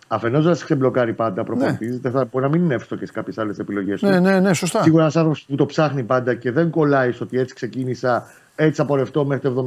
Αφενός 0.09 0.45
δεν 0.45 0.55
σε 0.55 0.65
ξεμπλοκάρει 0.65 1.13
πάντα 1.13 1.45
προπονητής. 1.45 1.99
Δεν 2.01 2.13
θα 2.13 2.29
μπορεί 2.33 2.45
να 2.45 2.51
μην 2.51 2.65
είναι 2.65 2.75
εύστοχες 2.75 3.11
κάποιες 3.11 3.39
άλλες 3.39 3.59
επιλογές 3.59 4.01
του. 4.01 4.07
Ναι, 4.07 4.21
ναι, 4.21 4.41
ναι, 4.41 4.55
σωστά. 4.55 4.83
Σίγουρα 4.83 5.03
ένας 5.03 5.17
άνθρωπος 5.17 5.45
που 5.45 5.55
το 5.55 5.67
ψάχνει 5.67 6.03
πάντα 6.03 6.35
και 6.35 6.51
δεν 6.51 6.71
κολλάει 6.71 7.13
στο 7.13 7.25
ότι 7.25 7.39
έτσι 7.39 7.55
ξεκίνησα, 7.55 8.27
έτσι 8.57 8.81
θα 8.81 8.87
πορευτώ 8.87 9.25
μέχρι 9.25 9.53
το 9.53 9.67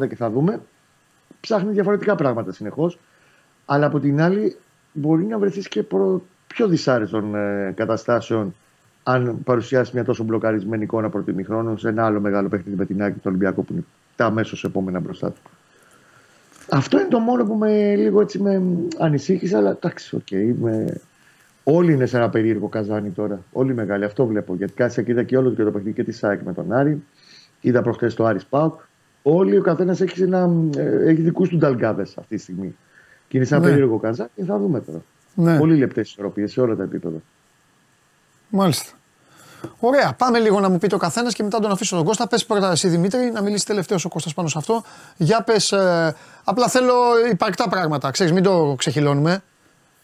75-80 0.00 0.08
και 0.08 0.16
θα 0.16 0.30
δούμε. 0.30 0.60
Ψάχνει 1.40 1.72
διαφορετικά 1.72 2.14
πράγματα 2.14 2.52
συνεχώς. 2.52 2.98
Αλλά 3.66 3.86
από 3.86 4.00
την 4.00 4.20
άλλη, 4.20 4.56
μπορεί 4.92 5.24
να 5.24 5.38
βρεθείς 5.38 5.68
και 5.68 5.82
προ 5.82 6.22
πιο 6.46 6.68
δυσάρεστων 6.68 7.34
ε, 7.34 7.72
καταστάσεων 7.76 8.54
αν 9.02 9.38
παρουσιάσεις 9.44 9.94
μια 9.94 10.04
τόσο 10.04 10.24
μπλοκαρισμένη 10.24 10.82
εικόνα 10.82 11.08
πρώτη 11.08 11.30
ημιχρόνου 11.30 11.76
σε 11.76 11.88
ένα 11.88 12.04
άλλο 12.04 12.20
μεγάλο 12.20 12.48
παιχνίδι 12.48 12.78
με 12.78 12.84
την 12.84 13.02
Άκη 13.02 13.14
του 13.14 13.24
Ολυμπιακού 13.24 13.64
που 13.64 13.72
είναι 13.72 13.84
τα 14.18 14.24
αμέσως 14.26 14.64
επόμενα 14.64 15.00
μπροστά 15.00 15.30
του. 15.30 15.40
Αυτό 16.70 16.98
είναι 16.98 17.08
το 17.08 17.18
μόνο 17.18 17.44
που 17.44 17.54
με 17.54 17.94
λίγο 17.94 18.20
έτσι 18.20 18.38
με 18.38 18.62
ανησύχησε, 18.98 19.56
αλλά 19.56 19.70
εντάξει, 19.70 20.16
οκ. 20.16 20.30
είμαι... 20.30 21.00
Όλοι 21.64 21.92
είναι 21.92 22.06
σε 22.06 22.16
ένα 22.16 22.28
περίεργο 22.30 22.68
καζάνι 22.68 23.10
τώρα. 23.10 23.40
Όλοι 23.52 23.74
μεγάλοι. 23.74 24.04
Αυτό 24.04 24.26
βλέπω. 24.26 24.54
Γιατί 24.54 24.72
κάτσε 24.72 25.02
και 25.02 25.10
είδα 25.10 25.22
και 25.22 25.36
όλο 25.36 25.50
και 25.50 25.62
το 25.62 25.70
παιχνίδι 25.70 25.94
και 25.94 26.04
της 26.04 26.12
ΑΕΚ 26.12 26.42
με 26.42 26.52
τον 26.52 26.72
Άρη. 26.72 27.02
Είδα 27.60 27.82
προχθές 27.82 28.14
το 28.14 28.24
Άρης 28.24 28.44
ΠΑΟΚ. 28.44 28.80
Όλοι 29.22 29.58
ο 29.58 29.62
καθένας 29.62 30.00
έχει, 30.00 30.22
ένα, 30.22 30.50
ε, 30.76 31.08
έχει 31.10 31.20
δικούς 31.20 31.48
του 31.48 31.56
νταλγκάδες 31.56 32.18
αυτή 32.18 32.36
τη 32.36 32.42
στιγμή. 32.42 32.76
Και 33.28 33.36
είναι 33.36 33.46
σε 33.46 33.54
ένα 33.54 33.64
Ναι. 33.64 33.70
περίεργο 33.70 33.98
καζάνι 33.98 34.28
και 34.34 34.44
θα 34.44 34.58
δούμε 34.58 34.80
τώρα. 34.80 35.02
Ναι. 35.34 35.58
Πολύ 35.58 35.76
λεπτές 35.76 36.08
ισορροπίες 36.08 36.52
σε 36.52 36.60
όλα 36.60 36.76
τα 36.76 36.82
επίπεδα. 36.82 37.18
Μάλιστα. 38.48 38.97
Ωραία. 39.80 40.14
Πάμε 40.18 40.38
λίγο 40.38 40.60
να 40.60 40.68
μου 40.68 40.78
πείτε 40.78 40.94
ο 40.94 40.98
καθένας 40.98 41.34
και 41.34 41.42
μετά 41.42 41.58
τον 41.58 41.70
αφήσω 41.70 41.96
τον 41.96 42.04
Κώστα. 42.04 42.28
Πες 42.28 42.44
πρώτα 42.46 42.70
εσύ 42.70 42.88
Δημήτρη, 42.88 43.30
να 43.30 43.42
μιλήσει 43.42 43.66
τελευταίος 43.66 44.04
ο 44.04 44.08
Κώστας 44.08 44.34
πάνω 44.34 44.48
σε 44.48 44.58
αυτό. 44.58 44.82
Για 45.16 45.42
πες. 45.42 45.74
απλά 46.44 46.68
θέλω 46.68 46.94
υπαρκτά 47.32 47.68
πράγματα. 47.68 48.10
Ξέρεις, 48.10 48.32
μην 48.32 48.42
το 48.42 48.74
ξεχυλώνουμε. 48.78 49.42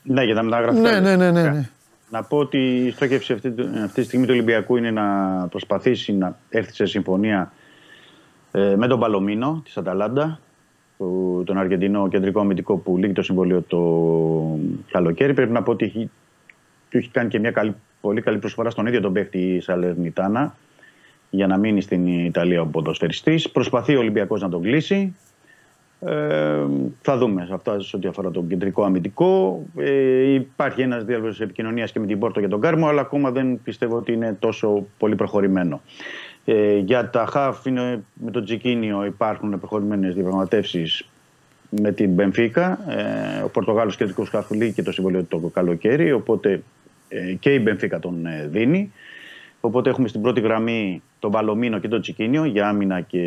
Ναι, 0.02 0.22
για 0.24 0.34
τα 0.34 0.42
μεταγραφικά. 0.42 0.90
Ναι, 0.90 1.00
ναι, 1.00 1.16
ναι, 1.16 1.30
ναι, 1.30 1.42
ναι. 1.50 1.68
Να 2.10 2.22
πω 2.22 2.36
ότι 2.36 2.58
η 2.58 2.90
στόχευση 2.90 3.32
αυτή, 3.32 3.54
αυτή 3.84 4.00
τη 4.00 4.06
στιγμή 4.06 4.26
του 4.26 4.32
Ολυμπιακού 4.34 4.76
είναι 4.76 4.90
να 4.90 5.02
προσπαθήσει 5.50 6.12
να 6.12 6.36
έρθει 6.48 6.74
σε 6.74 6.86
συμφωνία 6.86 7.52
ε, 8.52 8.74
με 8.76 8.86
τον 8.86 8.98
Παλωμίνο 9.00 9.60
της 9.64 9.76
Αταλάντα, 9.76 10.38
που- 10.96 11.42
τον 11.46 11.58
Αργεντινό 11.58 12.08
κεντρικό 12.08 12.40
αμυντικό 12.40 12.76
που 12.76 12.96
λύγει 12.96 13.12
το 13.12 13.22
συμβολίο 13.22 13.62
το 13.62 13.78
καλοκαίρι. 14.90 15.34
Πρέπει 15.34 15.52
να 15.52 15.62
πω 15.62 15.70
ότι 15.70 15.84
έχει, 15.84 16.10
του 16.94 17.00
έχει 17.00 17.10
κάνει 17.10 17.28
και 17.28 17.38
μια 17.38 17.50
καλή, 17.50 17.74
πολύ 18.00 18.20
καλή 18.20 18.38
προσφορά 18.38 18.70
στον 18.70 18.86
ίδιο 18.86 19.00
τον 19.00 19.12
παίχτη 19.12 19.38
η 19.38 19.60
Σαλερνιτάνα 19.60 20.56
για 21.30 21.46
να 21.46 21.56
μείνει 21.56 21.80
στην 21.80 22.06
Ιταλία 22.06 22.60
ο 22.60 22.66
ποδοσφαιριστής. 22.66 23.50
Προσπαθεί 23.50 23.96
ο 23.96 23.98
Ολυμπιακός 23.98 24.40
να 24.40 24.48
τον 24.48 24.62
κλείσει. 24.62 25.16
Ε, 26.00 26.64
θα 27.00 27.16
δούμε 27.16 27.44
σε 27.46 27.54
αυτά 27.54 27.80
σε 27.80 27.96
ό,τι 27.96 28.08
αφορά 28.08 28.30
τον 28.30 28.48
κεντρικό 28.48 28.84
αμυντικό. 28.84 29.62
Ε, 29.76 30.32
υπάρχει 30.32 30.82
ένας 30.82 31.04
διάλογος 31.04 31.40
επικοινωνίας 31.40 31.92
και 31.92 32.00
με 32.00 32.06
την 32.06 32.18
Πόρτο 32.18 32.40
για 32.40 32.48
τον 32.48 32.60
Κάρμο, 32.60 32.86
αλλά 32.86 33.00
ακόμα 33.00 33.30
δεν 33.30 33.60
πιστεύω 33.64 33.96
ότι 33.96 34.12
είναι 34.12 34.36
τόσο 34.38 34.86
πολύ 34.98 35.14
προχωρημένο. 35.14 35.80
Ε, 36.44 36.76
για 36.76 37.10
τα 37.10 37.26
χαφ 37.26 37.66
είναι, 37.66 38.04
με 38.14 38.30
τον 38.30 38.44
Τζικίνιο 38.44 39.04
υπάρχουν 39.04 39.58
προχωρημένες 39.58 40.14
διαπραγματεύσεις 40.14 41.08
με 41.70 41.92
την 41.92 42.10
Μπενφίκα. 42.10 42.78
Ε, 42.90 43.42
ο 43.42 43.48
Πορτογάλος 43.48 43.96
κεντρικός 43.96 44.28
χαφ 44.28 44.50
λύγει 44.50 44.72
και 44.72 44.82
το 44.82 44.92
συμβολίο 44.92 45.24
το 45.24 45.38
καλοκαίρι, 45.38 46.12
οπότε 46.12 46.52
ε, 46.52 46.60
και 47.40 47.54
η 47.54 47.60
Μπενφίκα 47.62 47.98
τον 47.98 48.26
ε, 48.26 48.46
δίνει. 48.50 48.92
Οπότε 49.60 49.90
έχουμε 49.90 50.08
στην 50.08 50.20
πρώτη 50.20 50.40
γραμμή 50.40 51.02
τον 51.18 51.30
Παλωμίνο 51.30 51.78
και 51.78 51.88
τον 51.88 52.00
Τσικίνιο 52.00 52.44
για 52.44 52.68
άμυνα 52.68 53.00
και 53.00 53.20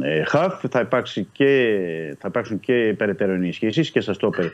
ε, 0.00 0.24
χαφ. 0.24 0.64
Θα, 0.70 0.80
υπάρξει 0.80 1.28
και, 1.32 1.76
θα 2.18 2.28
υπάρξουν 2.28 2.60
και 2.60 2.94
περαιτέρω 2.96 3.32
ενισχύσεις 3.32 3.90
και 3.90 4.00
στα 4.00 4.12
στόπερ 4.12 4.46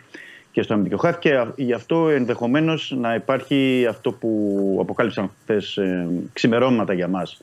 και 0.53 0.63
στο 0.63 0.75
αμυντικό 0.75 0.97
χαφ. 0.97 1.19
Και 1.19 1.35
α- 1.35 1.53
γι' 1.57 1.73
αυτό 1.73 2.09
ενδεχομένως 2.09 2.95
να 2.99 3.15
υπάρχει 3.15 3.87
αυτό 3.89 4.13
που 4.13 4.79
αποκάλυψαν 4.81 5.31
χθες 5.43 5.77
ε, 5.77 6.09
ξημερώματα 6.33 6.93
για 6.93 7.09
μας 7.09 7.41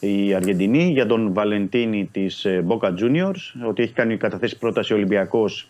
η 0.00 0.34
Αργεντινή 0.34 0.90
για 0.90 1.06
τον 1.06 1.32
Βαλεντίνη 1.32 2.08
της 2.12 2.46
Boca 2.68 2.88
Juniors. 2.88 3.66
Ότι 3.68 3.82
έχει 3.82 3.92
κάνει 3.92 4.16
καταθέσει 4.16 4.58
πρόταση 4.58 4.92
ο 4.92 4.96
Ολυμπιακός 4.96 5.68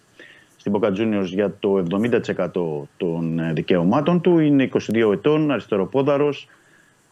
στην 0.64 0.80
Boca 0.80 0.88
Juniors 0.88 1.26
για 1.26 1.56
το 1.60 1.84
70% 1.90 2.86
των 2.96 3.38
ε, 3.38 3.52
δικαιωμάτων 3.52 4.20
του. 4.20 4.38
Είναι 4.38 4.68
22 4.72 5.12
ετών, 5.12 5.50
αριστεροπόδαρος, 5.50 6.48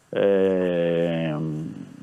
ε, 0.09 0.21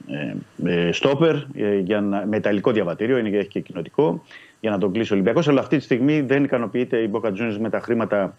ε, 0.07 0.35
ε, 0.65 0.93
στόπερ 0.93 1.35
ε, 1.55 1.79
για 1.79 2.01
να, 2.01 2.27
με 2.27 2.37
ιταλικό 2.37 2.73
διαβατήριο, 2.73 3.19
είναι, 3.19 3.29
έχει 3.29 3.49
και 3.49 3.61
κοινοτικό, 3.61 4.25
για 4.61 4.71
να 4.71 4.79
τον 4.79 4.93
κλείσει 4.93 5.13
ο 5.13 5.15
Ολυμπιακός. 5.15 5.49
Αλλά 5.49 5.61
αυτή 5.61 5.77
τη 5.77 5.83
στιγμή 5.83 6.21
δεν 6.21 6.45
ικανοποιείται 6.45 6.97
η 6.99 7.11
Boca 7.13 7.29
Juniors 7.29 7.57
με 7.61 7.71
τα 7.71 7.81
χρήματα 7.81 8.37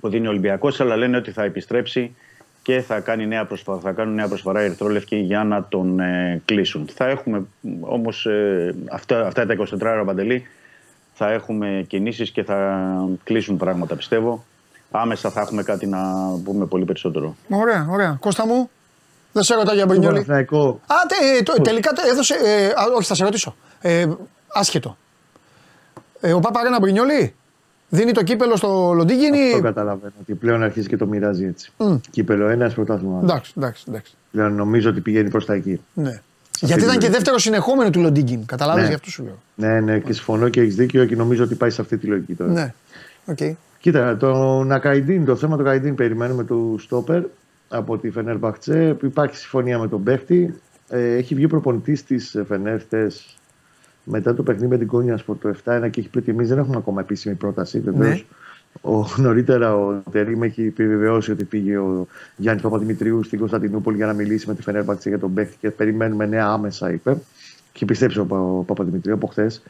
που 0.00 0.08
δίνει 0.08 0.26
ο 0.26 0.30
Ολυμπιακός, 0.30 0.80
αλλά 0.80 0.96
λένε 0.96 1.16
ότι 1.16 1.30
θα 1.30 1.42
επιστρέψει 1.42 2.14
και 2.62 2.80
θα, 2.80 3.00
κάνει 3.00 3.26
νέα 3.26 3.44
προσφορά, 3.44 3.78
θα 3.78 3.92
κάνουν 3.92 4.14
νέα 4.14 4.28
προσφορά 4.28 4.62
οι 4.62 4.64
Ερυθρόλευκοι 4.64 5.16
για 5.16 5.44
να 5.44 5.64
τον 5.64 6.00
ε, 6.00 6.42
κλείσουν. 6.44 6.86
Θα 6.94 7.08
έχουμε 7.08 7.46
όμως 7.80 8.26
ε, 8.26 8.74
αυτά, 8.90 9.26
αυτά 9.26 9.46
τα 9.46 9.56
24 9.58 9.80
ώρα 9.80 10.04
παντελή 10.04 10.46
θα 11.12 11.30
έχουμε 11.32 11.84
κινήσεις 11.88 12.30
και 12.30 12.42
θα 12.42 12.78
κλείσουν 13.24 13.56
πράγματα 13.56 13.96
πιστεύω 13.96 14.44
άμεσα 14.92 15.30
θα 15.30 15.40
έχουμε 15.40 15.62
κάτι 15.62 15.86
να 15.86 15.98
πούμε 16.44 16.66
πολύ 16.66 16.84
περισσότερο. 16.84 17.36
Ωραία, 17.48 17.86
ωραία. 17.90 18.16
Κώστα 18.20 18.46
μου, 18.46 18.70
δεν 19.32 19.42
σε 19.42 19.54
ρωτάω 19.54 19.74
για 19.74 19.86
Μπρινιόλι. 19.86 20.12
Παναθηναϊκό. 20.12 20.80
Α, 20.86 20.94
τε, 21.08 21.42
το, 21.42 21.62
τελικά 21.62 21.92
το 21.92 22.02
έδωσε. 22.10 22.34
Ε, 22.34 22.66
α, 22.66 22.84
όχι, 22.96 23.06
θα 23.06 23.14
σε 23.14 23.24
ρωτήσω. 23.24 23.54
Ε, 23.80 24.06
άσχετο. 24.52 24.96
Ε, 26.20 26.32
ο 26.32 26.40
Παπαρένα 26.40 26.78
Μπρινιόλι 26.80 27.34
δίνει 27.88 28.12
το 28.12 28.22
κύπελο 28.22 28.56
στο 28.56 28.92
Λοντίγκινι. 28.94 29.46
Αυτό 29.48 29.60
καταλαβαίνω. 29.60 30.12
Ότι 30.20 30.34
πλέον 30.34 30.62
αρχίζει 30.62 30.88
και 30.88 30.96
το 30.96 31.06
μοιράζει 31.06 31.44
έτσι. 31.44 31.72
Μμ. 31.76 31.96
Κύπελο 32.10 32.48
ένας, 32.48 32.74
πρωτάθλημα. 32.74 33.16
άλλο. 33.16 33.24
Εντάξει, 33.24 33.52
εντάξει, 33.56 33.84
εντάξει. 33.88 34.14
Πλέον 34.30 34.54
νομίζω 34.54 34.90
ότι 34.90 35.00
πηγαίνει 35.00 35.30
προς 35.30 35.46
τα 35.46 35.54
εκεί. 35.54 35.80
Ναι. 35.94 36.20
Γιατί 36.60 36.82
ήταν 36.82 36.98
και 36.98 37.08
δεύτερο 37.10 37.38
συνεχόμενο 37.38 37.90
του 37.90 38.00
Λοντίγκιν. 38.00 38.46
Κατάλαβες, 38.46 38.80
Ναι. 38.80 38.86
γι' 38.88 38.94
αυτό 38.94 39.10
σου 39.10 39.22
λέω. 39.24 39.38
Ναι, 39.54 39.80
ναι, 39.80 39.98
και 39.98 40.12
συμφωνώ 40.12 40.48
και 40.48 40.60
έχεις 40.60 40.74
δίκιο 40.74 41.04
και 41.04 41.16
νομίζω 41.16 41.44
ότι 41.44 41.54
πάει 41.54 41.70
σε 41.70 41.80
αυτή 41.80 41.96
τη 41.98 42.06
λογική 42.06 42.34
τώρα. 42.34 42.52
Ναι. 42.52 42.72
Οκ. 43.24 43.38
Κοίτα, 43.78 44.16
τον 44.16 44.62
Ακαϊντίν, 44.62 45.24
το 45.24 45.36
θέμα 45.36 45.56
του 45.56 45.64
Ακαϊντίν 45.64 45.94
περιμένουμε 45.94 46.44
του 46.44 46.76
στόπερ 46.80 47.22
από 47.68 47.98
τη 47.98 48.10
Φενέρ 48.10 48.38
Μπαχτσέ. 48.38 48.96
Υπάρχει 49.02 49.36
συμφωνία 49.36 49.78
με 49.78 49.88
τον 49.88 50.02
παίχτη. 50.02 50.54
Ε, 50.88 51.14
έχει 51.14 51.34
βγει 51.34 51.46
προπονητής 51.46 52.04
της 52.04 52.36
Φενέρ 52.48 52.80
χτες 52.80 53.36
μετά 54.04 54.34
το 54.34 54.42
παιχνίδι 54.42 54.68
με 54.68 54.78
την 54.78 54.86
Κόνια 54.86 55.14
από 55.14 55.34
το 55.34 55.48
7-1 55.64 55.88
και 55.90 56.00
έχει 56.00 56.08
πει 56.08 56.18
ότι 56.18 56.30
εμείς 56.30 56.44
δεν 56.44 56.58
έχουμε 56.58 56.76
ακόμα 56.76 57.00
επίσημη 57.00 57.34
πρόταση. 57.34 57.80
Βεβαίως. 57.80 58.08
Ναι. 58.14 58.22
Ο, 58.80 59.06
νωρίτερα 59.16 59.76
ο 59.76 60.02
Τερήμ 60.10 60.42
έχει 60.42 60.62
επιβεβαιώσει 60.62 61.30
ότι 61.30 61.44
πήγε 61.44 61.76
ο 61.78 62.06
Γιάννης 62.36 62.62
Παπαδημητρίου 62.62 63.22
στην 63.22 63.38
Κωνσταντινούπολη 63.38 63.96
για 63.96 64.06
να 64.06 64.12
μιλήσει 64.12 64.48
με 64.48 64.54
τη 64.54 64.62
Φενέρ 64.62 64.84
Μπαχτσέ 64.84 65.08
για 65.08 65.18
τον 65.18 65.34
παίχτη 65.34 65.56
και 65.60 65.70
περιμένουμε 65.70 66.26
νέα 66.26 66.46
άμεσα, 66.46 66.92
είπε. 66.92 67.16
Και 67.72 67.84
πιστέψει 67.84 68.18
ο, 68.18 68.24
Πα- 68.26 68.40
ο 68.40 68.62
Παπαδημητρίου 68.62 69.14
από 69.14 69.26
χθες 69.26 69.62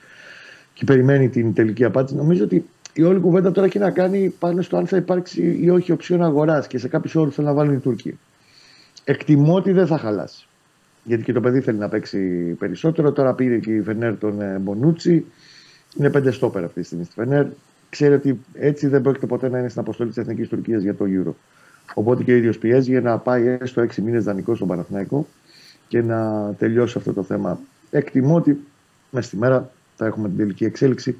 και 0.74 0.84
περιμένει 0.84 1.28
την 1.28 1.54
τελική 1.54 1.84
απάντηση. 1.84 2.16
Νομίζω 2.16 2.44
ότι 2.44 2.64
η 2.92 3.02
όλη 3.02 3.20
κουβέντα 3.20 3.52
τώρα 3.52 3.66
έχει 3.66 3.78
να 3.78 3.90
κάνει 3.90 4.34
πάνω 4.38 4.62
στο 4.62 4.76
αν 4.76 4.86
θα 4.86 4.96
υπάρξει 4.96 5.58
ή 5.60 5.70
όχι 5.70 5.92
οψιόν 5.92 6.22
αγοράς 6.22 6.66
και 6.66 6.78
σε 6.78 6.88
κάποιους 6.88 7.14
όρους 7.14 7.34
θέλουν 7.34 7.50
να 7.50 7.56
βάλουν 7.56 7.74
οι 7.74 7.78
Τούρκοι. 7.78 8.18
Εκτιμώ 9.04 9.54
ότι 9.54 9.72
δεν 9.72 9.86
θα 9.86 9.98
χαλάσει. 9.98 10.46
Γιατί 11.04 11.22
και 11.22 11.32
το 11.32 11.40
παιδί 11.40 11.60
θέλει 11.60 11.78
να 11.78 11.88
παίξει 11.88 12.18
περισσότερο. 12.58 13.12
Τώρα 13.12 13.34
πήρε 13.34 13.58
και 13.58 13.70
η 13.74 13.82
Φενέρ 13.82 14.18
τον 14.18 14.40
ε, 14.40 14.58
Μπονούτσι. 14.58 15.24
Είναι 15.96 16.10
πέντε 16.10 16.30
στόπερ 16.30 16.64
αυτή 16.64 16.80
τη 16.80 16.86
στιγμή 16.86 17.04
στη 17.04 17.14
Φενέρ. 17.14 17.46
Ξέρει 17.92 18.14
ότι 18.14 18.40
έτσι 18.52 18.86
δεν 18.86 19.02
πρόκειται 19.02 19.26
ποτέ 19.26 19.48
να 19.48 19.58
είναι 19.58 19.68
στην 19.68 19.80
αποστολή 19.80 20.08
της 20.08 20.18
Εθνικής 20.18 20.48
Τουρκίας 20.48 20.82
για 20.82 20.94
το 20.94 21.04
Euro. 21.08 21.32
Οπότε 21.94 22.22
και 22.22 22.32
ο 22.32 22.36
ίδιος 22.36 22.58
πιέζει 22.58 22.90
για 22.90 23.00
να 23.00 23.18
πάει 23.18 23.56
έστω 23.60 23.80
έξι 23.80 24.02
μήνες 24.02 24.24
δανεικός 24.24 24.56
στον 24.56 24.68
Παναθηναϊκό 24.68 25.26
και 25.88 26.02
να 26.02 26.52
τελειώσει 26.58 26.98
αυτό 26.98 27.12
το 27.12 27.22
θέμα. 27.22 27.60
Εκτιμώ 27.90 28.34
ότι 28.34 28.60
μέσα 29.10 29.26
στη 29.26 29.36
μέρα 29.36 29.70
θα 29.96 30.06
έχουμε 30.06 30.28
την 30.28 30.36
τελική 30.36 30.64
εξέλιξη. 30.64 31.16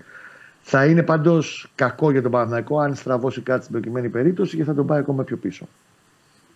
Θα 0.62 0.86
είναι 0.86 1.02
πάντως 1.02 1.72
κακό 1.74 2.10
για 2.10 2.22
τον 2.22 2.30
Παναθηναϊκό 2.30 2.78
αν 2.78 2.94
στραβώσει 2.94 3.40
κάτι 3.40 3.60
στην 3.60 3.72
προκειμένη 3.72 4.08
περίπτωση 4.08 4.56
και 4.56 4.64
θα 4.64 4.74
τον 4.74 4.86
πάει 4.86 4.98
ακόμα 4.98 5.24
πιο 5.24 5.36
πίσω. 5.36 5.68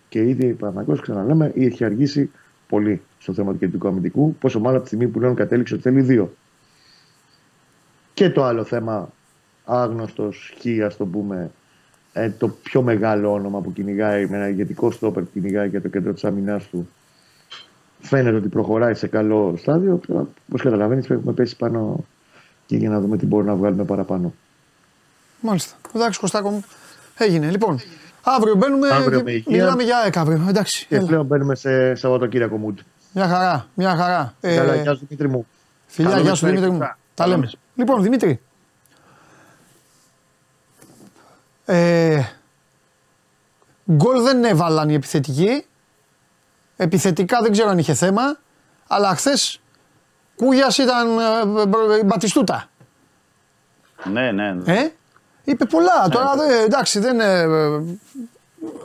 Και 0.09 0.27
ήδη 0.27 0.51
ο 0.51 0.55
Παναθηναϊκός, 0.55 1.01
ξαναλέμε, 1.01 1.51
έχει 1.55 1.83
αργήσει 1.83 2.29
πολύ 2.67 3.01
στο 3.19 3.33
θέμα 3.33 3.51
του 3.51 3.57
κεντρικού 3.57 3.87
αμυντικού. 3.87 4.35
Πόσο 4.35 4.59
μάλλον 4.59 4.75
από 4.75 4.81
τη 4.81 4.87
στιγμή 4.87 5.07
που 5.07 5.19
πλέον 5.19 5.35
κατέληξε 5.35 5.73
ότι 5.73 5.83
θέλει 5.83 6.01
δύο. 6.01 6.33
Και 8.13 8.29
το 8.29 8.43
άλλο 8.43 8.63
θέμα, 8.63 9.09
άγνωστος 9.67 10.53
χ, 10.59 10.85
ας 10.85 10.97
το 10.97 11.05
πούμε, 11.05 11.51
ε, 12.13 12.29
το 12.29 12.47
πιο 12.47 12.81
μεγάλο 12.81 13.31
όνομα 13.33 13.59
που 13.59 13.73
κυνηγάει 13.73 14.25
με 14.25 14.37
ένα 14.37 14.47
ηγετικό 14.49 14.91
στόπερ 14.91 15.23
που 15.23 15.29
κυνηγάει 15.33 15.67
για 15.67 15.81
το 15.81 15.87
κέντρο 15.87 16.13
της 16.13 16.23
αμυνάς 16.23 16.67
του. 16.67 16.89
Φαίνεται 17.99 18.35
ότι 18.35 18.47
προχωράει 18.47 18.93
σε 18.93 19.07
καλό 19.07 19.55
στάδιο. 19.57 19.99
Όπως 20.47 20.61
καταλαβαίνεις, 20.61 21.09
έχουμε 21.09 21.33
πέσει 21.33 21.55
πάνω 21.55 22.05
και 22.65 22.77
για 22.77 22.89
να 22.89 22.99
δούμε 22.99 23.17
τι 23.17 23.25
μπορούμε 23.25 23.49
να 23.49 23.55
βγάλουμε 23.57 23.83
παραπάνω. 23.83 24.33
Μάλιστα. 25.41 25.75
Εντάξει, 25.95 26.19
Κωστάκο 26.19 26.49
μου. 26.49 26.63
Έγινε. 27.17 27.49
Λοιπόν, 27.49 27.79
αύριο 28.23 28.55
μπαίνουμε. 28.55 28.89
Αύριο 28.89 29.17
και 29.17 29.23
με 29.23 29.31
υγεία. 29.31 29.51
Μιλάμε 29.57 29.83
για 29.83 29.97
ΑΕΚ 29.97 30.17
αύριο. 30.17 30.45
Εντάξει. 30.49 30.85
Και 30.89 30.95
έλα. 30.95 31.05
πλέον 31.05 31.25
μπαίνουμε 31.25 31.55
σε 31.55 31.95
Σαββατοκύριακο 31.95 32.59
mood. 32.67 32.79
Μια 33.13 33.27
χαρά. 33.27 33.67
Μια 33.73 33.95
χαρά. 33.95 34.33
Ε, 34.41 34.55
Καλά, 34.55 34.75
γεια 34.75 34.93
σου 34.93 35.05
Δημήτρη 35.07 35.29
μου. 35.29 35.47
Φιλιά, 35.87 36.11
Καλό 36.11 36.23
γεια 36.23 36.35
σου 36.35 36.45
μεσημέρι, 36.45 36.55
Δημήτρη 36.55 36.71
μου. 36.71 36.77
Κωστά. 36.79 36.97
Τα 37.13 37.23
Καλό 37.23 37.29
λέμε. 37.35 37.41
μεσημέρι. 37.43 37.67
Λοιπόν, 37.75 38.01
Δημήτρη. 38.03 38.39
Ε, 41.69 42.21
γκολ 43.91 44.21
δεν 44.23 44.43
έβαλαν 44.43 44.89
οι 44.89 44.93
επιθετικοί. 44.93 45.65
Επιθετικά 46.77 47.41
δεν 47.41 47.51
ξέρω 47.51 47.69
αν 47.69 47.77
είχε 47.77 47.93
θέμα. 47.93 48.21
Αλλά 48.87 49.15
χθες 49.15 49.59
Κούγιας 50.35 50.77
ήταν 50.77 51.07
ε, 51.19 51.65
μπρο- 51.65 52.03
Μπατιστούτα. 52.05 52.69
Ναι, 54.03 54.31
ναι. 54.31 54.51
ναι. 54.53 54.73
Ε; 54.73 54.91
Είπε 55.43 55.65
πολλά. 55.65 56.09
Τώρα 56.11 56.33
δεν- 56.35 56.63
εντάξει, 56.65 56.99
δεν. 56.99 57.19
ε, 57.19 57.39
ε, 57.41 57.47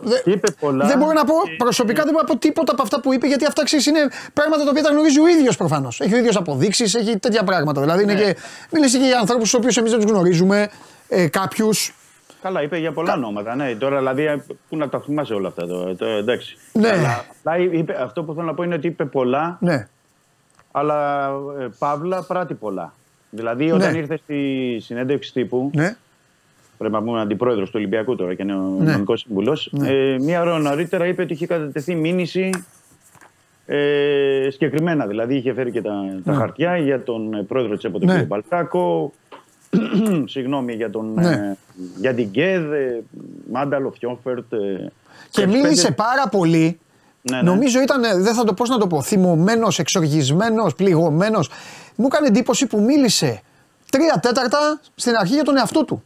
δε- 0.03 0.23
Είπε 0.25 0.51
πολλά. 0.51 0.87
Δεν 0.87 0.99
μπορώ 0.99 1.13
να 1.13 1.25
πω 1.25 1.35
προσωπικά 1.57 2.03
δεν 2.03 2.13
μπορώ 2.13 2.25
να 2.27 2.33
πω 2.33 2.39
τίποτα 2.39 2.73
από 2.73 2.83
αυτά 2.83 3.01
που 3.01 3.13
είπε 3.13 3.27
γιατί 3.27 3.45
αυτά 3.47 3.65
ξέρεις, 3.65 3.87
είναι 3.87 4.09
πράγματα 4.33 4.65
τα 4.65 4.71
οποία 4.71 4.83
τα 4.83 4.91
γνωρίζει 4.91 5.21
ο 5.21 5.27
ίδιος 5.27 5.57
προφανώς. 5.57 6.01
Έχει 6.01 6.15
ο 6.15 6.17
ίδιος 6.17 6.37
αποδείξεις, 6.37 6.95
έχει 6.95 7.19
τέτοια 7.19 7.45
πράγματα. 7.45 7.81
Δηλαδή 7.81 8.03
είναι 8.03 8.15
και, 8.15 8.37
μίλησε 8.71 8.99
και 8.99 9.05
για 9.05 9.19
ανθρώπους 9.19 9.43
τους 9.51 9.55
οποίους 9.55 9.77
εμείς 9.77 9.91
δεν 9.91 10.01
τους 10.01 10.11
γνωρίζουμε, 10.11 10.71
ε, 11.09 11.29
κάποιους. 11.29 11.95
Καλά, 12.43 12.62
είπε 12.62 12.78
για 12.78 12.93
πολλά 12.93 13.12
ονόματα. 13.14 13.55
Ναι, 13.55 13.74
τώρα 13.74 13.98
δηλαδή 13.98 14.24
ε, 14.24 14.44
πού 14.69 14.77
να 14.77 14.89
τα 14.89 15.01
θυμάσαι 15.01 15.35
όλα 15.35 15.48
αυτά. 15.48 15.66
Το, 15.66 15.97
το, 15.97 16.06
εντάξει. 16.06 16.56
Ναι. 16.73 16.89
Αλλά, 16.90 17.24
απλά 17.39 17.59
είπε, 17.59 18.02
αυτό 18.02 18.23
που 18.23 18.35
θέλω 18.35 18.47
να 18.47 18.55
πω 18.55 18.62
είναι 18.62 18.74
ότι 18.74 18.86
είπε 18.86 19.05
πολλά, 19.05 19.56
Ναι. 19.60 19.89
αλλά 20.70 21.28
ε, 21.60 21.69
παύλα 21.78 22.23
πράττει 22.23 22.55
πολλά. 22.55 22.93
Δηλαδή, 23.31 23.70
όταν 23.70 23.93
Ναι. 23.93 23.98
ήρθε 23.98 24.16
στη 24.16 24.77
συνέντευξη 24.81 25.32
τύπου, 25.32 25.70
ναι. 25.74 25.97
πρέπει 26.78 26.94
να 26.94 27.02
πούμε 27.02 27.20
αντιπρόεδρος 27.20 27.66
του 27.70 27.74
Ολυμπιακού 27.78 28.16
τώρα 28.16 28.35
και 28.35 28.43
είναι 28.43 28.55
ο 28.55 28.77
Ναι. 28.78 28.93
νομικός 28.93 29.20
σύμβουλος, 29.20 29.69
Ναι. 29.73 29.89
ε, 29.90 30.19
μία 30.19 30.40
ώρα 30.40 30.59
νωρίτερα 30.59 31.06
είπε 31.06 31.23
ότι 31.23 31.32
είχε 31.32 31.47
κατατεθεί 31.47 31.94
μήνυση 31.94 32.51
ε, 33.66 34.48
συγκεκριμένα. 34.51 35.06
Δηλαδή, 35.06 35.35
είχε 35.36 35.52
φέρει 35.55 35.70
και 35.70 35.82
τα, 35.82 35.90
τα 36.24 36.31
Ναι. 36.32 36.36
χαρτιά 36.39 36.77
για 36.77 37.02
τον 37.02 37.35
ε, 37.35 37.43
πρόεδρο 37.43 37.74
της 37.74 37.85
ΕΠΟ, 37.85 37.98
τον 37.98 38.09
Ναι. 38.09 38.23
κ. 38.24 38.73
Μπαλτάκο. 39.77 40.27
Συγγνώμη 40.35 40.73
για, 40.74 40.90
τον, 40.90 41.12
Ναι. 41.15 41.28
ε, 41.31 41.57
για 41.97 42.15
την 42.15 42.31
ΚΕΔ, 42.31 42.73
ε, 42.73 43.03
Μάνταλο, 43.53 43.94
Φιόφερτ. 43.99 44.53
ε, 44.53 44.57
Και 45.31 45.40
πέντε- 45.44 45.62
μίλησε 45.62 45.90
πάρα 45.90 46.28
πολύ. 46.28 46.78
Ναι, 47.23 47.36
ναι. 47.36 47.43
Νομίζω 47.43 47.81
ήταν, 47.81 48.05
ε, 48.05 48.16
δεν 48.16 48.35
θα 48.35 48.44
το 48.44 48.55
πω 48.55 48.65
να 48.65 48.78
το 48.78 48.86
πω, 48.86 49.03
θυμωμένος, 49.03 49.78
εξοργισμένος, 49.78 50.74
πληγωμένος. 50.74 51.51
Μου 51.97 52.07
έκανε 52.07 52.27
εντύπωση 52.27 52.66
που 52.66 52.81
μίλησε 52.81 53.40
τρία 53.90 54.19
τέταρτα 54.23 54.81
στην 54.94 55.15
αρχή 55.16 55.35
για 55.35 55.43
τον 55.43 55.57
εαυτό 55.57 55.85
του. 55.85 56.03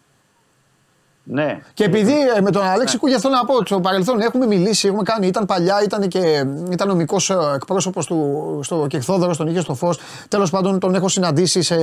Ναι. 1.28 1.58
Και 1.74 1.84
επειδή 1.84 2.12
ε, 2.36 2.40
με 2.40 2.50
τον 2.50 2.62
Αλέξη 2.62 2.98
Κούγια 2.98 3.18
θέλω 3.18 3.34
να 3.34 3.44
πω 3.44 3.54
ότι 3.54 3.66
στο 3.66 3.80
παρελθόν 3.80 4.20
έχουμε 4.20 4.46
μιλήσει, 4.46 4.86
έχουμε 4.88 5.02
κάνει, 5.02 5.26
ήταν 5.26 5.46
παλιά, 5.46 5.82
ήταν 5.82 6.08
και 6.08 6.44
ήταν 6.70 6.88
νομικό 6.88 7.16
εκπρόσωπος 7.54 8.06
του 8.06 8.60
στο 8.62 8.86
Κεχθόδωρο, 8.88 9.36
τον 9.36 9.46
είχε 9.46 9.60
στο 9.60 9.74
φως. 9.74 9.98
Τέλος 10.28 10.50
πάντων, 10.50 10.78
τον 10.78 10.94
έχω 10.94 11.08
συναντήσει 11.08 11.62
σε, 11.62 11.74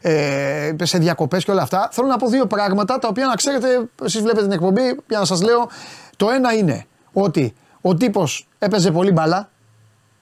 ε, 0.00 0.74
σε 0.82 0.98
διακοπές 0.98 1.44
και 1.44 1.50
όλα 1.50 1.62
αυτά. 1.62 1.88
Θέλω 1.92 2.06
να 2.08 2.16
πω 2.16 2.28
δύο 2.28 2.46
πράγματα 2.46 2.98
τα 2.98 3.08
οποία 3.08 3.26
να 3.26 3.34
ξέρετε, 3.34 3.66
εσείς 4.04 4.20
βλέπετε 4.20 4.42
την 4.42 4.52
εκπομπή, 4.52 4.82
για 5.08 5.18
να 5.18 5.24
σας 5.24 5.42
λέω. 5.42 5.68
Το 6.16 6.30
ένα 6.30 6.52
είναι 6.52 6.86
ότι 7.12 7.54
ο 7.80 7.94
τύπος 7.94 8.48
έπαιζε 8.58 8.90
πολύ 8.90 9.12
μπάλα. 9.12 9.48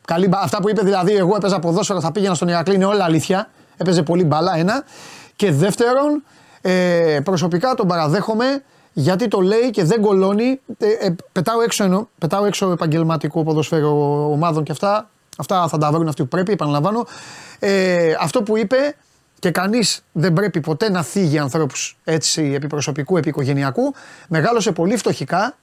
Καλή, 0.06 0.28
μπα- 0.28 0.38
αυτά 0.40 0.58
που 0.60 0.68
είπε 0.70 0.82
δηλαδή, 0.82 1.12
εγώ 1.16 1.36
έπαιζα 1.36 1.58
ποδόσφαιρο, 1.58 2.00
θα 2.00 2.12
πήγαινα 2.12 2.34
στον 2.34 2.48
Ηρακλή, 2.48 2.74
είναι 2.74 2.84
όλα 2.84 3.04
αλήθεια. 3.04 3.48
Έπαιζε 3.76 4.02
πολύ 4.02 4.24
μπάλα, 4.24 4.56
ένα. 4.56 4.84
Και 5.36 5.52
δεύτερον, 5.52 6.22
ε, 6.62 7.20
προσωπικά 7.24 7.74
τον 7.74 7.86
παραδέχομαι 7.86 8.62
γιατί 8.92 9.28
το 9.28 9.40
λέει 9.40 9.70
και 9.70 9.84
δεν 9.84 10.00
κολώνει. 10.00 10.60
Ε, 10.78 10.86
ε, 11.06 11.14
πετάω, 11.32 11.60
έξω, 11.60 11.84
εννοώ, 11.84 12.06
πετάω 12.18 12.44
έξω 12.44 12.70
επαγγελματικό 12.70 13.42
ποδοσφαίρο 13.42 14.30
ομάδων 14.32 14.64
και 14.64 14.72
αυτά. 14.72 15.10
Αυτά 15.36 15.68
θα 15.68 15.78
τα 15.78 15.92
βρουν 15.92 16.08
αυτοί 16.08 16.22
που 16.22 16.28
πρέπει, 16.28 16.52
επαναλαμβάνω. 16.52 17.06
Ε, 17.58 18.14
αυτό 18.20 18.42
που 18.42 18.56
είπε 18.56 18.96
και 19.38 19.50
κανείς 19.50 20.04
δεν 20.12 20.32
πρέπει 20.32 20.60
ποτέ 20.60 20.90
να 20.90 21.02
θίγει 21.02 21.38
ανθρώπους 21.38 21.98
έτσι 22.04 22.52
επί 22.54 22.66
προσωπικού, 22.66 23.16
επί 23.16 23.28
οικογενειακού. 23.28 23.94
Μεγάλωσε 24.28 24.72
πολύ 24.72 24.96
φτωχικά 24.96 25.56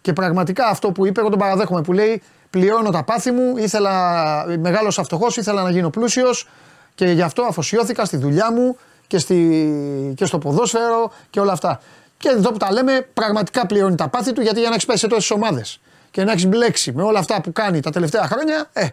και 0.00 0.12
πραγματικά 0.12 0.66
αυτό 0.66 0.92
που 0.92 1.06
είπε, 1.06 1.20
εγώ 1.20 1.28
τον 1.28 1.38
παραδέχομαι 1.38 1.80
που 1.80 1.92
λέει: 1.92 2.22
Πληρώνω 2.50 2.90
τα 2.90 3.04
πάθη 3.04 3.30
μου, 3.30 3.56
ήθελα, 3.56 4.44
μεγάλωσα 4.58 5.02
φτωχός, 5.02 5.36
ήθελα 5.36 5.62
να 5.62 5.70
γίνω 5.70 5.90
πλούσιος 5.90 6.48
και 6.94 7.06
γι' 7.06 7.22
αυτό 7.22 7.42
αφοσιώθηκα 7.42 8.04
στη 8.04 8.16
δουλειά 8.16 8.52
μου 8.52 8.76
και, 9.06 9.18
στη, 9.18 10.14
και 10.16 10.24
στο 10.24 10.38
ποδόσφαιρο 10.38 11.12
και 11.30 11.40
όλα 11.40 11.52
αυτά. 11.52 11.80
Και 12.18 12.28
εδώ 12.28 12.50
που 12.50 12.56
τα 12.56 12.72
λέμε, 12.72 13.08
πραγματικά 13.14 13.66
πληρώνει 13.66 13.94
τα 13.94 14.08
πάθη 14.08 14.32
του 14.32 14.40
γιατί 14.40 14.58
για 14.58 14.68
να 14.68 14.74
έχεις 14.74 14.86
πέσει 14.86 14.98
σε 14.98 15.06
τόσες 15.06 15.30
ομάδες 15.30 15.80
και 16.10 16.24
να 16.24 16.32
έχεις 16.32 16.46
μπλέξει 16.46 16.92
με 16.92 17.02
όλα 17.02 17.18
αυτά 17.18 17.40
που 17.40 17.52
κάνει 17.52 17.80
τα 17.80 17.90
τελευταία 17.90 18.26
χρόνια, 18.26 18.70
ε, 18.72 18.88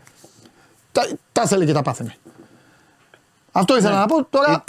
τα, 0.91 1.07
τα 1.31 1.41
ήθελε 1.45 1.65
και 1.65 1.73
τα 1.73 1.81
πάθαινε. 1.81 2.15
Αυτό 3.51 3.77
ήθελα 3.77 3.99
να 3.99 4.05
πω. 4.05 4.25
Τώρα 4.25 4.63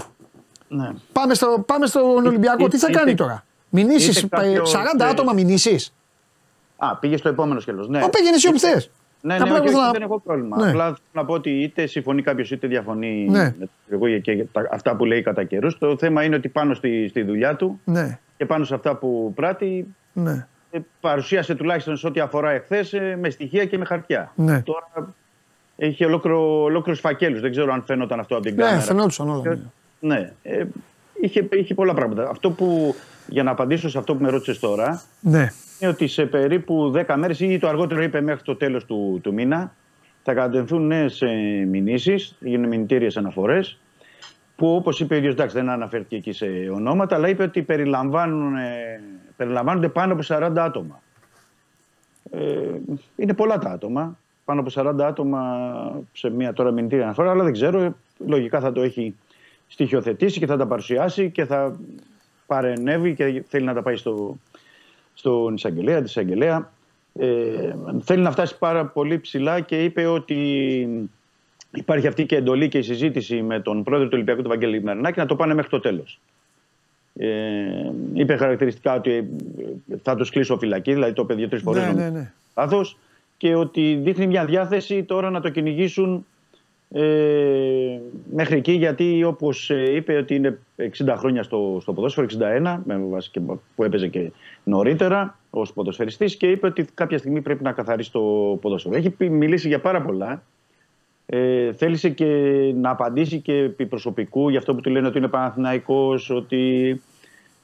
Ναι. 0.68 0.90
πάμε, 1.12 1.34
στο, 1.34 1.62
πάμε 1.66 1.86
στον 1.86 2.26
Ολυμπιακό. 2.26 2.68
Τι 2.68 2.78
θα 2.78 2.86
είτε- 2.90 2.98
κάνει 2.98 3.14
τώρα; 3.14 3.44
Μηνύσεις, 3.68 4.16
είτε 4.22 4.36
κάποιος, 4.36 4.70
40 4.74 5.04
ε, 5.04 5.08
άτομα 5.08 5.32
μηνύσεις. 5.32 5.92
Α, 6.76 6.96
πήγε 6.96 7.16
στο 7.16 7.28
επόμενο 7.28 7.60
σκέλος. 7.60 7.88
Ναι. 7.88 8.02
Ω, 8.04 8.08
πήγαινε 8.08 8.34
εσύ 8.36 8.46
όπου 8.48 8.56
Είτε- 8.56 8.70
θες. 8.72 8.90
Ναι, 9.26 9.34
Απλά 9.34 9.46
ναι, 9.46 9.54
εγώ 9.56 9.62
όχι, 9.64 9.72
θέλω 9.72 9.84
να- 9.84 9.90
δεν 9.90 10.02
έχω 10.02 10.20
πρόβλημα. 10.20 10.56
Ναι. 10.62 10.68
Απλά 10.68 10.84
θέλω 10.84 10.96
να 11.12 11.24
πω 11.24 11.32
ότι 11.34 11.50
είτε 11.50 11.86
συμφωνεί 11.86 12.22
κάποιος 12.22 12.50
είτε 12.50 12.66
διαφωνεί 12.66 13.26
Ναι. 13.30 13.42
με 13.42 13.54
το 13.58 13.68
εγώ 13.88 14.18
και 14.18 14.44
τα- 14.52 14.68
αυτά 14.70 14.96
που 14.96 15.04
λέει 15.04 15.22
κατά 15.22 15.44
καιρούς. 15.44 15.78
Το 15.78 15.96
θέμα 15.98 16.22
είναι 16.24 16.36
ότι 16.36 16.48
πάνω 16.48 16.74
στη, 16.74 17.08
στη 17.08 17.22
δουλειά 17.22 17.56
του 17.56 17.80
Ναι. 17.84 18.18
και 18.36 18.46
πάνω 18.46 18.64
σε 18.64 18.74
αυτά 18.74 18.94
που 18.96 19.32
πράττει 19.34 19.86
Ναι. 20.12 20.46
ε, 20.70 20.78
παρουσίασε 21.00 21.54
τουλάχιστον 21.54 21.96
σε 21.96 22.06
ό,τι 22.06 22.20
αφορά 22.20 22.50
εχθές 22.50 22.94
με 23.20 23.30
στοιχεία 23.30 23.64
και 23.64 23.78
με 23.78 23.84
χαρτιά. 23.84 24.32
Ναι. 24.34 24.62
Τώρα 24.62 25.14
έχει 25.76 26.04
ολόκληρο, 26.04 26.62
ολόκληρους 26.62 27.00
φακέλους. 27.00 27.40
Δεν 27.40 27.50
ξέρω 27.50 27.72
αν 27.72 27.82
φαίνονταν 27.82 28.20
αυτό 28.20 28.34
από 28.34 28.44
την 28.44 28.54
Ναι, 28.54 28.62
κάμερα. 28.62 28.80
φαινόντουσαν 28.80 29.28
όλα. 29.28 29.42
ναι. 29.50 29.58
Ναι. 30.14 30.32
Ε, 30.42 30.64
είχε, 31.20 31.48
είχε 31.52 31.74
πολλά 31.74 31.94
πράγματα. 31.94 32.28
Αυτό 32.30 32.50
που, 32.50 32.94
για 33.28 33.42
να 33.42 33.50
απαντήσω 33.50 33.88
σε 33.88 33.98
αυτό 33.98 34.14
που 34.14 34.22
με 34.22 34.30
ρώτησες 34.30 34.58
τώρα, 34.58 35.02
Ναι. 35.20 35.52
Είναι 35.84 35.92
ότι 35.92 36.06
σε 36.06 36.26
περίπου 36.26 36.92
10 37.06 37.14
μέρες 37.16 37.40
ή 37.40 37.58
το 37.58 37.68
αργότερο 37.68 38.02
είπε 38.02 38.20
μέχρι 38.20 38.42
το 38.42 38.56
τέλος 38.56 38.84
του, 38.84 39.20
του 39.22 39.32
μήνα 39.32 39.74
θα 40.22 40.34
κατευθούν 40.34 40.86
νέες 40.86 41.22
ε, 41.22 41.66
μηνύσεις, 41.70 42.36
γίνουν 42.40 42.68
μηνυτήριες 42.68 43.16
αναφορές 43.16 43.78
που 44.56 44.74
όπως 44.74 45.00
είπε 45.00 45.14
ο 45.14 45.16
ίδιος, 45.16 45.32
εντάξει 45.32 45.56
δεν 45.56 45.68
αναφέρθηκε 45.68 46.16
εκεί 46.16 46.32
σε 46.32 46.46
ονόματα, 46.72 47.16
αλλά 47.16 47.28
είπε 47.28 47.42
ότι 47.42 47.62
περιλαμβάνουν, 47.62 48.56
ε, 48.56 49.00
περιλαμβάνονται 49.36 49.88
πάνω 49.88 50.12
από 50.12 50.22
40 50.22 50.52
άτομα. 50.56 51.02
Ε, 52.30 52.40
είναι 53.16 53.34
πολλά 53.34 53.58
τα 53.58 53.70
άτομα, 53.70 54.18
πάνω 54.44 54.60
από 54.60 54.70
40 54.74 55.04
άτομα 55.04 55.40
σε 56.12 56.30
μια 56.30 56.52
τώρα 56.52 56.70
μηνυτήρια 56.70 57.04
αναφορά, 57.04 57.30
αλλά 57.30 57.44
δεν 57.44 57.52
ξέρω, 57.52 57.80
ε, 57.80 57.94
λογικά 58.26 58.60
θα 58.60 58.72
το 58.72 58.82
έχει 58.82 59.14
στοιχειοθετήσει 59.66 60.38
και 60.38 60.46
θα 60.46 60.56
τα 60.56 60.66
παρουσιάσει 60.66 61.30
και 61.30 61.44
θα 61.44 61.76
παρενεύει 62.46 63.14
και 63.14 63.44
θέλει 63.48 63.64
να 63.64 63.74
τα 63.74 63.82
πάει 63.82 63.96
στο, 63.96 64.38
στον 65.14 65.54
εισαγγελέα, 65.54 65.98
τη 65.98 66.04
εισαγγελέα. 66.04 66.72
Ε, 67.18 67.74
θέλει 68.00 68.22
να 68.22 68.30
φτάσει 68.30 68.58
πάρα 68.58 68.86
πολύ 68.86 69.20
ψηλά 69.20 69.60
και 69.60 69.84
είπε 69.84 70.06
ότι 70.06 70.38
υπάρχει 71.74 72.06
αυτή 72.06 72.26
και 72.26 72.36
εντολή 72.36 72.68
και 72.68 72.78
η 72.78 72.82
συζήτηση 72.82 73.42
με 73.42 73.60
τον 73.60 73.82
πρόεδρο 73.82 74.06
του 74.06 74.12
Ολυμπιακού, 74.14 74.42
τον 74.42 74.50
Βαγγέλη 74.50 74.82
Μερνάκη, 74.82 75.18
να 75.18 75.26
το 75.26 75.36
πάνε 75.36 75.54
μέχρι 75.54 75.70
το 75.70 75.80
τέλος. 75.80 76.20
Ε, 77.16 77.92
είπε 78.12 78.36
χαρακτηριστικά 78.36 78.94
ότι 78.94 79.10
ε, 79.10 79.96
θα 80.02 80.16
τους 80.16 80.30
κλείσω 80.30 80.58
φυλακή, 80.58 80.92
δηλαδή 80.92 81.12
το 81.12 81.22
είπε 81.22 81.34
δύο-τρει 81.34 81.58
φορές 81.58 81.86
Ναι, 81.86 81.92
ναι, 81.92 82.10
ναι. 82.10 82.32
λάθος, 82.56 82.98
και 83.36 83.54
ότι 83.54 84.00
δείχνει 84.02 84.26
μια 84.26 84.44
διάθεση 84.44 85.04
τώρα 85.04 85.30
να 85.30 85.40
το 85.40 85.48
κυνηγήσουν 85.48 86.26
ε, 86.96 88.00
μέχρι 88.32 88.56
εκεί 88.56 88.72
γιατί 88.72 89.24
όπως 89.24 89.70
ε, 89.70 89.94
είπε 89.94 90.16
ότι 90.16 90.34
είναι 90.34 90.58
60 90.76 91.14
χρόνια 91.16 91.42
στο, 91.42 91.78
στο 91.80 91.92
ποδόσφαιρο, 91.92 92.26
61 92.62 92.78
με 92.84 92.96
βάση 92.96 93.30
και 93.30 93.40
που 93.76 93.84
έπαιζε 93.84 94.08
και 94.08 94.30
νωρίτερα 94.64 95.38
ως 95.50 95.72
ποδοσφαιριστής 95.72 96.36
και 96.36 96.50
είπε 96.50 96.66
ότι 96.66 96.84
κάποια 96.94 97.18
στιγμή 97.18 97.40
πρέπει 97.40 97.62
να 97.62 97.72
καθαρίσει 97.72 98.12
το 98.12 98.20
ποδόσφαιρο. 98.60 98.96
Έχει 98.96 99.10
πει- 99.10 99.30
μιλήσει 99.30 99.68
για 99.68 99.80
πάρα 99.80 100.02
πολλά. 100.02 100.42
Ε, 101.26 101.72
θέλησε 101.72 102.08
και 102.08 102.26
να 102.76 102.90
απαντήσει 102.90 103.40
και 103.40 103.54
επί 103.54 103.86
προσωπικού 103.86 104.48
για 104.48 104.58
αυτό 104.58 104.74
που 104.74 104.80
του 104.80 104.90
λένε 104.90 105.06
ότι 105.06 105.18
είναι 105.18 105.28
Παναθηναϊκός, 105.28 106.30
ότι 106.30 107.00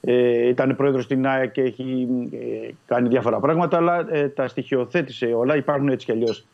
ε, 0.01 0.49
ήταν 0.49 0.77
πρόεδρος 0.77 1.05
στην 1.05 1.27
ΑΕΚ 1.27 1.53
και 1.53 1.63
έχει 1.63 2.09
ε, 2.33 2.71
κάνει 2.87 3.09
διάφορα 3.09 3.41
πράγματα, 3.41 3.77
αλλά 3.77 4.07
ε, 4.11 4.29
τα 4.29 4.49
στοιχειοθέτησε 4.49 5.27
όλα. 5.27 5.57
Υπάρχουν 5.57 5.89
έτσι 5.89 6.07
κι 6.07 6.13
αλλιώς 6.13 6.47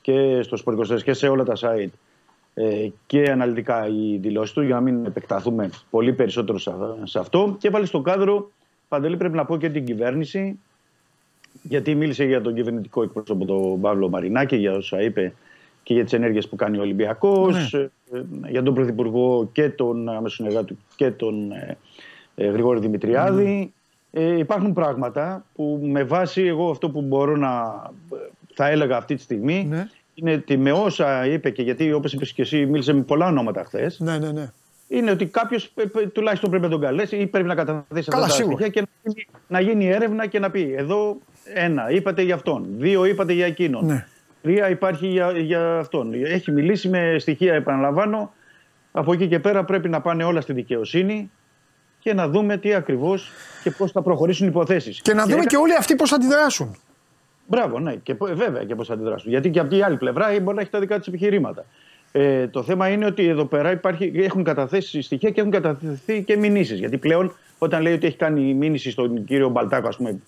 και 0.00 0.42
στο 0.42 0.58
Sport 0.64 0.94
24 0.94 1.02
και 1.02 1.12
σε 1.12 1.28
όλα 1.28 1.44
τα 1.44 1.54
site 1.60 1.88
ε, 1.88 2.09
και 3.06 3.30
αναλυτικά 3.30 3.86
οι 3.88 4.16
δηλώσεις 4.16 4.54
του 4.54 4.62
για 4.62 4.74
να 4.74 4.80
μην 4.80 5.04
επεκταθούμε 5.04 5.70
πολύ 5.90 6.12
περισσότερο 6.12 6.58
σε, 6.58 6.72
σε 7.02 7.18
αυτό. 7.18 7.56
Και 7.58 7.68
έβαλε 7.68 7.86
στο 7.86 8.00
κάδρο, 8.00 8.50
Παντελή 8.88 9.16
πρέπει 9.16 9.36
να 9.36 9.44
πω 9.44 9.56
και 9.56 9.70
την 9.70 9.84
κυβέρνηση, 9.84 10.58
γιατί 11.62 11.94
μίλησε 11.94 12.24
για 12.24 12.40
τον 12.40 12.54
κυβερνητικό 12.54 13.02
εκπρόσωπο 13.02 13.44
τον 13.44 13.80
Παύλο 13.80 14.08
Μαρινάκη, 14.08 14.56
για 14.56 14.72
όσα 14.72 15.02
είπε 15.02 15.34
και 15.82 15.94
για 15.94 16.04
τις 16.04 16.12
ενέργειες 16.12 16.48
που 16.48 16.56
κάνει 16.56 16.78
ο 16.78 16.80
Ολυμπιακός, 16.80 17.74
ε, 17.74 17.90
για 18.48 18.62
τον 18.62 18.74
Πρωθυπουργό 18.74 19.48
και 19.52 19.68
τον 19.68 20.08
αμεσονεργάτη 20.08 20.66
του 20.66 20.78
και 20.96 21.10
τον 21.10 21.52
ε, 21.52 21.76
ε, 22.34 22.46
Γρηγόρη 22.46 22.80
Δημητριάδη. 22.80 23.72
Ε, 24.10 24.38
υπάρχουν 24.38 24.72
πράγματα 24.72 25.44
που 25.54 25.80
με 25.82 26.04
βάση 26.04 26.42
εγώ 26.42 26.70
αυτό 26.70 26.90
που 26.90 27.02
μπορώ 27.02 27.36
να 27.36 27.82
θα 28.54 28.68
έλεγα 28.68 28.96
αυτή 28.96 29.14
τη 29.14 29.22
στιγμή 29.22 29.66
Ναι. 29.68 29.88
Είναι 30.14 30.32
ότι 30.32 30.56
με 30.56 30.72
όσα 30.72 31.26
είπε 31.26 31.50
και 31.50 31.62
γιατί 31.62 31.92
όπως 31.92 32.12
είπες 32.12 32.32
και 32.32 32.42
εσύ 32.42 32.66
μίλησε 32.66 32.92
με 32.92 33.02
πολλά 33.02 33.26
ονόματα 33.26 33.64
χθες. 33.64 34.00
Ναι, 34.00 34.18
ναι, 34.18 34.32
ναι. 34.32 34.50
Είναι 34.88 35.10
ότι 35.10 35.26
κάποιος 35.26 35.72
τουλάχιστον 36.12 36.50
πρέπει 36.50 36.64
να 36.64 36.70
τον 36.70 36.80
καλέσει 36.80 37.16
ή 37.16 37.26
πρέπει 37.26 37.48
να 37.48 37.54
καταθέσει 37.54 38.10
Καλά, 38.10 38.24
αυτά 38.24 38.36
τα 38.36 38.42
σίγουρα. 38.42 38.56
στοιχεία 38.56 38.68
και 38.68 38.80
να 38.80 39.10
γίνει, 39.10 39.26
να 39.46 39.60
γίνει 39.60 39.88
έρευνα 39.88 40.26
και 40.26 40.38
να 40.38 40.50
πει 40.50 40.74
εδώ 40.76 41.16
ένα 41.54 41.90
είπατε 41.90 42.22
για 42.22 42.34
αυτόν, 42.34 42.66
δύο 42.78 43.04
είπατε 43.04 43.32
για 43.32 43.46
εκείνον. 43.46 43.86
Ναι. 43.86 44.06
Τρία 44.42 44.68
υπάρχει 44.68 45.06
για, 45.06 45.30
για 45.30 45.78
αυτόν. 45.78 46.12
Έχει 46.24 46.50
μιλήσει 46.50 46.88
με 46.88 47.16
στοιχεία, 47.18 47.54
επαναλαμβάνω. 47.54 48.32
Από 48.92 49.12
εκεί 49.12 49.28
και 49.28 49.38
πέρα 49.38 49.64
πρέπει 49.64 49.88
να 49.88 50.00
πάνε 50.00 50.24
όλα 50.24 50.40
στη 50.40 50.52
δικαιοσύνη 50.52 51.30
και 51.98 52.14
να 52.14 52.28
δούμε 52.28 52.56
τι 52.56 52.74
ακριβώς 52.74 53.30
και 53.62 53.70
πώς 53.70 53.92
θα 53.92 54.02
προχωρήσουν 54.02 54.46
οι 54.46 54.50
υποθέσεις. 54.52 55.00
Και 55.00 55.14
να 55.14 55.26
δούμε 55.26 55.44
και 55.44 55.56
όλοι 55.56 55.76
αυτοί 55.76 55.94
πώς 55.94 56.08
θα 56.08 56.16
αντιδράσουν. 56.16 56.76
Μπράβο, 57.50 57.78
ναι, 57.80 57.94
και, 57.94 58.14
πο- 58.14 58.28
βέβαια 58.34 58.64
και 58.64 58.74
πώς 58.74 58.86
θα 58.86 58.94
αντιδράσουν. 58.94 59.30
Γιατί 59.30 59.50
και 59.50 59.58
από 59.60 59.68
την 59.68 59.84
άλλη 59.84 59.96
πλευρά 59.96 60.26
μπορεί 60.42 60.56
να 60.56 60.60
έχει 60.62 60.70
τα 60.70 60.80
δικά 60.80 60.98
της 60.98 61.06
επιχειρήματα. 61.06 61.64
Ε, 62.12 62.46
το 62.48 62.62
θέμα 62.62 62.88
είναι 62.88 63.06
ότι 63.06 63.26
εδώ 63.28 63.44
πέρα 63.44 63.70
υπάρχει, 63.70 64.12
έχουν 64.14 64.44
καταθέσει 64.44 65.02
στοιχεία 65.02 65.30
και 65.30 65.40
έχουν 65.40 65.52
καταθεθεί 65.52 66.22
και 66.22 66.36
μηνύσεις. 66.36 66.78
Γιατί 66.78 66.98
πλέον, 66.98 67.34
όταν 67.58 67.82
λέει 67.82 67.92
ότι 67.92 68.06
έχει 68.06 68.16
κάνει 68.16 68.54
μήνυση 68.54 68.90
στον 68.90 69.24
κύριο 69.24 69.48
Μπαλτάκο, 69.48 69.88
ας 69.88 69.96
πούμε, 69.96 70.18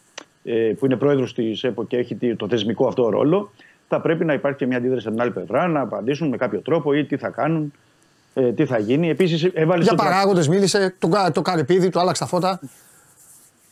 ε, 0.45 0.53
που 0.79 0.87
είναι 0.87 0.97
πρόεδρος 0.97 1.35
της 1.35 1.65
ΕΠΟ 1.65 1.85
και 1.85 1.97
έχει 1.97 2.15
τι- 2.15 2.37
το 2.37 2.49
θεσμικό 2.49 2.87
αυτό 2.87 3.09
ρόλο, 3.09 3.53
θα 3.89 4.01
πρέπει 4.01 4.25
να 4.25 4.33
υπάρχει 4.33 4.59
και 4.59 4.67
μια 4.67 4.77
αντίδραση 4.77 5.07
από 5.07 5.17
την 5.17 5.25
άλλη 5.25 5.33
πλευρά, 5.33 5.67
να 5.69 5.81
απαντήσουν 5.81 6.29
με 6.29 6.37
κάποιο 6.37 6.61
τρόπο 6.61 6.93
ή 6.95 7.05
τι 7.05 7.17
θα 7.17 7.29
κάνουν, 7.29 7.73
ε, 8.35 8.53
τι 8.53 8.67
θα 8.67 8.79
γίνει. 8.79 9.09
Επίσης, 9.11 9.45
έβαλε 9.45 9.83
Για 9.83 9.93
στο 9.93 9.95
τρα- 10.03 10.05
παράγοντες 10.11 10.49
μίλησε, 10.49 10.95
το, 10.99 11.09
κα- 11.09 11.31
το 11.33 11.43
καρεπίδι, 11.43 11.89
του 11.91 12.01
άλλαξε 12.01 12.23
τα 12.23 12.29
φώτα. 12.29 12.61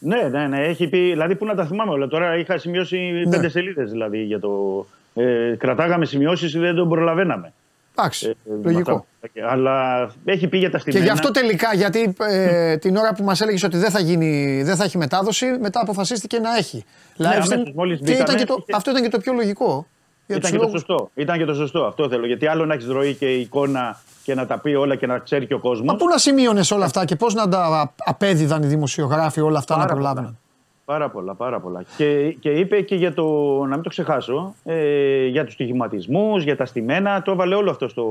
Ναι, 0.02 0.22
ναι, 0.30 0.46
ναι. 0.46 0.64
Έχει 0.66 0.88
πει. 0.88 0.98
Δηλαδή, 0.98 1.34
πού 1.36 1.44
να 1.44 1.54
τα 1.54 1.64
θυμάμαι 1.66 1.90
όλα. 1.92 2.06
Τώρα 2.08 2.36
είχα 2.36 2.58
σημειώσει 2.58 2.96
Ναι. 2.98 3.30
πέντε 3.30 3.48
σελίδες 3.48 3.90
δηλαδή 3.90 4.22
για 4.22 4.40
το. 4.40 4.86
Ε, 5.14 5.54
κρατάγαμε 5.58 6.04
σημειώσεις, 6.04 6.52
δεν 6.52 6.74
τον 6.74 6.88
προλαβαίναμε. 6.88 7.52
Εντάξει, 7.98 8.26
Ε, 8.28 8.32
με 8.44 8.70
λογικό. 8.72 9.06
αυτά. 9.22 9.50
Αλλά 9.52 10.06
έχει 10.24 10.48
πει 10.48 10.58
για 10.58 10.70
τα 10.70 10.76
Και 10.76 10.82
στημένα. 10.82 11.04
γι' 11.04 11.10
αυτό 11.10 11.30
τελικά, 11.30 11.74
γιατί 11.74 12.14
ε, 12.28 12.76
την 12.76 12.96
ώρα 12.96 13.14
που 13.14 13.24
μας 13.24 13.40
έλεγες 13.40 13.62
ότι 13.62 13.76
δεν 13.76 13.90
θα, 13.90 14.00
γίνει, 14.00 14.62
δεν 14.62 14.76
θα 14.76 14.84
έχει 14.84 14.98
μετάδοση, 14.98 15.46
μετά 15.60 15.80
αποφασίστηκε 15.80 16.38
να 16.38 16.56
έχει. 16.56 16.84
Live 16.86 17.16
Ναι, 17.16 17.26
stream. 17.28 17.30
αμέσως 17.34 17.72
μόλις 17.74 17.98
και 17.98 18.04
ήταν 18.04 18.18
μπήκαμε, 18.18 18.38
και 18.38 18.44
το, 18.44 18.56
είχε- 18.60 18.76
αυτό 18.76 18.90
ήταν 18.90 19.02
και 19.02 19.08
το 19.08 19.18
πιο 19.18 19.32
λογικό. 19.32 19.86
Για 20.26 20.36
Ήταν 20.36 20.40
τους 20.40 20.50
και 20.50 20.56
το 20.56 20.62
λόγους- 20.62 20.80
σωστό. 20.80 21.10
Ήταν 21.14 21.38
και 21.38 21.44
το 21.44 21.54
σωστό. 21.54 21.84
Αυτό 21.84 22.08
θέλω. 22.08 22.26
Γιατί 22.26 22.46
άλλο 22.46 22.66
να 22.66 22.74
έχεις 22.74 22.86
ροή 22.86 23.14
και 23.14 23.34
εικόνα 23.34 24.00
και 24.30 24.36
να 24.36 24.46
τα 24.46 24.58
πει 24.58 24.74
όλα 24.74 24.94
και 24.96 25.06
να 25.06 25.18
ξέρει 25.18 25.46
και 25.46 25.54
ο 25.54 25.58
κόσμος. 25.58 25.86
Μα 25.86 25.96
πού 25.96 26.08
να 26.08 26.18
σημείωνες 26.18 26.70
όλα 26.70 26.84
αυτά 26.84 27.04
και 27.04 27.16
πώς 27.16 27.34
να 27.34 27.48
τα 27.48 27.92
απέδιδαν 28.04 28.62
οι 28.62 28.66
δημοσιογράφοι 28.66 29.40
όλα 29.40 29.58
αυτά 29.58 29.76
να 29.76 29.82
Πάρα 29.82 29.92
προλάβουν; 29.92 30.38
Πάρα 30.84 31.08
πολλά, 31.10 31.34
πάρα 31.34 31.60
πολλά. 31.60 31.82
Και, 31.96 32.36
και 32.40 32.50
είπε 32.50 32.80
και 32.80 32.94
για 32.94 33.12
το, 33.14 33.24
να 33.64 33.74
μην 33.74 33.82
το 33.82 33.88
ξεχάσω, 33.88 34.54
ε, 34.64 35.26
για 35.26 35.44
τους 35.44 35.52
στοιχηματισμούς, 35.52 36.42
για 36.42 36.56
τα 36.56 36.64
στημένα, 36.66 37.22
το 37.22 37.30
έβαλε 37.30 37.54
όλο 37.54 37.70
αυτό 37.70 37.88
στο... 37.88 38.04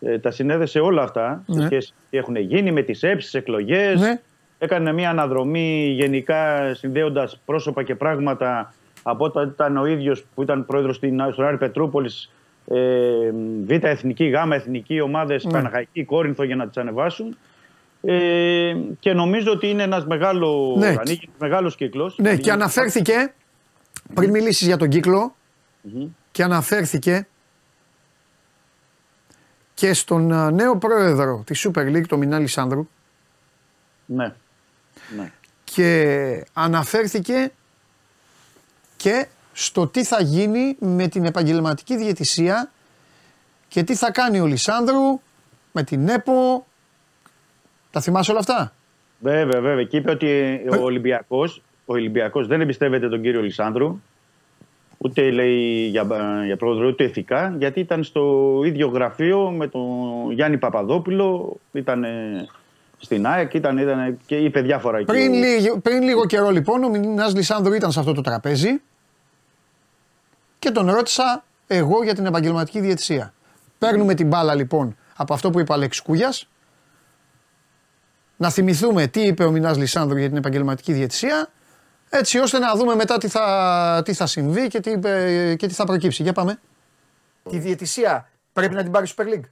Ε, 0.00 0.18
τα 0.18 0.30
συνέδεσε 0.30 0.80
όλα 0.80 1.02
αυτά, 1.02 1.42
σε 1.46 1.58
Ναι. 1.58 1.64
σχέση 1.64 1.92
τι 2.10 2.18
έχουν 2.18 2.36
γίνει 2.36 2.72
με 2.72 2.82
τις 2.82 3.02
έψεις, 3.02 3.30
τις 3.30 3.40
εκλογές. 3.40 4.00
Ναι. 4.00 4.20
Έκανε 4.58 4.92
μια 4.92 5.10
αναδρομή 5.10 5.92
γενικά 5.96 6.70
συνδέοντας 6.74 7.40
πρόσωπα 7.44 7.82
και 7.82 7.94
πράγματα 7.94 8.74
από 9.02 9.24
όταν 9.24 9.48
ήταν 9.48 9.76
ο 9.76 9.86
ίδιος 9.86 10.24
που 10.34 10.42
ήταν 10.42 10.66
πρόεδρος 10.66 10.96
στην, 10.96 11.20
στον 11.32 11.44
Άρη 11.44 11.56
Πετρούπολης, 11.56 12.32
ε, 12.66 13.30
Β' 13.64 13.70
εθνική, 13.84 14.24
Γ' 14.24 14.52
εθνική, 14.52 15.00
ομάδες 15.00 15.44
Ναι. 15.44 15.50
Παναχαϊκή, 15.52 16.04
Κόρινθο 16.04 16.42
για 16.42 16.56
να 16.56 16.66
τις 16.66 16.76
ανεβάσουν. 16.76 17.36
Ε, 18.02 18.74
και 18.98 19.12
νομίζω 19.12 19.52
ότι 19.52 19.66
είναι 19.68 19.82
ένας 19.82 20.06
μεγάλο, 20.06 20.74
Ναι. 20.78 20.86
ανοίγει 20.86 21.20
ένας 21.24 21.36
μεγάλος 21.38 21.76
κύκλος. 21.76 22.18
Ναι, 22.18 22.28
Ανοίγει 22.28 22.42
και 22.42 22.50
ένας- 22.50 22.62
αναφέρθηκε, 22.62 23.34
πριν 24.14 24.30
μιλήσεις 24.30 24.66
για 24.66 24.76
τον 24.76 24.88
κυκλο 24.88 25.34
και 26.30 26.42
αναφέρθηκε 26.42 27.26
και 29.74 29.92
στον 29.94 30.32
α, 30.32 30.50
νέο 30.50 30.76
πρόεδρο 30.78 31.42
της 31.46 31.68
Super 31.68 31.80
League, 31.86 32.06
τον 32.08 32.18
Μινά 32.18 32.38
Λισάνδρου, 32.38 32.88
Ναι. 34.06 34.34
ναι. 35.16 35.32
και 35.64 36.44
αναφέρθηκε 36.52 37.52
και 38.96 39.26
στο 39.62 39.86
τι 39.86 40.04
θα 40.04 40.22
γίνει 40.22 40.76
με 40.78 41.08
την 41.08 41.24
επαγγελματική 41.24 41.96
διαιτησία 41.96 42.70
και 43.68 43.82
τι 43.82 43.94
θα 43.94 44.10
κάνει 44.10 44.40
ο 44.40 44.46
Λισάνδρου 44.46 45.20
με 45.72 45.82
την 45.82 46.08
ΕΠΟ. 46.08 46.66
Τα 47.90 48.00
θυμάσαι 48.00 48.30
όλα 48.30 48.40
αυτά; 48.40 48.72
Βέβαια, 49.18 49.60
βέβαια. 49.60 49.84
Και 49.84 49.96
είπε 49.96 50.10
ότι 50.10 50.60
ο 50.80 50.82
Ολυμπιακός, 50.82 51.62
ο 51.84 51.92
Ολυμπιακός 51.92 52.46
δεν 52.46 52.60
εμπιστεύεται 52.60 53.08
τον 53.08 53.22
κύριο 53.22 53.42
Λισάνδρου. 53.42 54.00
Ούτε 54.98 55.30
λέει 55.30 55.86
για, 55.86 56.06
για 56.46 56.56
πρόεδρο, 56.56 56.86
ούτε 56.86 57.04
ηθικά, 57.04 57.54
γιατί 57.58 57.80
ήταν 57.80 58.04
στο 58.04 58.54
ίδιο 58.64 58.88
γραφείο 58.88 59.50
με 59.50 59.68
τον 59.68 59.82
Γιάννη 60.32 60.58
Παπαδόπουλο. 60.58 61.56
Ήταν 61.72 62.04
στην 62.98 63.26
ΑΕΚ 63.26 63.54
ήταν, 63.54 63.78
ήταν, 63.78 64.18
και 64.26 64.36
είπε 64.36 64.60
διάφορα 64.60 64.96
εκεί. 64.98 65.06
Πριν, 65.06 65.32
λίγο, 65.32 65.78
πριν 65.78 66.02
λίγο 66.02 66.26
καιρό 66.26 66.50
λοιπόν 66.50 66.84
ο 66.84 66.88
Μινάς 66.88 67.34
Λισάνδρου 67.34 67.74
ήταν 67.74 67.92
σε 67.92 68.00
αυτό 68.00 68.12
το 68.12 68.20
τραπέζι 68.20 68.80
και 70.60 70.70
τον 70.70 70.90
ρώτησα 70.90 71.44
εγώ 71.66 72.02
για 72.02 72.14
την 72.14 72.26
επαγγελματική 72.26 72.80
διαιτησία. 72.80 73.34
Παίρνουμε 73.78 74.14
την 74.14 74.26
μπάλα 74.26 74.54
λοιπόν 74.54 74.96
από 75.16 75.34
αυτό 75.34 75.50
που 75.50 75.60
είπε 75.60 75.72
ο 75.72 75.74
Αλέξης 75.74 76.02
Κούγιας 76.02 76.48
να 78.36 78.50
θυμηθούμε 78.50 79.06
τι 79.06 79.20
είπε 79.20 79.44
ο 79.44 79.50
Μινάς 79.50 79.76
Λισάνδρου 79.76 80.18
για 80.18 80.28
την 80.28 80.36
επαγγελματική 80.36 80.92
διαιτησία, 80.92 81.48
έτσι 82.08 82.38
ώστε 82.38 82.58
να 82.58 82.74
δούμε 82.74 82.94
μετά 82.94 83.18
τι 83.18 83.28
θα, 83.28 84.02
τι 84.04 84.14
θα 84.14 84.26
συμβεί 84.26 84.68
και 84.68 84.80
τι, 84.80 84.92
ε, 85.04 85.54
και 85.54 85.66
τι 85.66 85.74
θα 85.74 85.84
προκύψει. 85.84 86.22
Για 86.22 86.32
πάμε. 86.32 86.58
Τη 87.50 87.58
διαιτησία 87.58 88.28
πρέπει 88.52 88.74
να 88.74 88.82
την 88.82 88.92
πάρει 88.92 89.06
Super 89.16 89.24
League; 89.24 89.48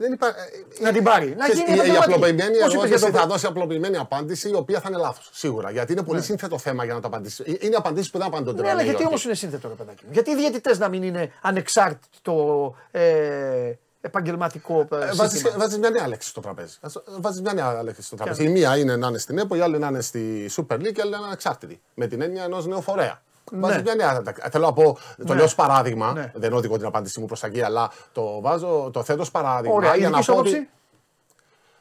Δεν 0.00 0.12
υπά... 0.12 0.34
Να 0.80 0.92
την 0.92 1.02
πάρει. 1.04 1.34
Να 1.38 1.44
Ξέρεις, 1.44 1.58
γίνει 1.58 1.70
η, 1.70 1.72
η 1.72 1.74
επαγγελματική. 1.74 2.12
απλοποιημένη 2.14 2.58
Πώς 2.58 2.74
είπες 2.74 2.74
για 2.74 2.82
ερώτηση 2.84 3.10
το- 3.12 3.18
θα 3.18 3.26
δώσει 3.26 3.46
απλοποιημένη 3.46 3.96
απάντηση, 3.96 4.48
η 4.50 4.54
οποία 4.54 4.80
θα 4.80 4.88
είναι 4.88 4.98
λάθος. 4.98 5.30
Σίγουρα. 5.32 5.70
Γιατί 5.70 5.92
είναι 5.92 6.02
πολύ 6.02 6.22
σύνθετο 6.22 6.58
θέμα 6.58 6.84
για 6.84 6.94
να 6.94 7.00
το 7.00 7.06
απαντήσει. 7.06 7.44
Ε, 7.46 7.66
Είναι 7.66 7.76
απαντήσεις 7.76 8.10
που 8.10 8.18
δεν 8.18 8.26
απαντώνται. 8.26 8.62
Ναι, 8.62 8.66
αλλά 8.68 8.76
λέει 8.76 8.84
γιατί 8.84 8.98
όχι. 8.98 9.08
όμως 9.08 9.24
είναι 9.24 9.34
σύνθετο, 9.34 9.68
ρε 9.68 9.74
παιδάκι 9.74 10.04
μου; 10.04 10.12
Γιατί 10.12 10.30
οι 10.30 10.36
διαιτητές 10.36 10.78
να 10.78 10.88
μην 10.88 11.02
είναι 11.02 11.32
ανεξάρτητο 11.42 12.74
ε, 12.90 13.72
επαγγελματικό 14.00 14.80
ε, 14.80 15.14
Βάζει 15.14 15.30
σύστημα; 15.36 15.54
βάζεις 15.58 15.78
μια 15.78 15.90
νέα 15.90 16.08
λέξη 16.08 16.28
στο 16.28 16.40
τραπέζι. 16.40 16.76
Βάζεις 17.20 17.40
μια 17.40 17.52
νέα 17.52 17.82
λέξη 17.82 18.02
στο 18.02 18.16
τραπέζι. 18.16 18.44
Η 18.44 18.48
μία 18.48 18.76
είναι 18.76 18.96
να 18.96 19.08
είναι 19.08 19.18
στην 19.18 19.38
ΕΠΟ, 19.38 19.54
η 19.56 19.60
άλλη 19.60 19.78
να 19.78 19.86
είναι 19.88 20.00
στη 20.00 20.50
Super 20.56 20.74
League 20.74 20.92
και 20.92 21.00
η 21.00 21.02
άλλη 21.02 21.10
να 21.10 21.16
είναι 21.16 21.26
ανεξάρτητη. 21.26 21.80
Με 21.94 22.06
την 22.06 22.20
έννοια 22.22 22.44
ενός 22.44 22.66
νέου 22.66 22.82
φορέα. 22.82 23.22
Βάζει 23.52 23.82
μια 23.82 23.94
νέα. 23.94 24.22
Θέλω 24.50 24.66
να 24.66 24.72
πω, 24.72 24.98
το 25.26 25.34
λέω 25.34 25.44
ως 25.44 25.54
παράδειγμα. 25.54 26.12
Ναι. 26.12 26.32
Δεν 26.34 26.52
οδηγώ 26.52 26.76
την 26.76 26.86
απάντησή 26.86 27.20
μου 27.20 27.26
προς 27.26 27.40
τα 27.40 27.46
εκεί, 27.46 27.62
αλλά 27.62 27.90
το, 28.12 28.40
βάζω, 28.40 28.90
το 28.92 29.02
θέτω 29.02 29.20
ως 29.22 29.30
παράδειγμα. 29.30 29.76
Ωραία, 29.76 29.94
η 29.94 29.98
για 29.98 30.06
δική 30.06 30.16
να 30.18 30.22
σου 30.24 30.32
πω 30.32 30.38
άποψη. 30.38 30.56
ότι. 30.56 30.70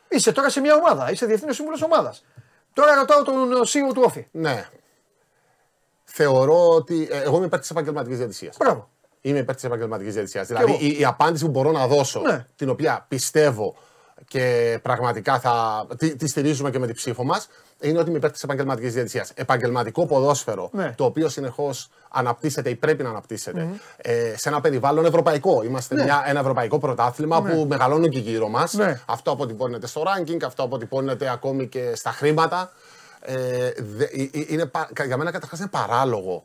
Είσαι 0.10 0.32
τώρα 0.32 0.50
σε 0.50 0.60
μια 0.60 0.76
ομάδα, 0.76 1.12
είσαι 1.12 1.26
διεθνής 1.26 1.56
σύμβουλος 1.56 1.82
ομάδας. 1.82 2.26
Τώρα 2.74 2.96
ρωτάω 2.96 3.24
τον 3.24 3.36
CEO 3.66 3.94
του 3.94 4.02
Όφη. 4.06 4.28
Ναι. 4.32 4.70
Θεωρώ 6.04 6.70
ότι. 6.70 7.08
ε, 7.12 7.22
εγώ 7.22 7.36
είμαι 7.38 7.46
υπέρ 7.46 7.60
της 7.60 7.70
επαγγελματικής 7.70 8.18
διαιτησίας. 8.18 8.58
Μπράβο. 8.60 8.90
Είμαι 9.22 9.40
υπέρ 9.40 9.56
της 9.56 9.64
επαγγελματικής 9.64 10.14
διαιτησίας. 10.14 10.48
Δηλαδή 10.48 10.72
εγώ. 10.72 10.78
η, 10.82 11.00
η 11.00 11.06
απάντηση 11.06 11.46
που 11.46 11.52
μπορώ 11.52 11.72
να 11.72 11.88
δώσω, 11.88 12.20
Ναι. 12.22 12.46
την 12.56 12.70
οποία 12.70 13.06
πιστεύω 13.08 13.76
και 14.28 14.80
πραγματικά 14.82 15.40
θα 15.40 15.86
τη, 15.98 16.16
τη 16.16 16.28
στηρίζουμε 16.28 16.70
και 16.72 16.80
με 16.80 16.86
την 16.86 16.96
ψήφο 16.96 17.24
μας, 17.24 17.48
είναι 17.82 18.00
ότι 18.00 18.10
είμαι 18.10 18.18
υπέρ 18.18 18.32
της 18.32 18.44
επαγγελματικής 18.44 18.94
διαιτησίας. 18.94 19.32
Επαγγελματικό 19.36 20.06
ποδόσφαιρο, 20.06 20.70
Ναι. 20.74 20.94
το 20.98 21.06
οποίο 21.06 21.30
συνεχώς 21.30 21.90
αναπτύσσεται 22.10 22.70
ή 22.70 22.76
πρέπει 22.76 23.04
να 23.04 23.10
αναπτύσσεται 23.10 23.70
ε, 23.98 24.34
σε 24.38 24.50
ένα 24.50 24.62
περιβάλλον 24.62 25.06
ευρωπαϊκό. 25.06 25.64
Είμαστε 25.64 26.04
μια, 26.04 26.24
ένα 26.26 26.40
ευρωπαϊκό 26.40 26.78
πρωτάθλημα 26.80 27.42
που 27.42 27.66
μεγαλώνουν 27.70 28.10
και 28.10 28.20
γύρω 28.20 28.48
μας. 28.48 28.74
Ναι. 28.74 29.02
Αυτό 29.06 29.32
αποτυπώνεται 29.32 29.88
στο 29.88 30.04
ranking, 30.04 30.44
αυτό 30.46 30.64
αποτυπώνεται 30.64 31.30
ακόμη 31.30 31.68
και 31.68 31.96
στα 31.96 32.12
χρήματα. 32.12 32.72
Ε, 33.22 33.72
δε- 33.78 34.04
ε, 34.04 34.22
ε, 34.22 34.30
είναι, 34.48 34.66
πα- 34.66 34.90
για 35.06 35.18
μένα 35.18 35.32
καταρχάς 35.32 35.60
είναι 35.60 35.68
παράλογο 35.70 36.44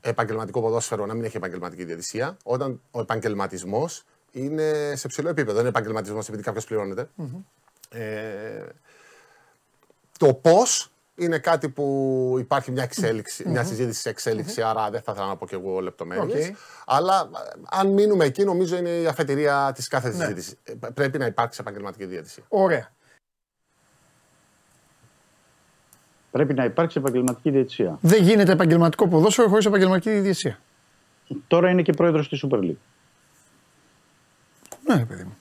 επαγγελματικό 0.00 0.60
ποδόσφαιρο 0.60 1.06
να 1.06 1.14
μην 1.14 1.24
έχει 1.24 1.36
επαγγελματική 1.36 1.84
διαιτησία, 1.84 2.36
όταν 2.44 2.80
ο 2.90 3.00
επαγγελματισμός 3.00 4.02
είναι 4.32 4.92
σε 4.96 5.08
ψηλό 5.08 5.28
επίπεδο. 5.28 5.52
Δεν 5.52 5.60
είναι 5.60 5.68
επαγγελματισμός 5.68 6.28
επειδή 6.28 6.42
κάποιος 6.42 6.64
πληρώνεται. 6.64 7.08
Ε, 7.90 8.00
το 10.18 10.34
πώς 10.34 10.88
είναι 11.16 11.38
κάτι 11.38 11.68
που 11.68 12.36
υπάρχει 12.38 12.70
μια, 12.70 12.82
εξέλιξη, 12.82 13.48
μια 13.48 13.64
συζήτηση 13.64 14.00
σε 14.00 14.08
εξέλιξη, 14.08 14.62
άρα 14.62 14.90
δεν 14.90 15.02
θα 15.02 15.12
ήθελα 15.12 15.26
να 15.26 15.36
πω 15.36 15.46
και 15.46 15.54
εγώ 15.54 15.80
λεπτομέρειες. 15.80 16.48
Οκ. 16.48 16.56
Αλλά 16.86 17.30
ε, 17.34 17.60
αν 17.70 17.88
μείνουμε 17.88 18.24
εκεί, 18.24 18.44
νομίζω 18.44 18.76
είναι 18.76 18.90
η 18.90 19.06
αφετηρία 19.06 19.72
της 19.74 19.88
κάθε 19.88 20.10
συζήτησης. 20.12 20.54
Ε, 20.64 20.72
Πρέπει 20.94 21.18
να 21.18 21.26
υπάρξει 21.26 21.58
επαγγελματική 21.60 22.04
διαιτησία. 22.04 22.44
Ωραία. 22.48 22.92
Πρέπει 26.30 26.54
να 26.54 26.64
υπάρξει 26.64 26.98
επαγγελματική 26.98 27.50
διαιτησία. 27.50 27.98
Δεν 28.00 28.22
γίνεται 28.22 28.52
επαγγελματικό 28.52 29.08
ποδόσφαιρο 29.08 29.48
χωρίς 29.48 29.66
επαγγελματική 29.66 30.10
διαιτησία. 30.10 30.58
Τώρα 31.46 31.70
είναι 31.70 31.82
και 31.82 31.92
πρόεδρος 31.92 32.28
της 32.28 32.44
Super 32.46 32.58
League. 32.58 32.76
Ναι, 34.86 34.96
ρε 34.96 35.04
παιδί 35.04 35.22
μου. 35.24 35.36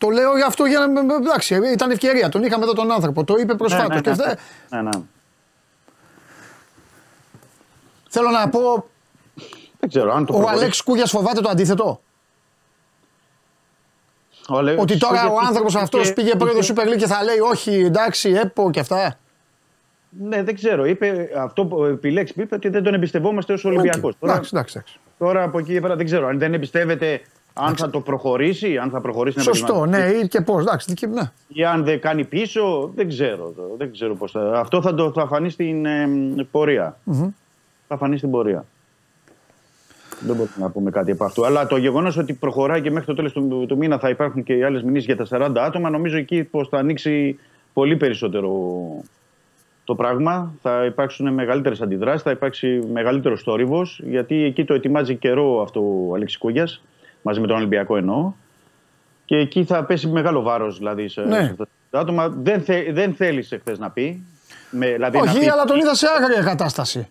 Το 0.00 0.08
λέω 0.08 0.36
για 0.36 0.46
αυτό 0.46 0.64
για 0.64 0.86
να. 0.86 1.14
Εντάξει, 1.14 1.54
ήταν 1.72 1.90
ευκαιρία. 1.90 2.28
Τον 2.28 2.42
είχαμε 2.42 2.64
εδώ 2.64 2.72
τον 2.72 2.90
άνθρωπο. 2.92 3.24
Το 3.24 3.34
είπε 3.38 3.54
προσφάτως. 3.54 3.88
Ναι, 3.88 3.94
ναι, 3.94 4.00
και 4.00 4.10
ναι, 4.10 4.16
δεν- 4.16 4.38
ναι, 4.70 4.82
ναι. 4.82 4.90
Θέλω 8.08 8.30
να 8.30 8.48
πω, 8.48 8.88
Δεν 9.80 9.88
ξέρω 9.88 10.12
αν 10.12 10.26
το 10.26 10.32
ο 10.32 10.36
προχωρήσει. 10.36 10.62
Αλέξης 10.62 10.82
Κούγιας 10.82 11.10
φοβάται 11.10 11.40
το 11.40 11.48
αντίθετο; 11.48 12.00
Ο 14.48 14.56
Αλέξης 14.56 14.82
Ότι 14.82 14.98
τώρα 14.98 15.24
ο 15.26 15.28
Κούγιας 15.28 15.46
άνθρωπος 15.48 15.72
είχε- 15.74 15.82
αυτός 15.82 16.12
πήγε 16.12 16.34
πρόεδρο 16.36 16.58
είχε- 16.58 16.72
Super 16.76 16.86
League 16.88 16.96
και 16.96 17.06
θα 17.06 17.22
λέει 17.24 17.38
Όχι, 17.38 17.74
εντάξει, 17.74 18.30
ΕΠΟ 18.30 18.70
και 18.70 18.80
αυτά. 18.80 19.18
Ναι, 20.08 20.42
δεν 20.42 20.54
ξέρω. 20.54 20.84
Είπε, 20.84 21.28
αυτό 21.36 21.64
που 21.66 21.84
επιλέξει 21.84 22.34
είπε 22.36 22.54
ότι 22.54 22.68
δεν 22.68 22.82
τον 22.82 22.94
εμπιστευόμαστε 22.94 23.52
ως 23.52 23.64
Ολυμπιακός. 23.64 24.12
Οκ. 24.12 24.18
Τώρα, 24.20 24.32
Εντάξει, 24.32 24.50
εντάξει. 24.52 24.74
εντάξει. 24.78 24.98
τώρα 25.18 25.42
από 25.42 25.58
εκεί 25.58 25.72
και 25.72 25.80
πέρα 25.80 25.96
δεν 25.96 26.04
ξέρω. 26.06 26.26
Αν 26.26 26.38
δεν 26.38 26.54
εμπιστεύεται 26.54 27.20
αν 27.52 27.76
θα 27.76 27.90
το 27.90 28.00
προχωρήσει, 28.00 28.78
αν 28.78 28.90
θα 28.90 29.00
προχωρήσει 29.00 29.36
την 29.36 29.44
Σωστό, 29.44 29.74
επαγγελματική 29.74 30.16
ναι, 30.16 30.24
ή 30.24 30.28
και 30.28 30.40
πώς. 30.40 30.62
Εντάξει, 30.62 30.86
δική- 30.88 31.14
ναι. 31.14 31.30
ή 31.48 31.64
αν 31.64 31.84
δεν 31.84 32.00
κάνει 32.00 32.24
πίσω, 32.24 32.90
δεν 32.94 33.08
ξέρω. 33.08 33.54
Δεν 33.76 33.92
ξέρω 33.92 34.14
πώς 34.14 34.30
θα... 34.30 34.52
Αυτό 34.54 34.82
θα, 34.82 34.94
το, 34.94 35.12
θα 35.12 35.26
φανεί 35.26 35.50
στην 35.50 35.86
ε, 35.86 36.08
πορεία. 36.50 36.98
Θα 37.88 37.96
φανεί 37.96 38.18
στην 38.18 38.30
πορεία. 38.30 38.64
Δεν 40.20 40.36
μπορούμε 40.36 40.54
να 40.56 40.70
πούμε 40.70 40.90
κάτι 40.90 41.10
από 41.10 41.24
αυτού. 41.24 41.46
Αλλά 41.46 41.66
το 41.66 41.76
γεγονός 41.76 42.16
ότι 42.16 42.32
προχωράει 42.32 42.80
και 42.80 42.90
μέχρι 42.90 43.06
το 43.06 43.14
τέλος 43.14 43.32
του, 43.32 43.64
του 43.68 43.76
μήνα 43.76 43.98
θα 43.98 44.08
υπάρχουν 44.08 44.42
και 44.42 44.52
οι 44.52 44.62
άλλες 44.62 44.82
μηνύσεις 44.82 45.04
για 45.04 45.16
τα 45.16 45.26
40 45.30 45.56
άτομα, 45.58 45.90
νομίζω 45.90 46.16
εκεί 46.16 46.44
πως 46.44 46.68
θα 46.68 46.78
ανοίξει 46.78 47.38
πολύ 47.72 47.96
περισσότερο 47.96 48.50
το 49.84 49.94
πράγμα. 49.94 50.54
Θα 50.62 50.84
υπάρξουν 50.84 51.34
μεγαλύτερες 51.34 51.80
αντιδράσεις, 51.80 52.22
θα 52.22 52.30
υπάρξει 52.30 52.80
μεγαλύτερος 52.92 53.42
θόρυβος. 53.42 54.00
Γιατί 54.04 54.42
εκεί 54.44 54.64
το 54.64 54.74
ετοιμάζει 54.74 55.16
καιρό 55.16 55.62
αυτό 55.62 55.80
ο 56.08 56.14
Αλέξης 56.14 56.38
Κούγιας, 56.38 56.82
μαζί 57.22 57.40
με 57.40 57.46
τον 57.46 57.56
Ολυμπιακό 57.56 57.96
εννοώ. 57.96 58.32
Και 59.24 59.36
εκεί 59.36 59.64
θα 59.64 59.84
πέσει 59.84 60.06
μεγάλο 60.06 60.42
βάρος 60.42 60.78
δηλαδή 60.78 61.08
σε, 61.08 61.20
Ναι. 61.20 61.34
σε 61.36 61.40
αυτά 61.50 61.66
τα 61.90 61.98
άτομα. 62.00 62.28
Δεν, 62.28 62.60
θε, 62.62 62.92
δεν 62.92 63.14
θέλησε 63.14 63.58
χθε 63.58 63.76
να 63.78 63.90
πει. 63.90 64.22
Με, 64.70 64.86
δηλαδή 64.92 65.16
να 65.16 65.22
Όχι, 65.22 65.38
πει- 65.38 65.50
αλλά 65.50 65.64
τον 65.64 65.78
είδα 65.78 65.94
σε 65.94 66.06
άγρια 66.18 66.42
κατάσταση. 66.42 67.08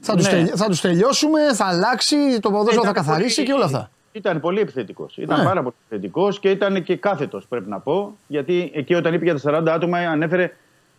Θα 0.00 0.16
τους 0.16 0.32
Ναι. 0.32 0.46
τους 0.68 0.80
τελειώσουμε, 0.80 1.40
θα 1.54 1.64
αλλάξει, 1.64 2.16
το 2.40 2.50
ποδόσφαιρο 2.50 2.82
θα 2.82 2.90
Ήταν 2.90 3.04
καθαρίσει 3.04 3.34
πολύ- 3.34 3.46
και 3.46 3.52
όλα 3.52 3.64
αυτά. 3.64 3.90
Ήταν 4.12 4.40
πολύ 4.40 4.60
επιθετικός. 4.60 5.16
Ήταν 5.16 5.38
Ναι. 5.38 5.44
πάρα 5.44 5.62
πολύ 5.62 5.74
επιθετικός 5.88 6.38
και 6.40 6.50
ήταν 6.50 6.82
και 6.82 6.96
κάθετος, 6.96 7.46
πρέπει 7.48 7.68
να 7.68 7.78
πω. 7.80 8.16
Γιατί 8.26 8.70
εκεί 8.74 8.94
όταν 8.94 9.14
είπε 9.14 9.24
για 9.24 9.32
τα 9.32 9.38
40 9.38 9.72
άτομα, 9.72 9.98
ανέφερε 9.98 10.52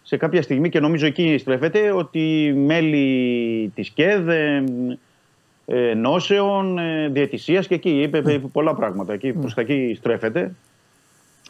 σε 0.04 0.18
κάποια 0.18 0.42
στιγμή 0.42 0.70
και 0.70 0.80
νομίζω 0.80 1.06
εκεί 1.06 1.38
στρέφεται 1.38 1.92
ότι 1.92 2.54
μέλη 2.58 3.72
της 3.76 3.90
ΚΕΔ, 3.90 4.28
ε, 5.66 5.90
ε, 5.90 5.94
νόσεων, 5.94 6.78
ε, 6.78 7.10
διαιτησίας 7.12 7.68
και 7.68 7.76
εκεί 7.76 8.02
είπε 8.02 8.18
είπε 8.18 8.48
πολλά 8.52 8.76
πράγματα. 8.76 9.14
Εκεί, 9.14 9.34
προς 9.34 9.54
τα 9.54 9.62
εκεί 9.62 9.94
στρέφεται. 9.98 10.52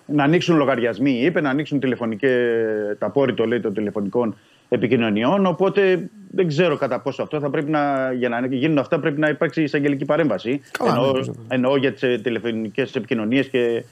Να 0.06 0.24
ανοίξουν 0.24 0.58
λογαριασμοί, 0.58 1.12
είπε, 1.12 1.42
να 1.42 1.50
ανοίξουν 1.50 1.80
τηλεφωνικές, 1.80 2.32
τα 3.00 3.10
πόρη 3.10 3.34
το 3.34 3.46
λέει 3.46 3.60
των 3.60 3.74
τηλεφωνικών 3.74 4.36
επικοινωνιών. 4.70 5.46
Οπότε 5.46 6.10
δεν 6.32 6.48
ξέρω 6.48 6.78
κατά 6.78 7.00
πόσο 7.00 7.22
αυτό 7.24 7.40
θα 7.40 7.50
πρέπει 7.50 7.72
να. 7.72 8.12
Για 8.12 8.30
να 8.30 8.48
γίνουν 8.48 8.78
αυτά 8.78 9.00
πρέπει 9.00 9.20
να 9.20 9.30
υπάρξει 9.30 9.64
εισαγγελική 9.64 10.06
παρέμβαση. 10.06 10.62
Καλά, 10.72 10.92
ναι, 10.92 10.98
εννοώ, 10.98 11.12
νομίζω. 11.12 11.34
εννοώ 11.48 11.78
για 11.78 11.94
τις 11.94 12.22
τηλεφωνικές 12.22 12.96
επικοινωνίες 12.96 13.50
και 13.50 13.84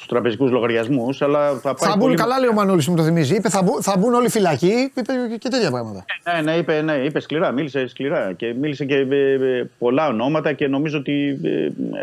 τους 0.00 0.08
τραπεζικούς 0.08 0.50
λογαριασμούς. 0.50 1.22
Αλλά 1.22 1.48
θα 1.62 1.74
πάει. 1.74 1.90
Θα 1.90 1.96
μπουν, 1.96 2.00
πολύ- 2.00 2.16
καλά 2.16 2.38
λέει 2.38 2.48
ο 2.48 2.52
Μανώλης 2.52 2.88
μου 2.88 2.96
το 2.96 3.02
θυμίζει. 3.02 3.34
Είπε 3.34 3.48
θα, 3.48 3.62
μπουν, 3.62 3.82
θα 3.82 3.96
μπουν 3.98 4.14
όλοι 4.14 4.28
φυλακοί, 4.28 4.72
είπε 4.96 5.02
και 5.38 5.48
τέτοια 5.48 5.70
πράγματα. 5.70 6.04
Ναι, 6.34 6.40
ναι, 6.40 6.52
είπε, 6.58 6.80
ναι, 6.82 6.92
είπε 6.92 7.20
σκληρά, 7.20 7.50
μίλησε 7.50 7.86
σκληρά 7.88 8.32
και 8.32 8.54
μίλησε 8.60 8.84
και 8.84 8.94
ε, 8.94 9.32
ε, 9.58 9.70
πολλά 9.78 10.06
ονόματα 10.08 10.52
και 10.52 10.68
νομίζω 10.68 10.98
ότι 10.98 11.40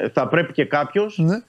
ε, 0.03 0.09
θα 0.09 0.27
πρέπει 0.27 0.53
και 0.53 0.65
κάποιος 0.65 1.17
Ναι. 1.17 1.41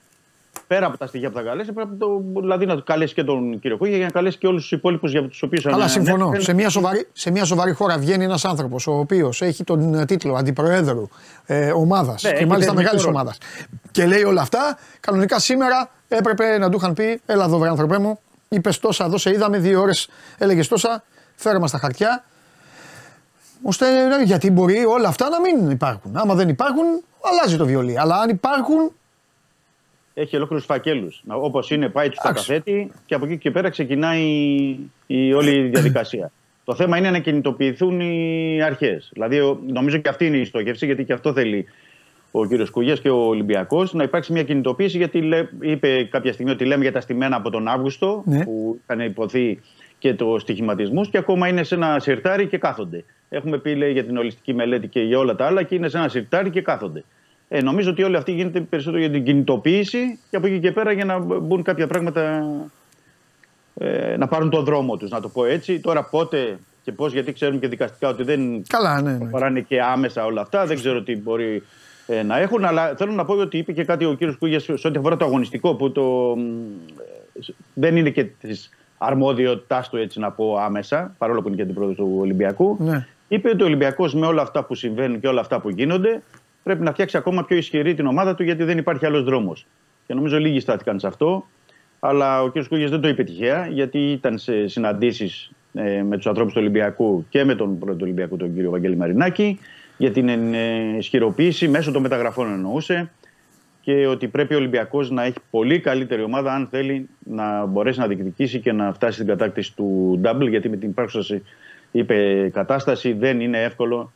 Πέρα 0.67 0.85
από 0.85 0.97
τα 0.97 1.07
στοιχεία 1.07 1.29
που 1.29 1.35
θα 1.37 1.43
καλέσει, 1.43 1.71
πρέπει 1.71 1.89
να 1.89 1.97
το, 1.97 2.23
δηλαδή 2.39 2.65
να 2.65 2.75
του 2.75 2.83
καλέσει 2.83 3.13
και 3.13 3.23
τον 3.23 3.59
κύριο 3.59 3.77
Κούγια 3.77 3.95
για 3.95 4.05
να 4.05 4.11
καλέσει 4.11 4.37
και 4.37 4.47
όλους 4.47 4.61
τους 4.61 4.71
υπόλοιπους 4.71 5.11
για 5.11 5.27
τους 5.27 5.41
οποίους 5.41 5.63
Καλά, 5.63 5.87
συμφωνώ. 5.87 6.31
Σε 6.37 6.53
μια, 6.53 6.69
σοβαρή, 6.69 7.07
σε 7.13 7.31
μια 7.31 7.45
σοβαρή 7.45 7.71
χώρα 7.71 7.97
βγαίνει 7.97 8.23
ένας 8.23 8.45
άνθρωπος 8.45 8.87
ο 8.87 8.91
οποίος 8.91 9.41
έχει 9.41 9.63
τον 9.63 9.93
ε, 9.93 10.05
τίτλο 10.05 10.35
αντιπροέδρου 10.35 11.07
ε, 11.45 11.71
ομάδας 11.71 12.23
Ναι, 12.23 12.29
και 12.29 12.35
έχει 12.35 12.45
μάλιστα 12.45 12.73
θεσμικό 12.73 12.81
μεγάλης 12.81 13.03
ρόλο. 13.03 13.15
ομάδας. 13.17 13.37
Και 13.91 14.05
λέει 14.05 14.23
όλα 14.23 14.41
αυτά, 14.41 14.77
κανονικά 14.99 15.39
σήμερα 15.39 15.89
έπρεπε 16.07 16.57
να 16.57 16.69
του 16.69 16.77
είχαν 16.77 16.93
πει: 16.93 17.21
Έλα 17.25 17.45
εδώ, 17.45 17.57
βρε 17.57 17.69
άνθρωπέ 17.69 17.97
μου, 17.97 18.19
είπες 18.49 18.79
τόσα, 18.79 19.05
εδώ 19.05 19.17
σε 19.17 19.29
είδαμε, 19.29 19.57
δύο 19.57 19.81
ώρες 19.81 20.09
έλεγες 20.37 20.67
τόσα, 20.67 21.03
φέρε 21.35 21.59
μας 21.59 21.71
τα 21.71 21.77
χαρτιά. 21.77 22.23
Ώστε 23.63 23.85
ε, 24.19 24.23
γιατί 24.23 24.51
μπορεί 24.51 24.85
όλα 24.85 25.07
αυτά 25.07 25.29
να 25.29 25.39
μην 25.39 25.69
υπάρχουν. 25.69 26.17
Άμα 26.17 26.33
δεν 26.35 26.49
υπάρχουν, 26.49 26.83
αλλάζει 27.31 27.57
το 27.57 27.65
βιολί. 27.65 27.99
Αλλά 27.99 28.15
αν 28.15 28.29
υπάρχουν, 28.29 28.91
Έχει 30.19 30.35
ολόκληρους 30.35 30.65
φακέλους. 30.65 31.23
Όπως 31.27 31.69
είναι, 31.71 31.89
πάει 31.89 32.09
τους 32.09 32.17
Εντάξει. 32.23 32.47
καταθέτει 32.47 32.91
και 33.05 33.15
από 33.15 33.25
εκεί 33.25 33.37
και 33.37 33.51
πέρα 33.51 33.69
ξεκινάει 33.69 34.23
η 35.07 35.33
όλη 35.33 35.51
η 35.51 35.61
διαδικασία. 35.69 36.31
Το 36.65 36.75
θέμα 36.75 36.97
είναι 36.97 37.09
να 37.09 37.19
κινητοποιηθούν 37.19 37.99
οι 37.99 38.61
αρχές. 38.61 39.09
Δηλαδή, 39.13 39.39
ο- 39.39 39.59
νομίζω 39.67 39.97
και 39.97 40.09
αυτή 40.09 40.25
είναι 40.25 40.37
η 40.37 40.45
στόχευση, 40.45 40.85
γιατί 40.85 41.03
και 41.03 41.13
αυτό 41.13 41.33
θέλει 41.33 41.65
ο 42.31 42.45
κύριος 42.45 42.69
Κουγιά 42.69 42.95
και 42.95 43.09
ο 43.09 43.15
Ολυμπιακός, 43.27 43.93
να 43.93 44.03
υπάρξει 44.03 44.31
μια 44.33 44.43
κινητοποίηση. 44.43 44.97
Γιατί 44.97 45.21
λέ- 45.21 45.49
είπε 45.61 46.03
κάποια 46.11 46.33
στιγμή 46.33 46.51
ότι 46.51 46.65
λέμε 46.65 46.81
για 46.83 46.91
τα 46.91 47.01
στημένα 47.01 47.35
από 47.35 47.49
τον 47.49 47.67
Αύγουστο, 47.67 48.23
Ναι. 48.25 48.43
που 48.43 48.79
είχαν 48.83 48.99
υποθεί 49.05 49.59
και 49.99 50.13
το 50.13 50.39
στοιχηματισμούς, 50.39 51.09
και 51.09 51.17
ακόμα 51.17 51.47
είναι 51.47 51.63
σε 51.63 51.75
ένα 51.75 51.99
σιρτάρι 51.99 52.47
και 52.47 52.57
κάθονται. 52.57 53.03
Έχουμε 53.29 53.57
πει 53.57 53.75
λέει, 53.75 53.91
για 53.91 54.03
την 54.03 54.17
ολιστική 54.17 54.53
μελέτη 54.53 54.87
και 54.87 54.99
για 55.01 55.19
όλα 55.19 55.35
τα 55.35 55.45
άλλα, 55.45 55.63
και 55.63 55.75
είναι 55.75 55.89
σε 55.89 55.97
ένα 55.97 56.07
σιρτάρι 56.07 56.49
και 56.49 56.61
κάθονται. 56.61 57.03
Ε, 57.51 57.61
νομίζω 57.61 57.89
ότι 57.89 58.03
όλη 58.03 58.15
αυτή 58.15 58.31
γίνεται 58.31 58.59
περισσότερο 58.59 59.01
για 59.01 59.11
την 59.11 59.23
κινητοποίηση 59.23 60.19
και 60.29 60.37
από 60.37 60.47
εκεί 60.47 60.59
και 60.59 60.71
πέρα 60.71 60.91
για 60.91 61.05
να 61.05 61.19
μπουν 61.19 61.63
κάποια 61.63 61.87
πράγματα 61.87 62.45
ε, 63.75 64.17
να 64.17 64.27
πάρουν 64.27 64.49
τον 64.49 64.63
δρόμο 64.63 64.97
τους, 64.97 65.09
να 65.09 65.21
το 65.21 65.29
πω 65.29 65.45
έτσι. 65.45 65.79
Τώρα 65.79 66.03
πότε 66.03 66.59
και 66.83 66.91
πώς, 66.91 67.13
γιατί 67.13 67.33
ξέρουμε 67.33 67.59
και 67.59 67.67
δικαστικά 67.67 68.09
ότι 68.09 68.23
δεν 68.23 68.63
Καλά, 68.67 69.01
ναι, 69.01 69.11
ναι. 69.11 69.17
προχωράνε 69.17 69.61
και 69.61 69.81
άμεσα 69.81 70.25
όλα 70.25 70.41
αυτά. 70.41 70.65
Δεν 70.65 70.75
ξέρω 70.75 71.01
τι 71.01 71.17
μπορεί 71.17 71.63
ε, 72.07 72.23
να 72.23 72.39
έχουν. 72.39 72.65
Αλλά 72.65 72.93
θέλω 72.97 73.11
να 73.11 73.25
πω 73.25 73.33
ότι 73.33 73.57
είπε 73.57 73.71
και 73.71 73.83
κάτι 73.83 74.05
ο 74.05 74.13
κύριος 74.13 74.37
Κούγιας 74.37 74.63
σε 74.63 74.87
ό,τι 74.87 74.97
αφορά 74.97 75.17
το 75.17 75.25
αγωνιστικό 75.25 75.75
που 75.75 75.91
το, 75.91 76.01
μ, 76.37 76.39
ε, 77.39 77.53
δεν 77.73 77.97
είναι 77.97 78.09
και 78.09 78.23
της 78.23 78.69
αρμόδιότητάς 78.97 79.89
του 79.89 79.97
έτσι 79.97 80.19
να 80.19 80.31
πω 80.31 80.57
άμεσα, 80.57 81.15
παρόλο 81.17 81.41
που 81.41 81.47
είναι 81.47 81.55
και 81.57 81.63
αντιπρόεδρος 81.63 81.97
του 81.97 82.17
Ολυμπιακού. 82.19 82.77
Ναι. 82.79 83.07
Είπε 83.27 83.49
ότι 83.49 83.63
ο 83.63 83.65
Ολυμπιακός 83.65 84.13
με 84.13 84.25
όλα 84.25 84.41
αυτά 84.41 84.63
που 84.63 84.75
συμβαίνουν 84.75 85.19
και 85.19 85.27
όλα 85.27 85.41
αυτά 85.41 85.59
που 85.59 85.69
γίνονται 85.69 86.21
πρέπει 86.63 86.83
να 86.83 86.91
φτιάξει 86.91 87.17
ακόμα 87.17 87.45
πιο 87.45 87.57
ισχυρή 87.57 87.93
την 87.93 88.05
ομάδα 88.05 88.35
του 88.35 88.43
γιατί 88.43 88.63
δεν 88.63 88.77
υπάρχει 88.77 89.05
άλλος 89.05 89.23
δρόμος. 89.23 89.65
Και 90.07 90.13
νομίζω 90.13 90.39
λίγοι 90.39 90.59
στάθηκαν 90.59 90.99
σε 90.99 91.07
αυτό. 91.07 91.45
Αλλά 91.99 92.41
ο 92.41 92.49
κ. 92.49 92.67
Κούγια 92.67 92.87
δεν 92.87 93.01
το 93.01 93.07
είπε 93.07 93.23
τυχαία 93.23 93.67
γιατί 93.67 94.11
ήταν 94.11 94.37
σε 94.37 94.67
συναντήσεις 94.67 95.51
ε, 95.73 96.03
με 96.03 96.15
τους 96.15 96.27
ανθρώπους 96.27 96.53
του 96.53 96.59
Ολυμπιακού 96.61 97.25
και 97.29 97.43
με 97.43 97.55
τον 97.55 97.79
πρώτο 97.79 97.93
του 97.93 98.01
Ολυμπιακού, 98.03 98.37
τον 98.37 98.53
κύριο 98.53 98.69
Βαγγέλη 98.69 98.95
Μαρινάκη, 98.95 99.59
για 99.97 100.11
την 100.11 100.27
ε, 100.53 100.95
ισχυροποίηση 100.97 101.67
μέσω 101.67 101.91
των 101.91 102.01
μεταγραφών 102.01 102.51
εννοούσε 102.51 103.11
και 103.81 104.07
ότι 104.07 104.27
πρέπει 104.27 104.53
ο 104.53 104.57
Ολυμπιακός 104.57 105.11
να 105.11 105.23
έχει 105.23 105.37
πολύ 105.49 105.79
καλύτερη 105.79 106.23
ομάδα 106.23 106.53
αν 106.53 106.67
θέλει 106.71 107.09
να 107.19 107.65
μπορέσει 107.65 107.99
να 107.99 108.07
διεκδικήσει 108.07 108.59
και 108.59 108.71
να 108.71 108.93
φτάσει 108.93 109.13
στην 109.13 109.27
κατάκτηση 109.27 109.75
του 109.75 110.19
double 110.23 110.49
γιατί 110.49 110.69
με 110.69 110.77
την 110.77 110.89
υπάρχουσα 110.89 111.41
είπε 111.91 112.49
κατάσταση 112.53 113.13
δεν 113.13 113.39
είναι 113.39 113.63
εύκολο 113.63 114.11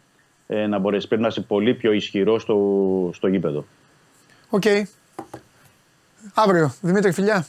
ε, 0.48 0.68
να 0.68 0.80
μπορέσει. 0.80 1.08
Πρέπει 1.08 1.22
να 1.22 1.28
είσαι 1.28 1.42
πολύ 1.42 1.74
πιο 1.74 1.92
ισχυρός 1.92 2.42
στο, 2.42 2.58
στο 3.14 3.28
γήπεδο. 3.28 3.66
Οκ. 4.50 4.64
Αύριο. 6.34 6.74
Δημήτρη, 6.82 7.12
φιλιά. 7.12 7.46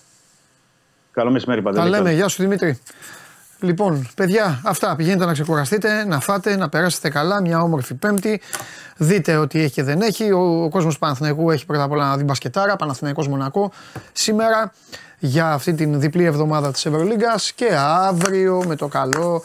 Καλό 1.12 1.30
μεσημέρι, 1.30 1.62
Τα 1.62 1.70
Παντελή. 1.70 1.90
λέμε. 1.90 2.12
Γεια 2.12 2.28
σου 2.28 2.42
Δημήτρη. 2.42 2.78
Λοιπόν, 3.60 4.08
παιδιά, 4.16 4.60
αυτά. 4.64 4.96
Πηγαίνετε 4.96 5.24
να 5.24 5.32
ξεκουραστείτε, 5.32 6.04
να 6.04 6.20
φάτε, 6.20 6.56
να 6.56 6.68
περάσετε 6.68 7.08
καλά. 7.08 7.40
Μια 7.40 7.60
όμορφη 7.60 7.94
Πέμπτη. 7.94 8.40
Δείτε 8.96 9.36
ότι 9.36 9.60
έχει 9.60 9.72
και 9.72 9.82
δεν 9.82 10.00
έχει. 10.00 10.32
Ο, 10.32 10.64
ο 10.64 10.68
κόσμος 10.68 10.98
Παναθηναϊκού 10.98 11.50
έχει 11.50 11.66
πρώτα 11.66 11.82
απ' 11.82 11.90
όλα 11.90 12.08
να 12.08 12.16
δει 12.16 12.24
μπασκετάρα. 12.24 12.76
Παναθηναϊκός 12.76 13.28
Μονακό 13.28 13.72
σήμερα 14.12 14.72
για 15.18 15.52
αυτή 15.52 15.74
την 15.74 16.00
διπλή 16.00 16.24
εβδομάδα 16.24 16.72
της 16.72 16.86
Ευρωλίγκας 16.86 17.52
και 17.52 17.68
αύριο 17.76 18.62
με 18.66 18.76
το 18.76 18.88
καλό 18.88 19.44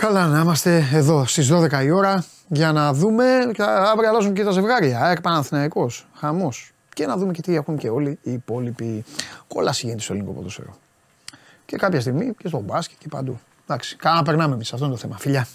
Καλά 0.00 0.26
να 0.26 0.40
είμαστε 0.40 0.88
εδώ 0.92 1.26
στις 1.26 1.52
12 1.52 1.82
η 1.84 1.90
ώρα 1.90 2.24
για 2.48 2.72
να 2.72 2.92
δούμε, 2.92 3.50
και 3.52 3.62
αύριο 3.62 4.08
αλλάζουν 4.08 4.34
και 4.34 4.44
τα 4.44 4.50
ζευγάρια, 4.50 5.00
ΑΕΚ 5.00 5.20
Παναθηναϊκός, 5.20 6.06
χαμός. 6.14 6.72
Και 6.94 7.06
να 7.06 7.16
δούμε 7.16 7.32
και 7.32 7.42
τι 7.42 7.54
έχουν 7.54 7.76
και 7.76 7.88
όλοι 7.88 8.18
οι 8.22 8.32
υπόλοιποι. 8.32 9.04
Κόλαση 9.48 9.86
γίνεται 9.86 10.02
στο 10.02 10.12
ελληνικό 10.12 10.34
ποδόσφαιρο. 10.34 10.76
Και 11.66 11.76
κάποια 11.76 12.00
στιγμή 12.00 12.34
και 12.38 12.48
στο 12.48 12.60
μπάσκετ 12.60 12.98
και 12.98 13.08
παντού. 13.08 13.40
Εντάξει, 13.64 13.96
κάνα 13.96 14.22
περνάμε 14.22 14.54
εμείς, 14.54 14.72
αυτό 14.72 14.84
είναι 14.84 14.94
το 14.94 15.00
θέμα. 15.00 15.16
Φιλιά. 15.18 15.46